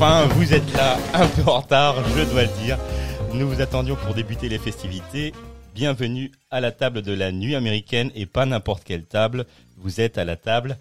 Enfin 0.00 0.28
vous 0.28 0.54
êtes 0.54 0.72
là, 0.74 0.96
un 1.12 1.26
peu 1.26 1.50
en 1.50 1.58
retard, 1.58 1.96
je 2.16 2.22
dois 2.30 2.42
le 2.42 2.64
dire. 2.64 2.78
Nous 3.34 3.48
vous 3.48 3.60
attendions 3.60 3.96
pour 3.96 4.14
débuter 4.14 4.48
les 4.48 4.58
festivités. 4.58 5.32
Bienvenue 5.74 6.30
à 6.52 6.60
la 6.60 6.70
table 6.70 7.02
de 7.02 7.12
la 7.12 7.32
nuit 7.32 7.56
américaine 7.56 8.12
et 8.14 8.24
pas 8.24 8.46
n'importe 8.46 8.84
quelle 8.84 9.02
table. 9.02 9.44
Vous 9.76 10.00
êtes 10.00 10.16
à 10.16 10.24
la 10.24 10.36
table 10.36 10.78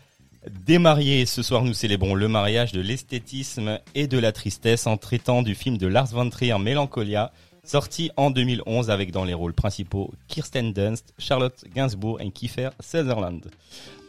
des 0.66 0.78
mariés. 0.78 1.26
Ce 1.26 1.42
soir, 1.42 1.64
nous 1.64 1.74
célébrons 1.74 2.14
le 2.14 2.28
mariage 2.28 2.74
de 2.74 2.82
l'esthétisme 2.82 3.80
et 3.96 4.06
de 4.06 4.20
la 4.20 4.32
tristesse 4.32 4.86
en 4.86 4.98
traitant 4.98 5.42
du 5.42 5.56
film 5.56 5.80
de 5.80 5.88
Lars 5.88 6.12
von 6.12 6.30
Trier 6.30 6.60
Mélancolia, 6.60 7.32
sorti 7.64 8.12
en 8.18 8.30
2011 8.30 8.92
avec 8.92 9.12
dans 9.12 9.26
les 9.26 9.34
rôles 9.34 9.54
principaux 9.54 10.14
Kirsten 10.28 10.74
Dunst, 10.74 11.16
Charlotte 11.18 11.66
Gainsbourg 11.74 12.22
et 12.22 12.30
Kiefer 12.30 12.70
Sutherland. 12.82 13.42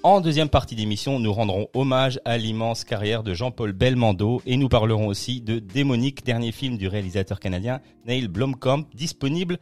En 0.05 0.21
deuxième 0.21 0.49
partie 0.49 0.77
d'émission, 0.77 1.19
nous 1.19 1.33
rendrons 1.33 1.67
hommage 1.75 2.21
à 2.25 2.39
l'immense 2.39 2.85
carrière 2.85 3.25
de 3.25 3.35
Jean-Paul 3.35 3.73
Belmondo 3.73 4.41
et 4.47 4.57
nous 4.57 4.69
parlerons 4.69 5.09
aussi 5.09 5.41
de 5.41 5.59
Démonique, 5.59 6.25
dernier 6.25 6.53
film 6.53 6.79
du 6.79 6.87
réalisateur 6.87 7.41
canadien 7.41 7.81
Neil 8.07 8.29
Blomkamp, 8.29 8.85
disponible 8.95 9.59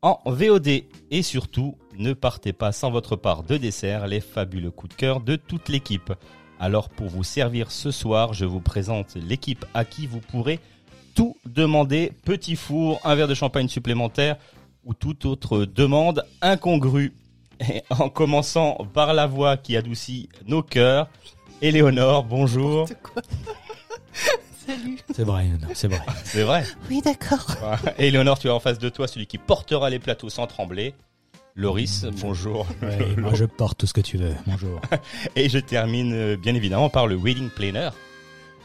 en 0.00 0.20
VOD. 0.26 0.84
Et 1.10 1.22
surtout, 1.22 1.76
ne 1.98 2.12
partez 2.12 2.52
pas 2.52 2.70
sans 2.70 2.92
votre 2.92 3.16
part 3.16 3.42
de 3.42 3.56
dessert, 3.56 4.06
les 4.06 4.20
fabuleux 4.20 4.70
coups 4.70 4.94
de 4.94 5.00
cœur 5.00 5.20
de 5.20 5.34
toute 5.34 5.68
l'équipe. 5.68 6.12
Alors 6.60 6.88
pour 6.88 7.08
vous 7.08 7.24
servir 7.24 7.72
ce 7.72 7.90
soir, 7.90 8.32
je 8.32 8.44
vous 8.44 8.60
présente 8.60 9.16
l'équipe 9.16 9.66
à 9.74 9.84
qui 9.84 10.06
vous 10.06 10.20
pourrez 10.20 10.60
tout 11.16 11.36
demander, 11.46 12.12
petit 12.24 12.54
four, 12.54 13.00
un 13.02 13.16
verre 13.16 13.28
de 13.28 13.34
champagne 13.34 13.68
supplémentaire 13.68 14.36
ou 14.84 14.94
toute 14.94 15.24
autre 15.24 15.64
demande 15.64 16.24
incongrue. 16.42 17.12
Et 17.60 17.82
en 17.90 18.08
commençant 18.08 18.86
par 18.92 19.12
la 19.14 19.26
voix 19.26 19.56
qui 19.56 19.76
adoucit 19.76 20.28
nos 20.46 20.62
cœurs, 20.62 21.08
Éléonore, 21.62 22.24
bonjour. 22.24 22.88
Salut. 24.66 24.98
C'est 25.14 25.24
vrai, 25.24 25.46
non, 25.46 25.68
c'est 25.74 25.88
vrai. 25.88 26.00
C'est 26.24 26.42
vrai. 26.42 26.64
Oui, 26.88 27.00
d'accord. 27.02 27.56
Éléonore, 27.98 28.38
tu 28.38 28.48
as 28.48 28.54
en 28.54 28.60
face 28.60 28.78
de 28.78 28.88
toi 28.88 29.08
celui 29.08 29.26
qui 29.26 29.38
portera 29.38 29.90
les 29.90 29.98
plateaux 29.98 30.28
sans 30.28 30.46
trembler. 30.46 30.94
Loris, 31.56 32.04
bonjour. 32.20 32.66
Ouais, 32.80 33.16
moi 33.16 33.34
je 33.34 33.44
porte 33.44 33.78
tout 33.78 33.86
ce 33.86 33.92
que 33.92 34.00
tu 34.00 34.16
veux. 34.16 34.34
Bonjour. 34.46 34.80
Et 35.34 35.48
je 35.48 35.58
termine 35.58 36.12
euh, 36.14 36.36
bien 36.36 36.54
évidemment 36.54 36.88
par 36.88 37.06
le 37.08 37.16
wedding 37.16 37.50
planner. 37.50 37.90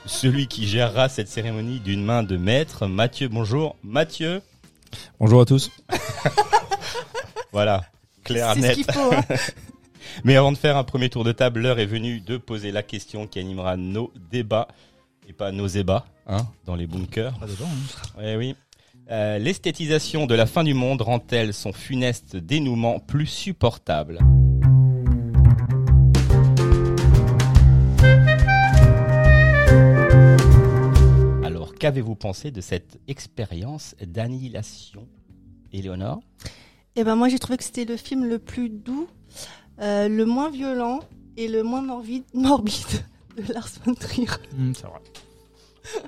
Celui 0.06 0.48
qui 0.48 0.68
gérera 0.68 1.10
cette 1.10 1.28
cérémonie 1.28 1.80
d'une 1.80 2.06
main 2.06 2.22
de 2.22 2.38
maître. 2.38 2.86
Mathieu, 2.86 3.28
bonjour. 3.28 3.76
Mathieu, 3.84 4.42
Bonjour 5.20 5.42
à 5.42 5.46
tous. 5.46 5.72
voilà. 7.52 7.82
Clair, 8.26 8.52
C'est 8.54 8.62
ce 8.62 8.66
net. 8.68 8.76
qu'il 8.76 8.84
faut. 8.92 9.14
hein. 9.14 9.24
Mais 10.24 10.36
avant 10.36 10.52
de 10.52 10.58
faire 10.58 10.78
un 10.78 10.84
premier 10.84 11.10
tour 11.10 11.24
de 11.24 11.32
table, 11.32 11.62
l'heure 11.62 11.80
est 11.80 11.86
venue 11.86 12.20
de 12.22 12.38
poser 12.38 12.72
la 12.72 12.84
question 12.84 13.28
qui 13.28 13.40
animera 13.40 13.76
nos 13.78 14.12
débats 14.32 14.68
et 15.28 15.34
pas 15.34 15.52
nos 15.52 15.68
ébats, 15.68 16.06
hein, 16.28 16.46
dans 16.66 16.76
les 16.76 16.86
bunkers. 16.88 17.38
Pas 17.40 17.48
dedans, 17.48 17.66
hein. 17.66 18.22
Eh 18.24 18.36
oui. 18.36 18.56
Euh, 19.12 19.38
L'esthétisation 19.40 20.26
de 20.28 20.36
la 20.36 20.46
fin 20.46 20.64
du 20.64 20.74
monde 20.74 21.02
rend-elle 21.02 21.54
son 21.54 21.74
funeste 21.74 22.36
dénouement 22.38 23.00
plus 23.00 23.26
supportable? 23.28 24.20
Alors, 31.44 31.74
qu'avez-vous 31.76 32.16
pensé 32.16 32.52
de 32.52 32.62
cette 32.62 33.00
expérience 33.08 33.96
d'annihilation, 34.06 35.08
Éléonore? 35.72 36.20
Eh 36.96 37.04
ben 37.04 37.16
moi 37.16 37.28
j'ai 37.28 37.40
trouvé 37.40 37.58
que 37.58 37.64
c'était 37.64 37.86
le 37.86 37.98
film 37.98 38.26
le 38.26 38.40
plus 38.40 38.70
doux, 38.70 39.08
euh, 39.82 40.08
le 40.08 40.26
moins 40.26 40.50
violent 40.50 41.02
et 41.36 41.48
le 41.48 41.62
moins 41.64 41.82
morbide, 41.82 42.24
morbide 42.34 43.04
de 43.38 43.54
Lars 43.54 43.70
von 43.86 43.94
Trier. 43.94 44.28
Hum, 44.58 44.74
c'est 44.74 44.88
vrai. 44.88 45.02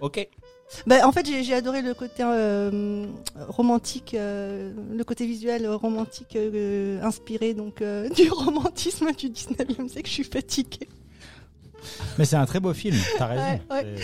Ok. 0.02 0.28
Ben, 0.86 1.06
en 1.06 1.14
fait 1.14 1.26
j'ai 1.26 1.54
adoré 1.54 1.82
le 1.82 1.94
côté 1.94 2.24
euh, 2.24 3.06
romantique, 3.48 4.14
euh, 4.14 4.74
le 4.92 5.04
côté 5.06 5.26
visuel 5.26 5.66
romantique 5.66 6.36
euh, 6.36 7.02
inspiré 7.04 7.54
donc 7.54 7.82
du 8.16 8.30
romantisme 8.30 9.14
du 9.14 9.30
19e 9.30 9.88
siècle. 9.88 10.10
Je 10.10 10.14
suis 10.14 10.24
fatiguée. 10.26 10.90
Mais 12.18 12.26
c'est 12.26 12.36
un 12.36 12.46
très 12.46 12.60
beau 12.60 12.74
film, 12.74 12.98
t'as 13.18 13.28
raison. 13.28 13.44
Ouais, 13.44 13.62
ouais. 13.72 13.96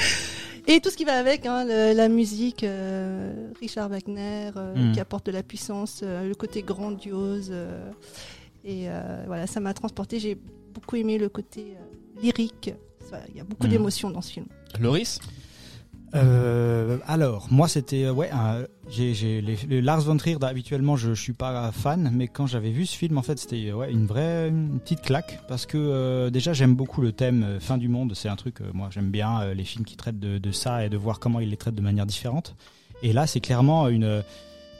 Et 0.67 0.79
tout 0.79 0.89
ce 0.89 0.95
qui 0.95 1.03
va 1.03 1.17
avec, 1.19 1.45
hein, 1.45 1.65
le- 1.65 1.93
la 1.93 2.07
musique, 2.07 2.63
euh, 2.63 3.33
Richard 3.59 3.89
Wagner, 3.89 4.51
euh, 4.55 4.75
Mm. 4.75 4.93
qui 4.93 4.99
apporte 5.01 5.25
de 5.25 5.31
la 5.31 5.43
puissance, 5.43 6.01
euh, 6.03 6.27
le 6.27 6.35
côté 6.35 6.61
grandiose. 6.61 7.53
et 8.65 8.87
voilà, 9.27 9.45
ça 9.45 9.59
m'a 9.59 9.73
transporté. 9.73 10.19
J'ai 10.19 10.37
beaucoup 10.73 10.95
aimé 10.95 11.17
le 11.17 11.27
côté 11.27 11.75
lyrique. 12.21 12.73
Il 13.29 13.35
y 13.37 13.41
a 13.41 13.43
beaucoup 13.43 13.67
Mm. 13.67 13.71
d'émotions 13.71 14.09
dans 14.09 14.21
ce 14.21 14.31
film. 14.31 14.45
Loris? 14.79 15.19
Euh, 16.15 16.99
alors, 17.07 17.47
moi 17.49 17.67
c'était 17.67 18.05
euh, 18.05 18.13
ouais, 18.13 18.29
j'ai 18.89 19.41
les, 19.41 19.81
Lars 19.81 20.01
von 20.01 20.17
Trier. 20.17 20.37
Habituellement, 20.41 20.95
je, 20.95 21.13
je 21.13 21.21
suis 21.21 21.33
pas 21.33 21.71
fan, 21.71 22.11
mais 22.13 22.27
quand 22.27 22.45
j'avais 22.45 22.69
vu 22.69 22.85
ce 22.85 22.95
film, 22.95 23.17
en 23.17 23.23
fait, 23.23 23.39
c'était 23.39 23.69
euh, 23.69 23.73
ouais 23.73 23.91
une 23.91 24.05
vraie 24.05 24.51
petite 24.83 25.01
claque 25.01 25.39
parce 25.47 25.65
que 25.65 26.29
déjà 26.29 26.53
j'aime 26.53 26.75
beaucoup 26.75 27.01
le 27.01 27.11
thème 27.11 27.57
fin 27.59 27.77
du 27.77 27.87
monde. 27.87 28.13
C'est 28.15 28.29
un 28.29 28.35
truc, 28.35 28.59
moi 28.73 28.89
j'aime 28.91 29.09
bien 29.09 29.53
les 29.53 29.63
films 29.63 29.85
qui 29.85 29.95
traitent 29.95 30.19
de, 30.19 30.51
ça 30.51 30.85
et 30.85 30.89
de 30.89 30.97
voir 30.97 31.19
comment 31.19 31.39
ils 31.39 31.49
les 31.49 31.57
traitent 31.57 31.75
de 31.75 31.81
manière 31.81 32.05
différente. 32.05 32.55
Et 33.01 33.11
là, 33.11 33.27
c'est 33.27 33.41
clairement 33.41 33.87
une 33.87 34.23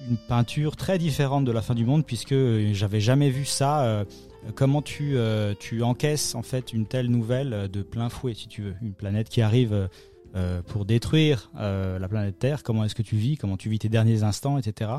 une 0.10 0.18
peinture 0.18 0.76
très 0.76 0.98
différente 0.98 1.46
de 1.46 1.52
la 1.54 1.62
fin 1.62 1.76
du 1.76 1.86
monde 1.86 2.06
puisque 2.06 2.36
j'avais 2.74 3.00
jamais 3.00 3.30
vu 3.30 3.46
ça. 3.46 4.06
comment 4.54 4.82
tu 4.82 5.18
tu 5.60 5.82
encaisses 5.82 6.36
en 6.36 6.44
fait 6.44 6.74
une 6.74 6.86
telle 6.86 7.08
nouvelle 7.08 7.70
de 7.72 7.82
plein 7.82 8.10
fouet, 8.10 8.34
si 8.36 8.48
tu 8.48 8.62
veux, 8.62 8.76
une 8.84 8.94
planète 8.94 9.30
qui 9.30 9.42
arrive. 9.42 9.90
Euh, 10.36 10.62
pour 10.64 10.86
détruire 10.86 11.52
euh, 11.60 12.00
la 12.00 12.08
planète 12.08 12.40
Terre, 12.40 12.64
comment 12.64 12.84
est-ce 12.84 12.96
que 12.96 13.02
tu 13.04 13.16
vis, 13.16 13.38
comment 13.38 13.58
tu 13.58 13.70
vis 13.70 13.80
tes 13.80 13.90
derniers 13.90 14.24
instants, 14.24 14.58
etc. 14.58 14.92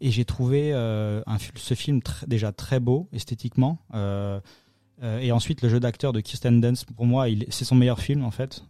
Et 0.00 0.10
j'ai 0.10 0.24
trouvé 0.24 0.70
euh, 0.72 1.22
un, 1.26 1.36
ce 1.54 1.74
film 1.74 1.98
tr- 1.98 2.26
déjà 2.26 2.50
très 2.52 2.80
beau 2.80 3.08
esthétiquement. 3.12 3.78
et 5.02 5.32
ensuite 5.32 5.60
le 5.62 5.68
jeu 5.68 5.80
d'acteur 5.80 6.12
de 6.12 6.20
Kirsten 6.20 6.60
Dunst, 6.60 6.86
pour 6.92 7.04
moi, 7.06 7.26
c'est 7.50 7.64
son 7.64 7.74
meilleur 7.74 8.00
film 8.00 8.24
en 8.24 8.30
fait. 8.30 8.64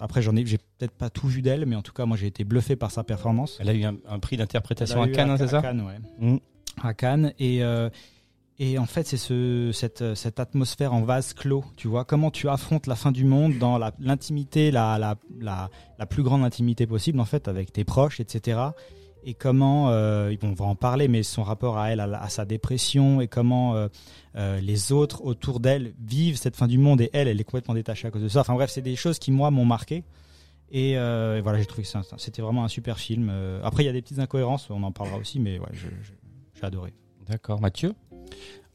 Après, 0.00 0.20
j'en 0.22 0.34
ai, 0.36 0.44
j'ai 0.44 0.58
peut-être 0.58 0.92
pas 0.92 1.08
tout 1.10 1.28
vu 1.28 1.40
d'elle, 1.42 1.66
mais 1.66 1.76
en 1.76 1.82
tout 1.82 1.92
cas, 1.92 2.04
moi, 2.04 2.16
j'ai 2.16 2.26
été 2.26 2.44
bluffé 2.44 2.74
par 2.76 2.90
sa 2.90 3.04
performance. 3.04 3.58
Elle 3.60 3.68
a 3.68 3.74
eu 3.74 3.84
un, 3.84 3.96
un 4.08 4.18
prix 4.18 4.36
d'interprétation 4.36 5.00
à 5.02 5.08
Cannes, 5.08 5.36
c'est 5.38 5.48
ça? 5.48 5.62
Cannes, 5.62 5.82
ouais. 5.82 5.98
Mm. 6.32 6.38
À 6.82 6.94
Cannes. 6.94 7.32
Et, 7.38 7.62
et 8.58 8.78
en 8.78 8.86
fait, 8.86 9.06
c'est 9.06 9.16
ce, 9.16 9.70
cette, 9.72 10.40
atmosphère 10.40 10.92
en 10.92 11.02
vase 11.02 11.34
clos. 11.34 11.64
Tu 11.76 11.88
vois, 11.88 12.04
comment 12.04 12.30
tu 12.30 12.48
affrontes 12.48 12.86
la 12.86 12.94
fin 12.94 13.12
du 13.12 13.24
monde 13.24 13.58
dans 13.58 13.78
l'intimité, 13.98 14.70
la, 14.70 15.18
plus 16.08 16.22
grande 16.22 16.44
intimité 16.44 16.86
possible, 16.86 17.20
en 17.20 17.24
fait, 17.24 17.48
avec 17.48 17.72
tes 17.72 17.84
proches, 17.84 18.20
etc. 18.20 18.60
Et 19.24 19.34
comment, 19.34 19.90
euh, 19.90 20.34
on 20.42 20.52
va 20.52 20.64
en 20.64 20.74
parler, 20.74 21.08
mais 21.08 21.22
son 21.22 21.44
rapport 21.44 21.78
à 21.78 21.90
elle, 21.90 22.00
à, 22.00 22.28
sa 22.28 22.44
dépression, 22.44 23.20
et 23.20 23.28
comment 23.28 23.74
euh, 23.76 23.88
euh, 24.36 24.60
les 24.60 24.92
autres 24.92 25.24
autour 25.24 25.60
d'elle 25.60 25.94
vivent 26.00 26.36
cette 26.36 26.56
fin 26.56 26.66
du 26.66 26.78
monde, 26.78 27.00
et 27.00 27.10
elle, 27.12 27.28
elle 27.28 27.40
est 27.40 27.44
complètement 27.44 27.74
détachée 27.74 28.08
à 28.08 28.10
cause 28.10 28.22
de 28.22 28.28
ça. 28.28 28.40
Enfin 28.40 28.54
bref, 28.54 28.70
c'est 28.70 28.82
des 28.82 28.96
choses 28.96 29.18
qui, 29.18 29.30
moi, 29.30 29.50
m'ont 29.50 29.64
marqué. 29.64 30.04
Et, 30.74 30.96
euh, 30.96 31.40
voilà, 31.42 31.58
j'ai 31.58 31.66
trouvé 31.66 31.82
que 31.82 31.88
c'était 32.16 32.40
vraiment 32.40 32.64
un 32.64 32.68
super 32.68 32.98
film. 32.98 33.28
Euh, 33.30 33.60
après, 33.62 33.82
il 33.82 33.86
y 33.86 33.90
a 33.90 33.92
des 33.92 34.00
petites 34.00 34.18
incohérences, 34.18 34.70
on 34.70 34.82
en 34.82 34.90
parlera 34.90 35.18
aussi, 35.18 35.38
mais 35.38 35.58
ouais, 35.58 35.68
j'ai 35.74 35.90
adoré. 36.62 36.94
D'accord, 37.28 37.60
Mathieu? 37.60 37.92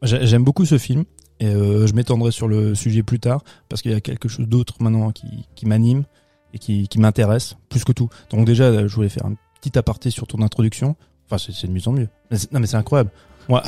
J'aime 0.04 0.44
beaucoup 0.44 0.66
ce 0.66 0.78
film 0.78 1.06
et 1.40 1.48
euh, 1.48 1.88
je 1.88 1.94
m'étendrai 1.94 2.32
sur 2.32 2.48
le 2.48 2.76
sujet 2.76 3.04
plus 3.04 3.20
tard 3.20 3.44
parce 3.70 3.82
qu'il 3.82 3.92
y 3.92 3.96
a 3.96 4.02
quelque 4.02 4.30
chose 4.30 4.48
d'autre 4.48 4.76
maintenant 4.80 5.12
qui, 5.12 5.66
m'anime 5.66 6.04
et 6.54 6.60
qui, 6.60 6.88
m'intéresse 6.98 7.56
plus 7.70 7.84
que 7.84 7.92
tout. 7.92 8.10
Donc 8.30 8.46
déjà, 8.46 8.88
je 8.88 8.96
voulais 8.96 9.10
faire 9.10 9.26
un 9.26 9.36
petit 9.60 9.78
aparté 9.78 10.10
sur 10.10 10.28
ton 10.28 10.42
introduction. 10.42 10.96
Enfin, 11.30 11.38
c'est 11.38 11.68
de 11.68 11.72
mieux 11.72 11.88
en 11.88 11.92
mieux. 11.92 12.10
Non, 12.52 12.60
mais 12.60 12.68
c'est 12.68 12.78
incroyable. 12.78 13.12
Moi, 13.50 13.64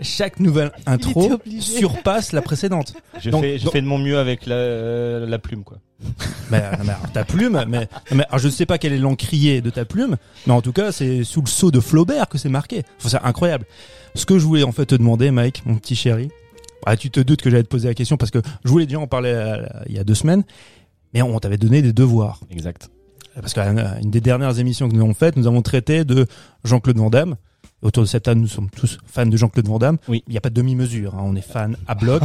chaque 0.00 0.38
nouvelle 0.40 0.70
intro 0.86 1.32
surpasse 1.60 2.32
la 2.32 2.42
précédente. 2.42 2.94
Je, 3.20 3.30
Donc- 3.30 3.42
fais, 3.42 3.58
je 3.58 3.64
donc- 3.64 3.72
fais 3.72 3.80
de 3.82 3.86
mon 3.86 3.98
mieux 3.98 4.18
avec 4.18 4.46
la, 4.46 5.20
la 5.20 5.38
plume, 5.38 5.64
quoi. 5.64 5.78
Mais, 6.50 6.60
non, 6.62 6.78
mais 6.84 6.90
alors, 6.92 7.12
ta 7.12 7.24
plume, 7.24 7.62
mais, 7.68 7.86
mais 8.10 8.24
alors, 8.28 8.38
je 8.38 8.46
ne 8.46 8.52
sais 8.52 8.64
pas 8.66 8.78
quel 8.78 8.92
est 8.94 8.98
l'encrier 8.98 9.60
de 9.60 9.68
ta 9.70 9.84
plume, 9.84 10.16
mais 10.46 10.52
en 10.52 10.62
tout 10.62 10.72
cas, 10.72 10.90
c'est 10.92 11.22
sous 11.24 11.42
le 11.42 11.46
sceau 11.46 11.70
de 11.70 11.78
Flaubert 11.78 12.28
que 12.28 12.38
c'est 12.38 12.48
marqué. 12.48 12.82
Enfin, 12.98 13.08
c'est 13.10 13.22
incroyable. 13.26 13.66
Ce 14.14 14.24
que 14.26 14.38
je 14.38 14.44
voulais 14.46 14.62
en 14.64 14.72
fait 14.72 14.86
te 14.86 14.94
demander, 14.96 15.30
Mike, 15.30 15.62
mon 15.66 15.76
petit 15.76 15.94
chéri, 15.94 16.30
Ah, 16.86 16.96
tu 16.96 17.10
te 17.10 17.20
doutes 17.20 17.42
que 17.42 17.50
j'allais 17.50 17.62
te 17.62 17.68
poser 17.68 17.86
la 17.88 17.94
question 17.94 18.16
parce 18.16 18.30
que 18.30 18.38
je 18.64 18.70
voulais 18.70 18.86
déjà 18.86 18.98
en 18.98 19.06
parler 19.06 19.30
euh, 19.34 19.66
il 19.86 19.94
y 19.94 19.98
a 19.98 20.04
deux 20.04 20.14
semaines, 20.14 20.42
mais 21.14 21.20
on 21.22 21.38
t'avait 21.38 21.58
donné 21.58 21.82
des 21.82 21.92
devoirs. 21.92 22.40
Exact. 22.50 22.88
Parce 23.40 23.52
qu'une 23.52 24.10
des 24.10 24.20
dernières 24.22 24.58
émissions 24.58 24.88
que 24.88 24.94
nous 24.94 25.02
avons 25.02 25.14
faites, 25.14 25.36
nous 25.36 25.46
avons 25.46 25.60
traité 25.62 26.04
de 26.04 26.26
Jean-Claude 26.64 26.96
Van 26.96 27.10
Damme. 27.10 27.36
Autour 27.82 28.02
de 28.02 28.08
cette 28.08 28.24
table, 28.24 28.40
nous 28.40 28.46
sommes 28.46 28.68
tous 28.68 28.98
fans 29.06 29.24
de 29.26 29.36
Jean-Claude 29.36 29.66
Van 29.66 29.78
Damme. 29.78 29.96
Oui. 30.06 30.22
Il 30.28 30.32
n'y 30.32 30.36
a 30.36 30.40
pas 30.42 30.50
de 30.50 30.54
demi-mesure, 30.54 31.14
hein, 31.14 31.22
on 31.22 31.34
est 31.34 31.40
fan 31.40 31.76
à 31.88 31.94
bloc. 31.94 32.22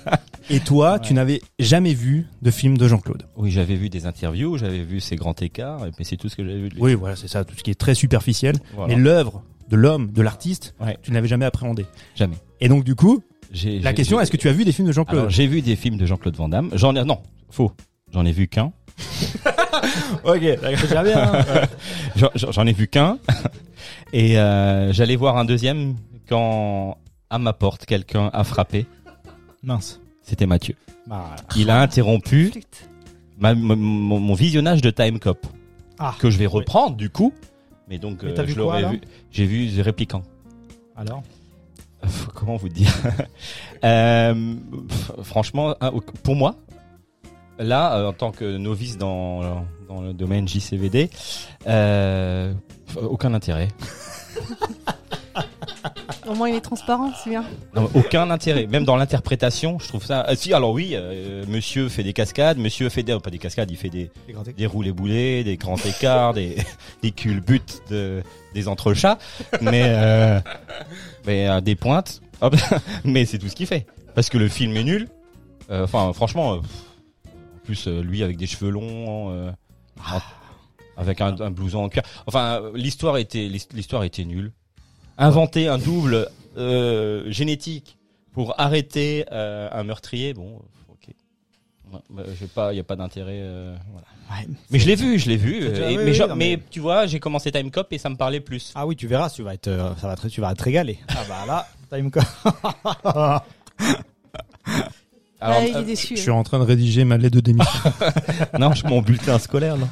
Et 0.50 0.60
toi, 0.60 0.98
tu 0.98 1.12
n'avais 1.14 1.40
jamais 1.58 1.92
vu 1.94 2.26
de 2.42 2.50
film 2.50 2.78
de 2.78 2.88
Jean-Claude. 2.88 3.24
Oui, 3.36 3.50
j'avais 3.50 3.76
vu 3.76 3.90
des 3.90 4.06
interviews, 4.06 4.56
j'avais 4.56 4.82
vu 4.82 5.00
ses 5.00 5.16
grands 5.16 5.34
écarts, 5.40 5.80
mais 5.98 6.04
c'est 6.04 6.16
tout 6.16 6.28
ce 6.30 6.36
que 6.36 6.44
j'avais 6.44 6.58
vu 6.60 6.68
de 6.70 6.74
lui. 6.74 6.82
Oui, 6.82 6.94
voilà, 6.94 7.16
c'est 7.16 7.28
ça, 7.28 7.44
tout 7.44 7.54
ce 7.56 7.62
qui 7.62 7.70
est 7.70 7.74
très 7.78 7.94
superficiel. 7.94 8.56
Voilà. 8.74 8.94
Mais 8.94 9.00
l'œuvre 9.00 9.42
de 9.68 9.76
l'homme, 9.76 10.10
de 10.10 10.22
l'artiste, 10.22 10.74
Ouais. 10.80 10.96
tu 11.02 11.12
n'avais 11.12 11.28
jamais 11.28 11.44
appréhendé. 11.44 11.84
Jamais. 12.14 12.36
Et 12.60 12.68
donc, 12.68 12.84
du 12.84 12.94
coup, 12.94 13.22
la 13.64 13.92
question, 13.92 14.20
est-ce 14.20 14.30
que 14.30 14.36
tu 14.38 14.48
as 14.48 14.52
vu 14.52 14.64
des 14.64 14.72
films 14.72 14.88
de 14.88 14.92
Jean-Claude? 14.92 15.28
J'ai 15.30 15.46
vu 15.46 15.60
des 15.62 15.76
films 15.76 15.96
de 15.98 16.06
Jean-Claude 16.06 16.36
Van 16.36 16.48
Damme. 16.48 16.70
J'en 16.74 16.94
ai 16.96 17.04
non, 17.04 17.20
faux. 17.50 17.72
J'en 18.12 18.24
ai 18.24 18.32
vu 18.32 18.48
qu'un. 18.48 18.72
Ok, 20.24 20.40
déjà 20.40 21.02
bien. 21.02 21.34
hein. 21.34 21.62
J'en 22.34 22.66
ai 22.66 22.72
vu 22.72 22.86
qu'un. 22.88 23.18
Et 24.12 24.38
euh, 24.38 24.92
j'allais 24.92 25.16
voir 25.16 25.36
un 25.36 25.44
deuxième 25.44 25.96
quand 26.28 26.98
à 27.30 27.38
ma 27.38 27.52
porte 27.52 27.86
quelqu'un 27.86 28.30
a 28.32 28.44
frappé. 28.44 28.86
Mince. 29.62 30.00
C'était 30.22 30.46
Mathieu. 30.46 30.74
Bah, 31.06 31.36
Il 31.56 31.68
a 31.70 31.80
interrompu 31.82 32.52
ma- 33.38 33.54
mon, 33.54 33.76
mon- 33.76 34.20
mon 34.20 34.34
visionnage 34.34 34.80
de 34.80 34.90
Time 34.90 35.18
Cop 35.18 35.46
Ah. 35.98 36.14
que 36.18 36.30
je 36.30 36.38
vais 36.38 36.46
reprendre 36.46 36.96
du 36.96 37.10
coup. 37.10 37.32
Mais 37.88 37.98
donc 37.98 38.22
Mais 38.22 38.30
euh, 38.30 38.34
t'as 38.34 38.42
vu 38.44 38.50
je 38.52 38.54
quoi, 38.54 38.64
l'aurais 38.64 38.78
alors 38.78 38.92
vu. 38.92 39.00
J'ai 39.30 39.44
vu 39.46 39.68
The 39.70 39.84
Répliquant. 39.84 40.22
alors. 40.96 41.22
Comment 42.34 42.56
vous 42.56 42.68
dire 42.68 42.92
Euh, 43.84 44.54
Franchement, 45.22 45.74
un- 45.80 45.92
pour 46.22 46.36
moi, 46.36 46.54
là, 47.58 47.96
euh, 47.98 48.08
en 48.08 48.12
tant 48.12 48.30
que 48.30 48.56
novice 48.58 48.96
dans, 48.98 49.64
dans 49.88 50.00
le 50.00 50.12
domaine 50.12 50.46
JCVD, 50.48 51.10
euh, 51.66 52.52
aucun 52.96 53.34
intérêt. 53.34 53.68
Au 56.26 56.34
moins, 56.34 56.48
il 56.48 56.54
est 56.54 56.60
transparent, 56.60 57.12
c'est 57.22 57.30
bien. 57.30 57.44
Non, 57.74 57.90
aucun 57.94 58.30
intérêt. 58.30 58.66
Même 58.66 58.84
dans 58.84 58.96
l'interprétation, 58.96 59.78
je 59.78 59.88
trouve 59.88 60.04
ça. 60.04 60.24
Ah, 60.26 60.34
si, 60.34 60.54
alors 60.54 60.72
oui, 60.72 60.92
euh, 60.94 61.44
monsieur 61.48 61.88
fait 61.90 62.02
des 62.02 62.14
cascades, 62.14 62.56
monsieur 62.56 62.88
fait 62.88 63.02
des. 63.02 63.18
Pas 63.18 63.30
des 63.30 63.38
cascades, 63.38 63.70
il 63.70 63.76
fait 63.76 63.90
des, 63.90 64.10
écarts. 64.28 64.44
des 64.56 64.66
roulés-boulés, 64.66 65.44
des 65.44 65.58
grands 65.58 65.76
écarts, 65.76 66.32
des, 66.32 66.56
des 67.02 67.10
culbutes, 67.10 67.82
de, 67.90 68.22
des 68.54 68.68
entrechats, 68.68 69.18
mais, 69.60 69.82
euh, 69.84 70.40
mais 71.26 71.46
euh, 71.48 71.60
des 71.60 71.74
pointes. 71.74 72.22
Hop. 72.40 72.56
mais 73.04 73.26
c'est 73.26 73.38
tout 73.38 73.48
ce 73.48 73.54
qu'il 73.54 73.66
fait. 73.66 73.86
Parce 74.14 74.30
que 74.30 74.38
le 74.38 74.48
film 74.48 74.76
est 74.76 74.84
nul. 74.84 75.08
Euh, 75.70 75.84
Enfin, 75.84 76.12
franchement, 76.12 76.54
euh, 76.54 76.56
en 77.26 77.64
plus, 77.64 77.86
euh, 77.86 78.02
lui 78.02 78.22
avec 78.22 78.36
des 78.36 78.46
cheveux 78.46 78.70
longs, 78.70 79.52
avec 80.96 81.20
un, 81.20 81.38
un 81.40 81.50
blouson 81.50 81.84
en 81.84 81.88
cuir. 81.88 82.02
Enfin, 82.26 82.62
l'histoire 82.74 83.16
était, 83.18 83.48
l'histoire 83.72 84.04
était 84.04 84.24
nulle. 84.24 84.52
Inventer 85.18 85.68
un 85.68 85.78
double 85.78 86.28
euh, 86.56 87.30
génétique 87.30 87.96
pour 88.32 88.58
arrêter 88.60 89.24
euh, 89.32 89.68
un 89.72 89.84
meurtrier, 89.84 90.34
bon, 90.34 90.60
ok. 90.88 91.08
Ouais, 91.92 91.98
bah, 92.10 92.22
j'ai 92.38 92.46
pas, 92.46 92.72
il 92.72 92.76
y 92.76 92.80
a 92.80 92.84
pas 92.84 92.96
d'intérêt. 92.96 93.38
euh, 93.40 93.76
voilà. 93.92 94.06
Ouais. 94.30 94.48
Mais 94.70 94.78
je 94.80 94.86
l'ai 94.86 94.96
vu, 94.96 95.18
je 95.18 95.28
l'ai 95.28 95.36
vu. 95.36 95.64
Et- 95.66 95.68
oui, 95.86 95.96
mais, 95.98 96.04
oui, 96.06 96.14
genre- 96.14 96.28
non, 96.28 96.36
mais 96.36 96.56
mais- 96.56 96.62
tu 96.70 96.80
vois, 96.80 97.06
j'ai 97.06 97.20
commencé 97.20 97.52
Time 97.52 97.70
Cop 97.70 97.92
et 97.92 97.98
ça 97.98 98.08
me 98.08 98.16
parlait 98.16 98.40
plus. 98.40 98.72
Ah 98.74 98.86
oui, 98.86 98.96
tu 98.96 99.06
verras, 99.06 99.30
tu 99.30 99.42
vas 99.42 99.54
être, 99.54 99.94
ça 100.00 100.08
va 100.08 100.16
te, 100.16 100.26
tu 100.26 100.40
vas 100.40 100.54
te 100.54 100.62
régaler. 100.64 100.98
Ah 101.08 101.22
bah 101.28 101.44
là, 101.46 101.68
time 101.96 102.10
code. 102.10 102.22
Alors, 105.44 105.58
Ah, 105.60 105.66
il 105.66 105.76
euh, 105.76 105.80
est 105.80 105.84
déçu. 105.84 106.16
Je 106.16 106.22
suis 106.22 106.30
en 106.30 106.42
train 106.42 106.58
de 106.58 106.64
rédiger 106.64 107.04
ma 107.04 107.18
lettre 107.18 107.36
de 107.36 107.40
démission. 107.40 107.80
non, 108.58 108.72
je 108.72 108.86
mon 108.86 109.02
bulletin 109.02 109.38
scolaire, 109.38 109.76
non. 109.76 109.88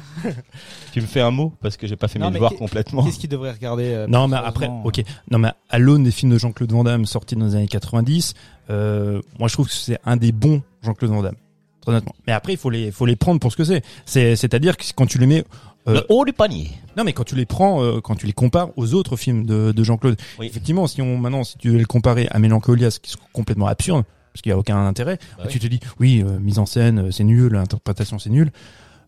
tu 0.91 1.01
me 1.01 1.05
fais 1.05 1.21
un 1.21 1.31
mot 1.31 1.53
parce 1.61 1.77
que 1.77 1.85
j'ai 1.85 1.95
pas 1.95 2.07
fait 2.07 2.17
Non, 2.17 2.29
mes 2.29 2.33
devoirs 2.33 2.55
complètement. 2.55 3.03
Qu'est-ce 3.03 3.19
qu'il 3.19 3.29
devrait 3.29 3.51
regarder 3.51 3.85
euh, 3.85 4.07
Non, 4.07 4.27
mais 4.27 4.37
après, 4.37 4.69
ok. 4.83 5.03
Non, 5.29 5.37
mais 5.37 5.49
à 5.69 5.77
l'aune 5.77 6.03
des 6.03 6.11
films 6.11 6.31
de 6.31 6.37
Jean-Claude 6.37 6.71
Van 6.71 6.83
Damme 6.83 7.05
sortis 7.05 7.35
dans 7.35 7.45
les 7.45 7.55
années 7.55 7.67
90, 7.67 8.33
euh, 8.69 9.21
moi 9.39 9.47
je 9.47 9.53
trouve 9.53 9.67
que 9.67 9.73
c'est 9.73 9.99
un 10.05 10.17
des 10.17 10.31
bons 10.31 10.63
Jean-Claude 10.81 11.11
Van 11.11 11.21
Damme. 11.21 11.35
Très 11.81 11.91
honnêtement. 11.91 12.15
Mais 12.25 12.33
après, 12.33 12.53
il 12.53 12.57
faut 12.57 12.69
les, 12.69 12.91
faut 12.91 13.05
les 13.05 13.15
prendre 13.15 13.39
pour 13.39 13.51
ce 13.51 13.57
que 13.57 13.63
c'est. 13.63 13.83
C'est, 14.05 14.35
c'est-à-dire 14.35 14.77
que 14.77 14.85
quand 14.95 15.05
tu 15.05 15.17
les 15.17 15.27
mets, 15.27 15.43
euh, 15.87 15.95
Le 15.95 16.05
haut 16.09 16.23
du 16.25 16.31
panier. 16.33 16.71
non, 16.95 17.03
mais 17.03 17.11
quand 17.13 17.25
tu 17.25 17.35
les 17.35 17.45
prends, 17.45 17.83
euh, 17.83 17.99
quand 17.99 18.15
tu 18.15 18.25
les 18.25 18.31
compares 18.33 18.69
aux 18.77 18.93
autres 18.93 19.17
films 19.17 19.45
de, 19.45 19.71
de 19.73 19.83
Jean-Claude. 19.83 20.15
Oui. 20.39 20.47
Effectivement, 20.47 20.87
si 20.87 21.01
on, 21.01 21.17
maintenant, 21.17 21.43
si 21.43 21.57
tu 21.57 21.71
veux 21.71 21.77
le 21.77 21.85
comparer 21.85 22.27
à 22.31 22.39
Mélancolia, 22.39 22.89
ce 22.89 22.99
qui 22.99 23.11
est 23.11 23.17
complètement 23.33 23.67
absurde, 23.67 24.05
parce 24.33 24.41
qu'il 24.41 24.49
y 24.49 24.53
a 24.53 24.57
aucun 24.57 24.77
intérêt, 24.85 25.19
Bah 25.37 25.45
tu 25.47 25.59
te 25.59 25.67
dis, 25.67 25.79
oui, 25.99 26.23
euh, 26.25 26.39
mise 26.39 26.59
en 26.59 26.65
scène, 26.65 26.99
euh, 26.99 27.11
c'est 27.11 27.23
nul, 27.23 27.53
l'interprétation, 27.53 28.19
c'est 28.19 28.29
nul. 28.31 28.51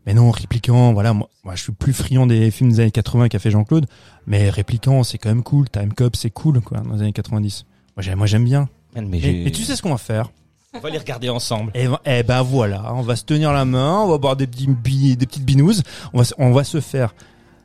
Mais 0.05 0.13
non, 0.13 0.29
répliquant, 0.29 0.93
voilà, 0.93 1.13
moi, 1.13 1.29
moi, 1.43 1.55
je 1.55 1.63
suis 1.63 1.71
plus 1.71 1.91
friand 1.93 2.27
des 2.27 2.51
films 2.51 2.69
des 2.71 2.79
années 2.79 2.91
80 2.91 3.27
qu'a 3.27 3.39
fait 3.39 3.49
Jean-Claude, 3.49 3.87
mais 4.27 4.49
répliquant, 4.51 5.03
c'est 5.03 5.17
quand 5.17 5.29
même 5.29 5.41
cool, 5.43 5.67
Time 5.69 5.93
Cop, 5.93 6.15
c'est 6.15 6.29
cool, 6.29 6.61
quoi, 6.61 6.79
dans 6.81 6.93
les 6.93 7.01
années 7.01 7.11
90. 7.11 7.65
Moi, 7.97 8.03
j'aime, 8.03 8.17
moi, 8.19 8.27
j'aime 8.27 8.43
bien. 8.45 8.69
Man, 8.95 9.07
mais 9.09 9.17
Et, 9.19 9.47
et 9.47 9.51
tu 9.51 9.63
sais 9.63 9.75
ce 9.75 9.81
qu'on 9.81 9.89
va 9.89 9.97
faire? 9.97 10.29
on 10.75 10.79
va 10.79 10.89
les 10.89 10.97
regarder 10.99 11.29
ensemble. 11.29 11.71
Eh 11.73 11.87
ben, 11.87 11.97
eh 12.05 12.21
ben 12.23 12.41
voilà, 12.41 12.93
on 12.93 13.01
va 13.01 13.15
se 13.15 13.23
tenir 13.23 13.51
la 13.53 13.63
main, 13.65 13.99
on 14.01 14.07
va 14.09 14.17
boire 14.17 14.35
des 14.35 14.45
petits 14.45 14.67
des 15.15 15.25
petites 15.25 15.45
binous, 15.45 15.81
on 16.13 16.17
va, 16.19 16.23
se- 16.25 16.33
on 16.37 16.51
va 16.51 16.63
se 16.65 16.81
faire. 16.81 17.15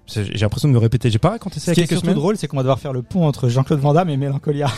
J'ai 0.06 0.24
l'impression 0.38 0.68
de 0.68 0.72
me 0.72 0.78
répéter. 0.78 1.10
J'ai 1.10 1.18
pas 1.18 1.30
raconté 1.30 1.58
ça 1.60 1.74
Ce 1.74 1.80
il 1.80 1.84
y 1.84 1.86
qui 1.88 1.92
est 1.94 1.96
surtout 1.96 2.14
drôle, 2.14 2.36
c'est 2.36 2.46
qu'on 2.48 2.56
va 2.56 2.62
devoir 2.62 2.78
faire 2.80 2.92
le 2.92 3.02
pont 3.02 3.26
entre 3.26 3.48
Jean-Claude 3.48 3.80
Van 3.80 3.92
Damme 3.94 4.08
et 4.10 4.16
Mélancolia. 4.16 4.68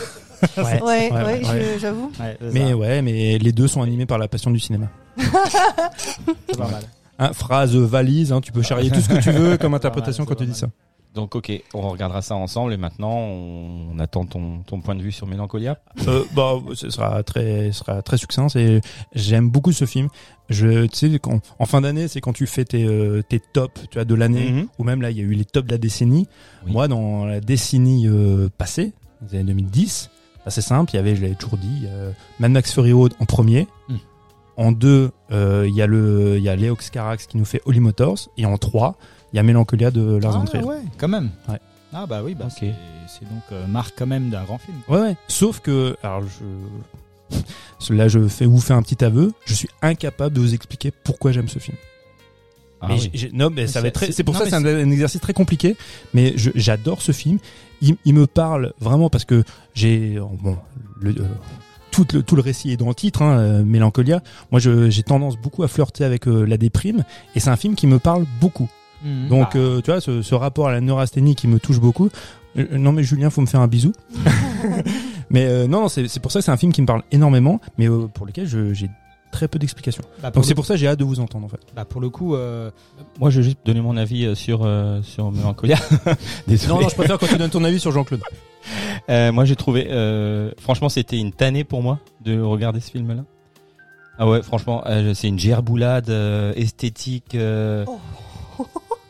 Ouais, 0.56 0.62
Ouais, 0.82 0.82
ouais, 0.82 1.10
ouais, 1.12 1.40
je- 1.44 1.50
ouais. 1.50 1.78
j'avoue. 1.80 2.10
Mais 2.52 2.70
ça. 2.70 2.76
ouais, 2.76 3.02
mais 3.02 3.38
les 3.38 3.52
deux 3.52 3.68
sont 3.68 3.82
animés 3.82 4.06
par 4.06 4.18
la 4.18 4.28
passion 4.28 4.50
du 4.50 4.58
cinéma. 4.60 4.88
c'est 5.16 6.56
pas 6.58 6.68
mal. 6.68 6.82
Hein, 7.18 7.32
phrase 7.32 7.76
valise, 7.76 8.32
hein, 8.32 8.40
tu 8.40 8.52
peux 8.52 8.62
charrier 8.62 8.90
tout 8.90 9.00
ce 9.00 9.08
que 9.08 9.20
tu 9.22 9.30
veux 9.30 9.56
comme 9.56 9.74
interprétation 9.74 10.24
quand 10.24 10.34
tu 10.34 10.46
dis 10.46 10.54
ça. 10.54 10.68
Donc 11.14 11.36
ok, 11.36 11.52
on 11.74 11.82
regardera 11.90 12.22
ça 12.22 12.34
ensemble 12.36 12.72
et 12.72 12.78
maintenant 12.78 13.12
on, 13.14 13.98
attend 13.98 14.24
ton, 14.24 14.60
ton 14.66 14.80
point 14.80 14.94
de 14.94 15.02
vue 15.02 15.12
sur 15.12 15.26
Mélancolia. 15.26 15.76
Euh, 16.08 16.24
bah, 16.34 16.54
ce 16.72 16.88
sera 16.88 17.22
très, 17.22 17.66
ce 17.70 17.80
sera 17.80 18.00
très 18.00 18.16
succinct. 18.16 18.48
C'est, 18.48 18.80
j'aime 19.14 19.50
beaucoup 19.50 19.72
ce 19.72 19.84
film. 19.84 20.08
Je, 20.48 20.86
tu 20.86 21.10
sais, 21.10 21.20
en 21.58 21.66
fin 21.66 21.82
d'année, 21.82 22.08
c'est 22.08 22.22
quand 22.22 22.32
tu 22.32 22.46
fais 22.46 22.64
tes, 22.64 22.84
euh, 22.86 23.22
tes 23.28 23.40
tops, 23.40 23.82
tu 23.90 23.98
vois, 23.98 24.06
de 24.06 24.14
l'année, 24.14 24.50
Mhm. 24.52 24.66
ou 24.78 24.84
même 24.84 25.02
là, 25.02 25.10
il 25.10 25.18
y 25.18 25.20
a 25.20 25.24
eu 25.24 25.34
les 25.34 25.44
tops 25.44 25.66
de 25.66 25.72
la 25.72 25.78
décennie. 25.78 26.26
Oui. 26.64 26.72
Moi, 26.72 26.88
dans 26.88 27.26
la 27.26 27.40
décennie 27.40 28.08
euh, 28.08 28.48
passée, 28.56 28.94
les 29.30 29.38
années 29.38 29.52
2010, 29.52 30.08
bah, 30.44 30.50
c'est 30.50 30.60
simple. 30.62 30.92
Il 30.92 30.96
y 30.96 30.98
avait, 30.98 31.14
je 31.16 31.22
l'avais 31.22 31.34
toujours 31.34 31.58
dit, 31.58 31.84
euh, 31.86 32.10
Mad 32.40 32.50
Max 32.52 32.72
Fury 32.72 32.92
Road 32.92 33.14
en 33.20 33.24
premier. 33.26 33.66
Mhm. 33.88 33.98
En 34.58 34.70
deux, 34.72 35.10
euh, 35.30 35.64
il 35.66 35.74
y 35.74 35.80
a 35.82 35.86
le, 35.86 36.36
il 36.36 36.42
y 36.42 36.48
a 36.48 36.56
Léox 36.56 36.90
Carax 36.90 37.26
qui 37.26 37.38
nous 37.38 37.44
fait 37.46 37.62
Holy 37.64 37.80
Motors. 37.80 38.28
Et 38.36 38.44
en 38.44 38.58
trois, 38.58 38.96
il 39.32 39.36
y 39.36 39.38
a 39.40 39.42
Mélancolia 39.42 39.90
de 39.90 40.16
Lars 40.16 40.32
von 40.32 40.42
Ah, 40.44 40.46
Trier. 40.46 40.64
ouais, 40.64 40.82
quand 40.98 41.08
même. 41.08 41.30
Ouais. 41.48 41.58
Ah 41.94 42.06
bah 42.06 42.22
oui, 42.24 42.34
bah 42.34 42.48
c'est 42.50 42.66
donc 42.66 43.42
euh, 43.52 43.66
marque 43.66 43.94
quand 43.98 44.06
même 44.06 44.30
d'un 44.30 44.44
grand 44.44 44.58
film. 44.58 44.76
Ouais, 44.88 44.98
ouais. 45.00 45.16
Sauf 45.28 45.60
que, 45.60 45.96
alors 46.02 46.22
je, 46.22 47.92
là, 47.94 48.08
je 48.08 48.26
fais 48.28 48.46
vous 48.46 48.60
fais 48.60 48.72
un 48.74 48.82
petit 48.82 49.04
aveu. 49.04 49.32
Je 49.44 49.54
suis 49.54 49.68
incapable 49.82 50.34
de 50.34 50.40
vous 50.40 50.54
expliquer 50.54 50.90
pourquoi 50.90 51.32
j'aime 51.32 51.48
ce 51.48 51.58
film. 51.58 51.76
Ah 52.82 52.86
mais 52.88 52.94
oui. 52.94 53.00
j'ai- 53.12 53.18
j'ai- 53.18 53.30
non, 53.32 53.48
mais 53.50 53.66
ça 53.66 53.74
c'est- 53.74 53.80
va 53.80 53.88
être 53.88 53.94
très- 53.94 54.12
c'est- 54.12 54.24
pour 54.24 54.34
non, 54.34 54.40
ça 54.40 54.46
c'est 54.46 54.54
un, 54.56 54.64
un 54.64 54.90
exercice 54.90 55.20
très 55.20 55.32
compliqué. 55.32 55.76
Mais 56.14 56.32
je- 56.36 56.50
j'adore 56.54 57.00
ce 57.00 57.12
film. 57.12 57.38
Il, 57.80 57.96
il 58.04 58.12
me 58.14 58.26
parle 58.26 58.72
vraiment 58.80 59.08
parce 59.08 59.24
que 59.24 59.44
j'ai 59.74 60.18
bon 60.42 60.56
le 61.00 61.10
euh, 61.10 61.24
tout 61.90 62.06
le 62.12 62.22
tout 62.22 62.36
le 62.36 62.42
récit 62.42 62.70
est 62.72 62.76
dans 62.76 62.88
le 62.88 62.94
titre, 62.94 63.22
hein, 63.22 63.38
euh, 63.38 63.64
Mélancolia. 63.64 64.20
Moi, 64.50 64.60
je- 64.60 64.90
j'ai 64.90 65.02
tendance 65.02 65.36
beaucoup 65.36 65.62
à 65.62 65.68
flirter 65.68 66.04
avec 66.04 66.26
euh, 66.28 66.44
la 66.44 66.56
déprime, 66.56 67.04
et 67.34 67.40
c'est 67.40 67.50
un 67.50 67.56
film 67.56 67.74
qui 67.74 67.86
me 67.86 67.98
parle 67.98 68.24
beaucoup. 68.40 68.68
Donc, 69.30 69.48
Ah. 69.54 69.58
euh, 69.58 69.80
tu 69.80 69.90
vois, 69.90 70.00
ce, 70.00 70.22
ce 70.22 70.34
rapport 70.36 70.68
à 70.68 70.72
la 70.72 70.80
neurasthénie 70.80 71.34
qui 71.34 71.48
me 71.48 71.58
touche 71.58 71.80
beaucoup. 71.80 72.08
Euh, 72.56 72.78
non, 72.78 72.92
mais 72.92 73.02
Julien, 73.02 73.30
faut 73.30 73.40
me 73.40 73.46
faire 73.46 73.60
un 73.60 73.66
bisou. 73.66 73.92
mais 75.30 75.46
euh, 75.46 75.66
non, 75.66 75.82
non, 75.82 75.88
c'est 75.88 76.08
c'est 76.08 76.20
pour 76.20 76.30
ça 76.32 76.38
que 76.40 76.44
c'est 76.44 76.50
un 76.52 76.56
film 76.56 76.72
qui 76.72 76.82
me 76.82 76.86
parle 76.86 77.02
énormément, 77.10 77.60
mais 77.78 77.88
euh, 77.88 78.06
pour 78.06 78.26
lequel 78.26 78.46
je- 78.46 78.72
j'ai 78.74 78.88
très 79.32 79.48
peu 79.48 79.58
d'explications. 79.58 80.04
Bah, 80.22 80.30
Donc 80.30 80.44
c'est 80.44 80.54
pour 80.54 80.64
ça 80.66 80.74
que 80.74 80.78
j'ai 80.80 80.86
hâte 80.86 80.98
de 81.00 81.04
vous 81.04 81.18
entendre 81.18 81.46
en 81.46 81.48
fait. 81.48 81.58
bah, 81.74 81.84
pour 81.84 82.00
le 82.00 82.08
coup, 82.10 82.36
euh, 82.36 82.70
Moi 83.18 83.30
je 83.30 83.38
vais 83.38 83.42
juste 83.44 83.58
donner 83.64 83.80
mon 83.80 83.96
avis 83.96 84.26
euh, 84.26 84.34
sur, 84.36 84.60
euh, 84.64 85.02
sur 85.02 85.32
Mélancolia. 85.32 85.76
Désolé. 86.46 86.72
Non, 86.74 86.80
non, 86.80 86.88
je 86.88 86.94
préfère 86.94 87.18
quand 87.18 87.26
tu 87.26 87.36
donnes 87.36 87.50
ton 87.50 87.64
avis 87.64 87.80
sur 87.80 87.90
Jean-Claude. 87.90 88.22
Euh, 89.08 89.32
moi 89.32 89.44
j'ai 89.44 89.56
trouvé, 89.56 89.88
euh, 89.90 90.52
franchement 90.60 90.88
c'était 90.88 91.18
une 91.18 91.32
tannée 91.32 91.64
pour 91.64 91.82
moi 91.82 91.98
de 92.24 92.40
regarder 92.40 92.78
ce 92.78 92.90
film-là. 92.92 93.24
Ah 94.18 94.28
ouais, 94.28 94.42
franchement, 94.42 94.84
euh, 94.86 95.14
c'est 95.14 95.26
une 95.28 95.38
gerboulade 95.38 96.10
euh, 96.10 96.52
esthétique. 96.54 97.34
euh, 97.34 97.84
Oh. 97.88 97.98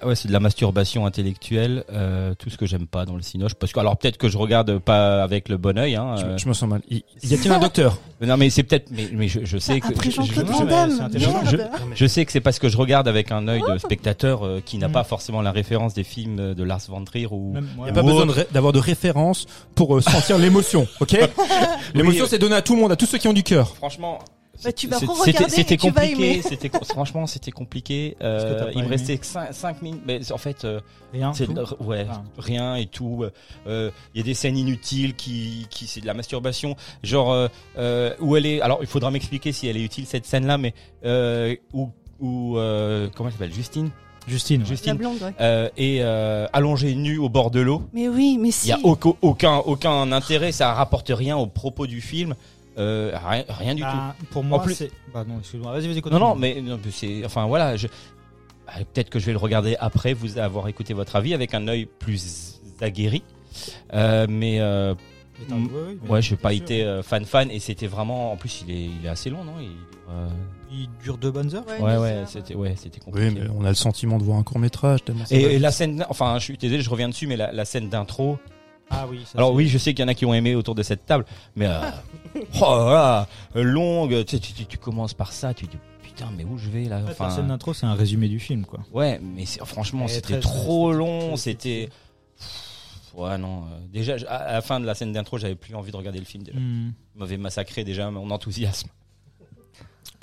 Ouais, 0.05 0.15
c'est 0.15 0.29
de 0.29 0.33
la 0.33 0.41
masturbation 0.41 1.07
intellectuelle, 1.07 1.85
euh, 1.93 2.35
tout 2.39 2.51
ce 2.51 2.57
que 2.57 2.67
j'aime 2.67 2.87
pas 2.87 3.05
dans 3.05 3.17
le 3.17 3.23
cinoche. 3.23 3.55
Parce 3.55 3.73
que 3.73 3.81
alors 3.81 3.97
peut-être 3.97 4.17
que 4.19 4.29
je 4.29 4.37
regarde 4.39 4.79
pas 4.79 5.23
avec 5.23 5.49
le 5.49 5.57
bon 5.57 5.79
œil. 5.79 5.97
Hein, 5.97 6.17
Je, 6.19 6.25
euh, 6.25 6.39
je 6.39 6.49
me 6.49 6.53
sens 6.55 6.69
mal. 6.69 6.81
Y, 6.91 7.05
y 7.23 7.35
a-t-il 7.35 7.53
un 7.53 7.59
docteur? 7.59 7.99
Non 8.23 8.37
mais 8.37 8.51
c'est 8.51 8.63
peut-être, 8.63 8.89
mais, 8.93 9.09
mais 9.13 9.27
je, 9.27 9.41
je 9.45 9.59
sais 9.59 9.81
que 9.81 9.89
Après 9.89 10.09
je- 10.09 10.15
Jean-Claude 10.15 10.47
je- 10.47 10.53
Van 10.53 10.65
Damme, 10.65 11.11
sais 12.07 12.25
que 12.25 12.31
c'est 12.31 12.41
parce 12.41 12.61
que 12.61 12.69
je 12.69 12.77
regarde 12.77 13.09
avec 13.09 13.33
un 13.33 13.49
œil 13.49 13.63
de 13.69 13.79
spectateur 13.79 14.47
euh, 14.47 14.61
qui 14.65 14.79
n'a 14.79 14.87
Mm. 14.87 14.93
pas 14.93 15.03
forcément 15.03 15.43
la 15.43 15.51
référence 15.51 15.93
des 15.95 16.05
films 16.05 16.55
de 16.55 16.63
Lars 16.63 16.83
von 16.89 17.03
Trier 17.05 17.27
ou. 17.33 17.53
Même, 17.55 17.67
Il 17.79 17.83
n'y 17.85 17.91
a 17.91 17.93
pas 17.93 18.03
besoin 18.03 18.23
autre. 18.23 18.27
de 18.35 18.41
ré- 18.43 18.47
d'avoir 18.53 18.73
de 18.73 18.79
référence 18.79 19.47
pour 19.75 19.97
euh, 19.97 20.01
sentir 20.01 20.39
l'émotion, 20.39 20.87
ok? 21.01 21.19
L'émotion, 21.95 22.23
Oui. 22.25 22.29
c'est 22.31 22.39
donné 22.39 22.55
à 22.55 22.63
tout 22.63 22.77
le 22.77 22.81
monde, 22.81 22.93
à 22.93 22.97
tous 22.97 23.07
ceux 23.07 23.19
qui 23.19 23.27
ont 23.27 23.33
du 23.33 23.43
cœur. 23.43 23.75
Franchement. 23.75 24.21
Bah, 24.63 24.73
tu 24.73 24.87
vas 24.87 24.99
re-regarder 24.99 25.49
c'était- 25.49 25.75
et 25.75 25.79
compliqué. 25.79 26.43
C'était 26.49 26.71
franchement 26.85 27.27
c'était 27.27 27.51
compliqué. 27.51 28.17
Euh, 28.23 28.71
il 28.75 28.83
me 28.85 28.89
restait 28.89 29.19
5, 29.23 29.83
minutes. 29.83 30.03
Mais 30.07 30.31
en 30.31 30.39
fait, 30.39 30.65
euh, 30.65 30.81
rien. 31.13 31.33
ouais 31.81 32.07
Ah. 32.11 32.23
rien 32.39 32.77
et 32.77 32.87
tout. 32.87 33.25
Euh, 33.67 33.91
Il 34.15 34.19
y 34.19 34.21
a 34.21 34.25
des 34.25 34.35
scènes 34.35 34.57
inutiles 34.57 35.15
qui 35.15 35.67
qui 35.71 35.87
c'est 35.87 36.01
de 36.01 36.07
la 36.07 36.15
masturbation. 36.15 36.77
Genre 37.03 37.33
euh, 37.33 37.49
euh, 37.79 38.15
où 38.21 38.37
elle 38.37 38.47
est. 38.47 38.61
Alors 38.61 38.79
il 38.83 38.87
faudra 38.87 39.11
m'expliquer 39.11 39.53
si 39.53 39.67
elle 39.69 39.77
est 39.77 39.83
utile 39.85 40.07
cette 40.07 40.27
scène 40.27 40.47
là, 40.47 40.59
mais 40.59 40.75
euh, 41.05 41.57
où 41.73 41.89
où 42.21 42.57
euh, 42.59 43.09
comment 43.17 43.29
elle 43.31 43.33
s'appelle 43.33 43.53
Justine? 43.53 43.91
Justine. 44.29 44.61
La 44.61 44.67
Justine 44.69 44.95
blonde, 44.95 45.21
ouais. 45.21 45.33
euh, 45.41 45.69
est 45.77 45.99
euh, 46.01 46.47
allongée 46.53 46.95
nue 46.95 47.19
au 47.19 47.29
bord 47.29 47.51
de 47.51 47.59
l'eau. 47.61 47.83
Mais 47.93 48.07
oui, 48.09 48.39
mais 48.41 48.51
Il 48.51 48.53
si. 48.53 48.69
y 48.69 48.73
a 48.73 48.79
aucun, 48.85 49.15
aucun 49.21 49.57
aucun 49.57 50.13
intérêt, 50.13 50.53
ça 50.53 50.73
rapporte 50.75 51.11
rien 51.13 51.37
au 51.37 51.49
propos 51.49 51.89
du 51.89 52.01
film, 52.01 52.37
euh, 52.79 53.17
rien, 53.27 53.45
rien 53.49 53.75
du 53.75 53.83
tout. 53.83 53.89
Bah, 53.89 54.17
pour 54.31 54.45
moi, 54.45 54.63
plus- 54.63 54.75
c'est. 54.75 54.91
Bah 55.13 55.25
non, 55.27 55.39
excuse-moi. 55.39 55.73
Vas-y, 55.73 55.87
vas-y, 55.89 55.97
Non 55.97 56.01
continue. 56.03 56.21
non, 56.21 56.35
mais 56.37 56.61
non, 56.63 56.79
c'est 56.91 57.25
enfin 57.25 57.47
voilà, 57.47 57.77
je 57.77 57.87
ah, 58.67 58.79
peut-être 58.93 59.11
que 59.11 59.19
je 59.19 59.27
vais 59.27 59.33
le 59.33 59.39
regarder 59.39 59.77
après 59.81 60.15
vous 60.15 60.39
avoir 60.39 60.69
écouté 60.69 60.95
votre 60.95 61.17
avis 61.17 61.35
avec 61.35 61.53
un 61.55 61.69
œil 61.69 61.87
plus 61.87 62.61
aguerri. 62.81 63.23
Euh, 63.93 64.27
mais 64.29 64.61
euh, 64.61 64.95
Mais 65.49 65.55
ouais, 65.55 65.61
ouais, 65.61 65.97
mais 66.03 66.11
ouais, 66.11 66.23
j'ai 66.23 66.37
bien 66.37 66.43
pas 66.43 66.53
sûr. 66.53 66.63
été 66.63 67.01
fan 67.03 67.25
fan 67.27 67.51
et 67.51 67.59
c'était 67.59 67.87
vraiment 67.87 68.33
en 68.33 68.37
plus 68.37 68.65
il 68.67 68.71
est 68.75 68.85
il 69.01 69.05
est 69.07 69.09
assez 69.11 69.29
long 69.29 69.45
non? 69.45 69.55
Il, 69.61 69.69
euh, 70.11 70.29
Il 70.71 70.89
dure 71.03 71.19
deux 71.19 71.31
bonnes 71.31 71.55
heures? 71.55 71.67
Ouais 71.69 71.83
ouais, 71.83 72.13
heures, 72.13 72.29
c'était 72.29 72.55
ouais, 72.55 72.75
c'était 72.77 73.01
compliqué. 73.01 73.29
Oui, 73.29 73.35
mais 73.39 73.49
on 73.55 73.65
a 73.65 73.69
le 73.69 73.75
sentiment 73.75 74.17
de 74.19 74.25
voir 74.25 74.39
un 74.39 74.43
court 74.43 74.59
métrage. 74.59 75.01
Et, 75.31 75.59
la 75.59 75.71
scène 75.71 76.07
enfin 76.09 76.39
je 76.39 76.45
suis 76.45 76.57
désolé, 76.57 76.81
je 76.81 76.89
reviens 76.89 77.09
dessus 77.11 77.27
mais 77.27 77.37
la, 77.37 77.53
la 77.53 77.65
scène 77.67 77.91
d'intro 77.91 78.39
Ah 78.93 79.07
oui. 79.11 79.23
ça, 79.25 79.39
Alors 79.39 79.53
oui, 79.55 79.69
je 79.69 79.79
sais 79.79 79.95
qu'il 79.95 80.03
y 80.03 80.05
en 80.05 80.09
a 80.09 80.15
qui 80.15 80.27
ont 80.27 80.35
aimé 80.35 80.55
autour 80.55 80.75
de 80.75 80.83
cette 80.83 81.07
table, 81.07 81.25
mais 81.57 81.67
euh, 81.67 81.81
oh 82.61 82.77
là 82.77 83.27
là, 83.55 83.63
longue. 83.63 84.25
Tu, 84.25 84.39
tu, 84.41 84.79
commences 84.79 85.15
par 85.15 85.33
ça, 85.33 85.55
tu 85.55 85.67
dis 85.67 85.79
putain, 86.03 86.29
mais 86.37 86.45
où 86.45 86.59
je 86.59 86.69
vais 86.69 86.85
là 86.85 87.01
Enfin, 87.09 87.25
la 87.29 87.31
scène 87.31 87.49
d'intro, 87.49 87.73
c'est 87.75 87.87
un 87.87 87.95
résumé 87.95 88.29
du 88.29 88.39
film, 88.39 88.65
quoi. 88.67 88.81
ouais, 88.93 89.19
mais 89.23 89.47
c'est- 89.47 89.65
franchement, 89.65 90.07
c'était 90.09 90.41
trop 90.41 90.93
long. 90.93 91.37
C'était 91.37 91.89
ouais 93.15 93.39
non. 93.39 93.63
euh, 93.65 93.79
déjà, 93.93 94.17
à 94.29 94.53
la 94.53 94.63
fin 94.63 94.79
de 94.81 94.87
la 94.87 94.95
scène 94.95 95.13
d'intro, 95.13 95.39
j'avais 95.39 95.55
plus 95.55 95.75
envie 95.75 95.91
de 95.93 95.97
regarder 95.97 96.19
le 96.19 96.25
film. 96.25 96.45
Déjà, 96.45 96.59
il 96.59 96.93
m'avait 97.17 97.37
massacré 97.39 97.85
déjà 97.85 98.11
mon 98.11 98.31
enthousiasme. 98.31 98.89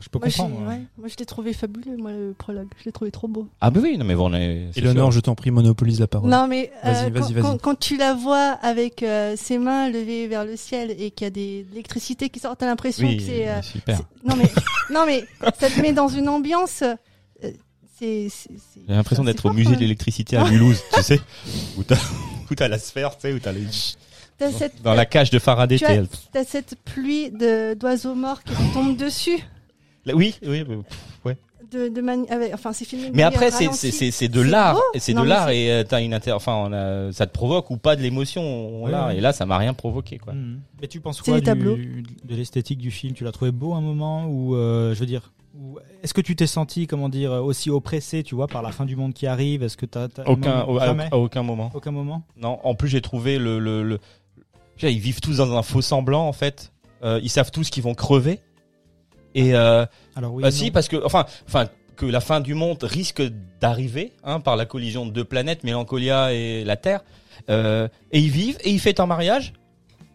Je 0.02 0.10
peux 0.10 0.20
Moi, 0.20 0.28
comprendre. 0.30 0.62
ouais. 0.62 0.68
ouais, 0.76 0.82
moi, 0.98 1.08
je 1.10 1.16
l'ai 1.18 1.26
trouvé 1.26 1.52
fabuleux, 1.54 1.98
moi, 1.98 2.12
le 2.12 2.34
prologue. 2.38 2.68
Je 2.80 2.86
l'ai 2.86 2.92
trouvé 2.92 3.12
trop 3.12 3.28
beau. 3.28 3.48
Ah 3.62 3.70
bah 3.70 3.80
oui, 3.84 3.98
non 3.98 4.06
mais 4.06 4.16
bon, 4.16 4.32
on 4.32 4.34
est. 4.34 4.70
sûr. 4.74 5.12
je 5.12 5.20
t'en 5.20 5.36
prie, 5.36 5.52
monopolise 5.52 6.00
la 6.00 6.08
parole. 6.08 6.30
Non, 6.30 6.48
mais 6.48 6.72
euh, 6.86 6.92
Vas-y, 6.92 7.12
vas-y, 7.12 7.12
quand, 7.12 7.20
vas-y. 7.34 7.42
quand- 7.42 7.58
quand 7.62 7.80
tu 7.80 7.98
la 7.98 8.14
vois 8.14 8.52
avec 8.62 9.04
euh, 9.04 9.36
ses 9.38 9.58
mains 9.58 9.90
levées 9.90 10.28
vers 10.28 10.46
le 10.46 10.56
ciel 10.56 10.92
et 10.92 11.12
qu'il 11.12 11.26
y 11.26 11.28
a 11.28 11.32
des 11.32 11.64
de 11.64 11.70
l'électricité 11.72 12.30
qui 12.30 12.40
sort, 12.40 12.56
t'as 12.56 12.66
l'impression 12.66 13.08
Oui, 13.08 13.18
que 13.18 13.24
c'est. 13.24 13.48
euh, 13.50 13.62
super. 13.62 13.98
c'est- 13.98 14.28
non 14.30 14.36
mais, 14.38 14.50
non 14.94 15.06
mais, 15.06 15.26
ça 15.60 15.70
te 15.70 15.82
met 15.82 15.92
dans 15.94 16.08
une 16.08 16.30
ambiance. 16.30 16.84
c'est. 17.42 17.58
c'est- 18.00 18.30
c'est- 18.30 18.82
J'ai 18.88 18.94
l'impression 18.96 19.24
c'est 19.24 19.32
d'être 19.34 19.46
au 19.46 19.54
musée 19.54 19.76
de 19.76 19.80
l'électricité 19.82 20.38
à 20.38 20.50
Mulhouse, 20.50 20.82
tu 20.94 21.04
sais, 21.04 21.20
où 21.78 21.84
t'as 21.84 21.98
où 22.50 22.56
t'as 22.56 22.68
la 22.68 22.80
sphère, 22.80 23.16
tu 23.18 23.22
sais, 23.24 23.34
où 23.34 23.40
t'as 23.40 23.52
les 23.52 23.66
T'as 24.38 24.52
cette, 24.54 24.82
dans 24.82 24.94
la 24.94 25.06
cage 25.06 25.32
de 25.32 25.38
Faraday. 25.40 25.78
tu 25.78 25.86
as, 25.86 26.04
t'as 26.32 26.46
cette 26.46 26.76
pluie 26.86 27.30
de 27.30 27.74
d'oiseaux 27.74 28.16
morts 28.16 28.42
qui 28.44 28.54
tombe 28.74 28.96
dessus. 28.96 29.38
Là, 30.06 30.16
Oui, 30.16 30.36
oui. 30.46 30.64
mais- 30.68 30.78
De, 31.72 31.88
de 31.88 32.02
mani- 32.02 32.28
avec- 32.30 32.52
enfin, 32.56 32.74
c'est 32.74 32.84
filmé. 32.86 33.12
de 33.12 33.16
Mais 33.16 33.22
après, 33.22 33.52
c'est 33.52 33.66
ralentie. 33.66 33.78
c'est 33.78 33.92
c'est 33.92 34.10
c'est 34.10 34.28
de 34.28 34.42
l'art, 34.42 34.80
c'est 34.98 35.14
de 35.14 35.22
l'art 35.22 35.52
et 35.52 35.72
euh, 35.72 35.84
t'as 35.84 36.02
une 36.02 36.16
inter, 36.16 36.32
enfin, 36.32 36.56
on 36.56 36.74
a, 36.74 37.12
ça 37.12 37.28
te 37.28 37.32
provoque 37.34 37.70
ou 37.70 37.78
pas 37.78 37.96
de 37.96 38.02
l'émotion 38.02 38.82
Ouais, 38.84 38.90
là, 38.90 39.08
ouais. 39.08 39.18
et 39.18 39.22
là, 39.22 39.34
ça 39.34 39.46
m'a 39.46 39.60
rien 39.60 39.76
provoqué 39.76 40.18
quoi. 40.18 40.34
Hmm. 40.34 40.62
Mais 40.82 40.88
tu 40.88 41.00
penses 41.00 41.18
C'est 41.18 41.26
quoi 41.30 41.36
les 41.40 41.76
du- 41.76 42.04
de 42.24 42.36
l'esthétique 42.36 42.80
du 42.80 42.90
film? 42.90 43.14
Tu 43.14 43.24
l'as 43.24 43.32
trouvé 43.32 43.52
beau 43.52 43.74
un 43.76 43.82
moment 43.82 44.26
ou 44.26 44.56
euh, 44.56 44.96
je 44.96 45.00
veux 45.00 45.06
dire 45.06 45.32
est-ce 46.02 46.14
que 46.16 46.22
tu 46.22 46.36
t'es 46.36 46.48
senti 46.48 46.88
comment 46.88 47.10
dire 47.10 47.32
aussi 47.34 47.70
oppressé, 47.70 48.24
tu 48.24 48.34
vois, 48.34 48.48
par 48.48 48.64
la 48.64 48.72
fin 48.72 48.86
du 48.86 48.96
monde 48.96 49.14
qui 49.14 49.28
arrive? 49.28 49.62
Est-ce 49.62 49.78
que 49.78 49.86
t'as, 49.86 50.08
Aucun, 50.26 50.64
au- 50.64 50.80
à, 50.80 50.86
à 50.86 51.18
aucun 51.18 51.44
moment. 51.44 51.70
aucun 51.76 51.92
moment? 51.92 52.24
Non, 52.36 52.58
en 52.64 52.74
plus 52.74 52.88
j'ai 52.88 53.02
trouvé 53.02 53.38
le 53.38 53.60
le, 53.60 54.00
ils 54.82 54.98
vivent 55.00 55.20
tous 55.22 55.38
dans 55.38 55.56
un 55.56 55.62
faux 55.62 55.82
semblant 55.84 56.28
en 56.28 56.34
fait. 56.34 56.72
Euh, 57.04 57.20
ils 57.24 57.30
savent 57.30 57.52
tous 57.52 57.70
qu'ils 57.70 57.84
vont 57.84 57.94
crever. 57.94 58.40
Et 59.36 59.54
euh, 59.56 59.86
Alors 60.16 60.34
oui. 60.34 60.44
bah 60.44 60.52
si 60.52 60.72
parce 60.72 60.88
que 60.88 60.98
enfin 61.06 61.26
enfin 61.48 61.68
que 61.96 62.06
la 62.06 62.22
fin 62.22 62.40
du 62.40 62.54
monde 62.54 62.82
risque 62.84 63.22
d'arriver 63.60 64.14
hein, 64.24 64.40
par 64.40 64.56
la 64.56 64.66
collision 64.66 65.06
de 65.06 65.12
deux 65.12 65.26
planètes, 65.26 65.64
Mélancolia 65.64 66.34
et 66.34 66.64
la 66.64 66.78
Terre. 66.78 67.02
Euh, 67.50 67.88
et 68.12 68.20
ils 68.20 68.30
vivent 68.30 68.58
et 68.64 68.70
ils 68.72 68.80
fêtent 68.80 69.00
un 69.00 69.06
mariage. 69.06 69.54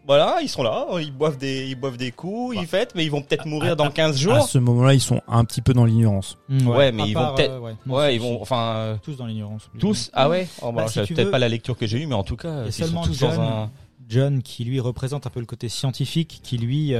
Voilà, 0.07 0.37
ils 0.43 0.49
sont 0.49 0.61
là, 0.61 0.85
ils 0.99 1.11
boivent 1.11 1.37
des 1.39 1.65
ils 1.67 1.73
boivent 1.75 1.97
des 1.97 2.11
coups, 2.11 2.55
ils 2.59 2.67
fêtent, 2.67 2.93
mais 2.93 3.03
ils 3.05 3.09
vont 3.09 3.23
peut-être 3.23 3.47
mourir 3.47 3.75
dans 3.75 3.89
15 3.89 4.15
À 4.15 4.19
jours. 4.19 4.43
ce 4.47 4.59
moment-là, 4.59 4.93
ils 4.93 5.01
sont 5.01 5.19
un 5.27 5.43
petit 5.45 5.61
peu 5.61 5.73
dans 5.73 5.83
l'ignorance. 5.85 6.37
Hmm, 6.47 6.67
Ouais, 6.67 6.91
mais 6.91 7.03
à 7.03 7.05
ils 7.07 7.13
part, 7.15 7.29
vont 7.31 7.35
peut-être- 7.35 7.51
euh, 7.53 7.59
ouais, 7.59 7.75
non, 7.87 7.95
Ouais, 7.95 8.15
ils 8.15 8.21
vont 8.21 8.39
enfin 8.39 8.75
euh, 8.75 8.95
tous 9.01 9.17
dans 9.17 9.25
l'ignorance. 9.25 9.67
tous. 9.79 10.11
Ah 10.13 10.29
ouais? 10.29 10.47
Oh, 10.61 10.71
bah, 10.71 10.83
Bah, 10.83 10.87
si 10.87 10.99
peut-être 10.99 11.23
veux- 11.25 11.31
pas 11.31 11.39
la 11.39 11.49
lecture 11.49 11.75
que 11.75 11.87
j'ai 11.87 11.99
eue, 12.01 12.05
mais 12.05 12.13
en 12.13 12.23
tout 12.23 12.35
cas, 12.35 12.65
ils 12.67 12.71
sont 12.73 12.83
seulement 12.85 13.01
tous 13.03 13.19
dans 13.19 13.39
un. 13.41 13.71
John 14.07 14.43
qui 14.43 14.63
lui 14.65 14.79
représente 14.79 15.25
un 15.25 15.31
peu 15.31 15.39
le 15.39 15.47
côté 15.47 15.69
scientifique, 15.69 16.39
qui 16.43 16.59
lui 16.59 16.93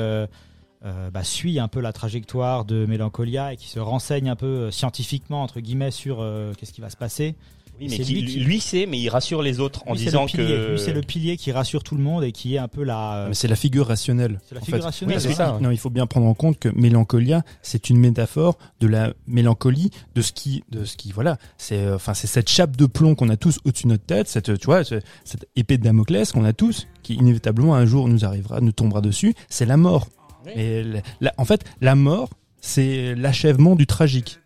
euh, 0.85 1.09
bah, 1.09 1.23
suit 1.23 1.59
un 1.59 1.67
peu 1.67 1.79
la 1.81 1.91
trajectoire 1.93 2.63
de 2.65 2.85
Mélancolia 2.85 3.53
et 3.53 3.57
qui 3.57 3.67
se 3.67 3.79
renseigne 3.79 4.29
un 4.29 4.35
peu 4.35 4.45
euh, 4.45 4.71
scientifiquement 4.71 5.41
entre 5.43 5.59
guillemets 5.59 5.91
sur 5.91 6.17
euh, 6.21 6.53
qu'est-ce 6.57 6.73
qui 6.73 6.81
va 6.81 6.89
se 6.89 6.97
passer. 6.97 7.35
Oui, 7.77 7.87
mais 7.89 7.99
qui, 7.99 8.13
lui 8.13 8.25
qui- 8.25 8.39
lui 8.39 8.59
sait, 8.61 8.85
mais 8.85 8.97
il 8.97 9.09
rassure 9.09 9.41
les 9.41 9.59
autres 9.59 9.83
en 9.85 9.95
Lui, 9.95 9.99
disant 9.99 10.21
le 10.21 10.27
pilier. 10.27 10.45
que. 10.47 10.71
Lui, 10.71 10.79
c'est 10.79 10.93
le 10.93 11.01
pilier 11.01 11.35
qui 11.35 11.51
rassure 11.51 11.83
tout 11.83 11.95
le 11.95 12.01
monde 12.01 12.23
et 12.23 12.31
qui 12.31 12.55
est 12.55 12.57
un 12.57 12.69
peu 12.69 12.83
la. 12.85 13.25
Mais 13.27 13.33
c'est 13.33 13.49
la 13.49 13.57
figure 13.57 13.85
rationnelle. 13.87 14.39
c'est 14.47 14.55
la 14.55 14.61
figure 14.61 14.77
fait. 14.79 14.83
rationnelle. 14.85 15.17
Oui, 15.17 15.21
c'est 15.21 15.33
ça. 15.33 15.57
Non, 15.59 15.71
il 15.71 15.77
faut 15.77 15.89
bien 15.89 16.07
prendre 16.07 16.25
en 16.27 16.33
compte 16.33 16.57
que 16.57 16.69
mélancolia, 16.69 17.43
c'est 17.61 17.89
une 17.89 17.97
métaphore 17.97 18.57
de 18.79 18.87
la 18.87 19.13
mélancolie, 19.27 19.89
de 20.15 20.21
ce 20.21 20.31
qui, 20.31 20.63
de 20.71 20.85
ce 20.85 20.95
qui, 20.95 21.11
voilà, 21.11 21.37
c'est, 21.57 21.89
enfin, 21.91 22.13
c'est 22.13 22.27
cette 22.27 22.49
chape 22.49 22.77
de 22.77 22.85
plomb 22.85 23.13
qu'on 23.13 23.27
a 23.27 23.35
tous 23.35 23.59
au-dessus 23.65 23.83
de 23.83 23.89
notre 23.89 24.05
tête, 24.05 24.29
cette, 24.29 24.57
tu 24.57 24.65
vois, 24.67 24.85
ce- 24.85 25.01
cette 25.25 25.45
épée 25.57 25.77
de 25.77 25.83
Damoclès 25.83 26.31
qu'on 26.31 26.45
a 26.45 26.53
tous, 26.53 26.87
qui 27.03 27.15
inévitablement 27.15 27.75
un 27.75 27.85
jour 27.85 28.07
nous 28.07 28.23
arrivera, 28.23 28.61
nous 28.61 28.71
tombera 28.71 29.01
dessus, 29.01 29.33
c'est 29.49 29.65
la 29.65 29.75
mort. 29.75 30.07
Oui. 30.45 30.51
Et 30.55 30.83
la- 30.83 31.01
la- 31.21 31.33
en 31.37 31.45
fait, 31.45 31.63
la 31.81 31.95
mort, 31.95 32.29
c'est 32.61 33.15
l'achèvement 33.15 33.75
du 33.75 33.85
tragique. 33.87 34.39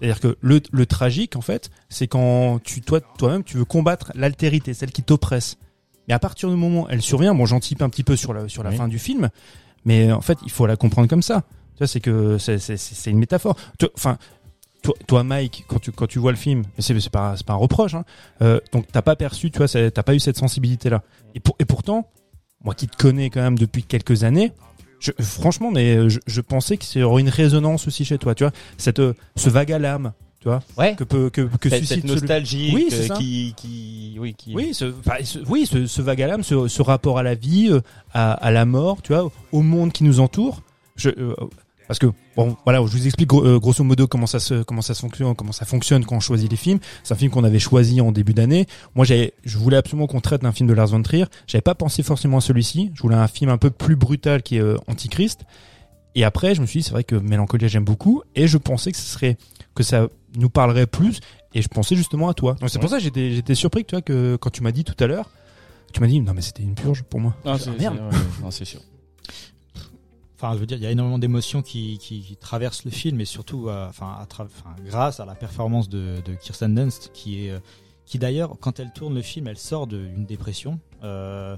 C'est-à-dire 0.00 0.20
que 0.20 0.36
le, 0.40 0.60
le 0.72 0.86
tragique, 0.86 1.36
en 1.36 1.40
fait, 1.40 1.70
c'est 1.88 2.08
quand 2.08 2.60
tu, 2.62 2.80
toi, 2.82 3.00
toi-même, 3.00 3.44
tu 3.44 3.56
veux 3.56 3.64
combattre 3.64 4.12
l'altérité, 4.14 4.74
celle 4.74 4.90
qui 4.92 5.02
t'oppresse. 5.02 5.56
Mais 6.08 6.14
à 6.14 6.18
partir 6.18 6.50
du 6.50 6.56
moment 6.56 6.82
où 6.82 6.86
elle 6.90 7.00
survient, 7.00 7.34
bon, 7.34 7.46
j'anticipe 7.46 7.80
un 7.80 7.88
petit 7.88 8.02
peu 8.04 8.16
sur 8.16 8.34
la, 8.34 8.48
sur 8.48 8.62
la 8.62 8.70
Oui. 8.70 8.76
fin 8.76 8.88
du 8.88 8.98
film, 8.98 9.30
mais 9.86 10.12
en 10.12 10.20
fait, 10.20 10.38
il 10.44 10.50
faut 10.50 10.66
la 10.66 10.76
comprendre 10.76 11.08
comme 11.08 11.22
ça. 11.22 11.44
Tu 11.74 11.78
vois, 11.78 11.86
c'est 11.86 12.00
que 12.00 12.36
c'est, 12.38 13.10
une 13.10 13.18
métaphore. 13.18 13.56
Enfin, 13.96 14.18
toi, 14.82 14.94
toi, 15.06 15.24
Mike, 15.24 15.64
quand 15.68 15.78
tu, 15.78 15.92
quand 15.92 16.06
tu 16.06 16.18
vois 16.18 16.32
le 16.32 16.36
film, 16.36 16.64
c'est, 16.78 17.08
pas, 17.08 17.34
pas 17.46 17.54
un 17.54 17.56
reproche, 17.56 17.94
hein, 17.94 18.04
euh, 18.42 18.60
donc 18.72 18.86
t'as 18.92 19.00
pas 19.00 19.16
perçu, 19.16 19.50
tu 19.50 19.58
vois, 19.58 19.68
t'as 19.68 20.02
pas 20.02 20.14
eu 20.14 20.20
cette 20.20 20.36
sensibilité-là. 20.36 21.02
Et, 21.34 21.40
pour, 21.40 21.56
et 21.58 21.64
pourtant, 21.64 22.10
moi 22.62 22.74
qui 22.74 22.86
te 22.88 22.96
connais 22.96 23.30
quand 23.30 23.40
même 23.40 23.56
depuis 23.58 23.82
quelques 23.82 24.24
années, 24.24 24.52
je, 25.04 25.10
franchement, 25.22 25.70
mais 25.70 25.96
euh, 25.96 26.08
je, 26.08 26.18
je 26.26 26.40
pensais 26.40 26.76
qu'il 26.76 27.00
y 27.00 27.04
aurait 27.04 27.20
une 27.22 27.28
résonance 27.28 27.86
aussi 27.86 28.04
chez 28.04 28.18
toi, 28.18 28.34
tu 28.34 28.44
vois, 28.44 28.52
cette, 28.78 29.00
euh, 29.00 29.12
ce 29.36 29.50
vague 29.50 29.70
à 29.72 29.78
l'âme, 29.78 30.12
tu 30.40 30.48
vois, 30.48 30.62
Ouais. 30.78 30.94
que 30.96 31.04
peut, 31.04 31.30
que, 31.30 31.42
que 31.42 31.68
Cette, 31.68 31.80
suscite 31.80 32.00
cette 32.02 32.08
ce- 32.08 32.14
nostalgie 32.14 32.72
Oui, 32.74 32.86
que- 32.88 32.94
c'est 32.94 33.06
ça. 33.08 33.14
qui, 33.16 33.54
qui, 33.56 34.16
oui, 34.18 34.34
qui. 34.36 34.54
oui, 34.54 34.72
ce, 34.72 34.86
enfin, 35.00 35.16
ce- 35.22 35.38
oui, 35.48 35.66
ce, 35.66 35.86
ce 35.86 36.02
vague 36.02 36.22
à 36.22 36.26
l'âme, 36.26 36.42
ce, 36.42 36.68
ce 36.68 36.82
rapport 36.82 37.18
à 37.18 37.22
la 37.22 37.34
vie, 37.34 37.68
euh, 37.70 37.80
à, 38.12 38.32
à 38.32 38.50
la 38.50 38.64
mort, 38.64 39.02
tu 39.02 39.12
vois, 39.12 39.30
au 39.52 39.62
monde 39.62 39.92
qui 39.92 40.04
nous 40.04 40.20
entoure. 40.20 40.62
Je, 40.96 41.10
euh, 41.10 41.34
parce 41.86 41.98
que 41.98 42.06
bon, 42.36 42.56
voilà, 42.64 42.78
je 42.78 42.90
vous 42.90 43.06
explique 43.06 43.32
euh, 43.32 43.58
grosso 43.58 43.84
modo 43.84 44.06
comment 44.06 44.26
ça 44.26 44.40
se, 44.40 44.62
comment 44.62 44.82
ça 44.82 44.94
se 44.94 45.00
fonctionne, 45.00 45.34
comment 45.34 45.52
ça 45.52 45.64
fonctionne 45.64 46.04
quand 46.04 46.16
on 46.16 46.20
choisit 46.20 46.50
les 46.50 46.56
films. 46.56 46.78
C'est 47.02 47.14
un 47.14 47.16
film 47.16 47.30
qu'on 47.30 47.44
avait 47.44 47.58
choisi 47.58 48.00
en 48.00 48.12
début 48.12 48.34
d'année. 48.34 48.66
Moi, 48.94 49.04
j'avais, 49.04 49.34
je 49.44 49.58
voulais 49.58 49.76
absolument 49.76 50.06
qu'on 50.06 50.20
traite 50.20 50.42
d'un 50.42 50.52
film 50.52 50.68
de 50.68 50.74
Lars 50.74 50.88
von 50.88 51.02
Trier. 51.02 51.26
J'avais 51.46 51.62
pas 51.62 51.74
pensé 51.74 52.02
forcément 52.02 52.38
à 52.38 52.40
celui-ci. 52.40 52.90
Je 52.94 53.02
voulais 53.02 53.16
un 53.16 53.28
film 53.28 53.50
un 53.50 53.58
peu 53.58 53.70
plus 53.70 53.96
brutal 53.96 54.42
qui 54.42 54.56
est 54.56 54.60
euh, 54.60 54.76
Antichrist. 54.86 55.44
Et 56.14 56.24
après, 56.24 56.54
je 56.54 56.60
me 56.60 56.66
suis 56.66 56.80
dit, 56.80 56.84
c'est 56.84 56.92
vrai 56.92 57.04
que 57.04 57.16
Mélancolia, 57.16 57.66
j'aime 57.68 57.84
beaucoup, 57.84 58.22
et 58.36 58.46
je 58.46 58.56
pensais 58.56 58.92
que 58.92 58.98
ce 58.98 59.04
serait, 59.04 59.36
que 59.74 59.82
ça 59.82 60.06
nous 60.36 60.48
parlerait 60.48 60.86
plus, 60.86 61.18
et 61.54 61.60
je 61.60 61.68
pensais 61.68 61.96
justement 61.96 62.28
à 62.28 62.34
toi. 62.34 62.54
Donc 62.60 62.70
c'est 62.70 62.78
pour 62.78 62.88
ça 62.88 62.98
que 62.98 63.02
j'étais, 63.02 63.32
j'étais 63.32 63.56
surpris 63.56 63.84
que 63.84 63.88
tu 63.88 63.94
vois, 63.96 64.02
que 64.02 64.36
quand 64.36 64.50
tu 64.50 64.62
m'as 64.62 64.70
dit 64.70 64.84
tout 64.84 64.94
à 65.02 65.08
l'heure, 65.08 65.30
tu 65.92 66.00
m'as 66.00 66.06
dit, 66.06 66.20
non, 66.20 66.32
mais 66.32 66.40
c'était 66.40 66.62
une 66.62 66.74
purge 66.74 67.02
pour 67.02 67.20
moi. 67.20 67.34
Ah, 67.44 67.56
c'est 67.58 67.76
merde. 67.76 67.98
ouais, 68.42 68.50
c'est 68.50 68.64
sûr. 68.64 68.80
Enfin, 70.44 70.54
je 70.54 70.58
veux 70.60 70.66
dire, 70.66 70.76
il 70.76 70.82
y 70.84 70.86
a 70.86 70.90
énormément 70.90 71.18
d'émotions 71.18 71.62
qui, 71.62 71.98
qui, 71.98 72.20
qui 72.20 72.36
traversent 72.36 72.84
le 72.84 72.90
film, 72.90 73.20
et 73.20 73.24
surtout, 73.24 73.68
euh, 73.68 73.88
enfin, 73.88 74.16
à 74.20 74.24
tra- 74.26 74.44
enfin, 74.46 74.74
grâce 74.86 75.20
à 75.20 75.24
la 75.24 75.34
performance 75.34 75.88
de, 75.88 76.16
de 76.24 76.34
Kirsten 76.34 76.74
Dunst, 76.74 77.10
qui 77.14 77.46
est, 77.46 77.50
euh, 77.50 77.58
qui 78.06 78.18
d'ailleurs, 78.18 78.56
quand 78.60 78.78
elle 78.80 78.92
tourne 78.92 79.14
le 79.14 79.22
film, 79.22 79.46
elle 79.48 79.56
sort 79.58 79.86
d'une 79.86 80.26
dépression. 80.26 80.78
Euh, 81.02 81.56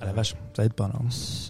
À 0.00 0.04
la 0.06 0.12
vache, 0.12 0.34
ça 0.56 0.64
aide 0.64 0.72
pas 0.74 0.88
là. 0.88 0.94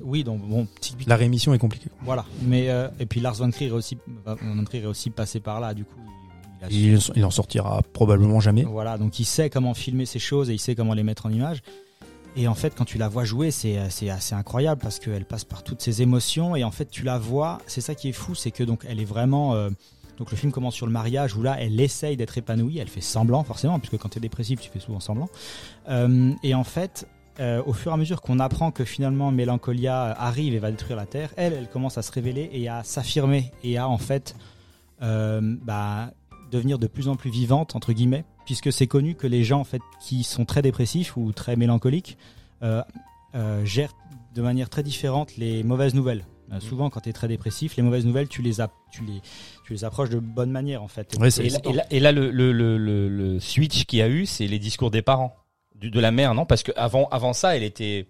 oui, 0.05 0.23
donc 0.25 0.41
bon, 0.47 0.69
typiquement, 0.81 1.11
La 1.11 1.17
rémission 1.17 1.55
est 1.55 1.59
compliquée. 1.59 1.91
voilà. 2.03 2.25
Mais 2.43 2.69
euh, 2.71 2.89
et 3.01 3.07
puis 3.07 3.21
Lars 3.21 3.35
von 3.35 3.51
Trier 3.51 3.71
est 3.71 3.73
aussi, 3.73 3.97
von 4.27 4.65
Trier 4.65 4.83
est 4.85 4.87
aussi 4.87 5.11
passé 5.11 5.41
par 5.41 5.59
là. 5.61 5.73
Du 5.75 5.85
coup, 5.85 5.99
il 6.71 7.25
en 7.25 7.31
sortira 7.31 7.83
probablement 7.93 8.41
jamais. 8.41 8.63
Voilà, 8.65 8.99
donc 8.99 9.19
il 9.19 9.25
sait 9.25 9.51
comment 9.51 9.75
filmer 9.75 10.07
ces 10.07 10.19
choses 10.19 10.49
et 10.51 10.55
il 10.55 10.59
sait 10.61 10.75
comment 10.75 10.95
les 10.95 11.03
mettre 11.03 11.27
en 11.27 11.31
image. 11.31 11.63
Et 12.39 12.49
en 12.49 12.55
fait, 12.55 12.75
quand 12.75 12.85
tu 12.85 12.99
la 12.99 13.09
vois 13.09 13.25
jouer, 13.25 13.51
c'est 13.51 13.79
euh, 13.79 14.13
assez 14.13 14.35
incroyable 14.35 14.81
parce 14.83 14.99
qu'elle 14.99 15.25
passe 15.25 15.45
par 15.45 15.63
toutes 15.63 15.81
ces 15.81 16.03
émotions 16.03 16.55
et 16.55 16.65
en 16.65 16.71
fait, 16.71 16.91
tu 16.91 17.03
la 17.03 17.19
vois. 17.19 17.59
C'est 17.67 17.81
ça 17.81 17.95
qui 17.95 18.11
est 18.11 18.13
fou, 18.13 18.35
c'est 18.35 18.51
que 18.51 18.63
donc 18.63 18.85
elle 18.87 19.01
est 19.01 19.07
vraiment. 19.07 19.55
euh, 19.55 19.71
donc 20.19 20.31
le 20.31 20.37
film 20.37 20.53
commence 20.53 20.75
sur 20.75 20.87
le 20.87 20.93
mariage 20.93 21.35
où 21.35 21.43
là, 21.43 21.57
elle 21.61 21.79
essaye 21.81 22.17
d'être 22.17 22.39
épanouie, 22.39 22.79
elle 22.79 22.89
fait 22.89 23.03
semblant 23.03 23.43
forcément, 23.45 23.79
puisque 23.79 23.99
quand 23.99 24.11
tu 24.11 24.19
es 24.19 24.21
dépressif, 24.21 24.61
tu 24.61 24.71
fais 24.71 24.81
souvent 24.81 25.01
semblant. 25.01 25.29
Euh, 25.89 26.33
et 26.43 26.55
en 26.55 26.65
fait, 26.65 27.07
au 27.67 27.75
fur 27.75 27.91
et 27.91 27.95
à 27.95 27.99
mesure 27.99 28.23
qu'on 28.23 28.39
apprend 28.39 28.71
que 28.71 28.87
finalement 28.87 29.31
Mélancolia 29.31 30.05
arrive 30.05 30.55
et 30.55 30.59
va 30.59 30.71
détruire 30.71 30.97
la 30.97 31.05
Terre, 31.05 31.35
elle, 31.37 31.53
elle 31.53 31.69
commence 31.69 31.99
à 31.99 32.03
se 32.03 32.11
révéler 32.11 32.49
et 32.51 32.67
à 32.67 32.83
s'affirmer 32.83 33.53
et 33.63 33.77
à 33.77 33.91
en 33.91 33.99
fait 33.99 34.35
bah, 35.03 36.13
devenir 36.51 36.79
de 36.79 36.87
plus 36.87 37.09
en 37.09 37.17
plus 37.17 37.29
vivante 37.29 37.77
entre 37.77 37.93
guillemets, 37.93 38.25
puisque 38.47 38.73
c'est 38.73 38.87
connu 38.87 39.15
que 39.15 39.27
les 39.27 39.45
gens 39.45 39.61
en 39.61 39.65
fait 39.65 39.83
qui 40.01 40.25
sont 40.25 40.45
très 40.47 40.63
dépressifs 40.63 41.17
ou 41.17 41.33
très 41.33 41.57
mélancoliques 41.57 42.17
euh, 42.63 42.83
euh, 43.35 43.65
gèrent 43.65 43.93
de 44.35 44.41
manière 44.43 44.71
très 44.71 44.83
différente 44.83 45.37
les 45.37 45.63
mauvaises 45.63 45.95
nouvelles. 45.95 46.25
Euh, 46.53 46.61
souvent, 46.61 46.91
quand 46.91 47.01
tu 47.01 47.09
es 47.09 47.13
très 47.13 47.27
dépressif, 47.29 47.77
les 47.77 47.83
mauvaises 47.83 48.07
nouvelles, 48.07 48.29
tu 48.29 48.41
les, 48.41 48.55
tu 48.93 49.03
les, 49.05 49.21
tu 49.65 49.73
les 49.73 49.85
approches 49.85 50.11
de 50.11 50.21
bonne 50.21 50.51
manière 50.53 50.83
en 50.83 50.89
fait. 50.89 51.17
Ouais, 51.19 51.29
Et 51.41 51.51
là, 51.51 51.59
et 51.65 51.73
là- 51.73 51.87
et 51.91 52.01
là, 52.01 52.13
le, 52.13 52.31
le, 52.31 52.53
le, 52.53 52.79
le, 52.79 53.09
le 53.09 53.41
switch 53.41 53.85
qu'il 53.85 53.99
y 53.99 54.03
a 54.03 54.09
eu, 54.09 54.27
c'est 54.27 54.47
les 54.47 54.61
discours 54.61 54.91
des 54.93 55.03
parents, 55.03 55.35
du, 55.75 55.91
de 55.91 55.99
la 56.01 56.13
mère, 56.13 56.35
non? 56.35 56.47
Parce 56.47 56.63
que 56.63 56.71
avant, 56.77 57.09
avant 57.09 57.33
ça, 57.33 57.57
elle 57.57 57.65
était 57.65 58.07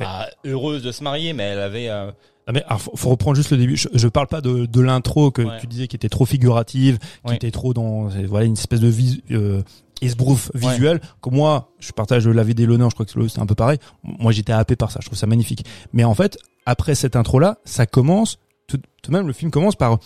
bah, 0.00 0.26
heureuse 0.44 0.82
de 0.82 0.90
se 0.92 1.04
marier, 1.04 1.32
mais 1.32 1.44
elle 1.44 1.60
avait. 1.60 1.88
euh, 1.88 2.10
Ah 2.46 2.52
mais 2.52 2.64
alors, 2.64 2.80
faut, 2.80 2.96
faut 2.96 3.10
reprendre 3.10 3.36
juste 3.36 3.50
le 3.52 3.58
début. 3.58 3.76
Je, 3.76 3.88
je 3.92 4.08
parle 4.08 4.26
pas 4.26 4.40
de, 4.40 4.66
de 4.66 4.80
l'intro 4.80 5.30
que 5.30 5.42
Ouais. 5.42 5.60
tu 5.60 5.66
disais 5.66 5.86
qui 5.86 5.96
était 5.96 6.08
trop 6.08 6.24
figurative, 6.26 6.98
qui 6.98 7.06
Ouais. 7.30 7.36
était 7.36 7.50
trop 7.50 7.72
dans 7.74 8.08
voilà 8.26 8.46
une 8.46 8.54
espèce 8.54 8.80
de 8.80 8.88
vis, 8.88 9.22
euh, 9.30 9.62
esbrouf 10.02 10.50
visuel. 10.54 11.00
Que 11.22 11.30
moi, 11.30 11.68
je 11.78 11.92
partage 11.92 12.26
l'avis 12.26 12.54
d'Elona, 12.54 12.88
je 12.88 12.94
crois 12.94 13.06
que 13.06 13.28
c'est 13.28 13.38
un 13.40 13.46
peu 13.46 13.54
pareil. 13.54 13.78
Moi, 14.02 14.32
j'étais 14.32 14.52
happé 14.52 14.74
par 14.76 14.90
ça. 14.90 14.98
Je 15.02 15.06
trouve 15.06 15.18
ça 15.18 15.26
magnifique. 15.26 15.64
Mais 15.92 16.04
en 16.04 16.14
fait, 16.14 16.38
après 16.66 16.94
cette 16.94 17.16
intro-là, 17.16 17.58
ça 17.64 17.86
commence. 17.86 18.38
Tout, 18.66 18.78
tout 19.02 19.10
de 19.10 19.16
même, 19.16 19.26
le 19.26 19.32
film 19.32 19.50
commence 19.50 19.74
par, 19.76 19.98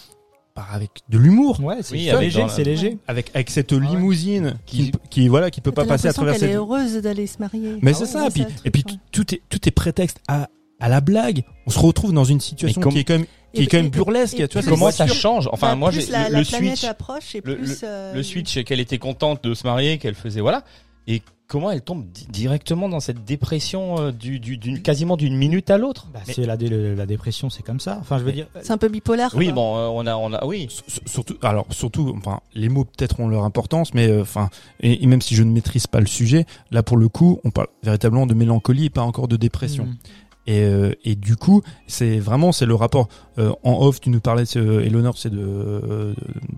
avec 0.56 0.90
de 1.08 1.18
l'humour. 1.18 1.58
Ouais, 1.60 1.78
c'est 1.82 1.94
Oui, 1.94 2.08
léger, 2.20 2.44
c'est 2.48 2.62
léger. 2.64 2.98
Avec, 3.08 3.30
avec 3.34 3.50
cette 3.50 3.72
ouais. 3.72 3.80
limousine 3.80 4.54
qui, 4.66 4.90
Qui- 4.90 4.92
qui, 5.10 5.28
voilà 5.28 5.50
qui 5.50 5.60
peut 5.60 5.72
pas 5.72 5.84
passer 5.84 6.08
à 6.08 6.12
travers 6.12 6.34
est 6.34 6.38
cette 6.38 6.54
heureuse 6.54 6.94
d'aller 6.98 7.26
se 7.26 7.38
marier. 7.38 7.78
Mais 7.82 7.90
Ah 7.90 7.94
c'est 7.94 8.00
ouais, 8.04 8.06
ça, 8.06 8.26
et 8.26 8.30
puis, 8.30 8.40
le 8.42 8.46
truc, 8.46 8.60
et 8.66 8.70
puis 8.70 8.84
ouais. 8.86 8.92
tout, 9.10 9.34
est, 9.34 9.42
tout 9.48 9.68
est 9.68 9.72
prétexte 9.72 10.18
à, 10.28 10.48
à 10.80 10.88
la 10.88 11.00
blague. 11.00 11.42
On 11.66 11.70
se 11.70 11.78
retrouve 11.78 12.12
dans 12.12 12.24
une 12.24 12.40
situation 12.40 12.80
comme- 12.80 12.92
qui 12.92 13.00
est 13.00 13.04
quand 13.04 13.14
même, 13.14 13.26
qui 13.52 13.62
Et- 13.62 13.64
est 13.64 13.66
quand 13.66 13.78
même 13.78 13.88
burlesque. 13.90 14.38
et 14.38 14.46
tu 14.48 14.58
vois, 14.60 14.70
comment 14.70 14.90
ça 14.92 15.06
change 15.08 15.48
Enfin, 15.52 15.70
Bah, 15.70 15.74
moi, 15.76 15.90
plus 15.90 16.06
j'ai 16.06 16.12
la, 16.12 16.28
le, 16.28 16.44
switch, 16.44 16.84
approche 16.84 17.34
et 17.34 17.42
le- 17.44 17.56
plus 17.56 17.80
euh, 17.82 18.14
le 18.14 18.22
switch 18.22 18.62
qu'elle 18.64 18.80
était 18.80 18.98
contente 18.98 19.42
de 19.44 19.54
se 19.54 19.66
marier, 19.66 19.98
qu'elle 19.98 20.14
faisait 20.14 20.40
voilà. 20.40 20.62
Et 21.08 21.20
comment 21.46 21.70
elle 21.70 21.82
tombe 21.82 22.06
di- 22.10 22.26
directement 22.30 22.88
dans 22.88 23.00
cette 23.00 23.24
dépression 23.24 23.98
euh, 24.00 24.12
du, 24.12 24.40
du, 24.40 24.56
d'une 24.56 24.80
quasiment 24.82 25.16
d'une 25.16 25.36
minute 25.36 25.70
à 25.70 25.78
l'autre 25.78 26.08
Bah, 26.12 26.20
Mais- 26.26 26.32
c'est 26.32 26.46
la, 26.46 26.56
dé- 26.56 26.94
la 26.94 27.06
dépression, 27.06 27.50
c'est 27.50 27.62
comme 27.62 27.80
ça. 27.80 27.98
Enfin, 28.00 28.18
je 28.18 28.24
veux 28.24 28.32
dire, 28.32 28.46
c'est 28.62 28.72
un 28.72 28.78
peu 28.78 28.88
bipolaire. 28.88 29.30
Oui, 29.36 29.46
quoi. 29.46 29.54
bon, 29.54 29.76
euh, 29.76 29.88
on 29.88 30.06
a, 30.06 30.16
on 30.16 30.32
a, 30.32 30.44
oui. 30.46 30.68
S- 30.70 31.00
Surtout, 31.06 31.36
alors 31.42 31.66
surtout, 31.70 32.14
enfin, 32.16 32.40
les 32.54 32.68
mots 32.68 32.84
peut-être 32.84 33.20
ont 33.20 33.28
leur 33.28 33.44
importance, 33.44 33.94
mais 33.94 34.08
euh, 34.08 34.22
enfin, 34.22 34.48
et, 34.80 35.02
et 35.02 35.06
même 35.06 35.20
si 35.20 35.34
je 35.34 35.42
ne 35.42 35.50
maîtrise 35.52 35.86
pas 35.86 36.00
le 36.00 36.06
sujet, 36.06 36.46
là 36.70 36.82
pour 36.82 36.96
le 36.96 37.08
coup, 37.08 37.40
on 37.44 37.50
parle 37.50 37.68
véritablement 37.82 38.26
de 38.26 38.34
mélancolie 38.34 38.86
et 38.86 38.90
pas 38.90 39.02
encore 39.02 39.28
de 39.28 39.36
dépression. 39.36 39.84
Mm. 39.84 39.96
Et, 40.46 40.60
euh, 40.60 40.92
et 41.04 41.14
du 41.14 41.36
coup, 41.36 41.62
c'est 41.86 42.18
vraiment 42.18 42.52
c'est 42.52 42.66
le 42.66 42.74
rapport 42.74 43.08
euh, 43.38 43.52
en 43.62 43.80
off. 43.86 44.00
Tu 44.00 44.10
nous 44.10 44.20
parlais, 44.20 44.44
euh, 44.56 44.80
Eleanor, 44.84 45.16
c'est 45.16 45.30
de 45.30 45.38
euh, 45.40 46.14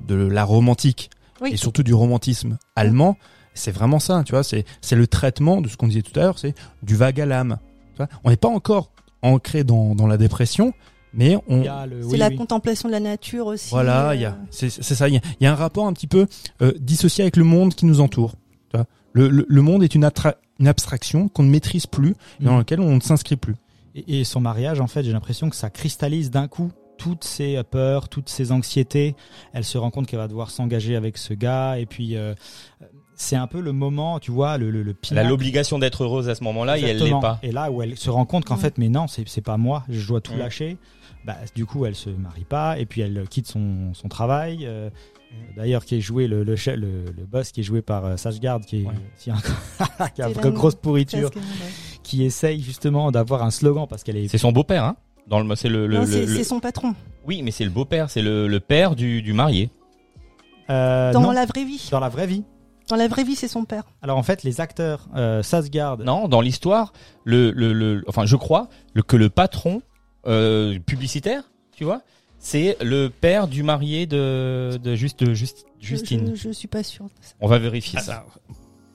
de 0.08 0.14
la 0.16 0.44
romantique 0.44 1.08
Oui. 1.40 1.50
et 1.52 1.56
surtout 1.56 1.84
du 1.84 1.94
romantisme 1.94 2.58
allemand. 2.74 3.16
C'est 3.56 3.72
vraiment 3.72 3.98
ça, 3.98 4.22
tu 4.24 4.32
vois. 4.32 4.42
C'est 4.44 4.64
c'est 4.80 4.96
le 4.96 5.06
traitement 5.06 5.60
de 5.60 5.68
ce 5.68 5.76
qu'on 5.76 5.88
disait 5.88 6.02
tout 6.02 6.18
à 6.18 6.22
l'heure, 6.22 6.38
c'est 6.38 6.54
du 6.82 6.94
vague 6.96 7.20
à 7.20 7.26
l'âme. 7.26 7.58
On 8.24 8.30
n'est 8.30 8.36
pas 8.36 8.48
encore 8.48 8.90
ancré 9.22 9.64
dans 9.64 9.94
dans 9.94 10.06
la 10.06 10.16
dépression, 10.18 10.72
mais 11.14 11.36
on 11.48 11.62
C'est 11.64 12.04
oui, 12.04 12.18
la 12.18 12.28
oui. 12.28 12.36
contemplation 12.36 12.88
de 12.88 12.92
la 12.92 13.00
nature 13.00 13.46
aussi. 13.46 13.70
voilà, 13.70 14.10
euh, 14.10 14.14
il 14.14 14.20
y 14.20 14.24
a, 14.26 14.36
c'est 14.50 14.68
c'est 14.70 14.94
ça. 14.94 15.08
Il 15.08 15.14
y 15.14 15.16
a, 15.16 15.20
il 15.40 15.44
y 15.44 15.46
a 15.46 15.52
un 15.52 15.56
rapport 15.56 15.86
un 15.86 15.92
petit 15.92 16.06
peu 16.06 16.26
euh, 16.62 16.72
dissocié 16.78 17.22
avec 17.22 17.36
le 17.36 17.44
monde 17.44 17.74
qui 17.74 17.86
nous 17.86 18.00
entoure. 18.00 18.34
Tu 18.70 18.76
vois. 18.76 18.86
Le, 19.12 19.28
le, 19.28 19.46
le 19.48 19.62
monde 19.62 19.82
est 19.82 19.94
une, 19.94 20.08
une 20.60 20.68
abstraction 20.68 21.28
qu'on 21.28 21.42
ne 21.42 21.50
maîtrise 21.50 21.86
plus, 21.86 22.14
et 22.40 22.44
dans 22.44 22.54
Mm. 22.54 22.58
laquelle 22.58 22.80
on 22.80 22.94
ne 22.96 23.00
s'inscrit 23.00 23.36
plus. 23.36 23.54
Et, 23.94 24.20
et 24.20 24.24
son 24.24 24.40
mariage, 24.40 24.78
en 24.80 24.86
fait, 24.86 25.02
j'ai 25.04 25.12
l'impression 25.12 25.48
que 25.48 25.56
ça 25.56 25.70
cristallise 25.70 26.30
d'un 26.30 26.48
coup 26.48 26.70
toutes 26.98 27.24
ses 27.24 27.56
euh, 27.56 27.62
peurs, 27.62 28.10
toutes 28.10 28.28
ses 28.28 28.52
anxiétés. 28.52 29.16
Elle 29.54 29.64
se 29.64 29.78
rend 29.78 29.90
compte 29.90 30.06
qu'elle 30.06 30.18
va 30.18 30.28
devoir 30.28 30.50
s'engager 30.50 30.96
avec 30.96 31.16
ce 31.16 31.32
gars, 31.32 31.78
et 31.78 31.86
puis 31.86 32.14
euh, 32.16 32.34
c'est 33.16 33.36
un 33.36 33.46
peu 33.46 33.60
le 33.60 33.72
moment, 33.72 34.18
tu 34.20 34.30
vois, 34.30 34.58
le, 34.58 34.70
le, 34.70 34.82
le 34.82 34.90
Elle 34.90 34.90
a 34.90 34.94
pinacle. 35.00 35.28
l'obligation 35.28 35.78
d'être 35.78 36.04
heureuse 36.04 36.28
à 36.28 36.34
ce 36.34 36.44
moment-là 36.44 36.78
et 36.78 36.82
elle 36.82 36.98
l'est 36.98 37.10
pas. 37.20 37.38
Et 37.42 37.50
là 37.50 37.70
où 37.70 37.82
elle 37.82 37.96
se 37.96 38.10
rend 38.10 38.24
compte 38.26 38.44
qu'en 38.44 38.56
Mm. 38.56 38.60
fait, 38.60 38.78
mais 38.78 38.88
non, 38.88 39.06
c'est 39.08 39.26
c'est 39.28 39.40
pas 39.40 39.56
moi, 39.56 39.84
je 39.88 40.06
dois 40.06 40.20
tout 40.20 40.34
Mm. 40.34 40.38
lâcher. 40.38 40.76
Bah, 41.24 41.34
du 41.56 41.66
coup, 41.66 41.86
elle 41.86 41.96
se 41.96 42.08
marie 42.10 42.44
pas, 42.44 42.78
et 42.78 42.86
puis 42.86 43.00
elle 43.00 43.26
quitte 43.28 43.48
son, 43.48 43.92
son 43.94 44.08
travail. 44.08 44.60
euh, 44.66 44.90
D'ailleurs, 45.56 45.84
qui 45.84 45.96
est 45.96 46.00
joué 46.00 46.28
le, 46.28 46.44
le, 46.44 46.54
chef- 46.56 46.76
le, 46.78 47.04
le 47.16 47.26
boss 47.26 47.50
qui 47.50 47.60
est 47.60 47.64
joué 47.64 47.82
par 47.82 48.04
euh, 48.04 48.16
Sashgard, 48.16 48.60
qui 48.60 48.82
est 48.82 48.86
Ouais. 48.86 48.94
qui 49.18 49.30
a, 49.30 50.08
qui 50.14 50.22
a 50.22 50.28
une 50.28 50.50
grosse 50.50 50.76
pourriture, 50.76 51.30
ouais. 51.34 51.42
qui 52.04 52.22
essaye 52.24 52.62
justement 52.62 53.10
d'avoir 53.10 53.42
un 53.42 53.50
slogan 53.50 53.86
parce 53.88 54.02
qu'elle 54.04 54.16
est 54.18 54.28
C'est 54.28 54.38
son 54.38 54.52
beau-père, 54.52 54.84
hein 54.84 54.96
Dans 55.26 55.40
le, 55.40 55.54
c'est 55.56 55.68
le, 55.68 56.06
c'est 56.06 56.44
son 56.44 56.60
patron. 56.60 56.94
oui, 57.26 57.42
mais 57.42 57.50
c'est 57.50 57.64
le 57.64 57.70
beau-père, 57.70 58.08
c'est 58.08 58.22
le, 58.22 58.46
le 58.46 58.60
père 58.60 58.94
du, 58.94 59.20
du 59.20 59.32
marié. 59.32 59.70
Euh, 60.70 61.12
Dans 61.12 61.20
non, 61.20 61.30
la 61.32 61.44
vraie 61.46 61.64
vie. 61.64 61.88
dans 61.90 62.00
la 62.00 62.08
vraie 62.08 62.26
vie. 62.26 62.44
Dans 62.88 62.96
la 62.96 63.08
vraie 63.08 63.24
vie, 63.24 63.34
c'est 63.34 63.48
son 63.48 63.64
père. 63.64 63.84
Alors 64.02 64.16
en 64.18 64.22
fait, 64.22 64.42
les 64.44 64.60
acteurs 64.60 65.08
euh, 65.16 65.42
Sasgard, 65.42 65.98
Non, 65.98 66.28
dans 66.28 66.40
l'histoire, 66.40 66.92
le, 67.24 67.50
le, 67.50 67.72
le, 67.72 68.04
enfin, 68.06 68.26
je 68.26 68.36
crois 68.36 68.68
le, 68.94 69.02
que 69.02 69.16
le 69.16 69.28
patron 69.28 69.82
euh, 70.26 70.78
publicitaire, 70.78 71.42
tu 71.72 71.84
vois, 71.84 72.02
c'est 72.38 72.76
le 72.82 73.08
père 73.08 73.48
du 73.48 73.62
marié 73.64 74.06
de, 74.06 74.78
de, 74.82 74.94
juste, 74.94 75.24
de 75.24 75.34
Just- 75.34 75.64
Je- 75.80 75.86
Justine. 75.88 76.32
Je, 76.34 76.42
je 76.48 76.50
suis 76.50 76.68
pas 76.68 76.82
sûre. 76.84 77.06
de 77.06 77.10
ça. 77.20 77.34
On 77.40 77.48
va 77.48 77.58
vérifier 77.58 77.98
ça. 78.00 78.12
Alors, 78.18 78.38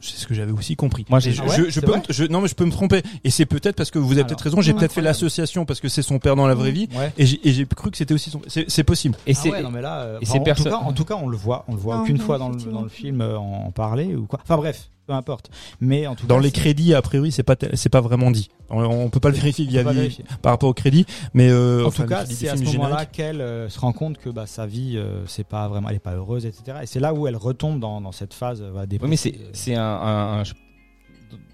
C'est 0.02 0.18
ce 0.18 0.28
que 0.28 0.34
j'avais 0.34 0.52
aussi 0.52 0.76
compris. 0.76 1.06
Moi, 1.10 1.20
j'ai- 1.20 1.32
je, 1.32 1.42
Ah 1.42 1.50
ouais, 1.50 1.70
je, 1.70 1.80
peux, 1.80 1.94
je- 2.10 2.24
non 2.26 2.42
mais 2.42 2.48
je 2.48 2.56
peux 2.56 2.66
me 2.66 2.72
tromper. 2.72 3.02
Et 3.24 3.30
c'est 3.30 3.46
peut-être 3.46 3.76
parce 3.76 3.92
que 3.92 4.00
vous 4.00 4.14
avez 4.14 4.24
peut-être 4.24 4.42
raison. 4.42 4.62
J'ai 4.62 4.74
peut-être 4.74 4.94
fait 4.94 5.02
l'association 5.02 5.66
parce 5.66 5.80
que 5.80 5.88
c'est 5.90 6.02
son 6.02 6.20
père 6.20 6.36
dans 6.36 6.48
la 6.48 6.56
vraie 6.56 6.72
vie. 6.72 6.88
ouais. 6.98 7.14
Et 7.18 7.26
j'ai 7.26 7.40
et 7.48 7.54
j'ai 7.54 7.66
cru 7.66 7.92
que 7.92 7.98
c'était 7.98 8.14
aussi 8.14 8.30
son. 8.30 8.42
C'est 8.48 8.70
c'est 8.70 8.84
possible. 8.84 9.16
Et 9.28 9.32
Ah 9.36 9.40
c'est, 9.42 9.52
ouais, 9.52 9.62
non 9.64 9.72
mais 9.72 9.82
là, 9.82 10.02
euh, 10.02 10.20
et 10.22 10.24
enfin, 10.28 10.34
ces 10.34 10.40
en, 10.40 10.56
tout 10.56 10.64
cas, 10.64 10.76
en 10.78 10.94
tout 10.94 11.06
cas, 11.06 11.16
on 11.22 11.28
le 11.28 11.38
voit, 11.38 11.66
on 11.68 11.74
le 11.74 11.80
voit 11.80 11.96
Non, 11.98 12.02
aucune 12.02 12.18
non, 12.18 12.24
fois 12.26 12.38
dans 12.38 12.50
le, 12.50 12.56
dans 12.56 12.82
le 12.82 12.90
film 12.90 13.22
euh, 13.22 13.38
en, 13.38 13.66
en 13.68 13.72
parler 13.72 14.16
ou 14.16 14.26
quoi. 14.26 14.40
Enfin 14.44 14.58
bref, 14.58 14.90
peu 15.08 15.14
importe. 15.14 15.50
Mais 15.80 16.08
en 16.08 16.16
tout 16.16 16.28
Dans 16.28 16.38
cas, 16.38 16.42
les 16.44 16.52
crédits, 16.52 16.94
a 16.94 17.02
priori, 17.02 17.32
c'est 17.32 17.44
pas 17.44 17.56
c'est 17.74 17.90
pas 17.90 18.02
vraiment 18.02 18.32
dit. 18.32 18.50
On, 18.70 18.84
on 18.84 19.10
peut 19.10 19.20
pas 19.20 19.30
le 19.30 19.36
vérifier 19.36 19.66
pas 19.66 19.72
via- 19.72 19.92
vérifier. 19.94 20.24
par 20.42 20.54
rapport 20.54 20.70
au 20.70 20.74
crédit, 20.74 21.06
mais 21.34 21.50
euh, 21.50 21.84
En 21.84 21.88
enfin, 21.88 22.04
tout 22.04 22.10
cas, 22.10 22.26
c'est 22.26 22.48
à 22.50 22.56
ce 22.56 22.64
moment-là 22.64 23.06
qu'elle 23.06 23.42
euh, 23.42 23.68
se 23.70 23.80
rend 23.80 23.92
compte 23.94 24.18
que 24.18 24.30
bah, 24.30 24.46
sa 24.46 24.66
vie, 24.66 24.94
euh, 24.98 25.26
c'est 25.28 25.46
pas 25.46 25.68
vraiment, 25.68 25.90
elle 25.90 25.96
est 25.96 26.00
pas 26.00 26.14
heureuse, 26.16 26.46
etc. 26.46 26.78
Et 26.84 26.86
c'est 26.86 27.00
là 27.00 27.14
où 27.14 27.28
elle 27.28 27.36
retombe 27.36 27.80
dans, 27.80 28.00
dans 28.00 28.12
cette 28.14 28.34
phase 28.34 28.62
euh, 28.62 28.72
oui, 28.74 28.98
mais 29.10 29.18
c'est, 29.18 29.36
c'est 29.54 29.76
un, 29.76 29.84
un- 29.84 30.40
un- 30.42 30.44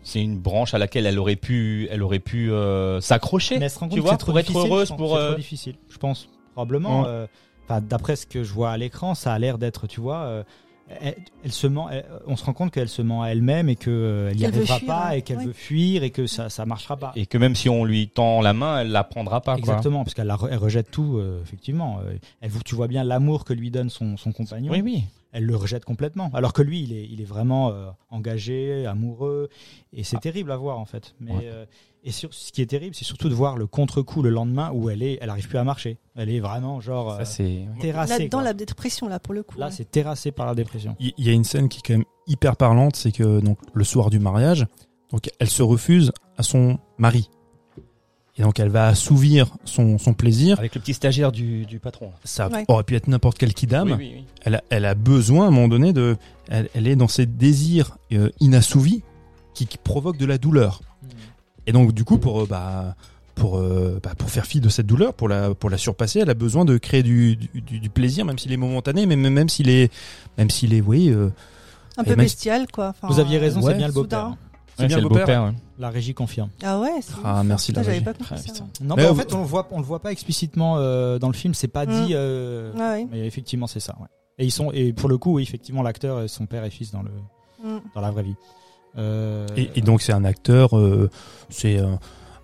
c'est 0.03 0.21
une 0.21 0.39
branche 0.39 0.73
à 0.73 0.77
laquelle 0.77 1.05
elle 1.05 1.19
aurait 1.19 1.35
pu, 1.35 1.87
elle 1.91 2.01
aurait 2.03 2.19
pu 2.19 2.51
euh, 2.51 3.01
s'accrocher. 3.01 3.57
Mais 3.59 3.65
elle 3.65 3.71
se 3.71 3.79
rend 3.79 3.87
compte 3.87 3.95
tu 3.95 4.01
que 4.01 4.07
vois, 4.07 4.11
c'est 4.13 4.17
trop 4.17 4.31
pour 4.31 4.39
être 4.39 4.55
heureuse, 4.57 4.87
je 4.87 4.93
pense. 4.93 4.97
pour, 4.97 5.09
C'est 5.17 5.21
euh, 5.23 5.27
trop 5.29 5.37
difficile, 5.37 5.75
je 5.89 5.97
pense 5.97 6.29
probablement. 6.53 7.05
Euh, 7.07 7.27
d'après 7.81 8.15
ce 8.15 8.25
que 8.25 8.43
je 8.43 8.53
vois 8.53 8.71
à 8.71 8.77
l'écran, 8.77 9.13
ça 9.15 9.33
a 9.33 9.39
l'air 9.39 9.57
d'être, 9.57 9.87
tu 9.87 9.99
vois, 9.99 10.19
euh, 10.21 10.43
elle, 11.01 11.15
elle 11.43 11.51
se 11.51 11.67
ment. 11.67 11.89
elle- 11.89 12.05
on 12.27 12.35
se 12.35 12.45
rend 12.45 12.53
compte 12.53 12.71
qu'elle 12.71 12.89
se 12.89 13.01
ment 13.01 13.21
à 13.23 13.27
elle-même 13.29 13.69
et 13.69 13.77
euh, 13.87 14.29
Qu'elle 14.33 14.51
veut 14.51 14.57
arrivera 14.59 14.77
fuir, 14.79 14.87
pas 14.87 15.07
hein. 15.07 15.11
et 15.11 15.21
qu'elle 15.21 15.37
Oui. 15.39 15.45
veut 15.47 15.53
fuir 15.53 16.03
et 16.03 16.09
que 16.11 16.27
ça 16.27 16.49
ça 16.49 16.65
marchera 16.65 16.97
pas. 16.97 17.11
Et 17.15 17.25
que 17.25 17.37
même 17.37 17.55
si 17.55 17.69
on 17.69 17.83
lui 17.85 18.07
tend 18.09 18.41
la 18.41 18.53
main, 18.53 18.79
elle 18.81 18.91
la 18.91 19.03
prendra 19.03 19.41
pas. 19.41 19.53
Quoi. 19.53 19.59
Exactement, 19.59 20.03
parce 20.03 20.13
qu'elle 20.13 20.29
re- 20.29 20.55
rejette 20.55 20.89
tout, 20.91 21.17
euh, 21.17 21.41
effectivement. 21.43 21.99
Euh, 22.05 22.13
Elle, 22.41 22.49
vous- 22.51 22.61
tu 22.63 22.75
vois 22.75 22.87
bien 22.87 23.03
l'amour 23.03 23.43
que 23.45 23.53
lui 23.53 23.71
donne 23.71 23.89
son, 23.89 24.17
son 24.17 24.31
compagnon. 24.31 24.71
Oui, 24.71 24.81
oui. 24.81 25.03
Elle 25.33 25.43
le 25.45 25.55
rejette 25.55 25.83
complètement. 25.85 26.31
Alors 26.33 26.53
que 26.53 26.61
lui, 26.61 26.81
il 26.81 26.93
est, 26.93 27.05
il 27.05 27.21
est 27.21 27.25
vraiment 27.25 27.69
euh, 27.71 27.89
engagé, 28.09 28.85
amoureux. 28.85 29.49
Et 29.93 30.03
c'est 30.03 30.19
terrible 30.19 30.51
à 30.51 30.57
voir, 30.57 30.79
en 30.79 30.85
fait. 30.85 31.15
Mais, 31.19 31.31
Ouais. 31.33 31.51
Et 32.07 32.11
sur, 32.11 32.33
ce 32.33 32.51
qui 32.51 32.61
est 32.61 32.65
terrible, 32.67 32.95
c'est 32.95 33.03
surtout 33.05 33.27
de 33.29 33.33
voir 33.33 33.57
le 33.57 33.67
contre-coup 33.67 34.21
le 34.21 34.29
lendemain 34.29 34.71
où 34.73 34.89
elle 34.89 35.03
est, 35.03 35.17
elle 35.21 35.29
arrive 35.29 35.47
plus 35.47 35.57
à 35.57 35.63
marcher. 35.63 35.97
Elle 36.15 36.29
est 36.29 36.39
vraiment 36.39 36.79
genre 36.79 37.11
euh, 37.19 37.23
Ça, 37.25 37.43
terrassée. 37.81 38.17
Là, 38.23 38.27
dans 38.29 38.37
quoi. 38.39 38.43
la 38.43 38.53
dépression, 38.53 39.07
là, 39.09 39.19
pour 39.19 39.33
le 39.33 39.43
coup. 39.43 39.59
Là, 39.59 39.67
ouais. 39.67 39.71
c'est 39.71 39.91
terrassé 39.91 40.31
par 40.31 40.45
la 40.45 40.55
dépression. 40.55 40.95
Il 40.99 41.13
y 41.17 41.29
a 41.29 41.33
une 41.33 41.43
scène 41.43 41.67
qui 41.69 41.79
est 41.79 41.81
quand 41.85 41.93
même 41.93 42.05
hyper 42.25 42.55
parlante, 42.55 42.95
c'est 42.95 43.11
que 43.11 43.39
donc 43.41 43.59
le 43.73 43.83
soir 43.83 44.09
du 44.09 44.19
mariage, 44.19 44.65
donc 45.11 45.29
elle 45.39 45.49
se 45.49 45.61
refuse 45.63 46.11
à 46.37 46.43
son 46.43 46.79
mari. 46.97 47.29
Et 48.39 48.43
donc 48.43 48.59
elle 48.59 48.69
va 48.69 48.87
assouvir 48.87 49.55
son, 49.65 49.97
son 49.97 50.13
plaisir. 50.13 50.59
Avec 50.59 50.75
le 50.75 50.81
petit 50.81 50.93
stagiaire 50.93 51.31
du, 51.31 51.65
du 51.65 51.79
patron. 51.79 52.11
Ça 52.23 52.47
Ouais. 52.49 52.65
aurait 52.67 52.83
pu 52.83 52.95
être 52.95 53.07
n'importe 53.07 53.37
quel 53.37 53.53
kidam. 53.53 53.87
Oui, 53.89 53.95
oui, 53.97 54.11
oui. 54.17 54.25
Elle, 54.43 54.55
a, 54.55 54.63
elle 54.69 54.85
a 54.85 54.93
besoin 54.95 55.45
à 55.45 55.47
un 55.47 55.51
moment 55.51 55.67
donné 55.67 55.91
de. 55.91 56.15
Elle, 56.47 56.69
elle 56.75 56.87
est 56.87 56.95
dans 56.95 57.07
ses 57.07 57.25
désirs 57.25 57.97
euh, 58.13 58.29
inassouvis 58.39 59.03
qui, 59.55 59.65
qui 59.65 59.77
provoquent 59.79 60.17
de 60.19 60.25
la 60.27 60.37
douleur. 60.37 60.81
Et 61.67 61.71
donc 61.71 61.91
du 61.93 62.03
coup 62.03 62.17
pour 62.17 62.41
euh, 62.41 62.45
bah 62.49 62.95
pour 63.35 63.57
euh, 63.57 63.99
bah, 64.01 64.11
pour 64.17 64.29
faire 64.31 64.45
fi 64.47 64.59
de 64.61 64.69
cette 64.69 64.87
douleur, 64.87 65.13
pour 65.13 65.27
la 65.27 65.53
pour 65.53 65.69
la 65.69 65.77
surpasser, 65.77 66.19
elle 66.19 66.29
a 66.29 66.33
besoin 66.33 66.65
de 66.65 66.77
créer 66.77 67.03
du 67.03 67.35
du, 67.35 67.61
du- 67.61 67.79
du 67.79 67.89
plaisir, 67.89 68.25
même 68.25 68.39
s'il 68.39 68.51
est 68.51 68.57
momentané, 68.57 69.05
mais 69.05 69.15
même, 69.15 69.33
même 69.33 69.49
s'il 69.49 69.69
est 69.69 69.91
même 70.39 70.49
s'il 70.49 70.73
est 70.73 70.81
oui. 70.81 71.09
euh, 71.09 71.29
Un 71.97 72.03
peu 72.03 72.15
bestial, 72.15 72.65
quoi. 72.71 72.89
Enfin, 72.89 73.07
Vous 73.13 73.19
aviez 73.19 73.37
raison, 73.37 73.61
Ouais. 73.61 73.73
c'est 73.73 73.77
bien 73.77 73.87
le 73.87 73.93
beau-père. 73.93 74.35
C'est 74.79 74.87
bien 74.87 74.99
le 74.99 75.09
beau-père. 75.09 75.43
ouais. 75.45 75.53
La 75.79 75.89
régie 75.89 76.13
confirme. 76.13 76.49
Ah 76.63 76.79
ouais. 76.79 76.89
c'est 77.01 77.13
Ah, 77.23 77.43
merci, 77.43 77.71
la 77.73 77.81
régie. 77.81 78.01
pas 78.01 78.13
Ah. 78.31 78.35
Non, 78.81 78.95
Mais 78.95 79.07
en 79.07 79.15
fait, 79.15 79.33
on 79.33 79.39
le 79.39 79.45
voit, 79.45 79.67
on 79.71 79.79
le 79.79 79.85
voit 79.85 79.99
pas 79.99 80.11
explicitement 80.11 80.77
euh, 80.77 81.17
dans 81.19 81.27
le 81.27 81.33
film. 81.33 81.53
C'est 81.55 81.67
pas 81.67 81.85
Mm. 81.85 82.05
dit. 82.05 82.13
euh, 82.13 82.71
Ah 82.79 82.93
ouais. 82.93 83.07
Mais 83.11 83.25
effectivement, 83.27 83.67
c'est 83.67 83.79
ça. 83.79 83.95
Ouais. 83.99 84.07
Et 84.39 84.45
ils 84.45 84.51
sont 84.51 84.71
et 84.71 84.93
pour 84.93 85.09
le 85.09 85.17
coup, 85.17 85.33
oui, 85.33 85.43
effectivement, 85.43 85.81
l'acteur 85.83 86.21
est 86.21 86.27
son 86.27 86.45
père 86.45 86.63
et 86.63 86.69
fils 86.69 86.91
dans 86.91 87.01
le 87.03 87.11
Mm. 87.63 87.79
dans 87.95 88.01
la 88.01 88.11
vraie 88.11 88.23
vie. 88.23 88.35
Euh, 88.97 89.45
Et, 89.55 89.69
et 89.75 89.81
donc 89.81 90.01
c'est 90.01 90.13
un 90.13 90.25
acteur, 90.25 90.77
euh, 90.77 91.09
c'est 91.49 91.77
euh, 91.79 91.87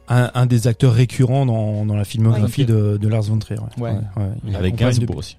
un, 0.07 0.31
un 0.33 0.45
des 0.45 0.67
acteurs 0.67 0.93
récurrents 0.93 1.45
dans, 1.45 1.85
dans 1.85 1.95
la 1.95 2.05
filmographie 2.05 2.61
Ouais. 2.61 2.67
de, 2.67 2.97
de 2.97 3.07
Lars 3.07 3.23
von 3.23 3.39
Trier. 3.39 3.59
Ouais. 3.77 3.91
Ouais. 3.91 4.23
Il 4.47 4.55
Avec 4.55 4.75
Gainsbourg 4.75 5.07
depuis- 5.07 5.17
aussi. 5.19 5.37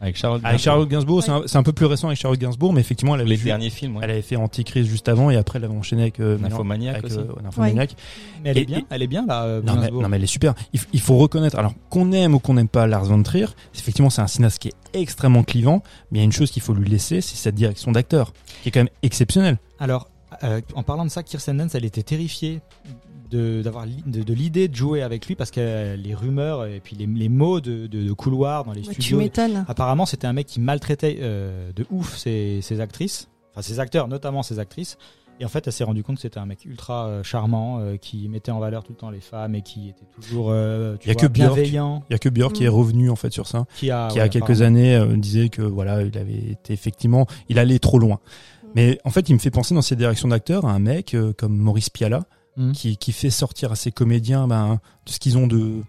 Avec 0.00 0.16
Charlotte 0.16 0.88
Gainsbourg, 0.88 1.22
c'est 1.22 1.30
un, 1.30 1.42
c'est 1.46 1.56
un 1.56 1.62
peu 1.62 1.72
plus 1.72 1.86
récent 1.86 2.08
avec 2.08 2.18
Charlotte 2.20 2.38
Gainsbourg, 2.38 2.74
mais 2.74 2.80
effectivement 2.80 3.14
elle 3.14 3.22
avait, 3.22 3.30
Les 3.30 3.36
derniers 3.38 3.70
films, 3.70 3.96
ouais. 3.96 4.02
elle 4.04 4.10
avait 4.10 4.20
fait 4.22 4.36
Antichrist 4.36 4.86
juste 4.90 5.08
avant 5.08 5.30
et 5.30 5.36
après 5.36 5.58
elle 5.58 5.64
avait 5.64 5.74
enchaîné 5.76 6.02
avec 6.02 6.20
euh, 6.20 6.36
Nymphomaniac 6.36 6.96
avec, 6.96 7.06
aussi. 7.06 7.18
euh, 7.20 7.42
Nymphomaniac. 7.42 7.96
mais 8.42 8.50
elle 8.50 8.58
est 8.58 8.62
Et- 8.62 8.64
bien. 8.66 8.78
et- 8.80 8.84
Elle 8.90 9.02
est 9.02 9.06
bien 9.06 9.24
là. 9.24 9.44
euh, 9.44 9.62
Non 9.62 9.76
mais, 9.80 9.90
non 9.90 10.06
mais 10.10 10.18
elle 10.18 10.24
est 10.24 10.26
super. 10.26 10.52
Il, 10.92 11.00
faut 11.00 11.16
reconnaître. 11.16 11.58
Alors 11.58 11.72
qu'on 11.88 12.12
aime 12.12 12.34
ou 12.34 12.38
qu'on 12.38 12.54
n'aime 12.54 12.68
pas 12.68 12.86
Lars 12.86 13.04
von 13.04 13.22
Trier, 13.22 13.46
effectivement 13.74 14.10
c'est 14.10 14.20
un 14.20 14.26
cinéaste 14.26 14.58
qui 14.58 14.68
est 14.68 14.74
extrêmement 15.00 15.42
clivant, 15.42 15.82
mais 16.10 16.18
il 16.18 16.20
y 16.20 16.22
a 16.22 16.24
une 16.24 16.32
chose 16.32 16.50
qu'il 16.50 16.60
faut 16.62 16.74
lui 16.74 16.88
laisser, 16.88 17.22
c'est 17.22 17.36
cette 17.36 17.54
direction 17.54 17.90
d'acteur 17.90 18.34
qui 18.62 18.68
est 18.68 18.72
quand 18.72 18.80
même 18.80 18.90
exceptionnelle. 19.02 19.56
Alors, 19.78 20.10
euh, 20.42 20.60
en 20.74 20.82
parlant 20.82 21.04
de 21.04 21.10
ça, 21.10 21.22
Kirsten 21.22 21.56
Dunst, 21.58 21.74
elle 21.74 21.84
était 21.84 22.02
terrifiée 22.02 22.60
de 23.30 23.62
d'avoir 23.62 23.86
li- 23.86 24.02
de, 24.06 24.22
de 24.22 24.34
l'idée 24.34 24.68
de 24.68 24.74
jouer 24.74 25.02
avec 25.02 25.26
lui 25.26 25.34
parce 25.34 25.50
que 25.50 25.60
euh, 25.60 25.96
les 25.96 26.14
rumeurs 26.14 26.66
et 26.66 26.80
puis 26.80 26.94
les, 26.96 27.06
les 27.06 27.28
mots 27.28 27.60
de, 27.60 27.86
de, 27.86 28.02
de 28.02 28.12
couloir 28.12 28.64
dans 28.64 28.72
les 28.72 28.82
Bah, 28.82 28.88
tu 28.88 29.02
studios. 29.02 29.18
m'étonnes. 29.18 29.64
Apparemment, 29.68 30.06
c'était 30.06 30.26
un 30.26 30.32
mec 30.32 30.46
qui 30.46 30.60
maltraitait 30.60 31.18
euh, 31.20 31.72
de 31.74 31.86
ouf 31.90 32.16
ses, 32.16 32.60
ses 32.62 32.80
actrices, 32.80 33.28
enfin 33.52 33.62
ses 33.62 33.80
acteurs, 33.80 34.08
notamment 34.08 34.42
ses 34.42 34.58
actrices. 34.58 34.98
Et 35.40 35.44
en 35.44 35.48
fait, 35.48 35.66
elle 35.66 35.72
s'est 35.72 35.82
rendu 35.82 36.04
compte 36.04 36.14
que 36.16 36.22
c'était 36.22 36.38
un 36.38 36.46
mec 36.46 36.64
ultra 36.64 37.06
euh, 37.08 37.22
charmant, 37.24 37.80
euh, 37.80 37.96
qui 37.96 38.28
mettait 38.28 38.52
en 38.52 38.60
valeur 38.60 38.84
tout 38.84 38.92
le 38.92 38.98
temps 38.98 39.10
les 39.10 39.18
femmes 39.20 39.56
et 39.56 39.62
qui 39.62 39.88
était 39.88 40.04
toujours 40.14 40.50
euh, 40.50 40.94
tu 41.00 41.08
Il 41.08 41.08
y 41.08 41.10
a 41.10 41.14
vois, 41.14 41.22
que 41.22 41.26
Björk. 41.32 41.54
bienveillant. 41.56 42.04
Il 42.08 42.12
y 42.12 42.14
a 42.14 42.18
que 42.20 42.28
Björk 42.28 42.52
qui 42.52 42.62
est 42.64 42.68
Mm. 42.68 42.74
revenu 42.74 43.10
en 43.10 43.16
fait 43.16 43.32
sur 43.32 43.48
ça. 43.48 43.64
Qui 43.74 43.90
a, 43.90 44.06
qui 44.08 44.18
ouais, 44.18 44.22
a 44.22 44.28
quelques 44.28 44.62
années 44.62 44.94
euh, 44.94 45.16
disait 45.16 45.48
que 45.48 45.62
voilà 45.62 46.02
il 46.02 46.16
avait 46.16 46.34
été 46.52 46.72
effectivement 46.72 47.26
il 47.48 47.58
allait 47.58 47.80
trop 47.80 47.98
loin. 47.98 48.20
Mais 48.74 48.98
en 49.04 49.10
fait 49.10 49.28
il 49.28 49.34
me 49.34 49.38
fait 49.38 49.50
penser 49.50 49.74
dans 49.74 49.82
ses 49.82 49.96
directions 49.96 50.28
d'acteurs 50.28 50.66
à 50.66 50.72
un 50.72 50.78
mec 50.78 51.14
euh, 51.14 51.32
comme 51.36 51.56
Maurice 51.56 51.90
Piala 51.90 52.24
Mm. 52.56 52.70
qui, 52.70 52.96
qui 52.96 53.10
fait 53.10 53.30
sortir 53.30 53.72
à 53.72 53.74
ses 53.74 53.90
comédiens 53.90 54.46
ben, 54.46 54.78
de 55.06 55.10
ce 55.10 55.18
qu'ils 55.18 55.36
ont 55.36 55.48
de 55.48 55.82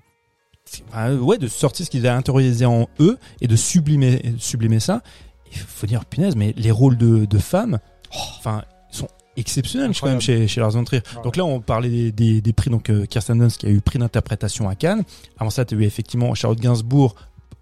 euh, 0.96 1.20
ouais 1.20 1.38
de 1.38 1.48
sortir 1.48 1.86
ce 1.86 1.92
qu'ils 1.92 2.08
avaient 2.08 2.18
intériorisé 2.18 2.66
en 2.66 2.88
eux 3.00 3.20
et 3.40 3.48
de 3.48 3.56
sublimer 3.56 4.34
sublimer 4.40 4.80
ça 4.80 5.04
il 5.52 5.60
faut 5.60 5.86
dire 5.86 6.06
punaise 6.06 6.36
mais 6.36 6.56
les 6.58 6.72
rôles 6.72 6.98
de, 6.98 7.26
de 7.26 7.38
femmes 7.38 7.78
oh, 8.16 8.20
enfin 8.40 8.64
sont 8.90 9.08
exceptionnels 9.38 9.92
quand 10.00 10.08
même 10.08 10.22
chez, 10.22 10.48
chez 10.48 10.60
Lars 10.60 10.72
von 10.72 10.84
Trier. 10.86 11.04
Ouais. 11.18 11.24
Donc 11.24 11.36
là, 11.36 11.44
on 11.46 11.60
parlait 11.60 11.90
des, 11.90 12.12
des, 12.12 12.42
des 12.42 12.54
prix. 12.54 12.70
Donc 12.70 12.90
euh, 12.90 13.06
Kirsten 13.06 13.38
Dunst 13.38 13.60
qui 13.60 13.66
a 13.68 13.70
eu 13.70 13.82
prix 13.82 14.00
d'interprétation 14.00 14.70
à 14.70 14.76
Cannes. 14.76 15.04
Avant 15.38 15.50
ça, 15.50 15.66
tu 15.66 15.76
as 15.76 15.78
eu 15.78 15.84
effectivement 15.84 16.34
Charlotte 16.36 16.60
Gainsbourg 16.60 17.16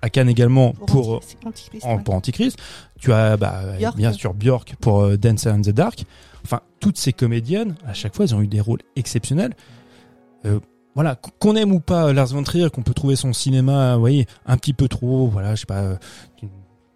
à 0.04 0.10
Cannes 0.10 0.30
également 0.30 0.74
pour, 0.74 1.16
Anti- 1.16 1.38
Antichrist, 1.46 1.86
en, 1.86 1.96
ouais. 1.96 2.04
pour 2.04 2.14
Antichrist. 2.14 2.58
Tu 3.00 3.12
as 3.14 3.38
bah, 3.38 3.62
bien 3.96 4.12
sûr 4.14 4.34
Björk 4.34 4.76
pour 4.80 5.02
euh, 5.02 5.18
Dancer 5.18 5.48
in 5.50 5.62
the 5.62 5.70
Dark. 5.70 6.04
Enfin, 6.44 6.60
toutes 6.82 6.98
ces 6.98 7.14
comédiennes, 7.14 7.76
à 7.88 7.94
chaque 7.94 8.14
fois, 8.16 8.26
elles 8.26 8.36
ont 8.36 8.42
eu 8.42 8.48
des 8.48 8.60
rôles 8.60 8.82
exceptionnels. 8.98 9.54
Euh, 10.46 10.60
voilà, 10.94 11.16
qu- 11.16 11.32
qu'on 11.40 11.56
aime 11.56 11.72
ou 11.72 11.80
pas 11.80 12.12
Lars 12.12 12.28
von 12.28 12.44
Trier, 12.44 12.70
qu'on 12.70 12.84
peut 12.84 12.94
trouver 12.94 13.16
son 13.16 13.32
cinéma, 13.32 13.96
vous 13.96 14.02
voyez, 14.02 14.28
un 14.46 14.58
petit 14.58 14.74
peu 14.74 14.88
trop, 14.90 15.28
voilà, 15.28 15.56
je 15.56 15.62
sais 15.62 15.66
pas, 15.66 15.80
euh, 15.82 15.96
une, 16.42 16.50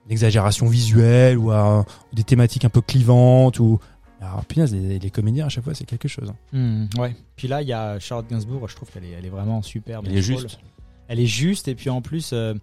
une 0.05 0.11
exagération 0.11 0.67
visuelle 0.67 1.37
ou, 1.37 1.51
euh, 1.53 1.81
des 2.13 2.23
thématiques 2.23 2.65
un 2.65 2.69
peu 2.69 2.81
clivantes 2.81 3.59
ou 3.59 3.79
alors, 4.19 4.43
punaise, 4.45 4.73
les, 4.73 4.99
les 4.99 5.09
comédiens 5.11 5.45
à 5.45 5.49
chaque 5.49 5.63
fois, 5.63 5.73
c'est 5.75 5.85
quelque 5.85 6.07
chose. 6.09 6.33
Hmm, 6.51 6.85
ouais. 6.97 7.15
Puis 7.37 7.47
là, 7.47 7.61
il 7.61 7.67
y 7.69 7.73
a 7.73 7.99
Charlotte 7.99 8.27
Gainsbourg. 8.29 8.67
Je 8.67 8.75
trouve 8.75 8.89
qu'elle 8.91 9.05
est, 9.05 9.11
elle 9.11 9.25
est 9.25 9.29
vraiment 9.29 9.61
superbe. 9.61 10.05
Dans 10.07 10.11
est 10.11 10.21
juste. 10.21 10.59
Elle 11.07 11.19
est 11.21 11.25
juste 11.25 11.67
et 11.69 11.75
puis 11.75 11.89
en 11.89 12.01
plus, 12.01 12.31
euh, 12.33 12.53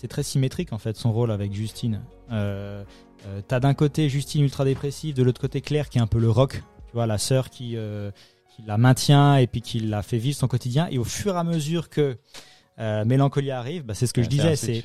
c'est 0.00 0.06
très 0.06 0.22
symétrique 0.22 0.72
en 0.72 0.78
fait 0.78 0.96
son 0.96 1.10
rôle 1.10 1.32
avec 1.32 1.52
Justine. 1.52 2.02
Euh, 2.30 2.84
euh, 3.26 3.40
T'as 3.48 3.58
d'un 3.58 3.74
côté 3.74 4.08
Justine 4.08 4.44
ultra 4.44 4.64
dépressive, 4.64 5.12
de 5.16 5.24
l'autre 5.24 5.40
côté 5.40 5.60
Claire 5.60 5.88
qui 5.88 5.98
est 5.98 6.00
un 6.00 6.06
peu 6.06 6.20
le 6.20 6.30
rock. 6.30 6.62
Tu 6.86 6.92
vois, 6.94 7.06
la 7.08 7.18
sœur 7.18 7.50
qui, 7.50 7.72
euh, 7.76 8.12
qui 8.54 8.62
la 8.64 8.78
maintient 8.78 9.36
et 9.38 9.48
puis 9.48 9.60
qui 9.60 9.80
la 9.80 10.02
fait 10.02 10.18
vivre 10.18 10.36
son 10.36 10.46
quotidien. 10.46 10.86
Et 10.92 10.98
au 10.98 11.04
fur 11.04 11.34
et 11.34 11.38
à 11.38 11.42
mesure 11.42 11.88
que 11.90 12.16
Mélancolie 12.78 13.50
arrive, 13.50 13.82
bah, 13.82 13.94
c'est 13.94 14.06
ce 14.06 14.12
que 14.12 14.20
Ouais, 14.20 14.26
je 14.26 14.30
disais, 14.30 14.54
c'est 14.54 14.84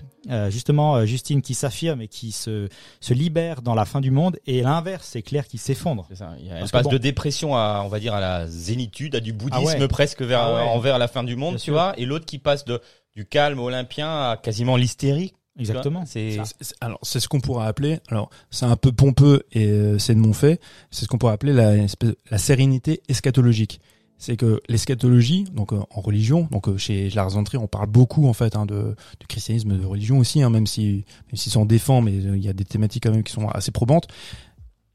justement 0.49 1.05
Justine 1.05 1.43
qui 1.43 1.53
s'affirme 1.53 2.01
et 2.01 2.07
qui 2.07 2.31
se, 2.31 2.67
se 2.99 3.13
libère 3.13 3.61
dans 3.61 3.75
la 3.75 3.85
fin 3.85 4.01
du 4.01 4.09
monde, 4.09 4.39
et 4.47 4.63
l'inverse, 4.63 5.09
c'est 5.11 5.21
Claire 5.21 5.45
qui 5.47 5.59
s'effondre. 5.59 6.07
Elle 6.09 6.17
Parce 6.57 6.71
passe 6.71 6.83
bon. 6.85 6.89
de 6.89 6.97
dépression 6.97 7.55
à, 7.55 7.83
on 7.85 7.89
va 7.89 7.99
dire, 7.99 8.15
à 8.15 8.19
la 8.19 8.47
zénitude, 8.47 9.13
à 9.15 9.19
du 9.19 9.31
bouddhisme 9.31 9.73
Ah 9.75 9.79
ouais. 9.79 9.87
presque 9.87 10.23
vers, 10.23 10.41
Ah 10.41 10.55
ouais. 10.55 10.69
envers 10.71 10.97
la 10.97 11.07
fin 11.07 11.23
du 11.23 11.35
monde, 11.35 11.57
tu 11.57 11.65
sûr. 11.65 11.73
vois. 11.75 11.93
Et 11.99 12.05
l'autre 12.07 12.25
qui 12.25 12.39
passe 12.39 12.65
de, 12.65 12.81
du 13.15 13.25
calme 13.25 13.59
olympien 13.59 14.07
à 14.31 14.37
quasiment 14.41 14.75
l'hystérie. 14.77 15.33
Exactement. 15.59 16.03
C'est, 16.07 16.39
Alors, 16.81 16.97
c'est 17.03 17.19
ce 17.19 17.27
qu'on 17.27 17.39
pourrait 17.39 17.67
appeler, 17.67 17.99
alors, 18.09 18.31
c'est 18.49 18.65
un 18.65 18.75
peu 18.75 18.91
pompeux 18.91 19.43
et 19.51 19.67
euh, 19.67 19.99
c'est 19.99 20.15
de 20.15 20.19
mon 20.19 20.33
fait, 20.33 20.59
c'est 20.89 21.05
ce 21.05 21.07
qu'on 21.07 21.19
pourrait 21.19 21.33
appeler 21.33 21.53
la, 21.53 21.75
espèce- 21.77 22.15
la 22.31 22.39
sérénité 22.39 23.03
eschatologique. 23.07 23.79
C'est 24.17 24.35
que 24.35 24.61
l'eschatologie, 24.67 25.43
donc 25.43 25.73
euh, 25.73 25.79
en 25.91 26.01
religion, 26.01 26.47
donc 26.49 26.69
euh, 26.69 26.77
chez 26.77 27.09
Lars 27.11 27.29
von 27.29 27.43
Trier, 27.43 27.61
on 27.61 27.67
parle 27.67 27.87
beaucoup 27.87 28.27
en 28.27 28.33
fait 28.33 28.55
hein, 28.55 28.65
de, 28.65 28.95
du 29.19 29.27
christianisme, 29.27 29.77
de 29.77 29.85
religion 29.85 30.17
aussi, 30.17 30.41
hein, 30.41 30.49
même 30.49 30.65
si 30.65 31.03
même 31.27 31.35
s'il 31.35 31.51
s'en 31.51 31.65
défend, 31.65 32.01
mais 32.01 32.13
euh, 32.13 32.35
il 32.37 32.43
y 32.43 32.49
a 32.49 32.53
des 32.53 32.63
thématiques 32.65 33.03
quand 33.03 33.11
même 33.11 33.23
qui 33.23 33.33
sont 33.33 33.47
assez 33.49 33.71
probantes. 33.71 34.07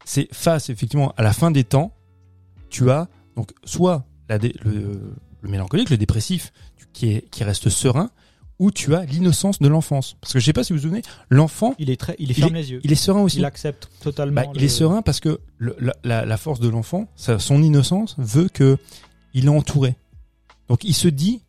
C'est 0.03 0.27
face 0.33 0.69
effectivement 0.69 1.13
à 1.15 1.21
la 1.23 1.31
fin 1.31 1.51
des 1.51 1.63
temps, 1.63 1.93
tu 2.69 2.89
as 2.91 3.07
donc 3.37 3.51
soit 3.63 4.05
la 4.27 4.39
dé- 4.39 4.55
le, 4.65 5.13
le 5.41 5.49
mélancolique, 5.49 5.89
le 5.89 5.97
dépressif, 5.97 6.51
qui 6.93 7.11
est 7.11 7.29
qui 7.29 7.43
reste 7.43 7.69
serein, 7.69 8.09
ou 8.59 8.71
tu 8.71 8.93
as 8.95 9.05
l'innocence 9.05 9.59
de 9.59 9.67
l'enfance. 9.69 10.17
Parce 10.21 10.33
que 10.33 10.39
je 10.39 10.45
sais 10.45 10.53
pas 10.53 10.63
si 10.63 10.73
vous 10.73 10.79
vous 10.79 10.83
souvenez, 10.83 11.01
l'enfant 11.29 11.75
Il 11.79 11.89
est 11.89 11.99
très, 11.99 12.15
il 12.19 12.29
est 12.31 12.37
Il 12.37 12.41
ferme 12.41 12.53
les 12.55 12.71
yeux. 12.71 12.81
il 12.83 12.91
est 12.91 12.95
serein 12.95 13.21
aussi. 13.21 13.37
Il 13.37 13.45
accepte 13.45 13.89
totalement. 14.01 14.41
Bah, 14.41 14.47
il 14.55 14.63
est 14.63 14.67
serein 14.67 15.01
parce 15.01 15.19
que 15.19 15.39
le- 15.57 15.75
la, 15.79 15.93
la- 16.03 16.25
la 16.25 16.37
force 16.37 16.59
de 16.59 16.67
l'enfant, 16.67 17.07
son 17.15 17.61
innocence 17.63 18.15
veut 18.17 18.49
que 18.49 18.77
il 19.33 19.45
est 19.45 19.49
entouré. 19.49 19.95
Donc 20.67 20.83
il 20.83 20.93
se 20.93 21.07
dit, 21.07 21.41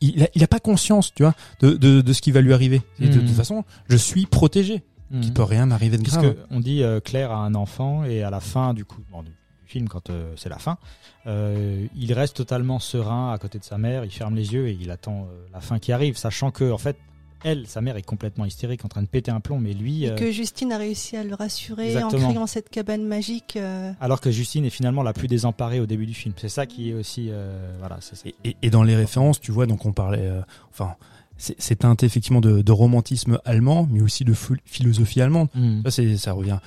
il 0.00 0.22
a, 0.22 0.28
il 0.34 0.42
a 0.42 0.48
pas 0.48 0.58
conscience, 0.60 1.12
tu 1.14 1.22
vois, 1.22 1.34
de, 1.60 1.70
de, 1.72 2.00
de 2.00 2.12
ce 2.12 2.22
qui 2.22 2.30
va 2.32 2.40
lui 2.40 2.52
arriver. 2.54 2.80
Et 2.98 3.08
de, 3.08 3.14
de 3.14 3.20
Mhm. 3.20 3.26
toute 3.26 3.36
façon, 3.36 3.64
je 3.88 3.96
suis 3.96 4.26
protégé. 4.26 4.82
Mhm. 5.10 5.22
Il 5.22 5.32
peut 5.34 5.42
rien 5.42 5.66
m'arriver 5.66 5.96
de 5.98 6.02
Parce 6.02 6.16
grave. 6.18 6.34
que 6.34 6.40
on 6.50 6.60
dit 6.60 6.82
euh, 6.82 7.00
Claire 7.00 7.30
a 7.30 7.36
un 7.44 7.54
enfant 7.54 8.04
et 8.04 8.22
à 8.22 8.30
la 8.30 8.40
fin 8.40 8.74
du 8.74 8.84
coup 8.84 9.00
bon, 9.10 9.22
film 9.68 9.88
quand 9.88 10.10
euh, 10.10 10.32
c'est 10.36 10.48
la 10.48 10.58
fin, 10.58 10.78
euh, 11.26 11.86
il 11.96 12.12
reste 12.12 12.36
totalement 12.36 12.78
serein 12.78 13.32
à 13.32 13.38
côté 13.38 13.58
de 13.58 13.64
sa 13.64 13.78
mère, 13.78 14.04
il 14.04 14.10
ferme 14.10 14.34
les 14.34 14.52
yeux 14.52 14.68
et 14.68 14.78
il 14.80 14.90
attend 14.90 15.22
euh, 15.30 15.46
la 15.52 15.60
fin 15.60 15.78
qui 15.78 15.92
arrive, 15.92 16.16
sachant 16.16 16.50
que 16.50 16.70
en 16.70 16.78
fait 16.78 16.96
elle, 17.44 17.68
sa 17.68 17.80
mère 17.80 17.96
est 17.96 18.02
complètement 18.02 18.44
hystérique, 18.46 18.84
en 18.84 18.88
train 18.88 19.02
de 19.02 19.06
péter 19.06 19.30
un 19.30 19.38
plomb, 19.38 19.60
mais 19.60 19.72
lui, 19.72 20.04
Et 20.04 20.10
euh, 20.10 20.16
que 20.16 20.32
Justine 20.32 20.72
a 20.72 20.76
réussi 20.78 21.16
à 21.16 21.22
le 21.22 21.34
rassurer 21.36 21.86
Exactement. 21.86 22.26
en 22.26 22.30
créant 22.32 22.46
cette 22.48 22.68
cabane 22.68 23.04
magique. 23.04 23.54
euh, 23.56 23.92
alors 24.00 24.20
que 24.20 24.32
Justine 24.32 24.64
est 24.64 24.70
finalement 24.70 25.04
la 25.04 25.12
plus 25.12 25.28
désemparée 25.28 25.78
au 25.78 25.86
début 25.86 26.06
du 26.06 26.14
film. 26.14 26.34
C'est 26.36 26.48
ça 26.48 26.66
qui 26.66 26.90
est 26.90 26.94
aussi 26.94 27.28
euh, 27.30 27.76
voilà, 27.78 27.98
c'est 28.00 28.16
ça. 28.16 28.28
Et, 28.62 28.70
dans 28.70 28.82
les 28.82 28.96
références, 28.96 29.38
tu 29.40 29.52
vois, 29.52 29.66
donc 29.66 29.86
on 29.86 29.92
parlait, 29.92 30.26
euh, 30.26 30.40
enfin, 30.72 30.96
c'est 31.36 31.76
teinté 31.76 32.06
effectivement 32.06 32.40
de, 32.40 32.60
de 32.60 32.72
romantisme 32.72 33.38
allemand, 33.44 33.86
mais 33.88 34.00
aussi 34.00 34.24
de 34.24 34.32
ph- 34.32 34.58
philosophie 34.64 35.20
allemande. 35.22 35.46
Mhm. 35.54 35.82
Ça, 35.84 35.92
c'est, 35.92 36.16
ça 36.16 36.32
revient, 36.32 36.58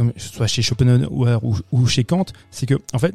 comme 0.00 0.14
soit 0.16 0.46
chez 0.46 0.62
Schopenhauer 0.62 1.44
ou, 1.44 1.58
ou 1.72 1.86
chez 1.86 2.04
Kant, 2.04 2.24
c'est 2.50 2.64
que, 2.64 2.72
en 2.94 2.98
fait, 2.98 3.14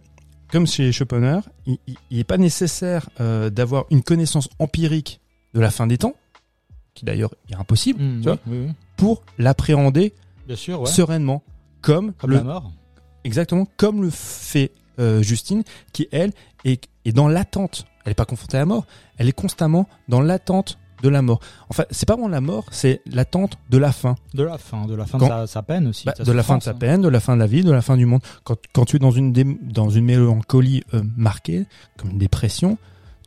comme 0.52 0.68
chez 0.68 0.92
Schopenhauer, 0.92 1.42
il, 1.66 1.80
il, 1.88 1.96
il 2.12 2.20
est 2.20 2.24
pas 2.24 2.38
nécessaire 2.38 3.10
euh, 3.20 3.50
d'avoir 3.50 3.86
une 3.90 4.04
connaissance 4.04 4.50
empirique 4.60 5.20
de 5.56 5.62
la 5.62 5.72
fin 5.72 5.88
des 5.88 5.98
temps, 5.98 6.14
qui 6.94 7.04
d'ailleurs 7.04 7.34
est 7.50 7.56
impossible, 7.56 7.98
tu 7.98 8.22
vois, 8.22 8.38
oui, 8.46 8.60
oui, 8.60 8.66
oui. 8.68 8.74
pour 8.98 9.24
l'appréhender 9.40 10.14
ouais. 10.48 10.56
sereinement, 10.86 11.42
comme, 11.82 12.14
Comme 12.14 12.30
le, 12.30 12.38
la 12.38 12.44
mort. 12.44 12.72
exactement 13.24 13.68
comme 13.78 14.04
le 14.04 14.12
fait 14.12 14.72
euh, 15.00 15.24
Justine, 15.24 15.64
qui 15.92 16.08
elle 16.12 16.34
est, 16.66 16.88
est 17.04 17.14
dans 17.14 17.28
l'attente. 17.28 17.88
Elle 18.06 18.12
est 18.12 18.14
pas 18.14 18.26
confrontée 18.26 18.58
à 18.58 18.60
la 18.60 18.68
mort, 18.68 18.86
elle 19.18 19.28
est 19.28 19.32
constamment 19.32 19.90
dans 20.08 20.22
l'attente 20.22 20.78
de 21.06 21.10
la 21.10 21.22
mort. 21.22 21.40
Enfin, 21.70 21.86
c'est 21.92 22.06
pas 22.08 22.14
vraiment 22.16 22.28
la 22.30 22.42
mort, 22.42 22.66
c'est 22.72 23.02
l'attente 23.06 23.58
de 23.70 23.78
la 23.78 23.92
fin. 23.92 24.16
De 24.34 24.44
la 24.44 24.58
fin, 24.58 24.86
de 24.88 24.96
la 24.96 25.06
fin 25.06 25.18
Quand- 25.20 25.26
de 25.28 25.32
sa, 25.32 25.48
sa 25.48 25.62
peine 25.64 25.88
aussi. 25.88 26.06
Bah, 26.06 26.14
de 26.18 26.32
la 26.32 26.44
fin 26.44 26.58
de 26.58 26.64
sa 26.64 26.72
hein. 26.72 26.74
peine, 26.74 27.02
de 27.02 27.08
la 27.08 27.20
fin 27.20 27.36
de 27.36 27.40
la 27.42 27.48
vie, 27.48 27.64
de 27.64 27.72
la 27.72 27.82
fin 27.82 27.96
du 27.98 28.06
monde. 28.06 28.22
Quand, 28.44 28.58
quand 28.74 28.86
tu 28.86 28.96
es 28.96 29.00
dans 29.00 29.12
une, 29.12 29.32
dé- 29.32 29.58
dans 29.62 29.90
une 29.90 30.06
mélancolie 30.06 30.84
euh, 30.94 31.02
marquée, 31.16 31.66
comme 31.98 32.12
une 32.12 32.18
dépression, 32.18 32.78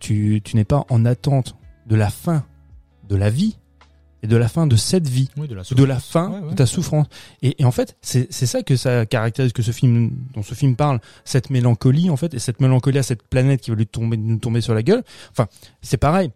tu, 0.01 0.41
tu 0.45 0.57
n'es 0.57 0.65
pas 0.65 0.85
en 0.91 1.05
attente 1.07 1.55
de 1.87 1.97
la 1.97 2.11
fin 2.11 2.45
de 3.09 3.17
la 3.17 3.31
vie 3.31 3.57
et 4.23 4.27
de 4.27 4.37
la 4.37 4.49
fin 4.49 4.67
de 4.67 4.75
cette 4.75 5.07
vie 5.07 5.31
Oui, 5.37 5.47
de 5.47 5.55
la 5.55 5.63
ou 5.71 5.75
de 5.75 5.85
la 5.85 6.01
fin 6.01 6.29
Ouais, 6.31 6.39
ouais. 6.41 6.51
de 6.51 6.55
ta 6.57 6.67
souffrance. 6.67 7.07
Et, 7.43 7.63
et 7.63 7.65
en 7.65 7.71
fait, 7.71 7.97
c'est 8.03 8.27
c'est 8.33 8.47
ça 8.47 8.63
que 8.63 8.75
ça 8.75 9.07
caractérise 9.07 9.53
que 9.53 9.63
ce 9.63 9.71
film, 9.71 10.11
dont 10.35 10.43
ce 10.43 10.55
film 10.55 10.75
parle, 10.75 10.99
cette 11.25 11.51
mélancolie 11.51 12.11
en 12.11 12.17
fait, 12.17 12.35
et 12.35 12.41
cette 12.41 12.61
mélancolie 12.61 12.99
à 12.99 13.05
cette 13.05 13.23
planète 13.23 13.61
qui 13.61 13.71
va 13.71 13.77
lui 13.77 13.87
tomber, 13.87 14.17
nous 14.17 14.39
tomber 14.39 14.61
sur 14.61 14.75
la 14.75 14.83
gueule. 14.83 15.05
Enfin, 15.31 15.47
c'est 15.83 15.99
pareil. 15.99 16.31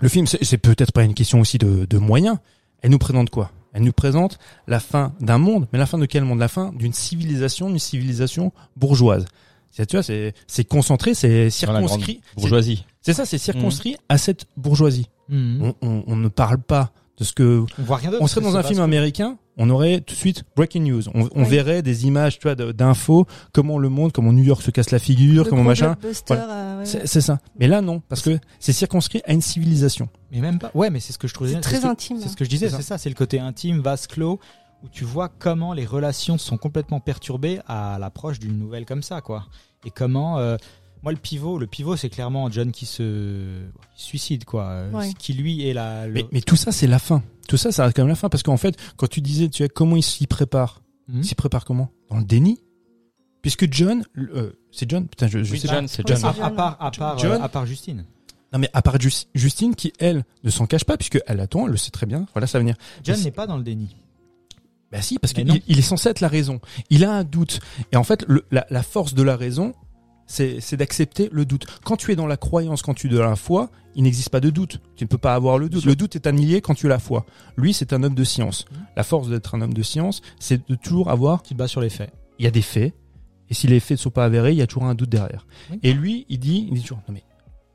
Le 0.00 0.08
film, 0.08 0.26
c'est 0.26 0.58
peut-être 0.58 0.92
pas 0.92 1.04
une 1.04 1.14
question 1.14 1.40
aussi 1.40 1.58
de, 1.58 1.84
de 1.84 1.98
moyens. 1.98 2.38
Elle 2.82 2.90
nous 2.90 2.98
présente 2.98 3.30
quoi? 3.30 3.50
Elle 3.72 3.82
nous 3.82 3.92
présente 3.92 4.38
la 4.66 4.80
fin 4.80 5.14
d'un 5.20 5.38
monde, 5.38 5.68
mais 5.72 5.78
la 5.78 5.86
fin 5.86 5.98
de 5.98 6.06
quel 6.06 6.24
monde? 6.24 6.38
La 6.40 6.48
fin 6.48 6.72
d'une 6.72 6.92
civilisation, 6.92 7.68
d'une 7.68 7.78
civilisation 7.78 8.52
bourgeoise. 8.76 9.26
C'est 9.70 9.86
tu 9.86 9.94
vois, 9.96 10.02
c'est 10.02 10.34
c'est 10.48 10.64
concentré, 10.64 11.14
c'est 11.14 11.48
circonscrit. 11.50 12.20
Bourgeoisie. 12.36 12.84
C'est 13.02 13.12
ça, 13.12 13.24
c'est 13.24 13.38
circonscrit 13.38 13.96
à 14.08 14.18
cette 14.18 14.46
bourgeoisie. 14.56 15.08
Mhm. 15.28 15.62
On, 15.62 15.74
on, 15.88 16.04
on 16.08 16.16
ne 16.16 16.28
parle 16.28 16.58
pas 16.58 16.90
de 17.18 17.22
ce 17.24 17.32
que 17.32 17.64
On 17.78 17.82
voit 17.82 17.98
rien 17.98 18.10
d'autre. 18.10 18.22
on 18.22 18.26
serait 18.26 18.40
dans 18.40 18.56
un 18.56 18.62
film 18.64 18.80
américain, 18.80 19.38
on 19.62 19.68
aurait 19.70 20.00
tout 20.00 20.14
de 20.14 20.18
suite 20.18 20.42
breaking 20.56 20.80
news. 20.90 21.02
On, 21.14 21.28
on 21.34 21.42
Oui. 21.42 21.48
verrait 21.48 21.82
des 21.82 22.06
images, 22.06 22.38
tu 22.38 22.48
vois, 22.48 22.54
d'infos, 22.72 23.26
comment 23.52 23.78
le 23.78 23.90
monde, 23.90 24.10
comment 24.10 24.32
New 24.32 24.42
York 24.42 24.62
se 24.62 24.70
casse 24.70 24.90
la 24.90 24.98
figure, 24.98 25.44
Le 25.44 25.50
comment 25.50 25.62
machin. 25.62 25.96
euh, 26.02 26.08
ouais, 26.08 26.84
C'est 26.86 26.98
ouais. 26.98 27.06
c'est 27.06 27.20
ça. 27.20 27.38
Mais 27.58 27.66
là, 27.68 27.82
non, 27.82 28.00
parce 28.08 28.22
que 28.22 28.38
c'est 28.58 28.72
circonscrit 28.72 29.20
à 29.26 29.32
une 29.34 29.42
civilisation. 29.42 30.08
Mais 30.32 30.40
même 30.40 30.58
pas. 30.58 30.70
Ouais, 30.74 30.88
mais 30.88 30.98
c'est 30.98 31.12
ce 31.12 31.18
que 31.18 31.28
je 31.28 31.34
trouvais. 31.34 31.52
C'est 31.52 31.60
très 31.60 31.76
ce 31.76 31.82
que- 31.82 31.86
intime. 31.88 32.16
C'est 32.22 32.28
ce 32.28 32.36
que 32.36 32.44
je 32.44 32.50
disais, 32.50 32.70
C'est 32.70 32.80
ça. 32.82 32.96
c'est 32.98 33.08
le 33.10 33.14
côté 33.14 33.38
intime, 33.38 33.80
vase 33.80 34.06
clos, 34.06 34.40
où 34.82 34.88
tu 34.90 35.04
vois 35.04 35.28
comment 35.28 35.74
les 35.74 35.84
relations 35.84 36.38
sont 36.38 36.56
complètement 36.56 37.00
perturbées 37.00 37.60
à 37.66 37.98
l'approche 38.00 38.38
d'une 38.38 38.58
nouvelle 38.58 38.86
comme 38.86 39.02
ça, 39.02 39.20
quoi. 39.20 39.44
Et 39.84 39.90
comment, 39.90 40.38
euh, 40.38 40.56
moi, 41.02 41.12
le 41.12 41.18
pivot, 41.18 41.58
le 41.58 41.66
pivot, 41.66 41.96
c'est 41.96 42.08
clairement 42.10 42.50
John 42.50 42.72
qui 42.72 42.86
se 42.86 43.60
suicide, 43.94 44.44
quoi. 44.44 44.64
Euh, 44.68 44.90
Ouais. 44.92 45.08
Ce 45.10 45.14
qui 45.16 45.32
lui 45.34 45.66
est 45.68 45.72
la. 45.74 46.06
le- 46.06 46.12
Mais, 46.14 46.26
mais 46.32 46.40
tout 46.40 46.56
ça, 46.56 46.72
c'est 46.72 46.86
la 46.86 46.98
fin. 46.98 47.22
Tout 47.50 47.56
ça, 47.56 47.72
ça 47.72 47.82
reste 47.84 47.96
quand 47.96 48.02
même 48.02 48.08
la 48.08 48.14
fin. 48.14 48.28
Parce 48.28 48.44
qu'en 48.44 48.56
fait, 48.56 48.76
quand 48.96 49.08
tu 49.08 49.20
disais, 49.20 49.48
tu 49.48 49.64
vois, 49.64 49.68
comment 49.68 49.96
il 49.96 50.02
s'y 50.04 50.26
prépare. 50.28 50.82
Il 51.12 51.24
s'y 51.24 51.34
prépare 51.34 51.64
comment? 51.64 51.90
Dans 52.08 52.18
le 52.18 52.24
déni? 52.24 52.62
Puisque 53.42 53.72
John, 53.72 54.04
euh, 54.16 54.52
c'est 54.70 54.88
John? 54.88 55.08
Putain, 55.08 55.26
je, 55.26 55.42
je 55.42 55.50
Oui, 55.52 55.58
sais 55.58 55.66
John, 55.66 55.80
pas. 55.82 55.88
c'est 55.88 56.06
John. 56.06 56.16
c'est 56.16 56.24
à, 56.26 56.46
à 56.46 56.50
part, 56.50 56.76
à 56.78 56.90
part, 56.92 57.18
John- 57.18 57.32
euh, 57.32 57.42
à 57.42 57.48
part 57.48 57.66
Justine. 57.66 58.04
Non, 58.52 58.58
mais 58.60 58.70
à 58.72 58.82
part 58.82 59.00
Jus- 59.00 59.26
Justine, 59.34 59.74
qui, 59.74 59.92
elle, 59.98 60.24
ne 60.44 60.50
s'en 60.50 60.66
cache 60.66 60.84
pas, 60.84 60.96
puisque 60.96 61.18
elle 61.26 61.40
attend, 61.40 61.64
elle 61.66 61.72
le 61.72 61.76
sait 61.76 61.90
très 61.90 62.06
bien. 62.06 62.26
Voilà, 62.34 62.46
ça 62.46 62.58
va 62.58 62.62
venir. 62.62 62.76
John 63.02 63.20
n'est 63.20 63.30
pas 63.32 63.46
dans 63.48 63.56
le 63.56 63.64
déni. 63.64 63.96
Bah 64.92 65.02
si, 65.02 65.18
parce 65.18 65.32
qu'il 65.32 65.48
il 65.68 65.78
est 65.78 65.82
censé 65.82 66.08
être 66.08 66.20
la 66.20 66.28
raison. 66.28 66.60
Il 66.90 67.04
a 67.04 67.12
un 67.12 67.24
doute. 67.24 67.58
Et 67.92 67.96
en 67.96 68.04
fait, 68.04 68.24
le- 68.28 68.44
la, 68.52 68.66
la 68.70 68.82
force 68.84 69.14
de 69.14 69.22
la 69.22 69.36
raison, 69.36 69.72
c'est 70.30 70.76
d'accepter 70.76 71.28
le 71.32 71.44
doute. 71.44 71.66
Quand 71.84 71.96
tu 71.96 72.12
es 72.12 72.16
dans 72.16 72.26
la 72.26 72.36
croyance, 72.36 72.82
quand 72.82 72.94
tu 72.94 73.08
es 73.08 73.10
dans 73.10 73.22
la 73.22 73.36
foi, 73.36 73.70
il 73.96 74.04
n'existe 74.04 74.28
pas 74.28 74.40
de 74.40 74.50
doute. 74.50 74.80
Tu 74.94 75.04
ne 75.04 75.08
peux 75.08 75.18
pas 75.18 75.34
avoir 75.34 75.58
le 75.58 75.68
doute. 75.68 75.84
Le 75.84 75.96
doute 75.96 76.14
est 76.14 76.26
annihilé 76.26 76.60
quand 76.60 76.74
tu 76.74 76.86
as 76.86 76.88
la 76.88 77.00
foi. 77.00 77.26
Lui, 77.56 77.74
c'est 77.74 77.92
un 77.92 78.02
homme 78.02 78.14
de 78.14 78.24
science. 78.24 78.64
Mhm. 78.70 78.86
La 78.96 79.02
force 79.02 79.28
d'être 79.28 79.54
un 79.54 79.60
homme 79.60 79.74
de 79.74 79.82
science, 79.82 80.22
c'est 80.38 80.68
de 80.68 80.74
toujours 80.76 81.10
avoir, 81.10 81.42
Tu 81.42 81.54
te 81.54 81.58
bats 81.58 81.68
sur 81.68 81.80
les 81.80 81.90
faits. 81.90 82.12
il 82.38 82.44
y 82.44 82.48
a 82.48 82.50
des 82.50 82.62
faits, 82.62 82.94
et 83.48 83.54
si 83.54 83.66
les 83.66 83.80
faits 83.80 83.98
ne 83.98 84.02
sont 84.02 84.10
pas 84.10 84.24
avérés, 84.24 84.52
il 84.52 84.58
y 84.58 84.62
a 84.62 84.66
toujours 84.66 84.84
un 84.84 84.94
doute 84.94 85.10
derrière. 85.10 85.46
Oui. 85.70 85.80
Et 85.82 85.92
lui, 85.92 86.26
il 86.28 86.38
dit, 86.38 86.68
il 86.70 86.74
dit 86.74 86.82
toujours, 86.82 87.02
non 87.08 87.14
mais, 87.14 87.24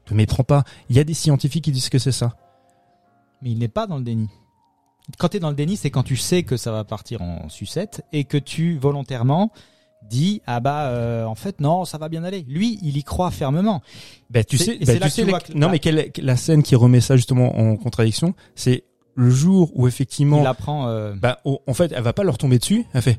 ne 0.10 0.15
méprends 0.15 0.44
pas. 0.44 0.63
Il 0.89 0.96
y 0.96 1.00
a 1.00 1.04
des 1.04 1.13
scientifiques 1.13 1.65
qui 1.65 1.72
disent 1.72 1.89
que 1.89 2.00
c'est 2.00 2.13
ça. 2.13 2.38
Mais 3.41 3.52
il 3.52 3.58
n'est 3.58 3.68
pas 3.68 3.86
dans 3.86 3.98
le 3.98 4.04
déni. 4.04 4.30
Quand 5.18 5.30
tu 5.30 5.38
es 5.38 5.39
dans 5.39 5.50
le 5.50 5.56
déni, 5.56 5.76
c'est 5.76 5.91
quand 5.91 6.04
tu 6.04 6.15
sais 6.15 6.44
que 6.44 6.58
ça 6.58 6.72
va 6.72 6.84
partir 6.84 7.22
en 7.22 7.50
sucette 7.50 8.04
et 8.13 8.24
que 8.24 8.38
tu 8.38 8.78
volontairement 8.78 9.52
dis 10.10 10.41
ah 10.48 10.60
bah 10.60 10.88
euh, 10.88 11.26
en 11.26 11.36
fait 11.36 11.60
non 11.62 11.86
ça 11.86 11.98
va 11.98 12.10
bien 12.10 12.24
aller. 12.24 12.46
Lui 12.48 12.80
il 12.82 12.98
y 12.98 13.04
croit 13.04 13.32
fermement. 13.32 13.82
Ben, 14.30 14.44
tu 14.44 14.58
C'est- 14.58 14.63
sais, 14.65 14.78
tu 14.80 14.86
que 15.00 15.10
sais 15.10 15.26
la- 15.26 15.39
que- 15.39 15.54
non, 15.54 15.70
mais 15.70 15.80
quelle, 15.80 16.12
la 16.18 16.36
scène 16.36 16.63
qui 16.63 16.76
remet 16.76 17.02
ça 17.02 17.15
justement 17.15 17.58
en 17.58 17.76
contradiction, 17.78 18.34
c'est 18.56 18.84
le 19.15 19.30
jour 19.30 19.72
où 19.76 19.88
effectivement, 19.88 20.41
Il 20.41 20.48
apprend. 20.48 20.88
euh, 20.88 21.13
bah, 21.15 21.39
au- 21.46 21.62
en 21.68 21.74
fait, 21.74 21.91
elle 21.96 22.04
va 22.04 22.12
pas 22.13 22.24
leur 22.24 22.38
tomber 22.38 22.58
dessus, 22.60 22.86
elle 22.94 23.02
fait, 23.02 23.18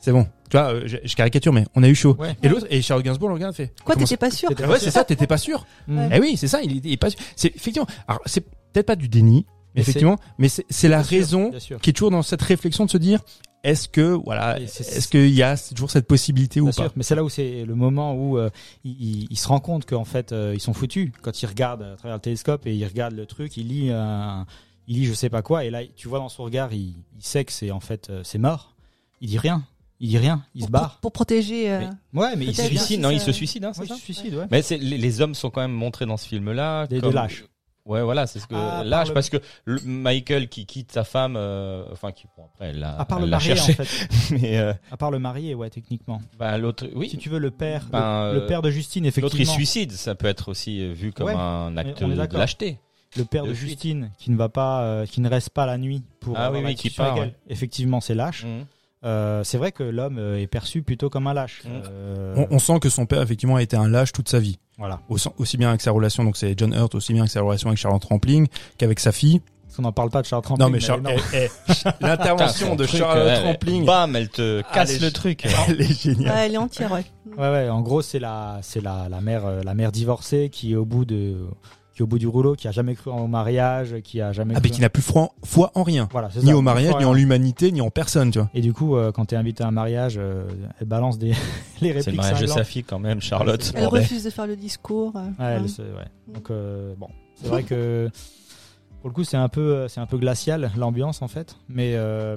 c'est 0.00 0.12
bon. 0.12 0.26
Tu 0.50 0.56
vois, 0.56 0.72
euh, 0.72 0.82
je, 0.86 0.96
je 1.04 1.14
caricature, 1.14 1.52
mais 1.52 1.66
on 1.74 1.82
a 1.82 1.88
eu 1.88 1.94
chaud. 1.94 2.16
Ouais. 2.18 2.34
Et 2.42 2.48
l'autre, 2.48 2.66
et 2.70 2.80
Charles 2.80 3.02
Gainsbourg 3.02 3.28
le 3.28 3.34
regarde, 3.34 3.54
fait. 3.54 3.72
Quoi, 3.84 3.96
t'étais 3.96 4.16
pas 4.16 4.30
sûr 4.30 4.48
Ouais, 4.66 4.78
c'est 4.78 4.90
ça, 4.90 5.04
t'étais 5.04 5.26
pas 5.26 5.36
sûr. 5.36 5.66
mm. 5.88 6.08
Eh 6.14 6.20
oui, 6.20 6.36
c'est 6.38 6.48
ça, 6.48 6.62
il, 6.62 6.76
est- 6.78 6.80
il 6.84 6.92
est 6.92 6.96
pas 6.96 7.10
sûr. 7.10 7.20
C'est 7.36 7.54
effectivement, 7.54 7.86
alors 8.06 8.22
c'est 8.24 8.40
peut-être 8.72 8.86
pas 8.86 8.96
du 8.96 9.08
déni, 9.08 9.44
Mais 9.74 9.82
effectivement, 9.82 10.16
mais 10.38 10.48
c'est 10.48 10.88
la 10.88 11.04
sûr, 11.04 11.10
raison 11.18 11.50
qui 11.82 11.90
est 11.90 11.92
toujours 11.92 12.10
dans 12.10 12.22
cette 12.22 12.40
réflexion 12.40 12.86
de 12.86 12.90
se 12.90 12.96
dire, 12.98 13.20
est-ce 13.64 13.88
que 13.88 14.12
voilà, 14.12 14.60
est-ce 14.60 15.08
qu'il 15.08 15.30
y 15.30 15.42
a 15.42 15.56
toujours 15.56 15.90
cette 15.90 16.06
possibilité 16.06 16.60
ou 16.60 16.66
pas 16.66 16.72
sûr, 16.72 16.92
mais 16.96 17.02
c'est 17.02 17.14
là 17.14 17.24
où 17.24 17.28
c'est 17.28 17.64
le 17.64 17.74
moment 17.74 18.14
où 18.14 18.38
euh, 18.38 18.50
il, 18.84 18.92
il- 19.22 19.26
il 19.30 19.36
se 19.38 19.48
rend 19.48 19.60
compte 19.60 19.84
qu'en 19.86 20.04
fait 20.04 20.32
euh, 20.32 20.52
ils 20.54 20.60
sont 20.60 20.72
foutus 20.74 21.10
quand 21.22 21.42
il 21.42 21.46
regarde 21.46 21.82
à 21.82 21.96
travers 21.96 22.16
le 22.16 22.20
télescope 22.20 22.66
et 22.66 22.74
il 22.74 22.84
regarde 22.86 23.14
le 23.14 23.26
truc, 23.26 23.56
il 23.56 23.68
lit 23.68 23.90
un, 23.90 24.46
il 24.86 24.96
lit 24.96 25.04
je 25.06 25.12
sais 25.12 25.28
pas 25.30 25.42
quoi 25.42 25.64
et 25.64 25.70
là 25.70 25.80
tu 25.96 26.08
vois 26.08 26.18
dans 26.18 26.28
son 26.28 26.44
regard 26.44 26.72
il, 26.72 26.94
il 27.16 27.22
sait 27.24 27.44
que 27.44 27.52
c'est 27.52 27.70
en 27.70 27.80
fait 27.80 28.10
euh, 28.10 28.22
c'est 28.24 28.38
mort. 28.38 28.74
Il 29.20 29.28
dit 29.28 29.38
rien, 29.38 29.64
il 29.98 30.08
dit 30.10 30.18
rien, 30.18 30.44
il 30.54 30.64
se 30.64 30.70
barre. 30.70 30.98
pour 31.00 31.10
protéger. 31.10 31.70
euh, 31.72 31.80
Ouais, 32.14 32.36
mais 32.36 32.44
il 32.44 32.50
Il 32.50 32.54
se 32.54 32.62
suicide, 32.62 33.00
non, 33.00 33.10
il 33.10 33.18
ça- 33.18 33.26
se 33.26 33.32
suicide, 33.32 33.64
hein, 33.64 33.72
c'est 33.74 33.80
Ouais, 33.80 33.86
il 33.86 33.88
ça 33.88 33.94
se 33.96 34.00
suicide, 34.02 34.34
ouais. 34.34 34.46
Mais 34.52 34.62
les, 34.70 34.96
les 34.96 35.20
hommes 35.20 35.34
sont 35.34 35.50
quand 35.50 35.60
même 35.60 35.72
montrés 35.72 36.06
dans 36.06 36.16
ce 36.16 36.28
film-là. 36.28 36.86
Des, 36.86 37.00
comme- 37.00 37.08
des 37.10 37.14
lâches. 37.16 37.44
Ouais, 37.88 38.02
voilà, 38.02 38.26
c'est 38.26 38.38
ce 38.38 38.46
que 38.46 38.54
part 38.54 38.84
lâche 38.84 39.08
le- 39.08 39.14
parce 39.14 39.30
que 39.30 39.38
le 39.64 39.80
Michael 39.84 40.48
qui 40.48 40.66
quitte 40.66 40.92
sa 40.92 41.04
femme, 41.04 41.34
euh, 41.36 41.84
enfin 41.90 42.12
qui 42.12 42.26
bon, 42.36 42.44
après 42.44 42.66
elle 42.68 42.80
l'a, 42.80 42.94
À 43.00 43.04
part 43.06 43.18
le 43.18 43.24
elle 43.24 43.30
marié 43.30 43.56
cherché, 43.56 43.72
en 43.72 43.84
fait. 43.84 44.08
mais 44.40 44.58
euh, 44.58 44.72
À 44.92 44.96
part 44.98 45.10
le 45.10 45.18
marié, 45.18 45.54
ouais, 45.54 45.70
techniquement. 45.70 46.20
bah, 46.38 46.58
l'autre, 46.58 46.86
oui, 46.94 47.08
Si 47.08 47.16
tu 47.16 47.28
veux 47.30 47.38
le 47.38 47.50
père, 47.50 47.86
Ben, 47.90 48.28
le, 48.32 48.34
le 48.38 48.42
euh, 48.42 48.46
père 48.46 48.60
de 48.62 48.70
Justine, 48.70 49.04
l'autre 49.04 49.16
il 49.16 49.24
effectivement. 49.24 49.52
suicide, 49.54 49.92
ça 49.92 50.14
peut 50.14 50.26
être 50.28 50.50
aussi 50.50 50.82
euh, 50.82 50.92
vu 50.92 51.12
comme 51.12 51.26
Ouais, 51.28 51.34
un 51.34 51.76
acte 51.76 52.02
de 52.04 52.36
lâcheté. 52.36 52.78
Le 53.16 53.24
père 53.24 53.44
de. 53.46 53.54
Justine 53.54 54.10
qui 54.18 54.30
ne 54.30 54.36
va 54.36 54.50
pas, 54.50 54.82
euh, 54.82 55.06
qui 55.06 55.22
ne 55.22 55.28
reste 55.30 55.48
pas 55.50 55.64
la 55.64 55.78
nuit 55.78 56.02
pour 56.20 56.36
Ah 56.36 56.52
oui, 56.52 56.60
oui, 56.62 56.74
qui 56.74 56.90
part. 56.90 57.16
Effectivement, 57.48 58.02
c'est 58.02 58.14
lâche. 58.14 58.44
Mhm. 58.44 58.66
Euh, 59.04 59.44
c'est 59.44 59.58
vrai 59.58 59.70
que 59.70 59.84
l'homme 59.84 60.18
euh, 60.18 60.40
est 60.40 60.46
perçu 60.48 60.82
plutôt 60.82 61.08
comme 61.08 61.26
un 61.28 61.34
lâche. 61.34 61.62
Mm. 61.64 61.68
Euh, 61.90 62.34
on, 62.36 62.56
on 62.56 62.58
sent 62.58 62.80
que 62.80 62.88
son 62.88 63.06
père 63.06 63.22
effectivement 63.22 63.56
a 63.56 63.62
été 63.62 63.76
un 63.76 63.88
lâche 63.88 64.12
toute 64.12 64.28
sa 64.28 64.40
vie. 64.40 64.58
Voilà. 64.76 65.00
Aussi, 65.08 65.28
aussi 65.38 65.56
bien 65.56 65.68
avec 65.68 65.80
sa 65.80 65.90
relation, 65.92 66.24
donc 66.24 66.36
c'est 66.36 66.58
John 66.58 66.72
Hurt, 66.74 66.94
aussi 66.94 67.12
bien 67.12 67.22
avec 67.22 67.30
sa 67.32 67.40
relation 67.42 67.68
avec 67.68 67.78
Charlotte 67.78 68.04
Rampling 68.04 68.46
qu'avec 68.76 68.98
sa 69.00 69.12
fille. 69.12 69.40
Parce 69.64 69.76
qu'on 69.76 69.82
n'en 69.82 69.92
parle 69.92 70.10
pas 70.10 70.22
de 70.22 70.26
Charles 70.26 70.42
Trampling. 70.42 70.66
Non 70.66 71.00
mais 71.04 71.12
non. 71.12 71.16
eh, 71.34 71.44
eh, 71.46 71.88
l'intervention 72.00 72.74
de 72.74 72.86
truc, 72.86 73.00
Charlotte 73.00 73.44
Rampling, 73.44 73.84
Bam, 73.84 74.16
elle 74.16 74.30
te 74.30 74.62
casse 74.72 74.90
Allez, 74.90 74.98
le 74.98 75.10
truc. 75.12 75.46
elle 75.68 75.80
est 75.80 76.02
géniale. 76.02 76.34
ouais, 76.34 76.46
elle 76.46 76.54
est 76.54 76.58
entière, 76.58 76.90
ouais. 76.92 77.04
Ouais, 77.36 77.50
ouais. 77.50 77.68
En 77.68 77.82
gros, 77.82 78.02
c'est 78.02 78.18
la, 78.18 78.58
c'est 78.62 78.80
la, 78.80 79.08
la 79.08 79.20
mère, 79.20 79.62
la 79.64 79.74
mère 79.74 79.92
divorcée 79.92 80.48
qui 80.50 80.74
au 80.74 80.84
bout 80.84 81.04
de, 81.04 81.36
qui 81.98 82.02
est 82.02 82.04
au 82.04 82.06
bout 82.06 82.20
du 82.20 82.28
rouleau, 82.28 82.54
qui 82.54 82.68
a 82.68 82.70
jamais 82.70 82.94
cru 82.94 83.10
au 83.10 83.26
mariage, 83.26 83.96
qui 84.04 84.20
a 84.20 84.30
jamais. 84.30 84.54
Ah 84.54 84.60
cru 84.60 84.68
mais 84.68 84.74
qui 84.76 84.80
n'a 84.80 84.88
plus 84.88 85.02
foi, 85.02 85.30
foi 85.44 85.72
en 85.74 85.82
rien, 85.82 86.08
Voilà, 86.12 86.28
ni 86.40 86.46
ça. 86.50 86.56
au 86.56 86.62
mariage, 86.62 86.94
ni 86.96 87.04
en 87.04 87.12
l'humanité, 87.12 87.72
ni 87.72 87.80
en 87.80 87.90
personne, 87.90 88.30
tu 88.30 88.38
vois. 88.38 88.48
Et 88.54 88.60
du 88.60 88.72
coup, 88.72 88.94
euh, 88.94 89.10
quand 89.10 89.24
t'es 89.24 89.34
invité 89.34 89.64
à 89.64 89.66
un 89.66 89.72
mariage, 89.72 90.14
euh, 90.16 90.46
elle 90.80 90.86
balance 90.86 91.18
des 91.18 91.32
les 91.80 91.88
répliques. 91.90 92.04
C'est 92.04 92.10
le 92.12 92.16
mariage 92.18 92.40
de 92.40 92.46
sa 92.46 92.62
fille 92.62 92.84
quand 92.84 93.00
même, 93.00 93.20
Charlotte. 93.20 93.72
Elle 93.74 93.82
bordel. 93.82 94.02
refuse 94.02 94.22
de 94.22 94.30
faire 94.30 94.46
le 94.46 94.54
discours. 94.54 95.12
euh, 95.16 95.22
Ouais, 95.24 95.44
ouais. 95.44 95.52
elle, 95.62 95.68
c'est- 95.68 95.82
ouais. 95.82 96.06
Donc 96.32 96.52
euh, 96.52 96.94
bon, 96.96 97.08
c'est 97.34 97.48
vrai 97.48 97.64
que 97.64 98.08
pour 99.00 99.10
le 99.10 99.14
coup, 99.14 99.24
c'est 99.24 99.36
un 99.36 99.48
peu, 99.48 99.88
c'est 99.88 99.98
un 100.00 100.06
peu 100.06 100.18
glacial 100.18 100.70
l'ambiance 100.76 101.20
en 101.20 101.28
fait. 101.28 101.56
Mais 101.68 101.94
euh, 101.96 102.36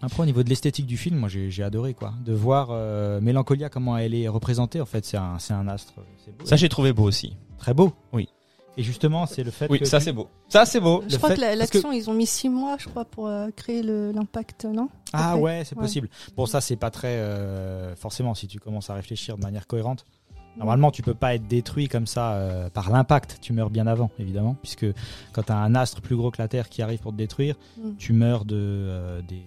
après, 0.00 0.22
au 0.22 0.26
niveau 0.26 0.44
de 0.44 0.48
l'esthétique 0.48 0.86
du 0.86 0.96
film, 0.96 1.16
moi, 1.16 1.28
j'ai 1.28 1.62
adoré 1.64 1.92
quoi, 1.94 2.12
de 2.24 2.32
voir 2.32 2.68
euh, 2.70 3.20
Mélancolia 3.20 3.68
comment 3.68 3.96
elle 3.98 4.14
est 4.14 4.28
représentée. 4.28 4.80
En 4.80 4.86
fait, 4.86 5.04
c'est 5.04 5.16
un, 5.16 5.40
c'est 5.40 5.54
un 5.54 5.66
astre. 5.66 5.94
Beau. 6.38 6.44
Ça 6.46 6.54
j'ai 6.54 6.68
trouvé 6.68 6.92
beau 6.92 7.02
aussi. 7.04 7.36
très 7.58 7.74
beau. 7.74 7.92
Oui. 8.12 8.28
Et 8.76 8.82
justement, 8.82 9.24
c'est 9.26 9.42
le 9.42 9.50
fait 9.50 9.68
Oui, 9.70 9.78
que 9.78 9.84
ça 9.86 9.98
tu- 9.98 10.04
c'est 10.04 10.12
beau. 10.12 10.28
Ça 10.48 10.66
c'est 10.66 10.80
beau. 10.80 11.02
Je 11.08 11.12
Le 11.12 11.16
crois 11.18 11.30
fait- 11.30 11.36
que 11.36 11.58
l'action, 11.58 11.92
ils 11.92 12.10
ont 12.10 12.14
mis 12.14 12.26
six 12.26 12.48
mois, 12.48 12.76
je 12.78 12.88
crois, 12.88 13.04
pour 13.04 13.26
euh, 13.26 13.48
créer 13.56 13.82
l'impact, 13.82 14.64
non? 14.66 14.88
Ah 15.12 15.30
Après. 15.30 15.40
ouais, 15.40 15.62
c'est 15.64 15.76
Ouais. 15.76 15.82
possible. 15.82 16.08
Bon, 16.36 16.44
ça, 16.46 16.60
c'est 16.60 16.76
pas 16.76 16.90
très 16.90 17.16
euh, 17.16 17.94
forcément 17.96 18.34
si 18.34 18.46
tu 18.48 18.60
commences 18.60 18.90
à 18.90 18.94
réfléchir 18.94 19.36
de 19.38 19.42
manière 19.42 19.66
cohérente. 19.66 20.04
Normalement, 20.58 20.90
tu 20.90 21.02
peux 21.02 21.12
pas 21.14 21.34
être 21.34 21.46
détruit 21.46 21.86
comme 21.86 22.06
ça 22.06 22.32
euh, 22.34 22.70
par 22.70 22.90
l'impact. 22.90 23.38
Tu 23.42 23.52
meurs 23.52 23.68
bien 23.68 23.86
avant, 23.86 24.10
évidemment, 24.18 24.56
puisque 24.62 24.86
quand 25.32 25.42
tu 25.42 25.52
as 25.52 25.56
un 25.58 25.74
astre 25.74 26.00
plus 26.00 26.16
gros 26.16 26.30
que 26.30 26.40
la 26.40 26.48
Terre 26.48 26.70
qui 26.70 26.80
arrive 26.80 26.98
pour 27.00 27.12
te 27.12 27.16
détruire, 27.18 27.56
Mm. 27.76 27.90
tu 27.98 28.12
meurs 28.14 28.44
de 28.46 29.22
des 29.28 29.42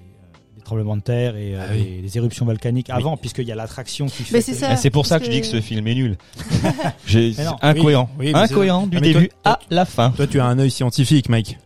tremblements 0.70 0.96
de 0.98 1.02
terre 1.02 1.36
et 1.36 1.56
euh, 1.56 1.60
Ah 1.62 1.72
oui. 1.74 2.10
éruptions 2.16 2.46
volcaniques 2.46 2.90
avant, 2.90 3.18
puisqu'il 3.18 3.46
y 3.48 3.52
a 3.52 3.56
l'attraction 3.56 4.06
qui 4.06 4.24
fait. 4.24 4.40
Que-. 4.42 4.66
Ah, 4.66 4.76
c'est 4.78 4.90
pour 4.92 5.06
ça 5.06 5.20
que 5.20 5.26
je 5.26 5.32
dis 5.32 5.42
que 5.42 5.48
ce 5.48 5.62
film 5.62 5.88
est 5.88 5.96
nul. 5.96 6.18
J'ai 7.06 7.34
incohérent, 7.62 8.10
Oui, 8.20 8.28
oui, 8.28 8.32
incohérent 8.36 8.88
du 8.88 8.98
Ah, 8.98 9.00
toi- 9.02 9.08
début 9.14 9.30
toi- 9.30 9.52
à 9.54 9.60
la 9.70 9.86
fin. 9.86 10.12
Toi, 10.12 10.28
tu 10.28 10.40
as 10.40 10.46
un 10.46 10.60
œil 10.60 10.72
scientifique, 10.72 11.30
Mike. 11.30 11.58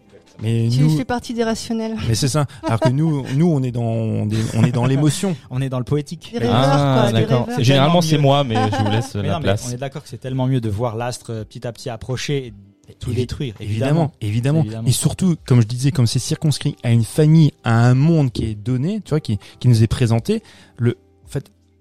Mais 0.41 0.67
Tu 0.71 0.79
nous, 0.79 0.97
fais 0.97 1.05
partie 1.05 1.33
des 1.33 1.43
rationnels. 1.43 1.95
mais 2.07 2.15
c'est 2.15 2.27
ça. 2.27 2.45
Alors 2.65 2.79
que 2.79 2.89
nous, 2.89 3.23
nous, 3.35 3.47
on 3.51 3.61
est 3.61 3.71
dans, 3.71 3.83
on 3.83 4.27
est, 4.29 4.55
on 4.57 4.63
est 4.63 4.71
dans 4.71 4.85
l'émotion. 4.85 5.35
On 5.51 5.61
est 5.61 5.69
dans 5.69 5.77
le 5.77 5.83
poétique. 5.85 6.31
Rêveurs, 6.33 7.11
d'accord. 7.11 7.47
Généralement 7.59 8.01
C'est 8.01 8.17
moi, 8.17 8.43
mais 8.43 8.55
je 8.55 8.83
vous 8.83 8.89
laisse 8.91 9.13
Mais 9.15 9.23
la 9.23 9.33
non, 9.33 9.37
mais 9.39 9.43
place. 9.43 9.65
on 9.69 9.73
est 9.73 9.77
d'accord 9.77 10.01
que 10.01 10.09
c'est 10.09 10.17
tellement 10.17 10.47
mieux 10.47 10.59
de 10.59 10.69
voir 10.69 10.95
l'astre 10.95 11.31
euh, 11.31 11.43
petit 11.43 11.67
à 11.67 11.71
petit 11.71 11.89
approcher 11.91 12.47
et 12.47 12.53
tout 12.99 13.11
Évi- 13.11 13.15
détruire. 13.15 13.55
Évidemment, 13.59 14.11
évidemment, 14.21 14.61
Évidemment. 14.61 14.87
Et 14.87 14.91
surtout, 14.91 15.35
comme 15.45 15.61
je 15.61 15.67
disais, 15.67 15.91
comme 15.91 16.07
c'est 16.07 16.19
circonscrit 16.19 16.75
à 16.83 16.91
une 16.91 17.03
famille, 17.03 17.51
à 17.63 17.87
un 17.87 17.93
monde 17.95 18.31
qui 18.31 18.45
est 18.45 18.55
donné, 18.55 19.01
tu 19.03 19.09
vois, 19.09 19.19
qui, 19.19 19.37
qui 19.59 19.67
nous 19.67 19.83
est 19.83 19.87
présenté, 19.87 20.41
le, 20.77 20.97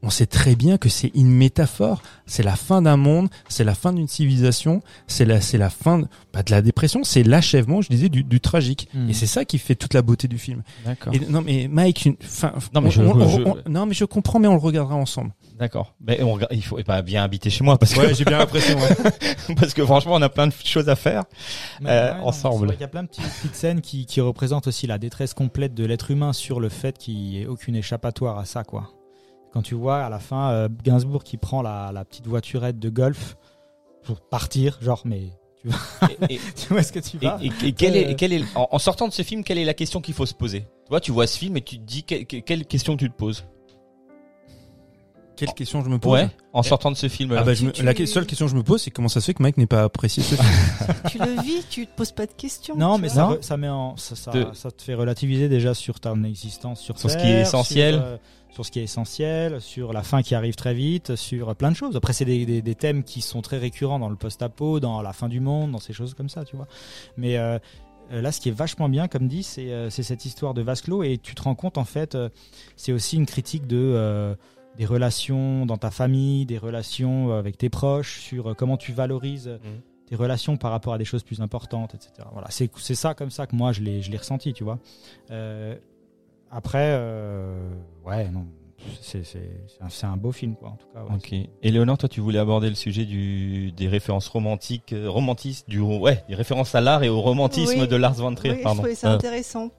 on 0.03 0.11
sait 0.11 0.27
très 0.27 0.55
bien 0.57 0.79
que 0.79 0.89
c'est 0.89 1.11
une 1.15 1.31
métaphore. 1.31 2.03
C'est 2.27 2.43
la 2.43 2.57
fin 2.57 2.83
d'un 2.83 2.97
monde, 2.97 3.29
c'est 3.49 3.65
la 3.65 3.75
fin 3.75 3.93
d'une 3.93 4.09
civilisation, 4.09 4.81
c'est 5.07 5.25
la, 5.25 5.41
c'est 5.41 5.59
la 5.59 5.71
fin 5.71 5.99
de, 6.01 6.07
pas 6.33 6.43
de 6.43 6.51
la 6.51 6.63
dépression, 6.63 7.05
c'est 7.05 7.23
l'achèvement, 7.23 7.83
je 7.83 7.89
disais, 7.89 8.09
du, 8.09 8.25
du 8.25 8.41
tragique. 8.41 8.89
Hmm. 8.95 9.09
Et 9.11 9.13
c'est 9.13 9.27
ça 9.27 9.45
qui 9.45 9.59
fait 9.59 9.75
toute 9.75 9.95
la 9.95 10.03
beauté 10.03 10.29
du 10.29 10.39
film. 10.39 10.63
D'accord. 10.85 11.15
Et, 11.15 11.21
non 11.29 11.43
mais 11.43 11.69
Mike, 11.69 12.07
une, 12.07 12.17
fin, 12.21 12.53
Non, 12.75 12.81
mais 12.81 12.89
on- 12.89 12.91
je- 12.91 13.03
on- 13.03 13.29
je- 13.29 13.43
on- 13.43 13.57
non 13.69 13.87
mais 13.87 13.95
je 13.95 14.05
comprends, 14.05 14.39
mais 14.39 14.49
on 14.49 14.55
le 14.55 14.61
regardera 14.61 14.95
ensemble. 14.97 15.33
D'accord. 15.59 15.95
Mais 16.01 16.23
on 16.23 16.33
regarde, 16.33 16.53
il 16.55 16.65
faut 16.65 16.79
et 16.79 16.85
pas 16.85 17.03
bien 17.03 17.23
habiter 17.23 17.51
chez 17.51 17.63
moi 17.63 17.79
parce 17.79 17.93
que 17.95 18.15
j'ai 18.15 18.25
bien 18.25 18.39
l'impression. 18.39 18.79
parce 19.57 19.75
que 19.75 19.85
franchement 19.85 20.15
on 20.15 20.23
a 20.23 20.29
plein 20.29 20.47
de 20.49 20.53
choses 20.65 20.89
à 20.89 20.97
faire. 20.97 21.25
Mais 21.81 21.91
Euh, 21.91 22.15
ouais, 22.15 22.21
ensemble. 22.23 22.71
qu'il 22.73 22.81
y 22.81 22.85
a 22.85 22.89
plein 22.89 23.03
de 23.03 23.09
petites, 23.09 23.25
petites 23.25 23.55
scènes 23.55 23.81
qui, 23.81 24.07
qui 24.07 24.21
représentent 24.21 24.67
aussi 24.67 24.87
la 24.87 24.99
détresse 24.99 25.35
complète 25.35 25.75
de 25.75 25.85
l'être 25.85 26.11
humain 26.11 26.33
sur 26.33 26.59
le 26.61 26.69
fait 26.69 26.97
qu'il 26.99 27.15
n'y 27.17 27.43
ait 27.43 27.47
aucune 27.47 27.77
échappatoire 27.77 28.39
à 28.39 28.45
ça, 28.45 28.65
quoi. 28.65 28.91
Quand 29.53 29.63
tu 29.63 29.75
vois 29.75 30.05
à 30.05 30.09
la 30.09 30.19
fin 30.19 30.51
euh, 30.51 30.69
Gainsbourg 30.83 31.25
qui 31.25 31.37
prend 31.37 31.63
la, 31.63 31.91
la 31.93 32.05
petite 32.05 32.27
voiturette 32.27 32.79
de 32.79 32.89
golf 32.89 33.37
pour 34.03 34.21
partir, 34.21 34.79
genre, 34.81 35.03
mais 35.05 35.25
tu 35.61 35.69
vois, 35.69 35.79
Et, 36.29 36.35
et- 36.37 36.41
tu 36.57 36.73
vois 36.73 36.83
ce 36.83 36.93
que 36.93 36.99
tu 37.01 37.19
vas 37.19 37.39
et- 37.43 37.51
et 37.67 37.73
quelle 37.73 37.97
est, 37.97 38.07
Euh. 38.07 38.27
est, 38.29 38.57
en, 38.57 38.69
en 38.71 38.79
sortant 38.79 39.07
de 39.09 39.13
ce 39.13 39.23
film, 39.23 39.45
quelle 39.45 39.59
est 39.59 39.65
la 39.65 39.75
question 39.75 40.01
qu'il 40.01 40.15
faut 40.15 40.27
se 40.27 40.35
poser? 40.35 40.61
Tu 40.63 40.89
vois, 40.89 41.01
tu 41.01 41.13
vois 41.13 41.27
ce 41.27 41.39
film 41.39 41.57
et 41.57 41.61
tu 41.63 41.77
te 41.79 41.83
dis 41.85 42.03
que- 42.05 42.23
que- 42.25 42.39
quelle 42.39 42.67
question 42.67 42.97
tu 42.97 43.11
te 43.11 43.15
poses? 43.17 43.45
Quelle 45.47 45.55
question 45.55 45.83
je 45.85 45.89
me 45.89 45.99
pose 45.99 46.13
Ouais. 46.13 46.29
En 46.53 46.63
sortant 46.63 46.91
de 46.91 46.97
ce 46.97 47.09
film. 47.09 47.35
Ah 47.37 47.43
bah, 47.43 47.55
je 47.55 47.61
Tu- 47.61 47.65
me- 47.67 47.73
tu- 47.73 47.83
la 47.83 47.95
que- 47.95 48.07
seule 48.07 48.27
question 48.27 48.47
que 48.47 48.53
je 48.53 48.57
me 48.57 48.63
pose, 48.63 48.81
c'est 48.83 48.91
comment 48.91 49.09
ça 49.09 49.21
se 49.21 49.27
fait 49.27 49.35
que 49.35 49.43
Mike 49.43 49.57
n'ait 49.57 49.67
pas 49.67 49.83
apprécié 49.85 50.23
ce 50.23 50.35
film. 50.37 50.49
tu 51.11 51.19
le 51.19 51.41
vis, 51.43 51.65
tu 51.69 51.87
te 51.87 51.95
poses 51.97 52.13
pas 52.13 52.27
de 52.27 52.33
questions. 52.33 52.77
Non, 52.77 52.97
tu 52.97 53.03
mais 53.03 53.09
vois. 53.09 53.15
ça, 53.15 53.29
re- 53.31 53.43
ça 53.43 53.57
met 53.57 53.69
en, 53.69 53.97
ça, 53.97 54.15
ça, 54.17 54.31
De- 54.31 54.47
ça 54.55 54.71
te 54.71 54.83
fait 54.83 54.95
relativiser 54.95 55.49
déjà 55.49 55.75
sur 55.75 55.99
ton 56.01 56.23
existence 56.25 56.81
sur, 56.81 56.99
Sur 56.99 57.11
ce 57.11 57.17
qui 57.17 57.27
est 57.27 57.41
essentiel. 57.41 57.95
sur, 57.95 58.03
euh, 58.05 58.17
sur 58.51 58.67
ce 58.67 58.71
qui 58.71 58.81
est 58.81 58.85
essentiel, 58.85 59.61
sur 59.63 59.93
la 59.95 60.03
fin 60.03 60.23
qui 60.23 60.35
arrive 60.35 60.55
très 60.57 60.75
vite, 60.75 61.17
sur 61.17 61.57
plein 61.57 61.71
de 61.71 61.77
choses. 61.77 61.97
Après, 61.97 62.13
c'est 62.13 62.27
des, 62.27 62.45
des, 62.47 62.61
des 62.63 62.75
thèmes 62.75 63.03
qui 63.03 63.21
sont 63.23 63.41
très 63.41 63.57
récurrents 63.59 63.99
dans 63.99 64.11
le 64.11 64.17
post-apo, 64.17 64.79
dans 64.79 65.01
la 65.03 65.13
fin 65.15 65.29
du 65.29 65.41
monde, 65.41 65.73
dans 65.73 65.81
ces 65.81 65.93
choses 65.95 66.13
comme 66.15 66.29
ça, 66.29 66.45
tu 66.45 66.57
vois. 66.57 66.67
Mais 67.17 67.39
euh, 67.39 67.59
euh, 68.13 68.21
là, 68.21 68.31
ce 68.31 68.41
qui 68.41 68.51
est 68.51 68.53
vachement 68.53 68.91
bien, 68.91 69.09
comme 69.09 69.27
dit, 69.27 69.43
c'est 69.43 69.73
euh, 69.73 69.89
c'est 69.89 70.03
cette 70.03 70.27
histoire 70.27 70.53
de 70.53 70.61
vase 70.61 70.83
clos 70.83 71.03
et 71.03 71.17
tu 71.17 71.35
te 71.35 71.41
rends 71.43 71.55
compte, 71.55 71.79
en 71.79 71.85
fait, 71.87 72.15
euh, 72.15 72.29
c'est 72.77 72.93
aussi 72.93 73.17
une 73.17 73.25
critique 73.27 73.67
de 73.67 73.79
euh, 73.79 74.35
des 74.77 74.87
relations 74.87 75.67
dans 75.67 75.77
ta 75.77 75.91
famille, 75.91 76.47
des 76.47 76.59
relations 76.59 77.31
euh, 77.31 77.39
avec 77.39 77.59
tes 77.59 77.69
proches, 77.69 78.21
sur 78.21 78.51
euh, 78.51 78.55
comment 78.55 78.77
tu 78.77 78.93
valorises 78.93 79.49
euh, 79.49 79.59
tes 80.07 80.17
relations 80.17 80.57
par 80.57 80.71
rapport 80.71 80.95
à 80.95 80.99
des 80.99 81.05
choses 81.05 81.23
plus 81.23 81.41
importantes, 81.41 81.95
etc. 81.95 82.29
Voilà, 82.33 82.49
c'est 82.51 82.95
ça 82.95 83.15
comme 83.15 83.31
ça 83.31 83.47
que 83.47 83.55
moi 83.57 83.73
je 83.73 83.81
l'ai 83.83 84.03
je 84.03 84.11
l'ai 84.11 84.19
ressenti, 84.19 84.53
tu 84.53 84.65
vois. 84.65 84.79
Euh, 85.31 85.77
après, 86.51 86.91
euh, 86.93 87.71
ouais, 88.05 88.29
non, 88.29 88.47
c'est 89.01 90.05
un, 90.07 90.17
beau 90.17 90.33
film, 90.33 90.55
quoi, 90.57 90.71
en 90.71 90.77
tout 90.77 90.87
cas. 90.93 91.03
ouais. 91.05 91.17
Ok. 91.17 91.33
Et 91.63 91.71
Léonore, 91.71 91.99
toi, 91.99 92.09
tu 92.09 92.21
voulais 92.21 92.39
aborder 92.39 92.69
le 92.69 92.75
sujet 92.75 93.05
du 93.05 93.73
des 93.73 93.89
références 93.89 94.29
romantiques, 94.29 94.93
euh, 94.93 95.09
romantistes, 95.09 95.69
du 95.69 95.81
ouais, 95.81 96.25
des 96.29 96.35
références 96.35 96.75
à 96.75 96.81
l'art 96.81 97.03
et 97.03 97.09
au 97.09 97.21
romantisme 97.21 97.81
Oui. 97.81 97.89
de 97.89 97.97
Lars 97.97 98.15
von 98.15 98.35
Trier. 98.35 98.53
Oui, 98.55 98.59
je 98.59 98.63
pardon. 98.65 98.79
trouvais 98.83 98.95
ça 98.95 99.13
Euh, 99.13 99.15
intéressant. 99.17 99.71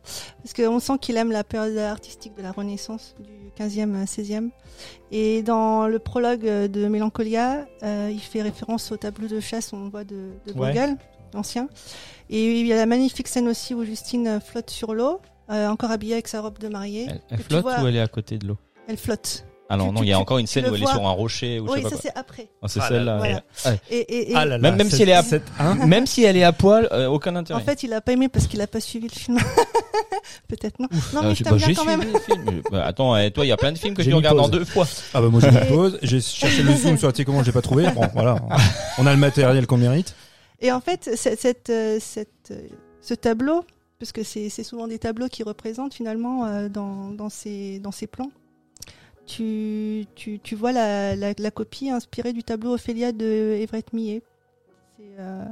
Parce 0.44 0.54
qu'on 0.54 0.80
sent 0.80 0.94
qu'il 1.02 1.18
aime 1.18 1.32
la 1.32 1.44
période 1.44 1.78
artistique 1.78 2.36
de 2.38 2.42
la 2.42 2.52
Renaissance, 2.52 3.16
du 3.20 3.52
15e 3.58 3.96
à 4.02 4.06
16e. 4.06 4.50
Et 5.12 5.44
dans 5.44 5.88
le 5.88 6.00
prologue 6.00 6.46
de 6.46 6.88
Mélancolia, 6.88 7.66
euh, 7.84 8.10
il 8.12 8.20
fait 8.20 8.42
référence 8.42 8.92
au 8.92 8.98
tableau 8.98 9.28
de 9.28 9.40
chasse, 9.40 9.74
on 9.74 9.90
voit 9.90 10.04
de, 10.04 10.32
de 10.48 10.52
Ouais. 10.54 10.72
Bruegel, 10.72 10.98
l'ancien. 11.34 11.68
Et 12.30 12.60
il 12.62 12.68
y 12.68 12.74
a 12.74 12.78
la 12.78 12.86
magnifique 12.86 13.28
scène 13.28 13.48
aussi 13.48 13.74
où 13.74 13.84
Justine 13.84 14.40
flotte 14.40 14.70
sur 14.70 14.94
l'eau, 14.94 15.20
euh, 15.50 15.68
encore 15.68 15.92
habillée 15.92 16.14
avec 16.14 16.28
sa 16.28 16.42
robe 16.42 16.58
de 16.58 16.68
mariée. 16.70 17.08
elle, 17.30 17.40
flotte 17.40 17.64
vois- 17.64 17.82
ou 17.82 17.88
elle 17.88 17.96
est 17.98 18.02
à 18.02 18.08
côté 18.08 18.38
de 18.38 18.48
l'eau? 18.48 18.58
Elle 18.88 18.98
flotte. 18.98 19.46
Ah 19.70 19.78
non, 19.78 19.88
Tu- 19.90 19.94
non, 19.96 20.04
il 20.04 20.10
y 20.10 20.14
a 20.14 20.20
encore 20.20 20.38
une 20.38 20.46
scène 20.46 20.66
où 20.70 20.76
elle 20.76 20.84
est 20.84 20.88
sur 20.88 21.08
un 21.08 21.12
rocher 21.12 21.60
ou 21.60 21.68
je 21.68 21.72
Oui, 21.72 21.78
sais 21.80 21.84
pas 21.84 21.90
ça 21.90 21.96
c'est 22.02 22.16
après. 22.18 22.50
Ah, 22.62 22.68
c'est 22.68 22.80
Ah 22.80 22.84
là 22.84 22.90
celle-là. 22.90 23.12
là. 23.14 23.18
Voilà. 23.18 23.44
Ouais. 23.66 23.80
Et, 23.90 23.98
et, 23.98 24.32
et- 24.32 24.36
Ah 24.36 24.46
là 24.46 24.58
là, 24.58 24.58
Même- 24.60 24.76
même 24.78 24.90
si 24.90 25.02
elle 25.02 25.10
est 25.10 25.14
à- 25.14 25.24
cette- 25.24 25.48
hein 25.60 25.76
Même 25.88 26.06
si 26.06 26.24
elle 26.24 26.38
est 26.38 26.44
à 26.44 26.52
poil, 26.52 26.88
euh, 26.92 27.08
aucun 27.08 27.36
intérêt. 27.36 27.60
en 27.60 27.64
fait, 27.64 27.82
il 27.82 27.92
a 27.94 28.02
pas 28.02 28.12
aimé 28.12 28.28
parce 28.30 28.46
qu'il 28.48 28.62
a 28.62 28.68
pas 28.68 28.80
suivi 28.82 29.08
le 29.08 29.14
film. 29.18 29.40
Peut-être 30.48 30.80
non. 30.80 30.88
Non, 31.14 31.22
Euh, 31.22 31.24
mais 31.30 31.30
je- 31.36 31.36
je 31.40 31.44
t'aime 31.44 31.58
bien 31.58 31.74
quand 31.74 31.86
même. 31.86 32.02
suivi 32.02 32.14
le 32.14 32.20
film. 32.20 32.62
Bah, 32.72 32.86
attends, 32.86 33.18
eh, 33.18 33.32
toi, 33.32 33.46
il 33.46 33.50
y 33.50 33.52
a 33.52 33.58
plein 33.58 33.72
de 33.72 33.78
films 33.78 33.94
que 33.96 34.04
J'ai 34.04 34.12
tu 34.12 34.16
regardes 34.16 34.40
en 34.40 34.50
deux 34.50 34.66
fois. 34.66 34.86
Ah 35.14 35.22
bah 35.22 35.30
moi 35.30 35.40
j'ai 35.42 35.50
mis 35.52 35.66
pause, 35.68 35.98
j'ai 36.02 36.22
cherché 36.22 36.62
le 36.62 36.74
zoom 36.76 36.98
sur 36.98 37.08
la 37.08 37.14
télécommande, 37.14 37.46
j'ai 37.46 37.52
pas 37.52 37.62
trouvé. 37.62 37.90
Bon 37.92 38.04
voilà, 38.14 38.36
on 38.98 39.08
a 39.08 39.12
le 39.14 39.20
matériel 39.20 39.66
qu'on 39.66 39.78
mérite. 39.78 40.14
Et 40.60 40.72
en 40.72 40.82
fait, 40.82 41.10
cette, 41.16 41.40
cette, 41.40 41.70
euh, 41.70 41.98
cette, 42.00 42.52
euh, 42.52 42.68
ce 43.02 43.14
tableau, 43.14 43.66
parce 44.00 44.12
que 44.12 44.24
c'est 44.24 44.50
souvent 44.64 44.88
des 44.88 45.00
tableaux 45.00 45.28
qui 45.30 45.44
représentent 45.44 45.94
finalement 45.94 46.68
dans, 46.70 47.10
dans, 47.12 47.30
ces, 47.30 47.80
dans 47.80 47.92
ces 47.92 48.08
plans, 48.08 48.30
tu, 49.26 50.06
tu, 50.16 50.40
tu 50.40 50.56
vois 50.56 50.72
la, 50.72 51.16
la, 51.16 51.34
la 51.38 51.52
copie 51.52 51.90
inspirée 51.90 52.34
du 52.34 52.44
tableau 52.44 52.74
Ophélia 52.74 53.12
de 53.12 53.58
Everett 53.60 53.94
Millet. 53.94 54.22
C'est, 54.98 55.20
euh, 55.20 55.46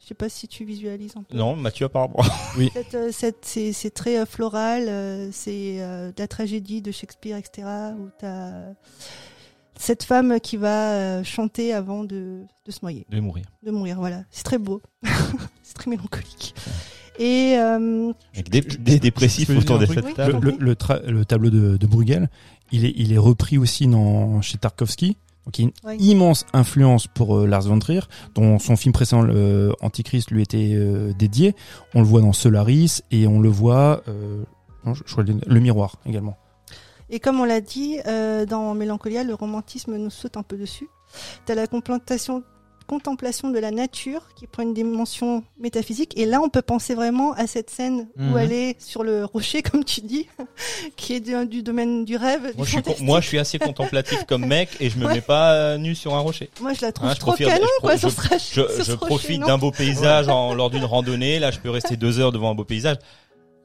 je 0.00 0.06
sais 0.08 0.14
pas 0.14 0.28
si 0.28 0.48
tu 0.48 0.64
visualises 0.64 1.12
un 1.16 1.22
peu. 1.22 1.36
Non, 1.36 1.54
Mathieu 1.56 1.86
apparemment. 1.86 2.22
Cette, 2.74 2.94
euh, 2.94 3.12
cette- 3.12 3.44
c'est 3.44 3.72
c'est 3.72 3.90
très 3.90 4.18
euh, 4.18 4.26
floral, 4.26 4.84
euh, 4.88 5.28
c'est 5.32 5.76
euh, 5.80 6.08
de 6.08 6.14
la 6.18 6.26
tragédie 6.28 6.82
de 6.82 6.90
Shakespeare, 6.90 7.36
etc. 7.36 7.66
Où 7.98 8.08
t'as 8.18 8.72
cette 9.76 10.02
femme 10.02 10.38
qui 10.40 10.56
va 10.56 10.92
euh, 10.92 11.24
chanter 11.24 11.72
avant 11.72 12.04
de, 12.04 12.42
de 12.66 12.70
se 12.70 12.80
noyer 12.82 13.06
De 13.08 13.20
mourir. 13.20 13.44
de 13.62 13.70
mourir. 13.70 13.96
Voilà, 13.98 14.24
c'est 14.30 14.44
très 14.44 14.58
beau, 14.58 14.82
c'est 15.62 15.74
très 15.74 15.90
mélancolique. 15.90 16.54
Et 17.18 17.54
euh, 17.58 18.12
Avec 18.34 18.48
des, 18.50 18.60
des 18.60 18.98
dépressifs 18.98 19.50
autour 19.50 19.78
de 19.78 19.86
cette 19.86 20.04
Oui, 20.06 20.14
table. 20.14 20.38
Le, 20.40 20.50
le, 20.52 20.56
le, 20.58 20.74
tra- 20.74 21.04
le 21.06 21.24
tableau 21.24 21.50
de, 21.50 21.76
de 21.76 21.86
Bruegel, 21.86 22.28
il 22.72 22.84
est, 22.84 22.94
il 22.96 23.12
est 23.12 23.18
repris 23.18 23.58
aussi 23.58 23.86
dans, 23.86 24.40
chez 24.40 24.58
Tarkovsky. 24.58 25.16
Donc 25.44 25.58
il 25.58 25.62
y 25.62 25.64
a 25.64 25.68
une 25.68 25.88
Ouais. 25.88 25.96
immense 25.98 26.46
influence 26.52 27.08
pour 27.08 27.36
euh, 27.36 27.46
Lars 27.46 27.62
von 27.62 27.78
Trier, 27.78 28.00
dont 28.34 28.58
son 28.60 28.76
film 28.76 28.92
précédent, 28.92 29.22
le 29.22 29.72
Antichrist, 29.80 30.30
lui 30.30 30.40
était 30.42 30.70
euh, 30.74 31.12
dédié. 31.18 31.54
On 31.94 32.00
le 32.00 32.06
voit 32.06 32.20
dans 32.20 32.32
Solaris 32.32 33.02
et 33.10 33.26
on 33.26 33.40
le 33.40 33.48
voit, 33.48 34.02
euh, 34.08 34.44
non, 34.86 34.94
je, 34.94 35.02
je 35.04 35.12
crois 35.12 35.24
le, 35.24 35.34
le 35.44 35.60
miroir 35.60 35.96
également. 36.06 36.36
Et 37.10 37.18
comme 37.20 37.40
on 37.40 37.44
l'a 37.44 37.60
dit, 37.60 37.98
euh, 38.06 38.46
dans 38.46 38.72
Mélancolia, 38.74 39.22
le 39.24 39.34
romantisme 39.34 39.96
nous 39.96 40.08
saute 40.10 40.36
un 40.36 40.42
peu 40.44 40.56
dessus. 40.56 40.88
T'as 41.44 41.54
la 41.56 41.66
contemplation, 41.66 42.42
contemplation 42.86 43.50
de 43.50 43.58
la 43.58 43.70
nature 43.70 44.22
qui 44.36 44.46
prend 44.46 44.62
une 44.62 44.74
dimension 44.74 45.42
métaphysique. 45.58 46.12
Et 46.18 46.26
là, 46.26 46.40
on 46.42 46.48
peut 46.48 46.62
penser 46.62 46.94
vraiment 46.94 47.32
à 47.32 47.46
cette 47.46 47.70
scène 47.70 48.08
Mhm. 48.16 48.32
où 48.32 48.38
elle 48.38 48.52
est 48.52 48.80
sur 48.80 49.02
le 49.04 49.24
rocher, 49.24 49.62
comme 49.62 49.84
tu 49.84 50.00
dis, 50.02 50.26
qui 50.96 51.14
est 51.14 51.20
du, 51.20 51.46
du 51.46 51.62
domaine 51.62 52.04
du 52.04 52.16
rêve. 52.16 52.42
Moi 52.42 52.52
du 52.52 52.62
je, 52.64 52.64
suis, 52.64 52.76
con- 52.76 52.82
fantastique. 52.82 53.06
moi, 53.06 53.20
je 53.20 53.26
suis 53.28 53.38
assez 53.38 53.58
contemplatif 53.58 54.24
comme 54.24 54.46
mec 54.46 54.68
et 54.80 54.90
je 54.90 54.98
me 54.98 55.06
Ouais. 55.06 55.14
mets 55.14 55.20
pas 55.20 55.52
euh, 55.54 55.78
nu 55.78 55.94
sur 55.94 56.14
un 56.14 56.20
rocher. 56.20 56.50
Moi, 56.60 56.72
je 56.74 56.80
la 56.82 56.92
trouve 56.92 57.10
je 57.10 57.14
trop 57.18 57.30
profite- 57.32 57.46
canon, 57.48 57.66
je 57.78 57.80
quoi, 57.80 57.90
pro- 57.96 57.98
sur 57.98 58.10
ce 58.10 58.20
rocher- 58.28 58.38
Je, 58.68 58.74
sur 58.74 58.84
ce 58.84 58.92
profite 58.92 59.40
d'un 59.42 59.58
beau 59.58 59.70
paysage 59.70 60.28
en, 60.28 60.54
lors 60.54 60.70
d'une 60.70 60.84
randonnée. 60.84 61.38
Là, 61.38 61.50
je 61.50 61.58
peux 61.58 61.70
rester 61.70 61.96
deux 61.96 62.18
heures 62.20 62.32
devant 62.32 62.50
un 62.50 62.54
beau 62.54 62.64
paysage. 62.64 62.96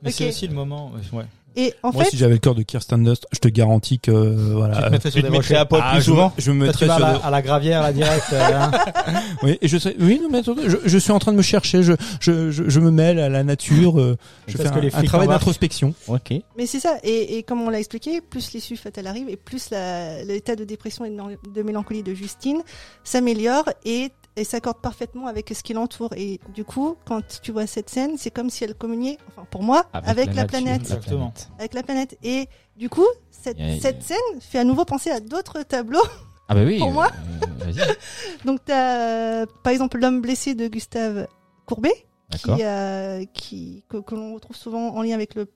Mais 0.03 0.11
c'est 0.11 0.27
aussi 0.29 0.47
le 0.47 0.53
moment. 0.53 0.91
ouais. 1.13 1.25
Et 1.59 1.73
en 1.81 1.91
Moi, 1.91 2.03
fait, 2.03 2.11
si 2.11 2.17
j'avais 2.17 2.33
le 2.33 2.39
cœur 2.39 2.53
de 2.53 2.61
Kirsten 2.61 3.03
Dunst, 3.03 3.25
je 3.33 3.39
te 3.39 3.47
garantis 3.47 3.99
que 3.99 4.11
euh, 4.11 4.35
Tu 4.35 4.53
voilà. 4.53 4.75
te 4.83 4.91
mettrais 4.91 5.09
Tu 5.09 5.17
sur 5.17 5.21
te 5.21 5.25
des 5.25 5.31
mettrais 5.31 5.55
rochers. 5.55 5.55
à 5.55 5.65
poil 5.65 5.81
Ah, 5.83 5.91
plus 5.93 6.01
je, 6.01 6.05
souvent. 6.05 6.31
je 6.37 6.51
me 6.51 6.65
mettrais 6.67 6.85
sur 6.85 6.93
à 6.93 6.97
de- 6.97 7.01
la, 7.01 7.15
à 7.15 7.29
la 7.31 7.41
gravière, 7.41 7.81
là, 7.81 7.91
direct. 7.91 8.25
euh, 8.31 8.49
hein. 8.53 8.71
Oui, 9.43 9.57
et 9.61 9.67
je 9.67 9.77
oui, 9.99 10.19
non, 10.21 10.29
mais 10.31 10.37
attendez, 10.37 10.61
je, 10.67 10.77
je 10.85 10.97
suis 10.99 11.11
en 11.11 11.17
train 11.19 11.31
de 11.31 11.37
me 11.37 11.41
chercher, 11.41 11.81
je, 11.81 11.93
je, 12.21 12.51
je, 12.51 12.69
je 12.69 12.79
me 12.79 12.91
mêle 12.91 13.19
à 13.19 13.27
la 13.27 13.43
nature, 13.43 13.99
euh, 13.99 14.17
je 14.47 14.57
fais 14.57 14.67
un, 14.67 14.73
un 14.99 15.03
travail 15.03 15.27
d'introspection. 15.27 15.95
Ok. 16.07 16.31
Mais 16.57 16.67
c'est 16.67 16.79
ça, 16.79 16.97
et, 17.03 17.37
et 17.39 17.43
comme 17.43 17.61
on 17.61 17.69
l'a 17.71 17.79
expliqué, 17.79 18.21
plus 18.21 18.53
l'issue 18.53 18.77
fatale 18.77 19.07
arrive, 19.07 19.27
et 19.27 19.35
plus 19.35 19.71
la- 19.71 20.23
l'état 20.23 20.55
de 20.55 20.63
dépression 20.63 21.05
et 21.05 21.09
de, 21.09 21.15
de 21.51 21.61
mélancolie 21.63 22.03
de 22.03 22.13
Justine 22.13 22.61
s'améliore 23.03 23.65
et, 23.83 24.11
et 24.37 24.43
s'accorde 24.43 24.79
parfaitement 24.81 25.27
avec 25.27 25.49
ce 25.49 25.63
qui 25.63 25.73
l'entoure. 25.73 26.11
Et 26.15 26.39
du 26.53 26.63
coup, 26.63 26.95
quand 27.05 27.21
tu 27.41 27.51
vois 27.51 27.67
cette 27.67 27.89
scène, 27.89 28.17
c'est 28.17 28.31
comme 28.31 28.49
si 28.49 28.63
elle 28.63 28.75
communiait, 28.75 29.17
enfin 29.27 29.45
pour 29.49 29.63
moi, 29.63 29.85
avec, 29.93 30.33
la, 30.35 30.45
planète, 30.45 30.67
la 30.89 30.95
Exactement. 30.95 31.31
planète. 31.31 31.49
avec 31.59 31.73
la 31.73 31.83
planète. 31.83 32.17
Et 32.23 32.47
du 32.77 32.87
coup, 32.89 33.05
cette, 33.31 33.59
a- 33.59 33.63
a- 33.73 33.79
cette 33.79 34.03
scène 34.03 34.17
fait 34.39 34.59
à 34.59 34.63
nouveau 34.63 34.85
penser 34.85 35.09
à 35.09 35.19
d'autres 35.19 35.63
tableaux. 35.63 36.03
Ah 36.47 36.55
bah 36.55 36.63
oui. 36.65 36.77
Pour 36.79 36.91
moi 36.91 37.09
euh, 37.43 37.65
Vas-y. 37.71 37.95
Donc 38.45 38.59
t'as, 38.63 39.41
euh, 39.41 39.45
par 39.63 39.73
exemple, 39.73 39.99
l'homme 39.99 40.21
blessé 40.21 40.55
de 40.55 40.67
Gustave 40.67 41.27
Courbet, 41.65 42.05
qui, 42.31 42.51
euh, 42.63 43.25
qui 43.33 43.83
que, 43.89 43.97
que 43.97 44.15
l'on 44.15 44.33
retrouve 44.35 44.55
souvent 44.55 44.89
en 44.95 45.01
lien 45.01 45.13
avec 45.15 45.35
le 45.35 45.51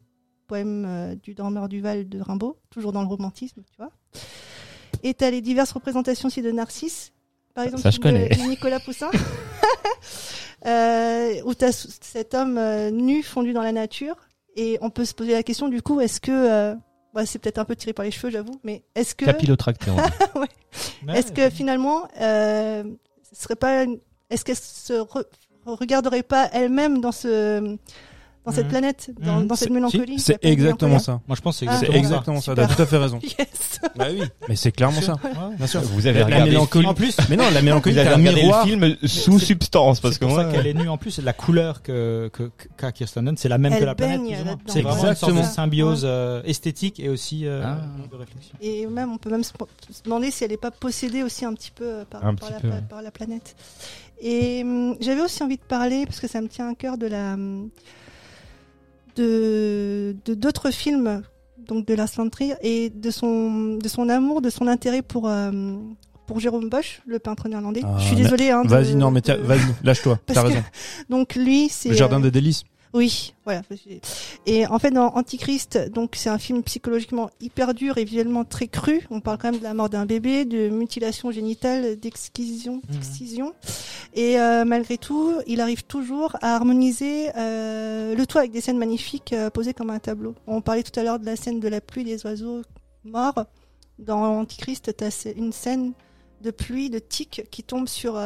poème 0.47 0.85
euh, 0.85 1.15
du 1.15 1.33
dormeur 1.33 1.69
du 1.69 1.79
Val 1.81 2.09
de 2.09 2.19
Rimbaud, 2.19 2.57
toujours 2.69 2.91
dans 2.91 3.01
le 3.01 3.07
romantisme, 3.07 3.61
tu 3.69 3.77
vois. 3.77 3.91
Et 5.03 5.13
t'as 5.13 5.31
les 5.31 5.41
diverses 5.41 5.71
représentations 5.71 6.27
aussi 6.27 6.41
de 6.41 6.51
Narcisse, 6.51 7.13
par 7.53 7.65
exemple 7.65 7.83
Ça, 7.83 7.91
je 7.91 7.97
de- 7.97 8.03
connais. 8.03 8.29
de 8.29 8.41
Nicolas 8.49 8.79
Poussin, 8.79 9.09
euh, 10.65 11.41
où 11.45 11.53
t'as 11.53 11.69
s- 11.69 11.87
cet 12.01 12.33
homme 12.33 12.57
euh, 12.57 12.91
nu 12.91 13.23
fondu 13.23 13.53
dans 13.53 13.61
la 13.63 13.71
nature, 13.71 14.15
et 14.55 14.77
on 14.81 14.89
peut 14.89 15.05
se 15.05 15.13
poser 15.13 15.33
la 15.33 15.43
question 15.43 15.67
du 15.69 15.81
coup, 15.81 15.99
est-ce 16.01 16.19
que 16.21 16.31
euh, 16.31 16.75
bah, 17.13 17.25
c'est 17.25 17.39
peut-être 17.39 17.57
un 17.57 17.65
peu 17.65 17.75
tiré 17.75 17.93
par 17.93 18.05
les 18.05 18.11
cheveux, 18.11 18.31
j'avoue, 18.31 18.59
mais 18.63 18.83
est-ce 18.95 19.15
que 19.15 19.25
Capillotracté, 19.25 19.91
est-ce 21.13 21.31
que 21.31 21.49
finalement, 21.49 22.07
euh, 22.19 22.83
ce 23.33 23.41
serait 23.43 23.55
pas, 23.55 23.85
est-ce 24.29 24.45
qu'elle 24.45 24.55
se 24.57 24.93
re- 24.93 25.25
regarderait 25.65 26.23
pas 26.23 26.49
elle-même 26.53 27.01
dans 27.01 27.11
ce 27.11 27.77
dans 28.45 28.51
cette 28.51 28.65
Mhm. 28.65 28.69
planète, 28.71 29.11
dans, 29.19 29.41
dans 29.41 29.55
cette 29.55 29.67
C'est- 29.67 29.73
mélancolie. 29.73 30.19
C'est 30.19 30.43
exactement 30.43 30.93
mélancolique. 30.97 31.05
ça. 31.05 31.21
Moi, 31.27 31.35
je 31.35 31.41
pense 31.41 31.59
que 31.59 31.65
c'est 31.65 31.71
Ah, 31.71 31.77
C'est 31.79 31.85
exactement, 31.95 32.37
exactement 32.37 32.41
ça. 32.41 32.55
T'as 32.55 32.67
tout 32.75 32.81
à 32.81 32.85
fait 32.87 32.97
raison. 32.97 33.19
Yes. 33.39 33.79
Bah 33.95 34.05
oui. 34.11 34.21
Mais 34.49 34.55
c'est 34.55 34.71
clairement 34.71 35.01
ça. 35.01 35.13
Ouais. 35.23 35.55
Bien 35.57 35.67
sûr. 35.67 35.81
Vous 35.81 36.07
avez 36.07 36.19
La 36.19 36.25
regardé 36.25 36.49
mélancolie. 36.51 36.87
En 36.87 36.93
plus, 36.93 37.15
Mais 37.29 37.35
non, 37.37 37.43
la 37.53 37.61
mélancolie, 37.61 37.93
Vous 37.95 37.99
avez 37.99 38.09
c'est 38.09 38.15
un 38.15 38.17
regardé 38.17 38.41
miroir. 38.41 38.65
le 38.65 38.69
film 38.71 38.95
sous 39.05 39.39
c'est- 39.39 39.45
substance 39.45 39.99
parce 39.99 40.15
c'est 40.15 40.19
que 40.19 40.25
pour 40.25 40.33
moi. 40.33 40.43
ça 40.45 40.51
qu'elle 40.51 40.67
est 40.67 40.73
nue. 40.73 40.89
En 40.89 40.97
plus, 40.97 41.11
c'est 41.11 41.21
la 41.21 41.33
couleur 41.33 41.81
que 41.83 42.29
que 42.33 42.49
qu'a 42.77 42.91
Kirsten 42.91 43.25
Dunst, 43.25 43.39
c'est 43.41 43.49
la 43.49 43.57
même 43.59 43.73
Elle 43.73 43.79
que 43.81 43.85
la 43.85 43.95
planète. 43.95 44.21
C'est 44.67 44.81
vraiment 44.81 45.07
une 45.09 45.15
sorte 45.15 45.35
de 45.35 45.43
symbiose 45.43 46.01
euh, 46.05 46.41
esthétique 46.43 46.99
et 46.99 47.09
aussi 47.09 47.45
euh, 47.45 47.61
Ah. 47.63 47.77
de 48.11 48.15
réflexion. 48.17 48.55
Et 48.61 48.85
même, 48.87 49.11
on 49.11 49.17
peut 49.17 49.29
même 49.29 49.43
se 49.43 49.53
demander 50.03 50.31
si 50.31 50.43
elle 50.43 50.51
n'est 50.51 50.57
pas 50.57 50.71
possédée 50.71 51.21
aussi 51.23 51.45
un 51.45 51.53
petit 51.53 51.71
peu 51.71 51.85
euh, 51.85 52.05
par, 52.09 52.25
Un 52.25 52.33
par 52.35 52.47
petit 52.49 52.53
la, 52.53 52.59
peu, 52.59 52.67
pla- 52.69 52.77
ouais. 52.77 52.83
par 52.89 53.01
la 53.01 53.11
planète. 53.11 53.55
Et 54.21 54.61
hum, 54.63 54.95
j'avais 54.99 55.21
aussi 55.21 55.41
envie 55.43 55.57
de 55.57 55.63
parler, 55.63 56.05
parce 56.05 56.19
que 56.19 56.27
ça 56.27 56.41
me 56.41 56.47
tient 56.47 56.69
à 56.69 56.75
cœur, 56.75 56.97
de 56.97 57.07
la 57.07 57.35
de 59.15 60.15
de- 60.25 60.33
d'autres 60.33 60.71
films, 60.71 61.21
donc 61.67 61.85
de 61.85 61.95
von 62.15 62.29
Trier, 62.29 62.55
et 62.61 62.89
de 62.89 63.11
son 63.11 63.77
de 63.77 63.87
son 63.87 64.09
amour, 64.09 64.41
de 64.41 64.49
son 64.49 64.67
intérêt 64.67 65.01
pour 65.01 65.27
euh, 65.29 65.51
pour 66.27 66.39
Jérôme 66.39 66.69
Bosch, 66.69 67.01
le 67.05 67.19
peintre 67.19 67.47
néerlandais. 67.49 67.81
Ah, 67.83 67.95
Je 67.99 68.05
suis 68.05 68.15
désolée. 68.15 68.51
Hein, 68.51 68.63
Vas-y, 68.65 68.95
non, 68.95 69.11
mais 69.11 69.21
tiens, 69.21 69.37
de- 69.37 69.41
vas-y, 69.43 69.59
lâche-toi. 69.83 70.17
T'as 70.25 70.33
que- 70.43 70.47
raison. 70.47 70.63
Donc 71.09 71.35
lui, 71.35 71.67
c'est 71.69 71.89
Le 71.89 71.95
jardin 71.95 72.19
euh, 72.19 72.23
des 72.23 72.31
délices. 72.31 72.63
Oui, 72.93 73.33
voilà. 73.45 73.61
Et 74.45 74.67
en 74.67 74.77
fait, 74.77 74.91
dans 74.91 75.13
Antichrist, 75.15 75.77
donc 75.91 76.15
c'est 76.15 76.29
un 76.29 76.37
film 76.37 76.61
psychologiquement 76.63 77.29
hyper 77.39 77.73
dur 77.73 77.97
et 77.97 78.03
visuellement 78.03 78.43
très 78.43 78.67
cru. 78.67 79.07
On 79.09 79.21
parle 79.21 79.37
quand 79.37 79.51
même 79.51 79.59
de 79.59 79.63
la 79.63 79.73
mort 79.73 79.89
d'un 79.89 80.05
bébé, 80.05 80.43
de 80.43 80.67
mutilation 80.67 81.31
génitale, 81.31 81.95
d'excision, 81.95 82.81
d'excision. 82.89 83.53
Et 84.13 84.39
euh, 84.39 84.65
malgré 84.65 84.97
tout, 84.97 85.35
il 85.47 85.61
arrive 85.61 85.83
toujours 85.83 86.35
à 86.41 86.55
harmoniser 86.55 87.29
euh, 87.37 88.13
le 88.13 88.25
tout 88.25 88.37
avec 88.37 88.51
des 88.51 88.59
scènes 88.59 88.77
magnifiques 88.77 89.31
euh, 89.31 89.49
posées 89.49 89.73
comme 89.73 89.89
un 89.89 89.99
tableau. 89.99 90.35
On 90.45 90.61
parlait 90.61 90.83
tout 90.83 90.97
à 90.99 91.03
l'heure 91.03 91.19
de 91.19 91.25
la 91.25 91.37
scène 91.37 91.61
de 91.61 91.67
la 91.69 91.79
pluie 91.79 92.03
des 92.03 92.25
oiseaux 92.25 92.61
morts. 93.05 93.45
Dans 93.99 94.39
Antichrist, 94.39 94.95
tu 94.97 95.03
as 95.03 95.31
une 95.37 95.53
scène 95.53 95.93
de 96.41 96.51
pluie, 96.51 96.89
de 96.89 96.99
tic 96.99 97.43
qui 97.51 97.63
tombe 97.63 97.87
sur 97.87 98.19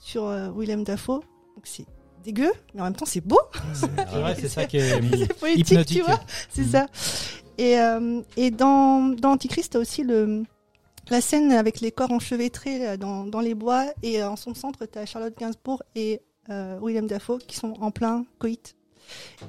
sur 0.00 0.32
Willem 0.56 0.84
Dafoe. 0.84 1.20
Donc 1.54 1.64
c'est 1.64 1.84
dégueu, 2.24 2.50
mais 2.74 2.80
en 2.80 2.84
même 2.84 2.94
temps 2.96 3.06
c'est 3.06 3.20
beau. 3.24 3.40
C'est 4.38 4.48
ça 4.48 4.64
qui 4.66 4.78
est 4.78 5.32
poétique, 5.40 5.70
hypnotique. 5.70 5.98
tu 5.98 6.02
vois. 6.04 6.20
C'est 6.52 6.62
Mhm. 6.62 6.68
ça. 6.70 6.86
Et, 7.58 7.78
euh, 7.80 8.20
et 8.36 8.50
dans, 8.50 9.08
dans 9.16 9.32
Antichrist, 9.32 9.72
t'as 9.72 9.78
aussi 9.80 10.02
le, 10.04 10.44
la 11.10 11.20
scène 11.20 11.52
avec 11.52 11.80
les 11.80 11.90
corps 11.90 12.12
enchevêtrés 12.12 12.78
là, 12.78 12.96
dans, 12.96 13.24
dans 13.24 13.40
les 13.40 13.54
bois. 13.54 13.86
Et 14.02 14.22
euh, 14.22 14.30
en 14.30 14.36
son 14.36 14.54
centre, 14.54 14.86
t'as 14.86 15.06
Charlotte 15.06 15.36
Gainsbourg 15.38 15.82
et 15.96 16.20
euh, 16.50 16.78
William 16.80 17.06
Dafoe 17.06 17.38
qui 17.38 17.56
sont 17.56 17.74
en 17.80 17.90
plein 17.90 18.24
coït. 18.38 18.74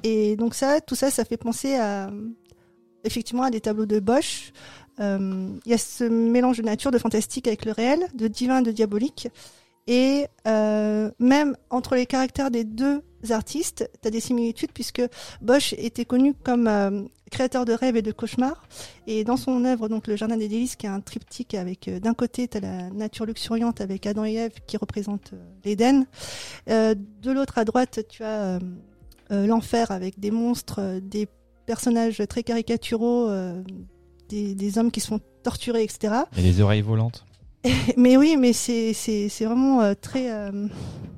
Et 0.02 0.36
donc 0.36 0.54
ça, 0.54 0.80
tout 0.80 0.94
ça, 0.94 1.10
ça 1.10 1.24
fait 1.24 1.36
penser 1.36 1.76
à 1.76 2.10
effectivement 3.04 3.44
à 3.44 3.50
des 3.50 3.60
tableaux 3.60 3.86
de 3.86 4.00
Bosch. 4.00 4.52
Euh, 4.98 5.48
Il 5.64 5.70
y 5.70 5.74
a 5.74 5.78
ce 5.78 6.04
mélange 6.04 6.58
de 6.58 6.62
nature, 6.62 6.90
de 6.90 6.98
fantastique 6.98 7.46
avec 7.46 7.64
le 7.64 7.72
réel, 7.72 8.06
de 8.14 8.26
divin, 8.28 8.60
de 8.60 8.70
diabolique. 8.72 9.28
Et 9.86 10.26
euh, 10.46 11.10
même 11.18 11.56
entre 11.70 11.94
les 11.94 12.06
caractères 12.06 12.50
des 12.50 12.64
deux 12.64 13.02
artistes, 13.30 13.90
tu 14.00 14.08
as 14.08 14.10
des 14.10 14.20
similitudes 14.20 14.70
puisque 14.72 15.02
Bosch 15.40 15.74
était 15.74 16.04
connu 16.04 16.34
comme 16.34 16.68
euh, 16.68 17.02
créateur 17.30 17.64
de 17.64 17.72
rêves 17.72 17.96
et 17.96 18.02
de 18.02 18.12
cauchemars. 18.12 18.62
Et 19.06 19.24
dans 19.24 19.36
son 19.36 19.64
œuvre, 19.64 19.88
donc 19.88 20.06
Le 20.06 20.16
Jardin 20.16 20.36
des 20.36 20.48
délices, 20.48 20.76
qui 20.76 20.86
est 20.86 20.90
un 20.90 21.00
triptyque 21.00 21.54
avec 21.54 21.88
euh, 21.88 21.98
d'un 21.98 22.14
côté, 22.14 22.48
as 22.54 22.60
la 22.60 22.90
nature 22.90 23.26
luxuriante 23.26 23.80
avec 23.80 24.06
Adam 24.06 24.24
et 24.24 24.34
Ève 24.34 24.52
qui 24.66 24.76
représente 24.76 25.32
l'Éden. 25.64 26.06
De 26.66 27.30
l'autre, 27.30 27.58
à 27.58 27.64
droite, 27.64 28.00
tu 28.08 28.22
as 28.22 28.58
l'enfer 29.30 29.90
avec 29.90 30.18
des 30.18 30.30
monstres, 30.30 31.00
des 31.00 31.28
personnages 31.66 32.22
très 32.28 32.42
caricaturaux, 32.42 33.28
des, 34.28 34.54
des 34.54 34.78
hommes 34.78 34.90
qui 34.90 35.00
sont 35.00 35.20
torturés, 35.42 35.82
etc. 35.82 36.14
A 36.14 36.40
les 36.40 36.60
oreilles 36.60 36.82
volantes. 36.82 37.24
mais 37.96 38.16
oui, 38.16 38.36
mais 38.38 38.52
c'est 38.52 38.92
c'est 38.94 39.28
c'est 39.28 39.44
vraiment 39.44 39.82
euh, 39.82 39.94
très 40.00 40.30
euh, 40.32 40.50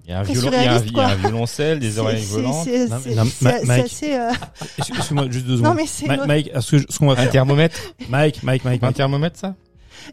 Il 0.05 0.11
y 0.11 0.13
a 0.15 0.21
un, 0.21 0.25
Très 0.25 0.33
violon, 0.35 0.51
il 0.51 0.55
y 0.55 0.57
a 0.57 0.61
un, 0.75 0.79
surréaliste, 0.79 0.87
il 0.91 0.97
y 0.97 1.01
a 1.01 1.05
un 1.05 1.07
quoi. 1.11 1.17
violoncelle, 1.17 1.79
des 1.79 1.99
oreilles 2.01 2.25
volantes. 2.25 2.65
c'est- 2.65 2.89
Non, 2.89 2.97
mais- 2.97 3.03
c'est- 3.03 3.15
non, 3.15 3.25
c'est- 3.25 3.45
Ma- 3.45 3.59
c'est 3.61 3.67
Mike. 3.67 3.85
assez, 3.85 4.15
euh, 4.15 4.31
Excuse- 4.79 4.97
Excuse-moi, 4.97 5.27
juste 5.31 5.47
deux 5.47 5.53
Non, 5.53 5.59
secondes. 5.59 5.77
mais 5.77 5.87
c'est 5.87 6.07
Ma- 6.07 6.15
une 6.15 6.21
autre- 6.21 6.29
Mike, 6.29 6.51
est-ce 6.53 6.71
que 6.73 6.79
je- 6.79 6.87
ce 6.89 6.99
qu'on 6.99 7.07
va 7.07 7.13
Un 7.13 7.17
faire 7.17 7.31
thermomètre 7.31 7.77
Mike, 8.09 8.43
Mike, 8.43 8.65
Mike, 8.65 8.83
Un 8.83 8.87
Mike. 8.87 8.97
thermomètre, 8.97 9.39
ça? 9.39 9.55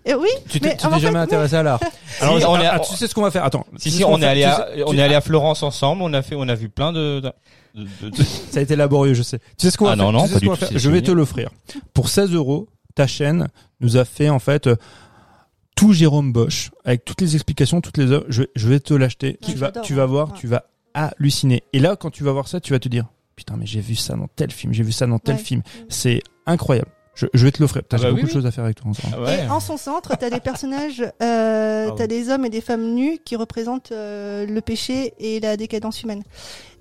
Eh 0.06 0.14
oui, 0.14 0.28
Tu 0.48 0.60
Mais 0.62 0.70
t'es 0.72 0.78
tu 0.78 0.86
en 0.86 0.90
t'es 0.90 0.96
fait, 0.98 1.02
jamais 1.02 1.18
non. 1.18 1.24
intéressé 1.24 1.56
à 1.56 1.64
l'art. 1.64 1.80
Si, 1.82 2.24
Alors, 2.24 2.36
on 2.36 2.54
ah, 2.56 2.62
est- 2.64 2.68
ah, 2.68 2.80
tu 2.80 2.96
sais 2.96 3.08
ce 3.08 3.16
qu'on 3.16 3.24
va 3.24 3.32
faire? 3.32 3.44
Attends. 3.44 3.66
Si, 3.78 3.84
tu 3.86 3.90
sais 3.90 3.90
si, 3.90 3.98
ce 4.02 4.04
qu'on 4.06 4.14
on 4.14 4.18
va 4.20 4.28
est 4.28 4.30
allé 4.30 4.42
faire 4.42 4.60
à, 4.60 4.64
Tu 4.72 4.78
sais- 4.78 4.84
on 4.86 4.92
tu- 4.92 4.98
est 4.98 5.02
allé 5.02 5.16
à 5.16 5.22
Florence 5.22 5.64
ensemble, 5.64 6.04
on 6.04 6.14
a 6.14 6.22
fait, 6.22 6.36
on 6.38 6.48
a 6.48 6.54
vu 6.54 6.70
plein 6.70 6.94
de, 6.94 7.20
de, 7.22 7.32
de- 8.04 8.10
de- 8.12 8.24
Ça 8.52 8.60
a 8.60 8.62
été 8.62 8.76
laborieux, 8.76 9.16
je 9.16 9.24
sais. 9.24 9.40
Tu 9.40 9.66
sais 9.66 9.72
ce 9.72 9.78
qu'on 9.80 9.86
va 9.86 9.94
Ah 9.94 9.96
faire? 9.96 10.06
non, 10.06 10.12
non, 10.12 10.22
Tu 10.22 10.28
sais 10.28 10.34
pas 10.34 10.36
ce 10.36 10.40
du 10.42 10.46
qu'on 10.46 10.52
va 10.52 10.58
tout, 10.58 10.60
faire? 10.66 10.70
c'est 10.74 10.80
Je 10.80 10.90
vais 10.92 11.00
te 11.02 11.06
génial. 11.08 11.18
l'offrir. 11.18 11.50
Pour 11.96 12.10
16 12.10 12.32
euros, 12.34 12.68
ta 12.94 13.08
chaîne 13.08 13.48
nous 13.82 13.98
a 13.98 14.06
fait 14.06 14.30
en 14.30 14.38
fait 14.40 14.68
euh, 14.68 14.76
tout 15.80 15.94
Jérôme 15.94 16.34
Bosch 16.34 16.72
avec 16.84 17.06
toutes 17.06 17.22
les 17.22 17.36
explications, 17.36 17.80
toutes 17.82 17.98
les 17.98 18.12
œuvres. 18.12 18.26
Je, 18.30 18.44
je 18.56 18.68
vais 18.68 18.80
te 18.80 18.94
l'acheter. 18.94 19.38
Ouais, 19.42 19.54
Tu 19.54 19.56
vas, 19.56 19.72
tu 19.72 19.94
vas 19.94 20.04
hein. 20.04 20.06
voir, 20.08 20.28
Ouais. 20.32 20.38
tu 20.38 20.48
vas 20.48 20.66
halluciner. 20.94 21.64
Et 21.74 21.80
là, 21.80 21.96
quand 21.96 22.10
tu 22.10 22.24
vas 22.24 22.32
voir 22.34 22.48
ça, 22.48 22.60
tu 22.60 22.74
vas 22.74 22.80
te 22.80 22.90
dire 22.90 23.06
putain, 23.36 23.56
mais 23.58 23.66
j'ai 23.66 23.80
vu 23.80 23.96
ça 23.96 24.16
dans 24.16 24.28
tel 24.28 24.52
film, 24.52 24.74
j'ai 24.74 24.84
vu 24.84 24.92
ça 24.92 25.08
dans 25.08 25.18
tel 25.20 25.36
Ouais. 25.36 25.42
film. 25.42 25.62
C'est 25.88 26.22
incroyable. 26.46 26.90
Je, 27.16 27.26
je 27.34 27.44
vais 27.46 27.52
te 27.52 27.62
l'offrir. 27.62 27.84
Putain, 27.84 27.98
Ah 28.00 28.04
bah 28.04 28.10
beaucoup 28.12 28.22
oui, 28.24 28.28
de 28.28 28.34
choses 28.34 28.46
à 28.46 28.52
faire 28.52 28.64
avec 28.66 28.76
toi. 28.78 28.92
Ah 29.14 29.22
ouais. 29.22 29.46
Et 29.46 29.48
en 29.50 29.60
son 29.62 29.78
centre, 29.78 30.18
tu 30.18 30.26
as 30.26 30.30
des 30.30 30.40
personnages, 30.42 31.02
euh, 31.22 31.86
Pardon. 31.88 31.96
tu 31.98 32.02
as 32.04 32.08
des 32.08 32.30
hommes 32.30 32.46
et 32.46 32.50
des 32.50 32.62
femmes 32.62 32.94
nus 32.94 33.18
qui 33.26 33.36
représentent 33.38 33.92
euh, 33.94 34.46
le 34.46 34.62
péché 34.62 35.14
et 35.20 35.40
la 35.40 35.56
décadence 35.58 36.02
humaine. 36.04 36.24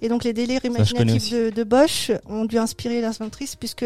Et 0.03 0.09
donc 0.09 0.25
les 0.25 0.33
délires 0.33 0.65
imaginatifs 0.65 1.31
de, 1.33 1.51
de 1.51 1.65
Bosch 1.65 2.11
ont 2.29 2.45
dû 2.45 2.59
inspirer 2.59 3.01
Lars 3.01 3.15
von 3.21 3.29
Trier 3.31 3.51
puisque 3.59 3.85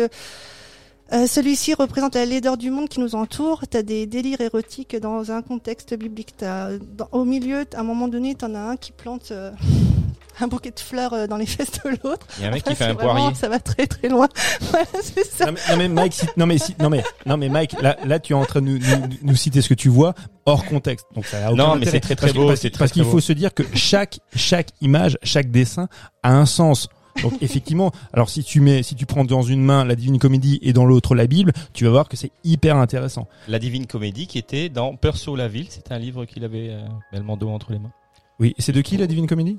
euh, 1.13 1.27
celui-ci 1.27 1.75
représente 1.75 2.15
la 2.15 2.25
laideur 2.25 2.57
du 2.57 2.71
monde 2.71 2.89
qui 2.89 3.01
nous 3.01 3.15
entoure. 3.15 3.63
Tu 3.71 3.77
as 3.77 3.83
des 3.83 4.07
délires 4.07 4.41
érotiques 4.41 4.97
dans 4.97 5.31
un 5.31 5.43
contexte 5.43 5.95
biblique. 5.95 6.35
T'as- 6.37 6.71
dans- 6.79 7.09
au 7.13 7.25
milieu, 7.25 7.65
à 7.75 7.81
un 7.81 7.83
moment 7.85 8.09
donné, 8.09 8.35
tu 8.35 8.45
en 8.45 8.55
as 8.55 8.61
un 8.61 8.77
qui 8.77 8.93
plante 8.93 9.29
euh, 9.31 9.51
un 10.41 10.49
bouquet 10.49 10.71
de 10.71 10.81
fleurs 10.81 11.13
euh, 11.13 11.27
dans 11.27 11.37
les 11.37 11.45
fesses 11.55 11.73
de 11.85 11.91
l'autre. 12.03 12.27
Il 12.39 12.43
y 12.43 12.47
a 12.47 12.49
un 12.49 12.53
mec 12.53 12.65
qui 12.65 12.75
fait 12.75 12.85
un 12.85 12.95
vraiment- 12.95 13.15
poirier. 13.15 13.35
Ça 13.35 13.49
va 13.49 13.59
très 13.61 13.87
très 13.87 14.09
loin. 14.09 14.29
voilà, 14.71 14.87
c'est 15.03 15.27
ça. 15.27 15.47
Non 15.47 15.53
mais, 15.53 15.61
non 15.71 15.77
mais 15.77 15.89
Mike, 15.89 16.13
si- 16.15 16.27
non 16.37 16.47
mais 16.47 16.59
si- 16.59 16.75
non 16.79 16.89
mais 16.91 17.05
non 17.27 17.37
mais 17.37 17.49
Mike, 17.49 17.81
là 17.83 17.97
là 18.05 18.19
tu 18.19 18.33
es 18.33 18.37
en 18.37 18.45
train 18.45 18.61
de 18.63 18.67
nous, 18.67 18.79
nous, 18.79 19.09
nous 19.23 19.37
citer 19.37 19.61
ce 19.61 19.69
que 19.69 19.75
tu 19.75 19.89
vois 19.91 20.15
hors 20.47 20.65
contexte. 20.65 21.07
Donc 21.15 21.27
ça 21.27 21.47
a 21.47 21.53
aucun 21.53 21.63
Non, 21.63 21.77
mais 21.77 21.85
c'est 21.87 22.01
très, 22.01 22.15
très 22.17 22.27
Parce 22.29 22.33
que- 22.33 22.39
beau, 22.39 22.47
Parce, 22.49 22.61
c'est 22.61 22.71
très, 22.71 22.79
parce 22.79 22.91
très 22.93 23.01
qu'il 23.01 23.05
beau. 23.05 23.11
faut 23.11 23.21
se 23.21 23.33
dire 23.35 23.53
que 23.53 23.63
chaque 23.75 24.19
chaque 24.35 24.71
image, 24.81 25.19
chaque 25.23 25.51
dessin 25.51 25.89
a 26.23 26.33
un 26.35 26.47
sens. 26.47 26.89
Donc 27.23 27.35
effectivement, 27.43 27.93
alors 28.13 28.31
si 28.31 28.43
tu 28.43 28.61
mets 28.61 28.83
si 28.83 28.95
tu 28.95 29.05
prends 29.07 29.25
dans 29.25 29.43
une 29.43 29.63
main 29.63 29.85
la 29.85 29.95
Divine 29.97 30.19
Comédie 30.19 30.59
et 30.63 30.73
dans 30.73 30.85
l'autre 30.87 31.15
la 31.15 31.27
Bible, 31.27 31.53
tu 31.75 31.85
vas 31.85 31.91
voir 31.91 32.09
que 32.09 32.17
c'est 32.17 32.31
hyper 32.45 32.77
intéressant. 32.77 33.29
La 33.49 33.59
Divine 33.59 33.87
Comédie 33.87 34.27
qui 34.27 34.39
était 34.39 34.69
dans 34.69 34.97
Peur 34.97 35.17
sur 35.17 35.37
la 35.37 35.49
ville. 35.49 35.67
C'était 35.69 35.93
un 35.93 35.99
livre 35.99 36.25
qu'il 36.25 36.45
avait 36.45 36.69
euh, 36.71 36.87
Belmondo 37.13 37.49
entre 37.51 37.73
les 37.73 37.79
mains. 37.79 37.93
Oui, 38.41 38.55
c'est 38.59 38.73
de 38.73 38.81
qui 38.81 38.97
la 38.97 39.07
Divine 39.07 39.27
Comédie? 39.27 39.59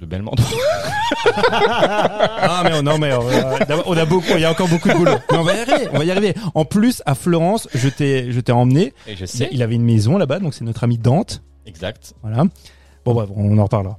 De 0.00 0.06
Belmondo. 0.06 0.42
Ah 1.26 2.62
mais 2.64 2.74
on- 2.74 2.82
non 2.82 2.98
mais 2.98 3.12
on, 3.14 3.26
a- 3.28 3.82
on 3.86 3.96
a 3.96 4.04
beaucoup, 4.04 4.32
il 4.34 4.40
y 4.40 4.44
a 4.44 4.50
encore 4.50 4.68
beaucoup 4.68 4.88
de 4.88 4.94
boulot. 4.94 5.12
Mais 5.30 5.38
on 5.38 5.42
va 5.42 5.54
y 5.54 5.60
arriver, 5.60 5.88
on 5.92 5.98
va 5.98 6.04
y 6.04 6.10
arriver. 6.10 6.34
En 6.54 6.64
plus 6.64 7.02
à 7.06 7.14
Florence, 7.14 7.68
je 7.74 7.88
t'ai 7.88 8.30
je 8.32 8.40
t'ai 8.40 8.52
emmené. 8.52 8.92
Et 9.06 9.16
je 9.16 9.24
sais. 9.24 9.48
il 9.52 9.62
avait 9.62 9.74
une 9.74 9.84
maison 9.84 10.18
là-bas, 10.18 10.38
donc 10.40 10.54
c'est 10.54 10.64
notre 10.64 10.84
ami 10.84 10.98
Dante. 10.98 11.42
Exact. 11.66 12.14
Voilà. 12.22 12.44
Bon 13.04 13.14
bref, 13.14 13.28
on 13.34 13.56
en 13.58 13.62
reparlera. 13.64 13.98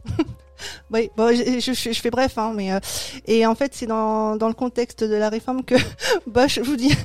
Oui, 0.92 1.10
je, 1.18 1.94
fais 1.94 2.10
bref, 2.10 2.38
hein, 2.38 2.54
mais 2.56 2.72
euh, 2.72 2.80
et 3.26 3.46
en 3.46 3.56
fait 3.56 3.74
c'est 3.74 3.86
dans, 3.88 4.36
le 4.36 4.54
contexte 4.54 5.04
de 5.04 5.16
la 5.16 5.30
réforme 5.30 5.64
que 5.64 5.76
Bosch, 6.28 6.56
je 6.56 6.62
vous 6.62 6.76
dis, 6.76 6.96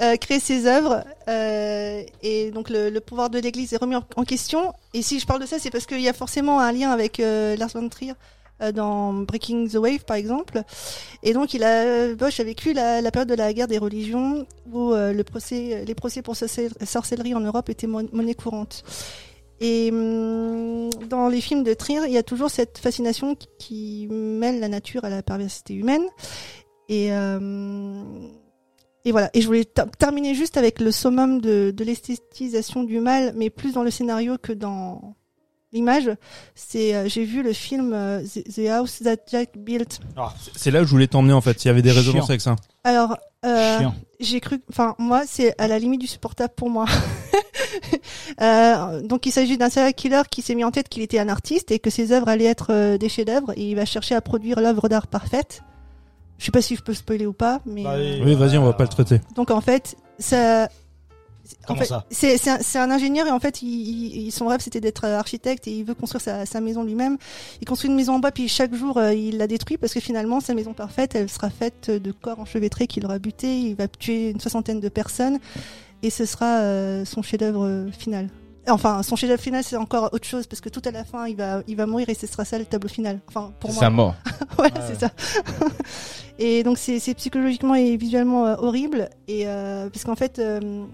euh, 0.00 0.16
crée 0.16 0.40
ses 0.40 0.66
œuvres 0.66 1.04
euh, 1.28 2.02
et 2.22 2.50
donc 2.50 2.70
le, 2.70 2.98
pouvoir 3.00 3.30
de 3.30 3.38
l'Église 3.38 3.72
est 3.72 3.76
remis 3.78 3.96
en, 3.96 4.24
question. 4.24 4.72
Et 4.94 5.02
si 5.02 5.20
je 5.20 5.26
parle 5.26 5.40
de 5.40 5.46
ça, 5.46 5.58
c'est 5.58 5.70
parce 5.70 5.86
qu'il 5.86 6.00
y 6.00 6.08
a 6.08 6.12
forcément 6.12 6.60
un 6.60 6.72
lien 6.72 6.90
avec 6.90 7.18
Lars 7.18 7.70
von 7.74 7.88
Trier 7.88 8.14
dans 8.74 9.12
Breaking 9.12 9.66
the 9.68 9.74
Wave 9.74 10.04
par 10.04 10.16
exemple. 10.16 10.62
Et 11.22 11.32
donc 11.32 11.54
il 11.54 11.62
a 11.62 12.14
Bosch 12.14 12.40
a 12.40 12.44
vécu 12.44 12.72
la, 12.72 13.02
période 13.10 13.28
de 13.28 13.34
la 13.34 13.52
guerre 13.52 13.68
des 13.68 13.78
religions 13.78 14.46
où 14.72 14.94
les 14.94 15.24
procès 15.24 16.22
pour 16.22 16.34
sorcel- 16.34 16.72
sorcellerie 16.84 17.34
en 17.34 17.40
Europe 17.40 17.68
étaient 17.68 17.86
mon- 17.86 18.08
monnaie 18.12 18.34
courante. 18.34 18.82
Et 19.60 19.90
hum, 19.92 20.90
dans 21.08 21.28
les 21.28 21.40
films 21.40 21.62
de 21.64 21.72
Trier, 21.74 22.00
il 22.06 22.12
y 22.12 22.18
a 22.18 22.22
toujours 22.22 22.50
cette 22.50 22.78
fascination 22.78 23.36
qui, 23.58 24.06
mêle 24.10 24.60
la 24.60 24.68
nature 24.68 25.04
à 25.04 25.08
la 25.10 25.22
perversité 25.22 25.74
humaine. 25.74 26.04
Et, 26.88 27.12
euh, 27.12 28.02
et 29.04 29.12
voilà. 29.12 29.30
Et 29.34 29.40
je 29.40 29.46
voulais 29.46 29.64
ter- 29.64 29.90
terminer 29.98 30.34
juste 30.34 30.56
avec 30.56 30.80
le 30.80 30.90
summum 30.92 31.40
de, 31.40 31.70
de 31.70 31.84
l'esthétisation 31.84 32.84
du 32.84 33.00
mal, 33.00 33.32
mais 33.36 33.50
plus 33.50 33.72
dans 33.72 33.82
le 33.82 33.90
scénario 33.90 34.36
que 34.38 34.52
dans 34.52 35.14
l'image. 35.72 36.10
C'est, 36.54 36.94
euh, 36.94 37.08
j'ai 37.08 37.24
vu 37.24 37.42
le 37.42 37.52
film 37.52 37.92
euh, 37.92 38.22
The, 38.24 38.68
House 38.68 39.00
That 39.02 39.16
Jack 39.30 39.56
Built. 39.58 40.00
C'est 40.54 40.70
là 40.70 40.82
où 40.82 40.84
je 40.84 40.90
voulais 40.90 41.06
t'emmener 41.08 41.32
en 41.32 41.40
fait, 41.40 41.58
s'il 41.58 41.68
y 41.68 41.70
avait 41.70 41.82
des 41.82 41.92
résonances 41.92 42.30
avec 42.30 42.40
ça. 42.40 42.56
Alors, 42.84 43.16
euh, 43.44 43.80
j'ai 44.20 44.40
cru, 44.40 44.60
enfin 44.70 44.94
moi 44.98 45.22
c'est 45.26 45.54
à 45.60 45.68
la 45.68 45.78
limite 45.78 46.00
du 46.00 46.06
supportable 46.06 46.52
pour 46.56 46.70
moi. 46.70 46.86
Euh, 48.42 49.00
donc 49.02 49.24
il 49.26 49.32
s'agit 49.32 49.56
d'un 49.56 49.70
serial 49.70 49.94
killer 49.94 50.22
qui 50.30 50.42
s'est 50.42 50.54
mis 50.54 50.64
en 50.64 50.70
tête 50.70 50.88
qu'il 50.88 51.02
était 51.02 51.18
un 51.18 51.28
artiste 51.28 51.70
et 51.70 51.78
que 51.78 51.88
ses 51.90 52.12
œuvres 52.12 52.28
allaient 52.28 52.44
être 52.44 52.68
euh, 52.70 52.98
des 52.98 53.08
chefs-d'œuvre 53.08 53.52
et 53.56 53.70
il 53.70 53.74
va 53.76 53.84
chercher 53.84 54.14
à 54.14 54.20
produire 54.20 54.60
l'œuvre 54.60 54.88
d'art 54.88 55.06
parfaite. 55.06 55.62
je 56.38 56.44
sais 56.44 56.50
pas 56.50 56.60
si 56.62 56.76
je 56.76 56.82
peux 56.82 56.92
spoiler 56.94 57.24
ou 57.26 57.32
pas, 57.32 57.60
mais 57.64 57.82
Bah, 57.84 57.92
euh, 57.94 58.20
Oui, 58.24 58.34
vas-y, 58.34 58.58
on 58.58 58.64
va 58.64 58.72
pas 58.74 58.84
le 58.84 58.88
traiter. 58.90 59.20
donc 59.34 59.50
en 59.50 59.60
fait, 59.60 59.96
ça. 60.18 60.68
En 61.62 61.68
Comment 61.68 61.80
fait, 61.80 61.86
ça 61.86 62.04
c'est, 62.10 62.38
c'est, 62.38 62.78
un, 62.78 62.90
ingénieur 62.90 63.28
et 63.28 63.30
en 63.30 63.38
fait, 63.38 63.62
il, 63.62 63.68
il- 64.26 64.32
son 64.32 64.48
rêve 64.48 64.60
c'était 64.60 64.80
d'être 64.80 65.04
architecte 65.04 65.68
et 65.68 65.70
il 65.70 65.84
veut 65.84 65.94
construire 65.94 66.20
sa, 66.20 66.44
sa 66.44 66.60
maison 66.60 66.82
lui-même. 66.82 67.16
Il 67.60 67.66
construit 67.68 67.88
une 67.88 67.94
maison 67.96 68.14
en 68.14 68.18
bois 68.18 68.32
puis 68.32 68.48
chaque 68.48 68.74
jour 68.74 68.96
euh, 68.98 69.14
il 69.14 69.38
la 69.38 69.46
détruit 69.46 69.76
parce 69.78 69.94
que 69.94 70.00
finalement 70.00 70.40
sa 70.40 70.54
maison 70.54 70.72
parfaite 70.74 71.14
elle 71.14 71.28
sera 71.28 71.48
faite 71.48 71.88
de 71.88 72.10
corps 72.12 72.40
enchevêtrés 72.40 72.88
qu'il 72.88 73.04
aura 73.06 73.20
buté. 73.20 73.60
Il 73.60 73.76
va 73.76 73.86
tuer 73.86 74.30
une 74.30 74.40
soixantaine 74.40 74.80
de 74.80 74.88
personnes 74.88 75.38
et 76.02 76.10
ce 76.10 76.24
sera 76.24 76.60
euh, 76.60 77.04
son 77.04 77.22
chef-d'œuvre 77.22 77.64
euh, 77.66 77.90
final. 77.90 78.28
Enfin, 78.68 79.02
son 79.04 79.14
chef-d'œuvre 79.16 79.40
final 79.42 79.62
c'est 79.62 79.76
encore 79.76 80.10
autre 80.12 80.26
chose 80.26 80.46
parce 80.46 80.60
que 80.60 80.68
tout 80.68 80.82
à 80.84 80.90
la 80.90 81.04
fin 81.04 81.26
il 81.26 81.36
va, 81.36 81.62
il 81.68 81.76
va 81.76 81.86
mourir 81.86 82.08
et 82.08 82.14
ce 82.14 82.26
sera 82.26 82.44
ça 82.44 82.58
le 82.58 82.64
tableau 82.64 82.88
final. 82.88 83.20
Enfin, 83.28 83.52
pour 83.60 83.70
C'est 83.70 83.76
moi. 83.76 83.80
sa 83.84 83.90
mort. 83.90 84.14
voilà, 84.56 84.74
Ouais. 84.74 84.80
c'est 84.88 85.00
ça. 85.00 85.10
et 86.38 86.62
donc 86.62 86.78
c'est 86.78 86.98
c'est 86.98 87.14
psychologiquement 87.14 87.74
et 87.74 87.96
visuellement 87.96 88.46
euh, 88.46 88.56
horrible 88.58 89.08
et 89.28 89.46
euh, 89.46 89.88
parce 89.90 90.04
qu'en 90.04 90.16
fait, 90.16 90.38
euh, 90.38 90.84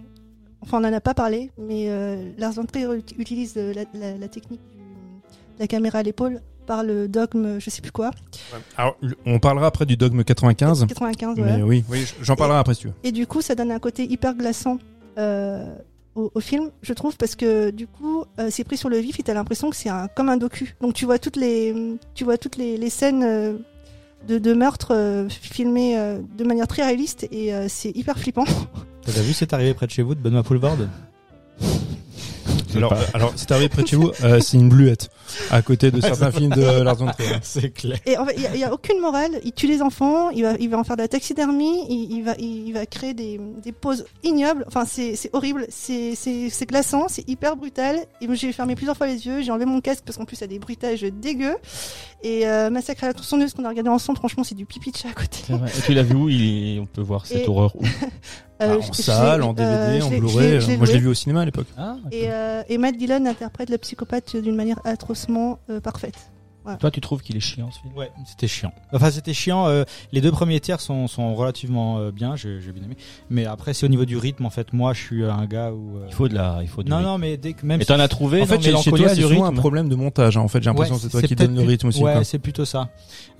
enfin 0.61 0.79
on 0.79 0.81
n'en 0.81 0.93
a 0.93 1.01
pas 1.01 1.15
parlé, 1.15 1.51
mais 1.59 1.87
euh, 1.89 2.31
Lars 2.39 2.53
von 2.53 2.65
Trier 2.65 2.87
ut- 2.97 3.15
utilise 3.19 3.55
euh, 3.57 3.73
la, 3.75 3.85
la- 3.99 4.19
la 4.19 4.29
technique 4.29 4.61
de 5.57 5.61
la 5.61 5.67
caméra 5.67 5.99
à 5.99 6.03
l'épaule 6.03 6.41
par 6.67 6.85
le 6.85 7.09
dogme, 7.09 7.59
je 7.59 7.71
sais 7.71 7.83
plus 7.83 7.91
quoi, 7.91 8.13
Alors, 8.77 8.97
on 9.27 9.41
parlera 9.41 9.67
après 9.67 9.85
du 9.85 9.97
dogme 9.97 10.23
95. 10.23 10.87
95. 10.87 11.37
voilà. 11.37 11.57
Mais 11.57 11.63
oui, 11.65 11.85
oui, 11.91 12.07
j'en 12.21 12.37
parlerai 12.37 12.59
après 12.61 12.75
si 12.75 12.83
tu 12.83 12.87
veux. 12.87 12.93
Et 13.03 13.11
du 13.11 13.27
coup, 13.27 13.41
ça 13.43 13.57
donne 13.57 13.73
un 13.73 13.81
côté 13.81 14.05
hyper 14.05 14.35
glaçant 14.35 14.79
au, 16.15 16.31
au 16.35 16.41
film, 16.41 16.71
je 16.83 16.93
trouve, 16.93 17.17
parce 17.17 17.37
que 17.37 17.71
du 17.71 17.87
coup, 17.87 18.25
euh, 18.39 18.49
c'est 18.51 18.65
pris 18.65 18.77
sur 18.77 18.89
le 18.89 18.99
vif 18.99 19.19
et 19.19 19.23
t'as 19.23 19.35
l'impression 19.35 19.71
que 19.71 19.77
c'est 19.77 19.89
un, 19.89 20.09
comme 20.09 20.29
un 20.29 20.37
docu. 20.37 20.77
Donc 20.81 20.95
tu 20.95 21.05
vois 21.05 21.19
toutes 21.19 21.37
les, 21.37 21.75
tu 22.15 22.25
vois 22.25 22.39
toutes 22.39 22.57
les, 22.57 22.77
les 22.77 22.91
scènes 22.91 23.23
euh, 23.23 23.55
de, 24.29 24.39
de 24.39 24.53
meurtre 24.53 24.93
euh, 24.95 25.29
filmées 25.29 25.99
euh, 25.99 26.19
de 26.37 26.45
manière 26.45 26.67
très 26.67 26.85
réaliste 26.85 27.27
et 27.31 27.55
euh, 27.55 27.67
c'est 27.69 27.91
hyper 27.97 28.19
flippant. 28.19 28.45
T'as 29.05 29.21
vu 29.21 29.33
c'est 29.33 29.53
arrivé 29.53 29.75
près 29.75 29.87
de 29.87 29.91
chez 29.91 30.03
vous 30.03 30.15
de 30.15 30.21
Benoît 30.21 30.43
Poulvorde 30.43 30.89
Alors, 32.77 32.95
alors 33.15 33.33
c'est 33.37 33.51
arrivé 33.53 33.69
près 33.69 33.83
de 33.83 33.89
chez 33.89 33.97
vous, 33.97 34.11
euh, 34.25 34.41
c'est 34.41 34.57
une 34.57 34.69
bluette 34.69 35.09
à 35.51 35.63
côté 35.63 35.91
de 35.91 36.01
certains 36.01 36.31
films 36.31 36.51
de 36.51 36.83
Lars 36.83 36.97
von 36.97 37.07
Trier. 37.07 37.37
C'est 37.43 37.71
clair. 37.71 37.99
Et 38.07 38.17
en 38.19 38.27
fait, 38.27 38.35
il 38.37 38.43
y 38.43 38.47
a- 38.47 38.55
il 38.55 38.61
y, 38.61 38.65
a 38.65 38.73
aucune 38.73 39.01
morale. 39.01 39.41
Il 39.45 39.53
tue 39.53 39.67
les 39.67 39.83
enfants, 39.83 40.31
il 40.31 40.43
va, 40.43 40.55
il 40.61 40.69
va 40.69 40.79
en 40.79 40.85
faire 40.85 40.97
de 40.97 41.03
la 41.03 41.09
taxidermie, 41.09 41.85
il, 41.89 42.09
il 42.19 42.23
va, 42.25 42.35
il, 42.39 42.73
va 42.73 42.87
créer 42.87 43.15
des, 43.15 43.41
des 43.63 43.73
poses 43.73 44.05
ignobles. 44.25 44.65
Enfin, 44.69 44.85
c'est 44.87 45.17
c'est 45.17 45.31
horrible, 45.33 45.67
c'est 45.69 46.15
c'est- 46.15 46.49
c'est 46.51 46.67
glaçant, 46.67 47.07
c'est 47.09 47.29
hyper 47.29 47.57
brutal. 47.57 47.97
Et 48.21 48.27
moi, 48.27 48.35
j'ai 48.37 48.53
fermé 48.53 48.75
plusieurs 48.75 48.97
fois 48.97 49.07
les 49.07 49.27
yeux, 49.27 49.43
j'ai 49.43 49.51
enlevé 49.51 49.67
mon 49.67 49.81
casque 49.81 50.03
parce 50.05 50.17
qu'en 50.19 50.25
plus, 50.25 50.37
il 50.37 50.43
y 50.43 50.45
a 50.45 50.49
des 50.49 50.59
bruitages 50.59 51.03
dégueux. 51.03 51.57
Et 52.25 52.47
euh, 52.47 52.71
Massacre 52.71 53.05
à 53.05 53.09
la 53.09 53.15
tronçonneuse 53.15 53.53
qu'on 53.53 53.65
a 53.65 53.69
regardé 53.69 53.91
ensemble, 53.91 54.19
franchement, 54.19 54.45
c'est 54.45 54.55
du 54.55 54.65
pipi 54.67 54.93
de 54.93 54.97
chat 54.97 55.09
à 55.09 55.13
côté. 55.13 55.39
Et 55.53 55.81
tu 55.85 55.93
l'as 55.95 56.03
vu 56.05 56.15
où? 56.15 56.29
Il 56.29 56.77
est- 56.77 56.79
On 56.81 56.87
peut 56.87 57.01
voir 57.01 57.27
cette 57.27 57.45
Et- 57.45 57.49
horreur 57.49 57.75
où? 57.77 57.83
Euh, 58.61 58.77
Ah, 58.81 58.89
en 58.89 58.93
salle, 58.93 59.43
en 59.43 59.55
DVD, 59.55 60.01
euh, 60.01 60.03
en 60.05 60.09
Blu-ray. 60.11 60.77
Moi, 60.77 60.87
je 60.87 60.93
l'ai 60.93 60.99
vu 61.01 61.09
au 61.09 61.15
cinéma 61.15 61.41
à 61.41 61.45
l'époque. 61.45 61.67
Ah, 61.77 61.97
Et, 62.13 62.27
euh, 62.31 62.62
et 62.69 62.79
Matt 62.79 62.97
Dillon 62.97 63.27
interprète 63.27 63.71
le 63.71 63.79
psychopathe 63.79 64.37
d'une 64.37 64.55
manière 64.55 64.81
atrocement 64.85 65.59
euh, 65.71 65.81
Toi, 66.79 66.91
tu 66.91 67.01
trouves 67.01 67.23
qu'il 67.23 67.37
est 67.37 67.41
chiant 67.41 67.71
ce 67.71 67.81
film 67.81 67.93
Ouais, 67.97 68.11
c'était 68.27 68.47
chiant. 68.49 68.73
Enfin, 68.93 69.11
c'était 69.11 69.35
chiant. 69.35 69.67
euh, 69.67 69.85
les 70.13 70.21
deux 70.21 70.31
premiers 70.31 70.61
tiers 70.61 70.81
sont, 70.81 71.07
sont 71.09 71.35
relativement 71.35 71.99
euh, 71.99 72.11
bien, 72.13 72.37
j'ai 72.37 72.61
j'ai 72.61 72.73
bien 72.73 72.85
aimé. 72.85 72.97
Mais 73.31 73.47
après, 73.47 73.75
c'est 73.75 73.85
au 73.87 73.89
niveau 73.89 74.05
du 74.05 74.17
rythme. 74.17 74.47
En 74.47 74.51
fait, 74.51 74.73
moi, 74.73 74.93
je 74.93 75.01
suis 75.01 75.25
un 75.25 75.45
gars 75.47 75.73
où. 75.73 75.97
euh, 75.99 76.07
Il 76.09 76.15
faut 76.15 76.29
de 76.29 76.35
la, 76.35 76.59
il 76.63 76.69
faut 76.69 76.83
du 76.83 76.91
Non, 76.91 76.99
rythme. 76.99 77.09
non, 77.11 77.19
mais 77.19 77.37
dès 77.37 77.53
que 77.55 77.67
même. 77.67 77.79
Mais 77.79 77.85
t'en 77.85 77.99
as 77.99 78.09
trouvé 78.09 78.43
En 78.43 78.47
fait, 78.47 78.61
chez, 78.61 78.71
toi, 78.91 79.09
c'est 79.09 79.17
du 79.17 79.23
souvent 79.23 79.45
un 79.47 79.53
problème 79.53 79.89
de 79.89 79.95
montage. 79.97 80.37
hein. 80.37 80.41
En 80.41 80.49
fait, 80.49 80.63
j'ai 80.63 80.71
l'impression 80.71 80.95
Ouais, 80.95 81.01
que 81.01 81.07
c'est 81.07 81.11
toi 81.11 81.23
qui 81.23 81.35
donne 81.35 81.55
le 81.57 81.63
rythme 81.63 81.89
aussi. 81.89 82.03
Ouais, 82.03 82.23
c'est 82.25 82.39
plutôt 82.39 82.65
ça. 82.65 82.89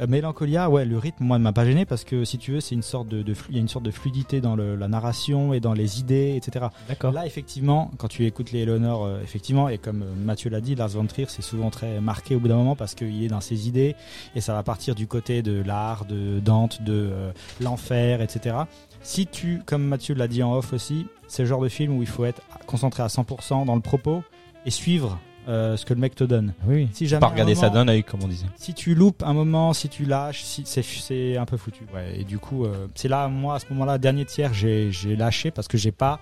Euh, 0.01 0.07
Mélancolia, 0.07 0.69
ouais, 0.71 0.85
le 0.85 0.99
rythme, 0.99 1.25
moi, 1.25 1.39
ne 1.39 1.45
m'a 1.45 1.53
pas 1.53 1.65
gêné 1.65 1.85
parce 1.85 2.05
que 2.05 2.25
si 2.25 2.39
tu 2.39 2.53
veux, 2.53 2.61
c'est 2.61 2.75
une 2.75 2.83
sorte 2.83 3.09
de, 3.09 3.25
il 3.51 3.55
y 3.55 3.59
a 3.59 3.61
une 3.61 3.69
sorte 3.69 3.85
de 3.85 3.91
fluidité 3.91 4.41
dans 4.41 4.57
le- 4.57 4.75
la 4.77 4.89
narration 4.89 5.53
et 5.53 5.61
dans 5.61 5.75
les 5.75 6.01
idées, 6.01 6.35
etc. 6.37 6.67
D'accord. 6.89 7.13
Là, 7.13 7.27
effectivement, 7.27 7.91
quand 7.99 8.09
tu 8.09 8.27
écoutes 8.27 8.53
les 8.53 8.61
Eleanor, 8.61 9.05
euh, 9.05 9.21
effectivement, 9.23 9.69
et 9.69 9.79
comme 9.79 10.05
Mathieu 10.25 10.51
l'a 10.51 10.61
dit, 10.61 10.75
Lars 10.75 10.89
von 10.89 11.07
Trier, 11.07 11.27
c'est 11.29 11.43
souvent 11.43 11.71
très 11.71 12.01
marqué 12.01 12.35
au 12.35 12.41
bout 12.41 12.49
d'un 12.49 12.57
moment 12.57 12.77
parce 12.77 12.95
qu'il 13.13 13.25
est 13.25 13.29
dans 13.29 13.41
ses 13.41 13.69
idées 13.69 13.95
et 14.35 14.41
ça 14.41 14.53
va 14.53 14.63
partir 14.63 14.95
du 14.95 15.07
côté 15.07 15.43
de 15.43 15.63
l'art, 15.63 16.05
de 16.05 16.41
Dante, 16.41 16.83
de 16.83 16.93
euh, 17.13 17.33
l'enfer, 17.61 18.21
etc. 18.21 18.57
Si 19.03 19.27
tu, 19.27 19.61
comme 19.67 19.85
Mathieu 19.85 20.15
l'a 20.15 20.29
dit 20.29 20.43
en 20.43 20.55
off 20.55 20.73
aussi, 20.73 21.07
c'est 21.29 21.43
le 21.43 21.49
genre 21.49 21.61
de 21.63 21.69
film 21.69 21.97
où 21.97 22.03
il 22.03 22.09
faut 22.09 22.25
être 22.25 22.41
concentré 22.67 23.03
à 23.03 23.07
100% 23.09 23.65
dans 23.67 23.75
le 23.75 23.81
propos 23.81 24.23
et 24.65 24.71
suivre 24.71 25.19
euh, 25.49 25.77
ce 25.77 25.85
que 25.85 25.93
le 25.93 25.99
mec 25.99 26.15
te 26.15 26.23
donne. 26.23 26.53
Oui. 26.69 26.89
Si 26.93 27.09
jamais 27.09 27.21
Pas 27.21 27.27
regarder 27.29 27.57
ça 27.57 27.69
d'un 27.69 27.89
œil, 27.89 28.05
comme 28.05 28.23
on 28.23 28.29
disait. 28.29 28.47
si 28.55 28.75
tu 28.75 28.95
loupes 28.95 29.25
un 29.25 29.33
moment, 29.33 29.73
si 29.73 29.89
tu 29.89 30.05
lâches, 30.05 30.45
si, 30.45 30.63
c'est, 30.65 31.37
un 31.37 31.47
peu 31.47 31.57
foutu. 31.57 31.85
Ouais. 31.93 32.21
Et 32.21 32.25
du 32.25 32.39
coup, 32.39 32.65
euh, 32.65 32.87
c'est 32.95 33.09
là, 33.09 33.27
moi, 33.27 33.57
à 33.57 33.59
ce 33.59 33.67
moment-là, 33.71 33.99
dernier 33.99 34.25
tiers, 34.25 34.55
j'ai, 34.55 34.93
lâché 35.17 35.51
parce 35.51 35.67
que 35.67 35.77
j'ai 35.77 35.91
pas 35.91 36.21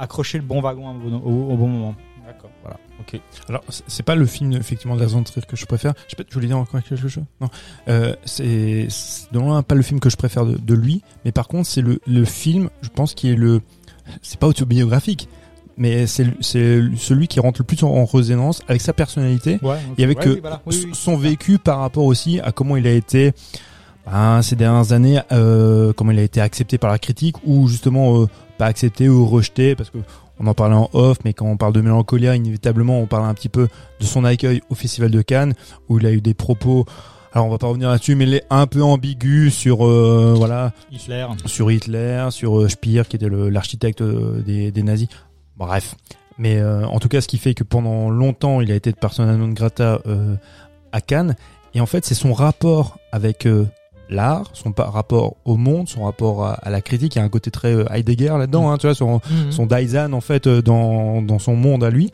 accroché 0.00 0.38
le 0.38 0.44
bon 0.44 0.60
wagon 0.60 0.90
au, 0.90 0.94
bon- 0.94 1.16
au- 1.24 1.52
au 1.52 1.56
bon 1.56 1.68
moment. 1.68 1.94
D'accord. 2.28 2.50
Voilà. 2.62 2.76
Ok. 3.00 3.20
Alors, 3.48 3.62
c'est- 3.68 4.02
pas 4.02 4.14
le 4.14 4.26
film 4.26 4.52
effectivement 4.52 4.96
de 4.96 5.04
von 5.06 5.22
Trier 5.22 5.44
que 5.46 5.56
je 5.56 5.64
préfère. 5.66 5.94
Je 6.08 6.14
pas, 6.14 6.24
tu 6.24 6.34
voulais 6.34 6.46
dire 6.46 6.58
encore 6.58 6.82
quelque 6.82 6.96
chose? 6.96 7.22
Non. 7.40 7.48
Euh, 7.88 8.14
c'est 8.26 8.86
loin 9.32 9.62
pas 9.62 9.74
le 9.74 9.82
film 9.82 9.98
que 9.98 10.10
je 10.10 10.16
préfère 10.16 10.44
de, 10.44 10.56
de 10.58 10.74
lui, 10.74 11.02
mais 11.24 11.32
par 11.32 11.48
contre, 11.48 11.68
c'est 11.68 11.80
le, 11.80 12.00
le 12.06 12.24
film, 12.24 12.68
je 12.82 12.88
pense, 12.90 13.14
qui 13.14 13.30
est 13.30 13.34
le. 13.34 13.62
C'est 14.22 14.38
pas 14.38 14.46
autobiographique, 14.46 15.28
mais 15.78 16.06
c'est 16.06 16.26
celui 16.42 17.28
qui 17.28 17.40
rentre 17.40 17.60
le 17.60 17.64
plus 17.64 17.82
en, 17.82 17.88
en 17.88 18.04
résonance 18.04 18.62
avec 18.68 18.82
sa 18.82 18.92
personnalité 18.92 19.58
Ouais. 19.62 19.78
et 19.96 20.04
avec 20.04 20.18
Ouais, 20.20 20.28
euh, 20.28 20.34
oui, 20.34 20.40
voilà. 20.40 20.60
Oui, 20.66 20.74
s- 20.76 20.84
oui. 20.84 20.90
son 20.94 21.16
vécu 21.16 21.58
par 21.58 21.78
rapport 21.80 22.04
aussi 22.04 22.40
à 22.40 22.52
comment 22.52 22.76
il 22.76 22.86
a 22.86 22.92
été 22.92 23.32
ben, 24.06 24.40
ces 24.42 24.56
dernières 24.56 24.92
années, 24.92 25.20
euh, 25.32 25.92
comment 25.94 26.12
il 26.12 26.18
a 26.18 26.22
été 26.22 26.40
accepté 26.40 26.78
par 26.78 26.90
la 26.90 26.98
critique 26.98 27.36
ou 27.46 27.68
justement 27.68 28.22
euh, 28.22 28.26
pas 28.56 28.66
accepté 28.66 29.08
ou 29.08 29.26
rejeté 29.26 29.74
parce 29.74 29.90
que 29.90 29.98
on 30.40 30.46
en 30.46 30.54
parlait 30.54 30.76
en 30.76 30.88
off, 30.92 31.18
mais 31.24 31.32
quand 31.32 31.46
on 31.46 31.56
parle 31.56 31.72
de 31.72 31.80
Mélancolia, 31.80 32.36
inévitablement 32.36 33.00
on 33.00 33.06
parle 33.06 33.24
un 33.26 33.34
petit 33.34 33.48
peu 33.48 33.68
de 34.00 34.04
son 34.04 34.24
accueil 34.24 34.62
au 34.70 34.74
Festival 34.74 35.10
de 35.10 35.22
Cannes 35.22 35.54
où 35.88 35.98
il 35.98 36.06
a 36.06 36.12
eu 36.12 36.20
des 36.20 36.34
propos. 36.34 36.86
Alors 37.32 37.46
on 37.46 37.50
va 37.50 37.58
pas 37.58 37.66
revenir 37.66 37.90
là-dessus, 37.90 38.14
mais 38.14 38.24
il 38.24 38.34
est 38.34 38.44
un 38.50 38.66
peu 38.66 38.82
ambigu 38.82 39.50
sur 39.50 39.86
euh, 39.86 40.34
voilà 40.36 40.72
Hitler. 40.90 41.26
sur 41.44 41.70
Hitler, 41.70 42.28
sur 42.30 42.58
euh, 42.60 42.68
Speer 42.68 43.02
qui 43.08 43.16
était 43.16 43.28
l'architecte 43.28 44.00
euh, 44.00 44.40
des, 44.40 44.70
des 44.72 44.82
nazis. 44.82 45.08
Bref. 45.56 45.94
Mais 46.38 46.58
euh, 46.58 46.86
en 46.86 47.00
tout 47.00 47.08
cas, 47.08 47.20
ce 47.20 47.28
qui 47.28 47.36
fait 47.36 47.52
que 47.54 47.64
pendant 47.64 48.10
longtemps, 48.10 48.60
il 48.60 48.70
a 48.70 48.76
été 48.76 48.92
de 48.92 48.96
persona 48.96 49.36
non 49.36 49.48
grata 49.48 50.00
euh, 50.06 50.36
à 50.92 51.00
Cannes. 51.00 51.34
Et 51.74 51.80
en 51.80 51.86
fait, 51.86 52.04
c'est 52.04 52.14
son 52.14 52.32
rapport 52.32 52.98
avec 53.12 53.44
euh, 53.44 53.66
l'art, 54.08 54.50
son 54.54 54.72
rapport 54.76 55.36
au 55.44 55.56
monde, 55.56 55.88
son 55.88 56.04
rapport 56.04 56.44
à, 56.44 56.52
à 56.54 56.70
la 56.70 56.80
critique. 56.80 57.14
Il 57.14 57.18
y 57.18 57.22
a 57.22 57.24
un 57.24 57.28
côté 57.28 57.50
très 57.50 57.74
euh, 57.74 57.84
Heidegger 57.92 58.34
là-dedans, 58.38 58.70
hein, 58.70 58.78
tu 58.78 58.86
vois, 58.86 58.94
son, 58.94 59.20
son 59.50 59.66
Daizan 59.66 60.12
en 60.12 60.20
fait 60.20 60.46
euh, 60.46 60.62
dans, 60.62 61.22
dans 61.22 61.38
son 61.38 61.56
monde 61.56 61.84
à 61.84 61.90
lui. 61.90 62.10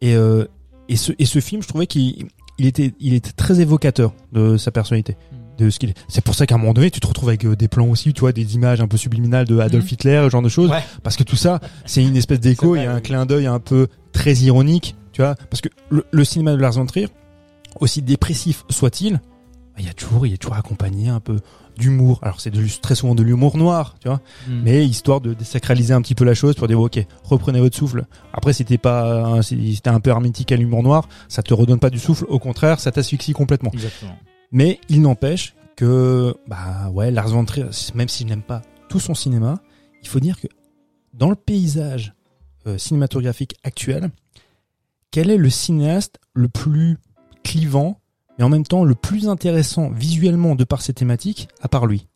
Et, 0.00 0.14
euh, 0.14 0.44
et, 0.88 0.96
ce, 0.96 1.12
et 1.18 1.24
ce 1.26 1.40
film, 1.40 1.62
je 1.62 1.68
trouvais 1.68 1.86
qu'il 1.86 2.26
il 2.58 2.66
était, 2.66 2.92
il 2.98 3.14
était 3.14 3.32
très 3.32 3.60
évocateur 3.60 4.12
de 4.32 4.56
sa 4.56 4.70
personnalité 4.70 5.16
de 5.58 5.70
ce 5.70 5.78
qu'il 5.78 5.90
est. 5.90 5.94
C'est 6.08 6.22
pour 6.24 6.34
ça 6.36 6.46
qu'à 6.46 6.54
un 6.54 6.58
moment 6.58 6.72
donné, 6.72 6.90
tu 6.90 7.00
te 7.00 7.06
retrouves 7.06 7.28
avec 7.28 7.44
des 7.46 7.66
plans 7.68 7.86
aussi, 7.88 8.12
tu 8.12 8.20
vois, 8.20 8.32
des 8.32 8.54
images 8.54 8.80
un 8.80 8.86
peu 8.88 8.96
subliminales 8.96 9.44
de 9.46 9.58
Adolf 9.58 9.84
Mhm. 9.84 9.90
Hitler, 9.92 10.20
ce 10.24 10.30
genre 10.30 10.42
de 10.42 10.48
choses. 10.48 10.70
Ouais. 10.70 10.82
Parce 11.02 11.16
que 11.16 11.24
tout 11.24 11.36
ça, 11.36 11.58
c'est 11.84 12.02
une 12.02 12.16
espèce 12.16 12.38
d'écho, 12.40 12.76
il 12.76 12.82
y 12.82 12.86
a 12.86 12.92
un 12.92 13.00
clin 13.00 13.26
d'œil 13.26 13.46
un 13.46 13.58
peu 13.58 13.88
très 14.12 14.34
ironique, 14.34 14.94
tu 15.12 15.20
vois. 15.20 15.34
Parce 15.50 15.60
que 15.60 15.68
le, 15.90 16.04
le 16.10 16.24
cinéma 16.24 16.52
de 16.52 16.56
Lars 16.58 16.72
von 16.74 16.86
Trier, 16.86 17.08
aussi 17.80 18.02
dépressif 18.02 18.64
soit-il, 18.70 19.20
il 19.82 19.86
y 19.86 19.90
a 19.90 19.94
toujours, 19.94 20.26
il 20.26 20.32
est 20.34 20.38
toujours 20.38 20.56
accompagné 20.56 21.08
un 21.08 21.20
peu 21.20 21.40
d'humour. 21.76 22.18
Alors 22.22 22.40
c'est 22.40 22.50
de- 22.50 22.66
très 22.82 22.94
souvent 22.94 23.14
de 23.14 23.22
l'humour 23.22 23.56
noir, 23.56 23.94
tu 24.00 24.08
vois, 24.08 24.20
Mm. 24.48 24.60
mais 24.64 24.86
histoire 24.86 25.20
de 25.20 25.32
désacraliser 25.34 25.94
un 25.94 26.02
petit 26.02 26.14
peu 26.14 26.24
la 26.24 26.34
chose 26.34 26.54
pour 26.56 26.66
dire 26.68 26.80
ok, 26.80 26.98
reprenez 27.24 27.60
votre 27.60 27.76
souffle. 27.76 28.04
Après, 28.32 28.52
si 28.52 28.64
t'es 28.64 28.78
pas, 28.78 29.24
un- 29.24 29.42
si 29.42 29.80
t'es 29.82 29.90
un 29.90 30.00
peu 30.00 30.10
hermétique 30.10 30.50
à 30.52 30.56
l'humour 30.56 30.82
noir, 30.82 31.08
ça 31.28 31.42
te 31.42 31.54
redonne 31.54 31.78
pas 31.78 31.90
du 31.90 31.98
souffle. 31.98 32.24
Au 32.28 32.38
contraire, 32.38 32.80
ça 32.80 32.90
t'asphyxie 32.90 33.32
complètement. 33.32 33.70
Exactement. 33.72 34.16
Mais 34.50 34.80
il 34.88 35.02
n'empêche 35.02 35.54
que, 35.76 36.34
bah 36.48 36.90
ouais, 36.92 37.10
Lars 37.12 37.28
von 37.28 37.44
Trier, 37.44 37.66
même 37.94 38.08
si 38.08 38.24
je 38.24 38.28
n'aime 38.28 38.42
pas 38.42 38.62
tout 38.88 38.98
son 38.98 39.14
cinéma, 39.14 39.60
il 40.02 40.08
faut 40.08 40.18
dire 40.20 40.40
que 40.40 40.48
dans 41.14 41.30
le 41.30 41.36
paysage 41.36 42.14
euh, 42.66 42.76
cinématographique 42.78 43.54
actuel, 43.62 44.10
quel 45.10 45.30
est 45.30 45.36
le 45.36 45.50
cinéaste 45.50 46.18
le 46.34 46.48
plus 46.48 46.98
clivant, 47.44 48.00
mais 48.38 48.44
en 48.44 48.48
même 48.48 48.64
temps 48.64 48.84
le 48.84 48.94
plus 48.94 49.28
intéressant 49.28 49.90
visuellement 49.90 50.54
de 50.54 50.64
par 50.64 50.82
ses 50.82 50.92
thématiques, 50.92 51.48
à 51.62 51.68
part 51.68 51.86
lui 51.86 52.06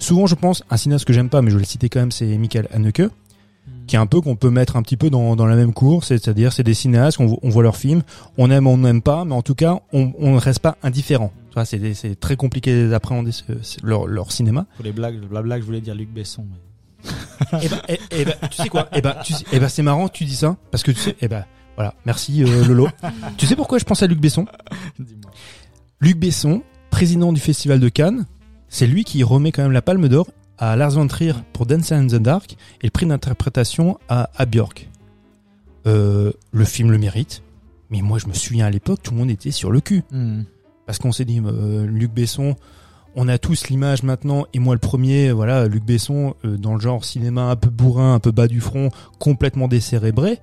Souvent, 0.00 0.26
je 0.28 0.36
pense, 0.36 0.62
un 0.70 0.76
cinéaste 0.76 1.04
que 1.06 1.12
j'aime 1.12 1.28
pas, 1.28 1.42
mais 1.42 1.50
je 1.50 1.56
vais 1.56 1.62
le 1.62 1.66
citer 1.66 1.88
quand 1.88 1.98
même, 1.98 2.12
c'est 2.12 2.38
Michael 2.38 2.68
Haneke, 2.72 3.02
qui 3.88 3.96
est 3.96 3.98
un 3.98 4.06
peu 4.06 4.20
qu'on 4.20 4.36
peut 4.36 4.48
mettre 4.50 4.76
un 4.76 4.82
petit 4.82 4.96
peu 4.96 5.10
dans, 5.10 5.34
dans 5.34 5.46
la 5.46 5.56
même 5.56 5.72
cour, 5.72 6.04
c'est-à-dire 6.04 6.52
c'est 6.52 6.62
des 6.62 6.74
cinéastes, 6.74 7.18
on, 7.18 7.36
on 7.42 7.48
voit 7.48 7.64
leurs 7.64 7.76
films, 7.76 8.02
on 8.36 8.48
aime, 8.50 8.68
on 8.68 8.78
n'aime 8.78 9.02
pas, 9.02 9.24
mais 9.24 9.34
en 9.34 9.42
tout 9.42 9.56
cas, 9.56 9.80
on, 9.92 10.12
on 10.20 10.34
ne 10.34 10.38
reste 10.38 10.60
pas 10.60 10.76
indifférent. 10.84 11.32
C'est 11.64 12.20
très 12.20 12.36
compliqué 12.36 12.88
d'appréhender 12.88 13.32
leur, 13.82 14.06
leur 14.06 14.30
cinéma. 14.30 14.66
Pour 14.76 14.84
les 14.84 14.92
blagues, 14.92 15.20
le 15.20 15.26
blabla, 15.26 15.58
je 15.58 15.64
voulais 15.64 15.80
dire 15.80 15.96
Luc 15.96 16.10
Besson. 16.12 16.46
mais- 17.52 17.98
et 18.12 18.24
ben, 18.24 18.34
tu 18.50 18.62
sais 18.62 18.68
quoi? 18.68 18.88
Eh 18.92 19.00
ben, 19.00 19.16
tu 19.24 19.32
sais- 19.32 19.68
c'est 19.68 19.82
marrant 19.82 20.08
tu 20.08 20.24
dis 20.24 20.36
ça 20.36 20.56
parce 20.70 20.84
que 20.84 20.92
tu 20.92 21.00
sais, 21.00 21.16
eh 21.20 21.26
ben, 21.26 21.44
voilà, 21.74 21.94
merci 22.06 22.44
euh, 22.44 22.64
Lolo. 22.64 22.88
tu 23.36 23.46
sais 23.46 23.56
pourquoi 23.56 23.78
je 23.78 23.84
pense 23.84 24.00
à 24.02 24.06
Luc 24.06 24.20
Besson? 24.20 24.46
Luc 26.00 26.16
Besson, 26.16 26.62
président 26.90 27.32
du 27.32 27.40
Festival 27.40 27.80
de 27.80 27.88
Cannes, 27.88 28.26
c'est 28.68 28.86
lui 28.86 29.02
qui 29.02 29.24
remet 29.24 29.50
quand 29.50 29.62
même 29.62 29.72
la 29.72 29.82
Palme 29.82 30.08
d'Or 30.08 30.28
à 30.56 30.76
Lars 30.76 30.92
von 30.92 31.08
Trier 31.08 31.32
pour 31.52 31.66
Dance 31.66 31.90
in 31.90 32.06
the 32.06 32.14
Dark 32.14 32.56
et 32.82 32.86
le 32.86 32.90
prix 32.90 33.04
d'interprétation 33.04 33.98
à, 34.08 34.30
à 34.36 34.46
Björk. 34.46 34.88
Euh, 35.88 36.30
le 36.52 36.64
film 36.64 36.92
le 36.92 36.98
mérite, 36.98 37.42
mais 37.90 38.00
moi 38.00 38.18
je 38.18 38.28
me 38.28 38.32
souviens 38.32 38.66
à 38.66 38.70
l'époque, 38.70 39.00
tout 39.02 39.10
le 39.10 39.18
monde 39.18 39.30
était 39.30 39.50
sur 39.50 39.72
le 39.72 39.80
cul. 39.80 40.04
Hmm. 40.12 40.42
Parce 40.86 40.98
qu'on 40.98 41.10
s'est 41.10 41.24
dit, 41.24 41.42
euh, 41.44 41.84
Luc 41.84 42.12
Besson, 42.12 42.54
on 43.16 43.26
a 43.26 43.38
tous 43.38 43.68
l'image 43.68 44.04
maintenant, 44.04 44.46
et 44.54 44.60
moi 44.60 44.76
le 44.76 44.80
premier, 44.80 45.32
voilà, 45.32 45.66
Luc 45.66 45.84
Besson, 45.84 46.36
euh, 46.44 46.56
dans 46.56 46.74
le 46.74 46.80
genre 46.80 47.04
cinéma 47.04 47.50
un 47.50 47.56
peu 47.56 47.70
bourrin, 47.70 48.14
un 48.14 48.20
peu 48.20 48.30
bas 48.30 48.46
du 48.46 48.60
front, 48.60 48.90
complètement 49.18 49.66
décérébré. 49.66 50.38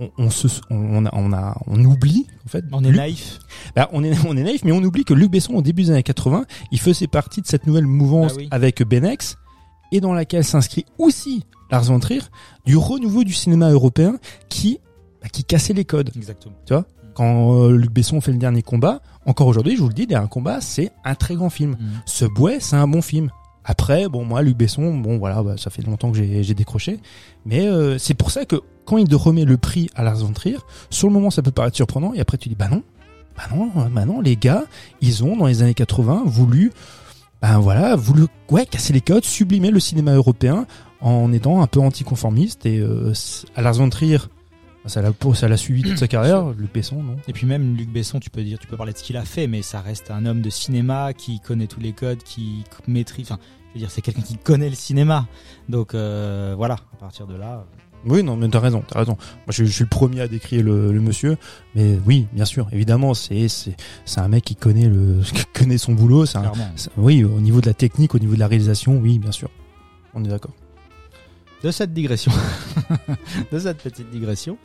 On, 0.00 0.10
on 0.18 0.30
se, 0.30 0.48
on, 0.70 1.06
a, 1.06 1.10
on, 1.14 1.32
a, 1.32 1.56
on 1.68 1.84
oublie, 1.84 2.26
en 2.44 2.48
fait. 2.48 2.64
On 2.72 2.82
est 2.82 2.88
Luc- 2.88 2.96
naïf. 2.96 3.38
bah, 3.76 3.88
on, 3.92 4.02
est, 4.02 4.12
on 4.26 4.36
est 4.36 4.42
naïf, 4.42 4.64
mais 4.64 4.72
on 4.72 4.82
oublie 4.82 5.04
que 5.04 5.14
Luc 5.14 5.30
Besson, 5.30 5.54
au 5.54 5.62
début 5.62 5.84
des 5.84 5.90
années 5.92 6.02
80, 6.02 6.46
il 6.72 6.80
faisait 6.80 7.06
partie 7.06 7.40
de 7.42 7.46
cette 7.46 7.66
nouvelle 7.66 7.86
mouvance 7.86 8.32
Ah 8.34 8.38
oui. 8.38 8.48
avec 8.50 8.82
Benex, 8.82 9.36
et 9.92 10.00
dans 10.00 10.12
laquelle 10.12 10.44
s'inscrit 10.44 10.84
aussi 10.98 11.44
Lars 11.70 11.84
von 11.84 12.00
Trier, 12.00 12.22
du 12.66 12.76
renouveau 12.76 13.22
du 13.24 13.32
cinéma 13.32 13.70
européen 13.70 14.16
qui, 14.48 14.78
bah, 15.22 15.28
qui 15.28 15.44
cassait 15.44 15.72
les 15.74 15.84
codes. 15.84 16.10
Exactement. 16.16 16.54
Quand 17.14 17.54
euh, 17.62 17.76
Luc 17.76 17.92
Besson 17.92 18.20
fait 18.20 18.32
le 18.32 18.38
dernier 18.38 18.62
combat, 18.62 19.00
encore 19.26 19.46
aujourd'hui, 19.46 19.76
je 19.76 19.80
vous 19.82 19.88
le 19.88 19.94
dis, 19.94 20.08
dernier 20.08 20.28
combat, 20.28 20.60
c'est 20.60 20.90
un 21.04 21.14
très 21.14 21.36
grand 21.36 21.50
film. 21.50 21.72
Hmm. 21.78 22.00
Ce 22.06 22.24
bouet, 22.24 22.58
c'est 22.58 22.74
un 22.74 22.88
bon 22.88 23.00
film. 23.02 23.30
Après, 23.64 24.08
bon, 24.08 24.24
moi, 24.24 24.42
Luc 24.42 24.56
Besson, 24.56 24.96
bon, 24.98 25.18
voilà, 25.18 25.40
bah, 25.44 25.54
ça 25.56 25.70
fait 25.70 25.82
longtemps 25.82 26.10
que 26.10 26.18
j'ai 26.18 26.42
j'ai 26.42 26.54
décroché. 26.54 26.98
Mais 27.46 27.66
euh, 27.68 27.96
c'est 27.98 28.14
pour 28.14 28.32
ça 28.32 28.44
que 28.44 28.56
quand 28.84 28.98
il 28.98 29.08
te 29.08 29.14
remet 29.14 29.44
le 29.44 29.56
prix 29.56 29.90
à 29.94 30.02
Lars 30.02 30.16
von 30.16 30.32
Trier, 30.32 30.58
sur 30.90 31.08
le 31.08 31.14
moment, 31.14 31.30
ça 31.30 31.42
peut 31.42 31.50
paraître 31.50 31.76
surprenant. 31.76 32.12
Et 32.14 32.20
après, 32.20 32.38
tu 32.38 32.48
dis, 32.48 32.54
bah 32.54 32.68
non, 32.68 32.82
bah 33.36 33.44
non, 33.54 33.70
bah 33.90 34.04
non, 34.04 34.20
les 34.20 34.36
gars, 34.36 34.64
ils 35.00 35.24
ont, 35.24 35.36
dans 35.36 35.46
les 35.46 35.62
années 35.62 35.74
80, 35.74 36.22
voulu, 36.26 36.72
ben 37.42 37.58
voilà, 37.58 37.96
voulu, 37.96 38.26
ouais, 38.50 38.66
casser 38.66 38.92
les 38.92 39.00
codes, 39.00 39.24
sublimer 39.24 39.70
le 39.70 39.80
cinéma 39.80 40.12
européen 40.14 40.66
en 41.00 41.32
étant 41.32 41.62
un 41.62 41.66
peu 41.66 41.80
anticonformiste. 41.80 42.66
Et 42.66 42.78
euh, 42.78 43.12
à 43.54 43.62
Lars 43.62 43.74
von 43.74 43.90
Trier, 43.90 44.18
ça 44.86 45.00
l'a 45.00 45.12
ça 45.34 45.48
l'a 45.48 45.56
suivi 45.56 45.82
toute 45.82 45.98
sa 45.98 46.08
carrière. 46.08 46.50
Luc 46.50 46.72
Besson, 46.72 47.02
non 47.02 47.16
Et 47.26 47.32
puis 47.32 47.46
même 47.46 47.76
Luc 47.76 47.90
Besson, 47.90 48.20
tu 48.20 48.30
peux 48.30 48.42
dire, 48.42 48.58
tu 48.58 48.66
peux 48.66 48.76
parler 48.76 48.92
de 48.92 48.98
ce 48.98 49.04
qu'il 49.04 49.16
a 49.16 49.24
fait, 49.24 49.46
mais 49.46 49.62
ça 49.62 49.80
reste 49.80 50.10
un 50.10 50.26
homme 50.26 50.42
de 50.42 50.50
cinéma 50.50 51.12
qui 51.14 51.40
connaît 51.40 51.66
tous 51.66 51.80
les 51.80 51.92
codes, 51.92 52.22
qui 52.22 52.64
maîtrise. 52.86 53.26
Enfin, 53.30 53.40
je 53.68 53.74
veux 53.74 53.80
dire, 53.80 53.90
c'est 53.90 54.02
quelqu'un 54.02 54.22
qui 54.22 54.36
connaît 54.36 54.68
le 54.68 54.74
cinéma. 54.74 55.26
Donc 55.68 55.94
euh, 55.94 56.54
voilà, 56.56 56.74
à 56.92 56.96
partir 56.96 57.26
de 57.26 57.34
là. 57.34 57.64
Oui, 58.06 58.22
non, 58.22 58.36
mais 58.36 58.48
t'as 58.48 58.60
raison, 58.60 58.82
t'as 58.86 58.98
raison. 58.98 59.16
Moi, 59.16 59.46
je, 59.50 59.64
je 59.64 59.70
suis 59.72 59.84
le 59.84 59.88
premier 59.88 60.20
à 60.20 60.28
décrire 60.28 60.62
le, 60.62 60.92
le 60.92 61.00
monsieur, 61.00 61.36
mais 61.74 61.98
oui, 62.06 62.26
bien 62.32 62.44
sûr, 62.44 62.68
évidemment, 62.72 63.14
c'est 63.14 63.48
c'est 63.48 63.76
c'est 64.04 64.20
un 64.20 64.28
mec 64.28 64.44
qui 64.44 64.56
connaît 64.56 64.88
le 64.88 65.20
qui 65.34 65.44
connaît 65.54 65.78
son 65.78 65.92
boulot. 65.92 66.26
C'est 66.26 66.38
un- 66.38 66.52
oui, 66.96 67.24
au 67.24 67.40
niveau 67.40 67.60
de 67.60 67.66
la 67.66 67.74
technique, 67.74 68.14
au 68.14 68.18
niveau 68.18 68.34
de 68.34 68.40
la 68.40 68.46
réalisation, 68.48 68.98
oui, 68.98 69.18
bien 69.18 69.32
sûr, 69.32 69.48
on 70.14 70.24
est 70.24 70.28
d'accord. 70.28 70.52
De 71.62 71.70
cette 71.70 71.94
digression, 71.94 72.30
de 73.52 73.58
cette 73.58 73.78
petite 73.78 74.10
digression, 74.10 74.58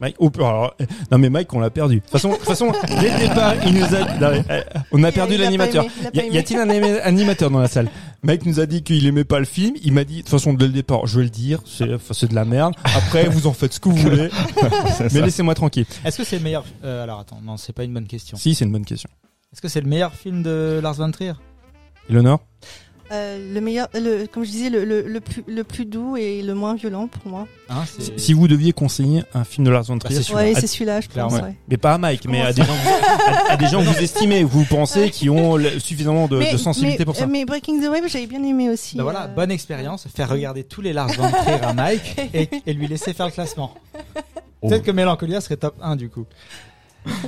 Mike, 0.00 0.16
oh, 0.20 0.30
alors, 0.36 0.74
euh, 0.80 0.86
non 1.10 1.18
mais 1.18 1.28
Mike, 1.28 1.52
on 1.52 1.60
l'a 1.60 1.70
perdu. 1.70 1.96
De 1.96 2.00
toute 2.00 2.10
façon, 2.10 2.30
de 2.30 2.36
toute 2.36 2.44
façon, 2.44 2.72
dès 3.00 3.12
le 3.12 3.28
départ, 3.28 3.54
il 3.66 3.74
nous 3.74 3.84
a, 3.84 4.18
non, 4.18 4.44
euh, 4.50 4.62
on 4.92 5.02
a 5.02 5.10
perdu 5.10 5.36
l'animateur. 5.36 5.84
Y, 6.14 6.38
a-t-il 6.38 6.58
un 6.58 6.70
animateur 7.02 7.50
dans 7.50 7.58
la 7.58 7.68
salle? 7.68 7.88
Mike 8.22 8.46
nous 8.46 8.60
a 8.60 8.66
dit 8.66 8.82
qu'il 8.82 9.06
aimait 9.06 9.24
pas 9.24 9.38
le 9.38 9.44
film. 9.44 9.74
Il 9.82 9.92
m'a 9.92 10.04
dit, 10.04 10.18
de 10.18 10.20
toute 10.20 10.30
façon, 10.30 10.52
dès 10.52 10.66
le 10.66 10.72
départ, 10.72 11.06
je 11.06 11.18
vais 11.18 11.24
le 11.24 11.30
dire, 11.30 11.60
c'est, 11.66 11.94
enfin, 11.94 12.14
c'est 12.14 12.28
de 12.28 12.34
la 12.34 12.44
merde. 12.44 12.74
Après, 12.84 13.28
vous 13.28 13.46
en 13.46 13.52
faites 13.52 13.74
ce 13.74 13.80
que 13.80 13.88
vous 13.88 13.96
voulez, 13.96 14.28
mais 15.12 15.20
laissez-moi 15.20 15.54
tranquille. 15.54 15.86
est-ce 16.04 16.18
que 16.18 16.24
c'est 16.24 16.36
le 16.36 16.44
meilleur 16.44 16.64
euh, 16.84 17.02
Alors 17.02 17.20
attends, 17.20 17.40
non, 17.42 17.56
c'est 17.56 17.72
pas 17.72 17.84
une 17.84 17.94
bonne 17.94 18.06
question. 18.06 18.36
Si, 18.36 18.54
c'est 18.54 18.64
une 18.64 18.72
bonne 18.72 18.84
question. 18.84 19.10
Est-ce 19.52 19.62
que 19.62 19.68
c'est 19.68 19.80
le 19.80 19.88
meilleur 19.88 20.14
film 20.14 20.42
de 20.42 20.78
Lars 20.82 20.94
von 20.94 21.10
Trier? 21.10 21.32
Eleonore 22.08 22.40
Euh, 23.10 23.54
le 23.54 23.60
meilleur, 23.62 23.88
le, 23.94 24.26
comme 24.26 24.44
je 24.44 24.50
disais, 24.50 24.68
le, 24.70 24.84
le, 24.84 25.00
le 25.02 25.20
plus, 25.20 25.42
le 25.46 25.64
plus 25.64 25.86
doux 25.86 26.16
et 26.18 26.42
le 26.42 26.54
moins 26.54 26.74
violent 26.74 27.06
pour 27.08 27.30
moi. 27.30 27.46
Hein, 27.70 27.84
Si, 28.16 28.32
vous 28.34 28.48
deviez 28.48 28.72
conseiller 28.72 29.22
un 29.34 29.44
film 29.44 29.64
de 29.66 29.70
Lars 29.70 29.84
von 29.84 29.98
Trier, 29.98 30.16
c'est 30.16 30.22
celui-là. 30.24 30.42
Ouais, 30.42 30.54
c'est 30.60 30.66
celui-là, 30.66 31.00
je 31.00 31.08
pense. 31.08 31.32
Ouais. 31.32 31.54
mais 31.68 31.76
pas 31.78 31.94
à 31.94 31.98
Mike, 31.98 32.26
mais 32.28 32.42
à 32.42 32.52
des 32.52 32.62
gens, 32.62 32.68
que 32.68 32.82
vous- 32.82 33.48
à, 33.48 33.52
à 33.52 33.56
des 33.56 33.66
gens 33.66 33.80
que 33.82 33.86
vous 33.88 33.98
estimez, 34.02 34.44
vous 34.44 34.64
pensez, 34.64 35.10
qui 35.10 35.30
ont 35.30 35.56
suffisamment 35.78 36.28
de, 36.28 36.38
mais, 36.38 36.52
de 36.52 36.56
sensibilité 36.58 36.98
mais, 37.00 37.04
pour 37.06 37.16
ça. 37.16 37.24
euh, 37.24 37.28
Mais 37.30 37.44
Breaking 37.46 37.80
the 37.80 37.88
Wave, 37.88 38.08
j'avais 38.08 38.26
bien 38.26 38.42
aimé 38.42 38.68
aussi. 38.68 38.96
Ben 38.96 39.02
voilà, 39.04 39.24
euh, 39.24 39.28
bonne 39.28 39.50
expérience, 39.50 40.06
faire 40.14 40.28
regarder 40.28 40.64
tous 40.64 40.82
les 40.82 40.92
Lars 40.92 41.08
von 41.12 41.30
Trier 41.30 41.62
à 41.62 41.72
Mike 41.72 42.16
et, 42.34 42.48
et 42.66 42.72
lui 42.74 42.86
laisser 42.88 43.14
faire 43.14 43.26
le 43.26 43.32
classement. 43.32 43.74
Oh. 44.60 44.68
Peut-être 44.68 44.82
que 44.84 44.90
Mélancolia 44.90 45.40
serait 45.40 45.56
top 45.56 45.76
1 45.80 45.96
du 45.96 46.08
coup. 46.10 46.26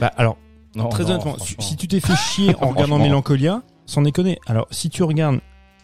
Bah, 0.01 0.13
alors, 0.17 0.37
Non, 0.75 0.89
très 0.89 1.05
non, 1.05 1.11
honnêtement, 1.11 1.37
si, 1.59 1.77
tu 1.77 1.89
t'es 1.89 2.01
fait 2.01 2.17
chier 2.17 2.55
en 2.61 2.69
regardant. 2.71 2.99
Mélancolia, 2.99 3.63
sans 3.87 4.03
déconner. 4.03 4.39
Alors, 4.47 4.67
si 4.71 4.91
tu 4.91 5.03
regardes 5.05 5.41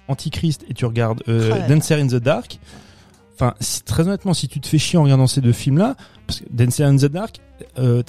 Antichrist 0.09 0.64
et 0.68 0.74
tu 0.74 0.84
regardes 0.84 1.22
euh, 1.28 1.52
Oh. 1.54 1.72
Dancer 1.72 1.94
in 1.94 2.07
the 2.07 2.14
Dark, 2.16 2.59
enfin, 3.34 3.54
si- 3.61 3.82
très 3.82 4.07
honnêtement, 4.07 4.34
si 4.34 4.48
tu 4.48 4.61
te 4.61 4.66
fais 4.68 4.78
chier 4.78 4.98
en 4.98 5.02
regardant 5.04 5.26
ces 5.26 5.40
deux 5.40 5.52
films-là, 5.52 5.96
parce 6.26 6.40
que 6.40 6.44
Dancer 6.50 6.84
in 6.84 6.96
the 6.96 7.07
Dark, 7.07 7.40
euh, 7.78 8.02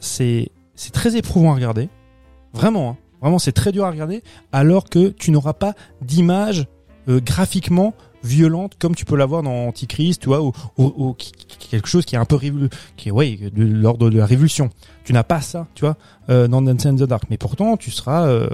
c'est 0.00 0.50
c'est 0.76 0.92
très 0.92 1.16
éprouvant 1.16 1.52
à 1.52 1.54
regarder, 1.54 1.88
vraiment, 2.52 2.90
hein. 2.90 2.96
vraiment, 3.20 3.38
c'est 3.38 3.52
très 3.52 3.70
dur 3.72 3.84
à 3.84 3.90
regarder, 3.90 4.22
alors 4.52 4.84
que 4.88 5.08
tu 5.10 5.30
n'auras 5.30 5.52
pas 5.52 5.74
d'image 6.02 6.66
euh, 7.08 7.20
graphiquement 7.20 7.94
violente 8.24 8.72
comme 8.78 8.94
tu 8.94 9.04
peux 9.04 9.16
l'avoir 9.16 9.42
dans 9.42 9.66
Antichrist, 9.68 10.22
tu 10.22 10.28
vois, 10.28 10.40
ou, 10.42 11.14
quelque 11.70 11.86
chose 11.86 12.04
qui 12.06 12.14
est 12.14 12.18
un 12.18 12.24
peu 12.24 12.36
révolu- 12.36 12.70
qui 12.96 13.10
est 13.10 13.12
ouais 13.12 13.36
de 13.36 13.62
l'ordre 13.64 14.08
de 14.10 14.18
la 14.18 14.24
révolution. 14.26 14.70
Tu 15.04 15.12
n'as 15.12 15.22
pas 15.22 15.42
ça, 15.42 15.66
tu 15.74 15.82
vois, 15.84 15.96
euh, 16.30 16.48
dans 16.48 16.62
Dancer 16.62 16.88
in 16.88 16.96
the 16.96 17.02
Dark, 17.02 17.24
mais 17.28 17.36
pourtant 17.36 17.76
tu 17.76 17.90
seras, 17.90 18.26
euh, 18.26 18.48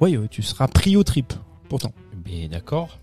ouais, 0.00 0.14
euh, 0.16 0.26
tu 0.30 0.42
seras 0.42 0.68
pris 0.68 0.96
au 0.96 1.02
trip. 1.02 1.32
Pourtant. 1.70 1.92
Mais 2.30 2.48
d'accord. 2.48 2.98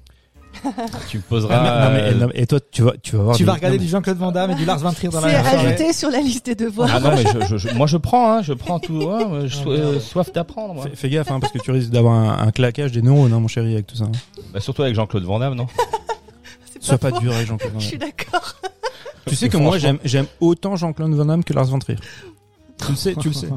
tu 1.09 1.17
me 1.17 1.21
Ah, 1.23 1.25
poseras. 1.29 1.85
non, 1.89 1.93
mais, 1.93 2.01
euh, 2.01 2.13
non, 2.15 2.27
mais- 2.33 2.41
et 2.41 2.47
toi, 2.47 2.59
tu 2.71 2.81
vas, 2.81 2.93
tu 3.03 3.15
vas 3.15 3.23
voir. 3.23 3.35
tu 3.35 3.43
des- 3.43 3.47
vas 3.47 3.53
regarder 3.53 3.77
non, 3.77 3.83
du 3.83 3.89
Jean-Claude 3.89 4.17
Van 4.17 4.31
Damme 4.31 4.51
et 4.51 4.55
du 4.55 4.65
Lars 4.65 4.79
von 4.79 4.91
Trier 4.91 5.09
dans 5.09 5.19
la 5.21 5.27
C'est 5.29 5.35
même 5.35 5.43
soirée. 5.45 5.67
ajouté 5.67 5.93
sur 5.93 6.09
la 6.09 6.19
liste 6.19 6.45
des 6.47 6.55
devoirs. 6.55 6.89
Ah 6.91 6.99
non, 6.99 7.11
mais 7.15 7.23
je, 7.23 7.45
je- 7.45 7.57
je- 7.57 7.73
moi 7.75 7.85
je 7.85 7.97
prends, 7.97 8.33
hein, 8.33 8.41
je 8.41 8.53
prends 8.53 8.79
tout. 8.79 8.93
ouais, 9.03 9.47
je- 9.47 9.57
Ah, 9.65 9.69
euh, 9.69 9.99
soif 9.99 10.31
d'apprendre. 10.33 10.73
moi. 10.73 10.83
Fais, 10.85 10.95
fais 10.95 11.09
gaffe, 11.09 11.29
hein, 11.29 11.39
parce 11.39 11.51
que 11.53 11.59
tu 11.59 11.69
risques 11.71 11.91
d'avoir 11.91 12.13
un, 12.15 12.47
un 12.47 12.51
claquage 12.51 12.91
des 12.91 13.01
neurones, 13.03 13.33
hein, 13.33 13.39
mon 13.39 13.47
chéri, 13.47 13.73
avec 13.73 13.85
tout 13.87 13.95
ça. 13.97 14.05
hein. 14.05 14.11
Bah, 14.53 14.59
surtout 14.59 14.81
avec 14.81 14.95
Jean-Claude 14.95 15.23
Van 15.25 15.37
Damme, 15.39 15.53
non 15.55 15.67
Sois 16.79 16.97
pas 16.97 17.09
faux. 17.11 17.19
dur 17.19 17.33
avec 17.33 17.45
Jean-Claude 17.47 17.73
Van 17.73 17.79
Je 17.79 17.85
suis 17.87 17.97
d'accord. 17.97 18.55
Tu 19.27 19.35
sais 19.35 19.49
que 19.49 19.57
moi, 19.57 19.77
j'aime, 19.77 19.99
j'aime 20.05 20.25
autant 20.39 20.75
Jean-Claude 20.75 21.13
Van 21.13 21.25
Damme 21.25 21.43
que 21.43 21.53
Lars 21.53 21.65
von 21.65 21.77
Trier. 21.79 21.99
Tu 22.83 22.91
le 22.91 22.95
sais, 22.97 23.15
tu 23.15 23.27
le 23.27 23.33
sais. 23.33 23.47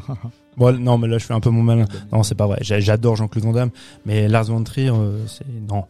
Bon, 0.60 0.78
non, 0.78 0.96
mais 0.98 1.08
là, 1.08 1.18
je 1.18 1.24
fais 1.24 1.34
un 1.34 1.40
peu 1.40 1.50
mon 1.50 1.62
malin. 1.64 1.86
Non, 2.12 2.22
c'est 2.22 2.36
pas 2.36 2.46
vrai. 2.46 2.58
J'a- 2.60 2.78
J'adore 2.78 3.16
Jean-Claude 3.16 3.44
Van 3.44 3.52
Damme, 3.52 3.70
mais 4.06 4.28
Lars 4.28 4.44
von 4.44 4.62
Trier, 4.62 4.90
euh, 4.90 5.26
c'est 5.26 5.44
non. 5.68 5.84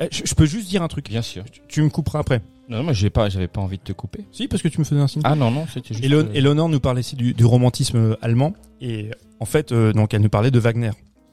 Eh, 0.00 0.08
Je, 0.10 0.22
je 0.24 0.34
peux 0.34 0.46
juste 0.46 0.68
dire 0.68 0.82
un 0.82 0.88
truc. 0.88 1.08
Bien 1.08 1.22
sûr. 1.22 1.44
Tu, 1.50 1.60
tu 1.68 1.82
me 1.82 1.88
couperas 1.90 2.18
après. 2.18 2.42
Non, 2.68 2.82
moi 2.82 2.92
j'ai 2.92 3.10
pas, 3.10 3.28
j'avais 3.28 3.46
pas 3.46 3.60
envie 3.60 3.78
de 3.78 3.82
te 3.84 3.92
couper. 3.92 4.24
Si, 4.32 4.48
parce 4.48 4.60
que 4.60 4.66
tu 4.66 4.80
me 4.80 4.84
faisais 4.84 5.00
un 5.00 5.06
signe. 5.06 5.22
Ah 5.24 5.36
non, 5.36 5.52
non, 5.52 5.66
c'était 5.72 5.94
juste. 5.94 6.04
Élon- 6.04 6.26
euh, 6.26 6.32
Éléonore 6.34 6.68
nous 6.68 6.80
parlait 6.80 7.00
ici 7.02 7.14
du, 7.14 7.32
du 7.32 7.44
romantisme 7.44 7.96
euh, 7.96 8.16
allemand 8.20 8.54
et 8.80 9.10
en 9.38 9.44
fait 9.44 9.70
euh, 9.70 9.92
donc 9.92 10.12
elle 10.14 10.20
nous 10.22 10.28
parlait 10.28 10.50
de 10.50 10.58
Wagner. 10.58 10.90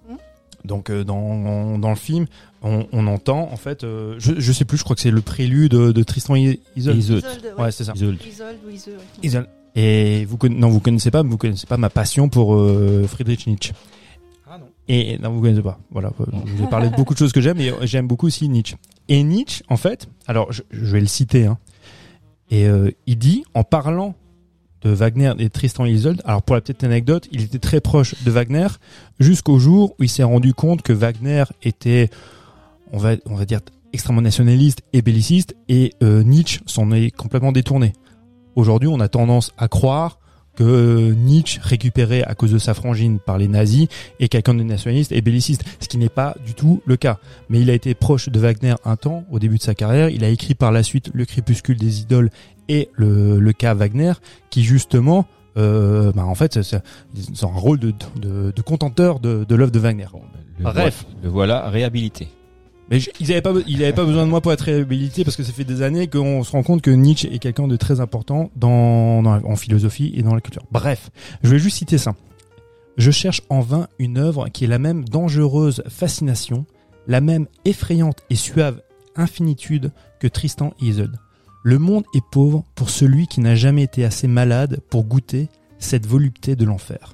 Mhm. 0.08 0.18
Donc 0.66 0.92
euh, 0.92 1.04
dans, 1.04 1.80
dans 1.80 1.90
le 1.90 1.96
film 1.96 2.28
on, 2.62 2.86
on 2.92 3.08
entend 3.08 3.50
en 3.52 3.58
fait 3.58 3.84
euh, 3.84 4.14
je, 4.20 4.34
je 4.38 4.52
sais 4.52 4.64
plus 4.64 4.78
je 4.78 4.84
crois 4.84 4.96
que 4.96 5.02
c'est 5.02 5.10
le 5.10 5.22
prélude 5.22 5.72
de, 5.72 5.92
de 5.92 6.04
Tristan 6.04 6.36
Isolde. 6.36 6.60
Isolde. 6.76 6.98
Isolde, 7.00 7.24
Ouais 7.58 7.72
c'est 7.72 7.84
ça. 7.86 7.94
Isolde. 7.96 8.20
Isolde 8.30 8.58
ou 8.68 8.70
Isolde. 8.70 9.00
Isolde. 9.24 9.48
Et 9.76 10.26
vous 10.26 10.38
non 10.50 10.70
vous 10.70 10.80
connaissez 10.80 11.10
pas 11.10 11.24
vous 11.24 11.38
connaissez 11.38 11.66
pas 11.66 11.78
ma 11.78 11.90
passion 11.90 12.30
pour 12.30 12.56
euh, 12.56 13.06
Friedrich 13.08 13.48
Nietzsche. 13.48 13.74
Ah 14.48 14.58
non. 14.60 14.66
Et 14.88 15.18
non, 15.18 15.32
vous 15.32 15.42
connaissez 15.42 15.64
pas. 15.64 15.80
Voilà, 15.92 16.12
je 16.46 16.52
vous 16.52 16.64
ai 16.64 16.68
parlé 16.68 16.90
de 16.90 16.96
beaucoup 16.96 17.14
de 17.14 17.20
choses 17.20 17.32
que 17.32 17.42
j'aime, 17.42 17.60
et 17.60 17.72
j'aime 17.84 18.08
beaucoup 18.08 18.28
aussi 18.28 18.48
Nietzsche. 18.50 18.76
Et 19.10 19.24
Nietzsche, 19.24 19.64
en 19.70 19.78
fait, 19.78 20.08
alors 20.28 20.52
je, 20.52 20.62
je 20.70 20.92
vais 20.92 21.00
le 21.00 21.08
citer, 21.08 21.48
hein, 21.48 21.58
et 22.52 22.68
euh, 22.68 22.92
il 23.08 23.18
dit, 23.18 23.44
en 23.56 23.64
parlant 23.64 24.14
de 24.84 24.92
Wagner 24.92 25.34
et 25.40 25.50
Tristan 25.50 25.86
Isolde, 25.86 26.22
alors 26.26 26.44
pour 26.44 26.56
la 26.56 26.62
petite 26.62 26.84
anecdote, 26.84 27.28
il 27.32 27.42
était 27.42 27.58
très 27.58 27.82
proche 27.82 28.22
de 28.24 28.30
Wagner 28.30 28.68
jusqu'au 29.20 29.58
jour 29.58 29.96
où 29.98 30.04
il 30.04 30.10
s'est 30.10 30.24
rendu 30.24 30.54
compte 30.54 30.84
que 30.84 30.94
Wagner 30.94 31.46
était, 31.64 32.12
on 32.92 33.00
va, 33.00 33.16
on 33.26 33.36
va 33.36 33.46
dire, 33.46 33.62
extrêmement 33.92 34.22
nationaliste 34.22 34.84
et 34.94 35.02
belliciste, 35.02 35.56
et 35.68 35.94
euh, 36.04 36.22
Nietzsche 36.22 36.62
s'en 36.68 36.92
est 36.92 37.10
complètement 37.10 37.52
détourné. 37.52 37.94
Aujourd'hui, 38.56 38.90
on 38.90 39.00
a 39.00 39.08
tendance 39.08 39.52
à 39.58 39.68
croire 39.68 40.20
que 40.56 41.14
Nietzsche, 41.14 41.60
récupéré 41.64 42.24
à 42.24 42.36
cause 42.36 42.52
de 42.52 42.60
sa 42.60 42.74
frangine 42.76 43.20
par 43.20 43.38
les 43.40 43.48
nazis, 43.48 43.88
est 44.20 44.28
quelqu'un 44.28 44.54
de 44.54 44.62
nationaliste 44.62 45.12
et 45.12 45.22
belliciste, 45.22 45.64
ce 45.80 45.88
qui 45.88 45.98
n'est 45.98 46.10
pas 46.10 46.36
du 46.46 46.54
tout 46.54 46.82
le 46.86 46.96
cas. 46.96 47.18
Mais 47.50 47.60
il 47.60 47.70
a 47.70 47.74
été 47.74 47.96
proche 47.96 48.30
de 48.30 48.40
Wagner 48.40 48.76
un 48.86 48.96
temps, 48.96 49.24
au 49.32 49.40
début 49.40 49.58
de 49.58 49.64
sa 49.64 49.74
carrière. 49.74 50.10
Il 50.10 50.24
a 50.24 50.30
écrit 50.30 50.54
par 50.54 50.72
la 50.72 50.84
suite 50.84 51.10
Le 51.14 51.26
crépuscule 51.26 51.78
des 51.78 52.02
idoles 52.02 52.30
et 52.70 52.90
le, 52.94 53.40
le 53.40 53.54
cas 53.54 53.74
Wagner, 53.74 54.14
qui 54.52 54.64
justement, 54.64 55.26
euh, 55.58 56.12
bah 56.12 56.26
en 56.26 56.36
fait, 56.36 56.56
ont 57.42 57.48
un 57.48 57.60
rôle 57.60 57.80
de, 57.80 57.92
de, 58.22 58.52
de 58.56 58.62
contenteur 58.62 59.20
de, 59.20 59.46
de 59.48 59.56
l'œuvre 59.56 59.72
de 59.72 59.80
Wagner. 59.80 60.06
Bon, 60.12 60.22
le, 60.60 60.64
Bref. 60.66 61.06
voilà, 61.08 61.24
le 61.24 61.30
voilà 61.30 61.70
réhabilité. 61.70 62.28
Mais 62.90 63.00
je- 63.00 63.10
ils 63.20 63.32
avaient 63.32 63.42
pas, 63.42 63.54
be- 63.54 63.64
il 63.68 63.82
avait 63.84 63.94
pas 63.94 64.06
besoin 64.06 64.26
de 64.26 64.30
moi 64.30 64.42
pour 64.42 64.52
être 64.52 64.62
réhabilité 64.62 65.24
parce 65.24 65.36
que 65.38 65.44
ça 65.44 65.54
fait 65.54 65.64
des 65.64 65.82
années 65.82 66.08
qu'on 66.08 66.44
se 66.44 66.52
rend 66.52 66.64
compte 66.64 66.82
que 66.82 66.92
Nietzsche 66.92 67.34
est 67.34 67.40
quelqu'un 67.40 67.68
de 67.68 67.76
très 67.78 68.02
important 68.02 68.52
dans, 68.56 69.24
dans 69.24 69.42
en 69.44 69.56
philosophie 69.56 70.12
et 70.16 70.22
dans 70.22 70.36
la 70.36 70.42
culture. 70.42 70.64
Bref, 70.72 71.10
je 71.44 71.50
vais 71.50 71.60
juste 71.60 71.78
citer 71.78 71.98
ça. 71.98 72.14
Je 72.98 73.10
cherche 73.10 73.42
en 73.50 73.62
vain 73.62 73.88
une 74.00 74.18
œuvre 74.18 74.50
qui 74.50 74.66
est 74.66 74.68
la 74.68 74.80
même 74.80 75.06
dangereuse 75.06 75.82
fascination, 75.88 76.66
la 77.08 77.22
même 77.22 77.48
effrayante 77.66 78.20
et 78.30 78.36
suave 78.36 78.82
infinitude 79.16 79.92
que 80.20 80.28
Tristan 80.28 80.74
et 80.82 80.86
Isolde. 80.88 81.18
Le 81.64 81.80
monde 81.80 82.04
est 82.14 82.24
pauvre 82.32 82.66
pour 82.76 82.90
celui 82.90 83.28
qui 83.28 83.40
n'a 83.40 83.56
jamais 83.56 83.84
été 83.84 84.04
assez 84.04 84.28
malade 84.28 84.82
pour 84.90 85.06
goûter 85.06 85.48
cette 85.80 86.06
volupté 86.06 86.56
de 86.56 86.66
l'enfer. 86.66 87.14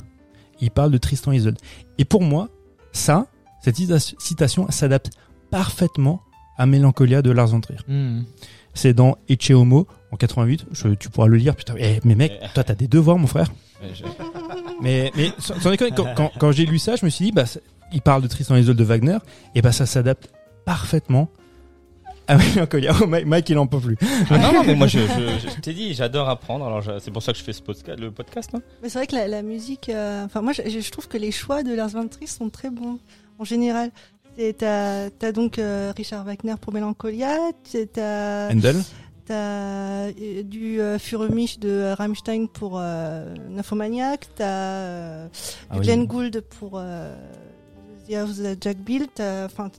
Il 0.60 0.72
parle 0.72 0.92
de 0.92 0.98
Tristan 0.98 1.32
et 1.32 1.38
Isolde. 1.38 1.60
Et 2.00 2.06
pour 2.06 2.22
moi, 2.24 2.50
ça, 2.92 3.28
cette 3.64 3.76
cita- 3.78 4.00
citation 4.00 4.70
s'adapte 4.72 5.12
parfaitement 5.52 6.22
à 6.58 6.66
Mélancolia 6.66 7.22
de 7.22 7.32
Lars 7.32 7.48
von 7.48 7.62
Trier. 7.62 7.80
Hmm. 7.88 8.24
C'est 8.74 8.94
dans 8.94 9.18
Ecce 9.30 9.52
Homo 9.52 9.88
en 10.12 10.18
88. 10.18 10.66
Je- 10.72 10.90
tu 10.90 11.10
pourras 11.10 11.28
le 11.28 11.38
lire. 11.38 11.56
Putain, 11.56 11.74
eh, 11.78 12.00
mais 12.04 12.16
mec, 12.16 12.34
toi 12.54 12.64
t'as 12.64 12.76
des 12.76 12.88
devoirs, 12.88 13.18
mon 13.18 13.28
frère. 13.28 13.52
Je- 13.94 14.04
Mais, 14.82 15.12
mais 15.16 15.32
sans, 15.40 15.60
sans 15.60 15.72
déconner, 15.72 15.92
quand, 15.96 16.08
quand, 16.16 16.32
quand 16.40 16.52
j'ai 16.52 16.66
lu 16.66 16.80
ça, 16.80 16.96
je 16.96 17.06
me 17.06 17.10
suis 17.10 17.26
dit, 17.26 17.32
bah, 17.32 17.46
il 17.92 18.02
parle 18.02 18.22
de 18.22 18.28
Tristan 18.28 18.56
et 18.56 18.62
Isolde 18.62 18.78
de 18.78 18.84
Wagner, 18.84 19.18
et 19.56 19.62
bah 19.62 19.72
ça 19.72 19.86
s'adapte 19.86 20.30
parfaitement 20.66 21.30
à 22.28 22.38
Mélancolia. 22.38 22.94
Oh, 23.02 23.08
Mike, 23.08 23.26
Mike, 23.26 23.50
il 23.50 23.58
en 23.58 23.68
peut 23.68 23.80
plus. 23.80 23.98
Ah 24.30 24.38
non, 24.38 24.54
non, 24.54 24.64
mais 24.66 24.76
moi, 24.76 24.88
je, 24.88 25.00
je, 25.00 25.50
je 25.50 25.60
t'ai 25.60 25.74
dit, 25.74 25.94
j'adore 25.96 26.30
apprendre. 26.30 26.66
Alors, 26.66 26.84
c'est 27.02 27.12
pour 27.12 27.24
ça 27.24 27.32
que 27.34 27.40
je 27.40 27.44
fais 27.44 27.54
ce 27.54 27.62
podcast, 27.62 28.00
le 28.00 28.12
podcast. 28.12 28.52
hein. 28.54 28.62
Mais 28.84 28.90
c'est 28.90 29.00
vrai 29.00 29.08
que 29.08 29.16
la, 29.16 29.28
la 29.28 29.42
musique, 29.42 29.90
euh, 29.90 30.26
enfin 30.26 30.42
moi 30.42 30.54
je, 30.54 30.62
je 30.70 30.92
trouve 30.92 31.08
que 31.08 31.18
les 31.18 31.32
choix 31.32 31.64
de 31.64 31.74
Lars 31.74 31.90
von 31.90 32.08
Trier 32.08 32.28
sont 32.28 32.50
très 32.50 32.70
bons 32.70 33.00
en 33.40 33.44
général. 33.44 33.90
T'as 34.58 35.10
as 35.22 35.32
donc 35.34 35.60
euh, 35.60 35.92
Richard 35.96 36.24
Wagner 36.24 36.56
pour 36.62 36.74
Mélancolia, 36.74 37.36
t'as- 37.70 37.86
t'as 37.88 38.52
Handel 38.54 38.78
t'as, 39.26 39.34
euh, 39.36 40.44
du 40.44 40.80
euh, 40.82 40.98
de 41.60 41.94
Rammstein 41.98 42.48
pour 42.48 42.80
euh, 42.80 43.34
Nymphomaniac, 43.50 44.28
t'as 44.36 44.46
euh, 44.46 45.28
Ah 45.70 45.74
du 45.74 45.80
oui. 45.82 45.86
Glenn 45.86 46.06
Gould 46.06 46.42
pour 46.58 46.72
euh, 46.76 47.14
The 48.08 48.14
House 48.16 48.40
of 48.40 48.58
Jack 48.62 48.78
Bill, 48.78 49.08
t'as 49.14 49.46
enfin 49.46 49.70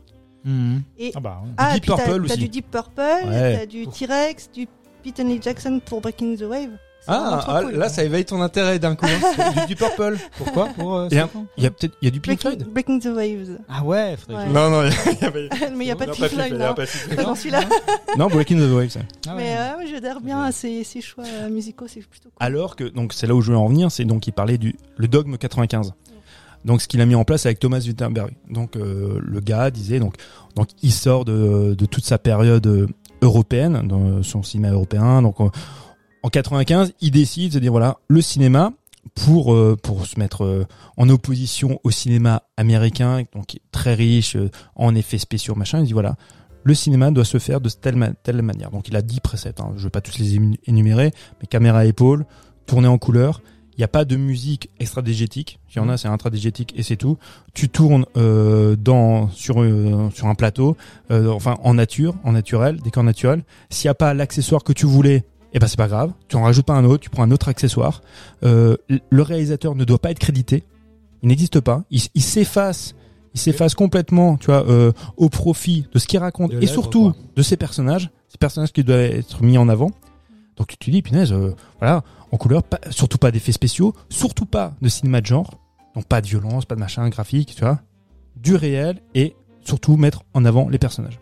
Hmm. 0.44 0.78
et 0.98 1.12
Ah 1.14 1.20
bah, 1.20 1.40
ouais. 1.44 1.50
ah, 1.58 1.74
Deep 1.74 1.84
t'as- 1.86 1.96
Purple 1.96 2.26
t'as 2.28 2.36
du 2.36 2.48
Deep 2.48 2.70
Purple, 2.70 3.00
Ouais. 3.28 3.58
t'as 3.58 3.66
du 3.66 3.86
T-Rex, 3.86 4.50
du 4.52 4.66
Pete 5.02 5.18
Lee 5.18 5.38
Jackson 5.42 5.80
pour 5.84 6.00
Breaking 6.00 6.36
the 6.36 6.42
Wave. 6.42 6.70
Ah, 7.08 7.62
cool. 7.64 7.72
là, 7.76 7.88
ça 7.88 8.04
éveille 8.04 8.24
ton 8.24 8.40
intérêt 8.42 8.78
d'un 8.78 8.94
coup. 8.94 9.06
hein. 9.06 9.52
du, 9.62 9.66
du 9.68 9.76
Purple. 9.76 10.16
Pourquoi 10.38 10.66
Pour, 10.68 10.96
euh, 10.96 11.08
Il 11.10 11.16
y 11.16 11.18
a, 11.18 11.24
a 11.24 11.70
peut-être, 11.70 11.94
il 12.02 12.04
y 12.04 12.08
a 12.08 12.10
du 12.10 12.20
Pink 12.20 12.40
Breaking, 12.42 12.58
Floyd. 12.64 12.72
Breaking 12.72 12.98
the 13.00 13.06
Waves. 13.16 13.58
Ah 13.68 13.82
ouais, 13.84 14.16
Ouais. 14.28 14.46
Non, 14.48 14.70
non, 14.70 14.82
y 14.84 14.88
a 14.88 14.90
Mais 15.70 15.84
il 15.84 15.86
n'y 15.86 15.90
a 15.90 15.96
pas 15.96 16.04
de 16.04 16.10
non, 16.10 16.16
Pink 16.16 16.28
Floyd, 16.28 16.52
non. 16.52 16.74
pas 16.74 16.84
de 16.84 16.90
Pink 16.90 17.02
Floyd. 17.04 17.20
J'en 17.22 17.34
suis 17.34 17.50
là. 17.50 17.60
Non, 18.18 18.28
Breaking 18.28 18.58
the 18.58 18.70
Waves. 18.72 18.96
Ah 19.26 19.34
ouais. 19.34 19.42
Mais 19.42 19.56
euh, 19.56 19.86
j'adhère 19.90 20.20
bien 20.20 20.42
à 20.44 20.52
ces, 20.52 20.84
ces 20.84 21.00
choix 21.00 21.24
euh, 21.26 21.48
musicaux, 21.48 21.86
c'est 21.88 22.00
plutôt 22.06 22.28
cool. 22.28 22.36
Alors 22.38 22.76
que, 22.76 22.84
donc 22.84 23.12
c'est 23.12 23.26
là 23.26 23.34
où 23.34 23.40
je 23.40 23.50
veux 23.52 23.58
en 23.58 23.66
venir, 23.68 23.90
c'est 23.90 24.04
donc 24.04 24.26
il 24.26 24.32
parlait 24.32 24.58
du 24.58 24.76
le 24.96 25.08
dogme 25.08 25.36
95. 25.36 25.92
Donc 26.64 26.82
ce 26.82 26.88
qu'il 26.88 27.00
a 27.00 27.06
mis 27.06 27.14
en 27.14 27.24
place 27.24 27.46
avec 27.46 27.58
Thomas 27.58 27.78
Wittenberg. 27.80 28.32
Donc 28.50 28.76
euh, 28.76 29.18
le 29.22 29.40
gars 29.40 29.70
disait 29.70 29.98
donc 29.98 30.16
donc 30.54 30.68
il 30.82 30.92
sort 30.92 31.24
de, 31.24 31.74
de 31.74 31.86
toute 31.86 32.04
sa 32.04 32.18
période 32.18 32.88
européenne, 33.22 33.82
dans 33.86 34.22
son 34.22 34.42
cinéma 34.42 34.70
européen. 34.74 35.22
Donc 35.22 35.36
en 36.22 36.28
95, 36.28 36.92
il 37.00 37.10
décide 37.10 37.52
de 37.52 37.58
dire 37.58 37.72
voilà 37.72 37.98
le 38.08 38.20
cinéma 38.20 38.72
pour 39.14 39.54
euh, 39.54 39.76
pour 39.82 40.06
se 40.06 40.18
mettre 40.18 40.44
euh, 40.44 40.66
en 40.96 41.08
opposition 41.08 41.80
au 41.84 41.90
cinéma 41.90 42.42
américain, 42.56 43.24
donc 43.34 43.58
très 43.72 43.94
riche 43.94 44.36
euh, 44.36 44.50
en 44.76 44.94
effets 44.94 45.18
spéciaux 45.18 45.54
machin. 45.54 45.80
Il 45.80 45.86
dit 45.86 45.92
voilà 45.92 46.16
le 46.62 46.74
cinéma 46.74 47.10
doit 47.10 47.24
se 47.24 47.38
faire 47.38 47.60
de 47.60 47.70
telle, 47.70 48.14
telle 48.22 48.42
manière. 48.42 48.70
Donc 48.70 48.88
il 48.88 48.96
a 48.96 49.02
10 49.02 49.20
préceptes, 49.20 49.60
hein. 49.60 49.72
je 49.76 49.84
vais 49.84 49.90
pas 49.90 50.02
tous 50.02 50.18
les 50.18 50.36
énumérer, 50.66 51.10
mais 51.40 51.46
caméra 51.46 51.78
à 51.78 51.84
épaule, 51.86 52.26
tourner 52.66 52.88
en 52.88 52.98
couleur, 52.98 53.40
il 53.80 53.80
n'y 53.80 53.84
a 53.84 53.88
pas 53.88 54.04
de 54.04 54.16
musique 54.16 54.68
extradégétique, 54.78 55.58
il 55.70 55.78
y 55.78 55.80
en 55.80 55.88
a 55.88 55.96
c'est 55.96 56.06
intradégétique 56.06 56.74
et 56.76 56.82
c'est 56.82 56.96
tout. 56.96 57.16
Tu 57.54 57.70
tournes 57.70 58.04
euh, 58.18 58.76
dans 58.76 59.30
sur 59.30 59.62
euh, 59.62 60.10
sur 60.14 60.26
un 60.26 60.34
plateau, 60.34 60.76
euh, 61.10 61.28
enfin 61.28 61.56
en 61.62 61.72
nature, 61.72 62.14
en 62.22 62.32
naturel, 62.32 62.78
décor 62.80 63.04
naturel. 63.04 63.42
S'il 63.70 63.88
n'y 63.88 63.92
a 63.92 63.94
pas 63.94 64.12
l'accessoire 64.12 64.64
que 64.64 64.74
tu 64.74 64.84
voulais, 64.84 65.24
eh 65.52 65.58
ben 65.58 65.66
c'est 65.66 65.76
pas 65.76 65.88
grave, 65.88 66.12
tu 66.28 66.36
en 66.36 66.42
rajoutes 66.42 66.66
pas 66.66 66.74
un 66.74 66.84
autre, 66.84 67.02
tu 67.02 67.10
prends 67.10 67.22
un 67.24 67.30
autre 67.30 67.48
accessoire. 67.48 68.02
Euh, 68.44 68.76
le 68.88 69.22
réalisateur 69.22 69.74
ne 69.74 69.84
doit 69.84 69.98
pas 69.98 70.10
être 70.10 70.18
crédité, 70.18 70.64
il 71.22 71.28
n'existe 71.28 71.60
pas, 71.60 71.84
il, 71.90 72.00
il 72.14 72.22
s'efface, 72.22 72.94
il 73.34 73.40
s'efface 73.40 73.74
complètement, 73.74 74.36
tu 74.36 74.46
vois, 74.46 74.66
euh, 74.68 74.92
au 75.16 75.28
profit 75.28 75.86
de 75.92 75.98
ce 75.98 76.06
qu'il 76.06 76.18
raconte 76.18 76.52
et 76.62 76.66
surtout 76.66 77.12
quoi. 77.12 77.22
de 77.36 77.42
ses 77.42 77.56
personnages, 77.56 78.10
ces 78.28 78.38
personnages 78.38 78.72
qui 78.72 78.84
doivent 78.84 79.00
être 79.00 79.42
mis 79.42 79.58
en 79.58 79.68
avant. 79.68 79.90
Donc 80.56 80.68
tu 80.68 80.76
te 80.76 80.90
dis, 80.90 81.00
punaise, 81.02 81.32
euh, 81.32 81.54
voilà, 81.78 82.02
en 82.32 82.36
couleur, 82.36 82.62
pas- 82.62 82.80
surtout 82.90 83.18
pas 83.18 83.30
d'effets 83.30 83.52
spéciaux, 83.52 83.94
surtout 84.08 84.46
pas 84.46 84.74
de 84.82 84.88
cinéma 84.88 85.20
de 85.20 85.26
genre, 85.26 85.50
donc 85.94 86.04
pas 86.06 86.20
de 86.20 86.26
violence, 86.26 86.64
pas 86.64 86.74
de 86.74 86.80
machin 86.80 87.08
graphique, 87.08 87.54
tu 87.56 87.62
vois, 87.62 87.80
du 88.36 88.54
réel 88.54 89.00
et 89.14 89.34
surtout 89.64 89.96
mettre 89.96 90.22
en 90.34 90.44
avant 90.44 90.68
les 90.68 90.78
personnages. 90.78 91.18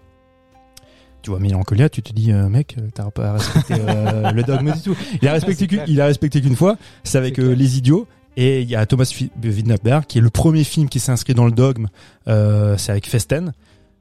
Tu 1.23 1.31
vois 1.31 1.41
Mélancolia, 1.41 1.89
tu 1.89 2.03
te 2.03 2.13
dis, 2.13 2.33
euh, 2.33 2.49
mec, 2.49 2.77
euh, 2.79 2.89
t'as 2.95 3.11
pas 3.11 3.33
respecté 3.33 3.75
euh, 3.79 4.31
le 4.33 4.43
dogme 4.43 4.73
du 4.73 4.81
tout. 4.81 4.97
Il 5.21 5.29
a 5.29 5.33
respecté 5.33 5.61
c'est 5.61 5.67
qu'une, 5.67 5.83
il 5.89 6.01
a 6.01 6.07
respecté 6.07 6.41
qu'une 6.41 6.57
fois, 6.57 6.77
c'est 7.05 7.19
avec 7.19 7.39
euh. 7.39 7.55
Les 7.55 7.77
Idiots. 7.79 8.07
Et 8.41 8.63
il 8.63 8.71
y 8.71 8.77
a 8.77 8.87
Thomas 8.87 9.13
Winterberg, 9.43 10.05
qui 10.07 10.19
est 10.19 10.21
le 10.21 10.31
premier 10.31 10.63
film 10.63 10.89
qui 10.89 11.01
s'inscrit 11.01 11.35
dans 11.35 11.47
le 11.47 11.51
dogme, 11.51 11.89
euh, 12.29 12.77
c'est 12.77 12.93
avec 12.93 13.09
Festen. 13.09 13.53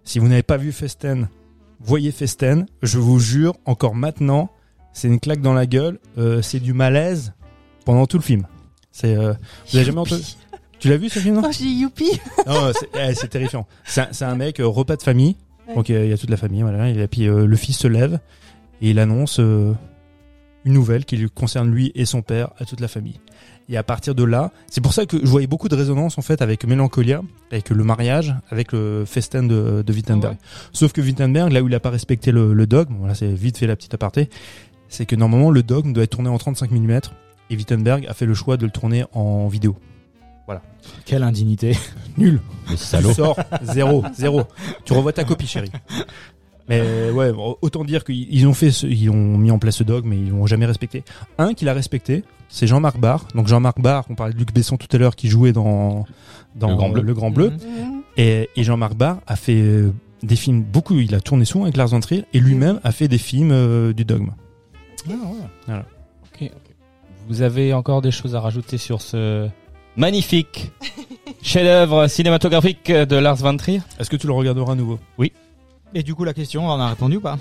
Si 0.03 0.19
vous 0.19 0.27
n'avez 0.27 0.43
pas 0.43 0.57
vu 0.57 0.71
Festen, 0.71 1.27
voyez 1.79 2.11
Festen. 2.11 2.67
Je 2.83 2.99
vous 2.99 3.19
jure, 3.19 3.55
encore 3.65 3.95
maintenant, 3.95 4.51
c'est 4.93 5.07
une 5.07 5.19
claque 5.19 5.41
dans 5.41 5.55
la 5.55 5.65
gueule, 5.65 5.97
euh, 6.19 6.43
c'est 6.43 6.59
du 6.59 6.73
malaise 6.73 7.33
pendant 7.83 8.05
tout 8.05 8.17
le 8.17 8.23
film. 8.23 8.45
C'est, 8.91 9.15
euh, 9.15 9.33
vous 9.71 9.77
avez 9.77 9.85
jamais 9.85 10.01
entendu 10.01 10.21
Tu 10.77 10.89
l'as 10.89 10.97
vu 10.97 11.09
ce 11.09 11.17
film 11.17 11.33
non? 11.33 11.41
Oh, 11.43 11.49
dis 11.51 11.69
youpi. 11.69 12.19
Non, 12.45 12.71
c'est, 12.79 13.23
eh, 13.23 13.27
terrifiant. 13.27 13.65
C'est 13.85 14.01
un, 14.01 14.07
c'est 14.11 14.25
un 14.25 14.35
mec 14.35 14.57
repas 14.59 14.97
de 14.97 15.01
famille. 15.01 15.35
Ouais. 15.67 15.75
Donc 15.75 15.89
il 15.89 16.07
y 16.07 16.13
a 16.13 16.17
toute 16.17 16.29
la 16.29 16.37
famille, 16.37 16.61
voilà. 16.61 16.89
Et 16.89 17.07
puis 17.07 17.27
euh, 17.27 17.45
le 17.45 17.55
fils 17.55 17.77
se 17.77 17.87
lève 17.87 18.19
et 18.81 18.91
il 18.91 18.99
annonce 18.99 19.39
euh, 19.39 19.73
une 20.65 20.73
nouvelle 20.73 21.05
qui 21.05 21.17
lui 21.17 21.29
concerne 21.29 21.71
lui 21.71 21.91
et 21.95 22.05
son 22.05 22.21
père 22.21 22.49
à 22.57 22.65
toute 22.65 22.79
la 22.79 22.87
famille. 22.87 23.19
Et 23.69 23.75
à 23.75 23.83
partir 23.83 24.15
de 24.15 24.23
là, 24.23 24.51
c'est 24.69 24.79
pour 24.79 24.93
ça 24.93 25.05
que 25.05 25.17
je 25.19 25.25
voyais 25.25 25.47
beaucoup 25.47 25.67
de 25.67 25.75
résonance 25.75 26.17
en 26.17 26.21
fait 26.21 26.41
avec 26.41 26.65
Mélancolia, 26.65 27.21
avec 27.51 27.69
le 27.69 27.83
mariage, 27.83 28.33
avec 28.49 28.71
le 28.71 29.03
festin 29.05 29.43
de, 29.43 29.83
de 29.85 29.93
Wittenberg. 29.93 30.37
Sauf 30.71 30.93
que 30.93 31.01
Wittenberg, 31.01 31.51
là 31.51 31.61
où 31.61 31.67
il 31.67 31.75
a 31.75 31.81
pas 31.81 31.89
respecté 31.89 32.31
le, 32.31 32.53
le 32.53 32.65
dogme, 32.65 32.95
voilà, 32.99 33.13
c'est 33.13 33.27
vite 33.33 33.57
fait 33.57 33.67
la 33.67 33.75
petite 33.75 33.93
aparté, 33.93 34.29
c'est 34.87 35.05
que 35.05 35.17
normalement 35.17 35.51
le 35.51 35.63
dogme 35.63 35.91
doit 35.91 36.05
être 36.05 36.11
tourné 36.11 36.29
en 36.29 36.37
35 36.37 36.71
mm 36.71 36.99
et 37.49 37.55
Wittenberg 37.55 38.05
a 38.07 38.13
fait 38.13 38.25
le 38.25 38.33
choix 38.33 38.55
de 38.55 38.65
le 38.65 38.71
tourner 38.71 39.03
en 39.13 39.47
vidéo. 39.47 39.75
Quelle 41.05 41.23
indignité. 41.23 41.75
Nul. 42.17 42.39
Le 42.69 42.71
Tu 42.71 42.77
salaud. 42.77 43.13
sors 43.13 43.37
zéro, 43.63 44.03
zéro. 44.13 44.43
Tu 44.85 44.93
revois 44.93 45.13
ta 45.13 45.23
copie, 45.23 45.47
chérie. 45.47 45.71
Mais 46.69 47.09
ouais, 47.11 47.31
autant 47.61 47.85
dire 47.85 48.03
qu'ils 48.03 48.27
ils 48.33 48.45
ont 48.47 48.53
fait, 48.53 48.71
ce- 48.71 48.87
ils 48.87 49.09
ont 49.09 49.37
mis 49.37 49.51
en 49.51 49.59
place 49.59 49.77
ce 49.77 49.83
dogme, 49.83 50.09
mais 50.09 50.17
ils 50.17 50.29
l'ont 50.29 50.45
jamais 50.47 50.65
respecté. 50.65 51.03
Un 51.37 51.53
qui 51.53 51.63
l'a 51.63 51.73
respecté, 51.73 52.23
c'est 52.49 52.67
Jean-Marc 52.67 52.99
Barr. 52.99 53.25
Donc 53.35 53.47
Jean-Marc 53.47 53.79
Barr, 53.79 54.03
on 54.09 54.15
parlait 54.15 54.33
de 54.33 54.37
Luc 54.39 54.53
Besson 54.53 54.75
tout 54.77 54.87
à 54.91 54.97
l'heure, 54.97 55.15
qui 55.15 55.29
jouait 55.29 55.53
dans 55.53 56.05
dans 56.55 56.69
Le 56.69 56.75
Grand 56.75 56.89
Bleu. 56.89 57.01
Le 57.03 57.13
Grand 57.13 57.31
Bleu. 57.31 57.51
Mhm. 57.51 58.01
Et, 58.17 58.49
et 58.55 58.63
Jean-Marc 58.63 58.95
Barr 58.95 59.19
a 59.27 59.35
fait 59.37 59.61
euh, 59.61 59.93
des 60.23 60.35
films 60.35 60.61
beaucoup. 60.63 60.95
Il 60.99 61.13
a 61.15 61.21
tourné 61.21 61.45
souvent 61.45 61.63
avec 61.65 61.77
Lars 61.77 61.87
von 61.89 61.99
Trier 62.01 62.25
et 62.33 62.39
lui-même 62.39 62.79
a 62.83 62.91
fait 62.91 63.07
des 63.07 63.17
films 63.19 63.51
euh, 63.51 63.93
du 63.93 64.03
dogme. 64.03 64.31
Ah 65.09 65.13
ouais. 65.69 65.81
Ok. 66.41 66.51
Vous 67.29 67.41
avez 67.43 67.73
encore 67.73 68.01
des 68.01 68.11
choses 68.11 68.35
à 68.35 68.41
rajouter 68.41 68.77
sur 68.77 69.01
ce 69.01 69.47
magnifique. 69.97 70.71
Chef-d'œuvre 71.41 72.07
cinématographique 72.07 72.91
de 72.91 73.15
Lars 73.17 73.35
von 73.37 73.57
Trier. 73.57 73.81
Est-ce 73.99 74.09
que 74.09 74.15
tu 74.15 74.27
le 74.27 74.33
regarderas 74.33 74.73
à 74.73 74.75
nouveau? 74.75 74.99
Et 75.93 76.03
du 76.03 76.15
coup, 76.15 76.23
la 76.23 76.33
question, 76.33 76.65
on 76.65 76.69
en 76.69 76.79
a 76.79 76.89
répondu 76.89 77.17
ou 77.17 77.21
pas? 77.21 77.37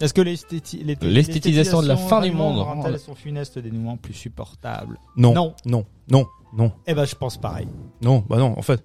Est-ce 0.00 0.14
que 0.14 0.22
l'esthéti- 0.22 0.82
l'esthéti- 0.82 1.12
L'esthétisation 1.12 1.82
de 1.82 1.88
la 1.88 1.96
fin 1.96 2.20
du 2.22 2.30
monde. 2.32 2.58
rend-elle 2.58 2.98
son 2.98 3.14
funeste 3.14 3.58
dénouement 3.58 3.96
plus 3.96 4.14
supportable? 4.14 4.98
Non, 5.16 5.34
Non. 5.34 5.54
non, 5.66 5.84
non, 6.10 6.26
non. 6.56 6.72
Eh 6.86 6.94
ben, 6.94 7.04
je 7.04 7.14
pense 7.14 7.36
pareil. 7.36 7.68
Non, 8.00 8.24
bah 8.28 8.38
non, 8.38 8.58
en 8.58 8.62
fait, 8.62 8.82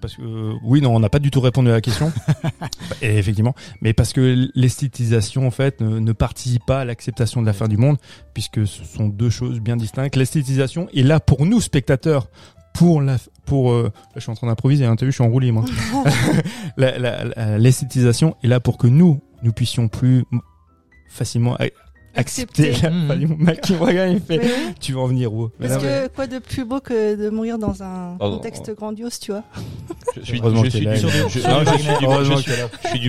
parce 0.00 0.16
que 0.16 0.22
euh, 0.22 0.54
oui, 0.62 0.80
non, 0.80 0.94
on 0.94 1.00
n'a 1.00 1.08
pas 1.08 1.18
du 1.18 1.30
tout 1.30 1.40
répondu 1.40 1.68
à 1.70 1.72
la 1.72 1.80
question. 1.80 2.12
Et 3.02 3.16
effectivement, 3.18 3.54
mais 3.80 3.92
parce 3.92 4.12
que 4.12 4.48
l'esthétisation, 4.54 5.46
en 5.46 5.50
fait, 5.50 5.80
ne, 5.80 5.98
ne 5.98 6.12
participe 6.12 6.64
pas 6.66 6.80
à 6.80 6.84
l'acceptation 6.84 7.40
de 7.40 7.46
la 7.46 7.52
fin 7.52 7.68
du 7.68 7.76
monde, 7.76 7.96
puisque 8.34 8.66
ce 8.66 8.84
sont 8.84 9.08
deux 9.08 9.30
choses 9.30 9.60
bien 9.60 9.76
distinctes. 9.76 10.16
L'esthétisation 10.16 10.88
est 10.94 11.02
là 11.02 11.20
pour 11.20 11.46
nous 11.46 11.60
spectateurs, 11.60 12.28
pour 12.74 13.00
la, 13.02 13.16
pour. 13.46 13.72
euh, 13.72 13.84
là, 13.84 13.90
je 14.16 14.20
suis 14.20 14.30
en 14.30 14.34
train 14.34 14.46
d'improviser. 14.46 14.84
Hein, 14.84 14.96
T'as 14.96 15.06
vu, 15.06 15.12
je 15.12 15.16
suis 15.16 15.24
en 15.24 15.28
roue 15.30 15.40
libre. 15.40 15.64
hein. 15.94 16.04
La- 16.76 17.58
L'esthétisation 17.58 18.36
est 18.42 18.48
là 18.48 18.60
pour 18.60 18.78
que 18.78 18.86
nous, 18.86 19.20
nous 19.42 19.52
puissions 19.52 19.88
plus 19.88 20.24
facilement 21.08 21.56
accepter 22.14 22.72
la 22.72 22.90
regarde, 23.78 24.12
il 24.12 24.20
fait. 24.20 24.38
Oui, 24.38 24.74
Tu 24.80 24.92
vas 24.92 25.00
en 25.00 25.06
venir 25.06 25.32
où? 25.32 25.48
Parce 25.48 25.72
non, 25.72 25.78
mais- 25.82 26.08
que 26.08 26.14
quoi 26.14 26.26
de 26.26 26.38
plus 26.38 26.64
beau 26.64 26.80
que 26.80 27.14
de 27.16 27.30
mourir 27.30 27.58
dans 27.58 27.82
un 27.82 28.16
Oh, 28.20 28.30
contexte 28.30 28.74
grandiose, 28.74 29.18
tu 29.18 29.32
vois? 29.32 29.44
Je 30.16 30.22
suis, 30.22 30.40
du, 30.40 30.46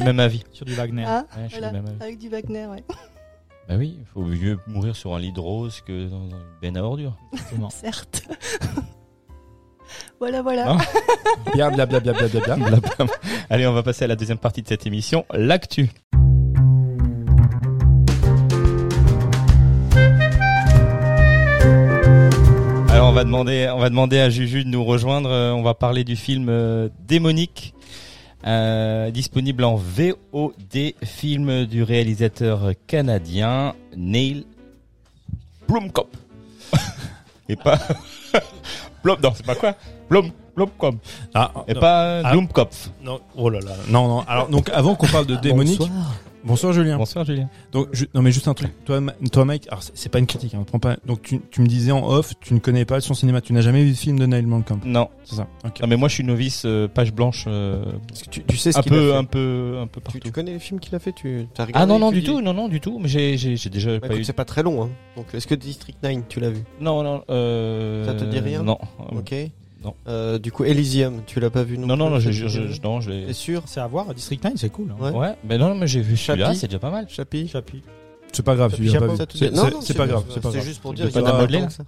même 0.01 0.19
avis. 0.19 0.43
Sur 0.51 0.65
du 0.65 0.73
Wagner. 0.73 1.03
Ah, 1.07 1.25
Ouais, 1.35 1.43
je 1.45 1.49
suis 1.49 1.59
voilà, 1.59 1.69
du 1.69 1.73
même 1.75 1.85
avis. 1.87 2.03
avec 2.03 2.17
du 2.17 2.29
Wagner, 2.29 2.67
ouais. 2.67 2.83
Bah 3.69 3.75
oui, 3.77 3.95
il 3.99 4.05
faut 4.05 4.21
mieux 4.23 4.57
mourir 4.67 4.95
sur 4.95 5.13
un 5.15 5.19
lit 5.19 5.31
de 5.31 5.39
rose 5.39 5.81
que 5.87 6.09
dans 6.09 6.23
une 6.25 6.35
benne 6.61 6.77
à 6.77 6.83
ordures. 6.83 7.15
Certes. 7.69 8.23
Voilà, 10.19 10.41
voilà. 10.41 10.65
Non. 10.65 10.77
Bien, 11.53 11.71
bla 11.71 11.85
bla 11.85 11.99
bla 11.99 12.13
bla 12.13 12.27
bla 12.27 12.39
bla. 12.41 12.55
Blablabla. 12.55 13.05
Allez, 13.49 13.67
on 13.67 13.73
va 13.73 13.83
passer 13.83 14.03
à 14.05 14.07
la 14.07 14.15
deuxième 14.15 14.37
partie 14.39 14.61
de 14.61 14.67
cette 14.67 14.85
émission, 14.87 15.25
l'actu. 15.33 15.89
Alors 23.01 23.09
on 23.09 23.15
va 23.15 23.23
demander, 23.23 23.67
on 23.73 23.79
va 23.79 23.89
demander 23.89 24.19
à 24.19 24.29
Juju 24.29 24.63
de 24.63 24.69
nous 24.69 24.83
rejoindre. 24.85 25.31
Euh, 25.31 25.53
On 25.53 25.63
va 25.63 25.73
parler 25.73 26.03
du 26.03 26.15
film 26.15 26.49
euh, 26.49 26.87
Démonique, 27.07 27.73
euh, 28.45 29.09
disponible 29.09 29.63
en 29.63 29.75
VOD, 29.75 30.93
film 31.03 31.65
du 31.65 31.81
réalisateur 31.81 32.73
canadien 32.85 33.73
Neil 33.97 34.45
Blomkamp. 35.67 36.05
Et 37.49 37.55
pas 37.55 37.79
Blom, 39.03 39.17
non, 39.23 39.31
c'est 39.33 39.47
pas 39.47 39.55
quoi? 39.55 39.73
Blom, 40.07 40.29
Blomkamp. 40.55 40.99
Ah, 41.33 41.51
Et 41.67 41.73
non, 41.73 41.79
pas 41.79 42.21
Ah. 42.23 42.35
Non, 43.03 43.19
oh 43.35 43.49
là 43.49 43.61
là. 43.61 43.71
Non, 43.89 44.07
non. 44.09 44.23
Alors, 44.27 44.47
donc, 44.47 44.69
avant 44.69 44.93
qu'on 44.93 45.07
parle 45.07 45.25
de 45.25 45.37
démonique. 45.37 45.79
Bonsoir, 45.79 46.13
Julien. 46.73 46.97
Bonsoir 46.97 47.25
Julien. 47.25 47.49
Donc, 47.71 47.87
je- 47.93 48.05
non, 48.13 48.21
mais 48.21 48.31
juste 48.31 48.47
un 48.47 48.53
truc. 48.53 48.71
Toi, 48.85 48.99
Ma- 49.01 49.13
toi 49.31 49.45
Mike, 49.45 49.67
alors 49.69 49.83
c'est- 49.83 50.09
pas 50.09 50.19
une 50.19 50.25
critique, 50.25 50.53
hein, 50.55 50.63
prends 50.65 50.79
pas. 50.79 50.97
Donc, 51.05 51.21
tu, 51.21 51.39
tu 51.51 51.61
me 51.61 51.67
disais 51.67 51.91
en 51.91 52.05
off, 52.07 52.33
tu 52.41 52.53
ne 52.53 52.59
connais 52.59 52.83
pas 52.85 52.99
son 53.01 53.13
cinéma, 53.13 53.41
tu 53.41 53.53
n'as 53.53 53.61
jamais 53.61 53.83
vu 53.83 53.91
de 53.91 53.95
film 53.95 54.17
de 54.19 54.25
Neil 54.25 54.41
Blomkamp. 54.43 54.79
Non, 54.85 55.09
C'est 55.23 55.35
ça. 55.35 55.47
Ok. 55.65 55.79
non 55.81 55.87
mais 55.87 55.95
moi 55.97 56.09
je 56.09 56.15
suis 56.15 56.23
novice 56.23 56.63
euh, 56.65 56.87
page 56.87 57.13
blanche 57.13 57.45
euh, 57.47 57.83
Est-ce 58.11 58.23
que 58.25 58.29
tu, 58.29 58.43
tu 58.43 58.57
sais 58.57 58.71
ce 58.71 58.79
un 58.79 58.81
qu'il 58.81 58.93
a 58.93 58.97
fait 58.97 59.13
un 59.15 59.23
peu 59.23 59.77
un 59.81 59.87
peu 59.87 60.01
partout. 60.01 60.19
tu, 60.19 60.25
tu 60.27 60.31
connais 60.31 60.53
les 60.53 60.59
films 60.59 60.79
qu'il 60.79 60.93
a 60.95 60.99
fait 60.99 61.13
tu 61.13 61.45
as 61.57 61.65
regardé 61.65 61.71
ah 61.73 61.85
non 61.85 61.99
non 61.99 62.11
du 62.11 62.19
dis- 62.21 62.25
tout, 62.25 62.41
non 62.41 62.53
non 62.53 62.67
du 62.67 62.79
tout, 62.81 62.99
mais 62.99 63.07
j'ai 63.07 63.37
j'ai 63.37 63.55
j'ai 63.55 63.69
déjà 63.69 63.91
Bah, 63.93 63.99
pas 64.01 64.07
écoute, 64.07 64.19
eu 64.19 64.23
c'est 64.23 64.33
pas 64.33 64.45
très 64.45 64.63
long 64.63 64.83
hein. 64.83 64.89
Donc 65.15 65.27
est-ce 65.33 65.47
que 65.47 65.55
District 65.55 65.97
9 66.03 66.23
tu 66.27 66.39
l'as 66.39 66.49
vu? 66.49 66.63
Non 66.81 67.03
non 67.03 67.23
euh 67.29 68.03
Ça 68.05 68.13
te 68.13 68.23
dit 68.25 68.39
rien? 68.39 68.63
Non. 68.63 68.77
OK. 69.15 69.33
Non. 69.83 69.93
Euh, 70.07 70.37
du 70.39 70.51
coup 70.51 70.63
Elysium, 70.63 71.21
tu 71.25 71.39
l'as 71.39 71.49
pas 71.49 71.63
vu 71.63 71.77
non 71.77 71.87
Non 71.87 71.97
non 71.97 72.05
plus, 72.05 72.13
non, 72.15 72.19
ça 72.21 72.31
je, 72.31 72.81
non, 72.83 73.01
je 73.01 73.09
l'ai 73.09 73.25
T'es 73.27 73.33
sûr 73.33 73.63
C'est 73.65 73.79
à 73.79 73.87
voir, 73.87 74.13
District 74.13 74.43
9, 74.43 74.53
c'est 74.57 74.69
cool. 74.69 74.91
hein. 74.91 75.03
Ouais. 75.03 75.11
Ouais, 75.11 75.35
mais 75.47 75.57
non, 75.57 75.69
non, 75.69 75.75
mais 75.75 75.87
j'ai 75.87 76.01
vu 76.01 76.15
celui-là, 76.17 76.47
Chapi. 76.47 76.57
c'est 76.59 76.67
déjà 76.67 76.79
pas 76.79 76.91
mal. 76.91 77.07
Chapi 77.09 77.47
Chapitre. 77.47 77.87
C'est 78.31 78.43
pas 78.43 78.55
grave, 78.55 78.73
tu 78.75 78.83
l'as 78.83 78.91
Chapeau. 78.93 79.05
pas 79.07 79.11
vu. 79.13 79.17
Ça 79.17 79.25
C'est 79.33 79.51
Non, 79.51 79.65
c'est- 79.65 79.71
non, 79.71 79.81
c'est 79.81 79.97
pas 79.97 80.07
grave, 80.07 80.23
c'est 80.29 80.39
pas 80.41 80.49
C'est 80.51 80.57
grave. 80.57 80.67
juste 80.67 80.81
pour 80.81 80.93
dire 80.93 81.09
pas 81.11 81.21
tant 81.21 81.47
que 81.47 81.71
ça. 81.73 81.83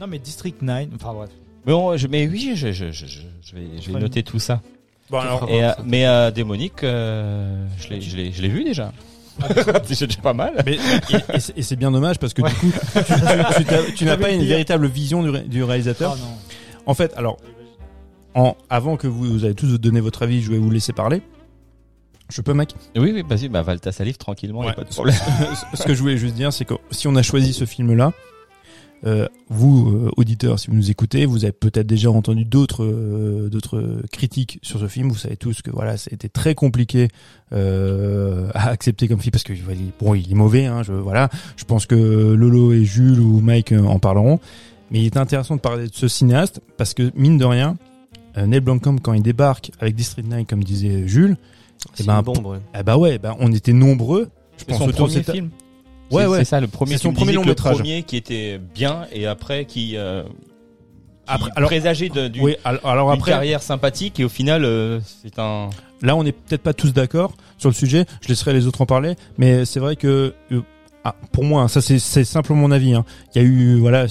Non, 0.00 0.06
mais 0.06 0.18
District 0.18 0.60
9, 0.62 0.88
enfin 0.96 1.12
bref. 1.14 1.30
Mais 1.66 1.72
bon, 1.72 1.96
je, 1.96 2.06
mais 2.08 2.26
oui, 2.28 2.52
je, 2.56 2.72
je, 2.72 2.90
je, 2.92 3.06
je, 3.06 3.20
je 3.42 3.54
vais, 3.54 3.62
je 3.80 3.86
vais 3.86 3.92
Très 3.92 4.00
noter 4.00 4.22
tout 4.22 4.38
ça. 4.38 4.60
Bon, 5.10 5.18
alors, 5.18 5.48
Et, 5.50 5.64
euh, 5.64 5.70
mais 5.84 6.06
euh, 6.06 6.30
démonique, 6.30 6.82
euh, 6.84 7.64
je 7.78 7.88
l'ai, 7.88 8.00
je 8.00 8.16
l'ai, 8.16 8.32
je 8.32 8.42
l'ai 8.42 8.48
vu 8.48 8.64
déjà. 8.64 8.92
c'est 9.84 10.06
déjà 10.06 10.20
pas 10.22 10.32
mal. 10.32 10.62
mais, 10.64 10.74
et, 10.74 11.34
et 11.36 11.40
c'est- 11.40 11.58
et 11.58 11.62
c'est 11.62 11.76
bien 11.76 11.90
dommage 11.90 12.18
parce 12.18 12.32
que 12.34 12.42
du 12.42 12.54
coup, 12.54 12.70
tu, 12.70 12.98
tu- 13.04 13.56
tu 13.56 13.64
t'as- 13.64 13.90
tu 13.96 14.04
n'as 14.04 14.16
pas 14.16 14.30
une 14.30 14.44
véritable 14.44 14.86
vision 14.86 15.22
du, 15.22 15.30
ré- 15.30 15.42
du 15.42 15.62
réalisateur. 15.64 16.16
Oh 16.16 16.20
non. 16.20 16.36
En 16.86 16.94
fait, 16.94 17.12
alors, 17.16 17.36
en, 18.34 18.56
avant 18.70 18.96
que 18.96 19.06
vous, 19.06 19.24
vous 19.24 19.44
avez 19.44 19.54
tous 19.54 19.78
donné 19.78 20.00
votre 20.00 20.22
avis, 20.22 20.42
je 20.42 20.50
vais 20.50 20.58
vous 20.58 20.70
laisser 20.70 20.92
parler. 20.92 21.22
Je 22.30 22.40
peux, 22.40 22.54
mec? 22.54 22.74
Oui, 22.96 23.12
oui, 23.14 23.22
vas-y, 23.28 23.48
bah, 23.48 23.62
Valta 23.62 23.92
salive 23.92 24.16
tranquillement, 24.16 24.62
y 24.62 24.66
a 24.66 24.68
Ouais. 24.70 24.74
pas 24.74 24.84
de 24.84 24.88
problème. 24.88 25.14
Ce 25.74 25.82
que 25.84 25.94
je 25.94 26.00
voulais 26.00 26.16
juste 26.16 26.34
dire, 26.34 26.52
c'est 26.52 26.64
que 26.64 26.74
si 26.90 27.06
on 27.06 27.16
a 27.16 27.22
choisi 27.22 27.52
ce 27.52 27.64
film-là, 27.66 28.12
euh, 29.06 29.28
vous, 29.50 29.90
euh, 29.90 30.10
auditeurs, 30.16 30.58
si 30.58 30.68
vous 30.68 30.76
nous 30.76 30.90
écoutez, 30.90 31.26
vous 31.26 31.44
avez 31.44 31.52
peut-être 31.52 31.86
déjà 31.86 32.10
entendu 32.10 32.46
d'autres 32.46 32.82
euh, 32.84 33.50
d'autres 33.50 34.00
critiques 34.10 34.58
sur 34.62 34.80
ce 34.80 34.88
film. 34.88 35.10
Vous 35.10 35.18
savez 35.18 35.36
tous 35.36 35.60
que 35.60 35.70
voilà, 35.70 35.96
été 36.10 36.30
très 36.30 36.54
compliqué 36.54 37.08
euh, 37.52 38.48
à 38.54 38.70
accepter 38.70 39.06
comme 39.06 39.20
film 39.20 39.32
parce 39.32 39.44
que 39.44 39.52
bon, 40.00 40.14
il 40.14 40.32
est 40.32 40.34
mauvais. 40.34 40.64
Hein, 40.64 40.82
je 40.82 40.94
voilà, 40.94 41.28
je 41.56 41.64
pense 41.64 41.84
que 41.84 41.94
Lolo 41.94 42.72
et 42.72 42.86
Jules 42.86 43.20
ou 43.20 43.40
Mike 43.40 43.72
en 43.72 43.98
parleront. 43.98 44.40
Mais 44.90 45.00
il 45.00 45.06
est 45.06 45.16
intéressant 45.16 45.56
de 45.56 45.60
parler 45.60 45.88
de 45.88 45.94
ce 45.94 46.08
cinéaste 46.08 46.60
parce 46.76 46.94
que 46.94 47.10
mine 47.14 47.38
de 47.38 47.44
rien, 47.44 47.76
euh, 48.36 48.46
Neil 48.46 48.60
Blomkamp 48.60 48.96
quand 49.02 49.12
il 49.12 49.22
débarque 49.22 49.70
avec 49.80 49.94
District 49.94 50.26
9, 50.28 50.46
comme 50.46 50.62
disait 50.64 51.06
Jules, 51.08 51.36
C'est 51.94 52.06
ben, 52.06 52.16
une 52.18 52.22
bombe. 52.22 52.46
ouais. 52.46 52.58
eh 52.78 52.82
bah 52.82 52.96
ouais, 52.96 53.18
bah 53.18 53.36
on 53.40 53.50
était 53.52 53.72
nombreux. 53.72 54.28
Je 54.56 54.60
C'est 54.60 54.66
pense 54.68 54.78
son 54.78 54.88
autour 54.88 55.08
de 55.08 55.12
premier 55.20 55.22
film. 55.24 55.50
Ouais, 56.10 56.22
C'est- 56.22 56.28
ouais. 56.28 56.38
C'est 56.40 56.44
ça, 56.44 56.60
le 56.60 56.66
premier. 56.68 56.92
C'est 56.92 57.02
son 57.02 57.12
premier 57.12 57.32
long 57.32 57.40
que 57.42 57.46
le 57.46 57.52
métrage. 57.52 57.76
premier 57.76 58.02
qui 58.02 58.16
était 58.16 58.60
bien 58.74 59.06
et 59.12 59.26
après 59.26 59.64
qui, 59.64 59.96
euh, 59.96 60.22
qui 60.24 60.28
Après- 61.26 61.50
alors- 61.56 61.68
présageait 61.70 62.08
d'une 62.10 62.42
Oui, 62.42 62.56
alors, 62.64 62.86
alors 62.86 63.10
d'une 63.10 63.18
après, 63.18 63.30
carrière 63.32 63.62
sympathique 63.62 64.20
et 64.20 64.24
au 64.24 64.28
final, 64.28 64.64
euh, 64.64 65.00
c'est 65.22 65.38
un. 65.38 65.70
là 66.02 66.14
on 66.14 66.22
n'est 66.22 66.32
peut-être 66.32 66.62
pas 66.62 66.74
tous 66.74 66.92
d'accord 66.92 67.32
sur 67.58 67.70
le 67.70 67.74
sujet. 67.74 68.04
Je 68.20 68.28
laisserai 68.28 68.52
les 68.52 68.66
autres 68.66 68.82
en 68.82 68.86
parler, 68.86 69.16
mais 69.38 69.64
c'est 69.64 69.80
vrai 69.80 69.96
que 69.96 70.34
euh, 70.52 70.60
ah, 71.04 71.14
pour 71.32 71.44
moi, 71.44 71.62
hein, 71.62 71.68
ça 71.68 71.80
c'est 71.80 71.98
simplement 72.24 72.60
mon 72.60 72.70
avis. 72.70 72.94
hein. 72.94 73.04
Il 73.34 73.42
y 73.42 73.44
a 73.44 73.48
eu 73.48 73.78
voilà, 73.78 74.06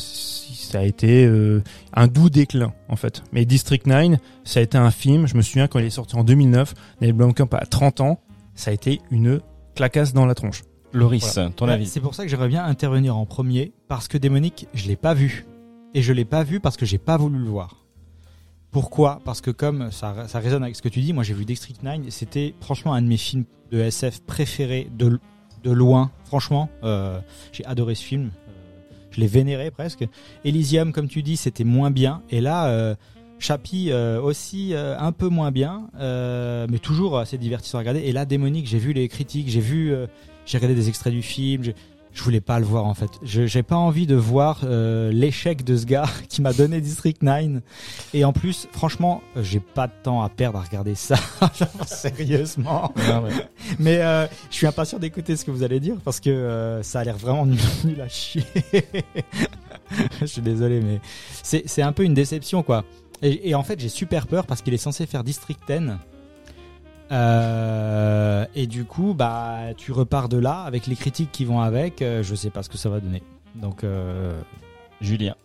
ça 0.74 0.80
a 0.80 0.84
été 0.84 1.24
euh, 1.28 1.62
un 1.94 2.08
doux 2.08 2.32
déclin 2.32 2.74
en 2.90 2.96
fait. 2.96 3.22
Mais 3.32 3.46
District 3.46 3.86
9, 3.86 4.18
ça 4.44 4.60
a 4.60 4.64
été 4.64 4.76
un 4.76 4.90
film. 4.90 5.28
Je 5.28 5.38
me 5.38 5.44
souviens 5.44 5.68
quand 5.68 5.78
il 5.78 5.86
est 5.86 5.92
sorti 5.92 6.16
en 6.16 6.24
2009, 6.24 6.74
Neil 7.00 7.12
Blomkamp 7.12 7.50
a 7.52 7.68
30 7.68 8.02
ans, 8.02 8.20
ça 8.56 8.72
a 8.72 8.74
été 8.74 9.00
une 9.12 9.40
clacasse 9.76 10.14
dans 10.14 10.26
la 10.26 10.34
tronche. 10.34 10.64
Loris, 10.92 11.38
ton 11.56 11.68
avis? 11.68 11.86
C'est 11.86 12.00
pour 12.00 12.16
ça 12.16 12.24
que 12.24 12.30
j'aimerais 12.30 12.48
bien 12.48 12.66
intervenir 12.66 13.16
en 13.16 13.28
premier, 13.28 13.72
parce 13.88 14.08
que 14.08 14.18
Démonique, 14.18 14.68
je 14.74 14.88
l'ai 14.88 14.96
pas 14.96 15.14
vu. 15.14 15.46
Et 15.94 16.02
je 16.02 16.12
l'ai 16.12 16.26
pas 16.26 16.44
vu 16.44 16.60
parce 16.60 16.76
que 16.76 16.88
j'ai 16.88 16.98
pas 16.98 17.18
voulu 17.18 17.38
le 17.38 17.50
voir. 17.50 17.86
Pourquoi? 18.72 19.22
Parce 19.26 19.42
que 19.42 19.52
comme 19.52 19.92
ça, 19.92 20.28
ça 20.28 20.40
résonne 20.40 20.64
avec 20.64 20.76
ce 20.76 20.82
que 20.82 20.90
tu 20.90 21.02
dis, 21.02 21.14
moi 21.14 21.24
j'ai 21.24 21.36
vu 21.36 21.46
District 21.46 21.84
9, 21.84 22.10
c'était 22.10 22.56
franchement 22.62 22.96
un 22.96 23.04
de 23.04 23.08
mes 23.08 23.18
films 23.18 23.46
de 23.72 23.80
SF 23.80 24.22
préférés 24.22 24.90
de, 24.98 25.20
de 25.64 25.72
loin. 25.72 26.10
Franchement, 26.26 26.68
euh, 26.84 27.20
j'ai 27.52 27.64
adoré 27.66 27.94
ce 27.94 28.04
film. 28.04 28.32
Je 29.14 29.22
l'ai 29.22 29.28
vénéré 29.28 29.72
presque. 29.72 30.06
Elysium, 30.44 30.92
comme 30.92 31.08
tu 31.08 31.24
dis, 31.24 31.38
c'était 31.38 31.64
moins 31.64 31.92
bien. 31.92 32.22
Et 32.30 32.42
là, 32.42 32.68
euh, 32.68 32.96
Chappie 33.44 33.92
euh, 33.92 34.22
aussi 34.22 34.74
euh, 34.74 34.98
un 34.98 35.12
peu 35.12 35.28
moins 35.28 35.52
bien, 35.52 35.90
euh, 36.00 36.66
mais 36.70 36.80
toujours 36.80 37.20
assez 37.20 37.38
divertissant 37.38 37.78
à 37.78 37.82
regarder. 37.82 38.00
Et 38.02 38.14
là, 38.14 38.26
Démonique, 38.26 38.68
j'ai 38.68 38.78
vu 38.78 38.94
les 38.94 39.10
critiques, 39.10 39.50
j'ai 39.50 39.60
vu, 39.60 39.94
j'ai 40.46 40.58
regardé 40.58 40.76
des 40.76 40.88
extraits 40.88 41.14
du 41.14 41.22
film. 41.22 41.64
Je 42.14 42.22
voulais 42.22 42.42
pas 42.42 42.60
le 42.60 42.66
voir 42.66 42.86
en 42.86 42.94
fait. 42.94 43.10
J'ai 43.24 43.64
pas 43.64 43.76
envie 43.76 44.06
de 44.06 44.16
voir 44.16 44.62
euh, 44.64 45.12
l'échec 45.12 45.64
de 45.64 45.76
ce 45.76 45.86
gars 45.86 46.06
qui 46.30 46.42
m'a 46.42 46.54
donné 46.54 46.80
District 46.80 47.22
9. 47.24 47.62
Et 48.14 48.24
en 48.24 48.34
plus, 48.34 48.68
franchement, 48.72 49.22
euh, 49.36 49.44
j'ai 49.44 49.60
pas 49.60 49.88
de 49.88 49.94
temps 50.04 50.22
à 50.22 50.30
perdre 50.30 50.60
à 50.60 50.62
regarder 50.62 50.96
ça. 50.96 51.16
Sérieusement. 51.88 52.94
Ah 53.10 53.22
ouais. 53.22 53.32
Mais 53.80 53.98
euh, 53.98 54.28
je 54.52 54.56
suis 54.56 54.68
impatient 54.68 55.00
d'écouter 55.00 55.36
ce 55.36 55.44
que 55.44 55.52
vous 55.52 55.64
allez 55.64 55.80
dire 55.80 55.96
parce 56.06 56.20
que 56.20 56.30
euh, 56.30 56.84
ça 56.84 57.00
a 57.00 57.04
l'air 57.04 57.18
vraiment 57.18 57.46
nul, 57.46 57.60
nul 57.84 58.00
à 58.00 58.08
chier. 58.08 58.46
je 60.20 60.26
suis 60.26 60.42
désolé, 60.42 60.82
mais 60.82 61.00
c'est 61.44 61.64
c'est 61.68 61.82
un 61.82 61.92
peu 61.92 62.04
une 62.04 62.14
déception 62.14 62.64
quoi. 62.64 62.84
Et, 63.22 63.50
et 63.50 63.56
en 63.56 63.64
fait, 63.64 63.80
j'ai 63.80 63.90
super 63.90 64.28
peur 64.28 64.46
parce 64.46 64.62
qu'il 64.62 64.74
est 64.74 64.78
censé 64.78 65.06
faire 65.06 65.24
District 65.24 65.60
10. 65.68 65.92
Euh, 67.14 68.46
et 68.56 68.68
du 68.68 68.86
coup, 68.86 69.14
bah, 69.14 69.60
tu 69.78 69.92
repars 69.92 70.30
de 70.30 70.38
là 70.38 70.62
avec 70.64 70.88
les 70.88 70.96
critiques 70.96 71.32
qui 71.32 71.46
vont 71.46 71.62
avec. 71.62 72.02
euh, 72.02 72.24
je 72.24 72.34
sais 72.36 72.50
pas 72.50 72.64
ce 72.64 72.70
que 72.70 72.78
ça 72.78 72.90
va 72.90 73.00
donner. 73.00 73.22
Donc, 73.56 73.84
euh, 73.84 74.40
Julien. 75.00 75.36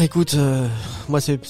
Écoute, 0.00 0.34
euh, 0.34 0.68
moi 1.08 1.20
c'est 1.20 1.40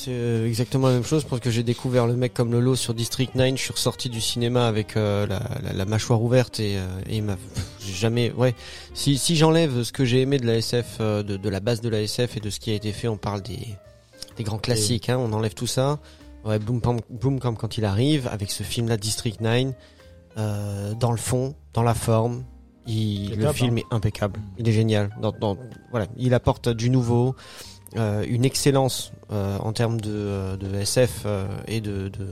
exactement 0.47 0.87
la 0.87 0.95
même 0.95 1.05
chose. 1.05 1.21
Je 1.23 1.27
pense 1.27 1.41
que 1.41 1.51
j'ai 1.51 1.63
découvert 1.63 2.07
le 2.07 2.15
mec 2.17 2.33
comme 2.33 2.51
Lolo 2.51 2.77
sur 2.77 2.95
District 2.95 3.35
9. 3.35 3.51
Je 3.57 3.63
suis 3.63 3.73
ressorti 3.75 4.09
du 4.09 4.23
cinéma 4.23 4.67
avec 4.67 4.97
euh, 4.97 5.27
la, 5.27 5.41
la, 5.63 5.75
la 5.75 5.85
mâchoire 5.85 6.23
ouverte 6.23 6.59
et, 6.59 6.77
et 6.77 7.17
il 7.17 7.25
m'a 7.25 7.37
jamais. 7.81 8.33
Ouais. 8.33 8.55
Si 8.95 9.19
si 9.19 9.37
j'enlève 9.37 9.83
ce 9.83 9.93
que 9.93 10.07
j'ai 10.07 10.23
aimé 10.23 10.39
de 10.39 10.47
la 10.47 10.57
SF, 10.57 10.99
de, 10.99 11.23
de 11.23 11.49
la 11.51 11.61
base 11.61 11.83
de 11.83 11.91
la 11.91 12.01
SF 12.01 12.39
et 12.39 12.41
de 12.41 12.49
ce 12.49 12.59
qui 12.59 12.71
a 12.71 12.75
été 12.75 12.93
fait, 12.93 13.09
on 13.09 13.19
parle 13.19 13.43
des 13.43 13.59
des 14.39 14.45
grands 14.45 14.57
classiques. 14.59 15.11
Hein, 15.11 15.19
on 15.19 15.31
enlève 15.35 15.53
tout 15.53 15.67
ça. 15.67 15.99
Ouais, 16.45 16.59
Boom 16.59 16.81
Pam- 16.81 17.01
Boom 17.11 17.41
comme 17.41 17.57
quand 17.57 17.79
il 17.79 17.85
arrive 17.85 18.29
avec 18.29 18.51
ce 18.51 18.63
film 18.63 18.89
là, 18.89 18.97
District 18.97 19.41
9. 19.41 19.73
Euh, 20.37 20.95
dans 20.95 21.11
le 21.11 21.17
fond, 21.17 21.55
dans 21.75 21.83
la 21.83 21.95
forme, 21.95 22.45
il, 22.87 23.35
le 23.35 23.53
film 23.53 23.77
hein. 23.79 23.83
est 23.91 23.95
impeccable. 23.95 24.41
Il 24.57 24.69
est 24.69 24.73
génial. 24.73 25.11
Dans, 25.21 25.33
dans, 25.33 25.57
voilà, 25.91 26.07
il 26.17 26.33
apporte 26.33 26.69
du 26.69 26.91
nouveau, 26.91 27.35
euh, 27.97 28.25
une 28.29 28.45
excellence 28.45 29.13
euh, 29.33 29.59
en 29.59 29.73
termes 29.73 30.01
de, 30.01 30.57
de 30.57 30.75
SF 30.77 31.27
et 31.67 31.81
de 31.81 32.09
de- 32.09 32.29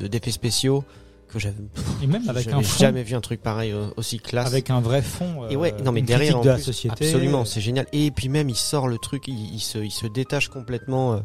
de- 0.00 0.06
d'effets 0.06 0.30
spéciaux 0.30 0.84
que 1.28 1.38
j'avais 1.38 1.56
et 2.02 2.06
même 2.06 2.28
avec 2.28 2.48
un 2.48 2.60
fond, 2.62 2.78
jamais 2.78 3.02
vu 3.02 3.14
un 3.14 3.20
truc 3.20 3.40
pareil 3.42 3.72
aussi 3.96 4.18
classe. 4.18 4.46
avec 4.48 4.70
un 4.70 4.80
vrai 4.80 5.00
fond. 5.02 5.48
et 5.48 5.56
ouais, 5.56 5.74
non 5.84 5.92
mais 5.92 6.02
derrière 6.02 6.38
en 6.38 6.42
de 6.42 6.48
la 6.48 6.54
plus, 6.54 6.62
société. 6.64 7.04
absolument, 7.06 7.44
c'est 7.44 7.60
génial. 7.60 7.86
Et 7.92 8.10
puis 8.10 8.28
même 8.28 8.48
il 8.48 8.56
sort 8.56 8.88
le 8.88 8.98
truc, 8.98 9.28
il, 9.28 9.54
il 9.54 9.60
se 9.60 9.78
il 9.78 9.90
se 9.92 10.06
détache 10.06 10.48
complètement. 10.48 11.20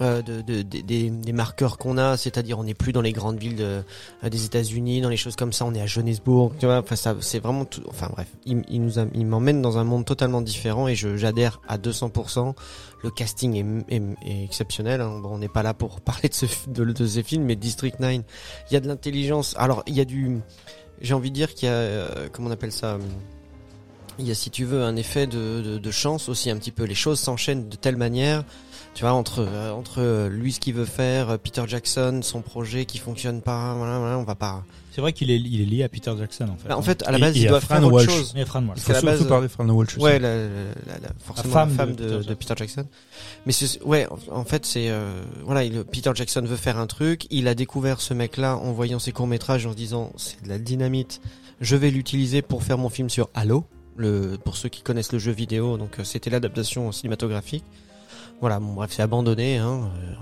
Euh, 0.00 0.18
euh, 0.18 0.22
de, 0.22 0.40
de- 0.42 0.62
de- 0.62 0.80
des, 0.80 1.10
des 1.10 1.32
marqueurs 1.32 1.78
qu'on 1.78 1.98
a, 1.98 2.16
c'est-à-dire 2.16 2.58
on 2.58 2.64
n'est 2.64 2.74
plus 2.74 2.92
dans 2.92 3.00
les 3.02 3.12
grandes 3.12 3.38
villes 3.38 3.56
de- 3.56 3.82
euh, 4.24 4.28
des 4.28 4.44
États-Unis, 4.44 5.00
dans 5.00 5.08
les 5.08 5.16
choses 5.16 5.36
comme 5.36 5.52
ça, 5.52 5.64
on 5.64 5.74
est 5.74 5.80
à 5.80 5.86
Johannesburg, 5.86 6.52
tu 6.58 6.66
vois. 6.66 6.78
Enfin, 6.78 6.96
ça, 6.96 7.14
c'est 7.20 7.38
vraiment 7.38 7.64
tout. 7.64 7.82
Enfin 7.88 8.08
bref, 8.12 8.28
il, 8.46 8.62
il 8.68 8.82
nous 8.82 8.98
a- 8.98 9.06
il 9.14 9.26
m'emmène 9.26 9.62
dans 9.62 9.78
un 9.78 9.84
monde 9.84 10.04
totalement 10.04 10.40
différent 10.40 10.88
et 10.88 10.94
je 10.94 11.16
j'adhère 11.16 11.60
à 11.68 11.78
200%. 11.78 12.54
Le 13.02 13.10
casting 13.10 13.54
est, 13.88 13.94
est- 13.96 14.02
est 14.30 14.44
exceptionnel. 14.44 15.00
hein. 15.00 15.20
Bon, 15.22 15.30
on 15.34 15.38
n'est 15.38 15.48
pas 15.48 15.62
là 15.62 15.74
pour 15.74 16.00
parler 16.02 16.28
de 16.28 16.34
ce 16.34 16.46
de, 16.68 16.84
de 16.84 17.06
ces 17.06 17.22
films, 17.22 17.44
mais 17.44 17.56
District 17.56 17.98
9, 18.00 18.12
il 18.70 18.74
y 18.74 18.76
a 18.76 18.80
de 18.80 18.88
l'intelligence. 18.88 19.54
Alors 19.58 19.82
il 19.86 19.94
y 19.94 20.00
a 20.00 20.04
du, 20.04 20.38
j'ai 21.00 21.14
envie 21.14 21.30
de 21.30 21.34
dire 21.34 21.54
qu'il 21.54 21.68
y 21.68 21.72
a, 21.72 21.74
euh, 21.74 22.28
comment 22.32 22.48
on 22.48 22.52
appelle 22.52 22.72
ça. 22.72 22.94
hum, 22.96 23.02
il 24.18 24.26
y 24.28 24.30
a, 24.30 24.34
si 24.34 24.50
tu 24.50 24.64
veux, 24.66 24.82
un 24.82 24.96
effet 24.96 25.26
de, 25.26 25.62
de, 25.62 25.78
de 25.78 25.90
chance 25.90 26.28
aussi 26.28 26.50
un 26.50 26.56
petit 26.58 26.72
peu. 26.72 26.84
Les 26.84 26.94
choses 26.94 27.18
s'enchaînent 27.18 27.70
de 27.70 27.76
telle 27.76 27.96
manière, 27.96 28.44
tu 29.00 29.06
vois, 29.06 29.14
entre 29.14 29.38
euh, 29.48 29.70
entre 29.72 30.02
euh, 30.02 30.28
lui 30.28 30.52
ce 30.52 30.60
qu'il 30.60 30.74
veut 30.74 30.84
faire, 30.84 31.30
euh, 31.30 31.36
Peter 31.38 31.62
Jackson, 31.66 32.20
son 32.22 32.42
projet 32.42 32.84
qui 32.84 32.98
fonctionne 32.98 33.40
pas, 33.40 33.72
voilà, 33.72 33.98
voilà, 33.98 34.18
on 34.18 34.24
va 34.24 34.34
pas. 34.34 34.62
C'est 34.92 35.00
vrai 35.00 35.14
qu'il 35.14 35.30
est, 35.30 35.38
il 35.40 35.62
est 35.62 35.64
lié 35.64 35.84
à 35.84 35.88
Peter 35.88 36.12
Jackson 36.18 36.44
en 36.52 36.56
fait. 36.58 36.68
Bah, 36.68 36.76
en 36.76 36.82
fait, 36.82 37.02
à 37.06 37.12
la 37.12 37.16
Et- 37.16 37.20
base, 37.22 37.36
et 37.38 37.46
doivent 37.48 37.64
Fran 37.64 37.76
faire 37.76 37.84
autre 37.86 37.94
Walsh. 37.94 38.10
chose. 38.10 38.32
Il 38.34 38.40
y 38.40 38.42
a 38.42 38.44
Fran 38.44 38.62
Walsh. 38.62 38.76
Il 38.76 38.82
faut 38.82 38.92
la 38.92 39.00
surtout 39.00 39.16
base, 39.18 39.26
parler 39.26 39.46
de 39.46 39.52
Fran 39.52 39.68
Walsh 39.70 39.96
aussi. 39.96 40.04
Ouais, 40.04 40.18
la, 40.18 40.36
la, 40.36 40.42
la- 40.44 40.98
la- 41.00 41.08
forcément 41.24 41.54
la 41.54 41.60
femme 41.66 41.70
femme, 41.70 41.94
de 41.94 41.94
de, 41.94 42.08
Peter 42.08 42.12
de 42.18 42.22
Jackson. 42.22 42.34
Peter 42.38 42.54
Jackson. 42.58 42.84
Mais 43.46 43.52
c'est, 43.52 43.82
ouais, 43.84 44.06
en, 44.30 44.40
en 44.40 44.44
fait, 44.44 44.66
c'est 44.66 44.90
euh, 44.90 45.22
voilà, 45.46 45.64
il, 45.64 45.82
Peter 45.84 46.10
Jackson 46.14 46.42
veut 46.44 46.56
faire 46.56 46.76
un 46.76 46.86
truc. 46.86 47.26
Il 47.30 47.48
a 47.48 47.54
découvert 47.54 48.02
ce 48.02 48.12
mec-là 48.12 48.58
en 48.58 48.72
voyant 48.72 48.98
ses 48.98 49.12
courts 49.12 49.26
métrages, 49.28 49.64
en 49.64 49.70
se 49.72 49.76
disant 49.76 50.12
c'est 50.18 50.42
de 50.44 50.48
la 50.50 50.58
dynamite. 50.58 51.22
Je 51.62 51.74
vais 51.76 51.90
l'utiliser 51.90 52.42
pour 52.42 52.62
faire 52.64 52.76
mon 52.76 52.90
film 52.90 53.08
sur 53.08 53.30
Halo. 53.32 53.64
Le, 53.96 54.36
pour 54.44 54.56
ceux 54.58 54.68
qui 54.68 54.82
connaissent 54.82 55.12
le 55.12 55.18
jeu 55.18 55.32
vidéo, 55.32 55.78
donc 55.78 55.98
euh, 55.98 56.04
c'était 56.04 56.28
l'adaptation 56.30 56.92
cinématographique. 56.92 57.64
Voilà, 58.40 58.58
bon 58.60 58.72
bref, 58.74 58.90
c'est 58.94 59.02
abandonné, 59.02 59.58
hein, 59.58 59.90
euh, 59.96 60.14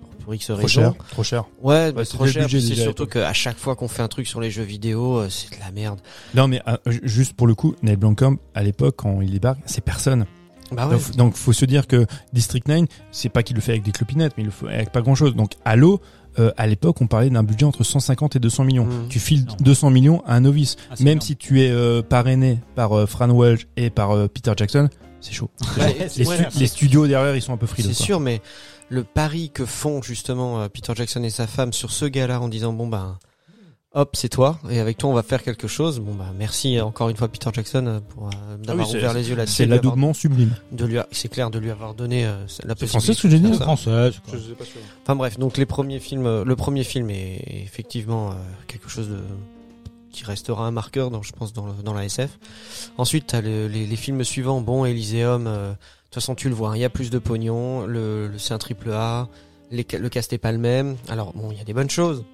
pour, 0.00 0.24
pour 0.24 0.34
X 0.34 0.46
Trop 0.46 0.68
cher, 0.68 0.92
trop 1.10 1.22
cher. 1.22 1.44
Ouais, 1.62 1.92
bah, 1.92 2.04
trop 2.04 2.26
cher. 2.26 2.46
C'est 2.50 2.60
surtout 2.60 3.04
l'époque. 3.04 3.12
qu'à 3.12 3.32
chaque 3.32 3.56
fois 3.56 3.76
qu'on 3.76 3.88
fait 3.88 4.02
un 4.02 4.08
truc 4.08 4.26
sur 4.26 4.40
les 4.40 4.50
jeux 4.50 4.62
vidéo, 4.62 5.16
euh, 5.18 5.28
c'est 5.30 5.50
de 5.56 5.60
la 5.60 5.70
merde. 5.70 6.00
Non, 6.34 6.48
mais 6.48 6.60
euh, 6.68 6.76
ju- 6.86 7.00
juste 7.04 7.32
pour 7.34 7.46
le 7.46 7.54
coup, 7.54 7.74
Neil 7.82 7.96
Blomkamp, 7.96 8.36
à 8.54 8.62
l'époque, 8.62 8.96
quand 8.98 9.20
il 9.22 9.30
débarque, 9.30 9.60
c'est 9.66 9.82
personne. 9.84 10.26
Bah 10.72 10.88
ouais. 10.88 10.94
Donc, 10.96 11.16
donc, 11.16 11.34
faut 11.36 11.52
se 11.52 11.64
dire 11.64 11.86
que 11.86 12.06
District 12.32 12.66
9, 12.66 12.86
c'est 13.12 13.28
pas 13.28 13.42
qu'il 13.44 13.54
le 13.54 13.62
fait 13.62 13.70
avec 13.72 13.84
des 13.84 13.92
clopinettes, 13.92 14.32
mais 14.36 14.42
il 14.42 14.46
le 14.46 14.52
fait 14.52 14.66
avec 14.66 14.90
pas 14.90 15.00
grand 15.00 15.14
chose. 15.14 15.34
Donc, 15.36 15.52
Halo, 15.64 16.00
euh, 16.40 16.50
à 16.56 16.66
l'époque, 16.66 17.00
on 17.00 17.06
parlait 17.06 17.30
d'un 17.30 17.44
budget 17.44 17.64
entre 17.64 17.84
150 17.84 18.34
et 18.36 18.40
200 18.40 18.64
millions. 18.64 18.84
Mhm. 18.84 19.08
Tu 19.08 19.20
files 19.20 19.44
Non. 19.46 19.54
200 19.60 19.90
millions 19.90 20.22
à 20.26 20.34
un 20.34 20.40
novice. 20.40 20.76
Ah, 20.90 20.94
Même 20.98 21.06
énorme. 21.08 21.20
si 21.20 21.36
tu 21.36 21.62
es 21.62 21.70
euh, 21.70 22.02
parrainé 22.02 22.58
par 22.74 22.92
euh, 22.94 23.06
Fran 23.06 23.28
Welch 23.30 23.68
et 23.76 23.90
par 23.90 24.10
euh, 24.10 24.26
Peter 24.26 24.52
Jackson, 24.56 24.88
c'est 25.20 25.32
chaud. 25.32 25.50
Ouais, 25.78 26.08
Les, 26.16 26.26
ouais, 26.26 26.36
stu- 26.50 26.58
les 26.60 26.66
studios 26.66 27.06
derrière, 27.06 27.34
ils 27.36 27.42
sont 27.42 27.52
un 27.52 27.56
peu 27.56 27.66
frileux. 27.66 27.88
C'est 27.92 28.02
sûr, 28.04 28.20
mais 28.20 28.40
le 28.88 29.02
pari 29.04 29.50
que 29.50 29.64
font 29.64 30.00
justement 30.02 30.60
euh, 30.60 30.68
Peter 30.68 30.92
Jackson 30.94 31.22
et 31.24 31.30
sa 31.30 31.46
femme 31.46 31.72
sur 31.72 31.90
ce 31.90 32.04
gars-là 32.04 32.40
en 32.40 32.48
disant 32.48 32.72
bon 32.72 32.86
ben 32.86 33.18
hop 33.94 34.10
c'est 34.14 34.28
toi 34.28 34.58
et 34.68 34.78
avec 34.78 34.98
toi 34.98 35.08
on 35.10 35.14
va 35.14 35.22
faire 35.24 35.42
quelque 35.42 35.66
chose. 35.66 35.98
Bon 36.00 36.14
bah 36.14 36.32
merci 36.38 36.80
encore 36.80 37.08
une 37.08 37.16
fois 37.16 37.26
Peter 37.28 37.50
Jackson 37.52 37.84
euh, 37.86 38.00
pour 38.00 38.28
euh, 38.28 38.56
d'avoir 38.58 38.86
Ah 38.86 38.90
c'est- 38.92 38.98
ouvert 38.98 39.12
les 39.14 39.28
yeux 39.28 39.34
là-dessus. 39.34 39.56
C'est 39.56 39.66
l'adoubement 39.66 40.14
sublime. 40.14 40.54
de 40.70 40.84
lui, 40.84 40.98
a- 40.98 41.08
c'est 41.10 41.28
clair 41.28 41.50
de 41.50 41.58
lui 41.58 41.70
avoir 41.70 41.94
donné 41.94 42.26
euh, 42.26 42.36
la 42.64 42.74
possibilité. 42.74 42.86
français 42.86 43.14
ce 43.14 43.22
que 43.22 43.28
j'ai 43.28 43.40
dit 43.40 43.52
français. 43.54 44.10
Enfin 45.02 45.16
bref, 45.16 45.38
donc 45.38 45.56
les 45.56 45.66
premiers 45.66 45.98
films, 45.98 46.26
euh, 46.26 46.44
le 46.44 46.54
premier 46.56 46.84
film 46.84 47.10
est 47.10 47.42
effectivement 47.64 48.30
euh, 48.30 48.34
quelque 48.68 48.88
chose 48.88 49.08
de 49.08 49.18
qui 50.16 50.24
restera 50.24 50.66
un 50.66 50.70
marqueur, 50.70 51.10
dans, 51.10 51.22
je 51.22 51.32
pense, 51.32 51.52
dans, 51.52 51.66
dans 51.84 51.92
la 51.94 52.04
SF. 52.04 52.38
Ensuite, 52.98 53.26
t'as 53.28 53.40
le- 53.40 53.68
les, 53.68 53.86
les 53.86 53.96
films 53.96 54.24
suivants. 54.24 54.60
Bon, 54.60 54.84
Elysium, 54.84 55.46
euh, 55.46 55.70
de 55.70 55.76
toute 56.04 56.14
façon, 56.14 56.34
tu 56.34 56.48
le 56.48 56.54
vois, 56.54 56.70
hein, 56.70 56.76
il 56.76 56.80
y 56.80 56.84
a 56.84 56.90
plus 56.90 57.10
de 57.10 57.18
pognon. 57.18 57.86
Le, 57.86 58.28
le- 58.28 58.38
c'est 58.38 58.54
un 58.54 58.58
triple 58.58 58.90
A. 58.92 59.28
Les, 59.70 59.86
le 59.98 60.08
cast 60.08 60.32
est 60.32 60.38
pas 60.38 60.52
le 60.52 60.58
même. 60.58 60.96
Alors 61.08 61.32
bon, 61.34 61.50
il 61.52 61.58
y 61.58 61.60
a 61.60 61.64
des 61.64 61.72
bonnes 61.74 61.90
choses. 61.90 62.24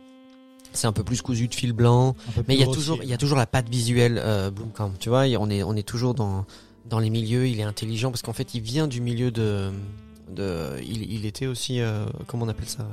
C'est 0.74 0.87
un 0.87 0.93
peu 0.93 1.03
plus 1.05 1.20
cousu 1.20 1.49
de 1.49 1.55
fil 1.55 1.72
blanc. 1.72 2.14
Mais 2.49 2.55
il 2.55 2.61
y 2.61 2.62
a 2.62 2.66
toujours, 2.74 2.99
il 3.03 3.09
y 3.09 3.12
a 3.12 3.18
toujours 3.18 3.37
la 3.39 3.47
patte 3.47 3.68
visuelle 3.68 4.20
euh. 4.24 4.51
Tu 5.01 5.09
vois, 5.11 5.24
on 5.39 5.51
est, 5.51 5.62
on 5.62 5.74
est 5.76 5.87
toujours 5.87 6.14
dans 6.14 6.47
dans 6.89 6.99
les 6.99 7.11
milieux. 7.11 7.47
Il 7.47 7.61
est 7.61 7.64
intelligent 7.64 8.11
parce 8.11 8.22
qu'en 8.22 8.33
fait, 8.33 8.55
il 8.55 8.61
vient 8.62 8.87
du 8.89 9.01
milieu 9.01 9.30
de, 9.30 9.70
de, 10.30 10.70
il, 10.83 11.11
il 11.12 11.26
était 11.26 11.47
aussi, 11.47 11.80
euh, 11.80 12.05
comment 12.26 12.45
on 12.47 12.49
appelle 12.49 12.68
ça 12.68 12.83
euh, 12.83 12.87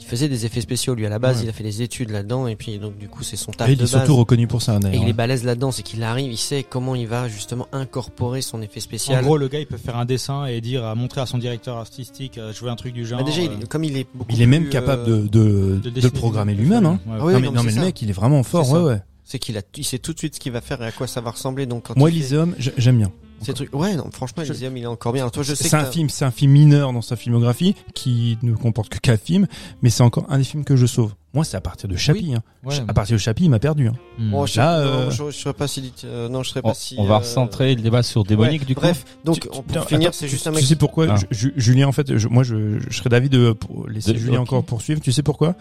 Il 0.00 0.04
faisait 0.06 0.28
des 0.28 0.44
effets 0.46 0.60
spéciaux 0.60 0.94
lui 0.94 1.06
à 1.06 1.08
la 1.08 1.18
base. 1.18 1.38
Ouais. 1.38 1.44
Il 1.44 1.48
a 1.48 1.52
fait 1.52 1.62
des 1.64 1.80
études 1.82 2.10
là-dedans 2.10 2.46
et 2.46 2.56
puis 2.56 2.78
donc 2.78 2.98
du 2.98 3.08
coup, 3.08 3.22
c'est 3.22 3.36
son 3.36 3.50
taf 3.52 3.68
Et 3.68 3.72
il 3.72 3.78
de 3.78 3.84
est 3.84 3.86
surtout 3.86 4.16
reconnu 4.16 4.46
pour 4.46 4.60
ça, 4.62 4.76
Et 4.76 4.80
d'ailleurs. 4.80 5.02
il 5.02 5.08
est 5.08 5.12
balèze 5.12 5.44
là-dedans, 5.44 5.70
c'est 5.72 5.82
qu'il 5.82 6.02
arrive, 6.02 6.30
il 6.32 6.36
sait 6.36 6.62
comment 6.68 6.94
il 6.94 7.06
va 7.06 7.28
justement 7.28 7.66
incorporer 7.72 8.42
son 8.42 8.60
effet 8.62 8.80
En 8.80 8.82
spécial. 8.82 9.24
gros, 9.24 9.36
le 9.38 9.48
gars, 9.48 9.60
il 9.60 9.66
peut 9.66 9.76
faire 9.76 9.96
un 9.96 10.04
dessin 10.04 10.44
et 10.46 10.60
dire, 10.60 10.84
à 10.84 10.94
montrer 10.94 11.20
à 11.20 11.26
son 11.26 11.38
directeur 11.38 11.76
artistique, 11.78 12.38
euh, 12.38 12.52
je 12.52 12.64
veux 12.64 12.70
un 12.70 12.76
truc 12.76 12.92
du 12.92 13.06
genre. 13.06 13.18
Mais 13.20 13.24
déjà, 13.24 13.42
il- 13.42 13.48
euh, 13.50 13.66
comme 13.68 13.84
il 13.84 13.96
est 13.96 14.06
beaucoup 14.14 14.30
Il 14.32 14.42
est 14.42 14.46
même 14.46 14.62
plus, 14.64 14.70
capable 14.70 15.02
euh, 15.10 15.22
de, 15.22 15.26
de, 15.28 15.80
de, 15.82 15.90
dessiner 15.90 16.02
le 16.02 16.10
programmer 16.10 16.54
lui-même. 16.54 16.84
Hein. 16.86 17.00
Ouais. 17.06 17.16
Ah 17.20 17.24
oui, 17.24 17.32
non, 17.34 17.40
mais, 17.40 17.50
non, 17.50 17.62
le 17.62 17.72
mec, 17.72 18.02
il 18.02 18.10
est 18.10 18.12
vraiment 18.12 18.42
fort. 18.42 18.66
C'est 18.66 18.72
Ouais, 18.72 18.80
ouais. 18.80 19.00
c'est 19.24 19.38
qu'il 19.38 19.56
a, 19.56 19.62
il 19.76 19.84
sait 19.84 19.98
tout 19.98 20.12
de 20.12 20.18
suite 20.18 20.34
ce 20.34 20.40
qu'il 20.40 20.52
va 20.52 20.60
faire 20.60 20.82
et 20.82 20.86
à 20.86 20.92
quoi 20.92 21.06
ça 21.06 21.20
va 21.20 21.30
ressembler. 21.30 21.66
Donc 21.66 21.84
quand 21.86 21.96
Moi, 21.96 22.10
fait 22.10 22.16
Elysium, 22.16 22.54
j'ai- 22.58 22.74
j'aime 22.76 22.98
bien. 22.98 23.12
Ces 23.44 23.54
trucs, 23.54 23.74
ouais, 23.74 23.96
non, 23.96 24.10
franchement, 24.12 24.42
Je- 24.44 24.50
Elysium, 24.50 24.76
il 24.76 24.82
est 24.84 24.86
encore 24.86 25.12
bien. 25.12 25.28
Toi, 25.30 25.42
je 25.42 25.54
sais 25.54 25.68
C'est 25.68 25.76
un 25.76 25.84
film, 25.84 26.08
c'est 26.10 26.24
un 26.24 26.30
film 26.30 26.52
mineur 26.52 26.92
dans 26.92 27.02
sa 27.02 27.16
filmographie 27.16 27.74
qui 27.94 28.38
ne 28.42 28.54
comporte 28.54 28.88
que 28.88 28.98
quatre 28.98 29.22
films, 29.24 29.46
mais 29.82 29.90
c'est 29.90 30.02
encore 30.02 30.26
un 30.28 30.38
des 30.38 30.44
films 30.44 30.64
que 30.64 30.76
je 30.76 30.86
sauve. 30.86 31.14
Moi, 31.34 31.44
c'est 31.44 31.56
à 31.56 31.62
partir 31.62 31.88
de 31.88 31.96
Chappie. 31.96 32.34
Hein. 32.34 32.42
Ouais. 32.62 32.74
À 32.88 32.92
partir 32.92 33.14
de 33.16 33.18
Chappie, 33.18 33.44
il 33.44 33.48
m'a 33.50 33.58
perdu. 33.58 33.88
Hein. 33.88 33.94
Hmm. 34.18 34.30
Bon, 34.32 34.44
je, 34.46 34.58
Là, 34.58 34.80
non, 34.84 34.86
euh, 34.86 35.10
je, 35.10 35.30
je 35.30 35.36
serais 35.38 35.54
pas 35.54 35.66
si 35.66 35.92
euh, 36.04 36.28
non, 36.28 36.42
je 36.42 36.50
serais 36.50 36.60
On, 36.62 36.68
pas 36.68 36.74
si. 36.74 36.94
on 36.98 37.04
va 37.04 37.14
euh, 37.14 37.18
recentrer 37.18 37.74
le 37.74 37.80
débat 37.80 38.02
sur 38.02 38.22
démonique 38.24 38.60
ouais, 38.60 38.66
du 38.66 38.74
coup. 38.74 38.82
Bref, 38.82 39.04
donc 39.24 39.40
Tu- 39.40 39.48
on- 39.50 39.56
tu- 39.56 39.62
pour 39.62 39.76
attends, 39.78 39.86
finir, 39.88 40.12
c'est 40.12 40.26
tu- 40.26 40.30
juste 40.32 40.46
un 40.46 40.50
Tu 40.50 40.56
mec. 40.56 40.64
sais 40.66 40.76
pourquoi 40.76 41.06
Ah. 41.08 41.16
Julien, 41.30 41.88
en 41.88 41.92
fait, 41.92 42.18
je- 42.18 42.28
moi, 42.28 42.42
je, 42.42 42.78
je 42.86 42.96
serais 42.98 43.08
d'avis 43.08 43.30
de 43.30 43.52
pour 43.52 43.88
laisser 43.88 44.12
De- 44.12 44.18
Julien 44.18 44.40
encore 44.40 44.62
poursuivre. 44.62 45.00
Tu 45.00 45.10
sais 45.10 45.22
pourquoi? 45.22 45.54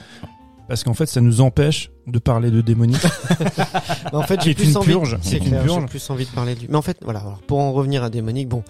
Parce 0.71 0.85
qu'en 0.85 0.93
fait, 0.93 1.05
ça 1.07 1.19
nous 1.19 1.41
empêche 1.41 1.91
de 2.07 2.17
parler 2.17 2.49
de 2.49 2.61
démonique. 2.61 3.03
Mais 3.41 4.13
en 4.13 4.21
fait, 4.21 4.41
j'ai 4.41 4.55
plus 4.55 4.69
une 4.69 4.77
envie. 4.77 4.87
purge. 4.93 5.17
C'est 5.21 5.41
clair, 5.41 5.65
j'ai 5.67 5.85
plus 5.85 6.09
envie 6.09 6.23
de 6.25 6.31
parler 6.31 6.55
de 6.55 6.61
lui. 6.61 6.67
Mais 6.69 6.77
en 6.77 6.81
fait, 6.81 6.95
voilà. 7.01 7.19
Alors, 7.19 7.41
pour 7.41 7.59
en 7.59 7.73
revenir 7.73 8.05
à 8.05 8.09
démonique, 8.09 8.47
bon, 8.47 8.63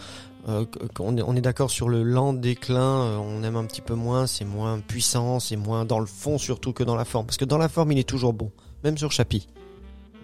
euh, 0.50 0.66
on 1.00 1.16
est, 1.16 1.22
on 1.22 1.36
est 1.36 1.42
d'accord 1.42 1.70
sur 1.70 1.90
le 1.90 2.02
lent 2.02 2.34
déclin. 2.34 3.02
euh, 3.04 3.18
on 3.18 3.44
aime 3.44 3.56
un 3.56 3.66
petit 3.66 3.82
peu 3.82 3.94
moins. 3.94 4.26
C'est 4.26 4.46
moins 4.46 4.80
puissant. 4.80 5.40
C'est 5.40 5.58
moins 5.58 5.86
dans 5.86 6.00
le 6.00 6.08
fond 6.08 6.40
surtout 6.40 6.74
que 6.74 6.84
dans 6.84 6.96
la 6.96 7.06
forme. 7.06 7.28
Parce 7.28 7.38
que 7.38 7.46
dans 7.46 7.60
la 7.60 7.70
forme, 7.70 7.92
il 7.92 8.00
est 8.00 8.10
toujours 8.10 8.34
bon, 8.34 8.50
même 8.84 8.98
sur 8.98 9.12
Chappie. 9.12 9.46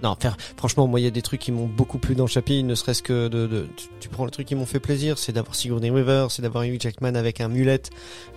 Non, 0.04 0.16
faire, 0.20 0.38
franchement, 0.58 0.86
moi, 0.86 1.00
il 1.00 1.04
y 1.04 1.08
a 1.08 1.12
des 1.12 1.24
trucs 1.24 1.42
qui 1.42 1.52
m'ont 1.52 1.66
beaucoup 1.66 1.98
plu 1.98 2.14
dans 2.14 2.28
Chappie, 2.28 2.62
ne 2.64 2.76
serait-ce 2.76 3.02
que 3.02 3.28
de, 3.30 3.48
de 3.48 3.68
tu, 3.76 3.88
tu 4.00 4.10
prends 4.10 4.26
les 4.26 4.32
trucs 4.32 4.46
qui 4.48 4.54
m'ont 4.54 4.68
fait 4.68 4.80
plaisir, 4.80 5.18
c'est 5.18 5.32
d'avoir 5.32 5.56
Sigourney 5.56 5.90
Weaver, 5.90 6.28
c'est 6.30 6.44
d'avoir 6.44 6.64
Hugh 6.66 6.80
Jackman 6.80 7.16
avec 7.16 7.42
un 7.42 7.48
mulette. 7.48 7.90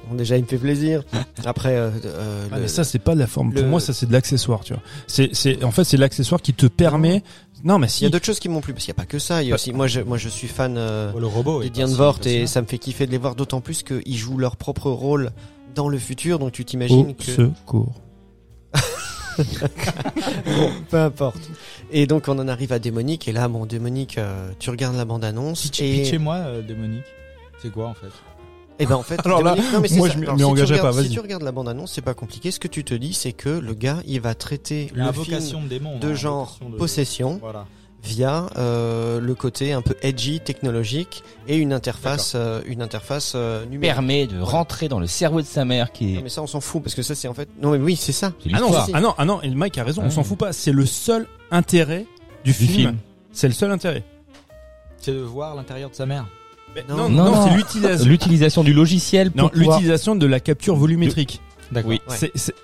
Bon, 0.09 0.15
déjà, 0.17 0.39
il 0.39 0.43
me 0.45 0.49
fait 0.49 0.57
plaisir. 0.57 1.03
Après, 1.45 1.77
euh, 1.77 1.91
euh, 2.07 2.47
Ah, 2.51 2.57
le- 2.57 2.63
mais 2.63 2.69
ça, 2.69 2.83
c'est 2.83 2.99
pas 2.99 3.15
de 3.15 3.19
la 3.21 3.27
forme. 3.27 3.53
le- 3.53 3.61
Pour 3.61 3.69
moi, 3.69 3.81
ça, 3.81 3.93
c'est 3.93 4.07
de 4.07 4.13
l'accessoire, 4.13 4.61
tu 4.65 4.73
vois. 4.73 4.83
C'est, 5.07 5.29
c'est, 5.35 5.63
en 5.63 5.71
fait, 5.71 5.85
c'est 5.85 5.99
l'accessoire 5.99 6.41
qui 6.41 6.55
te 6.55 6.65
permet. 6.67 7.23
Non, 7.63 7.79
mais 7.79 7.89
il 7.89 7.91
y 7.91 7.93
si. 7.93 8.07
a 8.07 8.09
d'autres 8.09 8.25
choses 8.25 8.41
qui 8.41 8.49
m'ont 8.49 8.63
plu 8.63 8.73
parce 8.73 8.87
qu'il 8.87 8.93
n'y 8.95 8.97
a 8.97 9.03
pas 9.03 9.07
que 9.07 9.19
ça. 9.19 9.43
Il 9.43 9.47
y 9.47 9.51
a 9.51 9.53
Bah- 9.53 9.57
aussi, 9.57 9.73
moi, 9.75 9.87
je, 9.87 10.01
moi, 10.01 10.17
je 10.17 10.31
suis 10.31 10.49
fan. 10.49 10.77
euh, 10.79 11.13
le 11.19 11.27
robot. 11.27 11.61
des 11.61 11.67
est 11.67 11.71
Diane 11.71 11.91
si 11.91 11.97
Vort 11.97 12.19
et 12.25 12.47
ça 12.47 12.63
me 12.63 12.67
fait 12.67 12.79
kiffer 12.79 13.05
de 13.05 13.11
les 13.11 13.19
voir 13.19 13.35
d'autant 13.35 13.61
plus 13.61 13.83
qu'ils 13.83 14.17
jouent 14.17 14.39
leur 14.39 14.57
propre 14.57 14.91
rôle 14.91 15.31
dans 15.75 15.89
le 15.91 15.99
futur 15.99 16.39
donc 16.41 16.53
tu 16.53 16.65
t'imagines 16.65 17.11
Au 17.11 17.13
que 17.15 17.23
secours. 17.25 17.95
Bon, 19.39 20.71
peu 20.91 20.97
importe 20.99 21.39
et 21.91 22.07
donc 22.07 22.29
on 22.29 22.39
en 22.39 22.49
arrive 22.49 22.73
à 22.73 22.79
démonique 22.79 23.29
et 23.29 23.33
là 23.33 23.49
bon 23.49 23.67
démonique 23.67 24.19
euh, 24.19 24.51
tu 24.59 24.71
regardes 24.71 24.97
la 24.97 25.05
bande 25.05 25.25
annonce 25.25 25.65
Pitch- 25.67 25.83
et 25.83 26.03
Pitchez-moi, 26.03 26.35
euh, 26.37 26.63
démonique. 26.63 27.05
C'est 27.63 27.71
quoi 27.73 27.89
en 27.89 27.95
fait? 27.95 28.09
Et 28.79 28.87
ben 28.87 28.95
en 28.97 29.03
fait 29.03 29.21
Alors 29.27 29.43
là, 29.43 29.55
non, 29.57 29.81
mais 29.81 29.89
moi, 29.97 30.09
ça. 30.09 30.15
je 30.15 30.19
m'y- 30.21 30.27
si 30.27 30.45
regardes- 30.45 30.81
pas, 30.83 31.03
si 31.03 31.11
tu 31.11 31.21
regardes 31.21 31.43
la 31.43 31.53
bande 31.53 31.69
annonce 31.69 31.93
c'est 31.93 32.01
pas 32.01 32.15
compliqué 32.15 32.51
ce 32.51 32.59
que 32.61 32.69
tu 32.69 32.85
te 32.85 32.95
dis 32.95 33.13
c'est 33.13 33.33
que 33.33 33.49
le 33.51 33.75
gars 33.75 33.99
il 34.07 34.21
va 34.21 34.35
traiter 34.35 34.91
le 34.95 35.13
film 35.13 35.65
de 35.65 35.69
démon. 35.69 35.99
de 35.99 36.09
hein, 36.09 36.15
genre 36.15 36.59
de- 36.71 36.77
possession 36.77 37.39
Voilà. 37.43 37.67
Via 38.03 38.47
euh, 38.57 39.21
le 39.21 39.35
côté 39.35 39.73
un 39.73 39.83
peu 39.83 39.95
edgy 40.03 40.41
technologique 40.41 41.23
et 41.49 41.57
une 41.57 41.73
interface 41.73 42.33
euh, 42.35 42.61
une 42.67 42.81
interface 42.83 43.33
euh, 43.37 43.65
numérique 43.67 43.95
permet 43.95 44.27
de 44.27 44.41
rentrer 44.41 44.89
dans 44.89 45.01
le 45.01 45.07
cerveau 45.07 45.41
de 45.43 45.47
sa 45.47 45.65
mère 45.65 45.93
qui 45.93 46.07
non 46.15 46.21
est. 46.21 46.23
mais 46.23 46.29
ça 46.31 46.43
on 46.43 46.47
s'en 46.47 46.61
fout 46.61 46.83
parce 46.83 46.95
que 46.95 47.03
ça 47.03 47.15
c'est 47.15 47.29
en 47.29 47.35
fait 47.35 47.49
non 47.61 47.73
mais 47.73 47.79
oui 47.79 47.97
c'est 47.97 48.13
ça 48.13 48.33
C'est 48.43 48.51
Ah 48.55 48.61
non, 48.61 48.71
ah 48.95 49.01
non, 49.01 49.15
ah 49.19 49.25
non, 49.25 49.43
et 49.43 49.51
Mike 49.51 49.77
a 49.79 49.85
raison, 49.85 50.03
on 50.05 50.11
s'en 50.11 50.25
fout 50.25 50.39
pas. 50.39 50.53
C'est 50.53 50.73
le 50.73 50.87
seul 50.87 51.27
intérêt 51.51 52.07
du, 52.45 52.53
film. 52.55 52.71
film. 52.73 52.97
C'est 53.33 53.49
le 53.49 53.55
seul 53.55 53.71
intérêt. 53.71 54.03
C'est 54.99 55.13
de 55.13 55.19
voir 55.21 55.55
l'intérieur 55.55 55.91
de 55.91 55.95
sa 55.95 56.07
mère. 56.07 56.27
Non, 56.89 56.97
non, 56.97 57.09
non, 57.09 57.25
non, 57.25 57.31
non. 57.35 57.49
c'est 57.49 57.55
l'utilisation. 57.57 58.07
L'utilisation 58.09 58.65
du 58.65 58.73
logiciel 58.73 59.31
pour 59.31 59.43
Non, 59.43 59.49
pouvoir- 59.49 59.77
l'utilisation 59.77 60.15
de 60.15 60.25
la 60.27 60.41
capture 60.41 60.77
volumétrique. 60.77 61.41
D'accord. 61.73 61.91
Oui. 61.91 62.01
Ouais. 62.09 62.17
C'est, 62.17 62.31
c'est- 62.35 62.55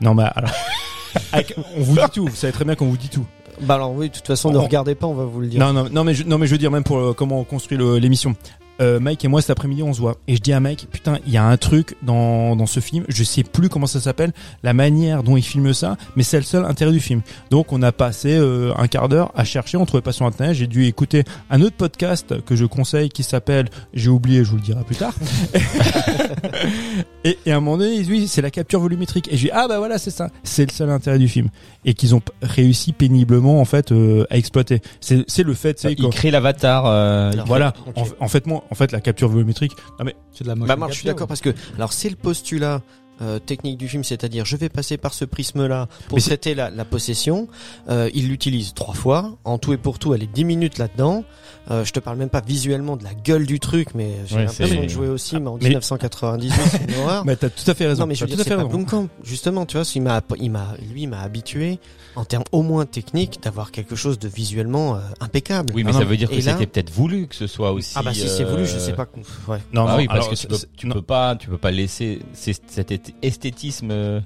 Non, 0.00 0.14
bah 0.14 0.32
alors. 0.34 0.50
Avec- 1.32 1.54
on 1.76 1.82
vous 1.82 1.94
dit 1.96 2.00
tout. 2.12 2.26
Vous 2.26 2.34
savez 2.36 2.52
très 2.52 2.64
bien 2.64 2.74
qu'on 2.76 2.86
vous 2.86 2.96
dit 2.96 3.08
tout. 3.08 3.26
Bah 3.60 3.74
alors 3.74 3.92
oui, 3.92 4.08
de 4.08 4.14
toute 4.14 4.26
façon, 4.26 4.50
ne 4.50 4.58
On- 4.58 4.62
regardez 4.62 4.94
pas, 4.94 5.06
on 5.06 5.14
va 5.14 5.24
vous 5.24 5.40
le 5.40 5.46
dire. 5.46 5.60
Non, 5.60 5.72
non, 5.72 5.88
non, 5.90 6.04
mais 6.04 6.14
je, 6.14 6.24
non, 6.24 6.38
mais 6.38 6.46
je 6.46 6.52
veux 6.52 6.58
dire 6.58 6.70
même 6.70 6.84
pour 6.84 6.98
euh, 6.98 7.12
comment 7.14 7.40
on 7.40 7.44
construit 7.44 7.78
l'émission. 8.00 8.34
Euh, 8.80 9.00
Mike 9.00 9.24
et 9.24 9.28
moi 9.28 9.40
cet 9.40 9.50
après-midi 9.50 9.82
on 9.82 9.92
se 9.94 10.00
voit. 10.00 10.16
Et 10.28 10.36
je 10.36 10.40
dis 10.42 10.52
à 10.52 10.60
Mike 10.60 10.88
putain 10.92 11.18
il 11.26 11.32
y 11.32 11.38
a 11.38 11.44
un 11.44 11.56
truc 11.56 11.96
dans 12.02 12.56
dans 12.56 12.66
ce 12.66 12.80
film 12.80 13.04
je 13.08 13.24
sais 13.24 13.42
plus 13.42 13.68
comment 13.70 13.86
ça 13.86 14.00
s'appelle 14.00 14.32
la 14.62 14.74
manière 14.74 15.22
dont 15.22 15.36
il 15.38 15.42
filme 15.42 15.72
ça 15.72 15.96
mais 16.14 16.22
c'est 16.22 16.36
le 16.36 16.42
seul 16.42 16.64
intérêt 16.64 16.92
du 16.92 17.00
film. 17.00 17.22
Donc 17.50 17.72
on 17.72 17.80
a 17.82 17.90
passé 17.92 18.34
euh, 18.36 18.72
un 18.76 18.86
quart 18.86 19.08
d'heure 19.08 19.32
à 19.34 19.44
chercher 19.44 19.78
on 19.78 19.86
trouvait 19.86 20.02
pas 20.02 20.12
sur 20.12 20.26
internet. 20.26 20.54
J'ai 20.56 20.66
dû 20.66 20.84
écouter 20.84 21.24
un 21.48 21.62
autre 21.62 21.76
podcast 21.76 22.42
que 22.44 22.54
je 22.54 22.66
conseille 22.66 23.08
qui 23.08 23.22
s'appelle 23.22 23.68
j'ai 23.94 24.10
oublié 24.10 24.44
je 24.44 24.50
vous 24.50 24.56
le 24.56 24.62
dirai 24.62 24.84
plus 24.84 24.96
tard. 24.96 25.14
Et, 27.24 27.38
et 27.44 27.50
à 27.52 27.56
un 27.56 27.60
moment 27.60 27.76
donné 27.78 28.04
oui 28.08 28.28
c'est 28.28 28.42
la 28.42 28.50
capture 28.50 28.78
volumétrique. 28.80 29.28
Et 29.32 29.36
je 29.36 29.44
dis 29.46 29.50
ah 29.52 29.66
bah 29.68 29.78
voilà 29.78 29.98
c'est 29.98 30.10
ça. 30.10 30.28
C'est 30.44 30.64
le 30.64 30.70
seul 30.70 30.90
intérêt 30.90 31.18
du 31.18 31.28
film. 31.28 31.48
Et 31.84 31.94
qu'ils 31.94 32.14
ont 32.14 32.22
réussi 32.42 32.92
péniblement 32.92 33.60
en 33.60 33.64
fait 33.64 33.90
euh, 33.90 34.24
à 34.30 34.36
exploiter. 34.36 34.80
C'est 35.00 35.24
c'est 35.26 35.42
le 35.42 35.54
fait 35.54 35.78
c'est 35.78 35.92
il 35.92 36.08
crée 36.10 36.30
l'avatar. 36.30 36.86
euh, 36.86 37.32
voilà. 37.46 37.72
En, 37.96 38.04
en 38.20 38.28
fait, 38.28 38.46
moi, 38.46 38.64
en 38.70 38.74
fait, 38.74 38.92
la 38.92 39.00
capture 39.00 39.28
volumétrique. 39.28 39.72
Non 39.98 40.04
mais 40.04 40.16
C'est 40.32 40.44
de 40.44 40.48
la 40.48 40.54
motion 40.54 40.68
Bah 40.68 40.76
moi, 40.76 40.88
je 40.88 40.94
suis 40.94 41.06
d'accord 41.06 41.28
parce 41.28 41.40
que 41.40 41.50
alors 41.76 41.92
c'est 41.92 42.10
le 42.10 42.16
postulat 42.16 42.82
euh, 43.22 43.38
technique 43.38 43.78
du 43.78 43.88
film, 43.88 44.04
c'est-à-dire 44.04 44.44
je 44.44 44.56
vais 44.56 44.68
passer 44.68 44.96
par 44.96 45.14
ce 45.14 45.24
prisme-là 45.24 45.88
pour 46.08 46.16
Mais 46.18 46.22
traiter 46.22 46.54
la, 46.54 46.70
la 46.70 46.84
possession. 46.84 47.48
Euh, 47.88 48.10
il 48.14 48.28
l'utilise 48.28 48.74
trois 48.74 48.94
fois. 48.94 49.36
En 49.44 49.58
tout 49.58 49.72
et 49.72 49.76
pour 49.78 49.98
tout, 49.98 50.14
elle 50.14 50.22
est 50.22 50.32
10 50.32 50.44
minutes 50.44 50.78
là-dedans. 50.78 51.24
Euh, 51.70 51.84
je 51.84 51.92
te 51.92 51.98
parle 51.98 52.16
même 52.18 52.28
pas 52.28 52.40
visuellement 52.42 52.96
de 52.96 53.02
la 53.02 53.12
gueule 53.14 53.44
du 53.44 53.58
truc, 53.58 53.88
mais 53.94 54.10
j'ai 54.26 54.36
Ouais, 54.36 54.44
l'impression 54.44 54.82
de 54.82 54.88
jouer 54.88 55.08
au 55.08 55.18
sim 55.18 55.44
en 55.46 55.56
Mais- 55.56 55.64
1998, 55.70 56.52
c'est 56.70 56.84
une 56.92 56.94
horreur. 57.02 57.24
Mais 57.24 57.34
t'as 57.36 57.48
tout 57.48 57.68
à 57.68 57.74
fait 57.74 57.86
raison. 57.86 58.02
Non 58.02 58.06
mais 58.06 58.14
je 58.14 58.20
veux 58.24 58.30
tout 58.30 58.36
dire, 58.36 58.40
à 58.42 58.44
c'est 58.44 58.50
fait 58.50 58.56
pas. 58.56 58.64
Blomkamp. 58.64 59.08
Justement, 59.24 59.66
tu 59.66 59.76
vois, 59.76 59.84
il 59.94 60.02
m'a, 60.02 60.20
il 60.38 60.50
m'a, 60.50 60.74
lui, 60.92 61.02
il 61.02 61.08
m'a 61.08 61.20
habitué 61.20 61.80
en 62.14 62.24
termes 62.24 62.44
au 62.52 62.62
moins 62.62 62.86
techniques 62.86 63.40
d'avoir 63.42 63.72
quelque 63.72 63.96
chose 63.96 64.18
de 64.20 64.28
visuellement 64.28 64.94
euh, 64.94 65.00
impeccable. 65.20 65.72
Oui, 65.74 65.82
mais 65.82 65.90
Ah 65.90 65.94
ça 65.94 66.00
non, 66.00 66.06
veut 66.06 66.16
dire 66.16 66.30
que 66.30 66.36
là- 66.36 66.40
c'était 66.52 66.66
peut-être 66.66 66.90
voulu 66.92 67.26
que 67.26 67.34
ce 67.34 67.48
soit 67.48 67.72
aussi. 67.72 67.92
Ah 67.96 68.02
bah 68.02 68.14
si 68.14 68.28
c'est 68.28 68.44
voulu, 68.44 68.64
je 68.64 68.78
sais 68.78 68.92
pas. 68.92 69.06
Ouais. 69.48 69.58
Non, 69.72 69.84
bah 69.86 69.92
non, 69.92 69.96
oui, 69.98 70.06
parce 70.06 70.18
alors, 70.20 70.30
que 70.30 70.34
tu 70.36 70.46
peux, 70.46 70.58
tu 70.76 70.88
peux 70.88 71.02
pas, 71.02 71.34
tu 71.34 71.48
peux 71.48 71.58
pas 71.58 71.72
laisser 71.72 72.20
cet 72.32 72.90
esth- 72.92 73.05
esthétisme. 73.22 73.88
euh, 73.90 74.20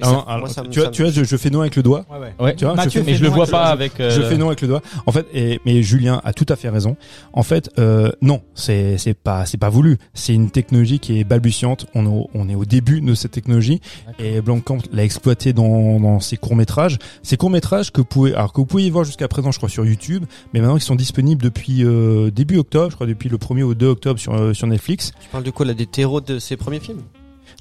Mais 0.00 0.06
ça- 0.06 0.10
non, 0.12 0.24
alors, 0.26 0.40
moi, 0.40 0.48
ça 0.48 0.64
me- 0.64 0.68
tu 0.70 0.80
vois, 0.80 0.86
ça 0.86 0.90
me- 0.90 0.94
tu 0.96 1.02
vois, 1.02 1.10
je, 1.12 1.22
je 1.22 1.36
fais 1.36 1.50
non 1.50 1.60
avec 1.60 1.76
le 1.76 1.82
doigt. 1.84 2.04
Ouais, 2.10 2.18
ouais. 2.18 2.34
Ouais, 2.40 2.56
Tu 2.56 2.64
vois, 2.64 2.74
Mathieu 2.74 2.90
je 2.90 2.98
fais, 2.98 3.04
mais 3.04 3.12
fait 3.12 3.18
je 3.18 3.22
le 3.22 3.28
non 3.28 3.34
vois 3.36 3.44
avec 3.44 3.52
pas 3.52 3.64
le- 3.66 3.70
avec. 3.70 4.00
euh, 4.00 4.10
je 4.10 4.22
fais 4.22 4.36
non 4.36 4.48
avec 4.48 4.60
le 4.60 4.66
doigt. 4.66 4.82
En 5.06 5.12
fait, 5.12 5.24
et, 5.32 5.60
mais 5.64 5.84
Julien 5.84 6.20
a 6.24 6.32
tout 6.32 6.46
à 6.48 6.56
fait 6.56 6.68
raison. 6.68 6.96
En 7.32 7.44
fait, 7.44 7.70
euh, 7.78 8.10
non, 8.20 8.42
c'est 8.56 8.98
c'est 8.98 9.14
pas 9.14 9.46
c'est 9.46 9.56
pas 9.56 9.68
voulu. 9.68 9.98
C'est 10.12 10.34
une 10.34 10.50
technologie 10.50 10.98
qui 10.98 11.20
est 11.20 11.22
balbutiante. 11.22 11.86
On 11.94 12.06
est 12.06 12.08
au, 12.08 12.28
on 12.34 12.48
est 12.48 12.56
au 12.56 12.64
début 12.64 13.00
de 13.02 13.14
cette 13.14 13.30
technologie 13.30 13.80
et 14.18 14.40
Blancamp 14.40 14.78
l'a 14.92 15.04
exploité 15.04 15.52
dans, 15.52 16.00
dans 16.00 16.18
ses 16.18 16.38
courts 16.38 16.56
métrages. 16.56 16.98
Ces 17.22 17.36
courts 17.36 17.50
métrages 17.50 17.92
que 17.92 18.00
vous 18.00 18.04
pouvez 18.04 18.34
alors 18.34 18.52
que 18.52 18.60
vous 18.60 18.66
pouvez 18.66 18.82
y 18.86 18.90
voir 18.90 19.04
jusqu'à 19.04 19.28
présent, 19.28 19.52
je 19.52 19.58
crois 19.58 19.68
sur 19.68 19.86
YouTube, 19.86 20.24
mais 20.52 20.58
maintenant 20.60 20.76
ils 20.76 20.80
sont 20.82 20.96
disponibles 20.96 21.40
depuis 21.40 21.84
euh, 21.84 22.32
début 22.32 22.56
octobre, 22.58 22.90
je 22.90 22.96
crois 22.96 23.06
depuis 23.06 23.28
le 23.28 23.36
1er 23.38 23.62
au 23.62 23.74
2 23.74 23.86
octobre 23.86 24.18
sur 24.18 24.34
euh, 24.34 24.54
sur 24.54 24.66
Netflix. 24.66 25.12
Tu 25.22 25.28
parles 25.28 25.44
de 25.44 25.52
quoi 25.52 25.64
là 25.66 25.74
des 25.74 25.86
terreaux 25.86 26.20
de 26.20 26.40
ses 26.40 26.56
premiers 26.56 26.80
films? 26.80 27.02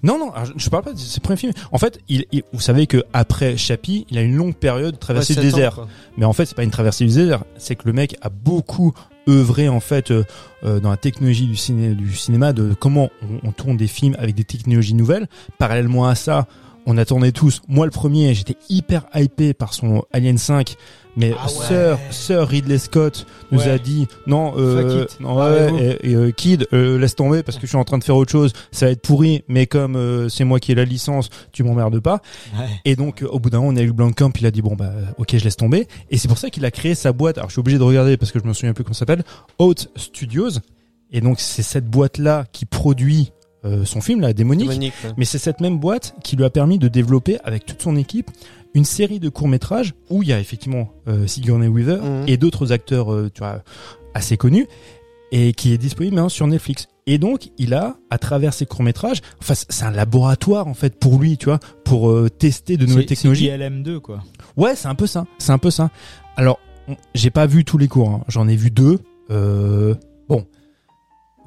Non, 0.04 0.20
non, 0.20 0.32
alors, 0.32 0.46
je- 0.46 0.54
je 0.58 0.70
parle 0.70 0.84
pas 0.84 0.94
de 0.94 0.98
ses 1.00 1.20
premiers 1.22 1.38
films. 1.38 1.54
En 1.72 1.78
fait, 1.78 2.00
il, 2.10 2.26
il- 2.32 2.44
vous 2.54 2.60
savez 2.60 2.88
que 2.88 3.04
après 3.14 3.56
Chappie, 3.58 4.06
il 4.10 4.18
a 4.18 4.22
une 4.22 4.36
longue 4.36 4.56
période 4.56 4.94
de 4.94 5.00
traversée 5.00 5.34
Ouais, 5.34 5.42
du 5.42 5.48
ans, 5.48 5.52
désert. 5.56 5.88
Mais 6.18 6.26
en 6.26 6.34
fait, 6.34 6.46
c'est 6.46 6.56
pas 6.56 6.64
une 6.64 6.72
traversée 6.72 7.06
du 7.06 7.14
désert. 7.14 7.44
C'est 7.58 7.76
que 7.76 7.84
le 7.86 7.94
mec 7.94 8.18
a 8.22 8.30
beaucoup 8.30 8.94
œuvré 9.30 9.70
en 9.70 9.80
fait 9.80 10.12
euh, 10.12 10.26
euh, 10.66 10.82
dans 10.82 10.90
la 10.90 10.98
technologie 10.98 11.48
du, 11.48 11.56
ciné, 11.56 11.96
du 11.96 12.14
cinéma, 12.14 12.52
de 12.52 12.74
comment 12.74 13.10
on, 13.22 13.48
on 13.48 13.52
tourne 13.54 13.78
des 13.78 13.88
films 13.88 14.16
avec 14.20 14.36
des 14.36 14.44
technologies 14.44 14.94
nouvelles. 14.96 15.28
Parallèlement 15.58 16.06
à 16.08 16.16
ça, 16.16 16.46
on 16.86 16.98
attendait 16.98 17.32
tous. 17.32 17.62
Moi, 17.70 17.86
le 17.86 17.92
premier, 17.92 18.34
j'étais 18.34 18.58
hyper 18.70 19.06
hypé 19.16 19.54
par 19.54 19.74
son 19.74 20.04
Alien 20.12 20.38
5. 20.38 20.76
Mais 21.16 21.32
Ah 21.40 21.46
ouais. 21.46 21.52
Sir, 21.68 22.00
Sir 22.12 22.48
Ridley 22.48 22.78
Scott 22.80 23.26
nous 23.52 23.60
Ouais. 23.60 23.70
a 23.70 23.78
dit 23.78 24.08
non, 24.26 24.54
euh, 24.58 25.06
non 25.20 25.36
ouais, 25.36 25.42
Arrêtez-vous. 25.44 25.78
et, 25.80 26.10
et, 26.12 26.16
euh, 26.16 26.32
Kid, 26.32 26.68
euh, 26.74 26.98
laisse 26.98 27.16
tomber 27.16 27.44
parce 27.44 27.58
que 27.58 27.64
je 27.64 27.68
suis 27.68 27.78
en 27.78 27.84
train 27.84 27.98
de 28.00 28.04
faire 28.04 28.16
autre 28.16 28.32
chose. 28.32 28.52
Ça 28.72 28.88
va 28.88 28.92
être 28.94 29.02
pourri, 29.02 29.44
mais 29.48 29.68
comme 29.68 29.96
euh, 29.96 30.28
c'est 30.30 30.44
moi 30.44 30.60
qui 30.60 30.72
ai 30.72 30.76
la 30.76 30.86
licence, 30.86 31.30
tu 31.52 31.64
m'emmerdes 31.64 32.00
pas. 32.00 32.22
Et 32.86 32.96
donc, 32.96 33.22
euh, 33.22 33.28
au 33.28 33.40
bout 33.40 33.50
d'un 33.52 33.60
moment, 33.60 33.72
on 33.74 33.76
a 33.78 33.82
eu 33.84 33.92
Blancamp, 33.92 34.32
il 34.40 34.46
a 34.48 34.52
dit 34.52 34.62
bon 34.64 34.76
bah 34.76 34.92
ok, 35.18 35.38
je 35.38 35.44
laisse 35.44 35.56
tomber. 35.58 35.88
Et 36.10 36.18
c'est 36.18 36.28
pour 36.28 36.38
ça 36.40 36.50
qu'il 36.50 36.66
a 36.66 36.72
créé 36.72 36.96
sa 36.96 37.12
boîte. 37.14 37.38
Alors, 37.38 37.50
je 37.50 37.54
suis 37.54 37.60
obligé 37.60 37.78
de 37.78 37.84
regarder 37.84 38.18
parce 38.18 38.32
que 38.32 38.40
je 38.40 38.46
me 38.48 38.54
souviens 38.54 38.74
plus 38.74 38.84
comment 38.84 38.94
ça 38.94 39.00
s'appelle. 39.00 39.24
Haute 39.60 39.90
Studios. 39.96 40.50
Et 41.12 41.22
donc, 41.22 41.40
c'est 41.40 41.62
cette 41.62 41.86
boîte 41.86 42.18
là 42.18 42.46
qui 42.52 42.66
produit 42.66 43.34
euh, 43.66 43.86
son 43.86 44.02
film, 44.02 44.20
la 44.20 44.34
démonique. 44.34 44.68
Monique, 44.68 44.94
ouais. 45.04 45.12
Mais 45.16 45.26
c'est 45.26 45.38
cette 45.38 45.62
même 45.62 45.78
boîte 45.78 46.16
qui 46.24 46.36
lui 46.36 46.44
a 46.44 46.50
permis 46.50 46.80
de 46.80 46.88
développer 46.88 47.38
avec 47.44 47.66
toute 47.68 47.82
son 47.84 47.96
équipe 47.96 48.32
une 48.74 48.86
série 48.86 49.20
de 49.20 49.30
courts 49.30 49.48
métrages 49.48 49.94
où 50.10 50.24
il 50.24 50.30
y 50.30 50.34
a 50.34 50.40
effectivement 50.40 50.90
euh, 51.08 51.28
Sigourney 51.28 51.68
Weaver 51.68 51.98
Mhm. 52.02 52.24
et 52.28 52.38
d'autres 52.38 52.72
acteurs, 52.72 53.14
euh, 53.14 53.30
tu 53.34 53.40
vois, 53.40 53.64
assez 54.14 54.38
connus 54.38 54.68
et 55.32 55.54
qui 55.54 55.74
est 55.74 55.78
disponible 55.78 56.16
maintenant 56.16 56.30
sur 56.30 56.48
Netflix. 56.48 56.88
Et 57.06 57.18
donc, 57.18 57.50
il 57.58 57.74
a, 57.74 57.98
à 58.10 58.18
travers 58.18 58.54
ses 58.54 58.66
courts 58.66 58.84
métrages, 58.84 59.20
enfin, 59.42 59.56
c'est 59.56 59.84
un 59.84 59.92
laboratoire 59.92 60.68
en 60.68 60.74
fait 60.74 60.98
pour 60.98 61.20
lui, 61.20 61.38
tu 61.38 61.46
vois, 61.46 61.60
pour 61.84 62.10
euh, 62.10 62.30
tester 62.30 62.78
de 62.78 62.86
nouvelles 62.86 63.06
technologies. 63.08 63.48
C'est 63.48 63.58
ILM2 63.58 64.00
quoi. 64.00 64.24
Ouais, 64.56 64.76
c'est 64.76 64.88
un 64.88 64.96
peu 64.96 65.08
ça. 65.08 65.26
C'est 65.40 65.52
un 65.52 65.58
peu 65.58 65.70
ça. 65.72 65.90
Alors, 66.38 66.60
on- 66.88 66.96
j'ai 67.14 67.30
pas 67.30 67.46
vu 67.46 67.66
tous 67.66 67.78
les 67.78 67.88
cours. 67.88 68.10
hein. 68.10 68.24
J'en 68.28 68.48
ai 68.48 68.56
vu 68.56 68.70
deux. 68.72 69.00
Euh, 69.32 69.96
bon, 70.30 70.46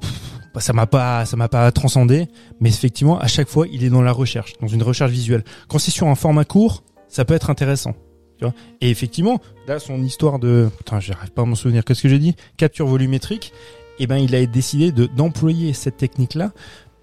Pff, 0.01 0.11
bah, 0.53 0.61
ça 0.61 0.73
m'a 0.73 0.85
pas, 0.85 1.25
ça 1.25 1.35
m'a 1.37 1.47
pas 1.47 1.71
transcendé. 1.71 2.27
Mais 2.59 2.69
effectivement, 2.69 3.17
à 3.19 3.27
chaque 3.27 3.47
fois, 3.47 3.65
il 3.71 3.83
est 3.83 3.89
dans 3.89 4.01
la 4.01 4.11
recherche, 4.11 4.53
dans 4.61 4.67
une 4.67 4.83
recherche 4.83 5.11
visuelle. 5.11 5.43
Quand 5.67 5.79
c'est 5.79 5.91
sur 5.91 6.07
un 6.07 6.15
format 6.15 6.45
court, 6.45 6.83
ça 7.07 7.25
peut 7.25 7.33
être 7.33 7.49
intéressant. 7.49 7.93
Tu 8.37 8.45
vois 8.45 8.53
Et 8.81 8.89
effectivement, 8.89 9.39
là, 9.67 9.79
son 9.79 10.01
histoire 10.03 10.37
de, 10.39 10.69
putain, 10.77 10.99
j'arrive 10.99 11.31
pas 11.31 11.41
à 11.41 11.45
m'en 11.45 11.55
souvenir. 11.55 11.83
Qu'est-ce 11.83 12.03
que 12.03 12.09
j'ai 12.09 12.19
dit? 12.19 12.35
Capture 12.57 12.85
volumétrique. 12.87 13.51
Eh 13.99 14.05
ben, 14.05 14.17
il 14.17 14.35
a 14.35 14.45
décidé 14.45 14.91
de 14.91 15.07
d'employer 15.07 15.73
cette 15.73 15.97
technique-là, 15.97 16.51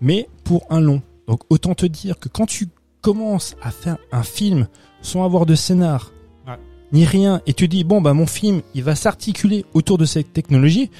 mais 0.00 0.28
pour 0.44 0.64
un 0.70 0.80
long. 0.80 1.02
Donc, 1.26 1.40
autant 1.50 1.74
te 1.74 1.86
dire 1.86 2.18
que 2.20 2.28
quand 2.28 2.46
tu 2.46 2.68
commences 3.00 3.56
à 3.62 3.70
faire 3.72 3.96
un 4.12 4.22
film 4.22 4.68
sans 5.02 5.24
avoir 5.24 5.44
de 5.44 5.54
scénar, 5.56 6.12
Ouais. 6.46 6.54
ni 6.92 7.04
rien, 7.04 7.40
et 7.46 7.52
tu 7.52 7.66
dis 7.66 7.82
bon 7.82 8.00
bah 8.00 8.12
mon 8.14 8.26
film, 8.26 8.62
il 8.74 8.84
va 8.84 8.94
s'articuler 8.94 9.64
autour 9.74 9.98
de 9.98 10.04
cette 10.04 10.32
technologie. 10.32 10.90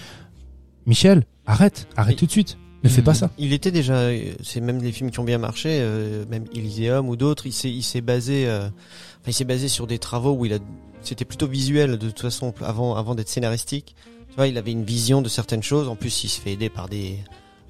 Michel, 0.86 1.24
arrête, 1.46 1.86
arrête 1.96 2.14
Oui. 2.14 2.16
tout 2.18 2.26
de 2.26 2.30
suite. 2.32 2.58
Ne 2.84 2.90
fais 2.90 3.02
pas 3.02 3.14
ça. 3.14 3.30
Il 3.38 3.54
était 3.54 3.70
déjà, 3.70 4.10
c'est 4.42 4.60
même 4.60 4.82
les 4.82 4.92
films 4.92 5.10
qui 5.10 5.18
ont 5.18 5.24
bien 5.24 5.38
marché, 5.38 5.78
euh, 5.80 6.26
même 6.28 6.44
Elysium 6.54 7.08
ou 7.08 7.16
d'autres. 7.16 7.46
Il 7.46 7.52
s'est, 7.52 7.70
il 7.70 7.82
s'est 7.82 8.02
basé, 8.02 8.46
euh, 8.46 8.68
il 9.26 9.32
s'est 9.32 9.46
basé 9.46 9.68
sur 9.68 9.86
des 9.86 9.98
travaux 9.98 10.32
où 10.32 10.44
il 10.44 10.52
a, 10.52 10.58
c'était 11.00 11.24
plutôt 11.24 11.46
visuel 11.46 11.92
de 11.92 12.08
toute 12.08 12.20
façon 12.20 12.52
avant, 12.60 12.94
avant 12.94 13.14
d'être 13.14 13.30
scénaristique. 13.30 13.96
Tu 14.28 14.36
vois, 14.36 14.48
il 14.48 14.58
avait 14.58 14.72
une 14.72 14.84
vision 14.84 15.22
de 15.22 15.30
certaines 15.30 15.62
choses. 15.62 15.88
En 15.88 15.96
plus, 15.96 16.24
il 16.24 16.28
se 16.28 16.38
fait 16.38 16.52
aider 16.52 16.68
par 16.68 16.90
des, 16.90 17.20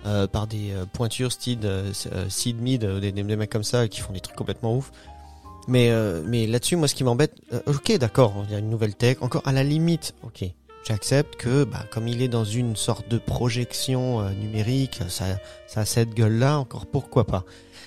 euh, 0.04 0.26
par 0.26 0.48
des 0.48 0.72
pointures 0.92 1.30
Seed 1.30 1.64
Mid, 2.60 2.82
euh, 2.82 2.98
des, 2.98 3.12
des, 3.12 3.22
mecs 3.22 3.50
comme 3.50 3.62
ça 3.62 3.86
qui 3.86 4.00
font 4.00 4.12
des 4.12 4.20
trucs 4.20 4.36
complètement 4.36 4.76
ouf. 4.76 4.90
Mais, 5.68 5.90
mais 6.26 6.46
là-dessus, 6.46 6.76
moi, 6.76 6.88
ce 6.88 6.94
qui 6.94 7.04
m'embête, 7.04 7.36
ok, 7.64 7.96
d'accord, 7.96 8.44
il 8.46 8.52
y 8.52 8.54
a 8.54 8.58
une 8.58 8.68
nouvelle 8.68 8.94
tech. 8.94 9.16
Encore 9.22 9.40
à 9.46 9.52
la 9.52 9.62
limite, 9.64 10.14
ok, 10.22 10.44
j'accepte 10.86 11.36
que, 11.36 11.64
bah, 11.64 11.84
comme 11.90 12.08
il 12.08 12.22
est 12.22 12.28
dans 12.28 12.44
une 12.44 12.76
sorte 12.76 13.08
de 13.08 13.18
projection 13.18 14.20
euh, 14.20 14.30
numérique, 14.32 15.00
ça, 15.08 15.24
ça 15.66 15.80
a 15.80 15.84
cette 15.84 16.14
gueule-là, 16.14 16.58
encore 16.58 16.86
pourquoi 16.86 17.26
pas? 17.26 17.44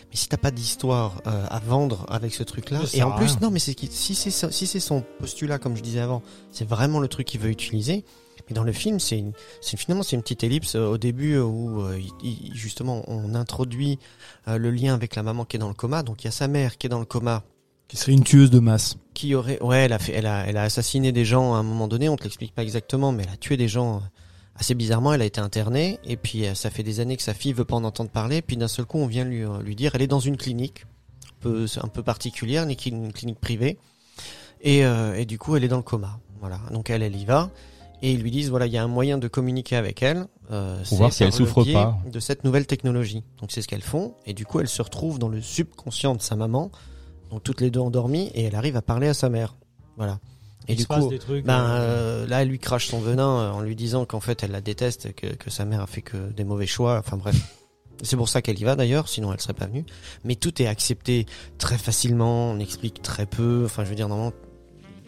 Mais 0.10 0.16
si 0.16 0.30
t'as 0.30 0.38
pas 0.38 0.52
d'histoire 0.52 1.22
euh, 1.28 1.46
à 1.50 1.60
vendre 1.60 2.06
avec 2.10 2.34
ce 2.34 2.44
truc-là, 2.44 2.80
et 2.94 3.04
en 3.04 3.12
plus, 3.12 3.26
rien. 3.32 3.40
non, 3.42 3.52
mais 3.52 3.60
c'est 3.60 3.76
si 3.92 4.16
c'est 4.16 4.32
son- 4.32 4.52
si 4.52 4.66
c'est 4.68 4.80
son 4.80 5.04
postulat, 5.20 5.60
comme 5.60 5.76
je 5.76 5.82
disais 5.84 6.00
avant, 6.00 6.22
c'est 6.52 6.68
vraiment 6.68 7.00
le 7.00 7.08
truc 7.08 7.28
qu'il 7.28 7.42
veut 7.42 7.50
utiliser. 7.50 8.06
Mais 8.50 8.54
dans 8.54 8.64
le 8.64 8.72
film, 8.72 8.98
c'est 9.02 9.18
une, 9.20 9.34
c'est 9.60 9.76
finalement 9.76 10.04
c'est 10.04 10.16
une 10.16 10.22
petite 10.22 10.44
ellipse 10.46 10.76
euh, 10.76 10.88
au 10.88 10.98
début 10.98 11.34
euh, 11.34 11.44
où 11.44 11.82
euh, 11.82 12.00
il- 12.24 12.48
il- 12.48 12.56
justement 12.56 13.04
on 13.08 13.36
introduit 13.36 14.00
euh, 14.48 14.58
le 14.58 14.72
lien 14.72 14.94
avec 14.94 15.16
la 15.18 15.24
maman 15.24 15.44
qui 15.44 15.58
est 15.58 15.60
dans 15.60 15.68
le 15.68 15.74
coma. 15.74 16.02
Donc 16.02 16.24
il 16.24 16.26
y 16.26 16.30
a 16.30 16.32
sa 16.32 16.48
mère 16.48 16.78
qui 16.78 16.88
est 16.88 16.90
dans 16.90 17.00
le 17.00 17.06
coma, 17.06 17.44
Qui 17.90 17.98
serait 17.98 18.14
une 18.14 18.24
tueuse 18.24 18.50
de 18.50 18.60
masse. 18.60 18.96
Qui 19.18 19.34
aurait, 19.34 19.60
ouais, 19.64 19.80
elle 19.86 19.94
a 19.94 19.98
fait, 19.98 20.14
elle 20.14 20.28
a, 20.28 20.46
elle 20.46 20.58
a 20.58 20.62
assassiné 20.62 21.12
des 21.12 21.26
gens 21.26 21.56
à 21.56 21.58
un 21.58 21.64
moment 21.64 21.88
donné. 21.88 22.08
On 22.08 22.18
te 22.18 22.24
l'explique 22.24 22.54
pas 22.54 22.62
exactement, 22.62 23.12
mais 23.12 23.24
elle 23.24 23.34
a 23.34 23.38
tué 23.38 23.58
des 23.58 23.68
gens 23.68 23.96
euh, 23.96 24.00
assez 24.56 24.76
bizarrement. 24.76 25.12
Elle 25.12 25.24
a 25.24 25.26
été 25.26 25.42
internée 25.42 26.00
et 26.06 26.18
puis 26.18 26.46
euh, 26.46 26.54
ça 26.54 26.70
fait 26.70 26.84
des 26.84 27.00
années 27.00 27.18
que 27.18 27.24
sa 27.24 27.34
fille 27.34 27.52
veut 27.52 27.66
pas 27.66 27.76
en 27.76 27.84
entendre 27.84 28.12
parler. 28.12 28.44
Puis 28.44 28.58
d'un 28.58 28.68
seul 28.68 28.86
coup, 28.86 29.00
on 29.00 29.08
vient 29.08 29.26
lui 29.26 29.44
euh, 29.44 29.60
lui 29.64 29.76
dire, 29.76 29.96
elle 29.96 30.04
est 30.04 30.08
dans 30.08 30.20
une 30.20 30.38
clinique, 30.38 30.86
un 31.26 31.42
peu, 31.42 31.66
un 31.82 31.88
peu 31.88 32.04
particulière, 32.04 32.62
une 32.62 32.74
cli- 32.74 32.92
une 32.92 33.12
clinique 33.12 33.40
privée, 33.40 33.80
et, 34.62 34.86
euh, 34.86 35.18
et 35.18 35.26
du 35.26 35.40
coup, 35.40 35.56
elle 35.56 35.64
est 35.64 35.68
dans 35.68 35.78
le 35.78 35.82
coma. 35.84 36.20
Voilà. 36.40 36.60
Donc 36.72 36.92
elle, 36.92 37.02
elle 37.02 37.16
y 37.16 37.26
va. 37.26 37.50
Et 38.04 38.12
ils 38.12 38.22
lui 38.22 38.30
disent 38.30 38.52
voilà, 38.52 38.68
il 38.68 38.74
y 38.74 38.78
a 38.78 38.84
un 38.84 38.88
moyen 38.88 39.18
de 39.18 39.28
communiquer 39.28 39.76
avec 39.76 40.04
elle. 40.04 40.28
Euh, 40.52 40.80
c'est 40.84 40.96
voir 40.96 41.12
si 41.12 41.24
elle 41.24 41.34
souffre 41.34 41.64
pas. 41.74 41.98
De 42.12 42.20
cette 42.20 42.44
nouvelle 42.44 42.68
technologie. 42.68 43.24
Donc 43.42 43.52
c'est 43.52 43.64
ce 43.64 43.68
qu'elles 43.68 43.82
font. 43.82 44.14
Et 44.28 44.36
du 44.36 44.46
coup, 44.46 44.60
elle 44.60 44.68
se 44.68 44.84
retrouve 44.84 45.18
dans 45.18 45.30
le 45.30 45.42
subconscient 45.42 46.14
de 46.14 46.22
sa 46.22 46.36
maman. 46.36 46.70
Donc 47.30 47.44
toutes 47.44 47.62
les 47.62 47.72
deux 47.72 47.80
endormies 47.80 48.32
et 48.34 48.44
elle 48.44 48.56
arrive 48.56 48.78
à 48.78 48.82
parler 48.82 49.08
à 49.08 49.14
sa 49.14 49.30
mère. 49.30 49.56
Voilà. 49.98 50.20
Et 50.68 50.74
Il 50.74 50.80
du 50.80 50.86
coup, 50.86 51.08
des 51.08 51.20
trucs. 51.20 51.46
ben 51.46 51.62
euh, 51.62 52.24
euh, 52.24 52.28
là, 52.28 52.42
elle 52.42 52.50
lui 52.50 52.60
crache 52.60 52.88
son 52.88 53.00
venin 53.00 53.40
euh, 53.40 53.52
en 53.52 53.62
lui 53.62 53.76
disant 53.76 54.06
qu'en 54.06 54.20
fait, 54.20 54.44
elle 54.44 54.52
la 54.52 54.62
déteste, 54.62 55.14
que, 55.16 55.28
que 55.28 55.50
sa 55.50 55.64
mère 55.66 55.82
a 55.82 55.88
fait 55.88 56.02
que 56.02 56.18
des 56.32 56.44
mauvais 56.44 56.68
choix. 56.68 56.98
Enfin 57.00 57.18
bref. 57.18 57.36
C'est 58.04 58.18
pour 58.18 58.30
ça 58.30 58.44
qu'elle 58.44 58.60
y 58.60 58.64
va 58.64 58.76
d'ailleurs, 58.76 59.10
sinon 59.10 59.34
elle 59.34 59.42
serait 59.42 59.54
pas 59.54 59.66
venue. 59.66 59.84
Mais 60.24 60.36
tout 60.36 60.62
est 60.62 60.68
accepté 60.68 61.26
très 61.58 61.78
facilement, 61.78 62.52
on 62.52 62.60
explique 62.60 63.02
très 63.02 63.26
peu. 63.26 63.64
Enfin, 63.66 63.86
je 63.86 63.90
veux 63.90 63.96
dire, 63.96 64.08
normalement, 64.08 64.34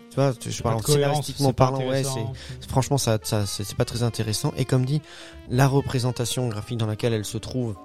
tu 0.09 0.15
vois, 0.15 0.33
je 0.43 0.63
parle 0.63 0.83
scénaristiquement 0.83 1.53
parlant, 1.53 1.87
ouais, 1.87 2.03
c'est 2.03 2.67
franchement 2.67 2.97
ça, 2.97 3.19
ça 3.21 3.45
c'est 3.45 3.75
pas 3.75 3.85
très 3.85 4.01
intéressant 4.01 4.53
et 4.57 4.65
comme 4.65 4.83
dit 4.83 5.01
la 5.49 5.67
représentation 5.67 6.47
graphique 6.47 6.79
dans 6.79 6.87
laquelle 6.87 7.13
elle 7.13 7.25
se 7.25 7.37
trouve 7.37 7.75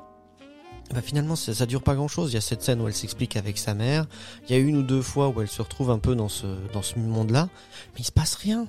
bah 0.95 1.03
finalement 1.03 1.37
ça, 1.37 1.55
ça 1.55 1.67
dure 1.67 1.83
pas 1.83 1.95
grand 1.95 2.09
chose 2.09 2.31
il 2.31 2.35
y 2.35 2.39
a 2.39 2.41
cette 2.41 2.63
scène 2.63 2.81
où 2.81 2.87
elle 2.87 2.95
s'explique 2.95 3.37
avec 3.37 3.59
sa 3.59 3.75
mère. 3.75 4.07
Il 4.49 4.55
y 4.55 4.59
a 4.59 4.59
une 4.59 4.77
ou 4.77 4.83
deux 4.83 5.03
fois 5.03 5.29
où 5.29 5.41
elle 5.43 5.49
se 5.49 5.61
retrouve 5.61 5.91
un 5.91 5.99
peu 5.99 6.15
dans 6.15 6.29
ce 6.29 6.47
dans 6.73 6.83
ce 6.83 6.99
monde 6.99 7.31
là 7.31 7.49
mais 7.95 8.01
il 8.01 8.05
se 8.05 8.13
passe 8.13 8.35
rien. 8.37 8.67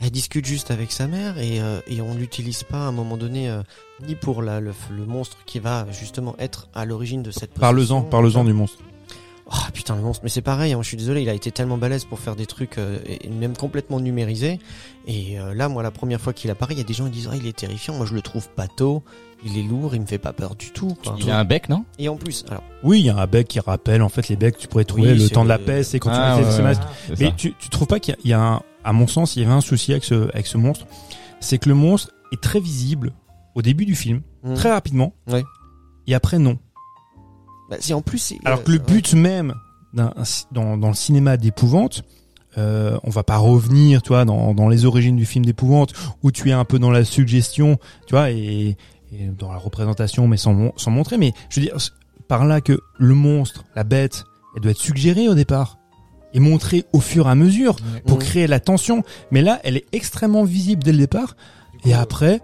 Elle 0.00 0.10
discute 0.10 0.44
juste 0.44 0.72
avec 0.72 0.90
sa 0.90 1.06
mère 1.06 1.38
et, 1.38 1.60
euh, 1.60 1.80
et 1.86 2.00
on 2.00 2.14
l'utilise 2.14 2.64
pas 2.64 2.78
à 2.78 2.88
un 2.88 2.92
moment 2.92 3.16
donné 3.16 3.48
euh, 3.48 3.62
ni 4.04 4.16
pour 4.16 4.42
la, 4.42 4.58
le, 4.58 4.72
le 4.90 5.06
monstre 5.06 5.38
qui 5.46 5.60
va 5.60 5.86
justement 5.92 6.34
être 6.40 6.68
à 6.74 6.84
l'origine 6.84 7.22
de 7.22 7.30
cette 7.30 7.54
Parle-en, 7.54 8.02
parle-en 8.02 8.42
du 8.42 8.52
monstre. 8.52 8.82
Oh 9.54 9.70
putain 9.74 9.96
le 9.96 10.00
monstre, 10.02 10.20
mais 10.24 10.30
c'est 10.30 10.40
pareil, 10.40 10.72
hein, 10.72 10.78
je 10.80 10.88
suis 10.88 10.96
désolé, 10.96 11.20
il 11.22 11.28
a 11.28 11.34
été 11.34 11.50
tellement 11.52 11.76
balèze 11.76 12.06
pour 12.06 12.18
faire 12.20 12.36
des 12.36 12.46
trucs 12.46 12.78
euh, 12.78 12.98
et 13.06 13.28
même 13.28 13.54
complètement 13.54 14.00
numérisés. 14.00 14.58
Et 15.06 15.38
euh, 15.38 15.52
là, 15.52 15.68
moi, 15.68 15.82
la 15.82 15.90
première 15.90 16.20
fois 16.22 16.32
qu'il 16.32 16.50
apparaît, 16.50 16.72
il 16.72 16.78
y 16.78 16.80
a 16.80 16.84
des 16.84 16.94
gens 16.94 17.04
qui 17.04 17.10
disent 17.10 17.28
ah 17.30 17.36
il 17.36 17.46
est 17.46 17.56
terrifiant. 17.56 17.94
Moi, 17.94 18.06
je 18.06 18.14
le 18.14 18.22
trouve 18.22 18.48
pato, 18.48 19.02
il 19.44 19.58
est 19.58 19.62
lourd, 19.62 19.94
il 19.94 20.00
me 20.00 20.06
fait 20.06 20.16
pas 20.18 20.32
peur 20.32 20.54
du 20.54 20.70
tout. 20.70 20.96
quoi. 21.04 21.16
Il 21.18 21.30
a 21.30 21.38
un 21.38 21.44
bec, 21.44 21.68
non? 21.68 21.84
Et 21.98 22.08
en 22.08 22.16
plus, 22.16 22.44
alors 22.48 22.62
Oui, 22.82 23.00
il 23.00 23.06
y 23.06 23.10
a 23.10 23.16
un 23.18 23.26
bec 23.26 23.46
qui 23.48 23.60
rappelle 23.60 24.00
en 24.02 24.08
fait 24.08 24.28
les 24.28 24.36
becs 24.36 24.54
que 24.56 24.60
tu 24.60 24.68
pourrais 24.68 24.84
trouver 24.86 25.12
Oui, 25.12 25.18
le 25.18 25.28
temps 25.28 25.44
de 25.44 25.48
la 25.50 25.58
peste 25.58 25.94
et 25.94 25.98
quand 25.98 26.10
Ah, 26.12 26.36
tu 26.38 26.44
mettais 26.46 26.52
ouais, 26.56 26.58
le 26.62 26.64
ouais. 26.64 27.16
Mais 27.20 27.26
ça. 27.26 27.32
tu, 27.36 27.54
tu 27.58 27.68
trouves 27.68 27.88
pas 27.88 28.00
qu'il 28.00 28.16
y, 28.24 28.32
a- 28.32 28.36
y 28.38 28.40
un, 28.40 28.62
à 28.84 28.92
mon 28.94 29.06
sens, 29.06 29.36
il 29.36 29.42
y 29.42 29.44
avait 29.44 29.52
un 29.54 29.60
souci 29.60 29.92
avec 29.92 30.04
ce, 30.04 30.30
avec 30.32 30.46
ce 30.46 30.56
monstre, 30.56 30.86
c'est 31.40 31.58
que 31.58 31.68
le 31.68 31.74
monstre 31.74 32.10
est 32.32 32.40
très 32.40 32.58
visible 32.60 33.12
au 33.54 33.60
début 33.60 33.84
du 33.84 33.94
film, 33.96 34.22
hmm. 34.44 34.54
très 34.54 34.70
rapidement, 34.70 35.12
et 36.06 36.14
après 36.14 36.38
non. 36.38 36.58
Bah, 37.80 37.96
en 37.96 38.02
plus. 38.02 38.34
Alors 38.44 38.62
que 38.64 38.70
le 38.72 38.78
but 38.78 39.14
même 39.14 39.54
dans, 39.94 40.76
dans 40.76 40.88
le 40.88 40.94
cinéma 40.94 41.36
d'épouvante, 41.36 42.02
euh, 42.58 42.98
on 43.02 43.10
va 43.10 43.22
pas 43.22 43.38
revenir, 43.38 44.02
tu 44.02 44.08
vois, 44.08 44.24
dans, 44.24 44.52
dans 44.54 44.68
les 44.68 44.84
origines 44.84 45.16
du 45.16 45.24
film 45.24 45.44
d'épouvante, 45.44 45.92
où 46.22 46.30
tu 46.30 46.50
es 46.50 46.52
un 46.52 46.64
peu 46.64 46.78
dans 46.78 46.90
la 46.90 47.04
suggestion, 47.04 47.78
tu 48.06 48.14
vois, 48.14 48.30
et, 48.30 48.76
et 49.12 49.26
dans 49.38 49.50
la 49.50 49.58
représentation, 49.58 50.28
mais 50.28 50.36
sans, 50.36 50.52
mon- 50.52 50.72
sans 50.76 50.90
montrer. 50.90 51.16
Mais 51.18 51.32
je 51.48 51.60
veux 51.60 51.66
dire, 51.66 51.76
par 52.28 52.44
là 52.44 52.60
que 52.60 52.78
le 52.98 53.14
monstre, 53.14 53.64
la 53.74 53.84
bête, 53.84 54.24
elle 54.54 54.62
doit 54.62 54.72
être 54.72 54.78
suggérée 54.78 55.28
au 55.28 55.34
départ 55.34 55.78
et 56.34 56.40
montrée 56.40 56.84
au 56.92 57.00
fur 57.00 57.26
et 57.26 57.30
à 57.30 57.34
mesure 57.34 57.76
pour 58.06 58.18
créer 58.18 58.46
la 58.46 58.60
tension. 58.60 59.02
Mais 59.30 59.42
là, 59.42 59.60
elle 59.64 59.76
est 59.76 59.86
extrêmement 59.92 60.44
visible 60.44 60.82
dès 60.82 60.92
le 60.92 60.98
départ. 60.98 61.36
Et 61.84 61.94
après, 61.94 62.40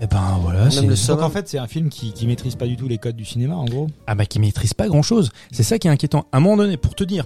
eh 0.00 0.06
ben 0.06 0.38
voilà, 0.40 0.60
Même 0.60 0.70
c'est 0.70 0.82
le 0.82 1.06
Donc 1.16 1.22
en 1.22 1.30
fait, 1.30 1.48
c'est 1.48 1.58
un 1.58 1.66
film 1.66 1.88
qui, 1.88 2.12
qui 2.12 2.26
maîtrise 2.26 2.54
pas 2.54 2.66
du 2.66 2.76
tout 2.76 2.86
les 2.86 2.98
codes 2.98 3.16
du 3.16 3.24
cinéma, 3.24 3.56
en 3.56 3.64
gros. 3.64 3.88
ah 4.06 4.14
bah 4.14 4.26
qui 4.26 4.38
maîtrise 4.38 4.72
pas 4.74 4.86
grand 4.86 5.02
chose. 5.02 5.30
C'est 5.50 5.64
ça 5.64 5.78
qui 5.78 5.88
est 5.88 5.90
inquiétant. 5.90 6.26
À 6.30 6.36
un 6.36 6.40
moment 6.40 6.56
donné, 6.56 6.76
pour 6.76 6.94
te 6.94 7.02
dire, 7.02 7.24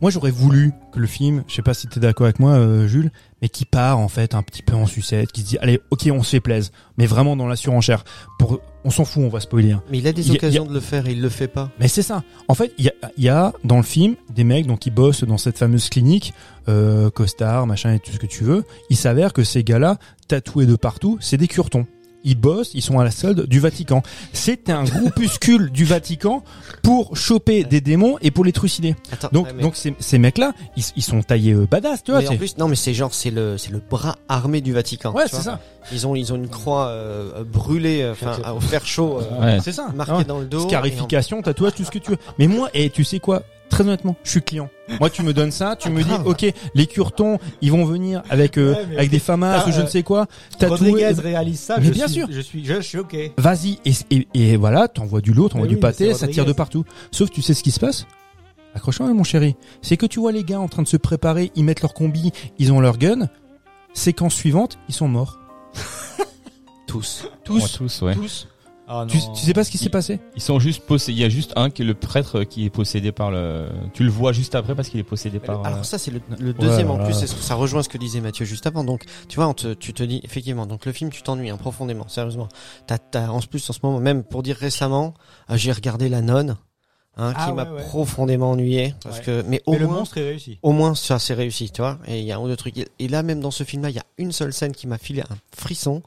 moi 0.00 0.10
j'aurais 0.10 0.30
voulu 0.30 0.72
que 0.92 0.98
le 0.98 1.06
film, 1.06 1.44
je 1.48 1.54
sais 1.54 1.62
pas 1.62 1.74
si 1.74 1.86
t'es 1.86 2.00
d'accord 2.00 2.26
avec 2.26 2.38
moi, 2.38 2.52
euh, 2.52 2.86
Jules, 2.86 3.10
mais 3.42 3.48
qui 3.48 3.64
part 3.64 3.98
en 3.98 4.08
fait 4.08 4.34
un 4.34 4.42
petit 4.42 4.62
peu 4.62 4.74
en 4.74 4.86
sucette, 4.86 5.32
qui 5.32 5.42
se 5.42 5.46
dit 5.46 5.58
allez, 5.58 5.80
ok, 5.90 6.08
on 6.12 6.22
se 6.22 6.30
fait 6.30 6.40
plaise, 6.40 6.72
mais 6.98 7.06
vraiment 7.06 7.36
dans 7.36 7.46
la 7.46 7.56
surenchère. 7.56 8.04
Pour, 8.38 8.60
on 8.84 8.90
s'en 8.90 9.04
fout, 9.04 9.22
on 9.24 9.28
va 9.28 9.40
spoiler. 9.40 9.72
Hein. 9.72 9.82
Mais 9.90 9.98
il 9.98 10.06
a 10.06 10.12
des 10.12 10.22
Il 10.22 10.28
y 10.28 10.30
a- 10.32 10.34
occasions 10.34 10.62
il 10.64 10.66
y 10.66 10.68
de 10.70 10.74
le 10.74 10.80
faire 10.80 11.06
et 11.08 11.12
il 11.12 11.20
le 11.20 11.28
fait 11.28 11.48
pas. 11.48 11.70
Mais 11.80 11.88
c'est 11.88 12.02
ça. 12.02 12.22
En 12.48 12.54
fait, 12.54 12.72
il 12.78 12.84
y 12.84 12.88
a, 12.88 12.92
il 13.16 13.24
y 13.24 13.28
a 13.28 13.52
dans 13.64 13.76
le 13.78 13.82
film 13.82 14.14
des 14.34 14.44
mecs 14.44 14.66
donc 14.66 14.78
qui 14.80 14.90
bossent 14.90 15.24
dans 15.24 15.38
cette 15.38 15.58
fameuse 15.58 15.88
clinique, 15.88 16.34
euh, 16.68 17.10
costard, 17.10 17.66
machin 17.66 17.94
et 17.94 17.98
tout 17.98 18.12
ce 18.12 18.18
que 18.18 18.26
tu 18.26 18.44
veux. 18.44 18.64
Il 18.90 18.96
s'avère 18.96 19.32
que 19.32 19.42
ces 19.44 19.64
gars-là, 19.64 19.98
tatoués 20.28 20.66
de 20.66 20.76
partout, 20.76 21.18
c'est 21.20 21.36
des 21.36 21.48
curtons. 21.48 21.86
Ils 22.28 22.34
bossent, 22.34 22.72
ils 22.74 22.82
sont 22.82 22.98
à 22.98 23.04
la 23.04 23.10
solde 23.12 23.46
du 23.46 23.60
Vatican. 23.60 24.02
C'est 24.32 24.68
un 24.68 24.82
groupuscule 24.84 25.70
du 25.70 25.84
Vatican 25.84 26.42
pour 26.82 27.16
choper 27.16 27.62
des 27.64 27.80
démons 27.80 28.18
et 28.20 28.30
pour 28.32 28.44
les 28.44 28.52
trucider. 28.52 28.96
Attends, 29.12 29.28
Donc, 29.32 29.46
ouais, 29.46 29.52
mais- 29.56 29.62
donc 29.62 29.76
ces, 29.76 29.94
ces 30.00 30.18
mecs-là, 30.18 30.52
ils, 30.76 30.82
ils 30.96 31.02
sont 31.02 31.22
taillés 31.22 31.52
euh, 31.54 31.66
badass, 31.70 32.02
tu 32.02 32.10
vois. 32.10 32.20
mais 32.20 32.28
en 32.28 32.36
plus, 32.36 32.58
non, 32.58 32.66
mais 32.68 32.74
c'est 32.76 32.94
genre, 32.94 33.14
c'est 33.14 33.30
le, 33.30 33.56
c'est 33.58 33.70
le 33.70 33.80
bras 33.80 34.16
armé 34.28 34.60
du 34.60 34.72
Vatican. 34.72 35.12
ouais, 35.14 35.24
c'est 35.28 35.40
ça. 35.42 35.60
Ils 35.92 36.04
ont, 36.04 36.16
ils 36.16 36.32
ont 36.32 36.36
une 36.36 36.48
croix 36.48 36.86
euh, 36.88 37.44
brûlée, 37.44 38.02
euh, 38.02 38.10
enfin, 38.12 38.36
au 38.50 38.60
fer 38.60 38.84
chaud, 38.84 39.20
euh, 39.20 39.40
Ouais. 39.40 39.58
C'est 39.62 39.70
ça. 39.72 39.86
marquée 39.94 40.12
Ouais. 40.14 40.24
dans 40.24 40.40
le 40.40 40.46
dos. 40.46 40.66
Scarification, 40.66 41.42
tatouage, 41.42 41.74
tout 41.76 41.84
ce 41.84 41.92
que 41.92 41.98
tu 42.00 42.10
veux. 42.10 42.18
Mais 42.40 42.48
moi, 42.48 42.68
et 42.74 42.90
tu 42.90 43.04
sais 43.04 43.20
quoi? 43.20 43.42
Très 43.68 43.82
honnêtement, 43.82 44.16
je 44.22 44.30
suis 44.30 44.42
client. 44.42 44.70
Moi, 45.00 45.10
tu 45.10 45.22
me 45.22 45.32
donnes 45.32 45.50
ça, 45.50 45.74
tu 45.76 45.90
me 45.90 46.02
dis, 46.02 46.10
ok, 46.24 46.46
les 46.74 46.86
curtons, 46.86 47.38
ils 47.60 47.72
vont 47.72 47.84
venir 47.84 48.22
avec 48.30 48.56
euh, 48.58 48.72
Ouais, 48.74 48.86
mais 48.90 48.96
avec 48.98 49.10
des 49.10 49.18
famas 49.18 49.66
ou 49.66 49.72
je 49.72 49.80
ne 49.80 49.84
euh, 49.84 49.88
sais 49.88 50.02
quoi, 50.04 50.26
tatoués. 50.58 50.90
Rodriguez 50.90 51.12
réalise 51.20 51.58
ça. 51.60 51.76
Mais 51.78 51.86
je 51.86 51.90
bien 51.92 52.06
suis- 52.06 52.14
sûr. 52.20 52.28
Je 52.30 52.40
suis, 52.40 52.64
je 52.64 52.80
suis 52.80 52.98
ok. 52.98 53.16
Vas-y 53.36 53.78
et, 53.84 53.92
et, 54.10 54.28
et 54.34 54.56
voilà, 54.56 54.86
t'envoies 54.86 55.20
du 55.20 55.32
lot, 55.32 55.48
t'envoies 55.48 55.62
Mais 55.66 55.68
du 55.70 55.74
oui, 55.74 55.80
mais 55.82 55.88
pâté, 55.88 56.06
c'est 56.12 56.20
ça 56.20 56.26
tire 56.28 56.44
de 56.44 56.50
Rodriguez. 56.50 56.56
partout. 56.56 56.84
Sauf 57.10 57.30
tu 57.30 57.42
sais 57.42 57.54
ce 57.54 57.62
qui 57.64 57.72
se 57.72 57.80
passe? 57.80 58.06
Accroche-toi, 58.74 59.12
mon 59.12 59.24
chéri. 59.24 59.56
C'est 59.82 59.96
que 59.96 60.06
tu 60.06 60.20
vois 60.20 60.30
les 60.32 60.44
gars 60.44 60.60
en 60.60 60.68
train 60.68 60.82
de 60.82 60.88
se 60.88 60.96
préparer, 60.96 61.50
ils 61.56 61.64
mettent 61.64 61.82
leur 61.82 61.92
combi, 61.94 62.30
ils 62.58 62.72
ont 62.72 62.80
leur 62.80 62.98
gun. 62.98 63.28
Séquence 63.94 64.34
suivante, 64.34 64.78
ils 64.88 64.94
sont 64.94 65.08
morts. 65.08 65.40
Tous. 66.86 67.26
Tous, 67.44 67.62
Ouais, 67.62 67.68
tous, 67.88 68.02
ouais. 68.02 68.14
tous. 68.14 68.48
Ah, 68.88 69.04
Tu, 69.08 69.18
tu 69.18 69.40
sais 69.44 69.52
pas 69.52 69.64
ce 69.64 69.70
qui 69.70 69.78
s'est 69.78 69.88
passé? 69.90 70.20
Ils 70.36 70.42
sont 70.42 70.58
juste 70.60 70.82
possédés. 70.86 71.18
Il 71.18 71.20
y 71.20 71.24
a 71.24 71.28
juste 71.28 71.52
un 71.56 71.70
qui 71.70 71.82
est 71.82 71.84
le 71.84 71.94
prêtre 71.94 72.44
qui 72.44 72.64
est 72.64 72.70
possédé 72.70 73.10
par 73.10 73.30
le. 73.32 73.68
Tu 73.94 74.04
le 74.04 74.10
vois 74.10 74.32
juste 74.32 74.54
après 74.54 74.74
parce 74.76 74.88
qu'il 74.88 75.00
est 75.00 75.04
possédé 75.04 75.40
par. 75.40 75.60
euh, 75.60 75.64
Alors 75.64 75.84
ça 75.84 75.98
c'est 75.98 76.10
le, 76.12 76.20
le 76.38 76.52
deuxième 76.52 76.90
en 76.90 76.98
plus, 77.04 77.12
c'est 77.14 77.26
ce 77.26 77.34
que 77.34 77.42
ça 77.42 77.56
rejoint 77.56 77.82
ce 77.82 77.88
que 77.88 77.98
disait 77.98 78.20
Mathieu 78.20 78.44
juste 78.44 78.66
avant. 78.66 78.84
Donc 78.84 79.04
tu 79.28 79.36
vois, 79.36 79.48
on 79.48 79.54
te, 79.54 79.74
tu 79.74 79.92
te 79.92 80.02
dis 80.04 80.20
effectivement, 80.22 80.66
donc 80.66 80.86
le 80.86 80.92
film 80.92 81.10
tu 81.10 81.22
t'ennuies 81.22 81.50
hein, 81.50 81.56
profondément, 81.56 82.06
sérieusement. 82.08 82.48
T'as, 82.86 82.98
t'as 82.98 83.28
en 83.28 83.40
plus 83.40 83.68
en 83.68 83.72
ce 83.72 83.80
moment, 83.82 83.98
même 83.98 84.22
pour 84.22 84.42
dire 84.42 84.56
récemment, 84.56 85.14
euh, 85.50 85.56
j'ai 85.56 85.72
regardé 85.72 86.08
La 86.08 86.20
Nonne, 86.22 86.56
hein, 87.16 87.32
Ah 87.36 87.44
qui 87.44 87.50
ouais, 87.50 87.56
m'a 87.56 87.72
ouais. 87.72 87.82
profondément 87.82 88.50
ennuyé 88.52 88.94
parce 89.02 89.18
Ouais. 89.18 89.24
que, 89.24 89.42
mais 89.48 89.62
au 89.66 89.72
Mais 89.72 89.78
le 89.78 89.86
moins, 89.86 89.98
monstre 89.98 90.18
est 90.18 90.28
réussi. 90.28 90.58
au 90.62 90.72
moins 90.72 90.94
ça 90.94 91.18
c'est 91.18 91.34
réussi, 91.34 91.70
tu 91.70 91.80
vois. 91.82 91.98
Et 92.06 92.18
il 92.20 92.24
y 92.24 92.32
a 92.32 92.36
un 92.36 92.40
ou 92.40 92.48
deux 92.48 92.56
trucs. 92.56 92.74
Et 92.98 93.08
là 93.08 93.22
même 93.22 93.40
dans 93.40 93.50
ce 93.50 93.64
film-là, 93.64 93.90
il 93.90 93.96
y 93.96 94.00
a 94.00 94.04
une 94.18 94.32
seule 94.32 94.52
scène 94.52 94.72
qui 94.72 94.86
m'a 94.86 94.98
filé 94.98 95.22
un 95.22 95.36
frisson. 95.56 96.02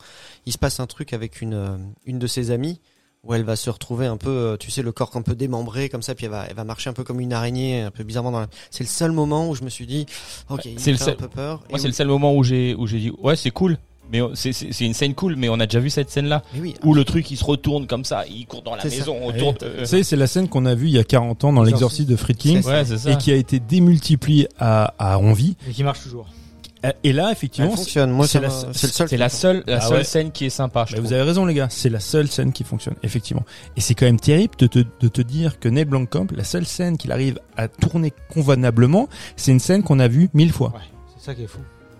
Il 0.45 0.53
se 0.53 0.57
passe 0.57 0.80
un 0.80 0.88
truc 0.88 1.14
avec 1.14 1.41
une 1.41 1.53
euh, 1.53 1.77
une 2.06 2.19
de 2.19 2.27
ses 2.27 2.52
amies 2.52 2.80
où 3.26 3.34
elle 3.34 3.44
va 3.44 3.57
se 3.57 3.69
retrouver 3.69 4.06
un 4.06 4.15
peu, 4.15 4.30
euh, 4.30 4.56
tu 4.57 4.72
sais, 4.72 4.81
le 4.81 4.94
corps 4.94 5.11
un 5.15 5.22
peu 5.22 5.36
démembré 5.36 5.90
comme 5.90 6.02
ça, 6.02 6.15
puis 6.15 6.26
elle 6.26 6.31
va 6.31 6.45
elle 6.49 6.56
va 6.56 6.64
marcher 6.64 6.90
un 6.90 6.94
peu 6.94 7.03
comme 7.03 7.19
une 7.19 7.34
araignée, 7.34 7.81
un 7.81 7.91
peu 7.91 8.06
bizarrement 8.06 8.31
dans 8.31 8.40
la. 8.40 8.48
C'est 8.72 8.86
le 8.86 8.90
seul 8.90 9.11
moment 9.11 9.49
où 9.49 9.56
je 9.56 9.64
me 9.64 9.69
suis 9.69 9.86
dit, 9.86 10.06
ok, 10.49 10.64
il 10.64 10.80
C'est 10.80 10.91
le 10.91 10.98
fait 10.98 11.03
un 11.03 11.06
seul- 11.07 11.18
peu 11.18 11.27
peur. 11.27 11.61
Moi, 11.69 11.80
c'est 11.80 11.88
le 11.88 11.94
seul 11.94 12.07
moment 12.07 12.34
où 12.34 12.44
j'ai 12.45 12.76
où 12.76 12.88
j'ai 12.88 12.99
dit 12.99 13.11
ouais 13.22 13.36
c'est 13.36 13.52
cool. 13.52 13.77
Mais 14.11 14.22
on- 14.22 14.31
c'est 14.34 14.53
c'est 14.53 14.72
c'est 14.72 14.86
une 14.86 14.94
scène 14.94 15.14
cool, 15.14 15.36
mais 15.36 15.49
on 15.49 15.60
a 15.60 15.65
déjà 15.65 15.80
vu 15.80 15.90
cette 15.90 16.10
scène-là 16.10 16.41
oui, 16.57 16.73
où 16.84 16.94
le 16.94 17.03
truc 17.03 17.30
il 17.31 17.38
se 17.38 17.44
retourne 17.45 17.86
comme 17.88 18.06
ça, 18.06 18.23
il 18.30 18.45
court 18.48 18.61
dans 18.64 18.76
la 18.76 18.81
ça. 18.81 18.90
maison, 18.90 19.19
Ouais. 19.19 19.36
autour. 19.36 19.57
Tu 19.57 19.65
sais, 19.86 20.03
c'est 20.03 20.15
la 20.15 20.27
scène 20.27 20.48
qu'on 20.49 20.65
a 20.65 20.73
vue 20.76 20.88
il 20.88 20.94
y 20.94 20.99
a 20.99 21.03
40 21.03 21.44
ans 21.44 21.53
dans 21.53 21.64
l'exorcisme 21.64 22.10
de 22.10 22.15
Friedkin 22.15 22.61
Ouais, 22.61 22.86
c'est 22.86 22.98
ça. 22.98 23.11
et 23.11 23.18
qui 23.18 23.31
a 23.31 23.36
été 23.36 23.60
démultipliée 23.60 24.48
à, 24.60 24.94
à 24.98 25.18
envie. 25.19 25.56
Et 25.68 25.72
qui 25.72 25.84
marche 25.84 26.02
toujours. 26.03 26.27
Et 27.03 27.11
là, 27.11 27.30
effectivement, 27.34 27.72
fonctionne. 27.76 28.10
Moi, 28.10 28.26
c'est 28.26 28.38
ça 28.38 28.44
la- 28.44 28.49
seul. 29.10 29.19
La 29.19 29.27
seule 29.27 29.64
la 29.68 29.77
Ah 29.77 29.81
seule 29.81 29.98
ouais. 29.98 30.03
scène 30.06 30.31
qui 30.31 30.45
est 30.45 30.49
sympa. 30.49 30.86
Je 30.88 30.95
Bah, 30.95 31.02
vous 31.02 31.11
avez 31.11 31.23
raison 31.23 31.45
les 31.45 31.53
gars, 31.53 31.68
c'est 31.69 31.90
la 31.90 31.99
seule 31.99 32.30
scène 32.30 32.53
qui 32.53 32.64
fonctionne, 32.64 32.95
effectivement. 33.03 33.44
Et 33.76 33.81
c'est 33.81 33.95
quand 33.95 34.06
même 34.06 34.18
terrible 34.19 34.53
de 34.57 34.65
te, 34.68 34.80
de 35.02 35.07
te 35.10 35.22
dire 35.22 35.60
que 35.60 35.68
Neil 35.68 35.84
Blomkamp, 35.84 36.27
la 36.34 36.45
seule 36.45 36.65
scène 36.65 36.98
qu'il 36.98 37.11
arrive 37.11 37.38
à 37.57 37.68
tourner 37.68 38.14
convenablement, 38.34 39.10
c'est 39.36 39.52
une 39.52 39.60
scène 39.60 39.84
qu'on 39.84 39.99
a 39.99 40.07
vue 40.07 40.30
mille 40.34 40.53
fois. 40.53 40.69
Ouais. 40.73 40.81
C'est 41.18 41.26
ça 41.26 41.36
qui 41.36 41.44
est 41.44 41.48
fou. 41.48 41.60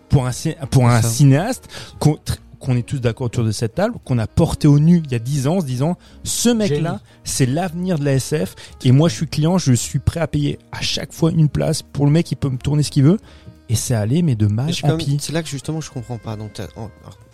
Pour 0.10 0.26
un, 0.28 0.32
pour 0.72 0.90
cinéaste 1.04 1.70
qu'on 2.00 2.76
est 2.76 2.84
tous 2.84 3.00
d'accord 3.00 3.28
autour 3.28 3.44
de 3.44 3.52
cette 3.52 3.76
table, 3.76 3.96
qu'on 4.04 4.18
a 4.18 4.28
porté 4.28 4.68
au 4.68 4.80
nu 4.80 5.02
il 5.06 5.12
y 5.12 5.16
a 5.16 5.20
10 5.20 5.48
ans, 5.48 5.58
en 5.58 5.62
se 5.62 5.66
disant, 5.66 5.98
ce 6.24 6.50
mec-là, 6.50 7.00
c'est 7.24 7.46
l'avenir 7.46 8.00
de 8.00 8.06
la 8.06 8.14
SF, 8.14 8.56
et 8.84 8.92
moi 8.92 9.08
je 9.08 9.16
suis 9.16 9.28
client, 9.28 9.58
je 9.58 9.74
suis 9.74 10.00
prêt 10.00 10.20
à 10.20 10.28
payer 10.28 10.60
à 10.72 10.82
chaque 10.82 11.14
fois 11.14 11.32
une 11.32 11.50
place 11.50 11.82
pour 11.82 12.06
le 12.06 12.12
mec, 12.12 12.32
il 12.32 12.36
peut 12.36 12.50
me 12.50 12.58
tourner 12.58 12.84
ce 12.84 12.92
qu'il 12.92 13.04
veut, 13.04 13.18
et 13.70 13.76
c'est 13.76 13.94
allé, 13.94 14.22
mais 14.22 14.36
de 14.36 14.48
mal 14.48 14.72
en 14.84 14.98
pis. 14.98 15.18
C'est 15.22 15.32
là 15.32 15.44
que 15.44 15.50
justement 15.50 15.80
je 15.80 15.92
comprends 15.92 16.18
pas. 16.18 16.36
Donc 16.36 16.60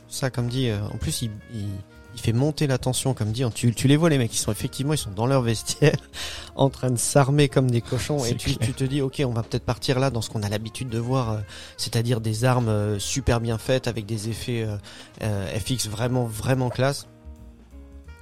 ça, 0.07 0.29
comme 0.29 0.47
dit, 0.47 0.69
euh, 0.69 0.79
en 0.93 0.97
plus 0.97 1.23
il, 1.23 1.31
il, 1.53 1.67
il 2.15 2.21
fait 2.21 2.33
monter 2.33 2.65
la 2.65 2.77
tension, 2.77 3.13
comme 3.13 3.31
dit. 3.31 3.43
Tu, 3.53 3.73
tu 3.73 3.87
les 3.87 3.97
vois 3.97 4.09
les 4.09 4.17
mecs, 4.17 4.33
ils 4.33 4.39
sont 4.39 4.51
effectivement, 4.51 4.93
ils 4.93 4.97
sont 4.97 5.11
dans 5.11 5.27
leur 5.27 5.41
vestiaire, 5.41 5.97
en 6.55 6.69
train 6.69 6.89
de 6.89 6.97
s'armer 6.97 7.49
comme 7.49 7.69
des 7.69 7.81
cochons, 7.81 8.23
et 8.25 8.35
tu, 8.35 8.55
tu 8.55 8.73
te 8.73 8.83
dis, 8.83 9.01
ok, 9.01 9.21
on 9.25 9.31
va 9.31 9.43
peut-être 9.43 9.65
partir 9.65 9.99
là 9.99 10.09
dans 10.09 10.21
ce 10.21 10.29
qu'on 10.29 10.43
a 10.43 10.49
l'habitude 10.49 10.89
de 10.89 10.99
voir, 10.99 11.31
euh, 11.31 11.37
c'est-à-dire 11.77 12.21
des 12.21 12.45
armes 12.45 12.69
euh, 12.69 12.99
super 12.99 13.41
bien 13.41 13.57
faites 13.57 13.87
avec 13.87 14.05
des 14.05 14.29
effets 14.29 14.65
euh, 15.21 15.59
FX 15.59 15.87
vraiment 15.89 16.25
vraiment 16.25 16.69
classe. 16.69 17.07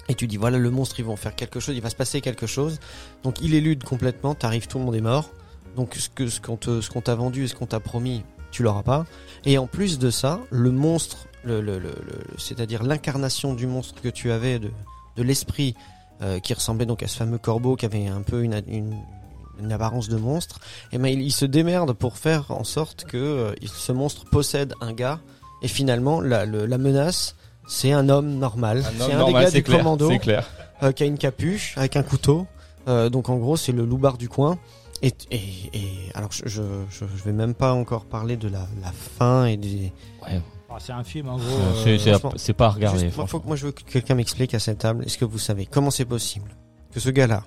Et 0.09 0.15
tu 0.15 0.27
dis 0.27 0.37
voilà 0.37 0.57
le 0.57 0.69
monstre 0.69 0.99
ils 0.99 1.05
vont 1.05 1.15
faire 1.15 1.35
quelque 1.35 1.59
chose, 1.59 1.75
il 1.75 1.81
va 1.81 1.89
se 1.89 1.95
passer 1.95 2.19
quelque 2.19 2.47
chose. 2.47 2.79
Donc 3.23 3.39
il 3.41 3.53
élude 3.53 3.83
complètement, 3.83 4.35
t'arrives 4.35 4.67
tout 4.67 4.79
le 4.79 4.85
monde 4.85 4.95
est 4.95 5.01
mort. 5.01 5.29
Donc 5.75 5.95
ce 5.95 6.09
que 6.09 6.27
ce 6.27 6.41
qu'on 6.41 6.57
te 6.57 6.81
ce 6.81 6.89
qu'on 6.89 7.01
t'a 7.01 7.15
vendu 7.15 7.45
et 7.45 7.47
ce 7.47 7.55
qu'on 7.55 7.67
t'a 7.67 7.79
promis, 7.79 8.23
tu 8.51 8.63
l'auras 8.63 8.83
pas. 8.83 9.05
Et 9.45 9.57
en 9.57 9.67
plus 9.67 9.99
de 9.99 10.09
ça, 10.09 10.41
le 10.49 10.71
monstre, 10.71 11.27
le, 11.43 11.61
le, 11.61 11.79
le, 11.79 11.89
le- 11.89 12.23
c'est-à-dire 12.37 12.83
l'incarnation 12.83 13.53
du 13.53 13.67
monstre 13.67 14.01
que 14.01 14.09
tu 14.09 14.31
avais 14.31 14.59
de 14.59 14.71
de 15.15 15.23
l'esprit 15.23 15.75
euh, 16.21 16.39
qui 16.39 16.53
ressemblait 16.53 16.85
donc 16.85 17.03
à 17.03 17.07
ce 17.07 17.17
fameux 17.17 17.37
corbeau 17.37 17.75
qui 17.75 17.85
avait 17.85 18.07
un 18.07 18.21
peu 18.21 18.43
une 18.43 18.61
une, 18.67 18.95
une 19.59 19.71
apparence 19.71 20.09
de 20.09 20.17
monstre, 20.17 20.59
et 20.91 20.97
ben 20.97 21.07
il, 21.07 21.21
il 21.21 21.31
se 21.31 21.45
démerde 21.45 21.93
pour 21.93 22.17
faire 22.17 22.49
en 22.51 22.63
sorte 22.63 23.05
que 23.05 23.17
euh, 23.17 23.53
ce 23.65 23.91
monstre 23.91 24.25
possède 24.25 24.73
un 24.81 24.93
gars 24.93 25.19
et 25.61 25.67
finalement 25.67 26.19
la, 26.21 26.45
le- 26.45 26.65
la 26.65 26.77
menace 26.77 27.35
c'est 27.67 27.93
un 27.93 28.09
homme 28.09 28.39
normal. 28.39 28.79
Un 28.79 28.87
homme 28.87 28.93
C'est 29.07 29.13
un 29.13 29.17
normal, 29.19 29.33
des 29.41 29.45
gars 29.45 29.51
c'est 29.51 29.57
du 29.59 29.63
clair, 29.63 29.77
commando 29.77 30.17
clair. 30.19 30.49
euh, 30.83 30.91
qui 30.91 31.03
a 31.03 31.05
une 31.05 31.17
capuche 31.17 31.77
avec 31.77 31.95
un 31.95 32.03
couteau. 32.03 32.45
Euh, 32.89 33.09
donc 33.09 33.29
en 33.29 33.37
gros, 33.37 33.55
c'est 33.55 33.71
le 33.71 33.85
loupard 33.85 34.17
du 34.17 34.27
coin. 34.27 34.57
Et, 35.01 35.13
et, 35.31 35.37
et 35.73 35.87
alors 36.13 36.33
je, 36.33 36.43
je, 36.45 36.61
je, 36.89 37.05
je 37.15 37.23
vais 37.23 37.31
même 37.31 37.53
pas 37.53 37.71
encore 37.73 38.03
parler 38.03 38.35
de 38.35 38.49
la, 38.49 38.67
la 38.81 38.91
fin 38.91 39.45
et 39.45 39.55
des. 39.55 39.93
Ouais. 40.23 40.41
Ah, 40.75 40.77
c'est 40.79 40.91
un 40.93 41.03
film 41.03 41.29
en 41.29 41.37
gros. 41.37 41.45
Euh, 41.47 41.97
C'est 42.35 42.53
pas 42.53 42.65
à 42.65 42.69
regarder. 42.69 42.99
Juste, 43.05 43.17
moi, 43.17 43.27
faut 43.27 43.39
que 43.39 43.47
moi 43.47 43.55
je 43.55 43.67
veux 43.67 43.71
que 43.71 43.83
quelqu'un 43.83 44.15
m'explique 44.15 44.53
à 44.55 44.59
cette 44.59 44.79
table. 44.79 45.03
Est-ce 45.05 45.17
que 45.17 45.25
vous 45.25 45.37
savez 45.37 45.65
comment 45.67 45.91
c'est 45.91 46.05
possible 46.05 46.49
que 46.91 46.99
ce 46.99 47.09
gars-là, 47.09 47.43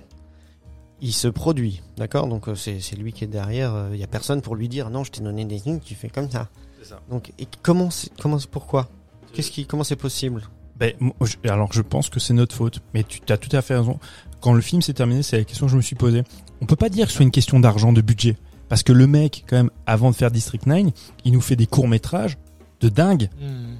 il 1.00 1.12
se 1.12 1.28
produit, 1.28 1.82
d'accord? 1.96 2.26
Donc 2.28 2.48
euh, 2.48 2.54
c'est 2.54 2.78
lui 2.96 3.12
qui 3.12 3.24
est 3.24 3.28
derrière. 3.28 3.74
euh, 3.74 3.90
Il 3.92 3.98
y 3.98 4.04
a 4.04 4.06
personne 4.06 4.42
pour 4.42 4.54
lui 4.54 4.68
dire 4.68 4.90
non, 4.90 5.02
je 5.04 5.10
t'ai 5.10 5.22
donné 5.22 5.44
des 5.44 5.58
lignes, 5.58 5.80
tu 5.80 5.94
fais 5.94 6.08
comme 6.08 6.30
ça. 6.30 6.48
C'est 6.80 6.88
ça. 6.90 7.00
Donc 7.10 7.32
et 7.38 7.48
comment 7.62 7.90
c'est 7.90 8.10
comment 8.20 8.38
c'est 8.38 8.50
pourquoi? 8.50 8.88
Qu'est-ce 9.32 9.50
qui 9.50 9.66
comment 9.66 9.84
c'est 9.84 9.96
possible? 9.96 10.42
Ben, 10.76 10.92
moi, 11.00 11.14
je- 11.22 11.50
alors 11.50 11.72
je 11.72 11.82
pense 11.82 12.10
que 12.10 12.20
c'est 12.20 12.34
notre 12.34 12.54
faute, 12.54 12.80
mais 12.94 13.02
tu 13.02 13.20
as 13.32 13.38
tout 13.38 13.54
à 13.56 13.62
fait 13.62 13.76
raison. 13.76 13.98
Quand 14.40 14.52
le 14.52 14.60
film 14.60 14.82
s'est 14.82 14.92
terminé, 14.94 15.22
c'est 15.22 15.38
la 15.38 15.44
question 15.44 15.66
que 15.66 15.72
je 15.72 15.76
me 15.76 15.82
suis 15.82 15.96
posée. 15.96 16.22
On 16.60 16.66
peut 16.66 16.76
pas 16.76 16.90
dire 16.90 17.06
que 17.06 17.10
ce 17.10 17.16
soit 17.16 17.24
une 17.24 17.30
question 17.30 17.58
d'argent, 17.58 17.92
de 17.92 18.02
budget, 18.02 18.36
parce 18.68 18.82
que 18.82 18.92
le 18.92 19.06
mec, 19.06 19.44
quand 19.48 19.56
même, 19.56 19.70
avant 19.86 20.10
de 20.10 20.14
faire 20.14 20.30
District 20.30 20.66
9, 20.66 20.92
il 21.24 21.32
nous 21.32 21.40
fait 21.40 21.56
des 21.56 21.66
courts 21.66 21.88
métrages 21.88 22.36
de 22.80 22.88
dingue, 22.88 23.28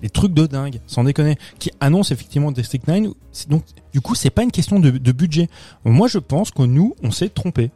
des 0.02 0.08
trucs 0.08 0.32
de 0.32 0.46
dingue, 0.46 0.80
sans 0.86 1.04
déconner, 1.04 1.36
qui 1.58 1.70
annoncent 1.80 2.12
effectivement 2.14 2.50
District 2.52 2.86
9. 2.88 3.12
C'est 3.32 3.48
Donc, 3.48 3.62
du 3.92 4.00
coup, 4.00 4.14
c'est 4.14 4.30
pas 4.30 4.42
une 4.42 4.50
question 4.52 4.80
de, 4.80 4.90
de 4.90 5.12
budget. 5.12 5.48
Moi, 5.84 6.08
je 6.08 6.18
pense 6.18 6.50
que 6.50 6.62
nous, 6.62 6.94
on 7.02 7.10
s'est 7.10 7.28
trompé. 7.28 7.70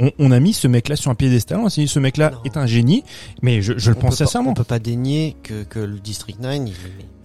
On, 0.00 0.10
on 0.18 0.32
a 0.32 0.40
mis 0.40 0.52
ce 0.52 0.66
mec-là 0.66 0.96
sur 0.96 1.12
un 1.12 1.14
piédestal, 1.14 1.60
on 1.60 1.68
s'est 1.68 1.82
dit 1.82 1.86
ce 1.88 2.00
mec-là 2.00 2.32
est 2.44 2.56
un 2.56 2.66
génie, 2.66 3.04
mais 3.42 3.62
je, 3.62 3.74
je 3.78 3.90
le 3.90 3.94
pense 3.94 4.02
peut 4.02 4.08
pas- 4.10 4.16
sincèrement. 4.26 4.50
On 4.50 4.54
peut 4.54 4.64
pas 4.64 4.80
dénier 4.80 5.36
que, 5.44 5.62
que 5.62 5.78
le 5.78 6.00
District 6.00 6.40
9, 6.40 6.62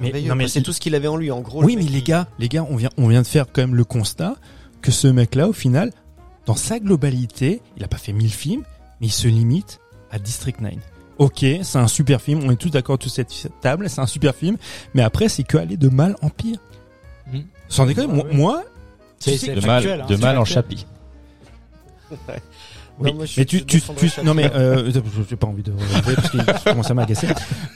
il 0.01 0.05
est 0.05 0.13
Mais- 0.13 0.35
mais 0.35 0.47
c'est 0.47 0.61
tout 0.61 0.71
ce 0.71 0.79
qu'il 0.79 0.93
avait 0.93 1.07
en 1.07 1.17
lui, 1.17 1.31
en 1.31 1.41
gros. 1.41 1.63
Oui, 1.63 1.73
le 1.75 1.81
mais 1.81 1.89
les 1.89 2.03
gars, 2.03 2.27
les 2.37 2.47
gars, 2.47 2.67
on 2.69 2.75
vient, 2.75 2.91
on 2.97 3.07
vient 3.07 3.23
de 3.23 3.27
faire 3.27 3.47
quand 3.51 3.61
même 3.63 3.73
le 3.73 3.85
constat 3.85 4.35
que 4.83 4.91
ce 4.91 5.07
mec-là, 5.07 5.49
au 5.49 5.53
final, 5.53 5.91
dans 6.45 6.53
sa 6.55 6.79
globalité, 6.79 7.61
il 7.75 7.83
a 7.83 7.87
pas 7.87 7.97
fait 7.97 8.13
1000 8.13 8.29
films, 8.31 8.61
mais 9.01 9.07
il 9.07 9.11
se 9.11 9.27
limite 9.27 9.79
à 10.11 10.19
District 10.19 10.61
9. 10.61 10.73
Ok, 11.19 11.39
c'est 11.63 11.77
un 11.77 11.87
super 11.87 12.21
film, 12.21 12.41
on 12.45 12.49
est 12.51 12.55
tous 12.55 12.69
d'accord 12.69 12.97
sur 12.99 13.11
cette 13.11 13.29
table, 13.61 13.89
c'est 13.89 13.99
un 14.01 14.07
super 14.07 14.33
film, 14.33 14.57
mais 14.93 15.01
après, 15.03 15.27
c'est 15.29 15.43
que 15.43 15.57
aller 15.57 15.77
de 15.77 15.89
mal 15.89 16.15
en 16.21 16.29
pire. 16.29 16.57
Mhm. 17.31 17.43
Sans 17.67 17.85
déconner, 17.85 18.07
Ouais, 18.07 18.13
moi, 18.15 18.25
ouais. 18.25 18.33
moi, 18.33 18.63
C'est- 19.19 19.31
tu 19.33 19.37
sais- 19.37 19.45
c'est 19.47 19.55
De 19.55 19.59
hein, 20.01 20.05
de 20.07 20.15
mal 20.15 20.37
en 20.37 20.45
factuel. 20.45 20.79
Non, 23.07 23.13
moi, 23.15 23.25
mais 23.37 23.45
tu, 23.45 23.65
tu, 23.65 23.81
tu, 23.81 24.09
non 24.23 24.33
mais 24.33 24.51
euh, 24.53 24.91
j'ai 25.29 25.35
pas 25.35 25.47
envie 25.47 25.63
de 25.63 25.71
parce 25.71 26.29
qu'il 26.29 26.43
commence 26.65 26.91
à 26.91 26.93
m'agacer. 26.93 27.27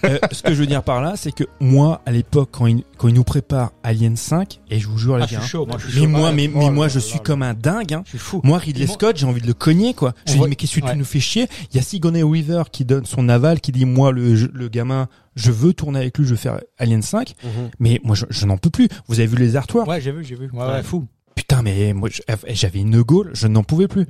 Euh, 0.06 0.20
ce 0.32 0.42
que 0.44 0.54
je 0.54 0.60
veux 0.60 0.66
dire 0.68 0.84
par 0.84 1.02
là, 1.02 1.14
c'est 1.16 1.32
que 1.32 1.44
moi, 1.60 2.02
à 2.06 2.12
l'époque, 2.12 2.50
quand 2.52 2.68
il, 2.68 2.84
quand 2.98 3.08
il 3.08 3.14
nous 3.14 3.24
prépare 3.24 3.72
Alien 3.84 4.16
5, 4.18 4.60
et 4.70 4.80
je 4.80 4.88
vous 4.88 4.98
jure 4.98 5.18
les 5.18 5.24
Ah, 5.24 5.28
je 5.28 5.34
gars, 5.36 5.42
suis 5.42 5.50
chaud, 5.50 5.66
moi, 5.66 5.78
je 5.80 5.88
suis 5.90 6.00
mais 6.02 6.06
chaud. 6.06 6.10
moi, 6.12 6.32
mais, 6.32 6.48
mais 6.54 6.70
moi, 6.72 6.88
je 6.88 7.00
suis 7.00 7.20
comme 7.20 7.42
un 7.44 7.54
dingue. 7.54 7.94
Hein. 7.94 8.02
Je 8.06 8.10
suis 8.12 8.18
fou. 8.20 8.42
Moi, 8.44 8.58
Ridley 8.58 8.86
Moi- 8.86 8.94
Scott, 8.96 9.18
j'ai 9.18 9.26
envie 9.26 9.42
de 9.42 9.48
le 9.48 9.54
cogner, 9.54 9.94
quoi. 9.94 10.14
Je 10.28 10.34
dis, 10.34 10.40
mais 10.48 10.56
qu'est-ce 10.56 10.80
que 10.80 10.90
tu 10.92 10.98
nous 10.98 11.06
fais 11.06 11.20
chier? 11.20 11.48
Il 11.72 11.78
y 11.78 11.80
a 11.80 11.84
Sigourney 11.84 12.24
Weaver 12.24 12.64
qui 12.72 12.86
donne 12.86 13.06
son 13.06 13.30
aval, 13.30 13.62
qui 13.62 13.72
dit, 13.72 13.86
moi, 13.86 14.12
le, 14.12 14.34
le 14.34 14.68
gamin, 14.70 15.08
je 15.36 15.52
veux 15.52 15.74
tourner 15.74 16.00
avec 16.00 16.18
lui, 16.18 16.26
je 16.26 16.32
veux 16.32 16.36
faire 16.36 16.60
Alien 16.78 17.02
5. 17.02 17.34
Mhm. 17.44 17.50
Mais 17.80 18.00
moi, 18.04 18.16
je, 18.16 18.26
je 18.30 18.46
n'en 18.46 18.58
peux 18.58 18.70
plus. 18.70 18.88
Vous 19.08 19.20
avez 19.20 19.28
vu 19.28 19.38
les 19.38 19.56
artworks? 19.56 19.88
Ouais, 19.88 20.02
j'ai 20.02 20.12
vu, 20.12 20.24
j'ai 20.24 20.36
vu. 20.36 20.50
Ouais, 20.54 20.60
Ouais. 20.60 20.68
ouais, 20.74 20.84
fou. 20.84 21.06
Putain, 21.36 21.64
mais 21.64 21.94
moi, 21.94 22.10
j'avais 22.50 22.80
une 22.80 23.02
gaule, 23.02 23.32
je 23.34 23.48
n'en 23.48 23.64
pouvais 23.64 23.88
plus. 23.88 24.02
Mm. 24.04 24.08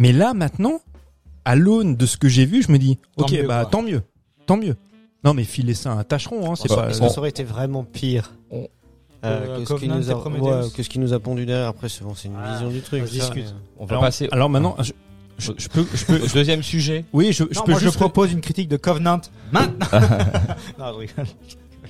Mais 0.00 0.12
là, 0.12 0.32
maintenant, 0.32 0.80
à 1.44 1.54
l'aune 1.56 1.94
de 1.94 2.06
ce 2.06 2.16
que 2.16 2.26
j'ai 2.28 2.46
vu, 2.46 2.62
je 2.62 2.72
me 2.72 2.78
dis, 2.78 2.98
Tant 3.18 3.24
ok, 3.26 3.32
mieux, 3.32 3.46
bah, 3.46 3.60
quoi. 3.62 3.70
tant 3.70 3.82
mieux. 3.82 4.02
Tant 4.46 4.56
mieux. 4.56 4.74
Non, 5.24 5.34
mais 5.34 5.44
filer 5.44 5.74
ça 5.74 5.92
à 5.92 5.96
un 5.96 6.04
tâcheron, 6.04 6.50
hein, 6.50 6.54
c'est 6.56 6.68
Bah, 6.70 6.76
pas... 6.76 6.88
Est-ce 6.90 7.02
que 7.02 7.08
ça 7.10 7.18
aurait 7.18 7.28
été 7.28 7.44
vraiment 7.44 7.84
pire 7.84 8.32
On- 8.50 8.66
euh, 9.26 9.46
Que 9.46 9.58
ce 9.60 9.60
qui 9.60 9.66
Covenant 9.66 9.96
nous 9.96 10.08
a, 10.08 10.12
et 10.12 10.16
Prometheus 10.16 10.44
ouais, 10.64 10.70
que 10.74 10.82
ce 10.82 10.88
qui 10.88 10.98
nous 10.98 11.12
a 11.12 11.20
pondu 11.20 11.44
derrière 11.44 11.68
Après, 11.68 11.90
c'est 11.90 12.02
bon, 12.02 12.14
c'est 12.14 12.28
une 12.28 12.36
Ah, 12.42 12.52
vision 12.54 12.70
du 12.70 12.80
truc. 12.80 13.02
on 13.04 13.06
ça, 13.06 13.12
discute. 13.12 13.54
On 13.78 13.84
va 13.84 13.90
alors, 13.92 14.02
passer 14.04 14.28
alors 14.32 14.48
maintenant, 14.48 14.74
je, 14.80 14.92
je- 15.38 15.52
je 15.58 15.68
peux... 15.68 15.84
Je 15.92 16.04
peux 16.06 16.18
au 16.22 16.26
deuxième 16.28 16.62
sujet. 16.62 17.04
oui, 17.12 17.32
je, 17.34 17.44
je 17.50 17.58
Non, 17.58 17.64
peux 17.66 17.72
moi, 17.72 17.80
juste... 17.80 17.92
je 17.92 17.98
propose 17.98 18.32
une 18.32 18.40
critique 18.40 18.68
de 18.70 18.78
Covenant 18.78 19.20
maintenant. 19.52 19.86
non, 20.78 20.86
je 20.94 20.98
rigole. 20.98 21.26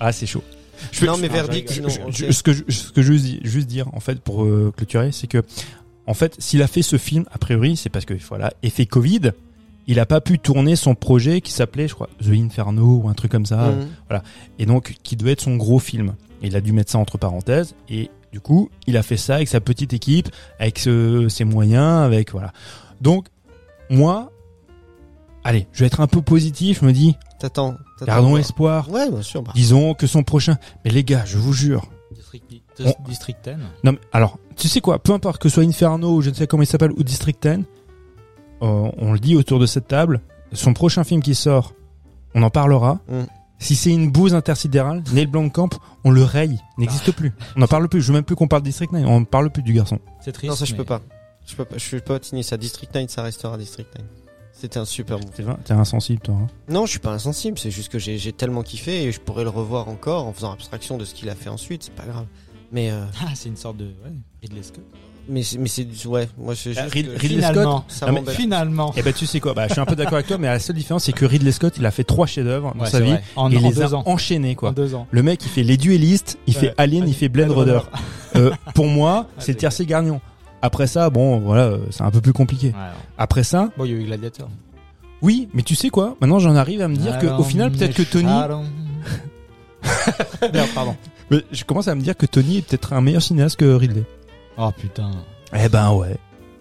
Ah, 0.01 0.11
c'est 0.11 0.27
chaud. 0.27 0.43
Je 0.91 1.07
Non, 1.07 1.15
je- 1.15 1.21
mais 1.21 1.29
je- 1.29 1.33
verdict, 1.33 1.69
je- 1.69 1.75
sinon. 1.75 1.89
je- 1.89 2.27
je- 2.27 2.33
ce 2.33 2.43
que 2.43 2.53
je, 2.53 2.65
ce 2.69 2.91
que 2.91 3.03
je 3.03 3.13
veux 3.13 3.19
juste 3.45 3.69
dire 3.69 3.87
en 3.95 4.01
fait 4.01 4.19
pour 4.21 4.43
euh, 4.45 4.73
clôturer, 4.77 5.13
c'est 5.13 5.27
que 5.29 5.43
en 6.11 6.15
fait, 6.15 6.35
s'il 6.39 6.61
a 6.63 6.67
fait 6.67 6.83
ce 6.83 6.99
film, 6.99 7.25
a 7.33 7.39
priori, 7.39 7.77
c'est 7.77 7.89
parce 7.89 8.05
que 8.05 8.15
voilà, 8.29 8.53
effet 8.63 8.85
Covid, 8.87 9.31
il 9.87 9.99
a 10.01 10.07
pas 10.07 10.21
pu 10.21 10.39
tourner 10.39 10.77
son 10.77 10.95
projet 10.95 11.41
qui 11.41 11.53
s'appelait, 11.53 11.89
je 11.89 11.95
crois, 11.95 12.09
The 12.23 12.29
Inferno 12.31 13.01
ou 13.03 13.09
un 13.09 13.15
truc 13.15 13.31
comme 13.33 13.47
ça, 13.47 13.71
Mhm. 13.71 14.21
et 14.59 14.67
donc 14.67 14.95
qui 15.03 15.17
devait 15.17 15.33
être 15.33 15.41
son 15.41 15.57
gros 15.57 15.79
film. 15.79 16.15
Il 16.43 16.57
a 16.57 16.61
dû 16.61 16.73
mettre 16.73 16.91
ça 16.91 16.99
entre 16.99 17.17
parenthèses 17.19 17.75
et 17.89 18.11
du 18.33 18.41
coup, 18.41 18.71
il 18.87 18.97
a 18.97 19.03
fait 19.03 19.17
ça 19.17 19.37
avec 19.37 19.49
sa 19.49 19.61
petite 19.61 19.93
équipe, 19.93 20.29
avec 20.59 20.79
ce- 20.79 21.29
ses 21.29 21.45
moyens, 21.45 22.05
avec 22.05 22.33
voilà. 22.33 22.53
Donc 23.01 23.27
moi, 23.89 24.31
allez, 25.45 25.67
je 25.73 25.81
vais 25.81 25.87
être 25.87 26.01
un 26.01 26.07
peu 26.07 26.23
positif. 26.23 26.81
Je 26.81 26.87
me 26.87 26.93
dis, 26.93 27.17
T'attends. 27.39 27.75
gardons 28.07 28.37
espoir. 28.37 28.89
Ouais, 28.91 29.11
bien 29.11 29.23
sûr. 29.23 29.43
bah. 29.43 29.53
Disons 29.55 29.95
que 29.95 30.07
son 30.07 30.23
prochain. 30.23 30.57
Mais 30.85 30.91
les 30.91 31.05
gars, 31.05 31.25
je 31.27 31.39
vous 31.39 31.53
jure. 31.53 31.89
District, 32.85 32.99
On- 33.05 33.09
District 33.09 33.39
10. 33.45 33.51
Non, 33.85 33.93
mais 33.93 33.99
alors, 34.13 34.39
tu 34.57 34.69
sais 34.69 34.81
quoi 34.81 34.99
Peu 34.99 35.13
importe 35.13 35.41
que 35.41 35.49
ce 35.49 35.55
soit 35.55 35.65
Inferno 35.65 36.17
ou 36.17 36.21
je 36.23 36.31
ne 36.31 36.35
sais 36.35 36.47
comment 36.47 36.63
il 36.63 36.67
s'appelle 36.67 36.93
ou 36.93 37.03
District 37.03 37.41
10, 37.43 37.65
euh, 38.63 38.91
on 38.99 39.13
le 39.13 39.19
dit 39.19 39.37
autour 39.37 39.59
de 39.59 39.67
cette 39.67 39.89
table. 39.89 40.21
Son 40.53 40.73
prochain 40.75 41.05
film 41.05 41.23
qui 41.23 41.35
sort, 41.35 41.75
on 42.35 42.43
en 42.43 42.51
parlera. 42.51 43.01
Mm. 43.09 43.23
Si 43.59 43.77
c'est 43.77 43.91
une 43.91 44.11
bouse 44.11 44.35
intersidérale, 44.35 45.03
Neil 45.13 45.27
Blomkamp, 45.27 45.69
on 46.05 46.11
le 46.11 46.23
raye, 46.23 46.59
n'existe 46.79 47.13
plus. 47.13 47.33
On 47.57 47.61
n'en 47.61 47.67
parle 47.67 47.89
plus. 47.89 48.01
Je 48.01 48.07
veux 48.09 48.15
même 48.15 48.25
plus 48.25 48.35
qu'on 48.37 48.49
parle 48.49 48.63
de 48.63 48.69
District 48.69 48.91
9. 48.93 49.05
On 49.07 49.21
ne 49.21 49.25
parle 49.27 49.51
plus 49.51 49.63
du 49.63 49.75
garçon. 49.75 49.99
C'est 50.23 50.33
triste. 50.33 50.51
Non, 50.51 50.57
ça, 50.57 50.65
je 50.65 50.73
mais- 50.73 50.79
peux 50.79 50.85
pas. 50.85 51.01
Je 51.47 51.57
peux 51.57 51.65
pas, 51.65 51.77
je 51.79 51.91
peux 51.97 52.01
pas 52.01 52.19
signer 52.23 52.43
ça. 52.43 52.57
District 52.57 52.95
9, 52.95 53.11
ça 53.11 53.23
restera 53.23 53.59
District 53.59 53.89
9. 53.99 54.07
C'était 54.53 54.79
un 54.79 54.85
super 54.85 55.19
move. 55.19 55.31
T'es 55.35 55.45
t'es 55.65 55.73
insensible, 55.73 56.21
toi. 56.21 56.35
hein. 56.43 56.47
Non, 56.69 56.85
je 56.85 56.91
suis 56.91 56.99
pas 56.99 57.13
insensible, 57.13 57.59
c'est 57.59 57.71
juste 57.71 57.91
que 57.91 57.99
j'ai 57.99 58.19
j'ai 58.19 58.33
tellement 58.33 58.63
kiffé 58.63 59.05
et 59.05 59.13
je 59.13 59.19
pourrais 59.21 59.43
le 59.45 59.49
revoir 59.49 59.89
encore 59.89 60.27
en 60.27 60.33
faisant 60.35 60.53
abstraction 60.53 60.99
de 60.99 61.05
ce 61.07 61.15
qu'il 61.15 61.31
a 61.31 61.35
fait 61.35 61.49
ensuite, 61.49 61.85
c'est 61.85 61.95
pas 61.95 62.05
grave. 62.05 62.27
Mais 62.73 62.91
euh, 62.91 63.05
Ah, 63.23 63.31
c'est 63.35 63.49
une 63.49 63.57
sorte 63.57 63.77
de 63.79 63.85
ouais, 63.87 64.13
Ridley 64.43 64.63
Scott. 64.63 64.85
mais 65.29 65.43
c'est- 65.43 65.59
mais 65.59 65.69
c'est 65.69 65.85
du- 65.85 66.07
ouais, 66.09 66.29
moi 66.39 66.55
Rid- 66.55 66.75
que- 67.15 67.19
Ridley 67.19 67.37
Finalement. 67.37 67.85
ça 67.89 68.07
Non, 68.11 68.23
mais. 68.25 68.33
Finalement. 68.33 68.93
Eh 68.97 69.03
ben, 69.03 69.13
tu 69.13 69.27
sais 69.27 69.41
quoi 69.41 69.55
Bah, 69.55 69.67
je 69.69 69.73
suis 69.73 69.81
un 69.81 69.87
peu 69.87 69.97
d'accord 69.97 70.15
avec 70.15 70.27
toi, 70.27 70.39
mais 70.39 70.47
la 70.49 70.59
seule 70.59 70.77
différence, 70.77 71.05
c'est 71.05 71.13
que 71.13 71.25
Ridley 71.25 71.53
Scott, 71.53 71.75
il 71.79 71.87
a 71.87 71.91
fait 71.91 72.05
trois 72.05 72.27
chefs-d'œuvre 72.27 72.73
dans 72.75 72.85
Ouais, 72.85 72.91
sa 72.91 73.01
vie. 73.01 73.11
vrai. 73.11 73.23
En, 73.37 73.51
et 73.51 73.57
en 73.57 73.61
les 73.61 73.73
deux 73.75 73.83
a 73.83 73.95
ans. 73.97 74.03
enchaînés, 74.07 74.53
En 74.53 74.55
quoi. 74.55 74.71
deux 74.73 74.95
ans. 74.95 75.07
Le 75.11 75.23
mec, 75.23 75.41
il 75.45 75.49
fait 75.49 75.63
Les 75.63 75.77
Duellistes, 75.77 76.39
il 76.47 76.55
Ouais. 76.55 76.61
fait 76.61 76.75
Alien, 76.79 77.07
il 77.09 77.15
fait 77.15 77.29
Blade 77.29 77.51
Runner. 77.51 77.81
Euh, 78.37 78.53
pour 78.77 78.87
moi, 78.87 79.27
Ah, 79.29 79.41
c'est 79.41 79.57
Tiercé 79.57 79.85
Garnion. 79.85 80.21
Après 80.63 80.87
ça, 80.87 81.11
bon, 81.11 81.41
voilà, 81.41 81.79
c'est 81.91 82.03
un 82.05 82.13
peu 82.13 82.21
plus 82.21 82.33
compliqué. 82.33 82.73
Après 83.19 83.43
ça, 83.43 83.71
Bon, 83.77 83.85
il 83.85 83.91
y 83.91 83.95
a 83.95 83.97
eu 83.97 84.05
Gladiator. 84.05 84.49
oui, 85.21 85.49
mais 85.53 85.63
tu 85.63 85.75
sais 85.75 85.91
quoi 85.91 86.17
Maintenant, 86.21 86.39
j'en 86.39 86.55
arrive 86.55 86.81
à 86.81 86.87
me 86.87 86.95
dire 86.95 87.19
que, 87.19 87.27
au 87.27 87.43
final, 87.43 87.73
peut-être 87.73 87.93
que 87.97 88.03
Tony, 88.05 88.27
Merde, 88.27 88.63
pardon. 90.75 90.95
Mais 91.31 91.45
je 91.53 91.65
commence 91.65 91.89
à 91.89 91.95
me 91.95 92.01
dire 92.03 92.17
que 92.17 92.27
Tony 92.27 92.59
est 92.59 92.63
peut-être 92.63 92.93
un 92.93 93.01
meilleur 93.01 93.23
cinéaste 93.23 93.57
que 93.57 93.65
Ridley. 93.73 94.05
Oh 94.59 94.71
putain. 94.77 95.11
Eh 95.57 95.69
ben 95.69 95.93
ouais. 95.93 96.17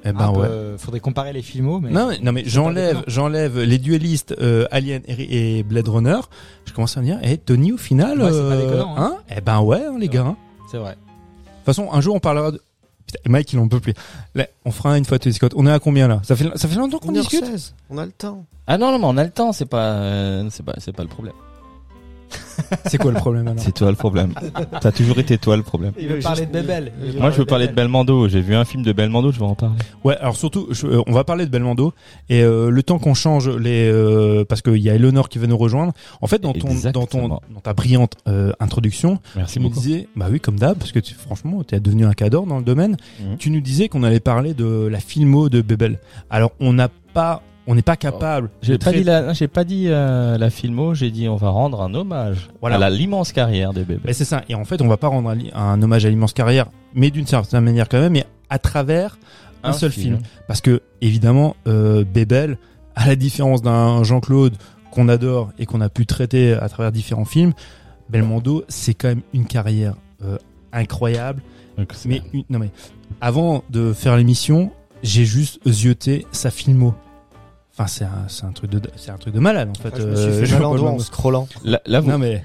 Eh 0.06 0.14
ben 0.14 0.32
peu, 0.32 0.40
ouais. 0.40 0.48
euh, 0.50 0.78
Faudrait 0.78 1.00
comparer 1.02 1.34
les 1.34 1.41
filmos, 1.41 1.82
mais. 1.82 1.90
Non, 1.90 2.08
mais- 2.08 2.20
non 2.20 2.32
mais 2.32 2.44
j'enlève, 2.46 3.04
j'enlève 3.08 3.60
les 3.60 3.78
duellistes 3.80 4.34
euh, 4.40 4.66
Alien 4.72 5.02
et, 5.08 5.58
et 5.60 5.64
Blade 5.64 5.90
Runner. 5.90 6.20
Je 6.66 6.72
commence 6.74 6.96
à 6.96 7.02
me 7.02 7.06
dire, 7.06 7.20
eh 7.22 7.38
Tony 7.38 7.74
au 7.74 7.78
final, 7.78 8.22
Ouais, 8.22 8.32
c'est 8.32 8.40
pas 8.40 8.46
euh, 8.56 8.66
déconnant, 8.66 8.96
hein. 8.98 9.18
Eh 9.36 9.41
ben 9.41 9.60
ouais, 9.62 9.84
hein, 9.86 9.98
les 10.00 10.08
gars. 10.08 10.26
hein. 10.26 10.38
C'est 10.72 10.78
vrai. 10.78 10.91
De 10.91 10.96
toute 10.96 11.66
façon, 11.66 11.90
un 11.91 12.00
jour 12.02 12.16
on 12.16 12.20
parlera 12.20 12.52
de. 12.52 12.62
Putain, 13.08 13.20
Mike, 13.30 13.52
il 13.54 13.60
en 13.60 13.68
peut 13.68 13.80
plus. 13.80 13.94
Là, 14.36 14.48
on 14.66 14.72
fera 14.72 14.98
une 14.98 15.04
fois 15.04 15.18
Tony 15.20 15.34
Scott. 15.34 15.52
On 15.56 15.66
est 15.68 15.72
à 15.72 15.80
combien 15.80 16.08
là? 16.08 16.22
Ça 16.24 16.36
fait, 16.36 16.46
ça 16.56 16.68
fait 16.68 16.76
longtemps 16.78 17.00
qu'on 17.00 17.12
discute? 17.12 17.44
1h16, 17.44 17.74
on 17.90 17.98
a 17.98 18.06
le 18.06 18.12
temps. 18.12 18.46
Ah 18.68 18.78
non, 18.78 18.91
non, 18.91 19.00
mais 19.00 19.06
on 19.06 19.18
a 19.18 19.24
le 19.24 19.32
temps, 19.32 19.52
c'est 19.52 19.66
pas, 19.66 19.94
euh, 19.96 20.48
c'est 20.52 20.64
pas, 20.64 20.76
c'est 20.78 20.91
pas 20.96 21.04
le 21.04 21.10
problème. 21.10 21.34
C'est 22.86 22.98
quoi 22.98 23.12
le 23.12 23.18
problème 23.18 23.48
alors 23.48 23.62
C'est 23.64 23.72
toi 23.74 23.90
le 23.90 23.96
problème. 23.96 24.34
T'as 24.82 24.92
toujours 24.92 25.18
été 25.20 25.38
toi 25.38 25.58
le 25.58 25.64
problème. 25.64 25.94
Il 26.00 26.08
veut 26.08 26.20
parler 26.20 26.46
de 26.46 26.52
Bebel. 26.52 26.92
Moi, 27.20 27.32
je 27.32 27.38
veux 27.38 27.46
parler 27.46 27.68
de 27.68 27.74
Belmondo. 27.74 28.28
J'ai 28.28 28.42
vu 28.42 28.56
un 28.56 28.66
film 28.66 28.84
de 28.84 28.92
Belmondo, 28.92 29.32
je 29.32 29.40
vais 29.40 29.46
en 29.46 29.56
parler. 29.56 29.76
Ouais, 30.04 30.18
alors 30.18 30.36
surtout, 30.36 30.68
je- 30.72 30.88
euh, 30.88 31.02
on 31.08 31.12
va 31.12 31.24
parler 31.24 31.46
de 31.46 31.52
Belmondo 31.52 31.94
et 32.30 32.42
euh, 32.44 32.70
le 32.70 32.84
temps 32.84 33.00
qu'on 33.00 33.14
change 33.14 33.50
les, 33.50 33.90
euh, 33.90 34.46
parce 34.46 34.62
qu'il 34.62 34.78
y 34.78 34.90
a 34.90 34.96
Eleanor 34.96 35.30
qui 35.30 35.40
va 35.40 35.48
nous 35.48 35.58
rejoindre. 35.58 35.94
En 36.22 36.28
fait, 36.28 36.40
dans 36.42 36.54
ton, 36.54 36.70
dans 36.94 37.06
ton, 37.06 37.28
dans 37.28 37.40
ta 37.64 37.74
brillante 37.74 38.16
euh, 38.28 38.52
introduction, 38.60 39.20
Merci 39.36 39.54
tu 39.54 39.60
nous 39.62 39.70
beaucoup. 39.70 39.82
disais, 39.82 40.08
bah 40.16 40.28
oui, 40.32 40.40
comme 40.40 40.60
d'hab, 40.60 40.78
parce 40.78 40.92
que 40.92 41.00
tu, 41.00 41.14
franchement, 41.16 41.64
tu 41.64 41.76
es 41.76 41.80
devenu 41.80 42.06
un 42.06 42.14
cadre 42.14 42.46
dans 42.46 42.58
le 42.58 42.64
domaine. 42.64 42.98
Mhm. 43.20 43.38
Tu 43.38 43.50
nous 43.52 43.62
disais 43.62 43.90
qu'on 43.90 44.04
allait 44.04 44.20
parler 44.20 44.54
de 44.54 44.88
la 44.92 45.00
filmo 45.00 45.50
de 45.50 45.62
Bebel. 45.62 46.00
Alors, 46.30 46.52
on 46.60 46.74
n'a 46.74 46.90
pas, 47.14 47.42
on 47.70 47.76
n'est 47.76 47.84
pas 47.84 47.96
capable. 47.96 48.50
J'ai 48.64 48.80
pas 48.80 48.91
la, 48.91 49.32
pas 49.54 49.64
dit 49.64 49.86
euh, 49.90 50.40
la 50.40 50.50
filmo, 50.50 50.96
j'ai 50.96 51.12
dit 51.12 51.30
on 51.30 51.36
va 51.36 51.50
rendre 51.50 51.84
un 51.84 51.94
hommage 51.94 52.50
Voilà. 52.62 52.84
à 52.84 52.90
l'immense 52.90 53.32
carrière 53.32 53.74
de 53.74 53.84
bébé. 53.84 54.02
Mais 54.06 54.14
c'est 54.14 54.26
ça. 54.26 54.41
Et 54.50 54.56
en 54.56 54.66
fait, 54.66 54.82
on 54.82 54.88
va 54.88 54.98
pas 54.98 55.08
rendre 55.08 55.30
un, 55.54 55.82
hommage 55.82 56.04
à 56.04 56.10
l'immense 56.10 56.34
carrière, 56.34 56.66
mais 56.96 57.12
d'une 57.12 57.28
certaine 57.28 57.64
manière 57.64 57.88
quand 57.88 58.00
même, 58.00 58.14
mais 58.14 58.26
à 58.50 58.58
travers 58.58 59.20
un, 59.64 59.74
seul 59.74 59.91
film. 59.91 60.18
Parce 60.48 60.62
que, 60.62 60.82
évidemment, 61.02 61.56
euh, 61.68 62.04
Bebel, 62.04 62.58
à 62.96 63.06
la 63.06 63.16
différence 63.16 63.62
d'un 63.62 64.04
Jean-Claude 64.04 64.56
qu'on 64.90 65.08
adore 65.08 65.52
et 65.60 65.68
qu'on 65.68 65.82
a 65.82 65.90
pu 65.90 66.08
traiter 66.08 66.54
à 66.54 66.70
travers 66.70 66.91
différents 66.91 67.26
films, 67.26 67.54
Belmondo, 68.10 68.64
c'est 68.68 68.96
quand 68.96 69.10
même 69.10 69.22
une 69.32 69.46
carrière 69.46 69.94
euh, 70.24 70.40
incroyable. 70.74 71.44
Mais, 72.06 72.24
une- 72.34 72.46
non 72.50 72.58
mais, 72.58 72.72
avant 73.22 73.64
de 73.70 73.94
faire 73.94 74.18
l'émission, 74.18 74.72
j'ai 75.04 75.24
juste 75.26 75.60
zioté 75.70 76.26
sa 76.32 76.50
filmo. 76.50 76.96
Enfin, 77.80 77.88
c'est 77.88 78.04
un, 78.04 78.26
c'est 78.28 78.44
un 78.44 78.52
truc 78.52 78.70
de, 78.72 78.82
c'est 78.98 79.10
un 79.10 79.18
truc 79.18 79.34
de 79.34 79.40
malade, 79.40 79.70
en 79.70 79.74
fait. 79.82 79.94
je 79.98 80.02
me 80.04 80.08
euh, 80.18 80.38
suis 80.42 80.48
fait 80.48 80.54
mal 80.56 80.66
en 80.66 80.76
doigt 80.76 80.90
en 80.92 81.00
scrollant 81.00 81.48
là, 81.64 81.82
là, 81.86 82.02
vous- 82.02 82.10
Non 82.12 82.18
mais, 82.18 82.44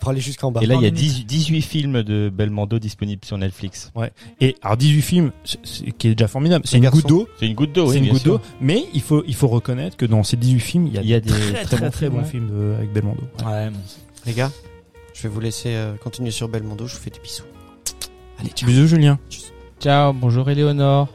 pour 0.00 0.08
aller 0.08 0.20
jusqu'en 0.22 0.50
bas. 0.50 0.62
et 0.62 0.66
là, 0.66 0.76
il 0.76 0.82
y 0.82 0.86
a 0.86 0.90
Trois 0.90 0.98
minutes. 1.02 1.26
10 1.26 1.26
18 1.26 1.60
films 1.62 2.02
de 2.02 2.30
Belmondo 2.32 2.78
disponibles 2.78 3.22
sur 3.22 3.36
Netflix. 3.36 3.92
et 4.40 4.56
alors 4.62 4.78
18 4.78 5.02
films, 5.02 5.32
c'est- 5.44 5.58
c'est- 5.62 5.90
qui 5.92 6.08
est 6.08 6.14
déjà 6.14 6.26
formidable. 6.26 6.64
C'est 6.66 6.78
une 6.78 6.88
goutte 6.88 7.06
d'eau. 7.06 7.28
C'est 7.38 7.46
une 7.46 7.54
goutte 7.54 7.72
d'eau, 7.72 7.84
oui, 7.88 7.92
c'est 7.92 7.98
une 7.98 8.08
goutte 8.12 8.22
sûr. 8.22 8.38
d'eau. 8.38 8.44
Mais 8.62 8.86
il 8.94 9.02
faut, 9.02 9.22
il 9.26 9.34
faut 9.34 9.48
reconnaître 9.48 9.98
que 9.98 10.06
dans 10.06 10.22
ces 10.22 10.38
18 10.38 10.60
films, 10.60 10.86
il 10.86 10.94
y 10.94 10.98
a, 10.98 11.02
Il 11.02 11.08
y 11.08 11.14
a 11.14 11.20
des 11.20 11.28
très, 11.28 11.52
très 11.52 11.64
très, 11.64 11.76
bons 11.78 11.90
très 11.90 11.98
films, 12.06 12.12
bons 12.14 12.18
ouais. 12.20 12.24
films 12.24 12.48
de- 12.50 12.74
avec 12.78 12.92
Belmondo. 12.94 13.22
Ouais. 13.44 13.46
Ouais, 13.52 13.70
bon. 13.70 13.78
Les 14.26 14.32
gars, 14.32 14.50
Je 15.14 15.22
vais 15.24 15.28
vous 15.28 15.40
laisser 15.40 15.74
euh, 15.74 15.92
continuer 16.02 16.30
sur 16.30 16.48
Belmondo. 16.48 16.86
Je 16.86 16.94
vous 16.94 17.00
fais 17.02 17.10
des 17.10 17.20
bisous. 17.20 17.42
Allez, 18.40 18.48
ciao. 18.50 18.66
Bisous 18.66 18.86
Julien. 18.86 19.18
Ciao, 19.80 20.14
bonjour 20.14 20.48
Éléonore. 20.48 21.08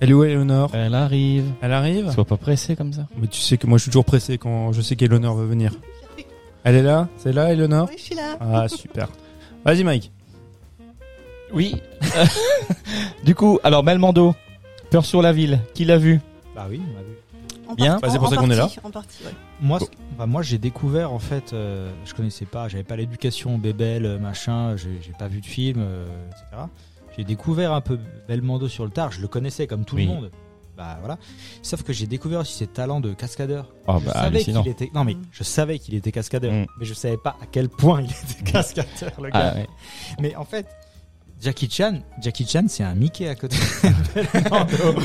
Elle 0.00 0.10
est 0.10 0.12
où 0.12 0.24
Eleonore 0.24 0.70
Elle 0.74 0.94
arrive. 0.94 1.52
Elle 1.62 1.72
arrive 1.72 2.10
Sois 2.12 2.24
pas 2.24 2.36
pressé 2.36 2.76
comme 2.76 2.92
ça. 2.92 3.06
Mais 3.16 3.26
tu 3.28 3.40
sais 3.40 3.56
que 3.56 3.66
moi 3.66 3.78
je 3.78 3.82
suis 3.82 3.90
toujours 3.90 4.04
pressé 4.04 4.36
quand 4.38 4.72
je 4.72 4.80
sais 4.82 4.94
qu'Eleonore 4.96 5.36
va 5.36 5.44
venir. 5.44 5.72
Elle 6.64 6.74
est 6.76 6.82
là 6.82 7.08
C'est 7.16 7.32
là 7.32 7.52
Eleonore 7.52 7.88
Oui, 7.90 7.96
je 7.98 8.02
suis 8.02 8.14
là. 8.14 8.36
Ah 8.40 8.68
super. 8.68 9.08
Vas-y 9.64 9.84
Mike. 9.84 10.12
Oui. 11.52 11.76
du 13.24 13.34
coup, 13.34 13.58
alors 13.64 13.82
Belmondo, 13.82 14.34
Peur 14.90 15.04
sur 15.04 15.22
la 15.22 15.32
ville, 15.32 15.60
qui 15.74 15.84
l'a 15.84 15.98
vu 15.98 16.20
Bah 16.54 16.66
oui, 16.68 16.80
on 16.90 16.94
l'a 16.96 17.02
vu. 17.02 17.12
En 17.68 17.74
Bien. 17.74 17.92
par- 17.98 18.02
Bah, 18.02 18.08
c'est 18.10 18.16
en- 18.16 18.20
pour 18.20 18.28
ça 18.28 18.36
en 18.36 18.42
qu'on 18.44 18.50
est 18.50 18.56
là. 18.56 18.62
partie, 18.62 18.80
En 18.84 18.90
partie, 18.90 19.24
ouais. 19.24 19.30
Moi, 19.60 19.78
bah, 20.18 20.26
moi 20.26 20.42
j'ai 20.42 20.58
découvert 20.58 21.12
en 21.12 21.18
fait, 21.18 21.52
euh, 21.52 21.90
je 22.04 22.14
connaissais 22.14 22.44
pas, 22.44 22.68
j'avais 22.68 22.84
pas 22.84 22.96
l'éducation 22.96 23.58
Bébel, 23.58 24.04
euh, 24.04 24.18
machin, 24.18 24.76
j'ai 24.76 24.98
j'ai 25.04 25.12
pas 25.18 25.26
vu 25.28 25.40
de 25.40 25.46
film, 25.46 25.78
euh, 25.80 26.04
etc. 26.30 26.62
J'ai 27.16 27.24
découvert 27.24 27.72
un 27.72 27.80
peu 27.80 27.98
Belmondo 28.28 28.68
sur 28.68 28.84
le 28.84 28.90
tard, 28.90 29.10
je 29.12 29.20
le 29.20 29.28
connaissais 29.28 29.66
comme 29.66 29.84
tout 29.84 29.96
Oui. 29.96 30.06
le 30.06 30.12
monde. 30.12 30.30
Bah 30.76 30.98
voilà. 31.00 31.16
Sauf 31.62 31.82
que 31.82 31.94
j'ai 31.94 32.06
découvert 32.06 32.40
aussi 32.40 32.52
ses 32.52 32.66
talents 32.66 33.00
de 33.00 33.14
cascadeur. 33.14 33.72
Oh 33.88 33.96
je 33.98 34.04
bah 34.06 34.12
savais 34.12 34.26
hallucinant. 34.26 34.62
qu'il 34.62 34.72
était, 34.72 34.90
non 34.94 35.04
mais 35.04 35.14
Mm. 35.14 35.22
je 35.32 35.42
savais 35.42 35.78
qu'il 35.78 35.94
était 35.94 36.12
cascadeur, 36.12 36.52
Mm. 36.52 36.66
mais 36.78 36.84
je 36.84 36.92
savais 36.92 37.16
pas 37.16 37.36
à 37.40 37.46
quel 37.50 37.70
point 37.70 38.02
il 38.02 38.10
était 38.10 38.42
cascadeur 38.52 39.12
le 39.22 39.30
gars. 39.30 39.52
Ah, 39.54 39.56
ouais. 39.56 39.66
Mais 40.20 40.36
en 40.36 40.44
fait, 40.44 40.66
Jackie 41.38 41.68
Chan, 41.70 42.00
Jackie 42.22 42.46
Chan, 42.46 42.64
c'est 42.66 42.82
un 42.82 42.94
Mickey 42.94 43.28
à 43.28 43.34
côté. 43.34 43.56
de 43.84 44.22
Belmondo. 44.32 45.00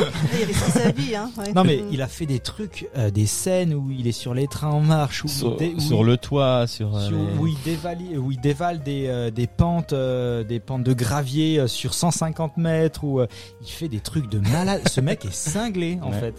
Il 0.48 0.56
sa 0.56 0.90
vie, 0.92 1.14
hein. 1.16 1.30
ouais. 1.38 1.52
non 1.54 1.64
mais 1.66 1.78
Mm. 1.78 1.88
il 1.92 2.02
a 2.02 2.08
fait 2.08 2.26
des 2.26 2.40
trucs, 2.40 2.88
euh, 2.98 3.12
des 3.12 3.26
scènes 3.26 3.74
où 3.74 3.92
il 3.92 4.08
est 4.08 4.12
sur 4.14 4.34
les 4.34 4.48
trains 4.48 4.70
en 4.70 4.80
marche, 4.80 5.26
où, 5.26 5.28
Sur, 5.28 5.58
des- 5.58 5.74
où 5.76 5.80
sur 5.82 6.00
il- 6.02 6.06
le 6.06 6.18
toit, 6.18 6.68
sur. 6.68 6.96
euh, 6.96 7.08
sur- 7.10 7.18
les- 7.18 7.38
où 7.38 7.48
il 7.48 7.58
dévale, 7.66 7.98
où 8.18 8.32
il 8.32 8.40
dévale 8.40 8.82
des, 8.82 9.08
euh, 9.08 9.30
des 9.30 9.46
pentes, 9.48 9.92
euh, 9.94 10.44
des 10.46 10.62
pentes 10.62 10.84
de 10.84 10.94
gravier 10.94 11.60
euh, 11.60 11.68
sur 11.68 11.94
150 11.94 12.56
mètres, 12.58 13.04
où 13.04 13.20
euh, 13.20 13.28
il 13.62 13.68
fait 13.70 13.90
des 13.90 14.00
trucs 14.00 14.30
de 14.30 14.40
malade. 14.40 14.88
Ce 14.90 15.02
mec 15.02 15.26
est 15.26 15.34
cinglé 15.34 16.00
en 16.02 16.12
Ouais. 16.12 16.20
fait. 16.20 16.36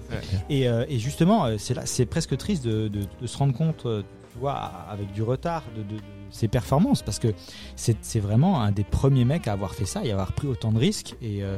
Et, 0.48 0.68
euh, 0.68 0.86
et 0.88 0.98
justement, 0.98 1.46
c'est 1.58 1.74
là, 1.74 1.82
c'est 1.84 2.06
presque 2.06 2.36
triste 2.38 2.64
de, 2.64 2.88
de- 2.88 3.04
de 3.20 3.26
se 3.26 3.36
rendre 3.36 3.52
compte, 3.52 3.82
tu 3.82 4.38
vois, 4.40 4.54
avec 4.90 5.12
du 5.12 5.22
retard 5.22 5.62
de, 5.76 5.82
de- 5.82 5.98
de 6.00 6.02
ses 6.32 6.48
performances, 6.48 7.02
parce 7.02 7.18
que 7.20 7.28
c'est 7.76 8.18
vraiment 8.20 8.60
un 8.62 8.72
des 8.72 8.82
premiers 8.84 9.24
mecs 9.24 9.46
à 9.46 9.52
avoir 9.52 9.74
fait 9.74 9.84
ça 9.86 10.04
et 10.04 10.10
à 10.10 10.14
avoir 10.14 10.32
pris 10.32 10.48
autant 10.48 10.72
de 10.72 10.78
risques. 10.78 11.14
Et, 11.22 11.42
euh, 11.44 11.56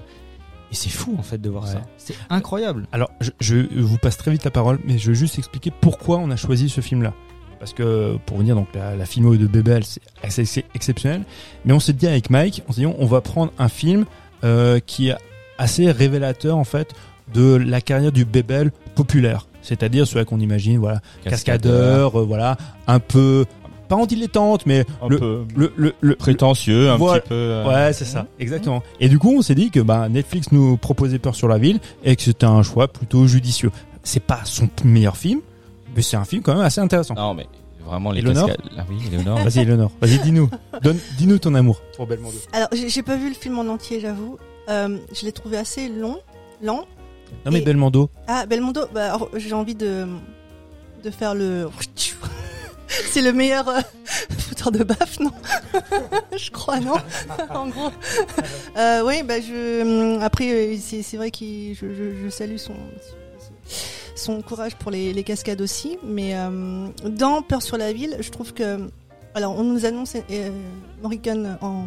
et 0.70 0.74
c'est 0.74 0.90
fou 0.90 1.14
en 1.18 1.22
fait 1.22 1.38
de 1.38 1.48
voir 1.48 1.64
Ouais. 1.64 1.70
ça. 1.72 1.82
C'est 1.96 2.14
incroyable. 2.28 2.86
Alors 2.92 3.10
je, 3.20 3.30
je 3.40 3.56
vous 3.80 3.98
passe 3.98 4.16
très 4.16 4.30
vite 4.30 4.44
la 4.44 4.50
parole, 4.50 4.78
mais 4.84 4.98
je 4.98 5.08
veux 5.08 5.14
juste 5.14 5.38
expliquer 5.38 5.70
pourquoi 5.80 6.18
on 6.18 6.30
a 6.30 6.36
choisi 6.36 6.68
ce 6.68 6.80
film-là. 6.80 7.14
Parce 7.60 7.72
que 7.72 8.18
pour 8.26 8.36
venir 8.38 8.56
donc 8.56 8.68
la, 8.74 8.94
la 8.94 9.06
filmo 9.06 9.36
de 9.36 9.46
Bebel, 9.46 9.84
c'est 9.84 10.02
assez 10.22 10.42
ex- 10.42 10.66
exceptionnel. 10.74 11.22
Mais 11.64 11.72
on 11.72 11.80
s'est 11.80 11.92
dit 11.94 12.06
avec 12.06 12.28
Mike, 12.28 12.62
on 12.68 12.72
s'est 12.72 12.82
dit 12.82 12.86
on 12.86 13.06
va 13.06 13.20
prendre 13.22 13.52
un 13.58 13.68
film 13.68 14.04
euh, 14.42 14.80
qui 14.84 15.08
est 15.08 15.16
assez 15.56 15.90
révélateur 15.90 16.58
en 16.58 16.64
fait 16.64 16.92
de 17.32 17.54
la 17.54 17.80
carrière 17.80 18.12
du 18.12 18.24
Bebel 18.26 18.70
populaire. 18.96 19.46
C'est-à-dire 19.62 20.06
celui 20.06 20.26
qu'on 20.26 20.40
imagine, 20.40 20.76
voilà, 20.76 21.00
cascadeur, 21.22 22.20
euh, 22.20 22.24
voilà, 22.24 22.58
un 22.86 22.98
peu 23.00 23.46
pas 23.94 24.02
en 24.02 24.06
dilettante, 24.06 24.66
mais 24.66 24.84
un 25.02 25.08
le, 25.08 25.18
peu 25.18 25.44
le, 25.56 25.72
le, 25.76 25.94
le- 26.00 26.16
prétentieux, 26.16 26.90
un 26.90 26.96
Voilà. 26.96 27.20
petit 27.20 27.28
peu. 27.28 27.34
euh, 27.34 27.64
Ouais, 27.66 27.92
c'est 27.92 28.04
ça, 28.04 28.26
exactement. 28.38 28.82
Et 29.00 29.08
du 29.08 29.18
coup, 29.18 29.34
on 29.36 29.42
s'est 29.42 29.54
dit 29.54 29.70
que 29.70 29.80
bah, 29.80 30.08
Netflix 30.08 30.50
nous 30.52 30.76
proposait 30.76 31.18
Peur 31.18 31.34
sur 31.34 31.48
la 31.48 31.58
ville 31.58 31.80
et 32.04 32.16
que 32.16 32.22
c'était 32.22 32.46
un 32.46 32.62
choix 32.62 32.88
plutôt 32.88 33.26
judicieux. 33.26 33.70
C'est 34.02 34.20
pas 34.24 34.40
son 34.44 34.68
meilleur 34.84 35.16
film, 35.16 35.40
mais 35.94 36.02
c'est 36.02 36.16
un 36.16 36.24
film 36.24 36.42
quand 36.42 36.54
même 36.54 36.64
assez 36.64 36.80
intéressant. 36.80 37.14
Non 37.14 37.34
mais 37.34 37.46
vraiment 37.86 38.10
les 38.12 38.22
cascades. 38.22 38.56
Ah 38.76 38.84
oui. 38.88 38.96
Vas-y, 39.44 39.60
Eleonore, 39.62 39.90
vas-y, 40.00 40.18
dis-nous. 40.18 40.48
Donne, 40.82 40.98
dis-nous 41.18 41.38
ton 41.38 41.54
amour 41.54 41.80
pour 41.96 42.06
Belmondo. 42.06 42.36
Alors, 42.52 42.68
j'ai 42.72 43.02
pas 43.02 43.16
vu 43.16 43.28
le 43.28 43.34
film 43.34 43.58
en 43.58 43.66
entier, 43.68 44.00
j'avoue. 44.00 44.38
Euh, 44.70 44.96
je 45.12 45.24
l'ai 45.26 45.32
trouvé 45.32 45.56
assez 45.58 45.88
long, 45.88 46.18
lent. 46.62 46.84
Non, 47.44 47.52
mais 47.52 47.58
Et- 47.58 47.62
Belmondo, 47.62 48.08
Ah, 48.26 48.46
Belmondo, 48.46 48.82
bah, 48.94 49.18
j'ai 49.36 49.52
envie 49.52 49.74
de, 49.74 50.06
de 51.04 51.10
faire 51.10 51.34
le. 51.34 51.66
C'est 53.10 53.22
le 53.22 53.32
meilleur 53.32 53.68
euh, 53.68 53.80
fouteur 54.38 54.70
de 54.72 54.84
baffe, 54.84 55.18
non? 55.20 55.32
Je 56.36 56.50
crois, 56.50 56.80
non? 56.80 56.94
En 57.50 57.68
gros. 57.68 57.90
Euh, 58.76 59.02
oui, 59.06 59.22
bah, 59.22 59.40
je. 59.40 60.18
Après, 60.20 60.50
euh, 60.50 60.76
c'est 60.80 61.16
vrai 61.16 61.30
que 61.30 61.38
je, 61.44 61.74
je, 61.94 62.24
je 62.24 62.28
salue 62.28 62.56
son, 62.56 62.74
son 64.16 64.42
courage 64.42 64.76
pour 64.76 64.90
les, 64.90 65.12
les 65.12 65.24
cascades 65.24 65.60
aussi. 65.60 65.98
Mais 66.04 66.34
euh, 66.34 66.88
dans 67.04 67.42
Peur 67.42 67.62
sur 67.62 67.76
la 67.76 67.92
ville, 67.92 68.16
je 68.20 68.30
trouve 68.30 68.52
que. 68.52 68.88
Alors, 69.34 69.58
on 69.58 69.64
nous 69.64 69.84
annonce 69.84 70.14
euh, 70.30 70.50
Morricone 71.02 71.58
en, 71.60 71.86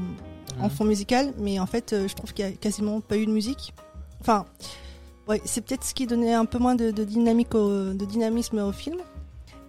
en 0.62 0.70
fond 0.70 0.84
musical, 0.84 1.32
mais 1.38 1.60
en 1.60 1.66
fait, 1.66 1.96
je 2.08 2.14
trouve 2.14 2.34
qu'il 2.34 2.46
n'y 2.46 2.52
a 2.52 2.56
quasiment 2.56 3.00
pas 3.00 3.16
eu 3.18 3.26
de 3.26 3.32
musique. 3.32 3.74
Enfin, 4.20 4.46
ouais, 5.30 5.42
c'est 5.46 5.62
peut-être 5.62 5.86
ce 5.86 5.94
qui 5.94 6.08
donnait 6.08 6.34
un 6.34 6.44
peu 6.46 6.58
moins 6.58 6.76
de, 6.76 6.92
de 6.92 7.04
dynamique, 7.06 7.56
au- 7.56 7.94
de 7.94 8.06
dynamisme 8.06 8.60
au 8.60 8.74
film. 8.74 8.98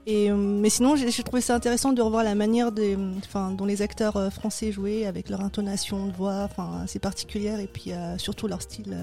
Euh, 0.08 0.34
mais 0.36 0.70
sinon, 0.70 0.96
j'ai 0.96 1.22
trouvé 1.22 1.40
ça 1.42 1.54
intéressant 1.54 1.92
de 1.92 2.00
revoir 2.02 2.24
la 2.24 2.34
manière 2.34 2.70
enfin, 3.18 3.50
dont 3.52 3.64
les 3.66 3.82
acteurs 3.82 4.16
euh, 4.16 4.30
français 4.30 4.72
jouaient, 4.72 5.06
avec 5.06 5.28
leur 5.28 5.40
intonation 5.42 6.06
de 6.06 6.12
voix, 6.12 6.42
enfin, 6.44 6.80
assez 6.84 6.98
particulière, 6.98 7.60
et 7.60 7.66
puis 7.66 7.92
euh, 7.92 8.16
surtout 8.18 8.48
leur 8.48 8.62
style 8.62 8.96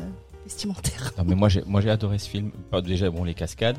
vestimentaire. 0.46 1.12
Non 1.18 1.24
mais 1.28 1.34
moi 1.36 1.50
j'ai 1.50 1.64
moi 1.66 1.82
j'ai 1.82 1.90
adoré 1.90 2.20
ce 2.20 2.30
film. 2.30 2.52
Déjà 2.84 3.10
bon 3.10 3.24
les 3.24 3.34
cascades. 3.34 3.78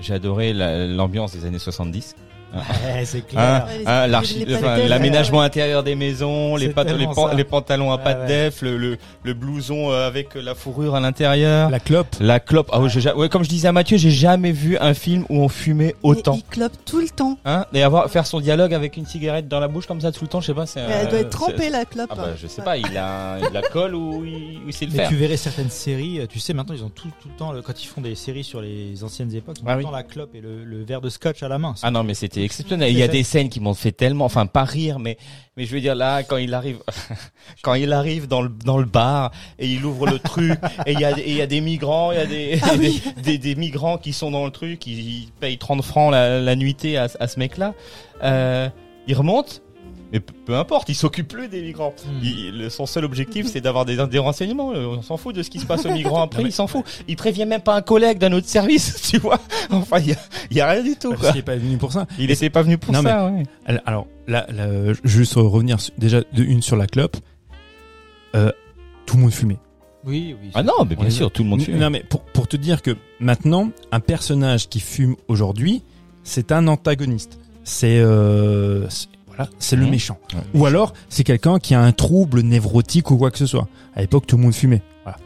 J'ai 0.00 0.12
adoré 0.14 0.52
la- 0.52 0.86
l'ambiance 0.86 1.32
des 1.34 1.44
années 1.46 1.58
70. 1.58 2.14
Ouais, 2.54 3.04
c'est 3.04 3.18
Hein, 3.18 3.22
clair. 3.28 3.66
Hein, 3.86 4.08
patelles, 4.60 4.88
L'aménagement 4.88 5.38
ouais. 5.40 5.44
intérieur 5.44 5.82
des 5.82 5.94
maisons, 5.94 6.56
les, 6.56 6.66
C'est 6.66 6.72
pat- 6.72 6.86
les, 6.88 6.96
tellement 6.98 7.14
pan- 7.14 7.28
ça. 7.28 7.34
les 7.34 7.44
pantalons 7.44 7.92
à 7.92 7.96
Ouais, 7.96 8.02
pattes 8.04 8.20
ouais. 8.22 8.26
def, 8.26 8.62
le, 8.62 8.76
le, 8.76 8.96
le 9.22 9.34
blouson 9.34 9.90
euh, 9.90 10.06
avec 10.06 10.34
la 10.34 10.54
fourrure 10.54 10.94
à 10.94 11.00
l'intérieur. 11.00 11.70
la 11.70 11.80
clope. 11.80 12.14
La 12.20 12.40
clope. 12.40 12.70
Ah 12.72 12.80
ouais, 12.80 13.28
comme 13.28 13.44
je 13.44 13.48
disais 13.48 13.68
à 13.68 13.72
Mathieu, 13.72 13.96
j'ai 13.96 14.10
jamais 14.10 14.52
vu 14.52 14.76
un 14.78 14.94
film 14.94 15.24
où 15.28 15.40
on 15.40 15.48
fumait 15.48 15.84
Mais 15.86 15.94
autant. 16.02 16.34
il 16.36 16.44
clope 16.44 16.72
tout 16.84 17.00
le 17.00 17.08
temps. 17.08 17.38
Hein 17.44 17.66
et 17.72 17.82
avoir 17.82 18.08
faire 18.10 18.26
son 18.26 18.40
dialogue 18.40 18.72
avec 18.74 18.96
une 18.96 19.06
cigarette 19.06 19.48
dans 19.48 19.60
la 19.60 19.68
bouche 19.68 19.86
comme 19.86 20.00
ça 20.00 20.12
tout 20.12 20.24
le 20.24 20.28
temps, 20.28 20.40
je 20.40 20.46
sais 20.46 20.54
pas. 20.54 20.66
c'est, 20.66 20.86
Mais 20.86 20.92
elle 20.92 21.06
euh, 21.06 21.10
doit 21.10 21.18
être 21.20 21.30
trempée, 21.30 21.70
la 21.70 21.84
clope. 21.84 22.08
Ah 22.10 22.14
bah 22.16 22.28
je 22.40 22.46
sais 22.46 22.60
Ouais. 22.60 22.64
pas, 22.64 22.76
il 22.76 22.96
a 22.96 23.38
il 23.38 23.52
la 23.52 23.62
colle 23.62 23.94
ou 23.94 24.24
il, 24.24 24.58
ou 24.64 24.68
il 24.68 24.72
sait 24.72 24.84
le 24.86 24.92
Mais 24.92 24.98
faire. 24.98 25.08
tu 25.08 25.16
verrais 25.16 25.36
certaines 25.36 25.70
séries, 25.70 26.20
euh, 26.20 26.26
tu 26.26 26.38
sais, 26.38 26.54
maintenant 26.54 26.74
ils 26.74 26.84
ont 26.84 26.88
tout, 26.88 27.08
tout 27.20 27.28
le 27.28 27.34
temps, 27.36 27.52
quand 27.64 27.82
ils 27.82 27.86
font 27.86 28.00
des 28.00 28.14
séries 28.14 28.44
sur 28.44 28.60
les 28.60 29.02
anciennes 29.02 29.34
époques, 29.34 29.56
ils 29.60 29.64
ont 29.64 29.66
Ah 29.68 29.72
tout 29.72 29.78
oui. 29.78 29.84
le 29.84 29.88
temps 29.90 29.96
la 29.96 30.02
clope 30.04 30.34
et 30.34 30.40
le, 30.40 30.64
le 30.64 30.84
verre 30.84 31.00
de 31.00 31.08
scotch 31.08 31.42
à 31.42 31.48
la 31.48 31.58
main. 31.58 31.74
Ah 31.82 31.90
non 31.90 32.04
mais 32.04 32.14
c'était 32.14 32.43
exceptionnel. 32.44 32.90
Il 32.90 32.98
y 32.98 33.02
a 33.02 33.08
des 33.08 33.22
scènes 33.22 33.48
qui 33.48 33.60
m'ont 33.60 33.74
fait 33.74 33.92
tellement, 33.92 34.24
enfin 34.24 34.46
pas 34.46 34.64
rire, 34.64 34.98
mais 34.98 35.16
mais 35.56 35.66
je 35.66 35.74
veux 35.74 35.80
dire 35.80 35.94
là 35.94 36.22
quand 36.22 36.36
il 36.36 36.52
arrive, 36.54 36.78
quand 37.62 37.74
il 37.74 37.92
arrive 37.92 38.26
dans 38.26 38.42
le 38.42 38.48
dans 38.48 38.78
le 38.78 38.84
bar 38.86 39.30
et 39.58 39.66
il 39.68 39.84
ouvre 39.84 40.06
le 40.06 40.18
truc 40.18 40.58
et 40.86 40.92
il 40.92 41.00
y 41.00 41.04
a 41.04 41.18
et 41.18 41.30
il 41.30 41.36
y 41.36 41.42
a 41.42 41.46
des 41.46 41.60
migrants, 41.60 42.12
il 42.12 42.18
y 42.18 42.20
a 42.20 42.26
des, 42.26 42.58
Ah 42.62 42.74
oui. 42.78 43.02
des, 43.16 43.22
des 43.22 43.38
des 43.38 43.54
migrants 43.54 43.98
qui 43.98 44.12
sont 44.12 44.30
dans 44.30 44.44
le 44.44 44.50
truc, 44.50 44.86
ils, 44.86 45.00
ils 45.24 45.32
payent 45.40 45.58
30 45.58 45.82
francs 45.82 46.12
la, 46.12 46.40
la 46.40 46.56
nuitée 46.56 46.96
à, 46.96 47.08
à 47.18 47.28
ce 47.28 47.38
mec-là. 47.38 47.74
Euh, 48.22 48.68
il 49.06 49.14
remonte. 49.14 49.62
Mais 50.14 50.20
peu, 50.20 50.54
importe, 50.56 50.88
il 50.88 50.94
s'occupe 50.94 51.28
plus 51.28 51.48
des 51.48 51.60
migrants. 51.60 51.92
Hmm. 52.06 52.22
Il- 52.22 52.70
son 52.70 52.86
seul 52.86 53.04
objectif, 53.04 53.46
c'est 53.48 53.60
d'avoir 53.60 53.84
des, 53.84 53.96
des 54.06 54.18
renseignements. 54.18 54.72
Euh, 54.72 54.86
On 54.86 55.02
s'en 55.02 55.16
fout 55.16 55.34
de 55.34 55.42
ce 55.42 55.50
qui 55.50 55.58
se 55.58 55.66
passe 55.66 55.84
aux 55.84 55.90
migrants 55.92 56.22
après. 56.22 56.38
Non, 56.38 56.44
mais- 56.44 56.50
il 56.50 56.52
s'en 56.52 56.66
fout. 56.68 56.84
Il 57.08 57.16
prévient 57.16 57.44
même 57.46 57.60
pas 57.62 57.74
un 57.74 57.82
collègue 57.82 58.18
d'un 58.18 58.32
autre 58.32 58.46
service, 58.48 59.02
tu 59.10 59.18
vois. 59.18 59.40
Enfin, 59.70 59.98
il 59.98 60.10
y 60.10 60.12
a, 60.12 60.16
il 60.52 60.56
y 60.56 60.60
a 60.60 60.68
rien 60.70 60.82
du 60.84 60.94
tout. 60.96 61.10
Parce 61.10 61.20
Quoi. 61.20 61.30
qu'il 61.32 61.40
est 61.40 61.42
pas 61.42 61.56
venu 61.56 61.76
pour 61.78 61.92
ça. 61.92 62.06
Il 62.18 62.30
était 62.30 62.48
pas 62.48 62.62
venu 62.62 62.78
pour 62.78 62.92
Non, 62.94 63.02
ça. 63.02 63.26
Ouais. 63.30 63.42
Alors- 63.84 64.06
là, 64.28 64.46
juste 65.02 65.34
revenir 65.34 65.80
sur- 65.80 65.92
déjà 65.98 66.20
de 66.20 66.42
une 66.44 66.62
sur 66.62 66.76
la 66.76 66.86
clope. 66.86 67.16
Euh, 68.36 68.50
tout 69.06 69.16
le 69.16 69.22
monde 69.22 69.32
fumait. 69.32 69.58
Oui, 70.04 70.36
oui. 70.40 70.50
Ah 70.54 70.62
non, 70.62 70.84
mais 70.88 70.96
bien 70.96 71.10
sûr, 71.10 71.30
tout 71.30 71.42
le 71.42 71.48
monde 71.48 71.62
fume. 71.62 71.78
Non, 71.78 71.90
mais 71.90 72.04
pour, 72.08 72.20
pour 72.22 72.46
te 72.46 72.56
dire 72.56 72.82
que 72.82 72.96
maintenant, 73.20 73.70
un 73.90 74.00
personnage 74.00 74.68
qui 74.68 74.80
fume 74.80 75.16
aujourd'hui, 75.28 75.82
c'est 76.24 76.52
un 76.52 76.68
antagoniste. 76.68 77.38
C'est 77.64 77.98
euh, 77.98 78.88
c'est- 78.90 79.08
voilà, 79.36 79.50
c'est 79.58 79.76
le 79.76 79.86
méchant. 79.86 80.18
Ouais. 80.34 80.40
Ou 80.60 80.66
alors, 80.66 80.92
c'est 81.08 81.24
quelqu'un 81.24 81.58
qui 81.58 81.74
a 81.74 81.80
un 81.80 81.92
trouble 81.92 82.40
névrotique 82.40 83.10
ou 83.10 83.16
quoi 83.16 83.30
que 83.30 83.38
ce 83.38 83.46
soit. 83.46 83.68
À 83.96 84.00
l'époque, 84.00 84.26
tout 84.26 84.36
le 84.36 84.42
monde 84.42 84.54
fumait. 84.54 84.82
Voilà. 85.04 85.18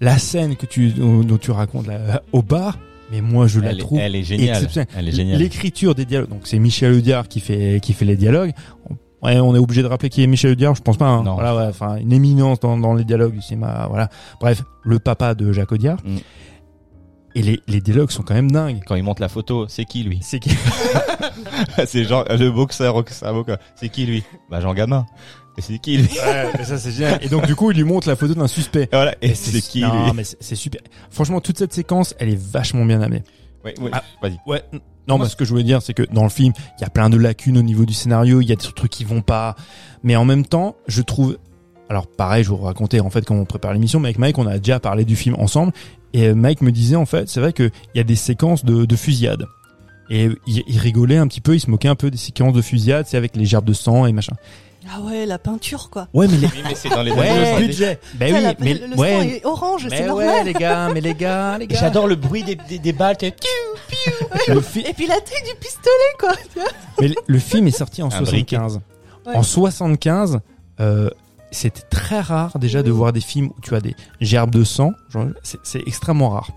La 0.00 0.18
scène 0.18 0.56
que 0.56 0.66
tu 0.66 0.90
dont, 0.90 1.38
tu 1.38 1.50
racontes 1.50 1.86
là, 1.86 2.22
au 2.32 2.42
bar, 2.42 2.78
mais 3.12 3.20
moi 3.20 3.46
je 3.46 3.60
la 3.60 3.70
elle, 3.70 3.76
est, 3.76 3.80
trouve 3.80 3.98
elle 3.98 4.16
est 4.16 4.22
géniale. 4.24 4.48
exceptionnelle. 4.56 4.88
Elle 4.96 5.08
est 5.08 5.12
géniale. 5.12 5.38
L'écriture 5.38 5.94
des 5.94 6.04
dialogues, 6.04 6.30
donc 6.30 6.42
c'est 6.44 6.58
Michel 6.58 6.92
Audiard 6.94 7.28
qui 7.28 7.40
fait 7.40 7.78
qui 7.82 7.92
fait 7.92 8.04
les 8.04 8.16
dialogues. 8.16 8.52
On- 8.90 8.96
Ouais, 9.22 9.38
on 9.40 9.54
est 9.54 9.58
obligé 9.58 9.80
de 9.82 9.86
rappeler 9.86 10.10
qui 10.10 10.22
est 10.22 10.26
Michel 10.26 10.50
Audiard, 10.50 10.74
je 10.74 10.82
pense 10.82 10.98
pas. 10.98 11.06
hein. 11.06 11.22
Non. 11.22 11.32
Voilà, 11.32 11.56
ouais, 11.56 11.64
enfin 11.66 11.96
une 11.96 12.12
éminence 12.12 12.60
dans, 12.60 12.76
dans 12.76 12.92
les 12.92 13.04
dialogues 13.04 13.32
du 13.32 13.40
cinéma. 13.40 13.86
Voilà. 13.88 14.10
Bref, 14.38 14.62
le 14.82 14.98
papa 14.98 15.34
de 15.34 15.50
Jacques 15.50 15.72
Audiard. 15.72 15.96
Mm. 16.04 16.16
Et 17.34 17.42
les, 17.42 17.60
les 17.66 17.80
dialogues 17.80 18.10
sont 18.10 18.22
quand 18.22 18.34
même 18.34 18.50
dingues. 18.50 18.80
Quand 18.86 18.94
il 18.94 19.02
monte 19.02 19.18
la 19.20 19.28
photo, 19.28 19.66
c'est 19.68 19.84
qui 19.84 20.02
lui? 20.04 20.20
C'est 20.22 20.38
qui? 20.38 20.50
C'est 21.86 22.04
Jean, 22.04 22.24
le 22.30 22.50
boxeur, 22.50 23.02
c'est 23.74 23.88
qui 23.88 24.06
lui? 24.06 24.22
Bah 24.50 24.60
Jean 24.60 24.74
Gamin. 24.74 25.06
Et 25.56 25.62
c'est 25.62 25.78
qui 25.78 25.96
lui? 25.98 26.08
Ouais, 26.18 26.50
mais 26.58 26.64
ça 26.64 26.78
c'est 26.78 26.90
génial. 26.90 27.18
Et 27.22 27.28
donc 27.28 27.46
du 27.46 27.54
coup, 27.54 27.70
il 27.70 27.76
lui 27.76 27.84
montre 27.84 28.08
la 28.08 28.16
photo 28.16 28.34
d'un 28.34 28.48
suspect. 28.48 28.84
Et 28.84 28.88
voilà. 28.96 29.14
Et 29.22 29.34
c'est 29.34 29.60
qui 29.60 29.82
non, 29.82 30.06
lui? 30.06 30.12
mais 30.14 30.24
c'est 30.24 30.54
super. 30.56 30.80
Franchement, 31.10 31.40
toute 31.40 31.58
cette 31.58 31.72
séquence, 31.72 32.14
elle 32.18 32.28
est 32.28 32.40
vachement 32.40 32.84
bien 32.84 33.00
amenée. 33.00 33.22
Ouais, 33.64 33.74
ouais. 33.80 33.90
Ah. 33.92 34.02
Vas-y. 34.22 34.38
Ouais, 34.46 34.62
Non, 35.08 35.18
mais 35.18 35.28
ce 35.28 35.36
que 35.36 35.44
je 35.44 35.50
voulais 35.50 35.62
dire, 35.64 35.80
c'est 35.80 35.94
que 35.94 36.02
dans 36.12 36.24
le 36.24 36.28
film, 36.28 36.52
il 36.78 36.82
y 36.82 36.84
a 36.84 36.90
plein 36.90 37.08
de 37.08 37.16
lacunes 37.16 37.56
au 37.56 37.62
niveau 37.62 37.84
du 37.86 37.94
scénario, 37.94 38.40
il 38.40 38.46
y 38.48 38.52
a 38.52 38.56
des 38.56 38.72
trucs 38.74 38.90
qui 38.90 39.04
vont 39.04 39.22
pas, 39.22 39.54
mais 40.02 40.16
en 40.16 40.24
même 40.24 40.44
temps, 40.44 40.76
je 40.86 41.02
trouve, 41.02 41.38
alors 41.88 42.06
pareil, 42.06 42.44
je 42.44 42.48
vous 42.48 42.56
raconter 42.56 43.00
en 43.00 43.10
fait 43.10 43.24
comment 43.24 43.40
on 43.40 43.44
prépare 43.44 43.72
l'émission, 43.72 44.00
mais 44.00 44.08
avec 44.08 44.18
Mike, 44.18 44.38
on 44.38 44.46
a 44.46 44.58
déjà 44.58 44.80
parlé 44.80 45.04
du 45.04 45.16
film 45.16 45.36
ensemble, 45.38 45.72
et 46.12 46.28
euh, 46.28 46.34
Mike 46.34 46.60
me 46.62 46.72
disait 46.72 46.96
en 46.96 47.06
fait, 47.06 47.28
c'est 47.28 47.40
vrai 47.40 47.52
qu'il 47.52 47.70
y 47.94 48.00
a 48.00 48.04
des 48.04 48.16
séquences 48.16 48.64
de, 48.64 48.84
de 48.84 48.96
fusillade. 48.96 49.46
Et 50.10 50.28
il, 50.46 50.62
il 50.66 50.78
rigolait 50.78 51.16
un 51.16 51.26
petit 51.26 51.40
peu, 51.40 51.54
il 51.54 51.60
se 51.60 51.70
moquait 51.70 51.88
un 51.88 51.94
peu 51.94 52.10
des 52.10 52.18
séquences 52.18 52.52
de 52.52 52.60
fusillade, 52.62 53.06
c'est 53.08 53.16
avec 53.16 53.36
les 53.36 53.46
gerbes 53.46 53.64
de 53.64 53.72
sang 53.72 54.04
et 54.06 54.12
machin. 54.12 54.34
Ah 54.94 55.00
ouais, 55.00 55.24
la 55.24 55.38
peinture 55.38 55.88
quoi. 55.88 56.08
Ouais, 56.12 56.26
mais 56.28 56.36
les... 56.36 56.46
Oui, 56.46 56.60
mais 56.62 56.74
c'est 56.74 56.90
dans 56.90 57.02
les 57.02 57.10
Ouais, 57.10 57.58
budget. 57.58 57.98
Ben 58.16 58.30
Ça, 58.30 58.36
oui, 58.38 58.42
la- 58.44 58.54
mais 58.60 58.74
le, 58.74 58.86
le 58.88 58.96
sang 58.96 59.00
ouais, 59.00 59.26
est 59.38 59.44
orange, 59.46 59.86
c'est 59.88 60.00
mais 60.00 60.06
normal. 60.06 60.26
ouais, 60.28 60.44
les 60.44 60.52
gars, 60.52 60.90
mais 60.92 61.00
les 61.00 61.14
gars, 61.14 61.56
les 61.56 61.66
gars. 61.66 61.78
J'adore 61.80 62.06
le 62.06 62.16
bruit 62.16 62.44
des, 62.44 62.54
des, 62.54 62.78
des 62.78 62.92
balles. 62.92 63.16
t'es- 63.16 63.34
le, 64.48 64.60
fi- 64.60 64.80
Et 64.86 64.92
puis 64.92 65.06
la 65.06 65.14
tête 65.16 65.42
du 65.46 65.58
pistolet 65.58 66.14
quoi. 66.20 66.32
mais 67.00 67.08
le- 67.08 67.14
le 67.26 67.38
film 67.38 67.66
est 67.66 67.70
sorti 67.70 68.02
en 68.02 68.10
Un 68.12 68.20
briquet. 68.22 68.56
75. 68.56 68.80
Ouais. 69.26 69.34
En 69.36 69.42
75, 69.42 70.40
euh, 70.80 71.08
c'était 71.54 71.82
très 71.88 72.20
rare 72.20 72.58
déjà 72.58 72.82
de 72.82 72.90
voir 72.90 73.12
des 73.12 73.20
films 73.20 73.46
où 73.46 73.60
tu 73.62 73.74
as 73.74 73.80
des 73.80 73.94
gerbes 74.20 74.50
de 74.50 74.64
sang. 74.64 74.92
C'est 75.42 75.86
extrêmement 75.86 76.30
rare. 76.30 76.50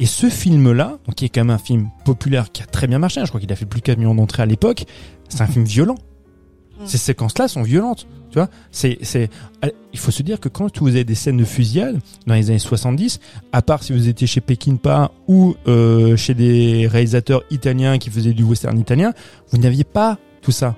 Et 0.00 0.06
ce 0.06 0.28
film-là, 0.28 0.98
qui 1.14 1.26
est 1.26 1.28
quand 1.28 1.42
même 1.42 1.50
un 1.50 1.58
film 1.58 1.88
populaire 2.04 2.50
qui 2.50 2.62
a 2.62 2.66
très 2.66 2.88
bien 2.88 2.98
marché, 2.98 3.20
hein, 3.20 3.24
je 3.24 3.30
crois 3.30 3.40
qu'il 3.40 3.52
a 3.52 3.56
fait 3.56 3.66
plus 3.66 3.80
de 3.80 3.84
4 3.84 3.98
millions 3.98 4.14
d'entrées 4.14 4.42
à 4.42 4.46
l'époque, 4.46 4.84
c'est 5.28 5.42
un 5.42 5.46
film 5.46 5.64
violent. 5.64 5.94
Mm. 6.80 6.86
Ces 6.86 6.98
séquences-là 6.98 7.46
sont 7.46 7.62
violentes. 7.62 8.08
Tu 8.30 8.38
vois, 8.38 8.48
c'est, 8.70 8.98
c'est, 9.02 9.28
il 9.92 9.98
faut 9.98 10.10
se 10.10 10.22
dire 10.22 10.40
que 10.40 10.48
quand 10.48 10.78
vous 10.78 10.88
avez 10.88 11.04
des 11.04 11.14
scènes 11.14 11.36
de 11.36 11.44
fusillade 11.44 12.00
dans 12.26 12.34
les 12.34 12.48
années 12.48 12.58
70, 12.58 13.20
à 13.52 13.60
part 13.60 13.82
si 13.82 13.92
vous 13.92 14.08
étiez 14.08 14.26
chez 14.26 14.40
Peckinpah 14.40 15.12
ou 15.28 15.54
euh, 15.68 16.16
chez 16.16 16.32
des 16.32 16.88
réalisateurs 16.88 17.42
italiens 17.50 17.98
qui 17.98 18.08
faisaient 18.08 18.32
du 18.32 18.42
western 18.42 18.78
italien, 18.78 19.12
vous 19.50 19.58
n'aviez 19.58 19.84
pas 19.84 20.18
tout 20.40 20.50
ça. 20.50 20.76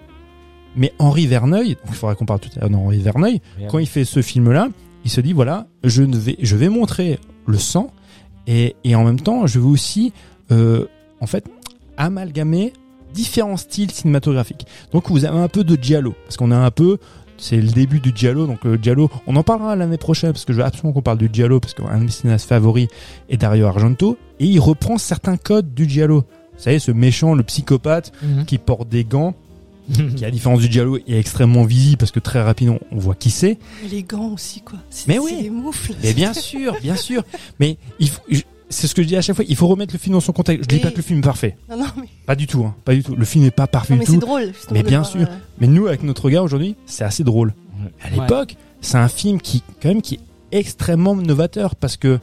Mais 0.77 0.93
Henri 0.99 1.27
Verneuil, 1.27 1.71
donc 1.75 1.85
il 1.89 1.95
faudra 1.95 2.15
qu'on 2.15 2.27
parle 2.27 2.41
tout 2.41 2.51
à 2.57 2.61
l'heure 2.61 2.71
d'Henri 2.71 2.99
Verneuil, 2.99 3.41
quand 3.69 3.79
il 3.79 3.87
fait 3.87 4.05
ce 4.05 4.23
film-là, 4.23 4.69
il 5.05 5.11
se 5.11 5.21
dit 5.21 5.33
voilà, 5.33 5.67
je 5.85 6.03
ne 6.03 6.17
vais, 6.17 6.37
je 6.41 6.57
vais 6.57 6.69
montrer 6.69 7.19
le 7.47 7.59
sang 7.59 7.91
et, 8.47 8.75
et 8.85 8.95
en 8.95 9.05
même 9.05 9.21
temps, 9.21 9.47
je 9.47 9.59
vais 9.59 9.67
aussi, 9.67 10.13
euh, 10.51 10.87
en 11.21 11.27
fait, 11.27 11.45
amalgamer 11.97 12.73
différents 13.13 13.57
styles 13.57 13.93
cinématographiques. 13.93 14.67
Donc 14.93 15.11
vous 15.11 15.25
avez 15.25 15.39
un 15.39 15.49
peu 15.49 15.63
de 15.63 15.81
giallo, 15.81 16.15
parce 16.25 16.37
qu'on 16.37 16.51
a 16.51 16.57
un 16.57 16.71
peu, 16.71 16.99
c'est 17.39 17.61
le 17.61 17.71
début 17.71 18.01
du 18.01 18.13
giallo, 18.15 18.47
donc 18.47 18.65
le 18.65 18.77
giallo, 18.77 19.11
on 19.27 19.37
en 19.37 19.43
parlera 19.43 19.77
l'année 19.77 19.99
prochaine, 19.99 20.33
parce 20.33 20.45
que 20.45 20.53
je 20.53 20.59
veux 20.59 20.65
absolument 20.65 20.93
qu'on 20.93 21.03
parle 21.03 21.19
du 21.19 21.31
giallo, 21.33 21.61
parce 21.61 21.75
qu'un 21.75 21.99
de 21.99 22.05
mes 22.05 22.11
cinéastes 22.11 22.49
favoris 22.49 22.89
est 23.29 23.37
Dario 23.37 23.67
Argento, 23.67 24.19
et 24.41 24.47
il 24.47 24.59
reprend 24.59 24.99
certains 24.99 25.37
codes 25.37 25.75
du 25.75 25.89
giallo. 25.89 26.25
Vous 26.57 26.63
savez, 26.63 26.79
ce 26.79 26.91
méchant, 26.93 27.35
le 27.35 27.43
psychopathe, 27.43 28.13
qui 28.47 28.59
porte 28.59 28.89
des 28.89 29.05
gants, 29.05 29.35
qui 30.16 30.24
à 30.24 30.28
la 30.28 30.31
différence 30.31 30.61
du 30.61 30.70
giallo 30.70 30.97
est 30.97 31.19
extrêmement 31.19 31.65
visible, 31.65 31.97
parce 31.98 32.11
que 32.11 32.20
très 32.20 32.43
rapidement, 32.43 32.78
on 32.90 32.98
voit 32.98 33.15
qui 33.15 33.31
c'est. 33.31 33.59
Les 33.90 34.02
gants 34.02 34.32
aussi 34.32 34.61
quoi. 34.61 34.78
Mais 35.06 35.15
c'est 35.15 35.20
oui. 35.20 35.43
des 35.43 35.51
moufles. 35.51 35.93
Mais 36.02 36.12
bien 36.15 36.32
sûr, 36.32 36.74
bien 36.82 36.97
sûr. 36.97 37.23
Mais 37.61 37.77
il 37.98 38.09
faut, 38.09 38.23
je- 38.31 38.43
c'est 38.70 38.86
ce 38.89 38.94
que 38.94 39.02
je 39.02 39.09
dis 39.09 39.16
à 39.16 39.23
chaque 39.23 39.36
fois. 39.36 39.44
Il 39.47 39.55
faut 39.56 39.69
remettre 39.69 39.93
le 39.93 39.98
film 39.98 40.15
dans 40.15 40.20
son 40.20 40.32
contexte. 40.32 40.69
Je 40.69 40.77
dis 40.77 40.82
pas 40.82 40.90
que 40.90 40.97
le 40.97 41.02
film 41.02 41.19
est 41.20 41.23
parfait. 41.23 41.56
Non 41.70 41.77
non 41.77 41.85
mais, 42.01 42.09
Pas 42.27 42.35
du 42.35 42.47
tout. 42.47 42.65
Hein. 42.65 42.74
Pas 42.85 42.94
du 42.94 43.02
tout. 43.05 43.15
Le 43.15 43.24
film 43.24 43.44
n'est 43.44 43.51
pas 43.51 43.66
parfait 43.66 43.93
non, 43.94 43.98
du 43.98 44.01
mais 44.01 44.06
c'est 44.06 44.12
tout. 44.15 44.27
drôle. 44.27 44.47
justement, 44.48 44.73
Mais 44.73 44.82
bien 44.82 45.01
voir, 45.01 45.11
sûr. 45.12 45.20
euh, 45.20 45.27
Mais 45.61 45.66
nous, 45.69 45.86
avec 45.86 46.02
notre 46.02 46.24
regard 46.24 46.43
aujourd'hui, 46.44 46.74
c'est 46.86 47.05
assez 47.05 47.23
drôle. 47.23 47.55
À 48.02 48.11
l'époque, 48.11 48.56
c'est 48.81 48.97
un 48.97 49.09
film 49.09 49.40
qui, 49.40 49.62
quand 49.82 49.89
même, 49.90 50.02
qui 50.02 50.15
est 50.15 50.20
extrêmement 50.59 51.15
novateur 51.15 51.77
parce 51.77 51.97
que 51.97 52.19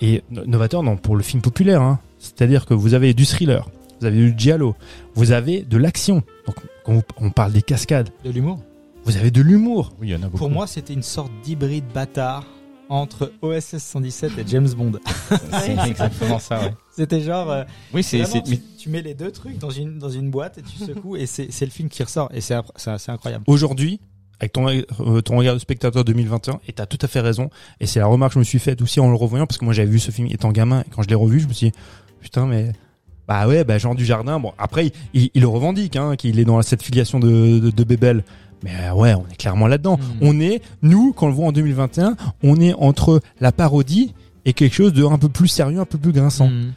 et 0.00 0.22
no- 0.30 0.44
novateur 0.46 0.82
non 0.82 0.96
pour 0.96 1.16
le 1.16 1.22
film 1.22 1.42
populaire. 1.42 1.80
Hein. 1.82 1.98
C'est-à-dire 2.18 2.66
que 2.66 2.74
vous 2.74 2.94
avez 2.94 3.14
du 3.14 3.24
thriller, 3.26 3.68
vous 4.00 4.06
avez 4.06 4.18
du 4.18 4.34
giallo, 4.36 4.76
vous 5.14 5.32
avez 5.32 5.62
de 5.62 5.76
l'action. 5.78 6.22
Donc 6.46 6.56
quand 6.84 6.92
vous- 6.94 7.02
on 7.18 7.30
parle 7.30 7.52
des 7.52 7.62
cascades, 7.62 8.10
De 8.24 8.30
l'humour. 8.30 8.60
vous 9.04 9.16
avez 9.16 9.30
de 9.30 9.40
l'humour. 9.42 9.92
Oui, 10.00 10.08
il 10.08 10.10
y 10.12 10.14
en 10.14 10.22
a 10.22 10.26
beaucoup. 10.26 10.38
Pour 10.38 10.50
moi, 10.50 10.66
c'était 10.66 10.92
une 10.94 11.02
sorte 11.02 11.30
d'hybride 11.44 11.84
bâtard 11.94 12.44
entre 12.88 13.32
OSS 13.40 13.78
117 13.78 14.32
et 14.38 14.44
James 14.46 14.68
Bond. 14.76 14.92
c'est 15.64 15.76
exactement 15.88 16.38
ça. 16.38 16.60
Ouais. 16.60 16.74
C'était 16.94 17.20
genre, 17.22 17.50
euh, 17.50 17.64
Oui, 17.94 18.02
c'est 18.02 18.22
tu, 18.42 18.58
tu 18.78 18.88
mets 18.90 19.00
les 19.02 19.14
deux 19.14 19.30
trucs 19.30 19.58
dans 19.58 19.70
une 19.70 19.98
dans 19.98 20.10
une 20.10 20.30
boîte 20.30 20.58
et 20.58 20.62
tu 20.62 20.76
secoues 20.76 21.16
et 21.16 21.26
c'est 21.26 21.50
c'est 21.50 21.64
le 21.64 21.70
film 21.70 21.88
qui 21.88 22.02
ressort 22.02 22.28
et 22.34 22.40
c'est 22.40 22.54
appr- 22.54 22.70
c'est 22.76 22.98
c'est 22.98 23.10
incroyable. 23.12 23.44
Aujourd'hui, 23.46 24.00
avec 24.40 24.52
ton, 24.52 24.68
euh, 24.68 25.20
ton 25.22 25.38
regard 25.38 25.54
de 25.54 25.60
spectateur 25.60 26.04
2021, 26.04 26.58
et 26.66 26.72
t'as 26.72 26.84
tout 26.86 26.98
à 27.00 27.06
fait 27.06 27.20
raison, 27.20 27.48
et 27.78 27.86
c'est 27.86 28.00
la 28.00 28.06
remarque 28.06 28.32
que 28.32 28.34
je 28.34 28.38
me 28.40 28.44
suis 28.44 28.58
faite 28.58 28.82
aussi 28.82 28.98
en 28.98 29.08
le 29.08 29.14
revoyant, 29.14 29.46
parce 29.46 29.56
que 29.56 29.64
moi 29.64 29.72
j'avais 29.72 29.88
vu 29.88 30.00
ce 30.00 30.10
film 30.10 30.26
étant 30.32 30.50
gamin, 30.50 30.80
et 30.80 30.90
quand 30.90 31.02
je 31.02 31.08
l'ai 31.08 31.14
revu, 31.14 31.38
je 31.38 31.46
me 31.46 31.52
suis 31.52 31.70
dit, 31.70 31.76
putain, 32.20 32.44
mais... 32.46 32.72
Bah 33.28 33.46
ouais, 33.46 33.64
bah 33.64 33.78
Jean 33.78 33.94
du 33.94 34.04
Jardin, 34.04 34.38
bon, 34.40 34.52
après, 34.58 34.86
il, 34.86 34.92
il, 35.14 35.30
il 35.34 35.40
le 35.42 35.48
revendique, 35.48 35.96
hein, 35.96 36.16
qu'il 36.16 36.38
est 36.40 36.44
dans 36.44 36.60
cette 36.62 36.82
filiation 36.82 37.20
de, 37.20 37.58
de, 37.58 37.70
de 37.70 37.84
Bébel. 37.84 38.24
Mais 38.64 38.70
euh, 38.84 38.92
ouais, 38.94 39.14
on 39.14 39.24
est 39.30 39.36
clairement 39.36 39.66
là-dedans. 39.66 39.96
Mm. 39.96 40.02
On 40.22 40.40
est, 40.40 40.62
nous, 40.82 41.12
quand 41.12 41.26
on 41.26 41.28
le 41.30 41.34
voit 41.34 41.46
en 41.46 41.52
2021, 41.52 42.16
on 42.42 42.60
est 42.60 42.74
entre 42.74 43.20
la 43.40 43.52
parodie 43.52 44.14
et 44.44 44.52
quelque 44.52 44.74
chose 44.74 44.92
de 44.92 45.04
un 45.04 45.18
peu 45.18 45.28
plus 45.28 45.48
sérieux, 45.48 45.80
un 45.80 45.84
peu 45.84 45.98
plus 45.98 46.12
grinçant. 46.12 46.48
Mm. 46.48 46.72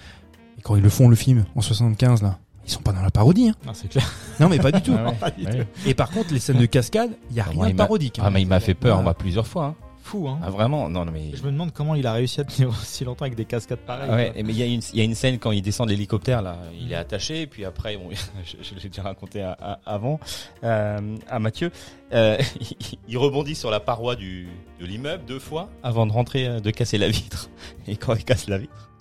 Et 0.59 0.61
quand 0.61 0.75
ils 0.75 0.81
le 0.83 0.89
font, 0.89 1.07
le 1.09 1.15
film, 1.15 1.45
en 1.55 1.61
75, 1.61 2.21
là, 2.23 2.37
ils 2.65 2.71
sont 2.71 2.81
pas 2.81 2.91
dans 2.93 3.01
la 3.03 3.11
parodie, 3.11 3.49
hein. 3.49 3.55
Non, 3.65 3.73
c'est 3.75 3.87
clair. 3.87 4.11
Non, 4.39 4.49
mais 4.49 4.57
pas 4.57 4.71
du 4.71 4.81
tout. 4.83 4.95
Ah 4.97 5.09
ouais, 5.09 5.15
Pas 5.19 5.29
du 5.31 5.45
ouais. 5.45 5.67
Et 5.85 5.93
par 5.93 6.09
contre, 6.09 6.31
les 6.33 6.39
scènes 6.39 6.57
de 6.59 6.65
cascade, 6.65 7.11
il 7.29 7.37
y 7.37 7.39
a 7.39 7.43
Ah, 7.45 7.49
rien 7.49 7.57
moi, 7.57 7.69
de 7.69 7.75
parodique. 7.75 8.17
hein. 8.19 8.23
Ah, 8.25 8.29
mais 8.31 8.41
il 8.41 8.47
m'a 8.47 8.59
fait 8.59 8.73
peur, 8.73 8.97
Ouais. 8.97 9.03
moi, 9.03 9.13
plusieurs 9.13 9.45
fois. 9.47 9.65
hein. 9.65 9.75
Fou, 10.05 10.27
hein. 10.27 10.39
Ah, 10.43 10.51
vraiment? 10.51 10.87
Non, 10.87 11.03
non, 11.03 11.11
mais. 11.11 11.31
Je 11.33 11.41
me 11.41 11.51
demande 11.51 11.71
comment 11.73 11.95
il 11.95 12.05
a 12.05 12.13
réussi 12.13 12.39
à 12.39 12.43
tenir 12.43 12.69
aussi 12.81 13.03
longtemps 13.03 13.25
avec 13.25 13.33
des 13.33 13.45
cascades 13.45 13.79
pareilles. 13.79 14.07
Ah 14.11 14.15
ouais, 14.15 14.31
quoi. 14.33 14.43
mais 14.43 14.53
il 14.53 14.57
y 14.59 14.61
a 14.61 14.67
une 14.67 14.81
il 14.93 14.99
y 14.99 15.01
a 15.01 15.03
une 15.03 15.15
scène 15.15 15.39
quand 15.39 15.49
il 15.51 15.63
descend 15.63 15.87
de 15.87 15.93
l'hélicoptère 15.93 16.43
là, 16.43 16.59
il 16.79 16.91
est 16.91 16.95
attaché 16.95 17.41
et 17.41 17.47
puis 17.47 17.65
après 17.65 17.97
bon, 17.97 18.09
je, 18.45 18.55
je 18.61 18.75
l'ai 18.75 18.87
déjà 18.89 19.01
raconté 19.01 19.41
à- 19.41 19.57
à- 19.59 19.79
avant 19.87 20.19
euh, 20.63 21.17
à 21.27 21.39
Mathieu, 21.39 21.71
euh, 22.13 22.37
il, 22.61 22.99
il 23.07 23.17
rebondit 23.17 23.55
sur 23.55 23.71
la 23.71 23.79
paroi 23.79 24.15
du 24.15 24.47
de 24.79 24.85
l'immeuble 24.85 25.25
deux 25.25 25.39
fois 25.39 25.69
avant 25.81 26.05
de 26.05 26.11
rentrer 26.11 26.45
euh, 26.47 26.59
de 26.59 26.69
casser 26.69 26.99
la 26.99 27.09
vitre 27.09 27.49
et 27.87 27.97
quand 27.97 28.13
il 28.13 28.23
casse 28.23 28.47
la 28.47 28.59
vitre, 28.59 28.91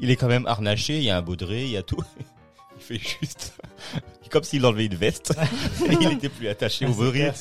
il 0.00 0.10
est 0.10 0.16
quand 0.16 0.26
même 0.26 0.46
harnaché, 0.46 0.96
il 0.96 1.04
y 1.04 1.10
a 1.10 1.16
un 1.16 1.22
baudré, 1.22 1.62
il 1.62 1.70
y 1.70 1.76
a 1.76 1.84
tout. 1.84 2.02
Il 2.76 2.82
fait 2.82 2.98
juste 3.20 3.56
comme 4.30 4.42
s'il 4.44 4.64
enlevait 4.64 4.86
une 4.86 4.94
veste 4.94 5.32
il 6.00 6.12
était 6.12 6.28
plus 6.28 6.48
attaché 6.48 6.86
au. 6.86 6.90
Et 7.14 7.32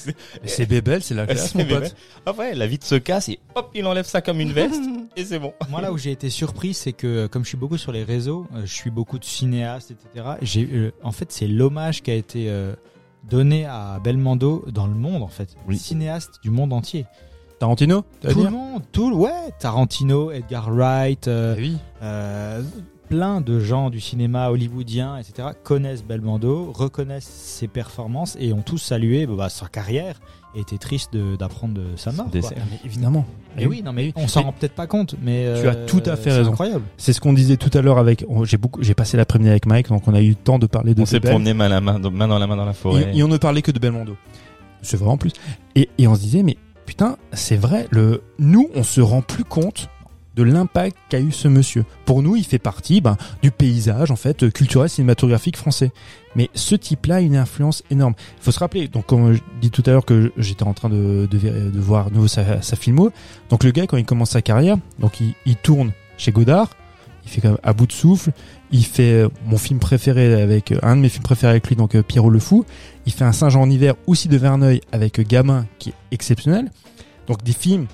C'est 0.45 0.65
Bébel, 0.65 1.01
c'est 1.03 1.13
la 1.13 1.25
classe, 1.27 1.55
mon 1.55 1.65
pote. 1.65 1.95
Ah 2.25 2.33
ouais, 2.33 2.55
la 2.55 2.67
vitre 2.67 2.85
se 2.85 2.95
casse 2.95 3.29
et 3.29 3.39
hop, 3.55 3.69
il 3.73 3.85
enlève 3.85 4.05
ça 4.05 4.21
comme 4.21 4.39
une 4.39 4.51
veste 4.51 4.81
et 5.15 5.23
c'est 5.25 5.39
bon. 5.39 5.53
Moi, 5.69 5.81
là 5.81 5.91
où 5.91 5.97
j'ai 5.97 6.11
été 6.11 6.29
surpris, 6.29 6.73
c'est 6.73 6.93
que 6.93 7.07
euh, 7.07 7.27
comme 7.27 7.43
je 7.43 7.49
suis 7.49 7.57
beaucoup 7.57 7.77
sur 7.77 7.91
les 7.91 8.03
réseaux, 8.03 8.47
euh, 8.53 8.61
je 8.65 8.73
suis 8.73 8.89
beaucoup 8.91 9.19
de 9.19 9.25
cinéastes, 9.25 9.91
etc. 9.91 10.25
J'ai, 10.41 10.67
euh, 10.71 10.91
en 11.03 11.11
fait, 11.11 11.31
c'est 11.31 11.47
l'hommage 11.47 12.01
qui 12.03 12.11
a 12.11 12.15
été 12.15 12.49
euh, 12.49 12.73
donné 13.29 13.65
à 13.65 13.99
Belmondo 14.03 14.65
dans 14.71 14.87
le 14.87 14.93
monde, 14.93 15.23
en 15.23 15.27
fait. 15.27 15.55
Oui. 15.67 15.77
Cinéaste 15.77 16.35
du 16.43 16.49
monde 16.51 16.73
entier. 16.73 17.05
Tarantino, 17.59 18.05
Tout 18.21 18.43
le 18.43 18.49
monde, 18.49 18.83
tout 18.93 19.11
ouais, 19.13 19.31
Tarantino, 19.59 20.31
Edgar 20.31 20.71
Wright, 20.71 21.27
euh, 21.27 21.55
Ah 21.57 21.59
oui. 21.59 21.77
euh, 22.03 22.61
plein 23.09 23.41
de 23.41 23.59
gens 23.59 23.89
du 23.89 23.99
cinéma 23.99 24.49
hollywoodien, 24.49 25.17
etc., 25.17 25.49
connaissent 25.63 26.03
Belmondo, 26.03 26.71
reconnaissent 26.71 27.25
ses 27.27 27.67
performances 27.67 28.37
et 28.39 28.53
ont 28.53 28.61
tous 28.61 28.77
salué 28.77 29.25
bah, 29.25 29.49
sa 29.49 29.67
carrière 29.67 30.19
et 30.55 30.61
étaient 30.61 30.77
tristes 30.77 31.11
de- 31.13 31.35
d'apprendre 31.35 31.73
de 31.73 31.83
sa 31.95 32.11
mort. 32.11 32.29
Quoi. 32.31 32.39
Mais 32.53 32.79
évidemment. 32.85 33.25
Mais 33.57 33.65
oui, 33.65 33.81
non, 33.83 33.93
mais 33.93 34.13
on 34.15 34.27
s'en 34.27 34.43
rend 34.43 34.53
peut-être 34.53 34.73
pas 34.75 34.87
compte, 34.87 35.15
mais 35.21 35.45
Tu 35.61 35.67
as 35.67 35.73
euh, 35.75 35.85
tout 35.87 36.01
à 36.05 36.15
fait 36.15 36.29
c'est 36.31 36.37
raison. 36.37 36.51
Incroyable. 36.51 36.83
C'est 36.97 37.13
ce 37.13 37.19
qu'on 37.19 37.33
disait 37.33 37.57
tout 37.57 37.75
à 37.77 37.81
l'heure 37.81 37.97
avec. 37.97 38.25
J'ai 38.43 38.57
beaucoup, 38.57 38.81
j'ai 38.81 38.93
passé 38.93 39.17
l'après-midi 39.17 39.49
avec 39.49 39.65
Mike, 39.65 39.89
donc 39.89 40.07
on 40.07 40.13
a 40.13 40.21
eu 40.21 40.29
le 40.29 40.35
temps 40.35 40.59
de 40.59 40.67
parler 40.67 40.93
de 40.95 41.01
On 41.01 41.05
s'est 41.05 41.19
promené 41.19 41.53
main, 41.53 41.67
la 41.67 41.81
main, 41.81 41.99
main 41.99 42.27
dans 42.27 42.39
la 42.39 42.47
main 42.47 42.55
dans 42.55 42.65
la 42.65 42.73
forêt. 42.73 43.11
Et, 43.13 43.17
et 43.19 43.23
on 43.23 43.27
ne 43.27 43.37
parlait 43.37 43.61
que 43.61 43.71
de 43.71 43.79
Belmondo. 43.79 44.15
C'est 44.81 44.97
vrai 44.97 45.09
en 45.09 45.17
plus. 45.17 45.31
Et, 45.75 45.89
et 45.97 46.07
on 46.07 46.15
se 46.15 46.21
disait, 46.21 46.41
mais 46.43 46.57
putain, 46.85 47.17
c'est 47.33 47.57
vrai, 47.57 47.87
le, 47.91 48.23
nous, 48.39 48.69
on 48.75 48.83
se 48.83 49.01
rend 49.01 49.21
plus 49.21 49.43
compte 49.43 49.89
de 50.39 50.43
l'impact 50.43 50.95
qu'a 51.09 51.19
eu 51.19 51.31
ce 51.31 51.47
monsieur. 51.49 51.83
Pour 52.05 52.21
nous, 52.23 52.37
il 52.37 52.45
fait 52.45 52.59
partie 52.59 53.01
ben, 53.01 53.17
du 53.41 53.51
paysage 53.51 54.09
en 54.09 54.15
fait 54.15 54.51
culturel 54.53 54.89
cinématographique 54.89 55.57
français. 55.57 55.91
Mais 56.35 56.49
ce 56.53 56.75
type-là 56.75 57.15
a 57.15 57.19
une 57.19 57.35
influence 57.35 57.83
énorme. 57.91 58.13
Il 58.37 58.43
faut 58.43 58.51
se 58.51 58.59
rappeler, 58.59 58.87
donc 58.87 59.05
comme 59.07 59.33
je 59.33 59.41
dis 59.59 59.69
tout 59.69 59.83
à 59.85 59.91
l'heure 59.91 60.05
que 60.05 60.31
j'étais 60.37 60.63
en 60.63 60.73
train 60.73 60.89
de, 60.89 61.27
de, 61.29 61.37
de 61.37 61.79
voir 61.79 62.11
nouveau 62.11 62.27
sa, 62.27 62.61
filmo, 62.61 63.11
donc 63.49 63.63
le 63.63 63.71
gars 63.71 63.85
quand 63.87 63.97
il 63.97 64.05
commence 64.05 64.31
sa 64.31 64.41
carrière, 64.41 64.77
donc 64.99 65.19
il, 65.19 65.55
tourne 65.57 65.91
chez 66.17 66.31
Godard, 66.31 66.69
il 67.25 67.31
fait 67.31 67.41
quand 67.41 67.49
même 67.49 67.57
à 67.63 67.73
bout 67.73 67.87
de 67.87 67.91
souffle, 67.91 68.31
il 68.71 68.85
fait 68.85 69.23
euh, 69.23 69.29
mon 69.45 69.57
film 69.57 69.79
préféré 69.79 70.41
avec 70.41 70.71
euh, 70.71 70.79
un 70.83 70.95
de 70.95 71.01
mes 71.01 71.09
films 71.09 71.23
préférés 71.23 71.51
avec 71.51 71.67
lui, 71.67 71.75
donc 71.75 71.95
euh, 71.95 72.03
Pierrot 72.03 72.29
le 72.29 72.39
Fou, 72.39 72.63
il 73.05 73.11
fait 73.11 73.25
un 73.25 73.33
singe 73.33 73.57
en 73.57 73.69
hiver 73.69 73.95
aussi 74.07 74.29
de 74.29 74.37
Verneuil 74.37 74.81
avec 74.91 75.19
Gamin 75.27 75.65
qui 75.79 75.89
est 75.89 75.95
exceptionnel. 76.11 76.71
Donc 77.27 77.43
des 77.43 77.53
films 77.53 77.85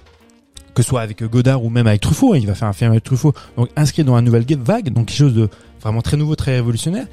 que 0.76 0.84
ce 0.84 0.89
soit 0.89 1.02
avec 1.02 1.23
Godard 1.23 1.64
ou 1.64 1.69
même 1.69 1.88
avec 1.88 2.02
Truffaut, 2.02 2.34
hein, 2.34 2.38
il 2.38 2.45
va 2.45 2.53
faire 2.53 2.68
un 2.68 2.73
film 2.73 2.91
avec 2.91 3.03
Truffaut, 3.03 3.34
donc 3.57 3.69
inscrit 3.76 4.03
dans 4.03 4.15
la 4.15 4.22
nouvelle 4.22 4.45
vague, 4.60 4.89
donc 4.89 5.07
quelque 5.07 5.18
chose 5.18 5.34
de 5.34 5.49
vraiment 5.81 6.02
très 6.02 6.18
nouveau, 6.18 6.35
très 6.35 6.56
révolutionnaire. 6.56 7.07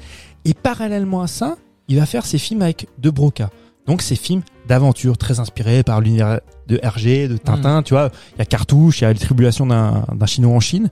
Et 0.45 0.53
parallèlement 0.53 1.21
à 1.21 1.27
ça, 1.27 1.55
il 1.87 1.97
va 1.97 2.05
faire 2.05 2.25
ses 2.25 2.37
films 2.37 2.61
avec 2.61 2.87
De 2.99 3.09
Broca. 3.09 3.49
Donc 3.87 4.01
ces 4.01 4.15
films 4.15 4.41
d'aventure 4.67 5.17
très 5.17 5.39
inspirés 5.39 5.83
par 5.83 6.01
l'univers 6.01 6.39
de 6.67 6.79
Hergé, 6.81 7.27
de 7.27 7.37
Tintin, 7.37 7.83
tu 7.83 7.93
vois, 7.93 8.11
il 8.35 8.39
y 8.39 8.41
a 8.41 8.45
Cartouche, 8.45 9.01
il 9.01 9.03
y 9.03 9.07
a 9.07 9.13
les 9.13 9.19
tribulations 9.19 9.65
d'un 9.65 10.05
d'un 10.13 10.25
Chinois 10.25 10.55
en 10.55 10.59
Chine. 10.59 10.89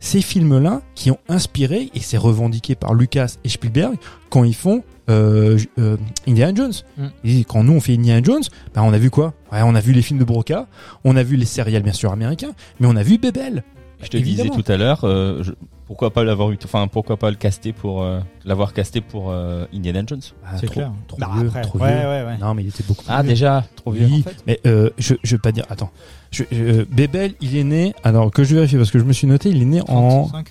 Ces 0.00 0.20
films-là 0.20 0.82
qui 0.94 1.10
ont 1.10 1.18
inspiré, 1.28 1.90
et 1.94 2.00
c'est 2.00 2.16
revendiqué 2.16 2.74
par 2.74 2.94
Lucas 2.94 3.36
et 3.44 3.48
Spielberg, 3.48 3.96
quand 4.30 4.44
ils 4.44 4.54
font 4.54 4.82
euh, 5.10 5.58
euh, 5.78 5.96
Indiana 6.26 6.54
Jones. 6.54 6.72
Mm. 6.96 7.42
Quand 7.48 7.64
nous 7.64 7.72
on 7.72 7.80
fait 7.80 7.94
Indiana 7.94 8.22
Jones, 8.22 8.42
bah, 8.74 8.82
on 8.82 8.92
a 8.92 8.98
vu 8.98 9.10
quoi? 9.10 9.34
Ouais, 9.52 9.60
On 9.62 9.74
a 9.74 9.80
vu 9.80 9.92
les 9.92 10.02
films 10.02 10.18
de 10.18 10.24
Broca, 10.24 10.66
on 11.04 11.16
a 11.16 11.22
vu 11.22 11.36
les 11.36 11.46
séries 11.46 11.80
bien 11.80 11.92
sûr 11.92 12.12
américains, 12.12 12.52
mais 12.80 12.86
on 12.86 12.96
a 12.96 13.02
vu 13.02 13.18
Bebel. 13.18 13.64
Je 14.00 14.08
te 14.08 14.16
Évidemment. 14.16 14.50
disais 14.50 14.62
tout 14.62 14.72
à 14.72 14.76
l'heure, 14.76 15.00
euh, 15.04 15.42
je- 15.42 15.52
pourquoi 15.86 16.12
pas 16.12 16.22
l'avoir 16.22 16.50
eu, 16.52 16.58
enfin 16.64 16.86
pourquoi 16.86 17.16
pas 17.16 17.30
le 17.30 17.36
caster 17.36 17.72
pour 17.72 18.02
euh, 18.02 18.20
l'avoir 18.44 18.72
casté 18.72 19.00
pour 19.00 19.30
euh, 19.30 19.64
Indiana 19.74 20.02
Jones. 20.06 20.20
Ah, 20.44 20.50
C'est 20.58 20.66
trop- 20.66 20.74
clair. 20.74 20.92
Trop 21.08 21.18
Bah, 21.18 21.30
vieux, 21.36 21.48
après, 21.48 21.62
trop 21.62 21.78
ouais, 21.80 21.88
vieux. 21.88 22.08
ouais, 22.08 22.24
ouais. 22.24 22.38
Non, 22.38 22.54
mais 22.54 22.62
il 22.62 22.68
était 22.68 22.84
beaucoup 22.86 23.02
plus 23.02 23.12
Ah 23.12 23.22
vieux. 23.22 23.30
déjà, 23.30 23.64
trop 23.74 23.90
vieux. 23.90 24.06
Oui, 24.06 24.22
en 24.24 24.30
fait. 24.30 24.36
mais 24.46 24.60
euh, 24.66 24.90
je, 24.98 25.14
je 25.22 25.34
vais 25.34 25.40
pas 25.40 25.50
dire. 25.50 25.64
Attends, 25.68 25.90
je, 26.30 26.44
je- 26.52 26.84
Bebel, 26.84 27.34
il 27.40 27.56
est 27.56 27.64
né. 27.64 27.94
Alors 28.04 28.30
que 28.30 28.44
je 28.44 28.54
vérifie 28.54 28.76
parce 28.76 28.90
que 28.90 28.98
je 29.00 29.04
me 29.04 29.12
suis 29.12 29.26
noté, 29.26 29.48
il 29.48 29.60
est 29.62 29.64
né 29.64 29.80
en, 29.88 30.26
35, 30.28 30.48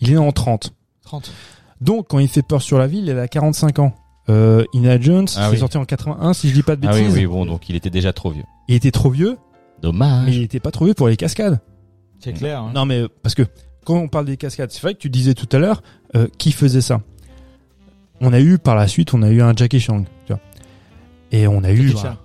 il 0.00 0.08
est 0.10 0.12
né 0.12 0.18
en 0.18 0.32
30. 0.32 0.74
30. 1.04 1.32
Donc 1.80 2.08
quand 2.08 2.18
il 2.18 2.28
fait 2.28 2.42
peur 2.42 2.60
sur 2.62 2.78
la 2.78 2.86
ville, 2.86 3.04
il 3.08 3.18
a 3.18 3.28
45 3.28 3.78
ans. 3.78 3.94
Euh, 4.28 4.64
Indiana 4.74 5.00
Jones, 5.00 5.26
Ah 5.36 5.46
c'est 5.46 5.50
oui. 5.52 5.58
sorti 5.58 5.76
en 5.78 5.84
81, 5.84 6.32
si 6.34 6.48
je 6.48 6.54
dis 6.54 6.62
pas 6.62 6.76
de 6.76 6.86
Ah 6.86 6.90
oui, 6.94 7.00
bêtises. 7.02 7.14
oui, 7.16 7.26
bon, 7.26 7.44
donc 7.46 7.68
il 7.68 7.76
était 7.76 7.90
déjà 7.90 8.12
trop 8.12 8.30
vieux. 8.30 8.44
Il 8.68 8.74
était 8.74 8.90
trop 8.90 9.10
vieux, 9.10 9.36
Dommage. 9.82 10.26
mais 10.26 10.34
il 10.36 10.42
était 10.42 10.60
pas 10.60 10.70
trop 10.70 10.86
vieux 10.86 10.94
pour 10.94 11.08
les 11.08 11.16
cascades. 11.16 11.60
C'est 12.24 12.32
clair. 12.32 12.60
hein. 12.60 12.72
Non, 12.74 12.84
mais 12.86 13.02
parce 13.22 13.34
que 13.34 13.42
quand 13.84 13.96
on 13.96 14.08
parle 14.08 14.24
des 14.26 14.36
cascades, 14.36 14.70
c'est 14.70 14.80
vrai 14.82 14.94
que 14.94 14.98
tu 14.98 15.10
disais 15.10 15.34
tout 15.34 15.48
à 15.54 15.58
l'heure 15.58 15.82
euh, 16.16 16.26
qui 16.38 16.52
faisait 16.52 16.80
ça? 16.80 17.00
On 18.20 18.32
a 18.32 18.40
eu 18.40 18.58
par 18.58 18.76
la 18.76 18.88
suite, 18.88 19.12
on 19.14 19.22
a 19.22 19.30
eu 19.30 19.42
un 19.42 19.54
Jackie 19.54 19.80
Chan, 19.80 20.04
tu 20.26 20.32
vois. 20.32 20.40
Et 21.32 21.46
on 21.46 21.62
a 21.64 21.72
eu. 21.72 21.76
Jackie 21.88 21.92
voilà. 21.92 22.10
Chan. 22.12 22.18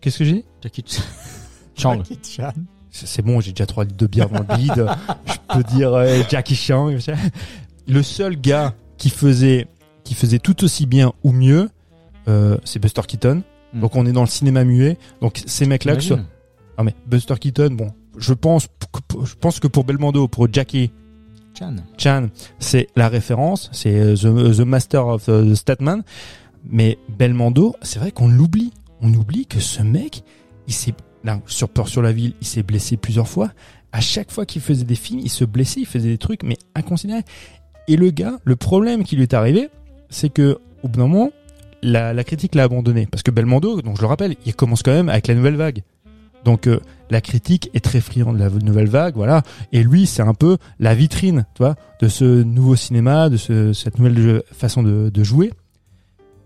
Qu'est-ce 0.00 0.18
que 0.18 0.24
j'ai 0.24 0.32
dit? 0.32 0.44
Jackie 0.62 0.84
Chan. 0.86 1.02
Chang. 1.76 1.96
Jackie 1.98 2.18
Chan. 2.22 2.52
C'est 2.90 3.22
bon, 3.22 3.40
j'ai 3.40 3.52
déjà 3.52 3.66
3 3.66 3.84
litres 3.84 3.96
de 3.96 4.06
bière 4.06 4.28
dans 4.28 4.40
le 4.40 4.56
bide. 4.56 4.86
Je 5.26 5.54
peux 5.56 5.62
dire 5.64 5.92
euh, 5.94 6.22
Jackie 6.30 6.54
Chan. 6.54 6.90
Le 7.88 8.02
seul 8.02 8.40
gars 8.40 8.74
qui 8.98 9.10
faisait, 9.10 9.66
qui 10.04 10.14
faisait 10.14 10.38
tout 10.38 10.62
aussi 10.64 10.86
bien 10.86 11.12
ou 11.24 11.32
mieux, 11.32 11.68
euh, 12.28 12.56
c'est 12.64 12.78
Buster 12.78 13.02
Keaton. 13.06 13.42
Hmm. 13.74 13.80
Donc 13.80 13.96
on 13.96 14.04
est 14.06 14.12
dans 14.12 14.20
le 14.22 14.26
cinéma 14.28 14.64
muet. 14.64 14.98
Donc 15.20 15.42
ces 15.46 15.66
mecs-là, 15.66 15.96
que 15.96 16.02
ce 16.02 16.08
soit- 16.08 16.16
T'imagines 16.18 16.32
Ah 16.76 16.84
mais 16.84 16.94
Buster 17.06 17.34
Keaton, 17.40 17.70
bon, 17.72 17.88
je 18.18 18.34
pense, 18.34 18.66
que- 18.92 19.24
je 19.24 19.34
pense 19.34 19.60
que 19.60 19.66
pour 19.68 19.84
Belmondo, 19.84 20.28
pour 20.28 20.52
Jackie 20.52 20.90
Chan. 21.58 21.76
Chan, 21.98 22.28
c'est 22.58 22.88
la 22.96 23.08
référence, 23.08 23.68
c'est 23.72 23.94
euh, 23.94 24.14
the, 24.14 24.56
the 24.56 24.60
Master 24.64 25.06
of 25.06 25.26
the 25.26 25.54
Statman. 25.54 26.02
Mais 26.68 26.98
Belmondo, 27.18 27.74
c'est 27.82 27.98
vrai 27.98 28.10
qu'on 28.12 28.28
l'oublie. 28.28 28.72
On 29.00 29.12
oublie 29.12 29.46
que 29.46 29.58
ce 29.60 29.82
mec, 29.82 30.22
il 30.68 30.72
s'est, 30.74 30.94
là, 31.24 31.40
sur 31.46 31.68
Peur 31.68 31.88
sur 31.88 32.02
la 32.02 32.12
ville, 32.12 32.34
il 32.40 32.46
s'est 32.46 32.62
blessé 32.62 32.96
plusieurs 32.96 33.28
fois. 33.28 33.50
À 33.92 34.00
chaque 34.00 34.30
fois 34.30 34.46
qu'il 34.46 34.62
faisait 34.62 34.84
des 34.84 34.94
films, 34.94 35.20
il 35.20 35.28
se 35.28 35.44
blessait, 35.44 35.80
il 35.80 35.86
faisait 35.86 36.08
des 36.08 36.18
trucs, 36.18 36.44
mais 36.44 36.56
inconsidérés. 36.74 37.24
Et 37.88 37.96
le 37.96 38.10
gars, 38.10 38.38
le 38.44 38.56
problème 38.56 39.02
qui 39.04 39.16
lui 39.16 39.24
est 39.24 39.34
arrivé, 39.34 39.68
c'est 40.08 40.32
que, 40.32 40.58
au 40.82 40.88
bout 40.88 40.98
d'un 41.00 41.08
moment, 41.08 41.30
la, 41.82 42.14
la 42.14 42.24
critique 42.24 42.54
l'a 42.54 42.62
abandonné. 42.62 43.06
Parce 43.06 43.22
que 43.24 43.30
Belmondo, 43.32 43.82
donc 43.82 43.96
je 43.96 44.00
le 44.02 44.06
rappelle, 44.06 44.36
il 44.46 44.54
commence 44.54 44.82
quand 44.82 44.92
même 44.92 45.08
avec 45.08 45.26
la 45.26 45.34
nouvelle 45.34 45.56
vague. 45.56 45.82
Donc 46.44 46.66
euh, 46.68 46.80
la 47.12 47.20
critique 47.20 47.70
est 47.74 47.80
très 47.84 48.00
friande 48.00 48.36
de 48.38 48.42
la 48.42 48.50
nouvelle 48.50 48.88
vague, 48.88 49.14
voilà. 49.14 49.42
Et 49.70 49.82
lui, 49.84 50.06
c'est 50.06 50.22
un 50.22 50.34
peu 50.34 50.56
la 50.80 50.94
vitrine, 50.94 51.46
tu 51.54 51.62
vois, 51.62 51.76
de 52.00 52.08
ce 52.08 52.42
nouveau 52.42 52.74
cinéma, 52.74 53.28
de 53.28 53.36
ce, 53.36 53.72
cette 53.72 53.98
nouvelle 53.98 54.18
jeu- 54.18 54.42
façon 54.52 54.82
de, 54.82 55.10
de 55.10 55.22
jouer. 55.24 55.52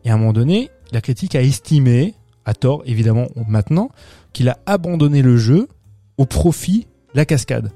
Et 0.04 0.10
à 0.10 0.14
un 0.14 0.18
moment 0.18 0.32
donné, 0.32 0.70
la 0.92 1.00
critique 1.00 1.34
a 1.34 1.42
estimé, 1.42 2.14
à 2.44 2.54
tort 2.54 2.82
évidemment 2.84 3.26
maintenant, 3.48 3.90
qu'il 4.32 4.48
a 4.48 4.58
abandonné 4.66 5.22
le 5.22 5.36
jeu 5.36 5.68
au 6.18 6.26
profit 6.26 6.86
de 7.14 7.18
la 7.18 7.24
cascade. 7.24 7.70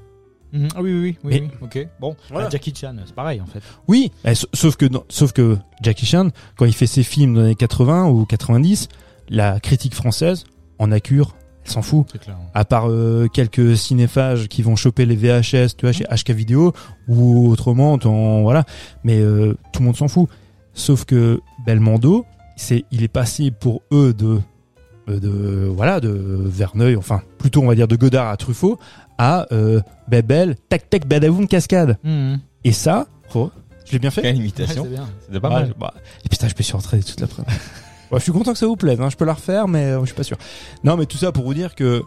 Mhm. 0.53 0.67
Ah 0.75 0.81
oui, 0.81 0.91
oui, 0.93 0.99
oui. 1.01 1.17
oui, 1.23 1.31
Mais- 1.31 1.41
oui. 1.41 1.49
Ok. 1.61 1.87
Bon, 1.99 2.15
Voilà. 2.29 2.49
Jackie 2.49 2.73
Chan, 2.75 2.95
c'est 3.05 3.15
pareil 3.15 3.39
en 3.41 3.45
fait. 3.45 3.61
Oui, 3.87 4.11
sauf 4.53 4.75
que 4.75 4.85
non- 4.85 5.05
sauf 5.09 5.31
que 5.31 5.57
Jackie 5.81 6.05
Chan, 6.05 6.29
quand 6.57 6.65
il 6.65 6.73
fait 6.73 6.87
ses 6.87 7.03
films 7.03 7.33
dans 7.35 7.39
les 7.39 7.45
années 7.47 7.55
80 7.55 8.07
ou 8.09 8.25
90, 8.25 8.89
la 9.29 9.59
critique 9.61 9.95
française 9.95 10.43
en 10.77 10.91
accure, 10.91 11.35
elle 11.65 11.71
s'en 11.71 11.81
fout. 11.81 12.07
Clair. 12.19 12.37
À 12.53 12.65
part 12.65 12.89
euh, 12.89 13.27
quelques 13.31 13.77
cinéphages 13.77 14.47
qui 14.47 14.61
vont 14.61 14.75
choper 14.75 15.05
les 15.05 15.15
VHS, 15.15 15.75
tu 15.77 15.85
vois, 15.85 15.91
chez 15.91 16.05
HK 16.05 16.31
Vidéo 16.31 16.73
ou 17.07 17.49
autrement, 17.49 17.93
en, 18.03 18.41
voilà. 18.41 18.63
Mais 19.03 19.19
euh, 19.19 19.55
tout 19.71 19.81
le 19.81 19.85
monde 19.85 19.97
s'en 19.97 20.07
fout. 20.07 20.27
Sauf 20.73 21.05
que 21.05 21.39
Belmondo, 21.65 22.25
c'est, 22.55 22.85
il 22.91 23.03
est 23.03 23.07
passé 23.09 23.51
pour 23.51 23.81
eux 23.91 24.13
de, 24.13 24.39
euh, 25.09 25.19
de, 25.19 25.67
voilà, 25.67 25.99
de 25.99 26.09
Verneuil, 26.09 26.95
enfin 26.95 27.21
plutôt 27.37 27.61
on 27.61 27.67
va 27.67 27.75
dire 27.75 27.87
de 27.87 27.95
Godard 27.95 28.29
à 28.29 28.37
Truffaut, 28.37 28.79
à 29.17 29.45
euh, 29.51 29.81
Bebel, 30.07 30.55
tac 30.69 30.89
tac 30.89 31.05
badaboum 31.07 31.47
cascade. 31.47 31.97
Mhm. 32.03 32.39
Et 32.63 32.71
ça, 32.71 33.07
oh, 33.35 33.51
je 33.85 33.91
l'ai 33.93 33.99
bien 33.99 34.11
fait. 34.11 34.21
Quelle 34.21 34.35
Ouais, 34.35 34.39
imitation. 34.41 34.83
c'est 34.83 34.89
bien. 34.89 35.09
C'était 35.25 35.39
pas 35.39 35.49
Ouais, 35.49 35.55
mal. 35.55 35.73
bah, 35.79 35.93
et 36.25 36.29
putain, 36.29 36.47
je 36.47 36.53
me 36.57 36.63
suis 36.63 36.75
entraîné 36.75 37.03
toute 37.03 37.19
l'après-midi. 37.19 37.53
Ouais, 38.11 38.19
je 38.19 38.23
suis 38.23 38.31
content 38.31 38.51
que 38.53 38.57
ça 38.59 38.67
vous 38.67 38.75
plaise. 38.75 38.99
Hein. 38.99 39.09
Je 39.09 39.15
peux 39.15 39.25
la 39.25 39.33
refaire, 39.33 39.67
mais 39.67 39.85
euh, 39.85 40.01
je 40.01 40.07
suis 40.07 40.15
pas 40.15 40.23
sûr. 40.23 40.37
Non, 40.83 40.97
mais 40.97 41.05
tout 41.05 41.17
ça 41.17 41.31
pour 41.31 41.45
vous 41.45 41.53
dire 41.53 41.75
que, 41.75 42.03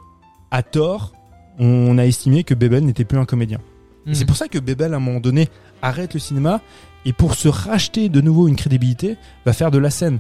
à 0.51 0.63
tort, 0.63 1.13
on 1.59 1.97
a 1.99 2.05
estimé 2.05 2.45
que 2.45 2.55
Bebel 2.55 2.85
n'était 2.85 3.05
plus 3.05 3.19
un 3.19 3.25
comédien. 3.25 3.59
Et 4.07 4.11
Mhm. 4.11 4.15
c'est 4.15 4.25
pour 4.27 4.37
ça 4.37 4.49
que 4.49 4.59
Bebel, 4.59 4.93
à 4.93 4.97
un 4.97 5.01
moment 5.01 5.21
donné, 5.21 5.49
arrête 5.81 6.13
le 6.15 6.21
cinéma 6.21 6.61
et 7.07 7.13
pour 7.13 7.35
se 7.35 7.49
racheter 7.49 8.09
de 8.11 8.21
nouveau 8.21 8.49
une 8.49 8.57
crédibilité, 8.57 9.17
va 9.47 9.53
faire 9.55 9.71
de 9.71 9.79
la 9.79 9.91
scène. 9.91 10.19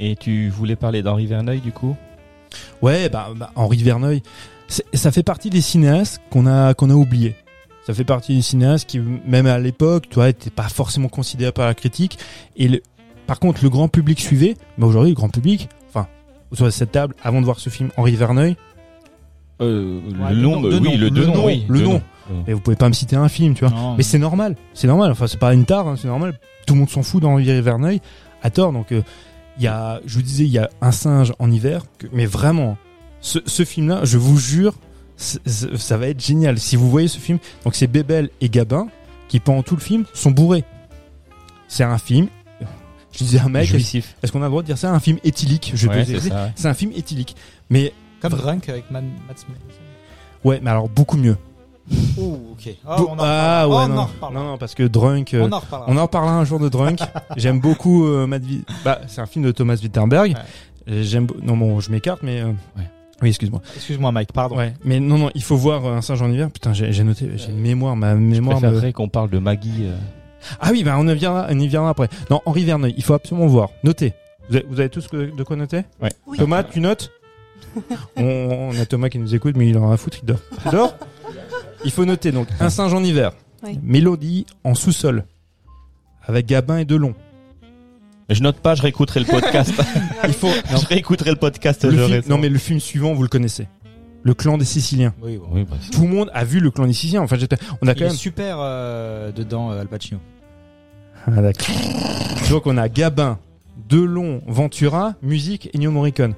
Et 0.00 0.16
tu 0.16 0.48
voulais 0.50 0.76
parler 0.76 1.02
d'Henri 1.02 1.26
Verneuil 1.26 1.60
du 1.60 1.72
coup? 1.72 1.96
Ouais, 2.82 3.08
bah, 3.08 3.28
bah, 3.34 3.52
Henri 3.54 3.82
Verneuil, 3.82 4.22
ça 4.92 5.12
fait 5.12 5.22
partie 5.22 5.50
des 5.50 5.60
cinéastes 5.60 6.20
qu'on 6.30 6.46
a 6.46 6.74
qu'on 6.74 6.90
a 6.90 6.94
oubliés. 6.94 7.36
Ça 7.86 7.92
fait 7.94 8.04
partie 8.04 8.34
des 8.36 8.42
cinéastes 8.42 8.88
qui, 8.88 8.98
même 8.98 9.46
à 9.46 9.58
l'époque, 9.58 10.08
tu 10.08 10.14
vois, 10.16 10.26
n'étaient 10.28 10.50
pas 10.50 10.68
forcément 10.68 11.08
considérés 11.08 11.52
par 11.52 11.66
la 11.66 11.74
critique. 11.74 12.18
Et 12.56 12.68
le, 12.68 12.82
par 13.26 13.38
contre, 13.40 13.62
le 13.62 13.70
grand 13.70 13.88
public 13.88 14.20
suivait. 14.20 14.56
Mais 14.78 14.84
aujourd'hui, 14.86 15.10
le 15.10 15.16
grand 15.16 15.28
public, 15.28 15.68
enfin, 15.88 16.06
autour 16.50 16.66
de 16.66 16.70
cette 16.70 16.92
table, 16.92 17.14
avant 17.22 17.40
de 17.40 17.44
voir 17.44 17.58
ce 17.60 17.70
film, 17.70 17.90
Henri 17.96 18.14
Verneuil, 18.16 18.56
euh, 19.60 20.00
Ouais, 20.20 20.30
Le 20.30 20.34
le 20.36 20.40
nom, 20.42 20.56
oui, 20.62 20.80
nom, 20.80 20.96
le, 20.98 21.08
nom, 21.26 21.46
oui, 21.46 21.64
le 21.68 21.80
nom. 21.80 22.02
mais 22.46 22.52
vous 22.52 22.60
pouvez 22.60 22.76
pas 22.76 22.88
me 22.88 22.94
citer 22.94 23.14
un 23.16 23.28
film, 23.28 23.54
tu 23.54 23.64
vois. 23.64 23.74
Non, 23.74 23.94
Mais 23.96 24.02
c'est 24.02 24.18
normal, 24.18 24.56
c'est 24.74 24.86
normal. 24.88 25.12
Enfin, 25.12 25.26
c'est 25.28 25.38
pas 25.38 25.54
une 25.54 25.64
tare, 25.64 25.86
hein, 25.86 25.94
c'est 25.96 26.08
normal. 26.08 26.38
Tout 26.66 26.74
le 26.74 26.80
monde 26.80 26.90
s'en 26.90 27.02
fout 27.02 27.22
d'Henri 27.22 27.44
Verneuil 27.60 28.00
à 28.42 28.50
tort. 28.50 28.72
Donc, 28.72 28.90
euh, 28.92 29.02
il 29.58 29.62
y 29.62 29.68
a, 29.68 30.00
je 30.06 30.16
vous 30.16 30.22
disais, 30.22 30.44
il 30.44 30.50
y 30.50 30.58
a 30.58 30.68
un 30.80 30.90
singe 30.92 31.32
en 31.38 31.50
hiver. 31.50 31.82
que- 31.98 32.08
mais 32.12 32.26
vraiment, 32.26 32.76
ce, 33.20 33.38
ce 33.46 33.64
film-là, 33.64 34.00
je 34.04 34.18
vous 34.18 34.38
jure, 34.38 34.74
ça 35.16 35.96
va 35.96 36.08
être 36.08 36.20
génial. 36.20 36.58
Si 36.58 36.74
vous 36.74 36.90
voyez 36.90 37.06
ce 37.08 37.18
film, 37.20 37.38
donc 37.64 37.76
c'est 37.76 37.86
Bébel 37.86 38.30
et 38.40 38.48
Gabin 38.48 38.88
qui 39.28 39.38
pendant 39.38 39.62
tout 39.62 39.76
le 39.76 39.80
film 39.80 40.04
sont 40.12 40.32
bourrés. 40.32 40.64
C'est 41.68 41.84
un 41.84 41.98
film. 41.98 42.26
Je 43.14 43.18
disais 43.18 43.38
à 43.38 43.44
un 43.44 43.48
mec, 43.48 43.62
est-ce 43.64 43.72
Jouissif. 43.72 44.16
est-ce 44.22 44.32
qu'on 44.32 44.40
a 44.42 44.44
le 44.46 44.50
droit 44.50 44.62
de 44.62 44.66
dire 44.66 44.76
ça, 44.78 44.92
un 44.92 45.00
film 45.00 45.18
éthylique 45.24 45.72
Je 45.74 45.88
Ouais, 45.88 46.04
peux 46.04 46.18
c'est 46.20 46.28
ça. 46.28 46.34
ouais. 46.46 46.52
C'est 46.56 46.68
un 46.68 46.74
film 46.74 46.90
éthylique. 46.96 47.36
Mais 47.70 47.92
Comme 48.20 48.32
Drunk 48.32 48.68
avec 48.68 48.90
Man- 48.90 49.10
Matt 49.28 49.38
Smith. 49.38 49.56
ouais, 50.44 50.60
mais 50.62 50.70
alors 50.70 50.88
beaucoup 50.88 51.16
mieux. 51.16 51.36
Oh, 52.18 52.38
ok. 52.52 52.74
Ah, 52.86 52.96
Beau- 52.96 53.08
on 53.10 53.12
en 53.12 53.18
ah 53.20 53.64
reparlera. 53.64 53.68
ouais, 53.68 53.84
On 53.84 53.88
non. 53.94 53.98
en 54.00 54.04
reparlera. 54.06 54.42
non, 54.42 54.50
non, 54.52 54.58
parce 54.58 54.74
que 54.74 54.82
Drunk. 54.84 55.34
euh, 55.34 55.46
On 55.46 55.52
en 55.52 55.58
reparlera. 55.60 55.90
On 55.92 55.96
en 55.98 56.02
reparlera 56.02 56.34
un 56.34 56.44
jour 56.44 56.58
de 56.58 56.68
Drunk. 56.70 56.98
J'aime 57.36 57.60
beaucoup 57.60 58.06
euh, 58.06 58.26
Matt 58.26 58.42
Vi- 58.42 58.64
Bah, 58.84 59.00
c'est 59.06 59.20
un 59.20 59.26
film 59.26 59.44
de 59.44 59.50
Thomas 59.52 59.76
Wittenberg. 59.82 60.34
Euh, 60.88 61.02
J'aime. 61.02 61.26
Non, 61.42 61.56
bon, 61.56 61.80
je 61.80 61.90
m'écarte, 61.90 62.22
mais. 62.22 62.40
euh, 62.40 62.46
Ouais. 62.76 62.88
Oui, 63.22 63.28
excuse-moi. 63.28 63.60
Excuse-moi, 63.76 64.10
Mike, 64.12 64.32
pardon. 64.32 64.56
Ouais, 64.56 64.74
mais 64.84 64.98
non, 64.98 65.18
non, 65.18 65.30
il 65.34 65.42
faut 65.42 65.56
voir 65.56 65.84
euh, 65.86 65.96
un 65.96 66.02
singe 66.02 66.20
en 66.20 66.30
hiver. 66.30 66.50
Putain, 66.50 66.72
j'ai 66.72 66.92
j'ai 66.92 67.04
noté, 67.04 67.30
j'ai 67.36 67.50
une 67.50 67.60
mémoire, 67.60 67.94
ma 67.96 68.12
Je 68.14 68.18
mémoire. 68.18 68.56
me- 68.56 68.62
préférerais 68.62 68.92
qu'on 68.92 69.08
parle 69.08 69.30
de 69.30 69.38
Maggie. 69.38 69.84
Ah 70.60 70.68
oui, 70.72 70.84
bah 70.84 70.96
on 70.98 71.06
y 71.08 71.14
viendra, 71.14 71.46
on 71.50 71.58
y 71.58 71.68
viendra 71.68 71.90
après. 71.90 72.08
Non, 72.30 72.40
Henri 72.46 72.64
Verneuil, 72.64 72.94
il 72.96 73.02
faut 73.04 73.14
absolument 73.14 73.46
voir. 73.46 73.70
Notez. 73.82 74.12
Vous 74.48 74.56
avez, 74.56 74.66
vous 74.68 74.80
avez 74.80 74.88
tous 74.90 75.08
que- 75.08 75.34
de 75.34 75.42
quoi 75.42 75.56
noter 75.56 75.82
Oui. 76.02 76.36
Thomas, 76.38 76.62
tu 76.64 76.80
notes 76.80 77.10
on, 78.16 78.22
on 78.72 78.78
a 78.80 78.86
Thomas 78.86 79.08
qui 79.08 79.18
nous 79.18 79.34
écoute, 79.34 79.56
mais 79.56 79.68
il 79.68 79.78
en 79.78 79.90
a 79.90 79.94
à 79.94 79.96
foutre, 79.96 80.18
il 80.22 80.26
dort. 80.26 80.38
Tu 80.62 80.68
dors 80.70 80.94
Il 81.84 81.90
faut 81.90 82.04
noter 82.04 82.30
donc 82.32 82.48
un 82.60 82.70
singe 82.70 82.92
en 82.94 83.02
hiver, 83.02 83.32
Oui. 83.64 83.78
Mélodie 83.82 84.46
en 84.64 84.74
sous-sol, 84.74 85.24
avec 86.24 86.46
Gabin 86.46 86.78
et 86.78 86.84
Delon. 86.84 87.14
Je 88.30 88.42
note 88.42 88.56
pas, 88.56 88.74
je 88.74 88.82
réécouterai 88.82 89.20
le 89.20 89.26
podcast. 89.26 89.72
Il 90.24 90.32
faut. 90.32 90.48
non, 90.48 90.78
je 90.80 90.86
réécouterai 90.86 91.30
le 91.30 91.36
podcast. 91.36 91.84
le 91.84 91.90
je 91.90 92.04
film- 92.04 92.22
non 92.28 92.38
mais 92.38 92.48
le 92.48 92.58
film 92.58 92.80
suivant, 92.80 93.12
vous 93.12 93.22
le 93.22 93.28
connaissez. 93.28 93.68
Le 94.22 94.32
clan 94.32 94.56
des 94.56 94.64
Siciliens. 94.64 95.12
Oui, 95.20 95.36
bon. 95.36 95.46
Oui, 95.52 95.64
bah, 95.68 95.76
Tout 95.92 96.00
le 96.02 96.08
monde 96.08 96.30
a 96.32 96.44
vu 96.44 96.60
le 96.60 96.70
clan 96.70 96.86
des 96.86 96.94
Siciliens. 96.94 97.20
Enfin, 97.20 97.36
j'étais- 97.36 97.58
on 97.82 97.86
a 97.86 97.92
Il 97.92 97.94
quand 97.98 98.04
est 98.04 98.08
même. 98.08 98.16
super 98.16 98.56
euh, 98.60 99.30
dedans, 99.32 99.70
euh, 99.72 99.80
Al 99.82 99.88
Pacino. 99.88 100.20
Ah, 101.26 101.40
d'accord. 101.42 101.74
Donc 102.50 102.66
on 102.66 102.76
a 102.76 102.88
Gabin, 102.88 103.38
Delon, 103.88 104.42
Ventura, 104.46 105.14
musique, 105.22 105.70
Ennio 105.74 105.90
Morricone. 105.90 106.34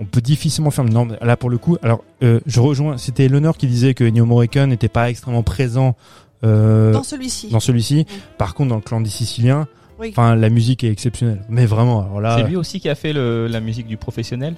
On 0.00 0.04
peut 0.04 0.20
difficilement 0.20 0.70
faire. 0.70 0.84
Non, 0.84 1.04
mais 1.04 1.16
là 1.20 1.36
pour 1.36 1.50
le 1.50 1.58
coup, 1.58 1.76
alors 1.82 2.02
euh, 2.22 2.40
je 2.46 2.60
rejoins. 2.60 2.96
C'était 2.98 3.24
Eleanor 3.26 3.56
qui 3.56 3.66
disait 3.66 3.94
que 3.94 4.04
Ennio 4.04 4.24
Morricone 4.26 4.70
n'était 4.70 4.88
pas 4.88 5.10
extrêmement 5.10 5.42
présent 5.42 5.96
euh, 6.44 6.92
Dans 6.92 7.02
celui-ci. 7.02 7.48
dans 7.50 7.60
celui-ci. 7.60 8.06
Par 8.38 8.54
contre, 8.54 8.70
dans 8.70 8.76
le 8.76 8.80
clan 8.82 9.00
des 9.00 9.10
Siciliens, 9.10 9.66
Oui. 10.00 10.08
enfin 10.10 10.34
la 10.34 10.50
musique 10.50 10.82
est 10.84 10.90
exceptionnelle. 10.90 11.44
Mais 11.48 11.64
vraiment, 11.66 12.02
alors 12.02 12.20
là, 12.20 12.36
C'est 12.38 12.48
lui 12.48 12.56
aussi 12.56 12.80
qui 12.80 12.88
a 12.88 12.94
fait 12.94 13.12
le- 13.12 13.46
la 13.46 13.60
musique 13.60 13.86
du 13.86 13.96
professionnel? 13.96 14.54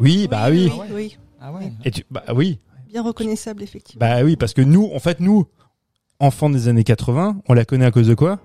Oui, 0.00 0.26
bah 0.30 0.46
oui. 0.50 0.70
Oui, 0.74 0.86
oui, 0.92 1.18
Ah 1.40 1.52
ouais. 1.52 1.72
Et 1.84 1.90
tu, 1.90 2.04
bah 2.10 2.24
oui, 2.34 2.58
Bien 2.88 3.02
reconnaissable, 3.02 3.62
effectivement. 3.62 4.00
bah 4.00 4.22
oui, 4.24 4.36
parce 4.36 4.52
que 4.54 4.60
nous, 4.62 4.90
en 4.94 4.98
fait, 4.98 5.20
nous, 5.20 5.46
enfant 6.18 6.50
des 6.50 6.68
années 6.68 6.84
80, 6.84 7.36
on 7.48 7.54
la 7.54 7.64
connaît 7.64 7.84
à 7.86 7.90
cause 7.90 8.08
de 8.08 8.14
quoi? 8.14 8.38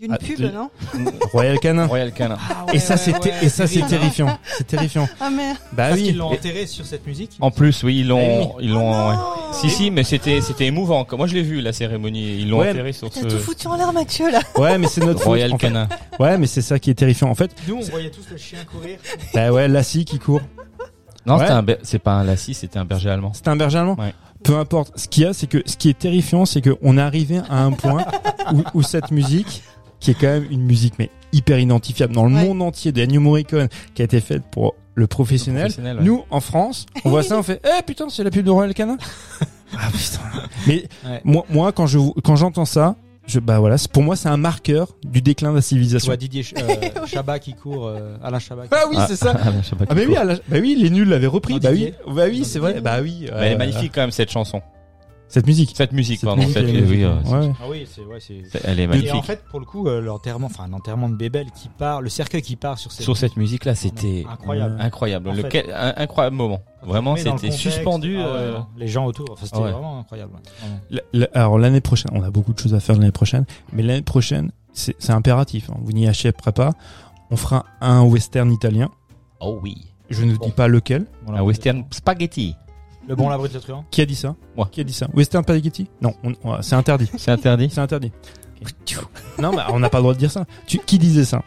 D'une 0.00 0.12
Ah, 0.12 0.18
pub, 0.18 0.38
de- 0.40 0.48
non 0.48 0.70
Royal 1.32 1.58
Canin. 1.58 1.86
Royal 1.86 2.12
Canin. 2.12 2.36
et 2.72 2.78
ça, 2.78 2.96
c'était, 2.96 3.32
et 3.42 3.48
ça, 3.48 3.66
c'est 3.66 3.82
terrifiant. 3.82 4.38
C'est 4.56 4.66
terrifiant. 4.66 5.08
Ah 5.20 5.28
merde. 5.28 5.56
Bah 5.72 5.88
Parce 5.88 5.94
oui. 5.94 6.04
qu'ils 6.04 6.16
l'ont 6.18 6.30
enterré 6.32 6.66
sur 6.66 6.86
cette 6.86 7.04
musique. 7.04 7.36
En 7.40 7.50
plus, 7.50 7.82
oui, 7.82 8.00
ils 8.00 8.06
l'ont, 8.08 8.54
ils 8.60 8.70
l'ont. 8.70 9.12
Oh 9.12 9.52
Si 9.52 9.70
si, 9.70 9.90
mais 9.90 10.04
c'était 10.04 10.40
c'était 10.40 10.66
émouvant. 10.66 11.04
Moi, 11.16 11.26
je 11.26 11.34
l'ai 11.34 11.42
vu 11.42 11.60
la 11.60 11.72
cérémonie. 11.72 12.38
Ils 12.40 12.48
l'ont 12.48 12.60
Ouais. 12.60 12.70
enterré 12.70 12.92
sur 12.92 13.10
T'as 13.10 13.22
ce 13.22 13.26
tout 13.26 13.38
foutu 13.38 13.66
en 13.66 13.76
l'air, 13.76 13.92
Mathieu, 13.92 14.30
là. 14.30 14.40
Ouais, 14.56 14.78
mais 14.78 14.86
c'est 14.86 15.00
notre 15.04 15.18
faute. 15.18 15.26
Royal 15.26 15.52
en 15.52 15.58
fait. 15.58 15.66
Canin. 15.66 15.88
Ouais, 16.20 16.38
mais 16.38 16.46
c'est 16.46 16.62
ça 16.62 16.78
qui 16.78 16.90
est 16.90 16.94
terrifiant. 16.94 17.28
En 17.28 17.34
fait, 17.34 17.50
Nous, 17.66 17.74
on 17.76 17.80
voyait 17.80 18.10
tous 18.10 18.28
le 18.30 18.36
chien 18.36 18.58
courir. 18.70 18.98
bah 19.34 19.50
ouais, 19.50 19.66
Lassie 19.66 20.04
qui 20.04 20.18
court. 20.20 20.42
Non, 21.26 21.38
c'est 21.82 21.98
pas 21.98 22.12
un 22.12 22.24
lassie, 22.24 22.54
c'était 22.54 22.78
un 22.78 22.84
berger 22.84 23.10
allemand. 23.10 23.32
C'était 23.34 23.50
un 23.50 23.56
berger 23.56 23.78
allemand. 23.78 23.96
Ouais. 23.98 24.14
Peu 24.44 24.56
importe. 24.56 24.92
Ce 24.96 25.08
qu'il 25.08 25.24
y 25.24 25.26
a, 25.26 25.32
c'est 25.34 25.48
que 25.48 25.62
ce 25.66 25.76
qui 25.76 25.90
est 25.90 25.98
terrifiant, 25.98 26.46
c'est 26.46 26.62
qu'on 26.62 26.96
est 26.96 27.00
arrivé 27.00 27.40
à 27.50 27.64
un 27.64 27.72
point 27.72 28.04
où, 28.54 28.62
où 28.78 28.82
cette 28.82 29.10
musique, 29.10 29.62
qui 30.00 30.10
est 30.12 30.14
quand 30.14 30.26
même 30.28 30.46
une 30.50 30.62
musique 30.62 30.94
mais 30.98 31.10
hyper 31.32 31.58
identifiable 31.58 32.14
dans 32.14 32.24
le 32.26 32.34
Ouais. 32.34 32.44
monde 32.44 32.62
entier 32.62 32.92
de 32.92 33.02
Ennio 33.02 33.20
Morricone, 33.20 33.68
qui 33.94 34.02
a 34.02 34.04
été 34.04 34.20
faite 34.20 34.42
pour 34.50 34.74
le 34.94 35.06
professionnel. 35.06 35.62
Professionnel, 35.64 35.98
ouais. 35.98 36.04
Nous, 36.04 36.24
en 36.30 36.40
France, 36.40 36.86
on 37.04 37.10
voit 37.10 37.22
ça, 37.22 37.38
on 37.38 37.42
fait, 37.42 37.60
eh 37.64 37.82
putain, 37.82 38.08
c'est 38.08 38.24
la 38.24 38.30
pub 38.30 38.44
de 38.44 38.50
Royal 38.50 38.72
Canin. 38.74 38.96
ah 39.78 39.88
putain. 39.92 40.20
Mais 40.66 40.84
Ouais. 41.06 41.20
moi, 41.24 41.44
moi, 41.50 41.72
quand 41.72 41.86
je 41.86 41.98
quand 42.24 42.36
j'entends 42.36 42.64
ça, 42.64 42.96
je 43.26 43.38
bah 43.40 43.58
voilà, 43.60 43.76
c'est- 43.76 43.92
pour 43.92 44.02
moi, 44.02 44.16
c'est 44.16 44.30
un 44.30 44.38
marqueur 44.38 44.96
du 45.04 45.20
déclin 45.20 45.50
de 45.50 45.56
la 45.56 45.60
Tu 45.62 45.68
civilisation. 45.68 46.06
vois 46.08 46.16
Didier 46.16 46.42
Ch- 46.42 46.64
euh, 46.66 47.04
Chabat 47.06 47.38
qui 47.38 47.52
court, 47.52 47.86
euh, 47.86 48.16
Alain 48.24 48.38
Chabat. 48.38 48.62
qui- 48.64 48.68
Ah 48.72 48.84
oui, 48.90 48.96
c'est 49.06 49.16
ça. 49.16 49.34
Ah, 49.38 49.50
pas 49.76 49.84
Ah 49.90 49.94
bah 49.94 50.00
oui, 50.08 50.14
bah 50.48 50.56
oui, 50.60 50.76
les 50.78 50.88
nuls 50.90 51.08
l'avaient 51.08 51.26
repris. 51.26 51.54
Non, 51.54 51.60
bah 51.62 51.68
oui, 51.72 51.92
bah 52.10 52.22
oui, 52.30 52.44
c'est 52.46 52.58
vrai. 52.58 52.80
Bah 52.80 53.00
oui. 53.02 53.26
Bah, 53.28 53.36
elle 53.42 53.52
est 53.52 53.56
magnifique 53.56 53.92
quand 53.94 54.00
même 54.00 54.10
cette 54.10 54.30
chanson. 54.30 54.62
Cette 55.28 55.46
musique. 55.46 55.72
Cette 55.76 55.92
musique, 55.92 56.20
Cette 56.20 56.26
pardon. 56.26 56.40
musique, 56.42 56.56
cette- 56.56 56.68
est 56.74 56.82
oui, 56.82 57.04
euh. 57.04 57.14
Ouais. 57.24 57.52
Ah 57.60 57.64
oui, 57.68 57.86
c'est 57.90 58.00
ouais, 58.02 58.18
c'est. 58.18 58.42
c'est- 58.50 58.60
elle 58.64 58.80
est 58.80 58.84
Et 58.84 58.86
magnifique. 58.86 59.14
en 59.14 59.22
fait, 59.22 59.44
pour 59.50 59.60
le 59.60 59.66
coup, 59.66 59.86
euh, 59.86 60.00
l'enterrement, 60.00 60.46
enfin 60.46 60.66
l'enterrement 60.68 61.08
de 61.10 61.16
Bébel 61.16 61.46
qui 61.54 61.68
part, 61.68 62.00
le 62.00 62.08
cercueil 62.08 62.40
qui 62.42 62.56
part 62.56 62.78
sur 62.78 62.90
cette, 62.92 63.04
Sur 63.04 63.16
cette 63.16 63.36
musique-là, 63.36 63.74
c'était 63.74 64.24
incroyable. 64.30 64.76
incroyable. 64.80 65.28
En 65.28 65.34
Le 65.34 65.42
fait. 65.42 65.48
quel- 65.50 65.70
un 65.70 65.92
incroyable 65.98 66.36
moment. 66.36 66.60
Vraiment, 66.82 67.14
c'était 67.16 67.30
contexte, 67.30 67.58
suspendu. 67.58 68.16
ah 68.18 68.20
ouais, 68.24 68.26
euh, 68.38 68.58
les 68.78 68.88
gens 68.88 69.04
autour, 69.04 69.26
enfin, 69.32 69.44
c'était 69.44 69.58
Ouais. 69.58 69.70
vraiment 69.72 69.98
incroyable. 70.00 70.32
Alors 71.34 71.58
l'année 71.58 71.80
prochaine, 71.80 72.10
on 72.14 72.22
a 72.22 72.30
beaucoup 72.30 72.52
de 72.54 72.58
choses 72.58 72.74
à 72.74 72.80
faire 72.80 72.96
l'année 72.96 73.12
prochaine, 73.12 73.44
mais 73.72 73.82
l'année 73.82 74.02
prochaine, 74.02 74.50
c'est 74.72 74.96
c'est 74.98 75.12
impératif. 75.12 75.68
hein, 75.70 75.76
vous 75.82 75.92
n'y 75.92 76.08
achèterez 76.08 76.52
pas. 76.52 76.72
On 77.30 77.36
fera 77.36 77.66
un 77.80 78.02
western 78.02 78.50
italien. 78.52 78.88
Oh 79.40 79.58
oui. 79.62 79.74
Je 80.08 80.24
ne 80.24 80.34
Bon. 80.34 80.46
dis 80.46 80.52
pas 80.52 80.68
lequel. 80.68 81.04
Voilà. 81.26 81.40
Un 81.40 81.42
western 81.42 81.84
spaghetti. 81.90 82.54
Le 83.08 83.16
bon 83.16 83.28
la 83.30 83.38
brute 83.38 83.52
de 83.54 83.58
truand. 83.58 83.84
Qui 83.90 84.02
a 84.02 84.06
dit 84.06 84.14
ça 84.14 84.36
Moi. 84.56 84.68
Qui 84.70 84.80
a 84.82 84.84
dit 84.84 84.92
ça 84.92 85.08
Western 85.14 85.42
spaghetti 85.42 85.88
Non, 86.02 86.12
on- 86.22 86.34
on- 86.44 86.60
c'est 86.62 86.74
interdit. 86.74 87.10
C'est 87.16 87.30
interdit. 87.30 87.68
C'est 87.72 87.80
interdit. 87.80 88.12
Non, 89.40 89.52
mais 89.52 89.62
on 89.72 89.78
n'a 89.78 89.88
pas 89.88 89.98
le 89.98 90.02
droit 90.02 90.14
de 90.14 90.18
dire 90.18 90.30
ça. 90.30 90.44
Tu, 90.66 90.78
qui 90.78 90.98
disait 90.98 91.24
ça 91.24 91.42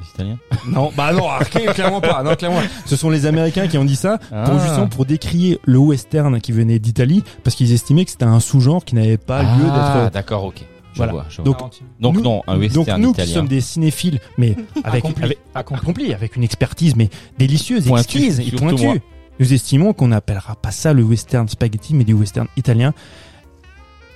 Les 0.00 0.06
Italiens. 0.14 0.38
Non, 0.68 0.92
bah 0.96 1.12
non, 1.12 1.26
ah, 1.28 1.44
clairement 1.44 2.00
pas. 2.00 2.22
Non, 2.22 2.34
clairement. 2.36 2.60
Ce 2.86 2.94
sont 2.96 3.10
les 3.10 3.26
Américains 3.26 3.66
qui 3.66 3.76
ont 3.78 3.84
dit 3.84 3.96
ça 3.96 4.18
pour 4.18 4.28
Ah. 4.54 4.58
justement 4.62 4.86
pour 4.86 5.04
décrier 5.04 5.58
le 5.64 5.78
western 5.78 6.40
qui 6.40 6.52
venait 6.52 6.78
d'Italie 6.78 7.24
parce 7.42 7.56
qu'ils 7.56 7.72
estimaient 7.72 8.04
que 8.04 8.10
c'était 8.12 8.24
un 8.24 8.38
sous-genre 8.40 8.84
qui 8.84 8.94
n'avait 8.94 9.16
pas 9.16 9.42
lieu 9.42 9.66
Ah, 9.72 10.02
d'être. 10.04 10.12
d'accord, 10.14 10.44
ok. 10.44 10.62
Je 10.92 10.96
Voilà. 10.98 11.12
vois, 11.12 11.26
je 11.28 11.36
vois. 11.36 11.44
Donc, 11.44 11.56
Tarantino. 11.58 11.88
Donc, 12.00 12.14
nous- 12.16 12.22
non, 12.22 12.42
un 12.46 12.54
Donc 12.54 12.62
western 12.62 13.00
nous 13.02 13.12
qui 13.12 13.20
italien. 13.20 13.34
sommes 13.34 13.48
des 13.48 13.60
cinéphiles, 13.60 14.20
mais 14.36 14.56
avec, 14.84 15.04
Accompli. 15.04 15.24
avec 15.24 15.38
accompli, 15.54 16.12
avec 16.14 16.36
une 16.36 16.42
expertise 16.44 16.94
mais 16.96 17.08
délicieuse, 17.38 17.86
Pointue, 17.86 18.18
exquise 18.18 18.40
et 18.40 18.44
surtout 18.44 18.64
pointue. 18.66 18.84
moi. 18.84 18.94
Nous 19.40 19.52
estimons 19.52 19.92
qu'on 19.92 20.08
n'appellera 20.08 20.56
pas 20.56 20.70
ça 20.70 20.92
le 20.92 21.02
western 21.02 21.48
spaghetti, 21.48 21.94
mais 21.94 22.04
du 22.04 22.12
western 22.14 22.48
italien. 22.56 22.92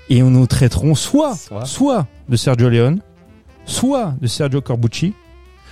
Et 0.09 0.23
on 0.23 0.31
nous 0.31 0.47
traiterons 0.47 0.95
soit, 0.95 1.37
Soit. 1.37 1.65
soit 1.65 2.07
de 2.29 2.37
Sergio 2.37 2.69
Leone, 2.69 3.01
soit 3.65 4.15
de 4.21 4.27
Sergio 4.27 4.61
Corbucci, 4.61 5.15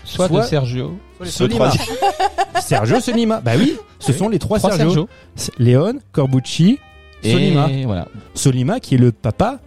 Soit, 0.04 0.28
soit- 0.28 0.42
de 0.42 0.46
Sergio. 0.46 0.98
le 1.20 1.26
Solima. 1.26 1.72
Sergio 2.62 3.00
Solima. 3.00 3.40
Bah 3.40 3.52
oui, 3.58 3.76
ce 3.98 4.12
sont 4.12 4.28
les 4.28 4.38
trois, 4.38 4.58
Trois 4.58 4.70
Sergio. 4.76 5.08
Sergio. 5.34 5.54
Leone, 5.58 6.00
Corbucci, 6.12 6.78
Solima. 7.22 7.68
Et 7.70 7.84
voilà. 7.84 8.06
Solima 8.34 8.80
qui 8.80 8.94
est 8.94 8.98
le 8.98 9.12
papa 9.12 9.58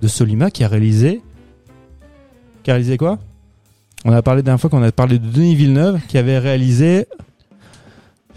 de 0.00 0.08
Solima 0.08 0.50
qui 0.50 0.64
a 0.64 0.68
réalisé. 0.68 1.20
Qui 2.62 2.70
a 2.70 2.74
réalisé 2.74 2.96
quoi? 2.96 3.18
On 4.06 4.12
a 4.12 4.22
parlé 4.22 4.38
la 4.38 4.42
dernière 4.42 4.60
fois 4.60 4.70
qu'on 4.70 4.82
a 4.82 4.92
parlé 4.92 5.18
de 5.18 5.26
Denis 5.26 5.56
Villeneuve 5.56 6.00
qui 6.08 6.16
avait 6.16 6.38
réalisé. 6.38 7.06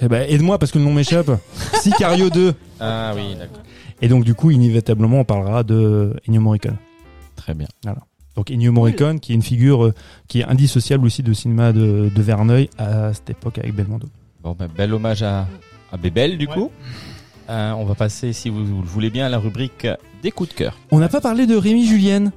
Eh 0.01 0.07
ben, 0.07 0.25
aide-moi 0.29 0.57
parce 0.59 0.71
que 0.71 0.77
le 0.77 0.83
nom 0.85 0.93
m'échappe. 0.93 1.31
Sicario 1.81 2.29
2. 2.29 2.53
Ah 2.79 3.13
oui, 3.15 3.35
d'accord. 3.37 3.63
Et 4.01 4.07
donc, 4.07 4.23
du 4.23 4.35
coup, 4.35 4.51
inévitablement, 4.51 5.19
on 5.21 5.23
parlera 5.23 5.63
de 5.63 6.13
Ennio 6.27 6.39
Morricone. 6.41 6.77
Très 7.35 7.53
bien. 7.55 7.67
Donc, 8.35 8.51
Ennio 8.51 8.71
Morricone, 8.71 9.19
qui 9.19 9.31
est 9.31 9.35
une 9.35 9.41
figure 9.41 9.85
euh, 9.85 9.93
qui 10.27 10.41
est 10.41 10.45
indissociable 10.45 11.05
aussi 11.05 11.23
du 11.23 11.33
cinéma 11.33 11.73
de, 11.73 12.11
de 12.13 12.21
Verneuil 12.21 12.69
à 12.77 13.11
cette 13.13 13.31
époque 13.31 13.57
avec 13.57 13.73
Belmondo. 13.73 14.07
Bon, 14.43 14.55
ben, 14.57 14.67
bel 14.75 14.93
hommage 14.93 15.23
à, 15.23 15.47
à 15.91 15.97
Bébel, 15.97 16.37
du 16.37 16.45
Ouais. 16.47 16.53
coup. 16.53 16.71
Euh, 17.49 17.71
on 17.71 17.85
va 17.85 17.95
passer, 17.95 18.33
si 18.33 18.49
vous, 18.49 18.63
vous 18.65 18.81
le 18.81 18.87
voulez 18.87 19.09
bien, 19.09 19.25
à 19.25 19.29
la 19.29 19.39
rubrique 19.39 19.87
des 20.21 20.29
coups 20.31 20.49
de 20.49 20.53
cœur. 20.53 20.77
On 20.91 20.99
n'a 20.99 21.09
pas 21.09 21.21
parlé 21.21 21.47
de 21.47 21.55
Rémi 21.55 21.85
Julienne, 21.87 22.31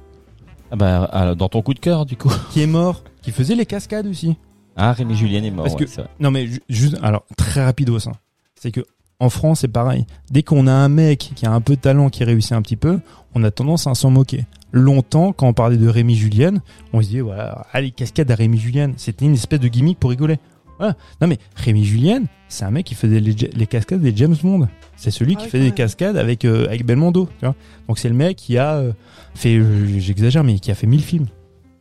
Ah 0.71 0.77
bah, 0.77 1.03
alors, 1.11 1.35
dans 1.35 1.49
ton 1.49 1.61
coup 1.61 1.75
de 1.75 1.79
cœur, 1.79 2.05
du 2.07 2.15
coup. 2.17 2.31
qui 2.51 2.61
est 2.63 2.67
mort, 2.67 3.03
qui 3.21 3.31
faisait 3.31 3.55
les 3.55 3.65
cascades 3.67 4.07
aussi. 4.07 4.35
Ah, 4.75 4.93
Rémi 4.93 5.15
Julien 5.15 5.43
est 5.43 5.51
mort. 5.51 5.65
Parce 5.65 5.75
ouais, 5.75 5.85
que- 5.85 5.89
c'est 5.91 6.01
vrai. 6.01 6.09
Non 6.19 6.31
mais 6.31 6.47
ju- 6.47 6.61
juste 6.69 6.97
alors 7.01 7.25
très 7.37 7.63
rapido 7.63 7.99
ça. 7.99 8.11
C'est 8.55 8.71
que 8.71 8.81
en 9.19 9.29
France 9.29 9.59
c'est 9.61 9.67
pareil. 9.67 10.05
Dès 10.31 10.43
qu'on 10.43 10.67
a 10.67 10.71
un 10.71 10.89
mec 10.89 11.31
qui 11.35 11.45
a 11.45 11.51
un 11.51 11.61
peu 11.61 11.75
de 11.75 11.81
talent 11.81 12.09
qui 12.09 12.23
réussit 12.23 12.53
un 12.53 12.61
petit 12.61 12.77
peu, 12.77 12.99
on 13.35 13.43
a 13.43 13.51
tendance 13.51 13.87
à 13.87 13.93
s'en 13.95 14.09
moquer. 14.09 14.45
Longtemps 14.71 15.33
quand 15.33 15.47
on 15.47 15.53
parlait 15.53 15.77
de 15.77 15.87
Rémi 15.87 16.15
Julienne, 16.15 16.61
on 16.93 17.01
se 17.01 17.07
disait 17.07 17.21
voilà, 17.21 17.67
allez 17.73 17.91
cascade 17.91 18.31
à 18.31 18.35
Rémi 18.35 18.57
Julienne, 18.57 18.93
c'était 18.97 19.25
une 19.25 19.33
espèce 19.33 19.59
de 19.59 19.67
gimmick 19.67 19.99
pour 19.99 20.09
rigoler. 20.09 20.37
Voilà. 20.79 20.95
Non 21.21 21.27
mais 21.27 21.37
Rémi 21.55 21.83
Julienne, 21.85 22.25
c'est 22.47 22.63
un 22.65 22.71
mec 22.71 22.85
qui 22.85 22.95
faisait 22.95 23.19
les, 23.19 23.33
les 23.33 23.67
cascades 23.67 24.01
des 24.01 24.15
James 24.15 24.35
Bond. 24.41 24.67
C'est 24.95 25.11
celui 25.11 25.35
Ah 25.37 25.43
qui 25.43 25.49
quand 25.49 25.59
des 25.59 25.71
cascades 25.71 26.17
avec 26.17 26.45
euh, 26.45 26.65
avec 26.67 26.85
Belmondo, 26.85 27.27
tu 27.39 27.45
vois. 27.45 27.55
Donc 27.87 27.99
c'est 27.99 28.09
le 28.09 28.15
mec 28.15 28.37
qui 28.37 28.57
a 28.57 28.75
euh, 28.75 28.93
fait 29.35 29.61
j'exagère 29.99 30.43
mais 30.43 30.57
qui 30.59 30.71
a 30.71 30.75
fait 30.75 30.87
1000 30.87 31.01
films. 31.03 31.27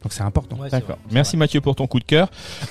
Donc 0.02 0.12
c'est 0.12 0.22
important. 0.22 0.56
Ouais, 0.56 0.70
D'accord. 0.70 0.96
Merci 1.10 1.36
Mathieu 1.36 1.60
pour 1.60 1.76
ton 1.76 1.86
coup 1.86 1.98
de 1.98 2.04
cœur. 2.04 2.30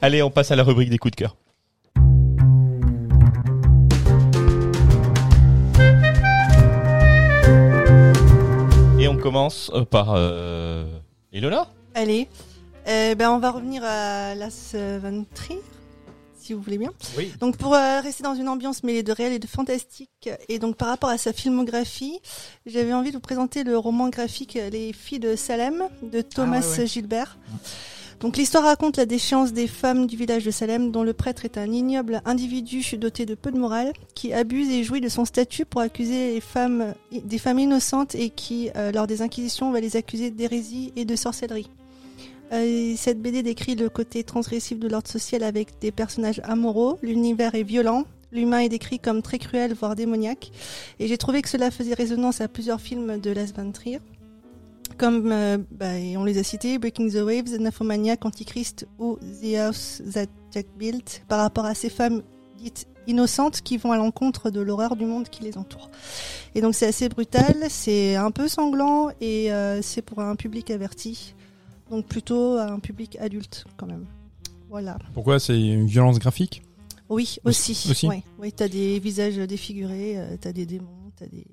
Allez, 0.00 0.22
on 0.22 0.30
passe 0.30 0.52
à 0.52 0.56
la 0.56 0.62
rubrique 0.62 0.90
des 0.90 0.98
coups 0.98 1.10
de 1.12 1.16
cœur. 1.16 1.36
Et 9.00 9.08
on 9.08 9.16
commence 9.16 9.72
euh, 9.74 9.84
par 9.84 10.12
euh. 10.14 10.86
Allez. 11.94 12.28
Euh, 12.86 13.16
ben, 13.16 13.30
on 13.30 13.38
va 13.38 13.50
revenir 13.50 13.82
à 13.84 14.36
Las 14.36 14.74
Van 14.74 15.24
Trier, 15.34 15.60
si 16.42 16.52
vous 16.52 16.60
voulez 16.60 16.78
bien. 16.78 16.92
Oui. 17.16 17.32
Donc 17.40 17.56
pour 17.56 17.74
euh, 17.74 18.00
rester 18.00 18.22
dans 18.22 18.34
une 18.34 18.48
ambiance 18.48 18.82
mêlée 18.82 19.02
de 19.02 19.12
réel 19.12 19.32
et 19.32 19.38
de 19.38 19.46
fantastique, 19.46 20.30
et 20.48 20.58
donc 20.58 20.76
par 20.76 20.88
rapport 20.88 21.10
à 21.10 21.18
sa 21.18 21.32
filmographie, 21.32 22.20
j'avais 22.66 22.92
envie 22.92 23.10
de 23.10 23.16
vous 23.16 23.20
présenter 23.20 23.64
le 23.64 23.78
roman 23.78 24.08
graphique 24.08 24.58
Les 24.70 24.92
filles 24.92 25.20
de 25.20 25.36
Salem 25.36 25.84
de 26.02 26.20
Thomas 26.20 26.60
ouais, 26.60 26.78
ouais. 26.80 26.86
Gilbert. 26.86 27.38
Donc 28.22 28.36
l'histoire 28.36 28.62
raconte 28.62 28.98
la 28.98 29.04
déchéance 29.04 29.52
des 29.52 29.66
femmes 29.66 30.06
du 30.06 30.16
village 30.16 30.44
de 30.44 30.52
Salem 30.52 30.92
dont 30.92 31.02
le 31.02 31.12
prêtre 31.12 31.44
est 31.44 31.58
un 31.58 31.72
ignoble 31.72 32.22
individu 32.24 32.84
doté 32.96 33.26
de 33.26 33.34
peu 33.34 33.50
de 33.50 33.58
morale 33.58 33.92
qui 34.14 34.32
abuse 34.32 34.70
et 34.70 34.84
jouit 34.84 35.00
de 35.00 35.08
son 35.08 35.24
statut 35.24 35.64
pour 35.64 35.80
accuser 35.80 36.34
les 36.34 36.40
femmes, 36.40 36.94
des 37.10 37.38
femmes 37.38 37.58
innocentes 37.58 38.14
et 38.14 38.30
qui, 38.30 38.70
euh, 38.76 38.92
lors 38.92 39.08
des 39.08 39.22
inquisitions, 39.22 39.72
va 39.72 39.80
les 39.80 39.96
accuser 39.96 40.30
d'hérésie 40.30 40.92
et 40.94 41.04
de 41.04 41.16
sorcellerie. 41.16 41.68
Euh, 42.52 42.94
cette 42.96 43.20
BD 43.20 43.42
décrit 43.42 43.74
le 43.74 43.88
côté 43.88 44.24
transgressif 44.24 44.78
de 44.78 44.88
l'ordre 44.88 45.08
social 45.08 45.42
avec 45.42 45.78
des 45.80 45.90
personnages 45.90 46.40
amoraux, 46.44 46.98
l'univers 47.02 47.54
est 47.54 47.62
violent, 47.62 48.04
l'humain 48.30 48.58
est 48.58 48.68
décrit 48.68 48.98
comme 48.98 49.22
très 49.22 49.38
cruel, 49.38 49.74
voire 49.74 49.96
démoniaque, 49.96 50.52
et 50.98 51.08
j'ai 51.08 51.16
trouvé 51.16 51.40
que 51.40 51.48
cela 51.48 51.70
faisait 51.70 51.94
résonance 51.94 52.40
à 52.40 52.48
plusieurs 52.48 52.80
films 52.80 53.18
de 53.18 53.30
Las 53.30 53.52
Van 53.54 53.70
Trier, 53.70 54.00
comme, 54.98 55.32
euh, 55.32 55.58
bah, 55.70 55.94
on 56.16 56.24
les 56.24 56.38
a 56.38 56.42
cités, 56.42 56.78
Breaking 56.78 57.08
the 57.08 57.22
Waves, 57.22 57.58
Nymphomaniac, 57.58 58.24
Antichrist 58.24 58.86
ou 58.98 59.16
The 59.40 59.56
House 59.56 60.02
That 60.12 60.26
Jack 60.50 60.66
Built, 60.76 61.22
par 61.28 61.38
rapport 61.40 61.64
à 61.64 61.74
ces 61.74 61.88
femmes 61.88 62.22
dites 62.58 62.86
innocentes 63.06 63.62
qui 63.62 63.78
vont 63.78 63.92
à 63.92 63.96
l'encontre 63.96 64.50
de 64.50 64.60
l'horreur 64.60 64.94
du 64.94 65.06
monde 65.06 65.28
qui 65.28 65.42
les 65.42 65.58
entoure. 65.58 65.90
Et 66.54 66.60
donc 66.60 66.74
c'est 66.74 66.86
assez 66.86 67.08
brutal, 67.08 67.56
c'est 67.68 68.14
un 68.14 68.30
peu 68.30 68.46
sanglant 68.46 69.10
et 69.20 69.52
euh, 69.52 69.82
c'est 69.82 70.02
pour 70.02 70.20
un 70.20 70.36
public 70.36 70.70
averti. 70.70 71.34
Donc 71.92 72.06
plutôt 72.06 72.56
un 72.58 72.78
public 72.80 73.16
adulte 73.20 73.66
quand 73.76 73.86
même. 73.86 74.06
Voilà. 74.70 74.98
Pourquoi 75.12 75.38
c'est 75.38 75.60
une 75.60 75.86
violence 75.86 76.18
graphique? 76.18 76.62
Oui, 77.10 77.36
aussi. 77.44 77.72
Aussi 77.90 78.08
Ouais. 78.08 78.22
Oui, 78.40 78.50
t'as 78.50 78.68
des 78.68 78.98
visages 78.98 79.36
défigurés, 79.36 80.14
euh, 80.16 80.36
t'as 80.40 80.52
des 80.52 80.64
démons, 80.64 81.12
t'as 81.16 81.26
des... 81.26 81.46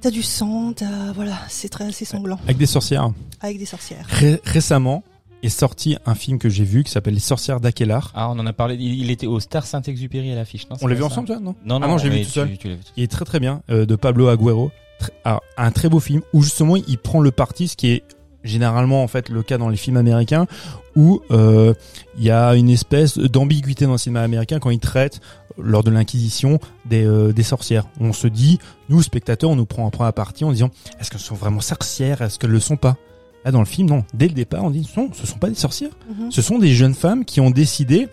T'as 0.00 0.10
du 0.10 0.22
sang, 0.24 0.72
t'as... 0.74 1.12
Voilà, 1.12 1.38
c'est 1.48 1.68
très 1.68 1.84
assez 1.86 2.04
sanglant. 2.04 2.38
avec 2.44 2.56
des 2.56 2.66
sorcières 2.66 3.12
Avec 3.40 3.58
des 3.58 3.64
sorcières. 3.64 4.04
Ré- 4.08 4.40
récemment, 4.44 5.04
est 5.44 5.48
sorti 5.48 5.96
un 6.04 6.16
film 6.16 6.38
que 6.40 6.48
j'ai 6.48 6.64
vu 6.64 6.82
qui 6.82 6.90
s'appelle 6.90 7.14
Les 7.14 7.20
sorcières 7.20 7.60
d'Akelar. 7.60 8.10
Ah, 8.16 8.28
on 8.30 8.38
en 8.40 8.46
a 8.46 8.52
parlé. 8.52 8.74
Il, 8.74 9.10
était 9.12 9.28
au 9.28 9.38
Star 9.38 9.64
Saint-Exupéry 9.64 10.32
à 10.32 10.34
l'affiche, 10.34 10.68
non? 10.68 10.76
On 10.82 10.88
l'a 10.88 10.96
vu 10.96 11.04
ensemble, 11.04 11.28
ça 11.28 11.34
toi, 11.34 11.42
non 11.42 11.54
Non, 11.64 11.78
non, 11.78 11.86
Ah 11.86 11.88
non, 11.90 11.98
j'ai 11.98 12.10
vu 12.10 12.24
tout 12.24 12.30
seul. 12.30 12.50
tu- 12.50 12.58
tu 12.58 12.76
Il 12.96 13.04
est 13.04 13.10
très 13.10 13.24
très 13.24 13.38
bien, 13.38 13.62
euh, 13.70 13.86
de 13.86 13.94
Pablo 13.94 14.26
Agüero. 14.28 14.72
Tr- 15.00 15.10
alors, 15.24 15.42
un 15.56 15.70
très 15.70 15.88
beau 15.88 16.00
film 16.00 16.22
où 16.32 16.42
justement 16.42 16.74
il 16.76 16.98
prend 16.98 17.20
le 17.20 17.30
parti, 17.30 17.68
ce 17.68 17.76
qui 17.76 17.88
est 17.88 18.02
généralement 18.46 19.02
en 19.02 19.08
fait 19.08 19.28
le 19.28 19.42
cas 19.42 19.58
dans 19.58 19.68
les 19.68 19.76
films 19.76 19.96
américains, 19.96 20.46
où 20.94 21.20
euh, 21.30 21.74
il 22.16 22.24
y 22.24 22.30
a 22.30 22.54
une 22.54 22.70
espèce 22.70 23.18
d'ambiguïté 23.18 23.84
dans 23.84 23.92
le 23.92 23.98
cinéma 23.98 24.22
américain 24.22 24.58
quand 24.58 24.70
il 24.70 24.78
traite 24.78 25.20
lors 25.58 25.82
de 25.82 25.90
l'inquisition 25.90 26.58
des, 26.84 27.04
euh, 27.04 27.32
des 27.32 27.42
sorcières. 27.42 27.86
On 28.00 28.12
se 28.12 28.26
dit, 28.26 28.58
nous 28.88 29.02
spectateurs, 29.02 29.50
on 29.50 29.56
nous 29.56 29.66
prend 29.66 29.86
un 29.86 29.90
prend 29.90 30.04
à 30.04 30.12
partie 30.12 30.44
en 30.44 30.52
disant, 30.52 30.70
est-ce 31.00 31.10
qu'elles 31.10 31.20
sont 31.20 31.34
vraiment 31.34 31.60
sorcières, 31.60 32.22
est-ce 32.22 32.38
qu'elles 32.38 32.50
le 32.50 32.60
sont 32.60 32.76
pas? 32.76 32.96
Là 33.44 33.52
dans 33.52 33.60
le 33.60 33.66
film, 33.66 33.88
non. 33.88 34.04
Dès 34.12 34.28
le 34.28 34.34
départ, 34.34 34.64
on 34.64 34.70
dit, 34.70 34.90
non, 34.96 35.10
ce 35.12 35.26
sont 35.26 35.38
pas 35.38 35.48
des 35.48 35.54
sorcières. 35.54 35.96
Mhm. 36.08 36.30
Ce 36.32 36.42
sont 36.42 36.58
des 36.58 36.74
jeunes 36.74 36.94
femmes 36.94 37.24
qui 37.24 37.40
ont 37.40 37.50
décidé 37.50 38.08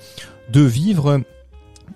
de 0.51 0.61
vivre, 0.61 1.21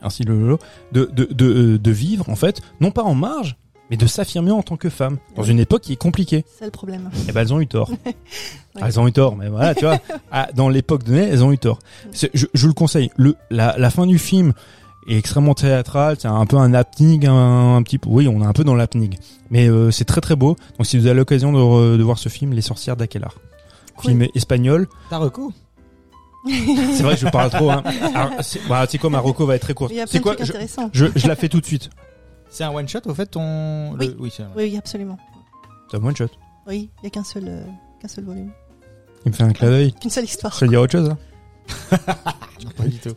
ainsi 0.02 0.24
le 0.24 0.38
lolo, 0.38 0.60
de, 0.92 1.10
de, 1.14 1.26
de, 1.32 1.46
euh, 1.46 1.80
de 1.80 1.92
vivre 1.92 2.30
en 2.30 2.36
fait, 2.36 2.62
non 2.82 2.92
pas 2.92 3.04
en 3.04 3.14
marge, 3.14 3.58
mais 3.90 3.98
de 3.98 4.06
s'affirmer 4.08 4.52
en 4.52 4.64
tant 4.64 4.78
que 4.78 4.90
femme 4.90 5.18
dans 5.36 5.44
une 5.44 5.60
époque 5.60 5.82
qui 5.84 5.94
est 5.94 5.98
compliquée. 5.98 6.44
C'est 6.52 6.60
ça 6.60 6.66
le 6.66 6.72
problème. 6.72 7.10
Et 7.28 7.32
ben 7.32 7.42
elles 7.42 7.54
ont 7.54 7.60
eu 7.62 7.68
tort. 7.68 7.92
Ah, 8.80 8.86
Elles 8.90 9.00
ont 9.00 9.08
eu 9.08 9.12
tort, 9.12 9.36
mais 9.36 9.50
voilà, 9.50 9.74
tu 9.74 9.86
vois, 9.86 9.98
ah, 10.32 10.50
dans 10.54 10.70
l'époque 10.70 11.04
donnée, 11.04 11.28
elles 11.32 11.44
ont 11.44 11.52
eu 11.52 11.58
tort. 11.58 11.80
Je, 12.14 12.28
je 12.54 12.68
le 12.68 12.74
conseille. 12.74 13.10
Le, 13.18 13.36
la, 13.50 13.74
la 13.76 13.90
fin 13.90 14.06
du 14.06 14.20
film 14.20 14.54
est 15.08 15.18
extrêmement 15.18 15.56
théâtrale. 15.56 16.18
C'est 16.20 16.28
un 16.28 16.46
peu 16.46 16.58
un 16.58 16.76
happening, 16.76 17.26
un, 17.26 17.76
un 17.78 17.82
petit 17.82 17.98
peu. 17.98 18.08
Oui, 18.12 18.28
on 18.28 18.40
est 18.44 18.46
un 18.46 18.54
peu 18.54 18.64
dans 18.64 18.76
l'happening, 18.76 19.16
mais 19.50 19.68
euh, 19.68 19.90
c'est 19.90 20.06
très 20.06 20.22
très 20.22 20.36
beau. 20.36 20.56
Donc 20.78 20.86
si 20.86 20.96
vous 21.00 21.08
avez 21.08 21.16
l'occasion 21.16 21.52
de, 21.52 21.58
re- 21.58 21.98
de 21.98 22.04
voir 22.04 22.20
ce 22.20 22.30
film, 22.30 22.54
Les 22.54 22.62
sorcières 22.62 22.96
Cool. 23.96 24.12
film 24.12 24.28
espagnol. 24.36 24.88
T'as 25.10 25.18
reco 25.18 25.52
C'est 26.46 27.02
vrai 27.02 27.16
que 27.16 27.22
je 27.22 27.28
parle 27.30 27.50
trop. 27.50 27.72
Hein. 27.72 27.82
C'est 28.42 28.60
bah, 28.68 28.86
quoi, 29.02 29.10
Marocco 29.10 29.46
va 29.48 29.56
être 29.56 29.64
très 29.64 29.74
courte. 29.74 29.92
A 29.98 30.06
C'est 30.06 30.20
quoi 30.20 30.36
je, 30.40 30.54
je, 30.94 31.06
je 31.16 31.28
la 31.28 31.36
fais 31.36 31.50
tout 31.50 31.60
de 31.62 31.66
suite. 31.66 31.90
C'est 32.50 32.64
un 32.64 32.72
one 32.72 32.88
shot 32.88 33.00
au 33.06 33.14
fait 33.14 33.26
ton. 33.28 33.94
Oui. 33.98 34.08
le- 34.08 34.16
oui 34.20 34.34
c'est 34.36 34.44
un 34.44 34.50
Oui, 34.56 34.64
oui, 34.72 34.78
absolument. 34.78 35.18
C'est 35.92 35.98
un 35.98 36.04
one 36.04 36.16
shot. 36.16 36.28
Oui, 36.68 36.90
il 36.98 37.02
n'y 37.04 37.08
a 37.08 37.10
qu'un 37.10 37.24
seul, 37.24 37.44
euh, 37.48 37.64
qu'un 38.02 38.08
seul 38.08 38.24
volume. 38.26 38.52
Il 39.26 39.32
me 39.32 39.36
fait 39.36 39.44
un 39.44 39.52
clin 39.54 39.70
d'œil. 39.70 39.94
Qu'une 39.94 40.10
seule 40.10 40.26
histoire. 40.26 40.54
Je 40.56 40.66
vais 40.66 40.70
dire 40.70 40.82
autre 40.82 40.92
chose. 40.92 41.10
Là. 41.92 41.98
Pas 42.78 42.84
du 42.88 42.98
tout. 42.98 43.14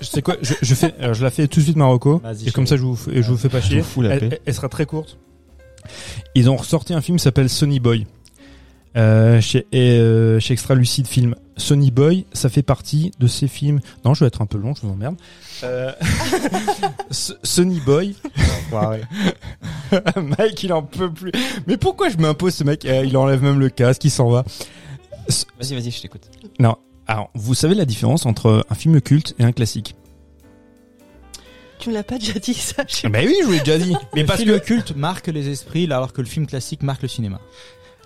Je 0.00 0.04
sais 0.06 0.22
quoi, 0.22 0.36
je, 0.42 0.54
je 0.60 0.74
fais, 0.74 0.94
je 1.12 1.22
la 1.22 1.30
fais 1.30 1.46
tout 1.48 1.60
de 1.60 1.64
suite 1.64 1.76
Marocco. 1.76 2.18
Vas-y, 2.18 2.48
Et 2.48 2.52
comme 2.52 2.66
ça, 2.66 2.76
je 2.76 2.82
vous, 2.82 2.96
fais- 2.96 3.22
je 3.22 3.30
vous 3.30 3.36
fais 3.36 3.48
pas 3.48 3.60
chier. 3.60 3.80
vous 3.80 3.84
fous 3.86 4.02
la 4.02 4.10
elle, 4.14 4.20
paix. 4.20 4.28
elle- 4.32 4.40
elle 4.46 4.54
sera 4.54 4.68
très 4.68 4.86
courte. 4.86 5.18
Ils 6.34 6.48
ont 6.50 6.56
ressorti 6.56 6.94
un 6.94 7.00
film 7.00 7.18
qui 7.18 7.22
s'appelle 7.24 7.48
Sonny 7.48 7.78
Boy. 7.80 8.06
Euh, 8.96 9.40
chez, 9.40 9.66
et, 9.72 9.98
euh, 9.98 10.38
chez 10.38 10.52
Extra 10.52 10.74
Lucide 10.74 11.06
Film. 11.08 11.34
Sonny 11.56 11.90
Boy, 11.90 12.26
ça 12.32 12.48
fait 12.48 12.62
partie 12.62 13.10
de 13.18 13.26
ces 13.26 13.48
films. 13.48 13.80
Non, 14.04 14.14
je 14.14 14.20
vais 14.20 14.26
être 14.28 14.40
un 14.42 14.46
peu 14.46 14.58
long, 14.58 14.74
je 14.74 14.82
vous 14.82 14.92
emmerde. 14.92 15.16
Euh, 15.64 15.92
S- 17.10 17.34
Sonny 17.42 17.80
Boy. 17.80 18.14
Mike, 20.16 20.62
il 20.62 20.72
en 20.72 20.82
peut 20.82 21.12
plus. 21.12 21.32
Mais 21.66 21.76
pourquoi 21.76 22.08
je 22.08 22.16
m'impose 22.18 22.54
ce 22.54 22.64
mec? 22.64 22.84
Euh, 22.84 23.04
Il 23.04 23.16
enlève 23.16 23.42
même 23.42 23.58
le 23.60 23.68
casque, 23.68 24.04
il 24.04 24.10
s'en 24.10 24.28
va. 24.28 24.44
Vas-y, 25.58 25.74
vas-y, 25.74 25.90
je 25.90 26.02
t'écoute. 26.02 26.22
Alors, 27.06 27.30
vous 27.34 27.54
savez 27.54 27.74
la 27.74 27.84
différence 27.84 28.26
entre 28.26 28.64
un 28.68 28.74
film 28.74 29.00
culte 29.00 29.34
et 29.38 29.44
un 29.44 29.52
classique? 29.52 29.94
Tu 31.78 31.90
me 31.90 31.94
l'as 31.94 32.02
pas 32.02 32.18
déjà 32.18 32.38
dit 32.38 32.54
ça. 32.54 32.84
je 32.88 33.08
Ben 33.08 33.26
oui, 33.26 33.34
je 33.40 33.46
vous 33.46 33.52
l'ai 33.52 33.58
déjà 33.60 33.78
dit. 33.78 33.94
Mais 34.14 34.22
le 34.22 34.26
parce 34.26 34.40
film 34.40 34.58
que 34.58 34.64
culte 34.64 34.96
marque 34.96 35.26
les 35.28 35.48
esprits 35.50 35.84
alors 35.84 36.12
que 36.12 36.20
le 36.22 36.26
film 36.26 36.46
classique 36.46 36.82
marque 36.82 37.02
le 37.02 37.08
cinéma. 37.08 37.40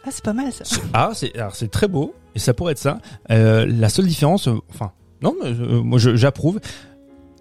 Ah, 0.08 0.10
c'est 0.12 0.24
pas 0.24 0.32
mal 0.32 0.52
ça. 0.52 0.64
Ah, 0.94 1.10
c'est 1.14 1.36
alors 1.36 1.54
c'est 1.54 1.68
très 1.70 1.86
beau 1.88 2.14
et 2.34 2.38
ça 2.38 2.54
pourrait 2.54 2.72
être 2.72 2.78
ça. 2.78 2.98
Euh, 3.30 3.66
la 3.66 3.88
seule 3.88 4.06
différence, 4.06 4.48
euh, 4.48 4.54
enfin 4.70 4.92
non, 5.22 5.34
mais, 5.42 5.50
euh, 5.50 5.82
moi 5.82 5.98
je- 5.98 6.16
j'approuve. 6.16 6.60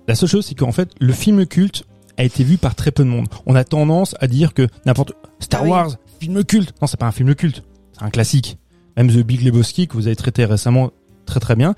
La 0.08 0.16
seule 0.16 0.30
chose, 0.30 0.46
c'est 0.46 0.56
qu'en 0.56 0.72
fait, 0.72 0.90
le 1.00 1.14
film 1.14 1.46
culte 1.46 1.84
a 2.18 2.24
été 2.24 2.44
vu 2.44 2.58
par 2.58 2.76
très 2.76 2.92
peu 2.92 3.04
de 3.04 3.10
monde. 3.10 3.28
On 3.46 3.56
a 3.56 3.64
tendance 3.64 4.16
à 4.20 4.28
dire 4.28 4.54
que 4.54 4.68
n'importe 4.86 5.14
Star 5.40 5.62
Ah 5.62 5.64
oui. 5.64 5.70
Wars, 5.70 5.92
film 6.20 6.44
culte. 6.44 6.74
Non, 6.82 6.88
c'est 6.88 7.00
pas 7.00 7.06
un 7.08 7.12
film 7.12 7.36
culte, 7.36 7.64
c'est 7.94 8.04
un 8.04 8.10
classique. 8.10 8.58
Même 8.96 9.10
The 9.10 9.20
Big 9.24 9.44
Lebowski 9.44 9.88
que 9.88 9.94
vous 9.94 10.08
avez 10.08 10.16
traité 10.16 10.44
récemment 10.46 10.92
très 11.26 11.40
très 11.40 11.56
bien. 11.56 11.76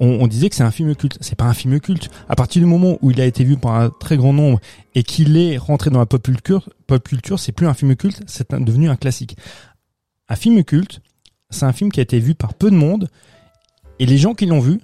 On, 0.00 0.06
on 0.20 0.26
disait 0.28 0.48
que 0.50 0.54
c'est 0.54 0.62
un 0.62 0.70
film 0.70 0.94
culte. 0.94 1.16
C'est 1.20 1.34
pas 1.34 1.46
un 1.46 1.54
film 1.54 1.80
culte. 1.80 2.10
À 2.28 2.36
partir 2.36 2.60
du 2.62 2.66
moment 2.66 2.98
où 3.00 3.10
il 3.10 3.20
a 3.20 3.24
été 3.24 3.42
vu 3.42 3.56
par 3.56 3.74
un 3.74 3.90
très 3.90 4.16
grand 4.16 4.32
nombre 4.32 4.60
et 4.94 5.02
qu'il 5.02 5.36
est 5.36 5.56
rentré 5.56 5.90
dans 5.90 5.98
la 5.98 6.06
pop 6.06 6.22
culture, 6.22 6.68
pop 6.86 7.02
culture, 7.02 7.38
c'est 7.40 7.52
plus 7.52 7.66
un 7.66 7.74
film 7.74 7.96
culte, 7.96 8.22
c'est 8.26 8.52
un- 8.52 8.60
devenu 8.60 8.88
un 8.90 8.96
classique. 8.96 9.36
Un 10.28 10.36
film 10.36 10.62
culte, 10.64 11.00
c'est 11.50 11.64
un 11.64 11.72
film 11.72 11.90
qui 11.90 12.00
a 12.00 12.02
été 12.02 12.18
vu 12.18 12.34
par 12.34 12.54
peu 12.54 12.70
de 12.70 12.76
monde 12.76 13.08
et 13.98 14.06
les 14.06 14.18
gens 14.18 14.34
qui 14.34 14.46
l'ont 14.46 14.60
vu, 14.60 14.80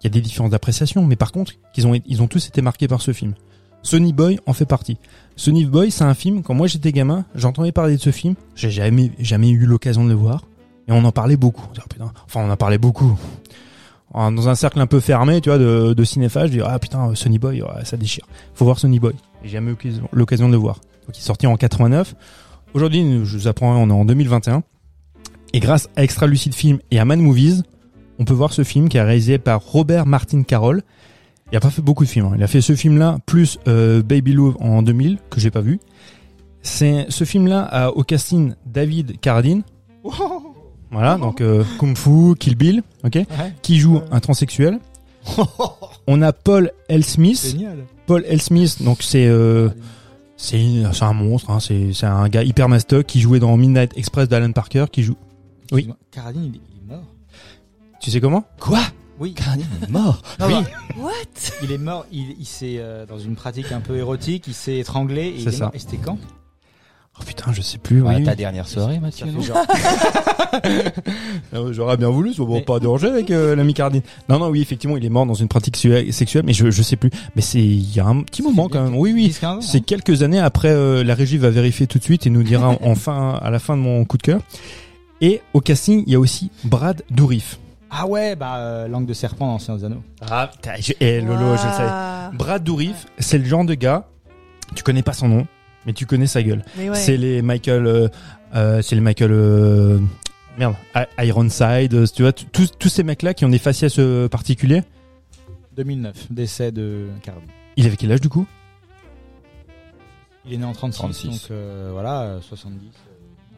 il 0.00 0.04
y 0.04 0.06
a 0.06 0.10
des 0.10 0.20
différences 0.22 0.50
d'appréciation, 0.50 1.04
mais 1.04 1.16
par 1.16 1.30
contre, 1.32 1.52
ils 1.76 2.22
ont 2.22 2.26
tous 2.26 2.46
été 2.48 2.62
marqués 2.62 2.88
par 2.88 3.02
ce 3.02 3.12
film. 3.12 3.34
Sonny 3.82 4.12
Boy 4.12 4.38
en 4.46 4.52
fait 4.52 4.66
partie. 4.66 4.98
Sonny 5.36 5.64
Boy, 5.64 5.90
c'est 5.90 6.04
un 6.04 6.14
film, 6.14 6.42
quand 6.42 6.54
moi 6.54 6.66
j'étais 6.66 6.92
gamin, 6.92 7.24
j'entendais 7.34 7.72
parler 7.72 7.96
de 7.96 8.00
ce 8.00 8.10
film, 8.10 8.34
j'ai 8.54 8.70
jamais, 8.70 9.10
jamais 9.18 9.50
eu 9.50 9.64
l'occasion 9.66 10.04
de 10.04 10.08
le 10.10 10.14
voir, 10.14 10.44
et 10.88 10.92
on 10.92 11.04
en 11.04 11.12
parlait 11.12 11.36
beaucoup. 11.36 11.66
Putain. 11.88 12.12
Enfin, 12.26 12.40
on 12.46 12.50
en 12.50 12.56
parlait 12.56 12.78
beaucoup. 12.78 13.18
Dans 14.12 14.48
un 14.48 14.54
cercle 14.56 14.80
un 14.80 14.86
peu 14.88 14.98
fermé, 15.00 15.40
tu 15.40 15.50
vois, 15.50 15.58
de, 15.58 15.92
de 15.94 16.04
cinéphages, 16.04 16.48
je 16.50 16.54
dis, 16.56 16.60
ah 16.64 16.78
putain, 16.78 17.14
Sonny 17.14 17.38
Boy, 17.38 17.62
ça 17.84 17.96
déchire. 17.96 18.26
Faut 18.54 18.64
voir 18.64 18.78
Sonny 18.78 18.98
Boy. 18.98 19.12
J'ai 19.44 19.50
jamais 19.50 19.68
eu 19.68 19.74
l'occasion- 19.74 20.08
l'occasion 20.12 20.48
de 20.48 20.52
le 20.52 20.58
voir. 20.58 20.76
Donc 21.06 21.16
il 21.16 21.20
est 21.20 21.24
sorti 21.24 21.46
en 21.46 21.56
89. 21.56 22.14
Aujourd'hui, 22.74 23.02
je 23.24 23.36
vous 23.36 23.48
apprends, 23.48 23.74
on 23.76 23.88
est 23.88 23.92
en 23.92 24.04
2021. 24.04 24.62
Et 25.52 25.60
grâce 25.60 25.88
à 25.96 26.04
Extra 26.04 26.26
Lucid 26.26 26.54
Film 26.54 26.78
et 26.90 27.00
à 27.00 27.04
Man 27.04 27.20
Movies, 27.20 27.62
on 28.18 28.24
peut 28.24 28.34
voir 28.34 28.52
ce 28.52 28.62
film 28.62 28.88
qui 28.88 28.96
est 28.96 29.02
réalisé 29.02 29.38
par 29.38 29.60
Robert 29.64 30.06
Martin 30.06 30.42
Carroll. 30.42 30.82
Il 31.50 31.56
a 31.56 31.60
pas 31.60 31.70
fait 31.70 31.82
beaucoup 31.82 32.04
de 32.04 32.08
films. 32.08 32.26
hein. 32.26 32.34
Il 32.36 32.42
a 32.44 32.46
fait 32.46 32.60
ce 32.60 32.76
film-là 32.76 33.18
plus 33.26 33.58
euh, 33.66 34.02
Baby 34.02 34.34
Love 34.34 34.56
en 34.60 34.82
2000 34.82 35.18
que 35.30 35.40
j'ai 35.40 35.50
pas 35.50 35.62
vu. 35.62 35.80
C'est 36.62 37.06
ce 37.08 37.24
film-là 37.24 37.62
a 37.62 37.90
au 37.90 38.04
casting 38.04 38.54
David 38.66 39.18
Carradine. 39.20 39.62
Voilà, 40.92 41.18
donc 41.18 41.40
euh, 41.40 41.62
Kung 41.78 41.96
Fu, 41.96 42.34
Kill 42.36 42.56
Bill, 42.56 42.82
ok, 43.04 43.20
qui 43.62 43.78
joue 43.78 44.00
un 44.10 44.18
transsexuel. 44.18 44.80
On 46.08 46.20
a 46.20 46.32
Paul 46.32 46.72
L. 46.88 47.04
Smith. 47.04 47.40
Génial. 47.52 47.84
Paul 48.06 48.24
L. 48.26 48.42
Smith, 48.42 48.82
donc 48.82 49.00
c'est 49.04 49.24
euh, 49.28 49.68
c'est 50.42 51.02
un 51.04 51.12
monstre, 51.12 51.50
hein, 51.50 51.60
c'est 51.60 51.92
c'est 51.92 52.06
un 52.06 52.28
gars 52.28 52.42
hyper 52.42 52.68
mastoc 52.68 53.06
qui 53.06 53.20
jouait 53.20 53.40
dans 53.40 53.56
Midnight 53.56 53.96
Express 53.96 54.28
d'Alan 54.28 54.52
Parker, 54.52 54.86
qui 54.90 55.02
joue. 55.02 55.16
Oui. 55.72 55.88
Caradine, 56.10 56.52
il, 56.54 56.56
est 56.56 56.92
mort. 56.94 57.04
Tu 58.00 58.10
sais 58.10 58.20
comment? 58.20 58.44
Quoi? 58.58 58.80
Oui. 59.18 59.34
Caradine 59.34 59.66
est 59.82 59.90
mort. 59.90 60.22
Non, 60.40 60.46
Oui. 60.48 60.54
bah, 60.54 61.02
What? 61.02 61.52
Il 61.62 61.70
est 61.72 61.78
mort. 61.78 62.06
Il, 62.10 62.34
il 62.38 62.46
s'est 62.46 62.76
euh, 62.78 63.06
dans 63.06 63.18
une 63.18 63.36
pratique 63.36 63.70
un 63.70 63.80
peu 63.80 63.96
érotique. 63.96 64.44
Il 64.46 64.54
s'est 64.54 64.78
étranglé. 64.78 65.26
Et 65.28 65.34
il 65.36 65.42
C'est 65.42 65.48
est 65.50 65.58
ça. 65.58 65.70
Et 65.74 65.78
c'était 65.78 65.98
quand? 65.98 66.18
Oh 67.18 67.22
putain, 67.26 67.52
je 67.52 67.60
sais 67.60 67.78
plus. 67.78 68.00
Ouais, 68.02 68.16
oui. 68.16 68.24
ta 68.24 68.34
dernière 68.34 68.66
soirée, 68.68 68.98
Mathieu. 68.98 69.26
J'aurais 71.72 71.96
bien 71.96 72.08
voulu, 72.08 72.32
ça 72.34 72.44
va 72.44 72.54
Mais- 72.54 72.62
pas 72.62 72.78
déranger 72.80 73.08
avec 73.08 73.30
euh, 73.30 73.54
l'ami 73.56 73.74
Cardine. 73.74 74.02
Non, 74.28 74.38
non, 74.38 74.48
oui, 74.48 74.60
effectivement, 74.62 74.96
il 74.96 75.04
est 75.04 75.08
mort 75.10 75.26
dans 75.26 75.34
une 75.34 75.48
pratique 75.48 75.76
sexuelle, 75.76 76.44
mais 76.46 76.52
je, 76.52 76.70
je 76.70 76.82
sais 76.82 76.96
plus. 76.96 77.10
Mais 77.36 77.42
c'est 77.42 77.60
il 77.60 77.94
y 77.94 78.00
a 78.00 78.06
un 78.06 78.22
petit 78.22 78.42
moment 78.42 78.68
quand 78.68 78.82
même. 78.82 78.96
Oui, 78.96 79.12
oui. 79.12 79.28
10-15 79.28 79.46
ans, 79.46 79.60
C'est 79.60 79.78
hein. 79.78 79.82
quelques 79.86 80.22
années 80.22 80.40
après, 80.40 80.70
euh, 80.70 81.04
la 81.04 81.14
régie 81.14 81.38
va 81.38 81.50
vérifier 81.50 81.86
tout 81.86 81.98
de 81.98 82.04
suite 82.04 82.26
et 82.26 82.30
nous 82.30 82.42
dira 82.42 82.76
enfin 82.82 83.38
à 83.42 83.50
la 83.50 83.58
fin 83.58 83.76
de 83.76 83.82
mon 83.82 84.04
coup 84.04 84.16
de 84.16 84.22
cœur. 84.22 84.40
Et 85.20 85.42
au 85.52 85.60
casting, 85.60 86.02
il 86.06 86.12
y 86.12 86.16
a 86.16 86.20
aussi 86.20 86.50
Brad 86.64 87.02
Dourif. 87.10 87.58
Ah 87.90 88.06
ouais, 88.06 88.36
bah 88.36 88.56
euh, 88.58 88.88
langue 88.88 89.06
de 89.06 89.12
serpent 89.12 89.46
dans 89.48 89.54
Anciens 89.54 89.82
Anneaux. 89.82 90.02
Ah, 90.30 90.48
putain, 90.50 90.74
je- 90.80 90.92
eh, 91.00 91.20
Lolo, 91.20 91.56
je 91.56 91.66
le 91.66 91.72
savais. 91.72 92.36
Brad 92.36 92.62
Dourif, 92.64 93.06
c'est 93.18 93.36
le 93.36 93.44
genre 93.44 93.64
de 93.64 93.74
gars, 93.74 94.06
tu 94.76 94.82
connais 94.84 95.02
pas 95.02 95.12
son 95.12 95.28
nom, 95.28 95.46
mais 95.86 95.92
tu 95.92 96.06
connais 96.06 96.26
sa 96.26 96.42
gueule. 96.42 96.62
Mais 96.76 96.90
ouais. 96.90 96.96
C'est 96.96 97.16
les 97.16 97.42
Michael, 97.42 97.86
euh, 97.86 98.08
euh, 98.54 98.82
c'est 98.82 98.94
les 98.94 99.00
Michael, 99.00 99.30
euh, 99.32 99.98
merde, 100.58 100.74
Ironside, 101.22 102.04
tu 102.12 102.22
vois, 102.22 102.32
tous 102.32 102.68
tous 102.78 102.88
ces 102.88 103.02
mecs-là 103.02 103.34
qui 103.34 103.44
ont 103.44 103.48
des 103.50 103.58
faciès 103.58 103.98
particuliers. 104.30 104.82
2009, 105.76 106.26
décès 106.30 106.72
de 106.72 107.06
Caradine. 107.22 107.48
Il 107.76 107.86
avait 107.86 107.96
quel 107.96 108.12
âge 108.12 108.20
du 108.20 108.28
coup? 108.28 108.46
Il 110.46 110.54
est 110.54 110.56
né 110.58 110.64
en 110.64 110.72
36, 110.72 110.98
36. 110.98 111.28
donc 111.28 111.40
euh, 111.50 111.90
voilà, 111.92 112.22
euh, 112.22 112.40
70. 112.40 112.78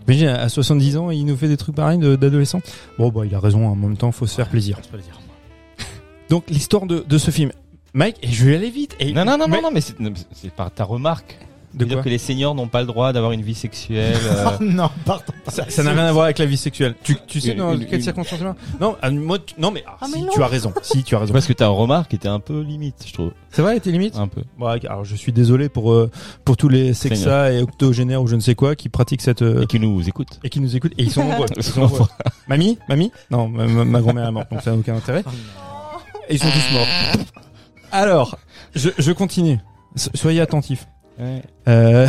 Imagine, 0.09 0.29
à 0.29 0.49
70 0.49 0.97
ans, 0.97 1.11
il 1.11 1.25
nous 1.25 1.37
fait 1.37 1.47
des 1.49 1.57
trucs 1.57 1.77
pareils 1.77 1.99
d'adolescent? 1.99 2.61
Bon, 2.99 3.11
bah, 3.11 3.25
il 3.25 3.33
a 3.35 3.41
raison, 3.41 3.67
en 3.69 3.77
même 3.77 3.97
temps, 3.97 4.11
faut 4.11 4.27
se 4.27 4.35
faire 4.35 4.49
plaisir. 4.49 4.81
Donc, 6.29 6.45
l'histoire 6.51 6.87
de, 6.87 7.05
de 7.09 7.19
ce 7.19 7.31
film. 7.31 7.53
Mike, 7.95 8.17
et 8.23 8.29
je 8.29 8.45
vais 8.47 8.57
aller 8.57 8.71
vite. 8.71 8.97
Et 8.99 9.13
Non, 9.13 9.25
non, 9.25 9.39
non, 9.39 9.47
Mais- 9.47 9.57
mais 9.57 9.63
non, 9.63 9.71
mais 9.73 9.81
c'est 10.33 10.51
par 10.53 10.73
ta 10.73 10.83
remarque. 10.85 11.39
De 11.75 11.85
dire 11.87 12.03
que 12.03 12.09
les 12.09 12.19
seniors 12.19 12.55
n'ont 12.55 12.69
pas 12.69 12.81
le 12.81 12.87
droit 12.87 13.13
d'avoir 13.13 13.33
une 13.33 13.41
vie 13.43 13.55
sexuelle. 13.55 14.17
euh, 14.25 14.45
Oh 14.61 14.63
non, 14.63 14.91
pardon. 15.07 15.25
Ça 15.49 15.65
ça 15.71 15.83
n'a 15.83 15.93
rien 15.93 16.05
à 16.05 16.13
voir 16.13 16.25
avec 16.27 16.39
la 16.39 16.45
vie 16.47 16.57
sexuelle. 16.57 16.95
Tu, 17.03 17.17
tu 17.27 17.41
sais 17.41 17.53
Une- 17.53 17.59
dans 17.59 17.73
une- 17.75 17.87
quelles 17.87 17.99
une- 17.99 18.03
circonstances 18.05 18.41
Non, 18.81 18.97
ah, 19.01 19.11
moi, 19.11 19.39
tu- 19.39 19.55
non 19.59 19.71
mais, 19.71 19.83
ah, 19.87 19.97
Ah, 20.01 20.07
si, 20.07 20.13
mais 20.13 20.21
non. 20.27 20.33
tu 20.35 20.43
as 20.43 20.47
raison. 20.47 20.73
Si, 20.83 21.03
tu 21.03 21.15
as 21.17 21.19
raison. 21.21 21.33
parce 21.33 21.47
que 21.47 21.53
ta 21.55 21.69
remarque 21.69 22.13
était 22.15 22.29
un 22.29 22.41
peu 22.41 22.61
limite, 22.61 23.05
je 23.07 23.13
trouve. 23.13 23.33
C'est 23.51 23.63
vrai, 23.63 23.79
tes 23.81 23.91
limites 23.93 24.17
Un 24.17 24.29
peu. 24.29 24.43
Bon, 24.59 24.67
alors 24.67 25.05
je 25.05 25.15
suis 25.17 25.33
désolé 25.33 25.69
pour 25.69 25.93
euh, 25.93 26.11
pour 26.45 26.57
tous 26.57 26.69
les 26.69 26.93
sexa 26.95 27.53
et 27.53 27.61
octogénaires 27.63 28.23
ou 28.23 28.27
je 28.27 28.37
ne 28.37 28.41
sais 28.41 28.55
quoi 28.55 28.77
qui 28.77 28.89
pratiquent 28.89 29.23
cette 29.23 29.43
euh, 29.43 29.63
Et 29.63 29.67
qui 29.67 29.79
nous 29.81 30.07
écoute. 30.09 30.41
et 30.45 30.49
qui 30.51 30.61
nous 30.61 30.77
écoutent 30.77 30.93
et 30.99 31.03
ils 31.05 31.11
sont 31.11 31.25
nombreux. 31.25 31.47
Ils 31.57 31.63
sont 31.63 31.81
nombreux. 31.81 32.07
mamie, 32.49 32.79
mamie? 32.89 33.11
Non, 33.31 33.49
ma, 33.49 34.01
grand-mère 34.01 34.29
est 34.29 34.33
morte 34.33 34.51
donc 34.51 34.61
ça 34.63 34.71
n'a 34.73 34.77
aucun 34.77 34.97
intérêt. 34.97 35.25
Et 36.29 36.35
ils 36.35 36.39
sont 36.39 36.49
tous 36.51 36.73
morts. 36.75 36.87
Alors, 37.91 38.39
je, 38.75 38.91
je 38.99 39.13
continue. 39.13 39.59
So- 39.97 40.11
Soyez 40.15 40.41
attentifs. 40.41 40.87
Euh, 41.69 42.09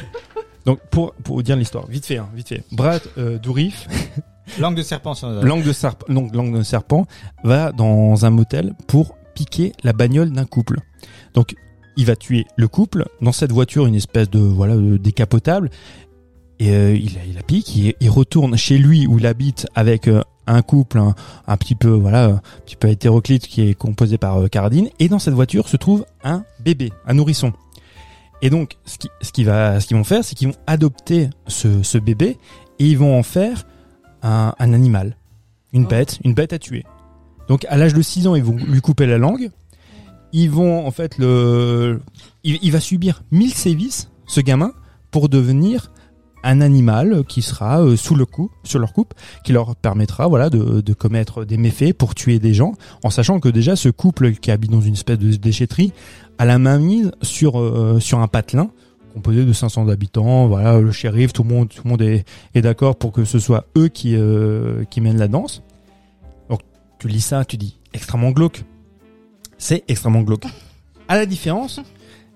donc 0.66 0.80
pour 0.90 1.12
pour 1.24 1.36
vous 1.36 1.42
dire 1.42 1.56
l'histoire, 1.56 1.86
vite 1.86 2.06
fait, 2.06 2.18
hein, 2.18 2.28
vite 2.34 2.48
fait. 2.48 2.64
Brad 2.72 3.02
euh, 3.18 3.38
Dourif, 3.38 3.86
Langue 4.58 4.74
de 4.76 4.82
serpent 4.82 5.14
langue 5.42 5.62
de 5.64 5.72
serpent, 5.72 6.06
donc 6.12 6.34
langue 6.34 6.56
de 6.56 6.62
serpent, 6.62 7.06
va 7.44 7.70
dans 7.72 8.24
un 8.24 8.30
motel 8.30 8.74
pour 8.88 9.14
piquer 9.34 9.72
la 9.84 9.92
bagnole 9.92 10.30
d'un 10.32 10.44
couple. 10.44 10.78
Donc 11.34 11.54
il 11.96 12.06
va 12.06 12.16
tuer 12.16 12.46
le 12.56 12.66
couple 12.66 13.06
dans 13.20 13.32
cette 13.32 13.52
voiture, 13.52 13.86
une 13.86 13.94
espèce 13.94 14.28
de 14.28 14.38
voilà 14.40 14.74
de 14.76 14.96
décapotable. 14.96 15.70
Et 16.58 16.70
euh, 16.72 16.94
il, 16.94 17.14
la- 17.14 17.24
il 17.24 17.34
la 17.36 17.42
pique, 17.42 17.74
il, 17.76 17.94
il 18.00 18.10
retourne 18.10 18.56
chez 18.56 18.76
lui 18.76 19.06
où 19.06 19.18
il 19.18 19.26
habite 19.26 19.66
avec 19.74 20.08
euh, 20.08 20.22
un 20.46 20.62
couple 20.62 20.98
un, 20.98 21.14
un 21.46 21.56
petit 21.56 21.74
peu 21.76 21.88
voilà 21.88 22.24
un 22.26 22.40
petit 22.66 22.76
peu 22.76 22.88
hétéroclite 22.88 23.46
qui 23.46 23.62
est 23.68 23.74
composé 23.74 24.18
par 24.18 24.38
euh, 24.42 24.48
Caradine. 24.48 24.88
Et 24.98 25.08
dans 25.08 25.18
cette 25.20 25.34
voiture 25.34 25.68
se 25.68 25.76
trouve 25.76 26.04
un 26.24 26.44
bébé, 26.58 26.92
un 27.06 27.14
nourrisson. 27.14 27.52
Et 28.42 28.50
donc 28.50 28.76
ce 28.84 28.98
qui 28.98 29.08
ce 29.20 29.32
qui 29.32 29.44
va 29.44 29.80
ce 29.80 29.86
qu'ils 29.86 29.96
vont 29.96 30.04
faire, 30.04 30.24
c'est 30.24 30.34
qu'ils 30.34 30.48
vont 30.48 30.56
adopter 30.66 31.28
ce, 31.46 31.82
ce 31.82 31.98
bébé 31.98 32.38
et 32.78 32.86
ils 32.86 32.96
vont 32.98 33.18
en 33.18 33.22
faire 33.22 33.66
un, 34.22 34.54
un 34.58 34.72
animal, 34.72 35.16
une 35.72 35.84
Oh. 35.84 35.88
bête, 35.88 36.18
une 36.24 36.34
bête 36.34 36.52
à 36.52 36.58
tuer. 36.58 36.84
Donc 37.48 37.66
à 37.68 37.76
l'âge 37.76 37.94
de 37.94 38.02
6 38.02 38.26
ans, 38.26 38.34
ils 38.34 38.44
vont 38.44 38.56
lui 38.56 38.80
couper 38.80 39.06
la 39.06 39.18
langue. 39.18 39.50
Ils 40.32 40.50
vont 40.50 40.86
en 40.86 40.90
fait 40.90 41.18
le 41.18 42.00
il, 42.44 42.58
il 42.62 42.72
va 42.72 42.80
subir 42.80 43.22
1000 43.32 43.52
sévices 43.52 44.10
ce 44.26 44.40
gamin 44.40 44.72
pour 45.10 45.28
devenir 45.28 45.90
un 46.42 46.60
animal 46.60 47.24
qui 47.26 47.42
sera 47.42 47.82
euh, 47.82 47.96
sous 47.96 48.14
le 48.14 48.26
coup 48.26 48.50
sur 48.64 48.78
leur 48.78 48.92
coupe 48.92 49.14
qui 49.44 49.52
leur 49.52 49.76
permettra 49.76 50.28
voilà 50.28 50.50
de, 50.50 50.92
commettre 50.92 51.44
des 51.44 51.56
méfaits 51.56 51.92
pour 51.92 52.14
tuer 52.14 52.38
des 52.38 52.54
gens 52.54 52.72
en 53.04 53.10
sachant 53.10 53.40
que 53.40 53.48
déjà 53.48 53.76
ce 53.76 53.88
couple 53.88 54.32
qui 54.32 54.50
habite 54.50 54.70
dans 54.70 54.80
une 54.80 54.94
espèce 54.94 55.18
de 55.18 55.34
déchetterie 55.36 55.92
a 56.38 56.44
la 56.44 56.58
main 56.58 56.78
mise 56.78 57.12
sur 57.22 57.60
euh, 57.60 58.00
sur 58.00 58.18
un 58.18 58.28
patelin 58.28 58.70
composé 59.14 59.44
de 59.44 59.52
500 59.52 59.88
habitants 59.88 60.46
voilà 60.46 60.80
le 60.80 60.92
shérif 60.92 61.32
tout 61.32 61.42
le 61.42 61.48
monde 61.48 61.68
tout 61.68 61.82
le 61.84 61.90
monde 61.90 62.02
est, 62.02 62.24
est 62.54 62.62
d'accord 62.62 62.96
pour 62.96 63.12
que 63.12 63.24
ce 63.24 63.38
soit 63.38 63.66
eux 63.76 63.88
qui 63.88 64.14
euh, 64.16 64.84
qui 64.90 65.00
mènent 65.00 65.18
la 65.18 65.28
danse. 65.28 65.62
Donc 66.48 66.60
tu 66.98 67.08
lis 67.08 67.20
ça 67.20 67.44
tu 67.44 67.56
dis 67.56 67.78
extrêmement 67.92 68.30
glauque. 68.30 68.64
C'est 69.58 69.84
extrêmement 69.88 70.22
glauque. 70.22 70.44
À 71.08 71.16
la 71.16 71.26
différence 71.26 71.80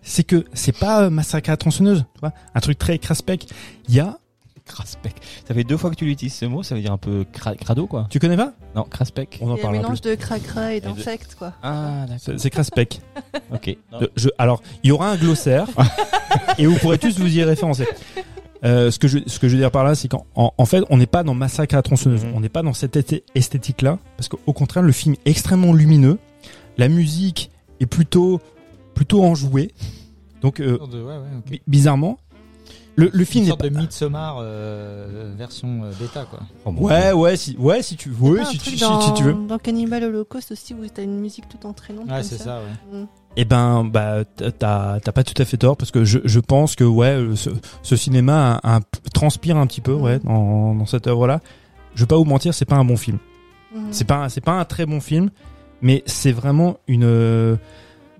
c'est 0.05 0.23
que 0.25 0.45
c'est 0.53 0.77
pas 0.79 1.03
euh, 1.05 1.11
massacre 1.11 1.51
à 1.51 1.53
la 1.55 1.57
tronçonneuse 1.57 2.05
tu 2.15 2.21
vois 2.21 2.33
un 2.55 2.61
truc 2.61 2.79
très 2.79 2.99
craspec 2.99 3.47
il 3.89 3.95
y 3.97 4.01
a 4.01 4.19
Craspec. 4.67 5.13
Ça 5.47 5.53
fait 5.53 5.63
deux 5.63 5.77
fois 5.77 5.91
que 5.91 5.95
tu 5.95 6.07
l'utilises 6.07 6.33
ce 6.37 6.47
mot, 6.47 6.63
ça 6.63 6.75
veut 6.75 6.81
dire 6.81 6.91
un 6.93 6.97
peu 6.97 7.27
cra- 7.35 7.55
crado 7.55 7.87
quoi. 7.87 8.07
tu 8.09 8.19
connais 8.19 8.39
pas? 8.39 8.55
Non, 8.75 8.85
craspec. 8.85 9.39
on 9.43 9.51
en 9.51 9.57
Il 9.57 9.63
y 9.63 9.67
a 9.67 9.69
un 9.69 9.73
mélange 9.73 10.01
plus 10.01 10.11
de 10.11 10.15
cracra 10.15 10.73
et 10.73 10.81
d'insectes, 10.81 11.35
quoi. 11.39 11.53
Ah, 11.63 12.07
d'accord. 12.09 12.41
c'est 12.41 12.49
craspec 12.49 13.03
Ok. 13.53 13.77
Je, 14.17 14.31
alors, 14.39 14.63
il 14.83 14.89
y 14.89 14.91
aura 14.91 15.11
un 15.11 15.17
glossaire 15.17 15.67
et 16.59 16.65
vous 16.65 16.77
pourrez 16.79 16.97
tous 16.97 17.19
vous 17.19 17.37
y 17.37 17.43
référencer. 17.45 17.87
Euh, 18.65 18.91
ce 18.91 18.99
que 18.99 19.07
je 19.07 19.19
ce 19.27 19.39
que 19.39 19.49
je 19.49 19.53
veux 19.55 19.61
dire 19.61 19.71
par 19.71 19.85
là, 19.85 19.95
c'est 19.95 20.09
qu'en 20.09 20.25
en, 20.35 20.55
en 20.57 20.65
fait, 20.65 20.83
on 20.89 20.97
n'est 20.97 21.05
pas 21.07 21.25
dans 21.25 21.35
Massacre 21.35 21.75
à 21.75 21.79
la 21.79 21.83
tronçonneuse. 21.83 22.25
Mhm. 22.25 22.33
On 22.35 22.41
n'est 22.41 22.49
pas 22.49 22.63
dans 22.63 22.73
cette 22.73 22.97
esthé- 22.97 23.23
esthétique-là, 23.35 23.99
parce 24.17 24.29
qu'au 24.29 24.53
contraire, 24.55 24.83
le 24.83 24.93
film 24.93 25.15
est 25.27 25.31
extrêmement 25.31 25.75
lumineux. 25.75 26.19
La 26.79 26.89
musique 26.89 27.51
est 27.81 27.87
plutôt 27.87 28.41
plutôt 28.95 29.23
enjouée. 29.25 29.73
Donc, 30.43 30.61
euh, 30.61 30.79
de, 30.91 31.03
ouais, 31.03 31.09
ouais, 31.17 31.19
ok. 31.39 31.51
bi- 31.51 31.63
bizarrement, 31.67 32.19
le, 32.97 33.11
le 33.13 33.21
Une 33.21 33.25
film 33.27 33.45
n'est 33.45 33.49
sorte 33.51 33.63
pas. 33.63 33.69
de 33.71 33.77
Midsommar 33.77 34.37
euh, 34.41 35.33
version 35.37 35.83
euh, 35.85 35.91
bêta 35.99 36.27
quoi. 36.27 36.41
Oh, 36.65 36.71
Ouais, 36.79 37.13
ouais, 37.13 37.37
si, 37.37 37.57
ouais, 37.59 37.83
si 37.83 37.97
tu, 37.97 38.11
a 38.11 38.23
ouais, 38.23 38.45
si, 38.45 38.59
tu- 38.59 38.77
dans, 38.77 39.01
si 39.01 39.13
tu 39.15 39.23
veux. 39.25 39.35
Dans 39.49 39.59
Cannibal 39.59 40.05
Holocaust 40.05 40.53
aussi, 40.53 40.75
où 40.75 40.87
t'as 40.93 41.03
une 41.03 41.19
musique 41.19 41.49
tout 41.49 41.67
entraînante. 41.67 42.09
Ouais, 42.09 42.23
c'est 42.23 42.39
ça, 42.39 42.61
ouais. 42.93 43.01
Mm. 43.01 43.07
Eh 43.37 43.45
ben, 43.45 43.85
bah, 43.85 44.25
t'as 44.37 45.01
t'as 45.01 45.13
pas 45.13 45.25
tout 45.25 45.43
à 45.43 45.45
fait 45.45 45.57
tort 45.57 45.77
parce 45.77 45.91
que 45.91 46.05
je, 46.05 46.21
je 46.25 46.39
pense 46.39 46.77
que 46.77 46.85
ouais, 46.85 47.19
ce, 47.35 47.51
ce 47.83 47.97
cinéma 47.97 48.61
a- 48.63 48.77
a- 48.77 48.81
transpire 49.13 49.57
un 49.57 49.67
petit 49.67 49.81
peu 49.81 49.93
ouais 49.93 50.21
dans, 50.21 50.75
dans 50.77 50.87
cette 50.87 51.09
œuvre-là. 51.09 51.41
Je 51.97 52.03
vais 52.03 52.07
pas 52.07 52.17
vous 52.17 52.25
mentir, 52.25 52.55
c'est 52.55 52.65
pas 52.65 52.77
un 52.77 52.85
bon 52.85 52.97
film. 52.97 53.19
Mhm. 53.75 53.87
C'est 53.91 54.05
pas 54.07 54.29
c'est 54.29 54.41
pas 54.41 54.53
un 54.61 54.65
très 54.65 54.87
bon 54.87 55.01
film, 55.01 55.31
mais 55.83 56.05
c'est 56.07 56.31
vraiment 56.31 56.77
une. 56.87 57.59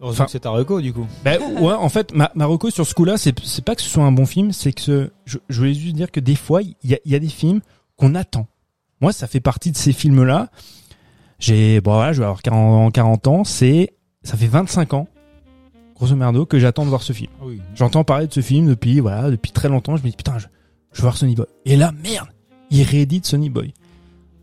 Heureusement 0.05 0.13
Enfin- 0.13 0.25
que 0.27 0.31
c'est 0.33 0.41
ta 0.41 0.51
reco 0.51 0.81
du 0.83 0.93
coup. 0.93 1.07
Bah, 1.25 1.39
ouais, 1.39 1.73
en 1.73 1.89
fait, 1.89 2.13
ma, 2.15 2.31
Marocco 2.35 2.69
sur 2.71 2.87
ce 2.87 2.93
coup-là, 2.95 3.17
c'est 3.17 3.35
c'est 3.45 3.65
pas 3.65 3.75
que 3.75 3.81
ce 3.83 3.89
soit 3.89 4.05
un 4.05 4.13
bon 4.13 4.27
film, 4.27 4.53
c'est 4.53 4.73
que 4.75 4.81
ce- 4.83 5.11
je, 5.25 5.39
je 5.49 5.59
voulais 5.59 5.73
juste 5.75 5.97
dire 5.97 6.11
que 6.13 6.21
des 6.21 6.37
fois, 6.37 6.61
il 6.63 6.75
y 6.85 6.95
a, 6.95 6.99
y 7.07 7.15
a 7.15 7.19
des 7.19 7.29
films 7.29 7.61
qu'on 7.97 8.15
attend. 8.15 8.47
Moi, 9.01 9.13
ça 9.13 9.27
fait 9.27 9.41
partie 9.41 9.73
de 9.73 9.77
ces 9.79 9.93
films-là. 9.93 10.51
J'ai 11.39 11.81
bon 11.81 11.95
voilà, 11.95 12.13
je 12.13 12.19
vais 12.21 12.25
avoir 12.27 12.43
40, 12.43 12.93
40 12.93 13.27
ans, 13.27 13.45
c'est 13.45 13.95
ça 14.23 14.37
fait 14.37 14.47
25 14.47 14.95
ans, 14.95 15.09
grosso 15.97 16.15
merdo, 16.15 16.47
que 16.47 16.59
j'attends 16.59 16.85
de 16.85 16.91
voir 16.91 17.03
ce 17.03 17.13
film. 17.13 17.31
Ah 17.41 17.45
oui. 17.47 17.61
J'entends 17.75 18.05
parler 18.05 18.27
de 18.27 18.33
ce 18.33 18.41
film 18.41 18.67
depuis 18.69 19.01
voilà 19.01 19.31
depuis 19.31 19.53
très 19.53 19.69
longtemps. 19.69 19.97
Je 19.97 20.03
me 20.05 20.11
dis 20.11 20.17
putain, 20.17 20.39
je, 20.39 20.47
je 20.93 20.99
veux 20.99 21.03
voir 21.03 21.17
Sonny 21.17 21.35
Boy. 21.35 21.47
Et 21.65 21.77
là, 21.77 21.93
merde, 22.03 22.29
il 22.71 22.83
réédite 22.83 23.27
Sonny 23.27 23.51
Boy. 23.51 23.73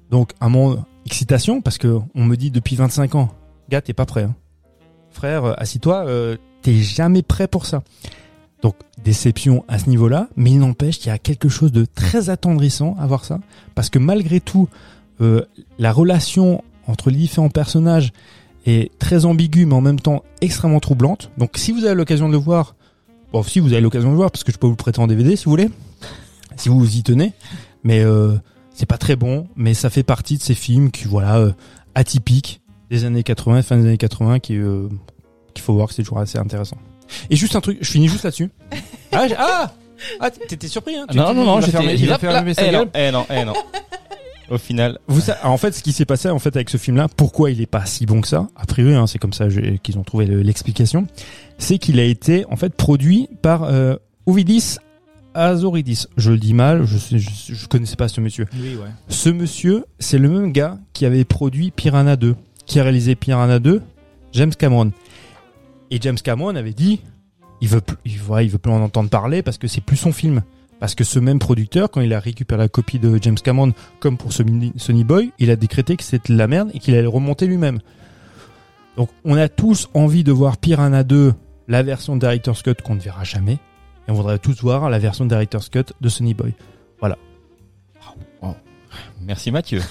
Donc 0.09 0.33
un 0.41 0.49
moment 0.49 0.85
excitation 1.05 1.61
parce 1.61 1.77
que 1.77 1.99
on 2.15 2.25
me 2.25 2.35
dit 2.35 2.51
depuis 2.51 2.75
25 2.75 3.15
ans, 3.15 3.29
gars, 3.69 3.81
t'es 3.81 3.93
pas 3.93 4.05
prêt. 4.05 4.23
hein. 4.23 4.35
Frère, 5.11 5.45
euh, 5.45 5.53
assis-toi, 5.57 6.05
euh, 6.07 6.37
t'es 6.61 6.75
jamais 6.75 7.21
prêt 7.21 7.47
pour 7.47 7.65
ça. 7.65 7.83
Donc 8.61 8.75
déception 9.03 9.65
à 9.67 9.79
ce 9.79 9.89
niveau-là, 9.89 10.27
mais 10.35 10.51
il 10.51 10.59
n'empêche 10.59 10.99
qu'il 10.99 11.07
y 11.07 11.11
a 11.11 11.17
quelque 11.17 11.49
chose 11.49 11.71
de 11.71 11.85
très 11.85 12.29
attendrissant 12.29 12.95
à 12.99 13.07
voir 13.07 13.25
ça, 13.25 13.39
parce 13.75 13.89
que 13.89 13.99
malgré 13.99 14.39
tout, 14.39 14.69
euh, 15.19 15.43
la 15.79 15.91
relation 15.91 16.63
entre 16.87 17.09
les 17.09 17.17
différents 17.17 17.49
personnages 17.49 18.11
est 18.65 18.91
très 18.99 19.25
ambiguë, 19.25 19.65
mais 19.65 19.73
en 19.73 19.81
même 19.81 19.99
temps 19.99 20.23
extrêmement 20.41 20.79
troublante. 20.79 21.31
Donc 21.37 21.57
si 21.57 21.71
vous 21.71 21.85
avez 21.85 21.95
l'occasion 21.95 22.27
de 22.27 22.33
le 22.33 22.39
voir, 22.39 22.75
bon 23.33 23.41
si 23.41 23.59
vous 23.59 23.73
avez 23.73 23.81
l'occasion 23.81 24.11
de 24.11 24.15
voir, 24.15 24.29
parce 24.29 24.43
que 24.43 24.51
je 24.51 24.57
peux 24.57 24.67
vous 24.67 24.73
le 24.73 24.77
prêter 24.77 24.99
en 24.99 25.07
DVD 25.07 25.35
si 25.35 25.45
vous 25.45 25.51
voulez, 25.51 25.69
si 26.55 26.69
vous 26.69 26.79
vous 26.79 26.97
y 26.97 27.01
tenez, 27.01 27.33
mais 27.83 28.01
euh, 28.01 28.35
c'est 28.75 28.85
pas 28.85 28.99
très 28.99 29.15
bon, 29.15 29.47
mais 29.55 29.73
ça 29.73 29.89
fait 29.89 30.03
partie 30.03 30.37
de 30.37 30.43
ces 30.43 30.53
films 30.53 30.91
qui 30.91 31.05
voilà 31.05 31.51
atypiques 31.95 32.60
des 32.91 33.05
années 33.05 33.23
80, 33.23 33.63
fin 33.63 33.77
des 33.77 33.87
années 33.87 33.97
80, 33.97 34.39
qui 34.39 34.57
euh, 34.57 34.87
qu'il 35.55 35.63
faut 35.63 35.73
voir 35.73 35.87
que 35.87 35.93
c'est 35.95 36.03
toujours 36.03 36.19
assez 36.19 36.37
intéressant. 36.37 36.77
Et 37.29 37.35
juste 37.35 37.55
un 37.55 37.61
truc, 37.61 37.77
je 37.81 37.89
finis 37.89 38.07
juste 38.07 38.23
là-dessus. 38.23 38.49
ah, 39.11 39.27
j'ai- 39.27 39.35
ah, 39.37 39.73
ah, 40.19 40.29
t'étais 40.31 40.67
surpris 40.67 40.95
hein 40.95 41.05
tu- 41.09 41.17
Non, 41.17 41.29
tu- 41.29 41.35
non, 41.35 41.45
non, 41.45 41.59
il 41.59 41.63
a 41.65 41.67
fermé- 41.67 41.95
il 41.97 42.11
a 42.11 42.15
Hop 42.15 42.21
là. 42.21 42.31
fermé 42.31 42.53
sa 42.53 42.67
Eh 42.67 42.71
gueule. 42.71 42.81
non, 42.85 42.89
eh 42.93 43.11
non, 43.11 43.25
eh 43.29 43.45
non. 43.45 43.53
Au 44.49 44.57
final, 44.57 44.99
Vous 45.07 45.21
sa- 45.21 45.47
en 45.47 45.55
fait, 45.57 45.71
ce 45.73 45.81
qui 45.81 45.93
s'est 45.93 46.05
passé 46.05 46.29
en 46.29 46.37
fait 46.39 46.53
avec 46.57 46.69
ce 46.69 46.75
film-là, 46.75 47.07
pourquoi 47.15 47.51
il 47.51 47.61
est 47.61 47.65
pas 47.65 47.85
si 47.85 48.05
bon 48.05 48.19
que 48.19 48.27
ça, 48.27 48.47
a 48.57 48.65
priori, 48.65 48.93
hein, 48.95 49.07
c'est 49.07 49.17
comme 49.19 49.31
ça 49.31 49.47
j'ai- 49.47 49.79
qu'ils 49.81 49.97
ont 49.97 50.03
trouvé 50.03 50.25
le- 50.25 50.41
l'explication, 50.41 51.07
c'est 51.57 51.77
qu'il 51.77 51.97
a 51.99 52.03
été 52.03 52.45
en 52.49 52.57
fait 52.57 52.73
produit 52.75 53.29
par 53.41 53.63
euh, 53.63 53.95
Ovidis 54.25 54.77
Azoridis. 55.33 56.07
Je 56.17 56.31
le 56.31 56.37
dis 56.37 56.53
mal, 56.53 56.83
je, 56.85 56.97
sais, 56.97 57.17
je, 57.19 57.29
je 57.53 57.67
connaissais 57.67 57.95
pas 57.95 58.09
ce 58.09 58.19
monsieur. 58.19 58.45
Oui, 58.53 58.75
ouais. 58.75 58.89
Ce 59.07 59.29
monsieur, 59.29 59.85
c'est 59.99 60.17
le 60.17 60.27
même 60.27 60.51
gars 60.51 60.77
qui 60.91 61.05
avait 61.05 61.23
produit 61.23 61.71
Piranha 61.71 62.17
2, 62.17 62.35
qui 62.71 62.79
a 62.79 62.83
réalisé 62.83 63.15
Piranha 63.15 63.59
2, 63.59 63.81
James 64.31 64.55
Cameron. 64.57 64.91
Et 65.89 65.99
James 65.99 66.15
Cameron 66.15 66.55
avait 66.55 66.71
dit, 66.71 67.01
il 67.59 67.67
veut 67.67 67.81
plus, 67.81 67.97
il, 68.05 68.17
voilà, 68.17 68.47
veut 68.47 68.59
plus 68.59 68.71
en 68.71 68.81
entendre 68.81 69.09
parler 69.09 69.41
parce 69.43 69.57
que 69.57 69.67
c'est 69.67 69.81
plus 69.81 69.97
son 69.97 70.13
film. 70.13 70.41
Parce 70.79 70.95
que 70.95 71.03
ce 71.03 71.19
même 71.19 71.37
producteur, 71.37 71.91
quand 71.91 71.99
il 71.99 72.13
a 72.13 72.19
récupéré 72.21 72.61
la 72.61 72.69
copie 72.69 72.97
de 72.97 73.19
James 73.21 73.35
Cameron, 73.35 73.73
comme 73.99 74.17
pour 74.17 74.31
Sony 74.31 75.03
Boy, 75.03 75.33
il 75.37 75.51
a 75.51 75.57
décrété 75.57 75.97
que 75.97 76.03
c'était 76.03 76.31
de 76.31 76.37
la 76.37 76.47
merde 76.47 76.71
et 76.73 76.79
qu'il 76.79 76.95
allait 76.95 77.05
remonter 77.07 77.45
lui-même. 77.45 77.79
Donc, 78.95 79.09
on 79.25 79.35
a 79.35 79.49
tous 79.49 79.89
envie 79.93 80.23
de 80.23 80.31
voir 80.31 80.57
Piranha 80.57 81.03
2, 81.03 81.33
la 81.67 81.83
version 81.83 82.15
Director's 82.15 82.61
Cut 82.63 82.75
qu'on 82.83 82.95
ne 82.95 83.01
verra 83.01 83.25
jamais. 83.25 83.59
Et 84.07 84.11
on 84.11 84.13
voudrait 84.13 84.39
tous 84.39 84.61
voir 84.61 84.89
la 84.89 84.97
version 84.97 85.25
Director's 85.25 85.67
Cut 85.67 85.93
de 85.99 86.07
Sony 86.07 86.33
Boy. 86.33 86.53
Merci 89.25 89.51
Mathieu. 89.51 89.81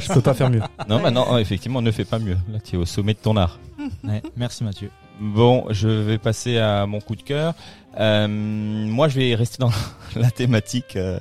Je 0.00 0.12
peux 0.12 0.20
pas 0.20 0.34
faire 0.34 0.50
mieux. 0.50 0.60
Non, 0.88 1.00
bah 1.00 1.10
non, 1.10 1.36
effectivement, 1.38 1.82
ne 1.82 1.90
fais 1.90 2.04
pas 2.04 2.18
mieux. 2.18 2.36
Là, 2.52 2.58
tu 2.60 2.76
es 2.76 2.78
au 2.78 2.86
sommet 2.86 3.14
de 3.14 3.18
ton 3.18 3.36
art. 3.36 3.58
Ouais, 4.04 4.22
Merci 4.36 4.64
Mathieu. 4.64 4.90
Bon, 5.20 5.66
je 5.70 5.88
vais 5.88 6.18
passer 6.18 6.58
à 6.58 6.86
mon 6.86 7.00
coup 7.00 7.14
de 7.16 7.22
cœur. 7.22 7.54
Euh, 7.98 8.26
moi, 8.28 9.08
je 9.08 9.18
vais 9.20 9.34
rester 9.34 9.58
dans 9.58 9.70
la 10.16 10.30
thématique 10.30 10.96
euh, 10.96 11.18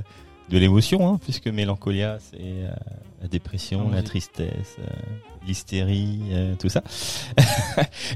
de 0.50 0.58
l'émotion, 0.58 1.08
hein, 1.14 1.20
puisque 1.24 1.48
Mélancolia, 1.48 2.18
c'est 2.20 2.38
euh, 2.40 2.70
la 3.22 3.28
dépression, 3.28 3.88
Ah, 3.90 3.96
la 3.96 3.98
oui. 4.00 4.04
tristesse, 4.06 4.78
euh, 4.80 4.86
l'hystérie, 5.46 6.20
euh, 6.32 6.56
tout 6.56 6.70
ça. 6.70 6.82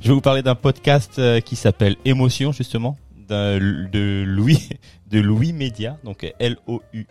je 0.02 0.08
vais 0.08 0.14
vous 0.14 0.22
parler 0.22 0.42
d'un 0.42 0.56
podcast 0.56 1.20
euh, 1.20 1.42
qui 1.42 1.56
s'appelle 1.58 1.96
Émotion, 2.06 2.52
justement, 2.54 2.98
de 3.28 4.24
Louis 4.26 4.70
de 5.10 5.20
Louis 5.20 5.54
Média, 5.54 5.98
donc 6.04 6.32
L-O-U-I-E 6.40 7.06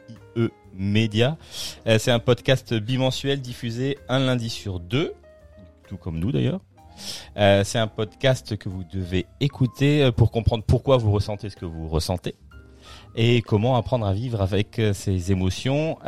Média. 0.74 1.36
Euh, 1.86 1.98
c'est 1.98 2.10
un 2.10 2.18
podcast 2.18 2.74
bimensuel 2.74 3.40
diffusé 3.40 3.98
un 4.08 4.18
lundi 4.18 4.50
sur 4.50 4.80
deux, 4.80 5.14
tout 5.88 5.96
comme 5.96 6.18
nous 6.18 6.32
d'ailleurs. 6.32 6.60
Euh, 7.36 7.64
c'est 7.64 7.78
un 7.78 7.86
podcast 7.86 8.56
que 8.56 8.68
vous 8.68 8.84
devez 8.84 9.26
écouter 9.40 10.10
pour 10.12 10.30
comprendre 10.30 10.64
pourquoi 10.64 10.96
vous 10.96 11.10
ressentez 11.10 11.50
ce 11.50 11.56
que 11.56 11.64
vous 11.64 11.88
ressentez 11.88 12.34
et 13.14 13.42
comment 13.42 13.76
apprendre 13.76 14.06
à 14.06 14.12
vivre 14.12 14.40
avec 14.40 14.80
ces 14.92 15.32
émotions. 15.32 15.98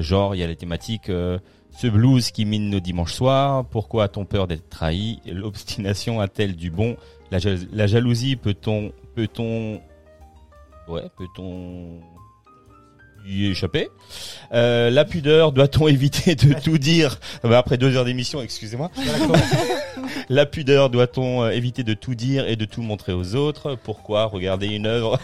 genre, 0.00 0.34
il 0.34 0.38
y 0.38 0.42
a 0.42 0.46
les 0.46 0.56
thématiques 0.56 1.10
ce 1.72 1.86
blues 1.86 2.30
qui 2.30 2.44
mine 2.44 2.70
nos 2.70 2.80
dimanches 2.80 3.14
soirs, 3.14 3.64
pourquoi 3.64 4.04
a-t-on 4.04 4.24
peur 4.24 4.46
d'être 4.46 4.68
trahi 4.68 5.20
L'obstination 5.26 6.20
a-t-elle 6.20 6.56
du 6.56 6.70
bon 6.70 6.96
la, 7.30 7.86
jalousie 7.86 8.36
peut-on 8.36 8.92
peut-on 9.14 9.80
ouais 10.88 11.04
peut-on 11.16 12.00
y 13.26 13.46
échapper 13.46 13.88
euh, 14.52 14.90
La 14.90 15.04
pudeur 15.04 15.52
doit-on 15.52 15.88
éviter 15.88 16.34
de 16.34 16.52
tout 16.52 16.78
dire 16.78 17.18
bah, 17.42 17.58
Après 17.58 17.78
deux 17.78 17.96
heures 17.96 18.04
d'émission, 18.04 18.42
excusez-moi. 18.42 18.90
la 20.28 20.46
pudeur 20.46 20.90
doit-on 20.90 21.44
euh, 21.44 21.50
éviter 21.50 21.84
de 21.84 21.94
tout 21.94 22.14
dire 22.14 22.48
et 22.48 22.56
de 22.56 22.64
tout 22.64 22.82
montrer 22.82 23.12
aux 23.12 23.34
autres? 23.34 23.76
Pourquoi 23.82 24.24
regarder 24.24 24.66
une 24.66 24.86
œuvre? 24.86 25.18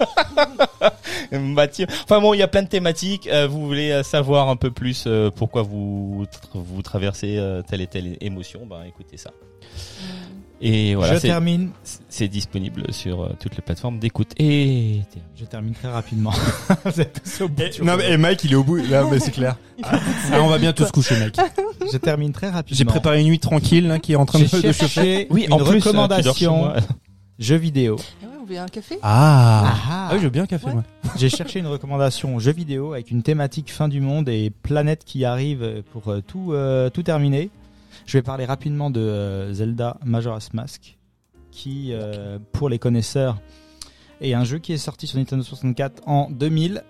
Mathieu. 1.32 1.86
Enfin 2.04 2.20
bon, 2.20 2.34
il 2.34 2.38
y 2.38 2.42
a 2.42 2.48
plein 2.48 2.62
de 2.62 2.68
thématiques. 2.68 3.26
Euh, 3.28 3.46
vous 3.46 3.66
voulez 3.66 3.90
euh, 3.90 4.02
savoir 4.02 4.48
un 4.48 4.56
peu 4.56 4.70
plus 4.70 5.04
euh, 5.06 5.30
pourquoi 5.30 5.62
vous 5.62 6.26
vous 6.54 6.82
traversez 6.82 7.40
telle 7.68 7.80
et 7.80 7.86
telle 7.86 8.16
émotion? 8.20 8.66
Ben 8.66 8.84
écoutez 8.84 9.16
ça. 9.16 9.30
Et 10.64 10.94
voilà, 10.94 11.16
je 11.16 11.20
termine. 11.20 11.70
C'est 12.08 12.28
disponible 12.28 12.92
sur 12.92 13.28
toutes 13.40 13.56
les 13.56 13.62
plateformes 13.62 13.98
d'écoute. 13.98 14.30
Et 14.38 15.00
je 15.36 15.44
termine 15.44 15.74
très 15.74 15.90
rapidement. 15.90 16.32
et, 16.98 17.82
non, 17.82 17.96
mais, 17.96 18.16
Mike, 18.16 18.44
il 18.44 18.52
est 18.52 18.54
au 18.54 18.62
bout. 18.62 18.76
Là, 18.76 19.04
mais 19.10 19.18
c'est 19.18 19.32
clair. 19.32 19.56
Ah, 19.84 20.40
on 20.40 20.46
va 20.46 20.58
bientôt 20.58 20.86
se 20.86 20.92
coucher, 20.92 21.18
Mike. 21.18 21.36
Je 21.90 21.98
termine 21.98 22.30
très 22.30 22.48
rapidement. 22.50 22.78
J'ai 22.78 22.84
préparé 22.84 23.20
une 23.20 23.26
nuit 23.26 23.40
tranquille 23.40 23.88
là, 23.88 23.98
qui 23.98 24.12
est 24.12 24.16
en 24.16 24.26
train 24.26 24.38
de, 24.38 24.44
de 24.44 24.72
chauffer. 24.72 25.26
Oui, 25.28 25.46
une 25.46 25.52
en 25.52 25.58
plus, 25.58 25.80
recommandation 25.80 26.72
jeux 27.40 27.56
vidéo. 27.56 27.96
Ah 28.22 28.26
un 28.58 28.68
café? 28.68 28.98
Ah. 29.02 29.64
ah. 29.64 29.78
ah, 29.90 30.08
oui, 30.12 30.18
je 30.18 30.24
veux 30.24 30.30
bien 30.30 30.44
un 30.44 30.46
café, 30.46 30.70
moi. 30.72 30.84
J'ai 31.16 31.28
cherché 31.28 31.58
une 31.58 31.66
recommandation 31.66 32.38
jeu 32.38 32.52
vidéo 32.52 32.92
avec 32.92 33.10
une 33.10 33.22
thématique 33.22 33.72
fin 33.72 33.88
du 33.88 34.00
monde 34.00 34.28
et 34.28 34.50
planète 34.50 35.04
qui 35.04 35.24
arrive 35.24 35.82
pour 35.92 36.08
euh, 36.08 36.20
tout, 36.20 36.52
euh, 36.52 36.90
tout 36.90 37.02
terminer. 37.02 37.50
Je 38.06 38.18
vais 38.18 38.22
parler 38.22 38.44
rapidement 38.44 38.90
de 38.90 39.00
euh, 39.00 39.52
Zelda 39.52 39.98
Majora's 40.04 40.52
Mask, 40.52 40.98
qui, 41.50 41.92
pour 42.52 42.70
les 42.70 42.78
connaisseurs, 42.78 43.38
est 44.22 44.32
un 44.32 44.44
jeu 44.44 44.58
qui 44.58 44.72
est 44.72 44.78
sorti 44.78 45.06
sur 45.06 45.18
Nintendo 45.18 45.42
64 45.42 46.02
en 46.06 46.30
2000 46.30 46.82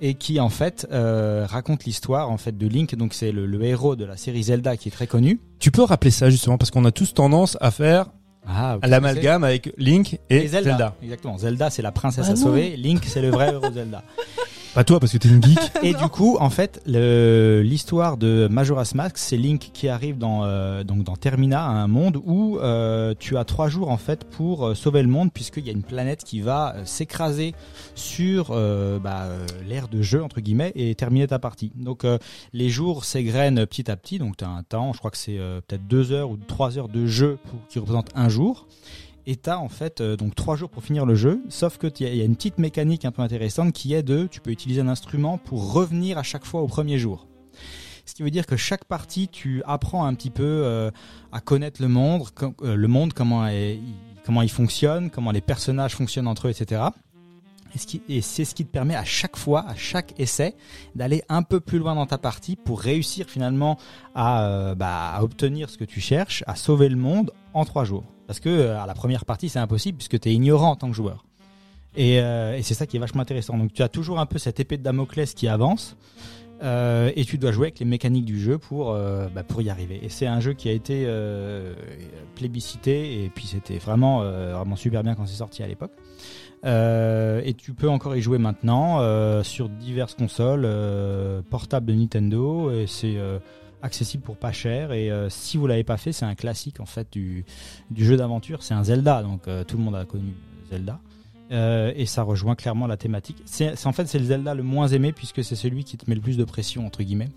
et 0.00 0.14
qui 0.14 0.38
en 0.40 0.50
fait 0.50 0.86
raconte 0.90 1.84
l'histoire 1.84 2.30
en 2.30 2.36
fait 2.36 2.56
de 2.56 2.66
Link 2.66 2.94
donc 2.96 3.14
c'est 3.14 3.32
le, 3.32 3.46
le, 3.46 3.62
héros 3.64 3.96
de 3.96 4.04
la 4.04 4.18
série 4.18 4.42
Zelda 4.42 4.76
qui 4.76 4.88
est 4.88 4.92
très 4.92 5.06
connu 5.06 5.40
tu 5.58 5.70
peux 5.70 5.82
rappeler 5.82 6.10
ça 6.10 6.28
justement 6.28 6.58
parce 6.58 6.70
qu'on 6.70 6.84
a 6.84 6.92
tous 6.92 7.14
tendance 7.14 7.56
à 7.62 7.70
faire 7.70 8.10
ah, 8.48 8.78
L'amalgame 8.86 9.44
avec 9.44 9.72
Link 9.76 10.18
et, 10.30 10.48
Zelda. 10.48 10.94
Exactement. 11.02 11.38
Zelda, 11.38 11.70
c'est 11.70 11.82
la 11.82 11.92
princesse 11.92 12.26
ah 12.28 12.32
à 12.32 12.36
sauver. 12.36 12.76
Link, 12.76 13.04
c'est 13.06 13.20
le 13.20 13.30
vrai 13.30 13.50
héros 13.52 13.70
Zelda. 13.70 14.02
Pas 14.74 14.84
toi 14.84 15.00
parce 15.00 15.12
que 15.12 15.18
t'es 15.18 15.28
une 15.28 15.42
geek. 15.42 15.58
Et 15.82 15.94
du 15.94 16.08
coup, 16.08 16.36
en 16.40 16.50
fait, 16.50 16.80
l'histoire 16.86 18.16
de 18.16 18.48
Majora's 18.50 18.94
Mask, 18.94 19.18
c'est 19.18 19.36
Link 19.36 19.70
qui 19.72 19.88
arrive 19.88 20.18
dans 20.18 20.44
euh, 20.44 20.84
donc 20.84 21.04
dans 21.04 21.16
Termina, 21.16 21.64
un 21.64 21.88
monde 21.88 22.20
où 22.24 22.58
euh, 22.58 23.14
tu 23.18 23.36
as 23.36 23.44
trois 23.44 23.68
jours 23.68 23.90
en 23.90 23.96
fait 23.96 24.24
pour 24.24 24.66
euh, 24.66 24.74
sauver 24.74 25.02
le 25.02 25.08
monde, 25.08 25.32
puisqu'il 25.32 25.66
y 25.66 25.70
a 25.70 25.72
une 25.72 25.82
planète 25.82 26.22
qui 26.22 26.40
va 26.40 26.76
s'écraser 26.84 27.54
sur 27.94 28.50
bah, 29.02 29.28
l'ère 29.66 29.88
de 29.88 30.02
jeu 30.02 30.22
entre 30.22 30.40
guillemets 30.40 30.72
et 30.74 30.94
terminer 30.94 31.26
ta 31.26 31.38
partie. 31.38 31.72
Donc 31.74 32.04
les 32.52 32.68
jours 32.68 33.04
s'égrènent 33.04 33.66
petit 33.66 33.90
à 33.90 33.96
petit, 33.96 34.18
donc 34.18 34.36
tu 34.36 34.44
as 34.44 34.48
un 34.48 34.62
temps, 34.62 34.92
je 34.92 34.98
crois 34.98 35.10
que 35.10 35.16
c'est 35.16 35.38
peut-être 35.66 35.86
deux 35.86 36.12
heures 36.12 36.30
ou 36.30 36.36
trois 36.36 36.78
heures 36.78 36.88
de 36.88 37.06
jeu 37.06 37.38
qui 37.68 37.78
représente 37.78 38.10
un 38.14 38.28
jour. 38.28 38.66
Et 39.30 39.36
t'as 39.36 39.58
en 39.58 39.68
fait 39.68 40.00
euh, 40.00 40.16
donc 40.16 40.34
trois 40.34 40.56
jours 40.56 40.70
pour 40.70 40.82
finir 40.82 41.04
le 41.04 41.14
jeu, 41.14 41.42
sauf 41.50 41.76
que 41.76 41.86
il 42.00 42.16
y, 42.16 42.22
a 42.22 42.24
une 42.24 42.34
petite 42.34 42.56
mécanique 42.56 43.04
un 43.04 43.10
peu 43.10 43.20
intéressante 43.20 43.74
qui 43.74 43.92
est 43.92 44.02
de, 44.02 44.26
tu 44.26 44.40
peux 44.40 44.50
utiliser 44.50 44.80
un 44.80 44.88
instrument 44.88 45.36
pour 45.36 45.74
revenir 45.74 46.16
à 46.16 46.22
chaque 46.22 46.46
fois 46.46 46.62
au 46.62 46.66
premier 46.66 46.98
jour. 46.98 47.28
Ce 48.06 48.14
qui 48.14 48.22
veut 48.22 48.30
dire 48.30 48.46
que 48.46 48.56
chaque 48.56 48.86
partie, 48.86 49.28
tu 49.28 49.62
apprends 49.66 50.06
un 50.06 50.14
petit 50.14 50.30
peu 50.30 50.62
euh, 50.64 50.90
à 51.30 51.42
connaître 51.42 51.82
le 51.82 51.88
monde, 51.88 52.26
euh, 52.62 52.74
le 52.74 52.88
monde 52.88 53.12
comment, 53.12 53.46
comment 54.24 54.40
il 54.40 54.50
fonctionne, 54.50 55.10
comment 55.10 55.30
les 55.30 55.42
personnages 55.42 55.94
fonctionnent 55.94 56.26
entre 56.26 56.48
eux, 56.48 56.50
etc. 56.50 56.84
Et 58.08 58.22
c'est 58.22 58.46
ce 58.46 58.54
qui 58.54 58.64
te 58.64 58.72
permet 58.72 58.94
à 58.94 59.04
chaque 59.04 59.36
fois, 59.36 59.68
à 59.68 59.74
chaque 59.76 60.18
essai, 60.18 60.56
d'aller 60.94 61.22
un 61.28 61.42
peu 61.42 61.60
plus 61.60 61.78
loin 61.78 61.94
dans 61.94 62.06
ta 62.06 62.16
partie 62.16 62.56
pour 62.56 62.80
réussir 62.80 63.28
finalement 63.28 63.76
à, 64.14 64.74
bah, 64.74 65.10
à 65.10 65.22
obtenir 65.22 65.68
ce 65.68 65.76
que 65.76 65.84
tu 65.84 66.00
cherches, 66.00 66.42
à 66.46 66.56
sauver 66.56 66.88
le 66.88 66.96
monde 66.96 67.30
en 67.52 67.66
trois 67.66 67.84
jours. 67.84 68.04
Parce 68.28 68.40
que 68.40 68.50
euh, 68.50 68.78
à 68.78 68.86
la 68.86 68.94
première 68.94 69.24
partie, 69.24 69.48
c'est 69.48 69.58
impossible 69.58 69.96
puisque 69.96 70.20
tu 70.20 70.28
es 70.28 70.34
ignorant 70.34 70.72
en 70.72 70.76
tant 70.76 70.88
que 70.88 70.94
joueur. 70.94 71.24
Euh, 71.98 72.54
et, 72.54 72.62
c'est 72.62 72.74
ça 72.74 72.86
qui 72.86 72.98
est 72.98 73.00
vachement 73.00 73.22
intéressant. 73.22 73.56
Donc 73.56 73.72
tu 73.72 73.82
as 73.82 73.88
toujours 73.88 74.20
un 74.20 74.26
peu 74.26 74.38
cette 74.38 74.60
épée 74.60 74.76
de 74.76 74.82
Damoclès 74.82 75.32
qui 75.32 75.48
avance. 75.48 75.96
Euh, 76.62 77.10
et 77.16 77.24
tu 77.24 77.38
dois 77.38 77.52
jouer 77.52 77.68
avec 77.68 77.78
les 77.78 77.86
mécaniques 77.86 78.26
du 78.26 78.38
jeu 78.38 78.58
pour, 78.58 78.92
bah, 78.92 79.42
y 79.60 79.70
arriver. 79.70 79.98
Et 80.02 80.10
c'est 80.10 80.26
un 80.26 80.40
jeu 80.40 80.52
qui 80.52 80.68
a 80.68 80.72
été 80.72 81.08
plébiscité 82.34 83.24
et 83.24 83.30
puis 83.30 83.46
c'était 83.46 83.78
vraiment, 83.78 84.20
vraiment 84.20 84.76
super 84.76 85.02
bien 85.02 85.14
quand 85.14 85.24
c'est 85.24 85.36
sorti 85.36 85.62
à 85.62 85.66
l'époque. 85.66 85.92
et 86.64 87.54
tu 87.54 87.72
peux 87.72 87.88
encore 87.88 88.14
y 88.14 88.20
jouer 88.20 88.38
maintenant 88.38 89.00
sur 89.42 89.68
diverses 89.70 90.14
consoles 90.14 90.68
portables 91.48 91.86
de 91.86 91.94
Nintendo 91.94 92.72
et 92.72 92.86
c'est 92.86 93.16
accessible 93.82 94.22
pour 94.22 94.36
pas 94.36 94.52
cher. 94.52 94.92
Et 94.92 95.10
euh, 95.10 95.28
si 95.28 95.56
vous 95.56 95.66
l'avez 95.66 95.84
pas 95.84 95.96
fait 95.96 96.12
c'est 96.12 96.24
un 96.24 96.34
classique 96.34 96.80
en 96.80 96.86
fait 96.86 97.08
du, 97.12 97.44
du 97.90 98.04
jeu 98.04 98.16
d'aventure. 98.16 98.62
C'est 98.62 98.74
un 98.74 98.84
Zelda 98.84 99.22
donc 99.22 99.48
euh, 99.48 99.64
tout 99.64 99.76
le 99.76 99.82
monde 99.82 99.96
a 99.96 100.04
connu 100.04 100.34
Zelda. 100.70 101.00
Euh, 101.50 101.94
et 101.96 102.04
ça 102.04 102.22
rejoint 102.22 102.54
clairement 102.54 102.86
la 102.86 102.98
thématique. 102.98 103.38
C'est 103.46 103.86
en 103.86 103.92
fait 103.92 104.06
c'est 104.06 104.18
le 104.18 104.26
Zelda 104.26 104.54
le 104.54 104.62
moins 104.62 104.88
aimé 104.88 105.12
puisque 105.12 105.42
c'est 105.42 105.56
celui 105.56 105.84
qui 105.84 105.96
te 105.96 106.08
met 106.08 106.14
le 106.14 106.20
plus 106.20 106.36
de 106.36 106.44
pression 106.44 106.86
entre 106.86 107.02
guillemets. 107.02 107.30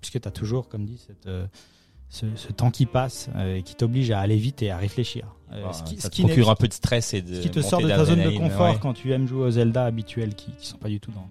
Puisque 0.00 0.20
tu 0.20 0.28
as 0.28 0.32
toujours 0.32 0.68
comme 0.68 0.84
dit 0.84 1.00
cette 1.06 1.28
ce, 2.10 2.24
ce, 2.36 2.52
temps 2.52 2.70
qui 2.70 2.86
passe 2.86 3.28
et 3.54 3.62
qui 3.62 3.74
t'oblige 3.74 4.10
à 4.12 4.20
aller 4.20 4.38
vite 4.38 4.62
et 4.62 4.70
à 4.70 4.78
réfléchir. 4.78 5.34
Ce 5.72 5.82
qui, 5.82 6.00
ça 6.00 6.08
te 6.08 6.22
procure 6.22 6.50
un 6.50 6.54
peu 6.54 6.68
de 6.68 6.72
stress 6.72 7.12
et 7.12 7.20
de 7.20 7.34
ce 7.34 7.40
qui 7.40 7.50
te 7.50 7.60
sort 7.60 7.82
de 7.82 7.88
ta 7.88 8.04
zone 8.04 8.22
de 8.22 8.30
confort 8.30 8.80
quand 8.80 8.94
tu 8.94 9.12
aimes 9.12 9.28
jouer 9.28 9.46
aux 9.46 9.50
Zelda 9.50 9.84
habituels 9.84 10.34
qui, 10.34 10.52
qui 10.52 10.66
sont 10.66 10.78
pas 10.78 10.88
du 10.88 11.00
tout 11.00 11.12
dans 11.12 11.28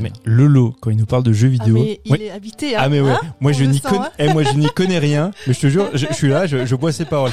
mais 0.00 0.12
Lolo, 0.24 0.74
quand 0.80 0.90
il 0.90 0.96
nous 0.96 1.06
parle 1.06 1.22
de 1.22 1.32
jeux 1.32 1.48
vidéo, 1.48 1.76
ah 1.78 1.84
mais 1.84 2.00
il 2.04 2.22
est 2.22 2.30
habité. 2.30 2.76
Hein, 2.76 2.80
ah 2.82 2.88
mais 2.88 3.00
ouais, 3.00 3.10
hein 3.10 3.20
moi 3.40 3.52
je 3.52 3.64
n'y 3.64 3.80
connais, 3.80 3.98
hein. 3.98 4.10
eh, 4.18 4.32
moi 4.32 4.42
je 4.42 4.54
n'y 4.54 4.66
connais 4.68 4.98
rien, 4.98 5.30
mais 5.46 5.54
je 5.54 5.60
te 5.60 5.66
jure, 5.68 5.90
je, 5.94 6.06
suis 6.12 6.28
là, 6.28 6.46
je, 6.46 6.66
je, 6.66 6.76
bois 6.76 6.92
ses 6.92 7.04
paroles. 7.04 7.32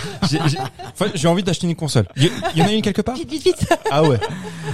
J'ai 1.15 1.27
envie 1.27 1.43
d'acheter 1.43 1.67
une 1.67 1.75
console. 1.75 2.07
Il 2.15 2.29
y, 2.55 2.61
en 2.61 2.65
a 2.65 2.71
une 2.71 2.81
quelque 2.81 3.01
part 3.01 3.15
Vite, 3.15 3.29
vite, 3.29 3.43
vite. 3.43 3.67
Ah 3.89 4.03
ouais. 4.03 4.19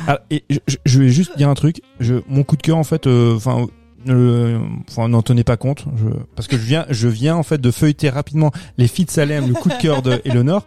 Alors, 0.08 0.20
et 0.30 0.44
je, 0.50 0.76
je, 0.86 1.00
vais 1.00 1.10
juste 1.10 1.38
dire 1.38 1.50
un 1.50 1.56
truc. 1.56 1.82
Je, 2.00 2.16
mon 2.28 2.44
coup 2.44 2.58
de 2.58 2.62
cœur 2.62 2.78
en 2.78 2.84
fait, 2.84 3.08
euh, 3.08 3.36
enfin. 3.36 3.68
Euh, 4.10 4.60
enfin, 4.90 5.10
n'en 5.10 5.22
tenez 5.22 5.44
pas 5.44 5.58
compte, 5.58 5.84
je, 5.98 6.06
parce 6.36 6.48
que 6.48 6.56
je 6.56 6.62
viens, 6.62 6.86
je 6.90 7.10
viens 7.10 7.36
en 7.36 7.44
fait 7.44 7.60
de 7.60 7.72
feuilleter 7.72 8.10
rapidement 8.10 8.52
les 8.78 8.88
filles 8.88 9.04
de 9.04 9.12
Salem, 9.12 9.48
le 9.48 9.54
coup 9.54 9.68
de 9.68 9.76
cœur 9.76 10.02
de 10.02 10.22
Eleanor. 10.24 10.66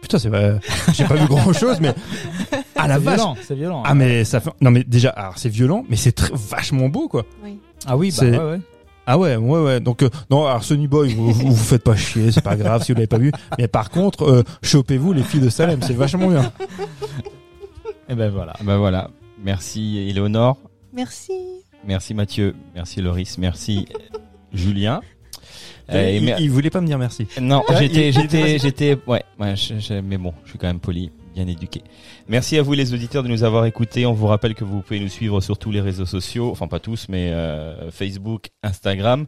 Putain, 0.00 0.18
c'est 0.18 0.28
vrai. 0.28 0.58
J'ai 0.92 1.04
pas 1.04 1.14
vu 1.14 1.26
grand 1.26 1.52
chose, 1.52 1.78
mais 1.80 1.94
à 2.76 2.88
la 2.88 2.98
vache. 2.98 3.20
C'est 3.42 3.54
violent. 3.54 3.82
Ah, 3.84 3.94
mais 3.94 4.24
ça 4.24 4.40
fait, 4.40 4.50
non, 4.60 4.70
mais 4.70 4.84
déjà, 4.84 5.10
alors 5.10 5.38
c'est 5.38 5.48
violent, 5.48 5.84
mais 5.88 5.96
c'est 5.96 6.12
très, 6.12 6.30
vachement 6.32 6.88
beau, 6.88 7.08
quoi. 7.08 7.24
Oui. 7.44 7.58
Ah 7.86 7.96
oui, 7.96 8.12
bah, 8.18 8.26
ouais, 8.26 8.38
ouais. 8.38 8.60
Ah 9.06 9.18
ouais, 9.18 9.36
ouais, 9.36 9.60
ouais. 9.60 9.80
Donc 9.80 10.02
euh, 10.02 10.10
non, 10.30 10.46
alors 10.46 10.62
Sony 10.62 10.86
Boy, 10.86 11.14
vous, 11.14 11.32
vous, 11.32 11.56
faites 11.56 11.82
pas 11.82 11.96
chier, 11.96 12.30
c'est 12.30 12.42
pas 12.42 12.56
grave 12.56 12.84
si 12.84 12.92
vous 12.92 12.96
l'avez 12.96 13.06
pas 13.06 13.18
vu. 13.18 13.32
Mais 13.58 13.66
par 13.66 13.90
contre, 13.90 14.24
euh, 14.24 14.42
chopez-vous 14.62 15.12
les 15.12 15.22
filles 15.22 15.40
de 15.40 15.48
Salem, 15.48 15.80
c'est 15.82 15.94
vachement 15.94 16.28
bien. 16.28 16.52
Et 18.08 18.14
ben 18.14 18.30
voilà, 18.30 18.54
ben 18.62 18.76
voilà. 18.76 19.10
Merci 19.42 19.98
Eleonore. 20.08 20.58
Merci. 20.92 21.32
Merci 21.84 22.14
Mathieu. 22.14 22.54
Merci 22.74 23.00
Loris. 23.00 23.38
Merci 23.38 23.86
Julien. 24.52 25.00
Euh, 25.92 26.10
il, 26.10 26.34
il, 26.38 26.50
voulait 26.50 26.70
pas 26.70 26.80
me 26.80 26.86
dire 26.86 26.98
merci. 26.98 27.26
Non, 27.40 27.62
j'étais, 27.78 28.12
j'étais, 28.12 28.58
j'étais, 28.62 28.98
ouais, 29.06 29.22
ouais 29.38 29.54
mais 30.02 30.18
bon, 30.18 30.32
je 30.44 30.50
suis 30.50 30.58
quand 30.58 30.66
même 30.66 30.80
poli, 30.80 31.10
bien 31.34 31.46
éduqué. 31.46 31.82
Merci 32.28 32.58
à 32.58 32.62
vous 32.62 32.72
les 32.74 32.94
auditeurs 32.94 33.22
de 33.22 33.28
nous 33.28 33.42
avoir 33.42 33.66
écoutés. 33.66 34.06
On 34.06 34.12
vous 34.12 34.26
rappelle 34.26 34.54
que 34.54 34.64
vous 34.64 34.80
pouvez 34.80 35.00
nous 35.00 35.08
suivre 35.08 35.40
sur 35.40 35.58
tous 35.58 35.70
les 35.70 35.80
réseaux 35.80 36.06
sociaux, 36.06 36.50
enfin 36.50 36.68
pas 36.68 36.80
tous, 36.80 37.06
mais 37.08 37.30
euh, 37.30 37.90
Facebook, 37.90 38.50
Instagram. 38.62 39.26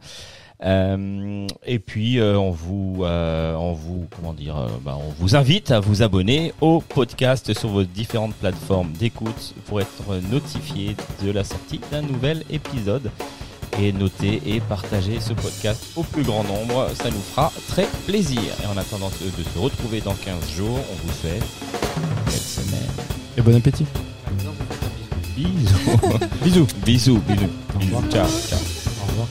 Euh, 0.64 1.46
et 1.64 1.78
puis 1.80 2.20
euh, 2.20 2.38
on 2.38 2.50
vous, 2.50 3.02
euh, 3.02 3.54
on 3.54 3.72
vous, 3.72 4.06
comment 4.14 4.32
dire, 4.32 4.54
bah, 4.84 4.96
on 4.96 5.10
vous 5.20 5.34
invite 5.34 5.72
à 5.72 5.80
vous 5.80 6.02
abonner 6.02 6.52
au 6.60 6.80
podcast 6.80 7.52
sur 7.58 7.68
vos 7.68 7.82
différentes 7.82 8.34
plateformes 8.34 8.92
d'écoute 8.92 9.54
pour 9.66 9.80
être 9.80 10.20
notifié 10.30 10.94
de 11.24 11.32
la 11.32 11.42
sortie 11.42 11.80
d'un 11.90 12.02
nouvel 12.02 12.44
épisode 12.50 13.10
et 13.80 13.92
noter 13.92 14.42
et 14.46 14.60
partager 14.60 15.20
ce 15.20 15.32
podcast 15.32 15.84
au 15.96 16.02
plus 16.02 16.22
grand 16.22 16.44
nombre. 16.44 16.88
Ça 16.94 17.10
nous 17.10 17.20
fera 17.20 17.52
très 17.68 17.86
plaisir. 18.06 18.40
Et 18.62 18.66
en 18.66 18.76
attendant 18.76 19.10
de 19.10 19.42
se 19.42 19.58
retrouver 19.58 20.00
dans 20.00 20.14
15 20.14 20.50
jours, 20.50 20.78
on 20.78 21.06
vous 21.06 21.12
souhaite 21.20 21.44
une 21.96 22.24
belle 22.24 22.34
semaine. 22.34 22.90
Et 23.36 23.42
bon 23.42 23.54
appétit. 23.56 23.86
Bisous. 25.36 25.46
Bisous. 26.44 26.66
bisous, 26.84 27.18
bisous. 27.20 27.48
Au 27.74 27.78
revoir. 27.80 28.02
Bisous. 28.02 28.10
Ciao, 28.10 28.26
ciao. 28.48 28.58
Au 29.02 29.10
revoir. 29.10 29.28